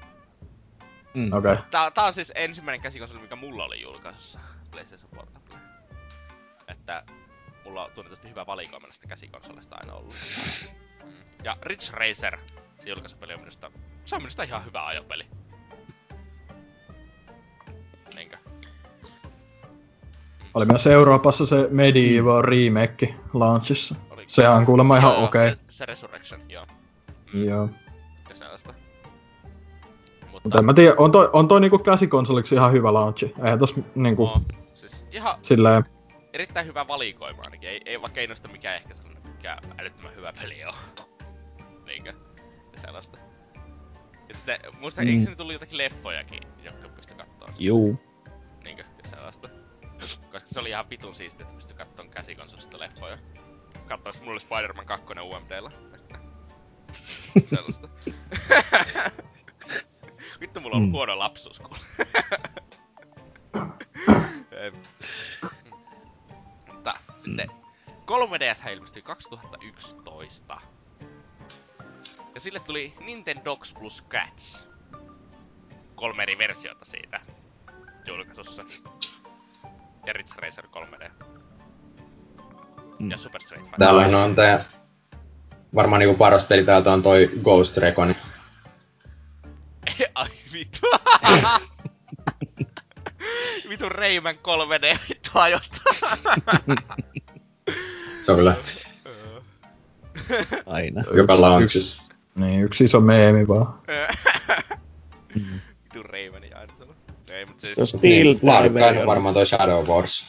Mm. 1.14 1.32
Okei. 1.32 1.52
Okay. 1.52 1.64
Tää, 1.70 1.90
tää 1.90 2.04
on 2.04 2.12
siis 2.12 2.32
ensimmäinen 2.34 2.80
käsikonsoli, 2.80 3.20
mikä 3.20 3.36
mulla 3.36 3.64
oli 3.64 3.82
julkaisussa 3.82 4.40
PlayStation 4.70 5.10
Portable. 5.10 5.58
Että 6.68 7.04
mulla 7.64 7.84
on 7.84 7.90
tunnetusti 7.92 8.28
hyvä 8.28 8.46
valikoima 8.46 8.86
näistä 8.86 9.06
käsikonsolista 9.08 9.76
aina 9.80 9.92
ollut. 9.92 10.14
Ja 11.44 11.56
Ridge 11.62 11.92
Racer, 11.92 12.38
se 12.80 12.90
julkaisupeli 12.90 13.34
on 13.34 13.40
minusta, 13.40 13.70
se 14.08 14.16
on 14.16 14.22
minusta 14.22 14.42
ihan 14.42 14.64
hyvä 14.64 14.86
ajopeli. 14.86 15.26
Niinkö? 18.14 18.36
Oli 20.54 20.66
myös 20.66 20.86
Euroopassa 20.86 21.46
se 21.46 21.68
Medieval 21.70 22.42
remake 22.42 23.14
launchissa. 23.32 23.94
Oli... 24.10 24.24
Sehän 24.26 24.56
on 24.56 24.66
kuulemma 24.66 24.96
ihan 24.96 25.16
okei. 25.16 25.50
Se, 25.50 25.58
se 25.68 25.86
Resurrection, 25.86 26.40
joo. 26.50 26.66
Mm, 27.32 27.44
Joo. 27.44 27.68
Ja 28.28 28.34
sellaista. 28.34 28.74
Mutta 30.20 30.40
Mutta, 30.42 30.58
en 30.58 30.64
mä 30.64 30.74
tiedä, 30.74 30.94
on 30.98 31.12
toi, 31.12 31.30
on 31.32 31.48
toi 31.48 31.60
niinku 31.60 31.78
käsikonsoliksi 31.78 32.54
ihan 32.54 32.72
hyvä 32.72 32.94
launchi. 32.94 33.34
Eihän 33.44 33.58
tos 33.58 33.74
niinku 33.94 34.24
no, 34.24 34.40
siis 34.74 35.06
ihan 35.10 35.38
silleen... 35.42 35.84
erittäin 36.32 36.66
hyvä 36.66 36.88
valikoima 36.88 37.42
ainakin. 37.42 37.68
Ei, 37.68 37.80
ei 37.86 38.00
vaikka 38.02 38.20
ei 38.20 38.26
noista 38.26 38.48
mikään 38.48 38.76
ehkä 38.76 38.94
sellainen 38.94 39.22
mikä 39.32 39.58
älyttömän 39.78 40.16
hyvä 40.16 40.32
peli 40.42 40.64
on. 40.64 40.74
Niinkö? 41.86 42.12
Ja 42.72 42.80
sellaista. 42.80 43.27
Ja 44.28 44.34
sitten, 44.34 44.60
muista, 44.81 45.02
Mm. 45.02 45.08
eikö 45.08 45.20
sinne 45.23 45.36
tullut 45.36 45.52
jotakin 45.52 45.78
leffojakin, 45.78 46.40
jotka 46.62 46.89
pystyi 46.89 47.16
kattoon? 47.16 47.55
Juu. 47.58 48.00
Niinkö? 48.65 48.84
Ja 49.02 49.08
sellaista. 49.10 49.48
Koska 50.00 50.40
se 50.44 50.60
oli 50.60 50.68
ihan 50.68 50.90
vitun 50.90 51.15
siistiä, 51.15 51.44
että 51.44 51.55
pystyi 51.57 51.76
kattoon 51.76 52.10
käsikonsolista 52.10 52.78
leffoja. 52.81 53.18
Kattois 53.86 54.20
mulle 54.23 54.40
Spider-Man 54.40 54.86
2 54.86 55.07
UMDllä. 55.23 55.70
Sellaista. 57.44 57.89
Vittu, 60.40 60.60
mulla 60.60 60.76
on 60.76 60.81
ollut 60.82 60.90
Mm. 60.90 60.97
huono 60.97 61.18
lapsuus, 61.18 61.58
kuule. 61.60 61.78
Mutta 66.66 66.90
sitten 67.18 67.50
3DS 68.07 68.66
ilmestyi 68.73 69.02
2011. 69.02 70.60
Ja 72.34 72.40
sille 72.40 72.60
tuli 72.60 72.94
Nintendox 73.00 73.74
plus 73.74 74.05
Cats. 74.08 74.68
Kolme 75.94 76.23
eri 76.23 76.39
versiota 76.39 76.84
siitä. 76.84 77.20
julkaisussa. 78.07 78.65
Ja 80.07 80.12
Ridge 80.12 80.32
Racer 80.36 80.65
3D. 80.66 81.10
Mm. 82.98 83.10
Ja 83.10 83.16
Super 83.16 83.40
Street 83.42 83.62
Fighter. 83.62 83.78
Täällähän 83.78 84.15
on 84.15 84.34
tää... 84.34 84.65
Varmaan 85.74 86.00
niinku 86.00 86.16
paras 86.16 86.42
peli 86.44 86.65
täältä 86.65 86.92
on 86.92 87.02
toi 87.02 87.31
Ghost 87.42 87.76
Recon. 87.76 88.15
Ai 90.15 90.28
vittu. 90.52 90.81
Vitu 93.68 93.89
Rayman 93.89 94.34
3D 94.34 94.98
vittu 95.08 95.31
ajoittaa. 95.34 95.92
Se 98.23 98.32
on 98.32 98.39
kyllä 98.39 98.57
Aina. 100.66 101.05
joka 101.15 101.40
launchissa. 101.40 102.02
Niin, 102.39 102.62
yksi 102.62 102.84
iso 102.84 103.00
meemi 103.00 103.49
vaan. 103.49 103.83
Vitu 105.34 106.02
aina 106.55 106.75
tuolla. 106.78 106.94
Ei 107.31 107.47
mut 107.47 107.60
siis... 107.60 107.78
Steel 107.84 108.34
Niin, 108.42 109.07
varmaan 109.07 109.34
toi 109.34 109.47
Shadow 109.47 109.86
Wars. 109.86 110.26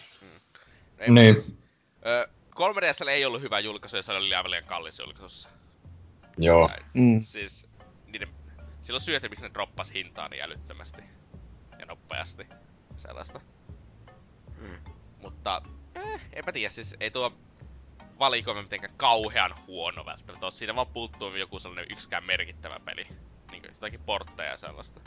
Ei, 1.00 1.08
mut 1.08 1.16
Niin. 1.16 1.42
Siis, 1.42 1.58
ö, 2.06 2.30
3DSL 2.56 3.08
ei 3.08 3.26
ollut 3.26 3.42
hyvä 3.42 3.60
julkaisu 3.60 3.96
ja 3.96 4.04
se 4.04 4.12
oli 4.12 4.30
liian 4.30 4.52
liian 4.52 4.66
kallis 4.66 5.00
julkaisussa. 5.00 5.50
Joo. 6.38 6.70
Mm. 6.94 7.20
Siis 7.22 7.68
niiden... 8.06 8.28
Silloin 8.82 9.02
syötiin, 9.02 9.32
miksi 9.32 9.46
ne 9.46 9.54
droppas 9.54 9.94
hintaa 9.94 10.30
niin 10.30 10.44
älyttömästi. 10.44 11.02
Ja 11.80 11.86
nopeasti. 11.86 12.48
Sellaista. 12.96 13.42
Mutta... 15.22 15.62
Eh, 15.96 16.22
enpä 16.34 16.52
tiedä, 16.52 16.70
siis 16.70 16.96
ei 17.00 17.12
tuo 17.12 17.34
valikoima 18.20 18.62
mitenkään 18.62 18.94
kauhean 18.98 19.52
huono 19.68 20.06
välttämättä. 20.06 20.46
ole. 20.46 20.52
Siinä 20.52 20.76
vaan 20.76 20.88
puuttuu 20.88 21.36
joku 21.36 21.60
sellainen 21.60 21.92
yksikään 21.92 22.24
merkittävä 22.24 22.80
peli. 22.86 23.04
Niin 23.52 23.62
kuin 23.62 23.72
jotakin 23.74 24.00
portteja 24.06 24.52
ja 24.52 24.58
sellaista. 24.58 25.02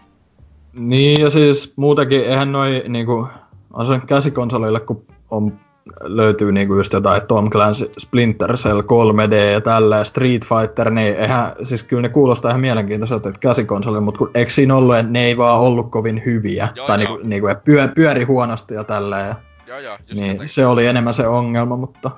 Niin, 0.73 1.21
ja 1.21 1.31
siis 1.31 1.73
muutenkin, 1.77 2.21
eihän 2.25 2.53
noi 2.53 2.85
niinku, 2.89 3.29
on 3.73 3.87
se 3.87 4.01
käsikonsolille, 4.07 4.81
kun 4.81 5.07
on, 5.31 5.61
löytyy 6.01 6.53
niinku 6.53 6.75
just 6.75 6.93
jotain 6.93 7.23
Tom 7.27 7.51
Clancy 7.51 7.93
Splinter 7.99 8.57
Cell 8.57 8.81
3D 8.81 9.35
ja 9.35 9.61
tällä 9.61 10.05
Street 10.05 10.43
Fighter, 10.47 10.91
niin 10.91 11.17
eihän, 11.17 11.53
siis 11.63 11.85
kyllä 11.85 12.03
ne 12.03 12.09
kuulostaa 12.09 12.51
ihan 12.51 12.61
mielenkiintoiselta, 12.61 13.29
että 13.29 13.41
käsikonsolille, 13.41 14.01
mutta 14.01 14.19
kun 14.19 14.31
eikö 14.35 14.51
siinä 14.51 14.77
ollut, 14.77 14.97
että 14.97 15.13
ne 15.13 15.25
ei 15.25 15.37
vaan 15.37 15.61
ollut 15.61 15.91
kovin 15.91 16.23
hyviä, 16.27 16.69
Joo, 16.75 16.87
tai 16.87 17.03
joo. 17.03 17.17
niinku, 17.17 17.29
niinku 17.29 17.61
pyö, 17.65 17.89
pyöri 17.89 18.25
huonosti 18.25 18.75
ja 18.75 18.85
tällä 18.85 19.19
ja 19.21 19.35
Joo 19.67 19.79
joo, 19.79 19.95
just 19.95 20.13
niin 20.15 20.27
jotenkin. 20.27 20.49
se 20.49 20.67
oli 20.67 20.87
enemmän 20.87 21.15
se 21.15 21.27
ongelma, 21.27 21.77
mutta. 21.77 22.11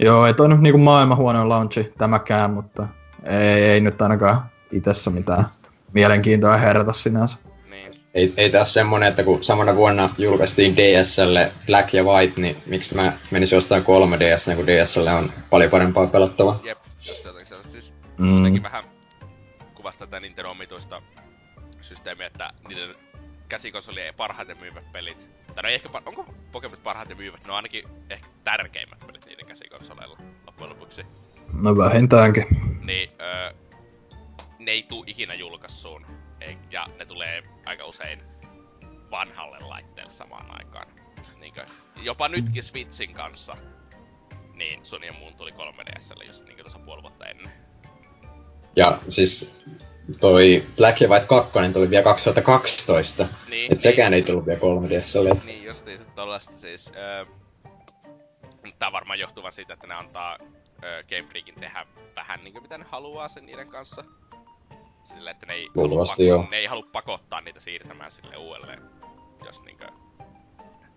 Joo, 0.00 0.26
ei 0.26 0.34
toi 0.34 0.48
nyt 0.48 0.60
niinku 0.60 0.78
maailman 0.78 1.16
huonoin 1.16 1.48
launchi 1.48 1.92
tämäkään, 1.98 2.50
mutta 2.50 2.88
ei, 3.24 3.62
ei 3.64 3.80
nyt 3.80 4.02
ainakaan 4.02 4.42
itessä 4.72 5.10
mitään 5.10 5.44
mielenkiintoa 5.92 6.56
herätä 6.56 6.92
sinänsä. 6.92 7.38
Niin. 7.70 8.00
Ei, 8.14 8.34
ei 8.36 8.50
tässä 8.50 8.72
semmonen, 8.72 9.08
että 9.08 9.24
kun 9.24 9.44
samana 9.44 9.76
vuonna 9.76 10.10
julkaistiin 10.18 10.76
DSL 10.76 11.36
Black 11.66 11.94
ja 11.94 12.04
White, 12.04 12.40
niin 12.40 12.56
miksi 12.66 12.94
mä 12.94 13.12
menisin 13.30 13.58
ostamaan 13.58 13.84
3DS, 13.86 14.56
kun 14.56 14.66
DSL 14.66 15.06
on 15.06 15.32
paljon 15.50 15.70
parempaa 15.70 16.06
pelattavaa. 16.06 16.60
Jep, 16.64 16.78
just 17.08 17.24
jotenkin 17.24 17.46
sellaista. 17.46 17.72
Siis 17.72 17.94
Mm. 18.18 18.62
vähän 18.62 18.84
kuvasta 19.74 20.06
tätä 20.06 20.20
Nintendo 20.20 20.50
omituista 20.50 21.02
systeemiä, 21.80 22.26
että 22.26 22.50
niiden 22.68 22.94
käsikonsolien 23.48 24.14
parhaiten 24.14 24.58
myyvät 24.58 24.92
pelit. 24.92 25.30
Tai 25.54 25.62
no 25.62 25.68
ei 25.68 25.74
ehkä, 25.74 25.88
par- 25.88 26.02
onko 26.06 26.34
Pokemon 26.52 26.78
parhaiten 26.82 27.16
myyvät? 27.16 27.44
Ne 27.44 27.50
on 27.50 27.56
ainakin 27.56 27.84
ehkä 28.10 28.28
tärkeimmät 28.44 28.98
pelit 29.06 29.26
niiden 29.26 29.46
käsikonsoleilla 29.68 30.18
loppujen 30.46 30.70
lopuksi. 30.70 31.02
No 31.52 31.76
vähintäänkin. 31.76 32.46
Niin, 32.84 33.10
öö, 33.20 33.52
ne 34.58 34.70
ei 34.70 34.82
tuu 34.82 35.04
ikinä 35.06 35.34
julkaisuun. 35.34 36.06
Ei, 36.40 36.58
ja 36.70 36.86
ne 36.98 37.06
tulee 37.06 37.42
aika 37.66 37.84
usein 37.84 38.22
vanhalle 39.10 39.58
laitteelle 39.60 40.10
samaan 40.10 40.46
aikaan. 40.58 40.86
Niinkö, 41.40 41.64
jopa 41.96 42.28
nytkin 42.28 42.62
Switchin 42.62 43.14
kanssa. 43.14 43.56
Niin 44.54 44.84
Sony 44.84 45.06
ja 45.06 45.12
muun 45.12 45.34
tuli 45.34 45.50
3DSlle 45.50 46.26
just 46.26 46.44
niinkö 46.44 46.62
tuossa 46.62 46.78
puoli 46.78 47.02
vuotta 47.02 47.26
ennen. 47.26 47.52
Ja 48.76 48.98
siis 49.08 49.54
toi 50.20 50.66
Black 50.76 51.00
ja 51.00 51.08
White 51.08 51.26
2 51.26 51.50
tuli 51.72 51.90
vielä 51.90 52.02
2012. 52.02 53.28
Niin, 53.48 53.72
Et 53.72 53.80
sekään 53.80 54.14
ei 54.14 54.22
tullut 54.22 54.46
vielä 54.46 54.60
3DSlle. 54.60 55.44
Niin 55.44 55.64
justiin 55.64 55.98
sit 55.98 56.14
tollasta 56.14 56.52
siis. 56.52 56.92
Öö, 56.96 57.26
mutta 58.68 58.78
tää 58.78 58.92
varmaan 58.92 59.18
johtuu 59.18 59.42
vaan 59.42 59.52
siitä, 59.52 59.72
että 59.72 59.86
ne 59.86 59.94
antaa 59.94 60.38
öö, 60.84 61.02
Game 61.02 61.22
Freakin 61.22 61.54
tehdä 61.54 61.86
vähän 62.16 62.44
niinku 62.44 62.60
mitä 62.60 62.78
ne 62.78 62.84
haluaa 62.90 63.28
sen 63.28 63.46
niiden 63.46 63.68
kanssa. 63.68 64.04
Sillä 65.02 65.30
että 65.30 65.46
ne 65.46 65.52
ei, 65.52 65.68
halua, 65.76 66.14
joo. 66.18 66.44
ne 66.50 66.56
ei 66.56 66.66
halua 66.66 66.86
pakottaa 66.92 67.40
niitä 67.40 67.60
siirtämään 67.60 68.10
sille 68.10 68.36
uudelleen, 68.36 68.82
jos 69.44 69.60
niinkö 69.60 69.88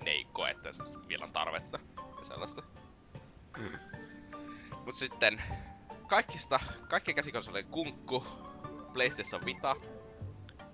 ne 0.03 0.11
ei 0.11 0.25
koe, 0.33 0.50
että 0.50 0.74
se 0.74 0.83
vielä 1.08 1.25
on 1.25 1.33
tarvetta 1.33 1.80
ja 2.19 2.25
sellaista. 2.25 2.64
Mut 4.85 4.95
sitten 4.95 5.43
kaikista, 6.08 6.59
kaikkien 6.90 7.16
käsikonsolien 7.16 7.66
kunkku, 7.66 8.25
PlayStation 8.93 9.45
Vita, 9.45 9.75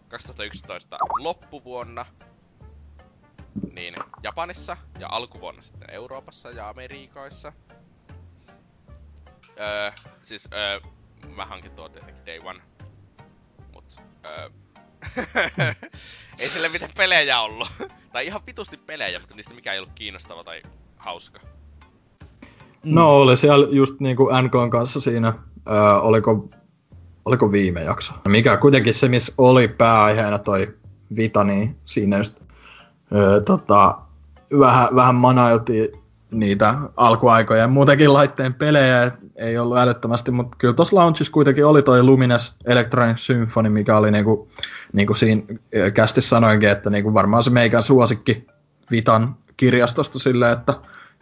2011 0.08 0.98
loppuvuonna, 1.20 2.06
niin 3.74 3.94
Japanissa 4.24 4.78
ja 5.00 5.08
alkuvuonna 5.12 5.62
sitten 5.62 5.90
Euroopassa 5.90 6.52
ja 6.52 6.70
Amerikoissa. 6.70 7.54
Öö, 9.60 9.92
siis 10.24 10.48
öö, 10.54 10.80
mä 11.36 11.46
hankin 11.46 11.72
tuo 11.72 11.90
tietenkin 11.90 12.26
Day 12.26 12.40
One. 12.44 12.60
Mut 13.74 13.96
öö, 14.26 14.50
ei 16.40 16.50
sille 16.50 16.70
mitään 16.70 16.92
pelejä 16.98 17.42
ollut. 17.42 17.68
tai 18.14 18.26
ihan 18.26 18.42
vitusti 18.48 18.78
pelejä, 18.78 19.20
mutta 19.20 19.36
niistä 19.36 19.54
mikään 19.54 19.74
ei 19.74 19.80
ollut 19.80 19.94
kiinnostava 19.96 20.44
tai 20.44 20.62
hauska. 20.98 21.40
No 22.84 23.18
oli 23.18 23.38
siellä 23.38 23.68
just 23.72 24.00
niinku 24.00 24.30
NKn 24.42 24.70
kanssa 24.70 25.02
siinä, 25.02 25.34
öö, 25.70 26.00
oliko, 26.00 26.50
oliko 27.26 27.52
viime 27.52 27.84
jakso. 27.84 28.14
Mikä 28.28 28.58
kuitenkin 28.58 28.94
se, 28.94 29.08
missä 29.08 29.34
oli 29.38 29.68
pääaiheena 29.68 30.40
toi 30.40 30.78
Vita, 31.16 31.44
niin 31.44 31.78
siinä 31.86 32.18
just 32.18 32.40
öö, 33.16 33.42
tota, 33.42 33.98
vähän, 34.60 34.88
vähän 34.96 35.16
manailtiin 35.16 35.90
niitä 36.32 36.76
alkuaikoja 36.98 37.62
ja 37.62 37.68
muutenkin 37.68 38.14
laitteen 38.14 38.54
pelejä 38.54 39.12
ei 39.36 39.58
ollut 39.58 39.78
älyttömästi, 39.78 40.32
mutta 40.32 40.58
kyllä 40.58 40.74
tuossa 40.74 40.96
launchissa 40.96 41.34
kuitenkin 41.34 41.66
oli 41.66 41.84
toi 41.84 42.04
Lumines 42.04 42.56
Electronic 42.66 43.18
Symphony, 43.18 43.70
mikä 43.70 43.98
oli 43.98 44.12
niinku, 44.12 44.50
niinku 44.94 45.14
siinä 45.14 45.42
ö, 45.76 45.92
kästissä 45.92 46.30
sanoinkin, 46.30 46.70
että 46.70 46.90
niinku 46.90 47.14
varmaan 47.14 47.44
se 47.44 47.50
meikän 47.50 47.84
suosikki 47.84 48.48
Vitan 48.92 49.36
kirjastosta 49.58 50.20
silleen, 50.20 50.54
että 50.54 50.74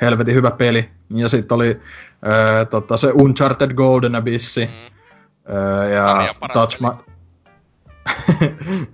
helvetin 0.01 0.35
hyvä 0.35 0.51
peli. 0.51 0.89
Ja 1.09 1.29
sitten 1.29 1.55
oli 1.55 1.81
öö, 2.27 2.65
tota, 2.65 2.97
se 2.97 3.11
Uncharted 3.13 3.73
Golden 3.73 4.15
Abyss 4.15 4.57
Mm. 4.57 5.53
öö, 5.55 5.89
ja 5.89 6.35
Touch. 6.53 6.81
My... 6.81 6.87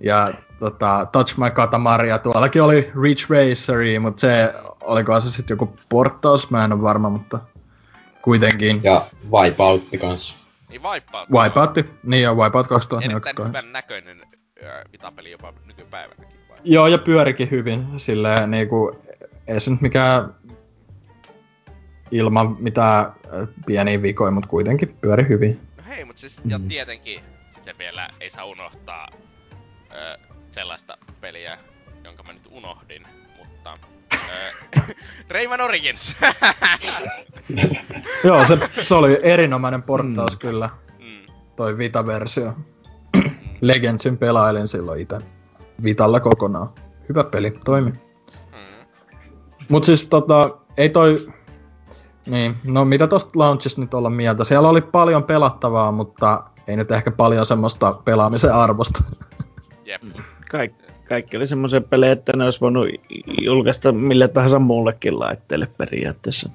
ja 0.00 0.32
tota, 0.62 1.06
Touch 1.12 1.38
My 1.38 1.50
Katamari 1.50 2.08
ja 2.08 2.18
tuollakin 2.18 2.62
oli 2.62 2.90
Ridge 3.02 3.22
Raceri, 3.30 3.98
mutta 3.98 4.20
se, 4.20 4.54
olikohan 4.80 5.22
se 5.22 5.30
sitten 5.30 5.54
joku 5.54 5.74
portaus, 5.88 6.50
mä 6.50 6.64
en 6.64 6.72
ole 6.72 6.82
varma, 6.82 7.10
mutta 7.10 7.38
kuitenkin. 8.22 8.80
Ja 8.82 9.04
Wipeoutti 9.32 9.98
kanssa. 9.98 10.34
Niin 10.68 10.82
Wipeout. 10.82 11.30
Wipeout, 11.30 11.70
niin 12.02 12.22
ja 12.22 12.34
Wipeout 12.34 12.66
Erittäin 12.66 12.68
2042. 12.68 13.48
hyvän 13.48 13.72
näköinen 13.72 14.22
Vita-peli 14.92 15.30
jopa 15.30 15.52
nykypäivänäkin. 15.66 16.38
Vai? 16.48 16.58
Joo, 16.64 16.86
ja 16.86 16.98
pyörikin 16.98 17.50
hyvin, 17.50 17.86
silleen 17.96 18.50
niinku, 18.50 18.98
ei 19.46 19.60
se 19.60 19.70
nyt 19.70 19.80
mikään 19.80 20.34
ilman 22.10 22.56
mitään 22.60 23.12
pieniä 23.66 24.02
vikoja, 24.02 24.30
mutta 24.30 24.48
kuitenkin 24.48 24.96
pyöri 25.00 25.28
hyvin. 25.28 25.60
No 25.76 25.82
hei, 25.88 26.04
mut 26.04 26.16
siis, 26.16 26.40
ja 26.44 26.58
Mm. 26.58 26.68
tietenkin 26.68 27.20
sitten 27.54 27.78
vielä 27.78 28.08
ei 28.20 28.30
saa 28.30 28.44
unohtaa 28.44 29.08
ö, 29.92 30.18
sellaista 30.52 30.98
peliä, 31.20 31.58
jonka 32.04 32.22
mä 32.22 32.32
nyt 32.32 32.48
unohdin, 32.50 33.06
mutta... 33.38 33.78
Rayman 35.34 35.60
Origins! 35.60 36.16
Joo, 38.24 38.44
se, 38.44 38.58
se 38.82 38.94
oli 38.94 39.20
erinomainen 39.22 39.82
portaus 39.82 40.32
mm. 40.32 40.38
kyllä, 40.38 40.70
mm, 40.98 41.34
toi 41.56 41.78
Vita-versio. 41.78 42.56
Legendsin 43.60 44.18
pelailin 44.18 44.68
silloin 44.68 45.00
itse 45.00 45.18
Vitalla 45.84 46.20
kokonaan. 46.20 46.68
Hyvä 47.08 47.24
peli, 47.24 47.50
toimi. 47.50 47.90
mm. 47.90 48.86
Mut 49.68 49.84
siis 49.84 50.06
tota, 50.06 50.58
ei 50.76 50.88
toi... 50.88 51.28
Niin, 52.26 52.56
no 52.64 52.84
mitä 52.84 53.06
tosta 53.06 53.30
launchista 53.34 53.80
nyt 53.80 53.94
olla 53.94 54.10
mieltä? 54.10 54.44
Siellä 54.44 54.68
oli 54.68 54.80
paljon 54.80 55.24
pelattavaa, 55.24 55.92
mutta 55.92 56.44
ei 56.66 56.76
nyt 56.76 56.90
ehkä 56.90 57.10
paljon 57.10 57.46
semmoista 57.46 57.92
pelaamisen 58.04 58.54
arvosta. 58.54 59.04
Jep. 59.84 60.02
Kaik, 60.52 60.72
kaikki 61.08 61.36
oli 61.36 61.46
semmoisia 61.46 61.80
pelejä, 61.80 62.12
että 62.12 62.32
ne 62.36 62.44
olisi 62.44 62.60
voinut 62.60 62.88
julkaista 63.40 63.92
mille 63.92 64.28
tahansa 64.28 64.58
muullekin 64.58 65.18
laitteelle 65.18 65.66
periaatteessa. 65.66 66.50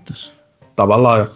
Tavallaan 0.75 1.19
jo. 1.19 1.27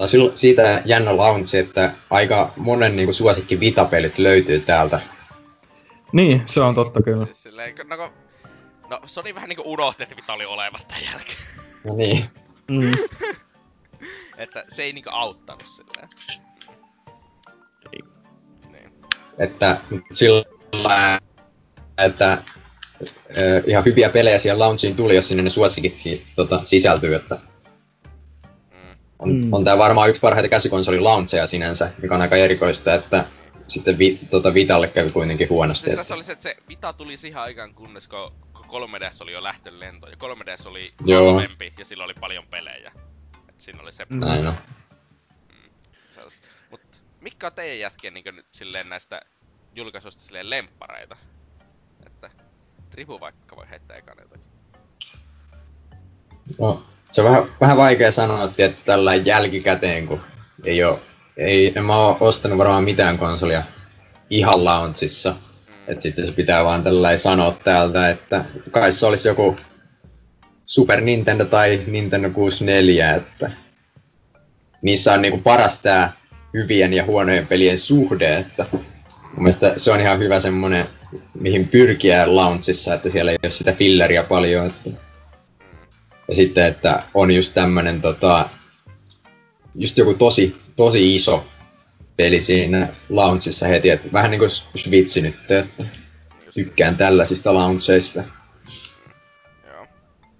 No 0.00 0.06
silloin 0.06 0.36
siitä 0.36 0.82
jännä 0.84 1.16
launchi, 1.16 1.58
että 1.58 1.92
aika 2.10 2.52
monen 2.56 2.96
niinku 2.96 3.12
suosikki 3.12 3.60
Vita-pelit 3.60 4.18
löytyy 4.18 4.60
täältä. 4.60 5.00
Niin, 6.12 6.42
se 6.46 6.60
on 6.60 6.74
totta 6.74 7.02
kyllä. 7.02 7.24
Siis 7.24 7.42
silleen, 7.42 7.74
no 7.88 7.96
kun 7.96 8.10
No, 8.90 9.00
Sony 9.06 9.34
vähän 9.34 9.48
niinku 9.48 9.72
unohti, 9.72 10.02
että 10.02 10.14
mitä 10.14 10.32
oli 10.32 10.44
olevasta 10.44 10.94
jälkeen. 11.12 11.38
No 11.84 11.94
niin. 11.96 12.24
Mm. 12.68 12.92
että 14.42 14.64
se 14.68 14.82
ei 14.82 14.92
niinku 14.92 15.10
auttanut 15.12 15.66
silleen. 15.66 16.08
Ei. 17.92 18.00
Niin. 18.72 18.92
Että 19.38 19.80
sillä 20.12 20.44
että 22.02 22.42
ö, 23.38 23.62
ihan 23.66 23.84
hyviä 23.84 24.08
pelejä 24.08 24.38
siellä 24.38 24.64
launchiin 24.64 24.96
tuli, 24.96 25.14
jos 25.16 25.28
sinne 25.28 25.42
ne 25.42 25.50
suosikitkin 25.50 26.26
tota, 26.36 26.60
sisältyy, 26.64 27.14
että 27.14 27.38
Mm. 28.70 28.96
on, 29.18 29.32
Mm. 29.32 29.44
mm. 29.44 29.52
on 29.52 29.64
tää 29.64 29.78
varmaan 29.78 30.10
yksi 30.10 30.20
parhaita 30.20 30.48
käsikonsolin 30.48 31.04
launcheja 31.04 31.46
sinänsä, 31.46 31.90
mikä 32.02 32.14
on 32.14 32.20
aika 32.20 32.36
erikoista, 32.36 32.94
että 32.94 33.24
sitten 33.68 33.98
vi, 33.98 34.20
tota 34.30 34.54
Vitalle 34.54 34.88
kävi 34.88 35.10
kuitenkin 35.10 35.48
huonosti. 35.48 35.80
Siis 35.84 35.92
Että, 35.92 36.00
tässä 36.00 36.14
oli 36.14 36.24
se, 36.24 36.32
että 36.32 36.42
se 36.42 36.56
Vita 36.68 36.92
tuli 36.92 37.16
siihen 37.16 37.40
aikaan, 37.40 37.74
kunnes 37.74 38.08
kun, 38.08 38.32
kun 38.52 38.64
3DS 38.90 39.22
oli 39.22 39.32
jo 39.32 39.42
lähtenyt 39.42 39.78
lentoon. 39.80 40.12
Ja 40.12 40.16
3DS 40.16 40.66
oli 40.68 40.92
halvempi 41.14 41.72
ja 41.78 41.84
sillä 41.84 42.04
oli 42.04 42.14
paljon 42.20 42.46
pelejä. 42.46 42.92
Et 43.48 43.60
siinä 43.60 43.82
oli 43.82 43.92
se 43.92 44.06
Mm. 44.08 44.20
näin 44.20 44.46
on. 44.48 44.54
sellaista. 46.10 46.40
Mut 46.70 46.80
mikä 47.20 47.46
on 47.46 47.52
teidän 47.52 47.78
jätkien 47.78 48.14
niin 48.14 48.24
nyt 48.36 48.46
silleen 48.50 48.88
näistä 48.88 49.20
julkaisuista 49.74 50.22
silleen 50.22 50.50
lemppareita? 50.50 51.16
Että 52.90 52.96
Tripu 52.96 53.20
vaikka 53.20 53.56
voi 53.56 53.66
heittää 53.70 53.96
ekana 53.96 54.22
jotakin. 54.22 54.46
No, 56.58 56.82
se 57.10 57.22
on 57.22 57.30
vähän, 57.30 57.44
vähän 57.60 57.76
vaikea 57.76 58.12
sanoa, 58.12 58.44
että 58.44 58.82
tällä 58.84 59.14
jälkikäteen, 59.14 60.06
kun 60.06 60.20
ei 60.64 60.84
oo, 60.84 61.00
ei, 61.36 61.72
en 61.76 61.84
mä 61.84 61.96
oo 61.96 62.16
ostanut 62.20 62.58
varmaan 62.58 62.84
mitään 62.84 63.18
konsolia 63.18 63.62
ihan 64.30 64.64
launchissa. 64.64 65.30
Mm. 65.30 65.74
Et 65.92 66.00
sitten 66.00 66.26
se 66.26 66.32
pitää 66.32 66.64
vaan 66.64 66.82
tällä 66.82 67.16
sanoa 67.16 67.58
täältä, 67.64 68.10
että 68.10 68.44
kai 68.70 68.92
se 68.92 69.06
olisi 69.06 69.28
joku 69.28 69.56
Super 70.66 71.00
Nintendo 71.00 71.44
tai 71.44 71.82
Nintendo 71.86 72.30
64, 72.30 73.14
että 73.14 73.50
niissä 74.82 75.12
on 75.12 75.22
niinku 75.22 75.38
paras 75.38 75.82
tää 75.82 76.12
hyvien 76.54 76.94
ja 76.94 77.04
huonojen 77.04 77.46
pelien 77.46 77.78
suhde, 77.78 78.38
että 78.38 78.66
mun 78.72 78.82
mielestä 79.36 79.72
se 79.76 79.92
on 79.92 80.00
ihan 80.00 80.18
hyvä 80.18 80.40
semmonen, 80.40 80.86
mihin 81.40 81.68
pyrkiä 81.68 82.36
launchissa, 82.36 82.94
että 82.94 83.10
siellä 83.10 83.30
ei 83.30 83.38
ole 83.42 83.50
sitä 83.50 83.72
filleria 83.72 84.24
paljon, 84.24 84.66
että 84.66 84.90
ja 86.30 86.36
sitten, 86.36 86.66
että 86.66 87.02
on 87.14 87.30
just 87.30 87.54
tämmönen 87.54 88.00
tota, 88.00 88.48
just 89.74 89.98
joku 89.98 90.14
tosi, 90.14 90.56
tosi 90.76 91.14
iso 91.14 91.46
peli 92.16 92.40
siinä 92.40 92.88
launchissa 93.08 93.66
heti, 93.66 93.90
että 93.90 94.12
vähän 94.12 94.30
niinku 94.30 94.48
Switch 94.76 95.22
nyt, 95.22 95.34
että 95.34 95.66
tykkään 96.54 96.96
tällaisista 96.96 97.54
launcheista. 97.54 98.24
Joo. 99.66 99.86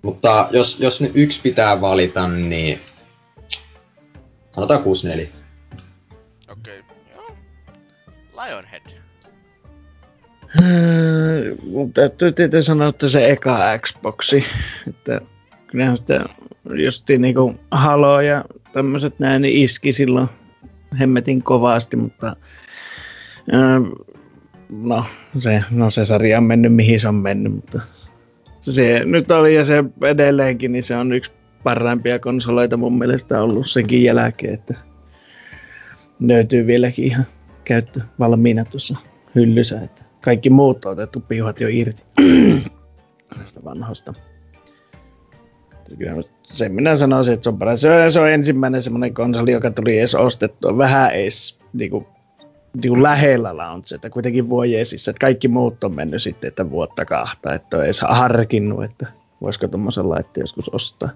Mutta 0.03 0.49
jos, 0.51 0.81
jos 0.81 1.01
nyt 1.01 1.13
yksi 1.15 1.41
pitää 1.43 1.81
valita, 1.81 2.29
niin 2.29 2.83
sanotaan 4.55 4.83
64. 4.83 5.29
Okei. 6.49 6.81
Okay. 6.81 6.97
Joo. 7.15 7.37
Lionhead. 8.33 9.00
Mun 11.73 11.93
täytyy 11.93 12.33
tietysti 12.33 12.67
sanoa, 12.67 12.89
että 12.89 13.09
se 13.09 13.31
eka 13.31 13.79
Xboxi, 13.79 14.45
että 14.89 15.21
kyllähän 15.67 15.97
sitä 15.97 16.25
justiin 16.75 17.21
niinku 17.21 17.55
Halo 17.71 18.21
ja 18.21 18.45
tämmöiset 18.73 19.19
näin 19.19 19.43
niin 19.43 19.65
iski 19.65 19.93
silloin 19.93 20.29
hemmetin 21.01 21.43
kovasti, 21.43 21.97
mutta 21.97 22.37
öö, 23.53 23.81
no, 24.69 25.05
se, 25.39 25.65
no 25.71 25.91
se 25.91 26.05
sarja 26.05 26.39
on 26.39 26.45
mennyt 26.45 26.75
mihin 26.75 27.01
se 27.01 27.09
on 27.09 27.15
mennyt, 27.15 27.53
mutta 27.55 27.81
se 28.61 29.05
nyt 29.05 29.31
oli 29.31 29.55
ja 29.55 29.65
se 29.65 29.85
edelleenkin, 30.03 30.73
niin 30.73 30.83
se 30.83 30.97
on 30.97 31.13
yksi 31.13 31.33
parhaimpia 31.63 32.19
konsoleita 32.19 32.77
mun 32.77 32.99
mielestä 32.99 33.43
ollut 33.43 33.71
senkin 33.71 34.03
jälkeen, 34.03 34.55
että 34.55 34.75
löytyy 36.21 36.67
vieläkin 36.67 37.05
ihan 37.05 37.27
käyttö 37.65 38.01
valmiina 38.19 38.65
tuossa 38.65 38.97
hyllyssä, 39.35 39.81
että 39.81 40.10
kaikki 40.21 40.51
muut 40.51 40.85
on 40.85 40.93
otettu 40.93 41.21
piuhat 41.21 41.61
jo 41.61 41.69
irti 41.71 42.03
näistä 43.39 43.65
vanhoista. 43.65 44.15
Sen 46.53 46.73
minä 46.73 46.97
sanoisin, 46.97 47.35
että 47.35 47.45
se 47.45 47.51
on 47.51 47.59
paras. 47.59 47.81
Se 47.81 47.91
on, 47.91 48.13
se 48.13 48.21
on 48.21 48.31
ensimmäinen 48.31 48.83
semmoinen 48.83 49.15
konsoli, 49.15 49.53
joka 49.53 49.71
tuli 49.71 49.99
edes 49.99 50.15
ostettua 50.15 50.79
vähän 50.79 51.11
edes 51.11 51.59
niinku, 51.73 52.07
niinku 52.83 53.03
lähellä 53.03 53.57
launch, 53.57 53.95
että 53.95 54.11
kuitenkin 54.11 54.49
vuojesissä, 54.49 55.11
että 55.11 55.21
kaikki 55.21 55.49
muut 55.49 55.85
on 55.85 55.95
mennyt 55.95 56.23
sitten, 56.23 56.49
että 56.49 56.71
vuotta 56.71 57.05
kahta, 57.05 57.55
että 57.55 57.77
on 57.77 57.85
edes 57.85 58.01
harkinnut, 58.01 58.85
että 58.85 59.07
voisiko 59.41 59.69
tuommoisen 59.69 60.09
laitteen 60.09 60.43
joskus 60.43 60.69
ostaa. 60.69 61.11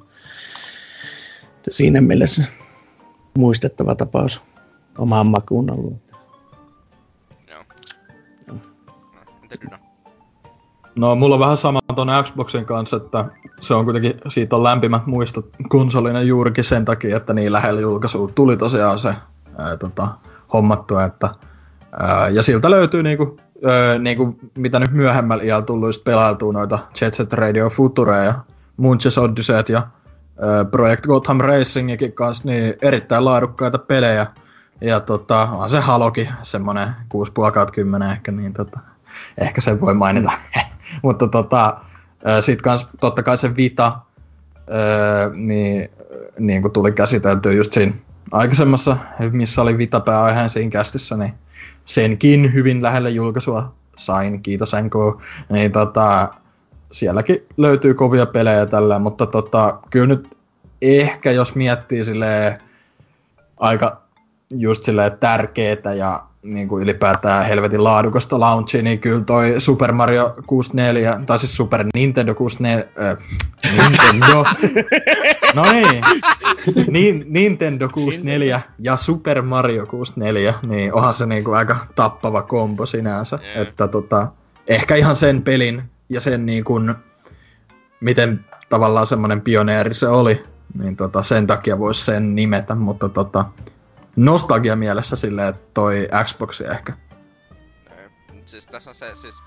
Että 1.57 1.71
siinä 1.71 2.01
mielessä 2.01 2.45
muistettava 3.39 3.95
tapaus 3.95 4.41
omaan 4.99 5.27
makuun 5.27 5.71
ollut. 5.71 6.04
Dyna? 9.61 9.79
No, 10.99 11.17
mulla 11.17 11.35
on 11.35 11.41
vähän 11.41 11.57
sama 11.57 11.81
ton 11.97 12.09
Xboxin 12.25 12.65
kanssa, 12.65 12.97
että 12.97 13.25
se 13.61 13.75
on 13.75 13.85
kuitenkin, 13.85 14.15
siitä 14.29 14.57
on 14.57 14.65
lämpimät 14.65 15.07
muistot 15.07 15.49
konsolina 15.69 16.23
juurikin 16.23 16.65
sen 16.65 16.85
takia, 16.85 17.17
että 17.17 17.35
niin 17.35 17.53
lähellä 17.53 17.81
julkaisua 17.81 18.31
tuli 18.35 18.57
tosiaan 18.57 18.99
se 18.99 19.15
ää, 19.59 19.77
tota, 19.77 20.09
hommattua, 20.53 21.05
että 21.05 21.29
ää, 22.01 22.29
ja 22.29 22.43
siltä 22.43 22.71
löytyy 22.71 23.03
niinku, 23.03 23.37
ää, 23.65 23.99
niinku, 23.99 24.39
mitä 24.59 24.81
nyt 24.81 24.93
myöhemmällä 24.93 25.45
iällä 25.45 25.65
tullut 25.65 25.89
just 25.89 26.05
pelailtua 26.05 26.53
noita 26.53 26.79
Jet 27.01 27.15
Set 27.15 27.33
Radio 27.33 27.71
Future 27.71 28.25
ja 28.25 28.35
Munches 28.77 29.19
Odysseyt 29.19 29.69
ja 29.69 29.83
ää, 30.41 30.65
Project 30.65 31.07
Gotham 31.07 31.41
Racingikin 31.41 32.13
kanssa, 32.13 32.49
niin 32.49 32.75
erittäin 32.83 33.25
laadukkaita 33.25 33.79
pelejä. 33.79 34.27
Ja 34.81 35.01
tota, 35.01 35.43
on 35.43 35.71
se 35.71 35.81
Halokin 35.81 36.29
semmonen 36.43 36.89
6,5 36.89 37.73
10 37.73 38.11
ehkä, 38.11 38.33
niin 38.33 38.53
tota, 38.53 38.81
ehkä 39.39 39.61
sen 39.61 39.81
voi 39.81 39.95
mainita. 39.95 40.33
Mutta 41.03 41.29
tota, 41.29 41.81
sitten 42.41 42.63
kans 42.63 42.89
totta 43.01 43.23
kai 43.23 43.39
se 43.39 43.57
Vita, 43.57 43.99
niin, 45.35 45.89
niin 46.39 46.63
kuin 46.63 46.73
tuli 46.73 46.93
käsitelty 46.93 47.53
just 47.53 47.73
siinä 47.73 47.93
aikaisemmassa, 48.31 48.97
missä 49.31 49.63
oli 49.63 49.79
Vita 49.79 50.01
pääaiheen 50.01 50.51
siinä 50.51 50.71
kästissä, 50.71 51.17
niin 51.17 51.35
senkin 51.85 52.53
hyvin 52.55 52.83
lähelle 52.83 53.11
julkaisua 53.11 53.75
sain, 53.97 54.43
kiitos 54.43 54.73
NK. 54.83 55.23
Niin 55.49 55.73
tota, 55.73 56.29
sielläkin 56.93 57.47
löytyy 57.57 57.95
kovia 57.95 58.27
pelejä 58.27 58.67
tällä, 58.67 58.99
mutta 58.99 59.27
tota, 59.27 59.79
kyllä 59.91 60.07
nyt 60.07 60.37
ehkä 60.83 61.31
jos 61.31 61.55
miettii 61.55 62.05
silleen 62.05 62.61
aika 63.57 64.03
just 64.51 64.85
silleen 64.85 65.19
tärkeetä 65.19 65.95
ja 65.95 66.23
niin 66.45 66.69
kuin 66.69 66.83
ylipäätään 66.83 67.47
helvetin 67.47 67.85
laadukasta 67.85 68.41
launchia, 68.41 68.83
niin 68.83 68.99
kyllä 68.99 69.21
toi 69.21 69.55
Super 69.59 69.93
Mario 69.93 70.35
64, 70.47 71.21
tai 71.27 71.39
siis 71.39 71.57
Super 71.57 71.87
Nintendo 71.95 72.35
64, 72.35 72.85
äh, 73.03 73.17
Nintendo, 73.73 74.45
no 75.57 75.73
niin, 75.73 76.05
niin, 76.91 77.25
Nintendo 77.29 77.89
64 77.89 78.61
ja 78.79 78.97
Super 78.97 79.43
Mario 79.43 79.87
64, 79.87 80.55
niin 80.63 80.95
onhan 80.95 81.15
se 81.15 81.27
niin 81.27 81.45
kuin 81.45 81.57
aika 81.57 81.87
tappava 81.95 82.43
kombo 82.43 82.87
sinänsä, 82.87 83.39
Jep. 83.43 83.69
että 83.69 83.89
tota, 83.89 84.29
ehkä 84.69 84.95
ihan 84.95 85.17
sen 85.17 85.43
pelin 85.43 85.83
ja 86.09 86.21
sen 86.21 86.47
niin 86.47 86.65
kuin, 86.65 86.95
miten 88.01 88.45
tavallaan 88.69 89.07
semmoinen 89.07 89.41
pioneeri 89.41 89.95
se 89.95 90.09
oli, 90.09 90.43
niin 90.79 90.97
tota, 90.97 91.23
sen 91.23 91.47
takia 91.47 91.79
voisi 91.79 92.05
sen 92.05 92.35
nimetä, 92.35 92.75
mutta 92.75 93.09
tota, 93.09 93.45
nostalgia 94.17 94.77
mielessä 94.77 95.17
silleen, 95.17 95.49
että 95.49 95.71
toi 95.75 96.09
Xbox 96.25 96.61
ehkä. 96.61 96.93
Siis 98.45 98.67
tässä 98.67 98.91
on 98.91 98.95
se, 98.95 99.17
siis... 99.17 99.43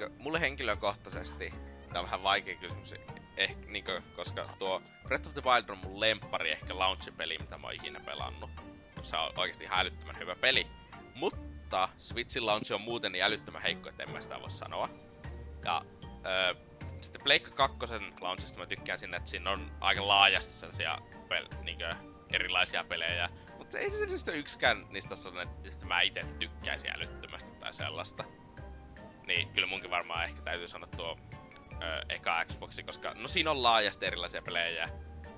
no, 0.00 0.08
Mulle 0.18 0.40
henkilökohtaisesti 0.40 1.54
tää 1.92 2.00
on 2.00 2.06
vähän 2.06 2.22
vaikea 2.22 2.56
kysymys, 2.56 2.94
ehkä 3.36 3.66
niinkö, 3.66 4.02
koska 4.16 4.46
tuo 4.58 4.82
Breath 5.04 5.28
of 5.28 5.34
the 5.34 5.42
Wild 5.44 5.68
on 5.68 5.78
mun 5.78 6.00
lemppari 6.00 6.52
ehkä 6.52 6.78
launch-peli, 6.78 7.38
mitä 7.38 7.58
mä 7.58 7.66
oon 7.66 7.74
ikinä 7.74 8.00
pelannut. 8.00 8.50
Se 9.02 9.16
on 9.16 9.32
oikeesti 9.36 9.64
ihan 9.64 9.78
älyttömän 9.78 10.18
hyvä 10.18 10.36
peli. 10.36 10.66
Mutta 11.14 11.88
Switchin 11.98 12.46
launch 12.46 12.72
on 12.72 12.80
muuten 12.80 13.12
niin 13.12 13.24
älyttömän 13.24 13.62
heikko, 13.62 13.88
että 13.88 14.02
en 14.02 14.10
mä 14.10 14.20
sitä 14.20 14.40
voi 14.40 14.50
sanoa. 14.50 14.88
Ja 15.64 15.82
öö, 16.26 16.54
sitten 17.00 17.22
Pleikka 17.22 17.50
2 17.50 17.78
launchista 18.20 18.58
mä 18.58 18.66
tykkään 18.66 18.98
sinne, 18.98 19.16
että 19.16 19.30
siinä 19.30 19.50
on 19.50 19.70
aika 19.80 20.08
laajasti 20.08 20.52
sellaisia 20.52 20.98
pel- 21.28 21.64
niinkö, 21.64 21.94
erilaisia 22.32 22.84
pelejä. 22.84 23.28
Mutta 23.74 23.84
ei 23.84 23.90
se 23.90 24.06
syystä 24.06 24.32
yksikään 24.32 24.86
niistä 24.90 25.14
ole 25.32 25.42
että 25.42 25.86
mä 25.86 26.00
itse 26.00 26.20
tykkäisin 26.38 26.90
älyttömästi 26.96 27.50
tai 27.50 27.74
sellaista. 27.74 28.24
Niin 29.26 29.48
kyllä 29.48 29.66
munkin 29.66 29.90
varmaan 29.90 30.24
ehkä 30.24 30.42
täytyy 30.42 30.68
sanoa 30.68 30.88
tuo 30.96 31.18
ö, 31.82 32.02
eka 32.08 32.44
Xboxi, 32.44 32.82
koska 32.82 33.14
no 33.14 33.28
siinä 33.28 33.50
on 33.50 33.62
laajasti 33.62 34.06
erilaisia 34.06 34.42
pelejä. 34.42 34.88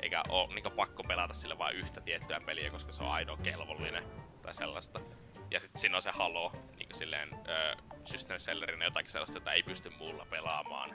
Eikä 0.03 0.23
oo 0.29 0.47
niinku 0.55 0.71
pakko 0.71 1.05
pelata 1.05 1.35
sillä 1.35 1.59
vain 1.59 1.77
yhtä 1.77 2.01
tiettyä 2.01 2.41
peliä, 2.47 2.71
koska 2.71 2.93
se 2.93 3.03
on 3.03 3.11
ainoa 3.11 3.37
kelvollinen 3.37 4.05
tai 4.43 4.55
sellaista. 4.55 5.01
Ja 5.51 5.61
sitten 5.61 5.81
siinä 5.81 5.97
on 5.97 6.03
se 6.03 6.11
Halo, 6.11 6.53
niinku 6.77 6.95
silleen 6.95 7.29
ö, 7.35 7.77
system 8.05 8.41
sellerina 8.41 8.85
jotakin 8.85 9.11
sellaista, 9.11 9.39
jota 9.39 9.53
ei 9.53 9.63
pysty 9.63 9.91
muulla 9.91 10.27
pelaamaan. 10.31 10.91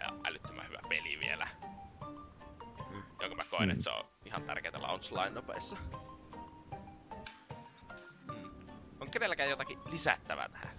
ja 0.00 0.12
älyttömän 0.24 0.68
hyvä 0.68 0.80
peli 0.88 1.20
vielä. 1.20 1.48
Jonka 3.20 3.36
mä 3.36 3.50
koen, 3.50 3.70
että 3.70 3.84
se 3.84 3.90
on 3.90 4.04
ihan 4.24 4.42
tärkeää 4.42 4.82
launch 4.82 5.12
line 5.12 6.07
On 9.08 9.12
kenelläkään 9.12 9.50
jotakin 9.50 9.78
lisättävää 9.90 10.48
tähän 10.48 10.76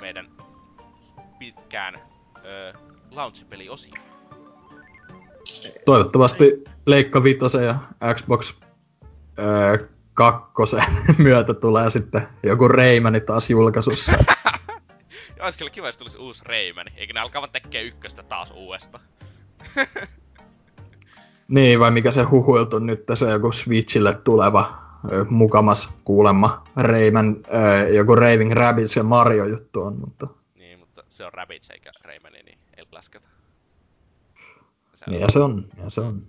meidän 0.00 0.28
pitkään 1.38 1.98
öö, 2.44 2.72
launch-peliosioon? 3.10 4.00
Toivottavasti 5.84 6.64
Leikka 6.86 7.22
Vitosen 7.22 7.64
ja 7.64 7.74
Xbox 8.14 8.54
öö, 9.38 9.88
kakkosen 10.14 10.84
myötä 11.18 11.54
tulee 11.54 11.90
sitten 11.90 12.28
joku 12.42 12.68
Reimani 12.68 13.20
taas 13.20 13.50
julkaisussa. 13.50 14.12
Olisi 15.40 15.58
kyllä 15.58 15.70
kiva, 15.70 15.86
jos 15.86 15.96
tulisi 15.96 16.18
uusi 16.18 16.44
Reimani. 16.44 16.92
Eikö 16.96 17.12
ne 17.12 17.20
alkaa 17.20 17.48
tekee 17.48 17.82
ykköstä 17.82 18.22
taas 18.22 18.50
uudesta? 18.50 19.00
niin, 21.48 21.80
vai 21.80 21.90
mikä 21.90 22.12
se 22.12 22.22
huhuiltu 22.22 22.78
nyt, 22.78 23.04
se 23.14 23.30
joku 23.30 23.52
Switchille 23.52 24.14
tuleva 24.14 24.85
mukamas 25.28 25.92
kuulemma 26.04 26.64
Rayman, 26.76 27.36
joku 27.94 28.14
Raving 28.14 28.52
Rabbids 28.52 28.96
ja 28.96 29.02
Mario 29.02 29.44
juttu 29.44 29.82
on, 29.82 30.00
mutta... 30.00 30.26
Niin, 30.54 30.78
mutta 30.80 31.02
se 31.08 31.24
on 31.24 31.32
Rabbids 31.32 31.70
eikä 31.70 31.90
Raymani, 32.04 32.42
niin 32.42 32.58
ei 32.76 32.84
lasketa. 32.92 33.28
Se 34.94 35.10
niin, 35.10 35.20
ja 35.20 35.26
se 35.30 35.38
on, 35.38 35.68
ja 35.84 35.90
se 35.90 36.00
on. 36.00 36.26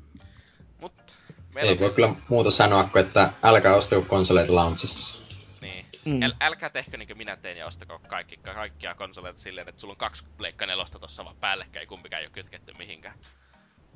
Meillä 1.57 1.71
Ei 1.71 1.79
voi 1.79 1.89
kyllä 1.89 2.15
muuta 2.29 2.51
sanoa 2.51 2.83
kuin, 2.83 3.05
että 3.05 3.33
älkää 3.43 3.75
ostako 3.75 4.01
konsoleita 4.01 4.55
launchissa. 4.55 5.21
Niin. 5.61 5.85
Mm. 6.05 6.21
Äl, 6.21 6.33
älkää 6.41 6.69
tehkö 6.69 6.97
niin 6.97 7.07
kuin 7.07 7.17
minä 7.17 7.37
teen 7.37 7.57
ja 7.57 7.65
ostako 7.65 7.99
kaikki, 8.07 8.37
kaikkia 8.37 8.95
konsoleita 8.95 9.39
silleen, 9.39 9.69
että 9.69 9.81
sulla 9.81 9.91
on 9.91 9.97
kaksi 9.97 10.25
Pleikka 10.37 10.65
nelosta 10.65 10.99
tossa 10.99 11.25
vaan 11.25 11.35
päällekkäin, 11.35 11.81
ei 11.81 11.87
kumpikaan 11.87 12.21
ei 12.21 12.25
ole 12.25 12.31
kytketty 12.31 12.73
mihinkään. 12.77 13.15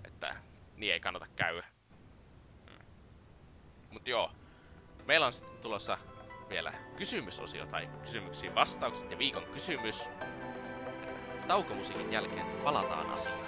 Että 0.05 0.35
niin 0.75 0.93
ei 0.93 0.99
kannata 0.99 1.27
käydä. 1.35 1.67
Mm. 2.69 2.85
Mut 3.91 4.07
joo. 4.07 4.31
Meillä 5.11 5.27
on 5.27 5.33
sitten 5.33 5.61
tulossa 5.61 5.97
vielä 6.49 6.73
kysymysosio 6.97 7.65
tai 7.65 7.89
kysymyksiin 8.01 8.55
vastaukset 8.55 9.11
ja 9.11 9.17
viikon 9.17 9.43
kysymys. 9.53 10.09
Taukomusiikin 11.47 12.11
jälkeen 12.11 12.45
palataan 12.63 13.09
asiaan. 13.09 13.45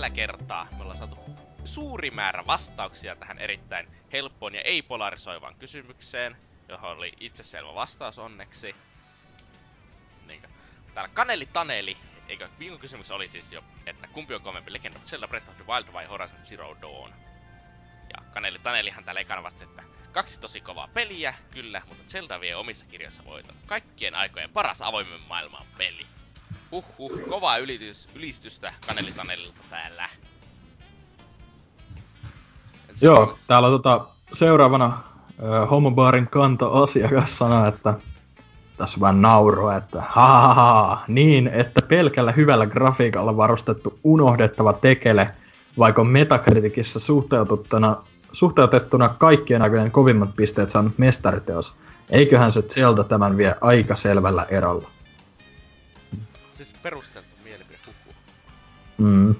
Tällä 0.00 0.14
kertaa 0.14 0.68
me 0.76 0.82
ollaan 0.82 0.98
saatu 0.98 1.18
suuri 1.64 2.10
määrä 2.10 2.46
vastauksia 2.46 3.16
tähän 3.16 3.38
erittäin 3.38 3.88
helppoon 4.12 4.54
ja 4.54 4.60
ei-polarisoivaan 4.60 5.54
kysymykseen, 5.56 6.36
johon 6.68 6.96
oli 6.96 7.12
itseselvä 7.20 7.74
vastaus 7.74 8.18
onneksi. 8.18 8.76
Niinkö. 10.26 10.48
Täällä 10.94 11.10
Kaneli 11.14 11.46
Taneli, 11.46 11.96
eikö 12.28 12.48
viikon 12.58 12.78
kysymys 12.78 13.10
oli 13.10 13.28
siis 13.28 13.52
jo, 13.52 13.64
että 13.86 14.06
kumpi 14.06 14.34
on 14.34 14.40
kovempi 14.40 14.72
Legend 14.72 14.96
of 14.96 15.04
Zelda 15.04 15.28
Breath 15.28 15.48
of 15.48 15.56
the 15.56 15.66
Wild 15.66 15.92
vai 15.92 16.06
Horizon 16.06 16.44
Zero 16.44 16.76
Dawn? 16.82 17.12
Ja 18.16 18.24
Kaneli 18.30 18.58
Tanelihan 18.58 19.04
täällä 19.04 19.20
ekana 19.20 19.42
vastasi, 19.42 19.64
että 19.64 19.82
kaksi 20.12 20.40
tosi 20.40 20.60
kovaa 20.60 20.88
peliä, 20.94 21.34
kyllä, 21.50 21.82
mutta 21.88 22.04
Zelda 22.04 22.40
vie 22.40 22.56
omissa 22.56 22.86
kirjoissa 22.86 23.24
voiton. 23.24 23.56
Kaikkien 23.66 24.14
aikojen 24.14 24.50
paras 24.50 24.82
avoimen 24.82 25.20
maailman 25.20 25.66
peli. 25.78 26.06
Huhhuh, 26.72 27.28
kovaa 27.28 27.58
ylitys, 27.58 28.08
ylistystä 28.14 28.72
Kanelitanelilta 28.86 29.60
täällä. 29.70 30.08
Se 32.94 33.06
Joo, 33.06 33.38
täällä 33.46 33.68
on 33.68 33.74
tota, 33.74 34.06
seuraavana 34.32 34.86
äh, 34.86 35.70
homobaarin 35.70 36.26
kanta-asiakas 36.26 37.38
sanoo, 37.38 37.68
että 37.68 37.94
tässä 38.76 39.00
vähän 39.00 39.22
nauroa, 39.22 39.76
että 39.76 40.02
ha 40.08 41.04
niin, 41.08 41.46
että 41.48 41.82
pelkällä 41.82 42.32
hyvällä 42.32 42.66
grafiikalla 42.66 43.36
varustettu 43.36 43.98
unohdettava 44.04 44.72
tekele, 44.72 45.30
vaikka 45.78 46.04
Metacriticissa 46.04 47.00
suhteutettuna, 47.00 47.96
suhteutettuna 48.32 49.08
kaikkien 49.08 49.62
aikojen 49.62 49.90
kovimmat 49.90 50.36
pisteet 50.36 50.70
saanut 50.70 50.98
mestariteos. 50.98 51.74
Eiköhän 52.10 52.52
se 52.52 52.62
Zelda 52.62 53.04
tämän 53.04 53.36
vie 53.36 53.54
aika 53.60 53.96
selvällä 53.96 54.46
erolla 54.50 54.90
perusteltu 56.82 57.28
mielipide 57.44 57.78
hukkuu. 57.86 58.14
Mm. 58.98 59.34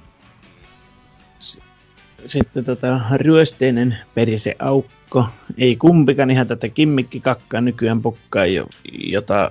Sitten 2.27 2.65
tota, 2.65 3.01
ryösteinen 3.15 3.99
perise 4.15 4.57
aukko. 4.59 5.29
Ei 5.59 5.77
kumpikaan 5.77 6.31
ihan 6.31 6.47
tätä 6.47 6.69
kimmikkikakkaa 6.69 7.61
nykyään 7.61 8.03
pukkaa, 8.03 8.45
jota 8.93 9.49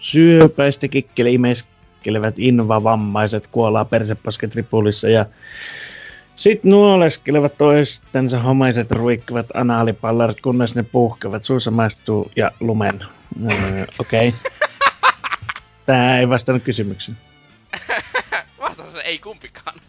syöpäistä 0.00 0.88
kikkeli 0.88 1.34
imeskelevät 1.34 2.34
invavammaiset 2.38 3.46
kuolaa 3.46 3.84
persepasket 3.84 4.54
ripulissa 4.54 5.08
ja 5.08 5.26
sitten 6.38 6.70
nuoleskelevat 6.70 7.58
toistensa 7.58 8.40
homaiset 8.40 8.92
ruikkivat 8.92 9.46
anaalipallarit, 9.54 10.40
kunnes 10.40 10.74
ne 10.74 10.82
puhkevat. 10.82 11.44
Suussa 11.44 11.70
maistuu 11.70 12.30
ja 12.36 12.50
lumen. 12.60 13.00
Öö, 13.50 13.84
Okei. 13.98 14.28
Okay. 14.28 14.40
Tää 15.86 16.18
ei 16.18 16.28
vastannut 16.28 16.62
kysymykseen. 16.62 17.16
Vastaus 18.60 18.92
se 18.92 19.00
ei 19.00 19.18
kumpikaan. 19.18 19.80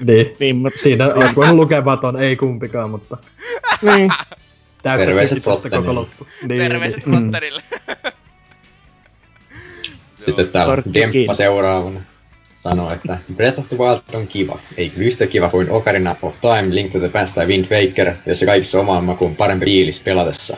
Niin, 0.00 0.36
niin 0.40 0.56
mutta... 0.56 0.78
siinä 0.78 1.06
olisi 1.14 1.36
voinut 1.36 1.56
lukematon 1.56 2.16
ei 2.16 2.36
kumpikaan, 2.36 2.90
mutta... 2.90 3.16
niin. 3.82 4.10
Terveiset 4.82 5.44
koko 5.70 5.94
loppu. 5.94 6.26
Niin, 6.48 6.62
Terveiset 6.62 7.06
niin. 7.06 7.22
Potterille. 7.22 7.62
Sitten 10.14 10.48
täällä 10.48 10.82
Demppa 10.94 11.34
seuraavana 11.34 12.00
sanoo, 12.56 12.92
että 12.92 13.18
Breath 13.36 13.58
of 13.58 13.68
the 13.68 13.78
Wild 13.78 14.00
on 14.12 14.26
kiva. 14.26 14.58
Ei 14.76 14.92
yhtä 14.96 15.26
kiva 15.26 15.50
kuin 15.50 15.70
Ocarina 15.70 16.16
of 16.22 16.36
Time, 16.40 16.74
Link 16.74 16.92
to 16.92 16.98
the 16.98 17.08
Past 17.08 17.34
tai 17.34 17.46
Wind 17.46 17.64
Waker, 17.70 18.14
jossa 18.26 18.46
kaikissa 18.46 18.80
omaan 18.80 19.04
makuun 19.04 19.36
parempi 19.36 19.66
fiilis 19.66 20.00
pelatessa. 20.00 20.56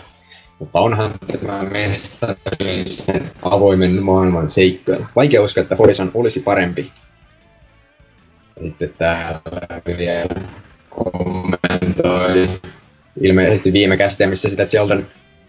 Mutta 0.63 0.81
onhan 0.81 1.15
tämä 1.43 1.63
mestarillisen 1.63 3.31
avoimen 3.43 4.03
maailman 4.03 4.51
seikkoja. 4.51 5.07
Vaikea 5.17 5.43
uskoa, 5.43 5.63
että 5.63 5.77
Horizon 5.77 6.11
olisi 6.15 6.41
parempi. 6.41 6.93
Sitten 8.63 8.95
täällä 8.99 9.41
vielä 9.99 10.49
kommentoi 10.91 12.61
ilmeisesti 13.21 13.73
viime 13.73 13.97
kästiä, 13.97 14.27
missä 14.27 14.49
sitä 14.49 14.67
Zeldan 14.67 15.07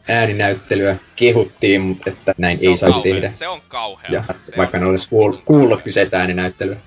ääninäyttelyä 0.07 0.95
kehuttiin, 1.15 1.81
mutta 1.81 2.09
että 2.09 2.33
näin 2.37 2.59
Se 2.59 2.67
ei 2.67 2.77
saisi 2.77 2.93
kauhea. 2.93 3.13
tehdä. 3.13 3.29
Se 3.29 3.47
on 3.47 3.61
kauhea. 3.67 4.11
Ja 4.11 4.23
se 4.37 4.57
vaikka 4.57 4.77
on... 4.77 4.83
en 4.83 4.89
olisi 4.89 5.09
kuullut, 5.09 5.45
kuullut 5.45 5.81
kyseistä 5.81 6.19
ääninäyttelyä. 6.19 6.77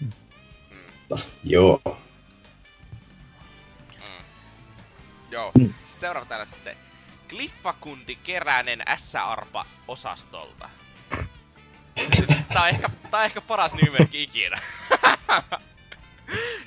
Mm. 0.00 0.10
Mutta 0.98 1.18
joo. 1.44 1.80
Mm. 1.84 1.92
Joo. 5.30 5.50
Mm. 5.58 5.64
Sitten 5.84 6.00
seuraava 6.00 6.26
täällä 6.26 6.46
sitten. 6.46 6.87
Kliffakundi 7.28 8.16
Keränen 8.16 8.82
S-arpa 8.96 9.66
osastolta. 9.88 10.70
Tää 12.52 12.62
on 12.62 12.68
ehkä, 12.68 12.88
tää 13.10 13.20
on 13.20 13.26
ehkä 13.26 13.40
paras 13.40 13.72
nimimerkki 13.72 14.22
ikinä. 14.22 14.56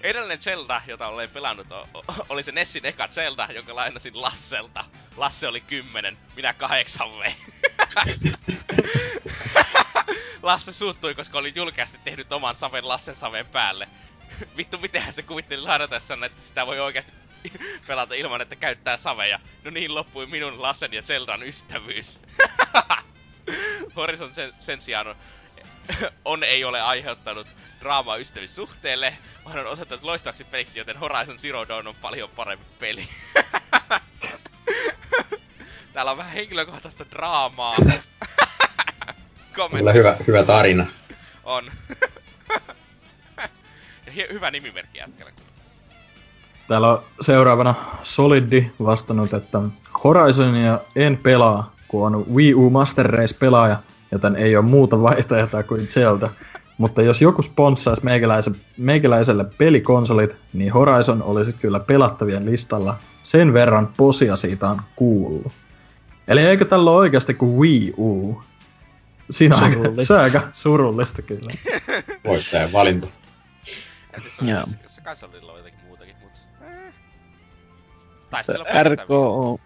Edellinen 0.03 0.41
Zelda, 0.41 0.81
jota 0.87 1.07
olen 1.07 1.29
pelannut, 1.29 1.67
oli 2.29 2.43
se 2.43 2.51
Nessin 2.51 2.85
eka 2.85 3.07
Zelda, 3.07 3.47
jonka 3.53 3.75
lainasin 3.75 4.21
Lasselta. 4.21 4.85
Lasse 5.17 5.47
oli 5.47 5.61
kymmenen, 5.61 6.17
minä 6.35 6.53
kahdeksan 6.53 7.09
vei. 7.19 7.35
Lasse 10.41 10.73
suuttui, 10.73 11.15
koska 11.15 11.37
oli 11.37 11.51
julkeasti 11.55 11.99
tehnyt 12.03 12.31
oman 12.31 12.55
saven 12.55 12.87
Lassen 12.87 13.15
saven 13.15 13.45
päälle. 13.45 13.87
Vittu, 14.57 14.77
mitenhän 14.77 15.13
se 15.13 15.23
kuvitteli 15.23 15.61
ladatessaan, 15.61 16.23
että 16.23 16.41
sitä 16.41 16.65
voi 16.65 16.79
oikeasti 16.79 17.11
pelata 17.87 18.13
ilman, 18.13 18.41
että 18.41 18.55
käyttää 18.55 18.97
saveja. 18.97 19.39
No 19.63 19.71
niin 19.71 19.95
loppui 19.95 20.25
minun 20.25 20.61
Lassen 20.61 20.93
ja 20.93 21.01
Zeldan 21.01 21.43
ystävyys. 21.43 22.19
Horizon 23.95 24.33
sen, 24.33 24.53
sen 24.59 24.81
sijaan 24.81 25.07
on, 25.07 25.15
on 26.25 26.43
ei 26.43 26.63
ole 26.63 26.81
aiheuttanut 26.81 27.55
draamaa 27.79 28.17
ystävyyssuhteelle, 28.17 29.17
vaan 29.45 29.59
on 29.59 29.67
osoittanut 29.67 30.03
loistavaksi 30.03 30.43
peliksi, 30.43 30.79
joten 30.79 30.97
Horizon 30.97 31.39
Zero 31.39 31.67
Dawn 31.67 31.87
on 31.87 31.95
paljon 31.95 32.29
parempi 32.29 32.65
peli. 32.79 33.05
Täällä 35.93 36.11
on 36.11 36.17
vähän 36.17 36.33
henkilökohtaista 36.33 37.05
draamaa. 37.11 37.75
Kyllä 39.71 39.93
hyvä, 39.93 40.15
hyvä 40.27 40.43
tarina. 40.43 40.87
on. 41.43 41.71
ja 44.05 44.11
hi- 44.11 44.27
hyvä 44.31 44.51
nimimerkki 44.51 44.97
jätkällä 44.97 45.31
kyllä. 45.31 45.50
Täällä 46.71 46.91
on 46.91 47.01
seuraavana 47.21 47.73
Solidi 48.01 48.71
vastannut, 48.83 49.33
että 49.33 49.61
Horizonia 50.03 50.79
en 50.95 51.17
pelaa, 51.17 51.75
kun 51.87 52.15
on 52.15 52.25
Wii 52.35 52.53
U 52.53 52.69
Master 52.69 53.05
Race 53.05 53.35
pelaaja, 53.39 53.77
joten 54.11 54.35
ei 54.35 54.55
ole 54.55 54.65
muuta 54.65 55.01
vaihtoehtoa 55.01 55.63
kuin 55.63 55.87
Zelda. 55.87 56.29
Mutta 56.77 57.01
jos 57.01 57.21
joku 57.21 57.41
sponssaisi 57.41 58.05
meikäläise, 58.05 58.51
meikäläiselle 58.77 59.45
pelikonsolit, 59.57 60.37
niin 60.53 60.73
Horizon 60.73 61.23
olisi 61.23 61.53
kyllä 61.53 61.79
pelattavien 61.79 62.45
listalla. 62.45 62.95
Sen 63.23 63.53
verran 63.53 63.89
posia 63.97 64.35
siitä 64.35 64.69
on 64.69 64.81
kuullut. 64.95 65.51
Eli 66.27 66.41
eikö 66.41 66.65
tällä 66.65 66.91
ole 66.91 66.99
oikeasti 66.99 67.33
kuin 67.33 67.57
Wii 67.57 67.93
U? 67.97 68.41
Siinä 69.29 69.55
on 69.55 69.71
se 69.99 70.13
on 70.13 70.19
aika 70.19 70.41
surullista 70.51 71.21
kyllä. 71.21 71.53
Voittajan 72.25 72.71
valinta. 72.73 73.07
Ja 74.13 74.21
siis 74.21 74.37
se, 74.37 74.43
oli 74.43 74.51
Joo. 74.51 74.63
siis, 74.63 74.79
se 74.85 75.01
kai 75.01 75.15
on 75.23 75.57
jotakin 75.57 75.79
muutakin, 75.87 76.15
mut... 76.21 76.31
Eh. 76.61 76.93
RKO, 78.83 79.59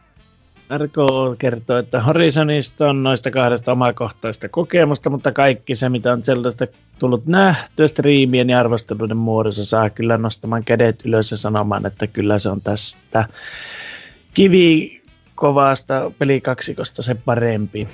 RKO 0.77 1.35
kertoo, 1.40 1.77
että 1.77 2.03
Horizonista 2.03 2.90
on 2.90 3.03
noista 3.03 3.32
kahdesta 3.32 3.72
omakohtaista 3.72 4.49
kokemusta, 4.49 5.09
mutta 5.09 5.32
kaikki 5.32 5.75
se, 5.75 5.90
mitä 5.90 6.14
on 6.14 6.24
Zeldasta 6.24 6.67
tullut 6.99 7.25
nähtyä 7.25 7.88
striimien 7.88 8.49
ja 8.49 8.59
arvosteluiden 8.59 9.17
muodossa, 9.17 9.65
saa 9.65 9.90
kyllä 9.90 10.17
nostamaan 10.17 10.64
kädet 10.64 11.06
ylös 11.06 11.32
ja 11.32 11.38
sanomaan, 11.38 11.85
että 11.85 12.07
kyllä 12.07 12.40
se 12.40 12.49
on 12.49 12.61
tästä 12.61 13.27
kivi 14.33 15.01
kovasta 15.35 16.11
pelikaksikosta 16.19 17.01
se 17.01 17.15
parempi. 17.15 17.88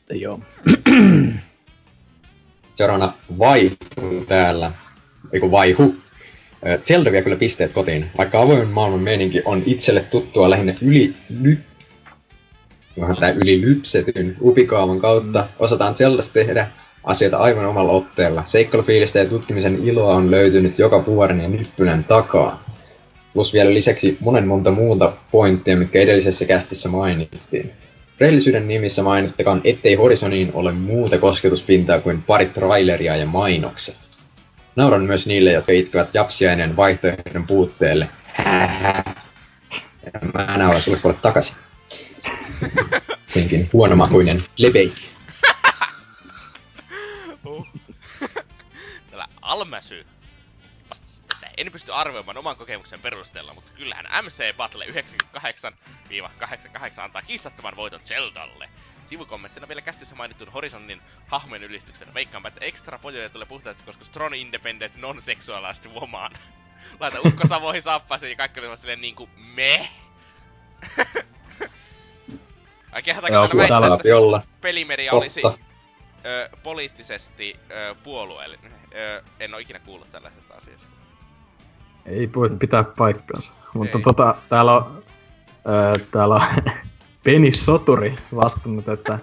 Että 0.00 0.14
joo. 0.14 0.40
Seuraavana 2.76 3.12
Vaihu 3.38 4.24
täällä. 4.26 4.72
Eiku 5.32 5.50
Vaihu. 5.50 5.94
Zelda 6.82 7.12
vie 7.12 7.22
kyllä 7.22 7.36
pisteet 7.36 7.72
kotiin. 7.72 8.10
Vaikka 8.18 8.42
avoimen 8.42 8.68
maailman 8.68 9.00
meininki 9.00 9.42
on 9.44 9.62
itselle 9.66 10.00
tuttua 10.00 10.50
lähinnä 10.50 10.74
yli 10.82 11.14
ly... 11.40 11.58
Vähän 13.00 13.16
tää 13.16 13.30
yli 13.30 13.60
lypsetyn 13.60 14.36
upikaavan 14.40 15.00
kautta, 15.00 15.48
osataan 15.58 15.94
Zeldasta 15.94 16.32
tehdä 16.32 16.68
asioita 17.04 17.36
aivan 17.36 17.66
omalla 17.66 17.92
otteella. 17.92 18.42
Seikkailufiilistä 18.46 19.18
ja 19.18 19.24
tutkimisen 19.24 19.78
iloa 19.84 20.14
on 20.14 20.30
löytynyt 20.30 20.78
joka 20.78 21.06
vuoren 21.06 21.40
ja 21.40 21.48
nyppylän 21.48 22.04
takaa. 22.04 22.64
Plus 23.34 23.52
vielä 23.52 23.74
lisäksi 23.74 24.16
monen 24.20 24.48
monta 24.48 24.70
muuta 24.70 25.12
pointtia, 25.30 25.76
mitkä 25.76 25.98
edellisessä 25.98 26.44
kästissä 26.44 26.88
mainittiin. 26.88 27.72
Rehellisyyden 28.20 28.68
nimissä 28.68 29.02
mainittakaan, 29.02 29.60
ettei 29.64 29.94
Horizoniin 29.94 30.50
ole 30.54 30.72
muuta 30.72 31.18
kosketuspintaa 31.18 32.00
kuin 32.00 32.22
pari 32.22 32.46
traileria 32.46 33.16
ja 33.16 33.26
mainokset. 33.26 33.96
Nauran 34.76 35.02
myös 35.02 35.26
niille, 35.26 35.52
jotka 35.52 35.72
itkevät 35.72 36.14
japsiaineen 36.14 36.76
vaihtoehdon 36.76 37.46
puutteelle. 37.46 38.08
Ja 40.04 40.20
Mä 40.34 40.56
nauran 40.56 40.82
sulle 40.82 40.98
kuule 40.98 41.16
takaisin. 41.22 41.56
Senkin 43.28 43.70
huonomakuinen 43.72 44.40
lebeikki. 44.56 45.06
Uh. 47.44 47.66
Täällä 49.10 49.28
Almäsy 49.42 50.06
en 51.56 51.72
pysty 51.72 51.92
arvioimaan 51.92 52.38
oman 52.38 52.56
kokemuksen 52.56 53.00
perusteella, 53.00 53.54
mutta 53.54 53.72
kyllähän 53.76 54.24
MC 54.24 54.56
Battle 54.56 54.84
98-88 54.84 54.88
antaa 57.02 57.22
kiistattoman 57.22 57.76
voiton 57.76 58.00
Zeldalle. 58.04 58.68
Sivukommenttina 59.06 59.68
vielä 59.68 59.80
kästissä 59.80 60.14
mainittuun 60.14 60.52
Horizonin 60.52 61.02
hahmojen 61.26 61.64
ylistyksen. 61.64 62.14
Veikkaanpa, 62.14 62.48
että 62.48 62.64
ekstra 62.64 62.98
pojoja 62.98 63.28
tulee 63.28 63.46
puhtaasti, 63.46 63.84
koska 63.84 64.04
strong 64.04 64.34
independent 64.34 64.96
non-sexualized 64.96 65.90
woman. 66.00 66.32
Laita 67.00 67.18
ukko 67.24 67.48
Savoihin 67.48 67.82
saappaaseen 67.82 68.30
ja 68.30 68.36
kaikki 68.36 68.60
oli 68.60 68.66
vaan 68.66 68.78
silleen 68.78 69.00
niinku 69.00 69.28
meh. 69.36 69.90
Ai 72.92 73.02
kehataanko 73.02 73.34
Joo, 73.34 73.48
täällä 73.68 73.90
väittää, 73.90 73.94
että 73.94 74.42
siis 74.42 74.58
pelimedia 74.60 75.12
olisi 75.12 75.40
Totta. 75.40 75.64
ö, 76.26 76.50
poliittisesti 76.62 77.56
ö, 77.70 77.94
puolueellinen. 77.94 78.72
Ö, 78.94 79.22
en 79.40 79.54
ole 79.54 79.62
ikinä 79.62 79.78
kuullut 79.78 80.10
tällaisesta 80.10 80.54
asiasta. 80.54 80.95
Ei 82.06 82.30
voi 82.34 82.50
pitää 82.50 82.84
paikkansa. 82.84 83.52
Mutta 83.74 83.98
Ei. 83.98 84.02
tota, 84.02 84.34
täällä 84.48 84.72
on, 84.72 85.02
ää, 85.64 85.98
täällä 86.10 86.34
on 86.34 86.42
Penny 87.24 87.52
Soturi 87.54 88.14
vastannut, 88.34 88.88
että 88.88 89.18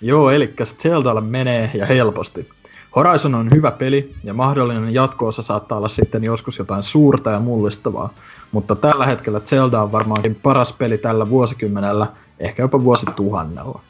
joo, 0.00 0.30
eli 0.30 0.54
Zeldalle 0.64 1.20
menee 1.20 1.70
ja 1.74 1.86
helposti. 1.86 2.48
Horizon 2.96 3.34
on 3.34 3.50
hyvä 3.50 3.70
peli 3.70 4.14
ja 4.24 4.34
mahdollinen 4.34 4.94
jatkoosa 4.94 5.42
saattaa 5.42 5.78
olla 5.78 5.88
sitten 5.88 6.24
joskus 6.24 6.58
jotain 6.58 6.82
suurta 6.82 7.30
ja 7.30 7.40
mullistavaa, 7.40 8.14
mutta 8.52 8.76
tällä 8.76 9.06
hetkellä 9.06 9.40
Zelda 9.40 9.82
on 9.82 9.92
varmaankin 9.92 10.34
paras 10.34 10.72
peli 10.72 10.98
tällä 10.98 11.30
vuosikymmenellä, 11.30 12.06
ehkä 12.40 12.62
jopa 12.62 12.84
vuosituhannella. 12.84 13.80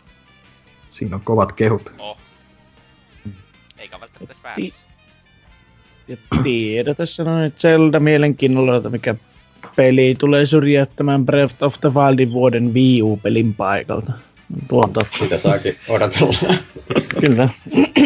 Siinä 0.88 1.16
on 1.16 1.22
kovat 1.24 1.52
kehut. 1.52 1.94
Oh. 1.98 2.18
Eikä 3.78 4.00
välttämättä 4.00 4.42
väärässä. 4.42 4.95
Ja 6.08 6.16
tiedotus 6.42 7.16
sanoi, 7.16 7.46
että 7.46 7.60
Zelda 7.60 8.00
mielenkiinnolla, 8.00 8.76
että 8.76 8.88
mikä 8.88 9.14
peli 9.76 10.14
tulee 10.18 10.46
syrjäyttämään 10.46 11.26
Breath 11.26 11.62
of 11.62 11.80
the 11.80 11.94
Wildin 11.94 12.32
vuoden 12.32 12.74
Wii 12.74 13.02
U-pelin 13.02 13.54
paikalta. 13.54 14.12
Tuo 14.68 14.84
on 14.84 14.92
totta. 14.92 15.18
Sitä 15.18 15.38
saakin 15.38 15.76
odotella. 15.88 16.54
Kyllä. 17.20 17.48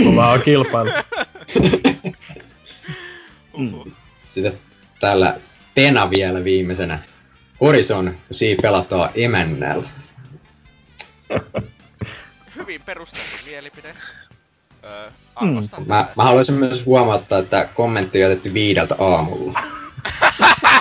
Kovaa 0.05 0.33
on 0.33 0.43
kilpailu. 0.43 0.91
Uhu. 3.55 3.93
Sitten 4.25 4.53
täällä 5.01 5.41
Pena 5.75 6.11
vielä 6.11 6.45
viimeisenä. 6.45 6.99
Horizon, 7.61 8.15
siinä 8.31 8.63
pelataan 8.63 9.11
emännällä. 9.15 9.89
Hyvin 12.57 12.83
perusteltu 12.83 13.37
mielipide. 13.47 13.95
Öö, 14.85 15.11
Mm. 15.41 15.49
arvostan. 15.49 15.83
Mä, 15.87 16.07
mä 16.17 16.23
haluaisin 16.25 16.55
myös 16.55 16.87
huomauttaa, 16.87 17.39
että 17.39 17.69
kommentti 17.75 18.19
on 18.25 18.31
jätetty 18.31 18.55
viideltä 18.55 18.95
aamulla. 18.99 19.61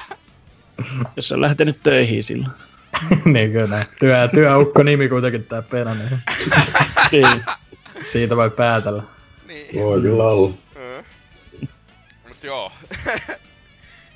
Jos 1.16 1.32
on 1.32 1.42
lähtenyt 1.42 1.84
töihin 1.84 2.24
silloin. 2.24 2.52
Niinkö 3.26 3.68
näin. 3.68 3.86
Työ, 4.00 4.28
työukko 4.34 4.84
nimi 4.84 5.10
kuitenkin 5.10 5.44
tää 5.44 5.62
Pena, 5.62 5.94
niin 5.96 6.10
Niin. 7.12 7.44
siitä 8.12 8.36
voi 8.36 8.50
päätellä. 8.50 9.04
Niin. 9.48 9.84
Voi 9.84 10.02
kyllä 10.02 10.24
olla. 10.24 10.54
Mut 12.28 12.44
joo. 12.44 12.72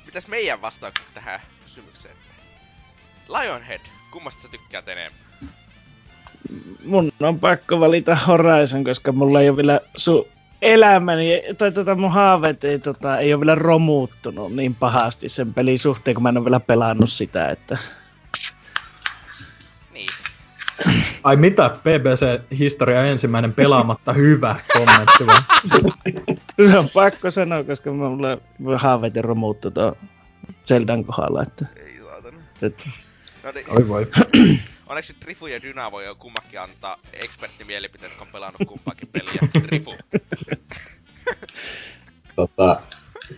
Mitäs 0.06 0.28
meidän 0.28 0.62
vastaukset 0.62 1.06
tähän 1.14 1.40
kysymykseen? 1.64 2.14
Lionhead, 3.28 3.80
kummasta 4.10 4.42
sä 4.42 4.48
tykkäät 4.48 4.88
enemmän? 4.88 5.20
Mun 6.84 7.12
on 7.20 7.40
pakko 7.40 7.80
valita 7.80 8.16
Horizon, 8.16 8.84
koska 8.84 9.12
mulla 9.12 9.40
ei 9.40 9.48
ole 9.48 9.56
vielä 9.56 9.80
su 9.96 10.28
elämäni, 10.62 11.42
tai 11.58 11.72
tota 11.72 11.94
mun 11.94 12.12
haaveet 12.12 12.64
ei, 12.64 12.78
tota, 12.78 13.18
ei 13.18 13.34
ole 13.34 13.40
vielä 13.40 13.54
romuuttunut 13.54 14.56
niin 14.56 14.74
pahasti 14.74 15.28
sen 15.28 15.54
pelin 15.54 15.78
suhteen, 15.78 16.14
kun 16.14 16.22
mä 16.22 16.28
en 16.28 16.36
ole 16.36 16.44
vielä 16.44 16.60
pelannut 16.60 17.10
sitä, 17.12 17.48
että 17.48 17.78
Ai 21.24 21.36
mitä, 21.36 21.70
BBC-historia 21.82 23.02
ensimmäinen 23.02 23.52
pelaamatta 23.52 24.12
hyvä 24.12 24.56
kommentti 24.72 25.26
vaan. 25.26 25.42
Se 26.70 26.78
on 26.78 26.90
pakko 26.94 27.30
sanoa, 27.30 27.64
koska 27.64 27.92
mulla 27.92 28.38
haaveet 28.76 29.16
romuuttu 29.16 29.70
tuon 29.70 29.96
Zeldan 30.66 31.04
kohdalla, 31.04 31.42
että... 31.42 31.66
Ei 31.76 31.98
saatana. 32.04 32.38
että 32.62 32.84
No 33.44 33.52
niin, 33.52 33.66
Oi 33.70 33.88
voi. 33.88 34.06
onneksi 34.94 35.16
Rifu 35.24 35.46
ja 35.46 35.62
Dyna 35.62 35.90
voi 35.90 36.04
jo 36.04 36.14
kummakin 36.14 36.60
antaa 36.60 36.98
eksperttimielipiteen, 37.12 38.10
jotka 38.10 38.24
on 38.24 38.32
pelannut 38.32 38.68
kumpaakin 38.68 39.08
peliä. 39.08 39.40
Rifu. 39.70 39.94
Tota, 42.36 42.80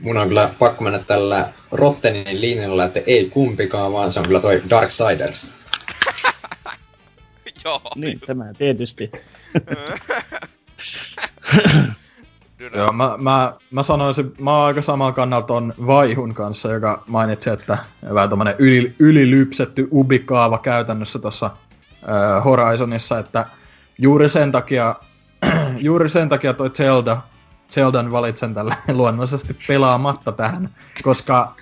mun 0.00 0.16
on 0.16 0.28
kyllä 0.28 0.54
pakko 0.58 0.84
mennä 0.84 0.98
tällä 0.98 1.52
Rottenin 1.72 2.40
linjalla, 2.40 2.84
että 2.84 3.00
ei 3.06 3.30
kumpikaan, 3.30 3.92
vaan 3.92 4.12
se 4.12 4.20
on 4.20 4.26
kyllä 4.26 4.40
toi 4.40 4.62
Darksiders. 4.70 5.52
Joo. 7.64 7.82
niin, 7.94 8.20
tämä 8.20 8.52
tietysti. 8.58 9.10
Dyna. 12.58 12.76
Joo, 12.76 12.92
mä, 12.92 13.14
mä, 13.18 13.52
mä 13.70 13.82
sanoisin, 13.82 14.34
mä 14.40 14.56
oon 14.56 14.66
aika 14.66 14.82
samalla 14.82 15.12
kannalta 15.12 15.46
ton 15.46 15.74
Vaihun 15.86 16.34
kanssa, 16.34 16.72
joka 16.72 17.02
mainitsi, 17.06 17.50
että 17.50 17.78
vähän 18.14 18.28
tommonen 18.28 18.54
yli, 18.58 18.94
ylilypsetty 18.98 19.88
ubikaava 19.92 20.58
käytännössä 20.58 21.18
tuossa 21.18 21.46
äh, 21.46 22.44
Horizonissa, 22.44 23.18
että 23.18 23.46
juuri 23.98 24.28
sen 24.28 24.52
takia, 24.52 24.94
juuri 25.76 26.08
sen 26.08 26.28
takia 26.28 26.52
toi 26.52 26.70
Zelda, 26.70 27.18
Zeldan 27.70 28.12
valitsen 28.12 28.54
tällä 28.54 28.76
luonnollisesti 28.92 29.56
pelaamatta 29.68 30.32
tähän, 30.32 30.70
koska 31.02 31.54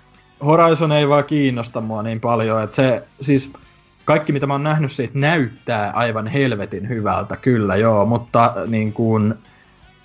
Horizon 0.45 0.93
ei 0.93 1.09
vaan 1.09 1.25
kiinnosta 1.25 1.81
mua 1.81 2.03
niin 2.03 2.21
paljon, 2.21 2.63
että 2.63 2.77
se 2.77 3.03
siis 3.21 3.53
kaikki 4.05 4.33
mitä 4.33 4.47
mä 4.47 4.55
oon 4.55 4.65
nähnyt 4.65 4.93
siitä 4.93 5.19
näyttää 5.19 5.91
aivan 5.91 6.27
helvetin 6.27 6.89
hyvältä, 6.89 7.37
kyllä 7.37 7.77
joo, 7.77 8.07
mutta 8.07 8.55
niin 8.67 8.93
kuin 8.93 9.35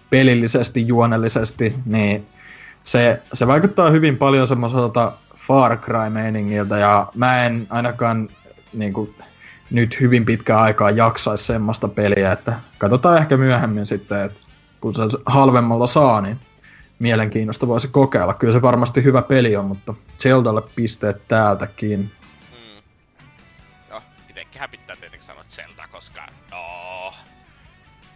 pelillisesti, 0.09 0.87
juonellisesti, 0.87 1.75
niin 1.85 2.27
se, 2.83 3.21
se 3.33 3.47
vaikuttaa 3.47 3.89
hyvin 3.89 4.17
paljon 4.17 4.47
semmoiselta 4.47 5.11
Far 5.35 5.77
Cry-meiningiltä, 5.77 6.77
ja 6.77 7.11
mä 7.15 7.45
en 7.45 7.67
ainakaan 7.69 8.29
niin 8.73 8.93
kuin, 8.93 9.15
nyt 9.71 9.99
hyvin 9.99 10.25
pitkään 10.25 10.61
aikaa 10.61 10.89
jaksaisi 10.89 11.43
semmoista 11.43 11.87
peliä, 11.87 12.31
että 12.31 12.53
katsotaan 12.77 13.17
ehkä 13.17 13.37
myöhemmin 13.37 13.85
sitten, 13.85 14.25
että 14.25 14.39
kun 14.81 14.95
se 14.95 15.01
halvemmalla 15.25 15.87
saa, 15.87 16.21
niin 16.21 16.39
mielenkiinnosta 16.99 17.67
voisi 17.67 17.87
kokeilla. 17.87 18.33
Kyllä 18.33 18.53
se 18.53 18.61
varmasti 18.61 19.03
hyvä 19.03 19.21
peli 19.21 19.55
on, 19.55 19.65
mutta 19.65 19.93
Zeldalle 20.19 20.61
pisteet 20.75 21.27
täältäkin. 21.27 21.99
Mm. 21.99 22.83
Joo, 23.89 24.01
pitää 24.71 24.95
tietenkin 24.95 25.21
sanoa 25.21 25.43
Zelda, 25.49 25.87
koska 25.91 26.21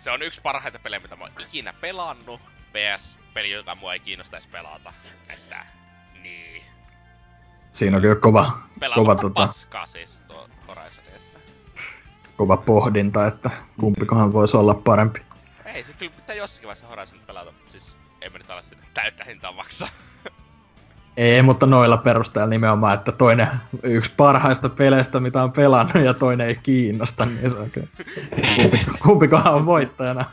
se 0.04 0.12
on 0.12 0.22
yksi 0.22 0.42
parhaita 0.42 0.80
pelejä, 0.80 1.00
mitä 1.00 1.16
mä 1.16 1.24
oon 1.24 1.34
ikinä 1.40 1.74
pelannut. 1.82 2.42
PS-peli, 2.74 3.52
jota 3.52 3.76
mua 3.76 3.94
ei 3.94 4.00
kiinnostaisi 4.00 4.48
pelata. 4.50 4.94
Että, 5.30 5.66
niin. 6.22 6.64
Siinä 7.72 7.98
on 7.98 8.02
kyllä 8.02 8.16
kova, 8.16 8.60
Pelaa 8.80 8.96
kova, 8.96 9.16
kova, 9.16 9.22
tota, 9.22 9.34
paskaa 9.34 9.86
siis 9.86 10.24
tuo 10.28 10.50
Horizon, 10.68 11.04
että... 11.16 11.40
kova 12.38 12.58
pohdinta, 12.58 13.28
että 13.28 13.50
kumpikohan 13.80 14.34
voisi 14.34 14.58
olla 14.58 14.74
parempi. 14.74 15.22
Ei 15.66 15.84
se 15.84 15.94
kyllä 15.94 16.12
pitää 16.16 16.36
jossakin 16.36 16.68
vaiheessa 16.68 16.88
Horizon 16.88 17.20
pelata, 17.28 17.52
mutta 17.52 17.72
siis 17.72 17.98
ei 18.22 18.30
me 18.30 18.38
nyt 18.38 18.50
ala 18.50 18.62
sitä 18.62 18.84
täyttä 18.94 19.24
hintaa 19.24 19.52
maksaa. 19.52 19.88
Ei, 21.18 21.42
mutta 21.42 21.66
noilla 21.66 21.98
perusteella 21.98 22.50
nimenomaan, 22.50 22.94
että 22.94 23.12
toinen 23.12 23.48
yksi 23.84 24.12
parhaista 24.18 24.70
peleistä, 24.70 25.20
mitä 25.20 25.44
on 25.44 25.52
pelannut, 25.52 26.04
ja 26.06 26.14
toinen 26.14 26.48
ei 26.48 26.56
kiinnosta, 26.64 27.26
niin 27.26 27.52
se 27.52 27.58
on 27.58 27.70
kyllä. 27.72 27.88
Kumpi, 28.56 28.80
kumpikohan 29.04 29.54
on 29.54 29.66
voittajana. 29.66 30.26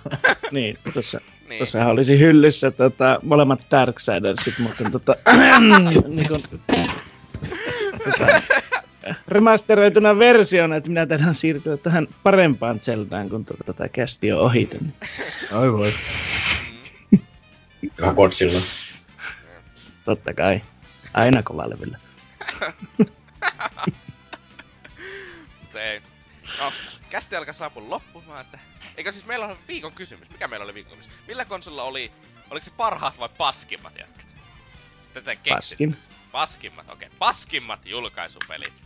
niin, 0.50 0.78
tuossa, 0.92 1.20
niin. 1.48 1.58
tuossahan 1.58 1.90
olisi 1.90 2.18
hyllyssä 2.18 2.70
tota, 2.70 3.18
molemmat 3.22 3.64
Darksidersit, 3.70 4.54
mutta 4.58 4.90
tota, 4.90 5.14
niin 6.08 6.28
kuin, 6.28 6.42
tota, 8.04 8.26
remasteroituna 9.28 10.18
versiona, 10.18 10.76
että 10.76 10.88
minä 10.88 11.06
tähän 11.06 11.34
siirtyä 11.34 11.76
tähän 11.76 12.08
parempaan 12.22 12.80
Zeldaan, 12.80 13.28
kun 13.28 13.44
tota, 13.44 13.64
tätä 13.64 13.88
kästi 13.88 14.32
on 14.32 14.40
ohite. 14.40 14.78
Niin. 14.80 14.94
Oi 15.52 15.72
voi. 15.72 15.92
Vähän 18.00 18.16
kotsilla. 18.16 18.60
Totta 20.10 20.34
kai. 20.34 20.62
Aina 21.14 21.42
kovalla 21.42 21.70
levyllä. 21.70 21.98
Mutta 25.60 25.82
ei. 25.88 26.02
No, 26.58 26.72
kästi 27.10 27.36
alkaa 27.36 27.54
saapua 27.54 27.90
loppumaan, 27.90 28.40
että... 28.40 28.58
Eikö 28.96 29.12
siis 29.12 29.26
meillä 29.26 29.46
on 29.46 29.58
viikon 29.68 29.92
kysymys? 29.92 30.30
Mikä 30.30 30.48
meillä 30.48 30.64
oli 30.64 30.74
viikon 30.74 30.98
kysymys? 30.98 31.18
Millä 31.26 31.44
konsolilla 31.44 31.82
oli... 31.82 32.12
Oliko 32.50 32.64
se 32.64 32.70
parhaat 32.70 33.18
vai 33.18 33.28
paskimmat 33.28 33.98
jätkät? 33.98 34.34
Tätä 35.14 35.36
keksin. 35.36 35.54
Paskin. 35.56 35.98
Paskimmat, 36.32 36.90
okei. 36.90 37.06
Okay. 37.08 37.18
Paskimmat 37.18 37.86
julkaisupelit. 37.86 38.84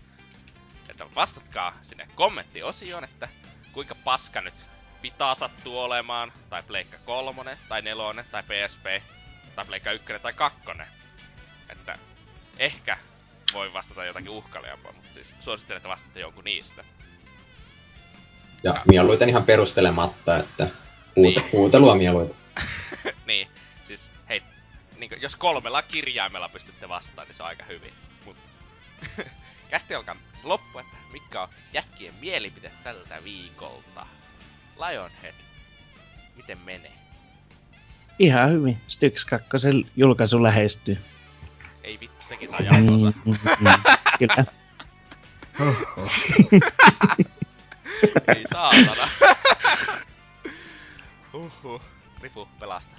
Että 0.89 1.15
vastatkaa 1.15 1.79
sinne 1.83 2.09
kommenttiosioon, 2.15 3.05
että 3.05 3.29
kuinka 3.73 3.95
paska 3.95 4.41
nyt 4.41 4.67
pitää 5.03 5.35
sattuu 5.35 5.79
olemaan, 5.79 6.33
tai 6.51 6.63
Pleikka 6.63 6.99
kolmonen, 7.05 7.59
tai 7.69 7.83
nelonen, 7.83 8.25
tai 8.31 8.43
PSP, 8.43 8.85
tai 9.55 9.65
Pleikka 9.65 9.93
ykkönen, 9.93 10.23
tai 10.23 10.33
kakkonen. 10.33 10.87
Että 11.79 11.99
ehkä 12.59 12.97
voi 13.53 13.73
vastata 13.73 14.05
jotakin 14.05 14.31
uhkailejampaa, 14.31 14.93
mutta 14.93 15.13
siis 15.13 15.35
suosittelen, 15.41 15.77
että 15.77 15.89
vastaatte 15.89 16.21
jonkun 16.21 16.45
niistä. 16.45 16.85
Ja 18.63 18.83
mieluiten 18.89 19.29
ihan 19.29 19.45
perustelematta, 19.45 20.37
että 20.39 20.65
huut, 21.17 21.35
Niin. 21.35 21.53
huutelua 21.53 21.95
mieluiten. 21.95 22.37
niin, 23.27 23.49
siis 23.85 24.13
hei, 24.29 24.43
niin 24.99 25.11
jos 25.21 25.37
kolmella 25.37 25.83
kirjaimella 25.83 26.49
pystytte 26.49 26.89
vastaan, 26.89 27.27
niin 27.29 27.35
se 27.37 27.43
on 27.43 27.49
aika 27.49 27.65
hyvin. 27.65 27.93
Mut 28.25 28.37
kästi 29.71 29.95
alkaa 29.95 30.17
loppu, 30.43 30.79
että 30.79 30.97
mikä 31.13 31.43
on 31.43 31.49
jätkien 31.73 32.15
mielipide 32.21 32.71
tältä 32.85 33.25
viikolta. 33.25 34.07
Lionhead, 34.89 35.35
miten 36.37 36.59
menee? 36.59 36.93
Ihan 38.19 38.51
hyvin. 38.51 38.79
Styx 38.89 39.25
2 39.25 39.49
julkaisu 39.97 40.43
lähestyy. 40.43 40.99
Ei 41.85 42.01
vittu, 42.01 42.27
sekin 42.29 42.49
saa 42.49 42.61
jatkossa. 42.61 43.13
Mm, 43.25 43.33
mm, 43.33 43.39
mm. 43.61 43.83
Kyllä. 44.19 44.45
Ei 48.29 48.45
saatana. 48.53 49.09
Uhuh. 51.35 51.81
Rifu, 52.23 52.49
pelasta. 52.61 52.97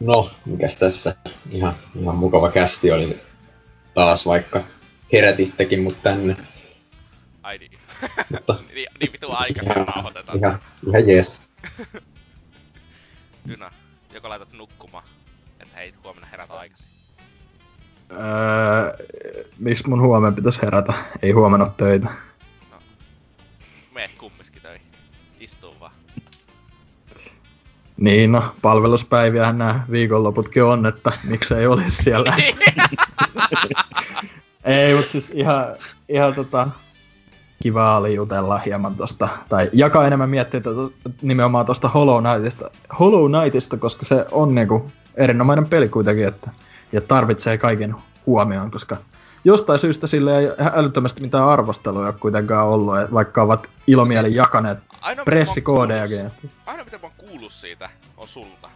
No, 0.00 0.30
mikäs 0.46 0.76
tässä? 0.76 1.14
Ihan, 1.50 1.76
ihan 2.00 2.16
mukava 2.16 2.50
kästi 2.50 2.92
oli 2.92 3.20
taas, 3.94 4.26
vaikka 4.26 4.64
herätittekin 5.12 5.82
mut 5.82 6.02
tänne. 6.02 6.36
Ai 7.42 7.58
niin. 7.58 7.78
Mutta 8.30 8.54
niin, 8.74 8.88
niin 9.00 9.12
vitu 9.12 9.32
aikaisin 9.32 9.72
nauhoitetaan. 9.72 10.38
ihan, 10.38 10.60
ihan 10.86 11.08
jees. 11.08 11.48
Dyna, 13.48 13.70
joko 14.14 14.28
laitat 14.28 14.52
nukkumaan, 14.52 15.04
hei, 15.80 15.94
huomenna 16.04 16.26
herätä 16.26 16.54
aikaisin. 16.54 16.86
Öö, 18.12 19.06
miksi 19.58 19.88
mun 19.88 20.00
huomenna 20.00 20.36
pitäisi 20.36 20.62
herätä? 20.62 20.92
Ei 21.22 21.30
huomenna 21.30 21.64
ole 21.64 21.72
töitä. 21.76 22.08
Meet 23.94 24.10
kumminkin 24.18 24.62
töihin. 24.62 24.86
Istuu 25.40 25.74
vaan. 25.80 25.92
Niin 27.96 28.32
no, 28.32 28.54
palveluspäiviähän 28.62 29.58
nämä 29.58 29.84
viikonloputkin 29.90 30.64
on, 30.64 30.86
että 30.86 31.12
miksei 31.28 31.66
olisi 31.66 32.02
siellä. 32.02 32.34
Ei, 34.64 34.94
mutta 34.94 35.12
siis 35.12 35.30
ihan, 35.30 35.76
ihan 36.08 36.34
tota, 36.34 36.68
kiva 37.62 37.96
oli 37.96 38.14
jutella 38.14 38.58
hieman 38.58 38.94
tosta, 38.94 39.28
tai 39.48 39.70
jakaa 39.72 40.06
enemmän 40.06 40.30
mietteitä 40.30 40.70
to, 40.70 40.92
nimenomaan 41.22 41.66
tosta 41.66 41.88
Hollow 41.88 42.24
Knightista, 42.24 42.70
Hollow 42.98 43.30
Knightista, 43.30 43.76
koska 43.76 44.04
se 44.04 44.26
on 44.30 44.54
niinku 44.54 44.90
erinomainen 45.14 45.66
peli 45.66 45.88
kuitenkin, 45.88 46.28
että, 46.28 46.50
ja 46.92 47.00
tarvitsee 47.00 47.58
kaiken 47.58 47.94
huomioon, 48.26 48.70
koska 48.70 48.96
jostain 49.44 49.78
syystä 49.78 50.06
sille 50.06 50.38
ei 50.38 50.48
älyttömästi 50.72 51.20
mitään 51.20 51.48
arvostelua 51.48 52.06
ole 52.06 52.12
kuitenkaan 52.12 52.66
ollut, 52.66 52.94
vaikka 53.12 53.42
ovat 53.42 53.70
ilomielin 53.86 54.30
Siis 54.30 54.36
jakaneet 54.36 54.78
Ainoa, 55.00 55.24
pressikoodejakin. 55.24 56.30
Ainoa 56.66 56.84
mitä 56.84 56.98
mä 56.98 57.02
oon 57.02 57.12
kuullut 57.16 57.52
siitä 57.52 57.90
on 58.16 58.28
sulta. 58.28 58.70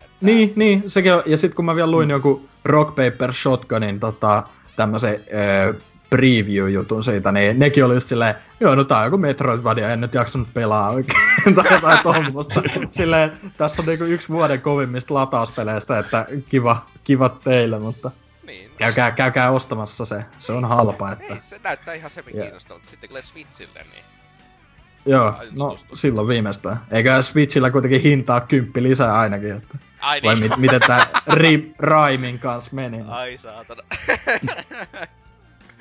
Että, 0.00 0.06
Niin, 0.20 0.52
niin, 0.56 0.82
sekin 0.86 1.14
on, 1.14 1.22
ja 1.26 1.36
sitten 1.36 1.56
kun 1.56 1.64
mä 1.64 1.76
vielä 1.76 1.90
luin 1.90 2.10
joku 2.10 2.48
Rock 2.64 2.88
Paper 2.88 3.32
Shotgunin 3.32 4.00
tota, 4.00 4.42
tämmösen 4.76 5.24
öö, 5.34 5.74
preview-jutun 6.16 7.04
siitä, 7.04 7.32
niin 7.32 7.58
nekin 7.58 7.84
oli 7.84 7.94
just 7.94 8.08
silleen, 8.08 8.34
joo, 8.60 8.74
no 8.74 8.84
tää 8.84 8.98
on 8.98 9.04
joku 9.04 9.18
Metroidvania, 9.18 9.90
en 9.90 10.00
nyt 10.00 10.14
jaksanut 10.14 10.54
pelaa 10.54 10.90
oikein, 10.90 11.22
tai 11.54 11.72
jotain 11.72 11.98
tommosta. 12.02 12.62
Silleen, 12.90 13.32
tässä 13.56 13.82
on 13.82 13.86
niinku 13.86 14.04
yksi 14.04 14.28
vuoden 14.28 14.60
kovimmista 14.60 15.14
latauspeleistä, 15.14 15.98
että 15.98 16.26
kiva, 16.48 16.86
kiva 17.04 17.28
teille, 17.28 17.78
mutta 17.78 18.10
Niin. 18.46 18.70
Käykää, 18.78 19.10
käykää 19.10 19.50
ostamassa 19.50 20.04
se. 20.04 20.24
Se 20.38 20.52
on 20.52 20.64
halpa, 20.64 21.12
että... 21.12 21.24
Ei, 21.34 21.38
se 21.40 21.60
näyttää 21.64 21.94
ihan 21.94 22.10
semi 22.10 22.30
Ja- 22.34 22.42
kiinnostavalta. 22.42 22.90
Sitten 22.90 23.08
tulee 23.08 23.22
Switchille, 23.22 23.80
niin... 23.92 24.04
Joo, 25.06 25.34
no 25.52 25.76
silloin 25.92 26.28
viimeistään. 26.28 26.80
Eikä 26.90 27.22
Switchillä 27.22 27.70
kuitenkin 27.70 28.00
hintaa 28.02 28.40
kymppi 28.40 28.82
lisää 28.82 29.18
ainakin, 29.18 29.52
että... 29.56 29.78
Ai 30.00 30.20
Vai 30.24 30.34
niin. 30.34 30.50
mit, 30.50 30.58
miten 30.58 30.80
tää 30.80 31.06
Ri, 31.34 31.74
Raimin 31.78 32.38
kanssa 32.38 32.74
meni. 32.74 32.96
niin- 32.96 33.08
Ai 33.08 33.38
saatana. 33.38 33.82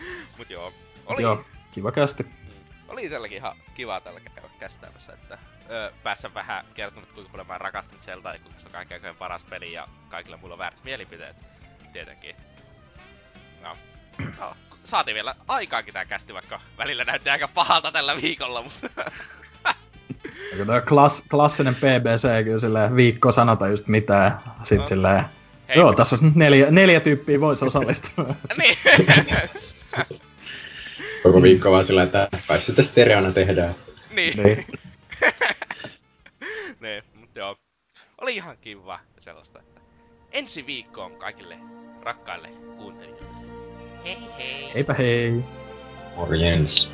Mut 0.38 0.49
joo. 0.49 0.73
Oli, 1.05 1.21
Joo, 1.21 1.45
kiva 1.71 1.91
kästi. 1.91 2.23
Mm. 2.23 2.30
Oli 2.88 3.05
itselläkin 3.05 3.38
ihan 3.38 3.55
kiva 3.73 4.01
tällä 4.01 4.19
käydä 4.19 4.49
kästäämässä, 4.59 5.13
että 5.13 5.38
öö, 5.71 5.91
päässä 6.03 6.33
vähän 6.33 6.65
kertonut, 6.73 7.11
kuinka 7.11 7.31
paljon 7.31 7.47
mä 7.47 7.57
rakastan 7.57 7.99
Zeldaa 8.01 8.33
ja 8.33 8.39
kuinka 8.39 8.59
se 8.61 8.67
on 8.67 8.75
aikojen 8.75 9.15
paras 9.15 9.43
peli 9.43 9.73
ja 9.73 9.88
kaikilla 10.09 10.38
mulla 10.38 10.53
on 10.53 10.59
väärät 10.59 10.83
mielipiteet, 10.83 11.35
tietenkin. 11.93 12.35
No, 13.61 13.77
no 14.39 14.55
saatiin 14.83 15.15
vielä 15.15 15.35
aikaankin 15.47 15.93
tää 15.93 16.05
kästi, 16.05 16.33
vaikka 16.33 16.61
välillä 16.77 17.03
näytti 17.03 17.30
aika 17.30 17.47
pahalta 17.47 17.91
tällä 17.91 18.15
viikolla, 18.21 18.61
mutta 18.61 18.88
Eikö 20.51 20.65
toi 20.65 20.81
klass, 20.81 21.23
klassinen 21.31 21.75
PBC 21.75 22.43
kyllä 22.43 22.59
silleen 22.59 22.95
viikko 22.95 23.31
sanota 23.31 23.67
just 23.67 23.88
mitään. 23.88 24.39
Sit 24.63 24.80
No. 24.80 24.85
silleen, 24.85 25.23
hei, 25.67 25.77
joo, 25.77 25.93
tässä 25.93 26.15
on 26.23 26.31
neljä, 26.35 26.71
neljä 26.71 26.99
tyyppiä 26.99 27.39
voisi 27.39 27.65
osallistua. 27.65 28.25
niin. 28.57 28.77
Koko 31.24 31.42
viikko 31.42 31.72
vaan 31.72 31.86
sillä, 31.86 32.03
että 32.03 32.28
kai 32.48 32.61
sitä 32.61 32.84
stereona 32.84 33.32
tehdään. 33.32 33.76
niin. 34.16 34.44
niin. 34.44 34.66
niin, 36.82 37.03
mutta 37.14 37.40
joo. 37.40 37.56
Oli 38.22 38.36
ihan 38.36 38.58
kiva 38.58 39.00
ja 39.16 39.22
sellaista, 39.22 39.60
että 39.60 39.82
ensi 40.32 40.66
viikkoon 40.66 41.16
kaikille 41.16 41.58
rakkaille 42.02 42.50
kuuntelijoille. 42.78 43.28
Hei 44.03 44.18
hei! 44.38 44.72
Eipä 44.76 44.94
hei. 44.94 45.44
Morjens. 46.16 46.94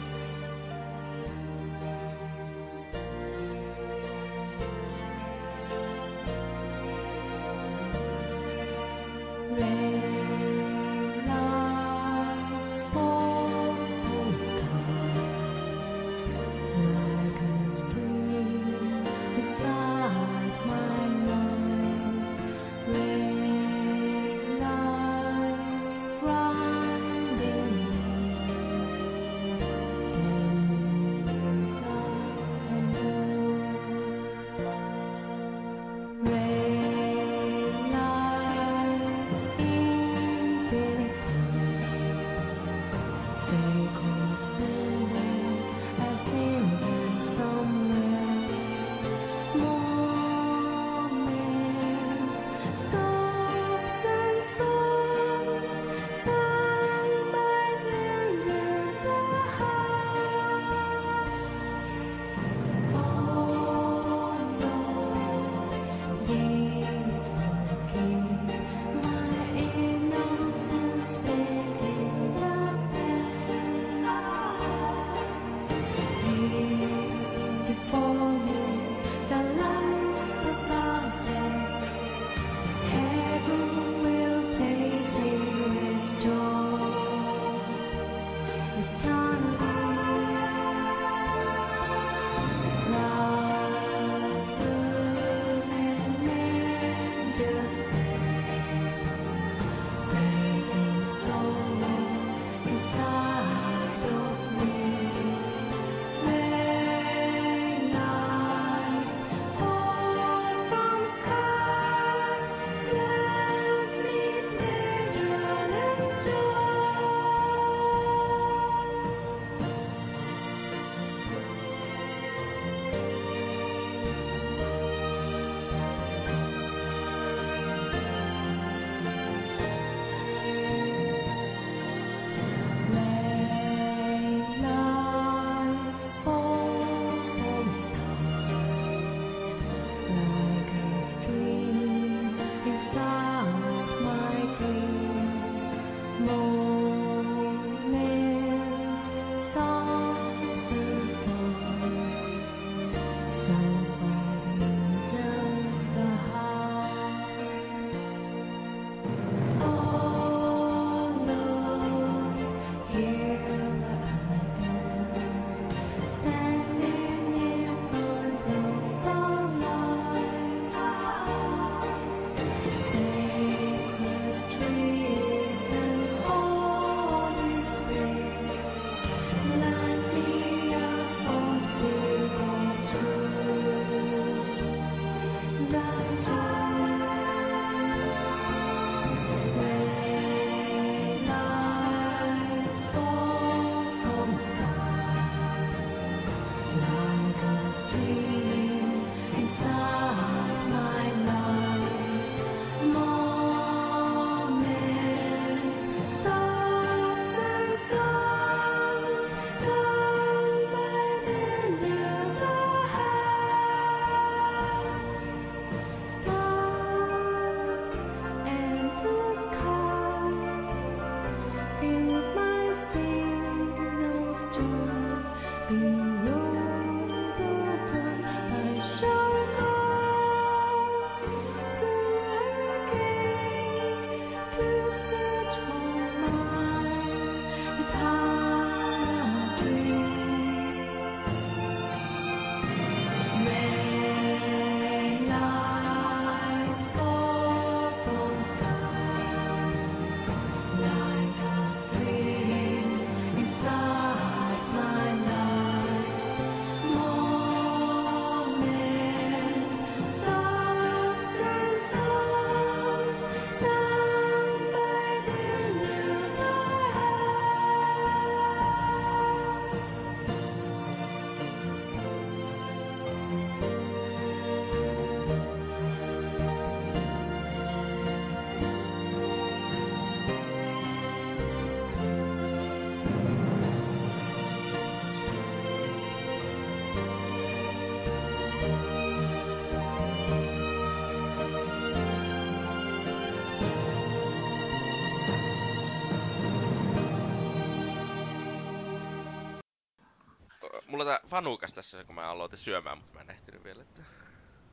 Vanukas 301.37 301.73
tässä, 301.73 302.03
kun 302.03 302.15
mä 302.15 302.29
aloitin 302.29 302.59
syömään, 302.59 302.97
mutta 302.97 303.13
mä 303.13 303.21
en 303.21 303.29
ehtinyt 303.29 303.63
vielä, 303.63 303.81
että 303.81 304.01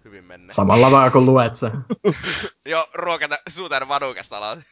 hyvin 0.04 0.24
mennä. 0.24 0.52
Samalla 0.52 0.90
vaan 0.90 1.12
kun 1.12 1.26
luet 1.26 1.56
sen. 1.56 1.72
Joo, 2.66 2.86
ruokata 2.94 3.36
suutaan 3.48 3.88
vanukasta 3.88 4.38
aloitin. 4.38 4.64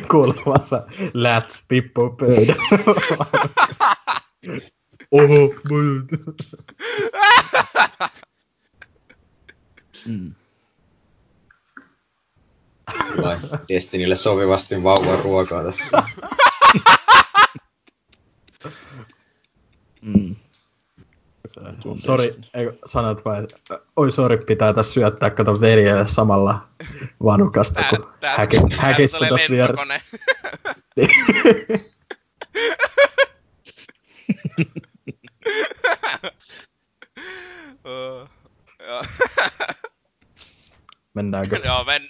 Kuuluvassa 0.10 0.82
läts 1.14 1.64
pippo 1.68 2.10
pöydä. 2.10 2.54
Oho, 5.10 5.54
mä... 5.64 5.78
Mm. 10.06 10.34
Vai 13.22 13.38
Destinille 13.68 14.16
sopivasti 14.16 14.82
vauvan 14.82 15.18
ruokaa 15.18 15.64
tässä. 15.64 16.02
Mm. 20.02 20.36
Sori, 22.00 22.34
sanot 22.86 23.24
vai, 23.24 23.46
oi 23.96 24.10
sori, 24.10 24.36
pitää 24.36 24.72
tässä 24.72 24.92
syöttää, 24.92 25.30
kato 25.30 25.60
veljelle 25.60 26.06
samalla 26.06 26.68
vanukasta, 27.24 27.80
Tää, 27.80 27.90
kun 27.90 28.12
tää, 28.20 28.36
häke, 28.36 28.56
täältä 28.56 28.76
häkissä 28.76 29.26
tässä 29.30 29.50
vieressä. 29.50 30.00
Oh. 37.84 38.28
Mennäänkö? 41.14 41.60
Joo, 41.64 41.84
mennään. 41.84 42.09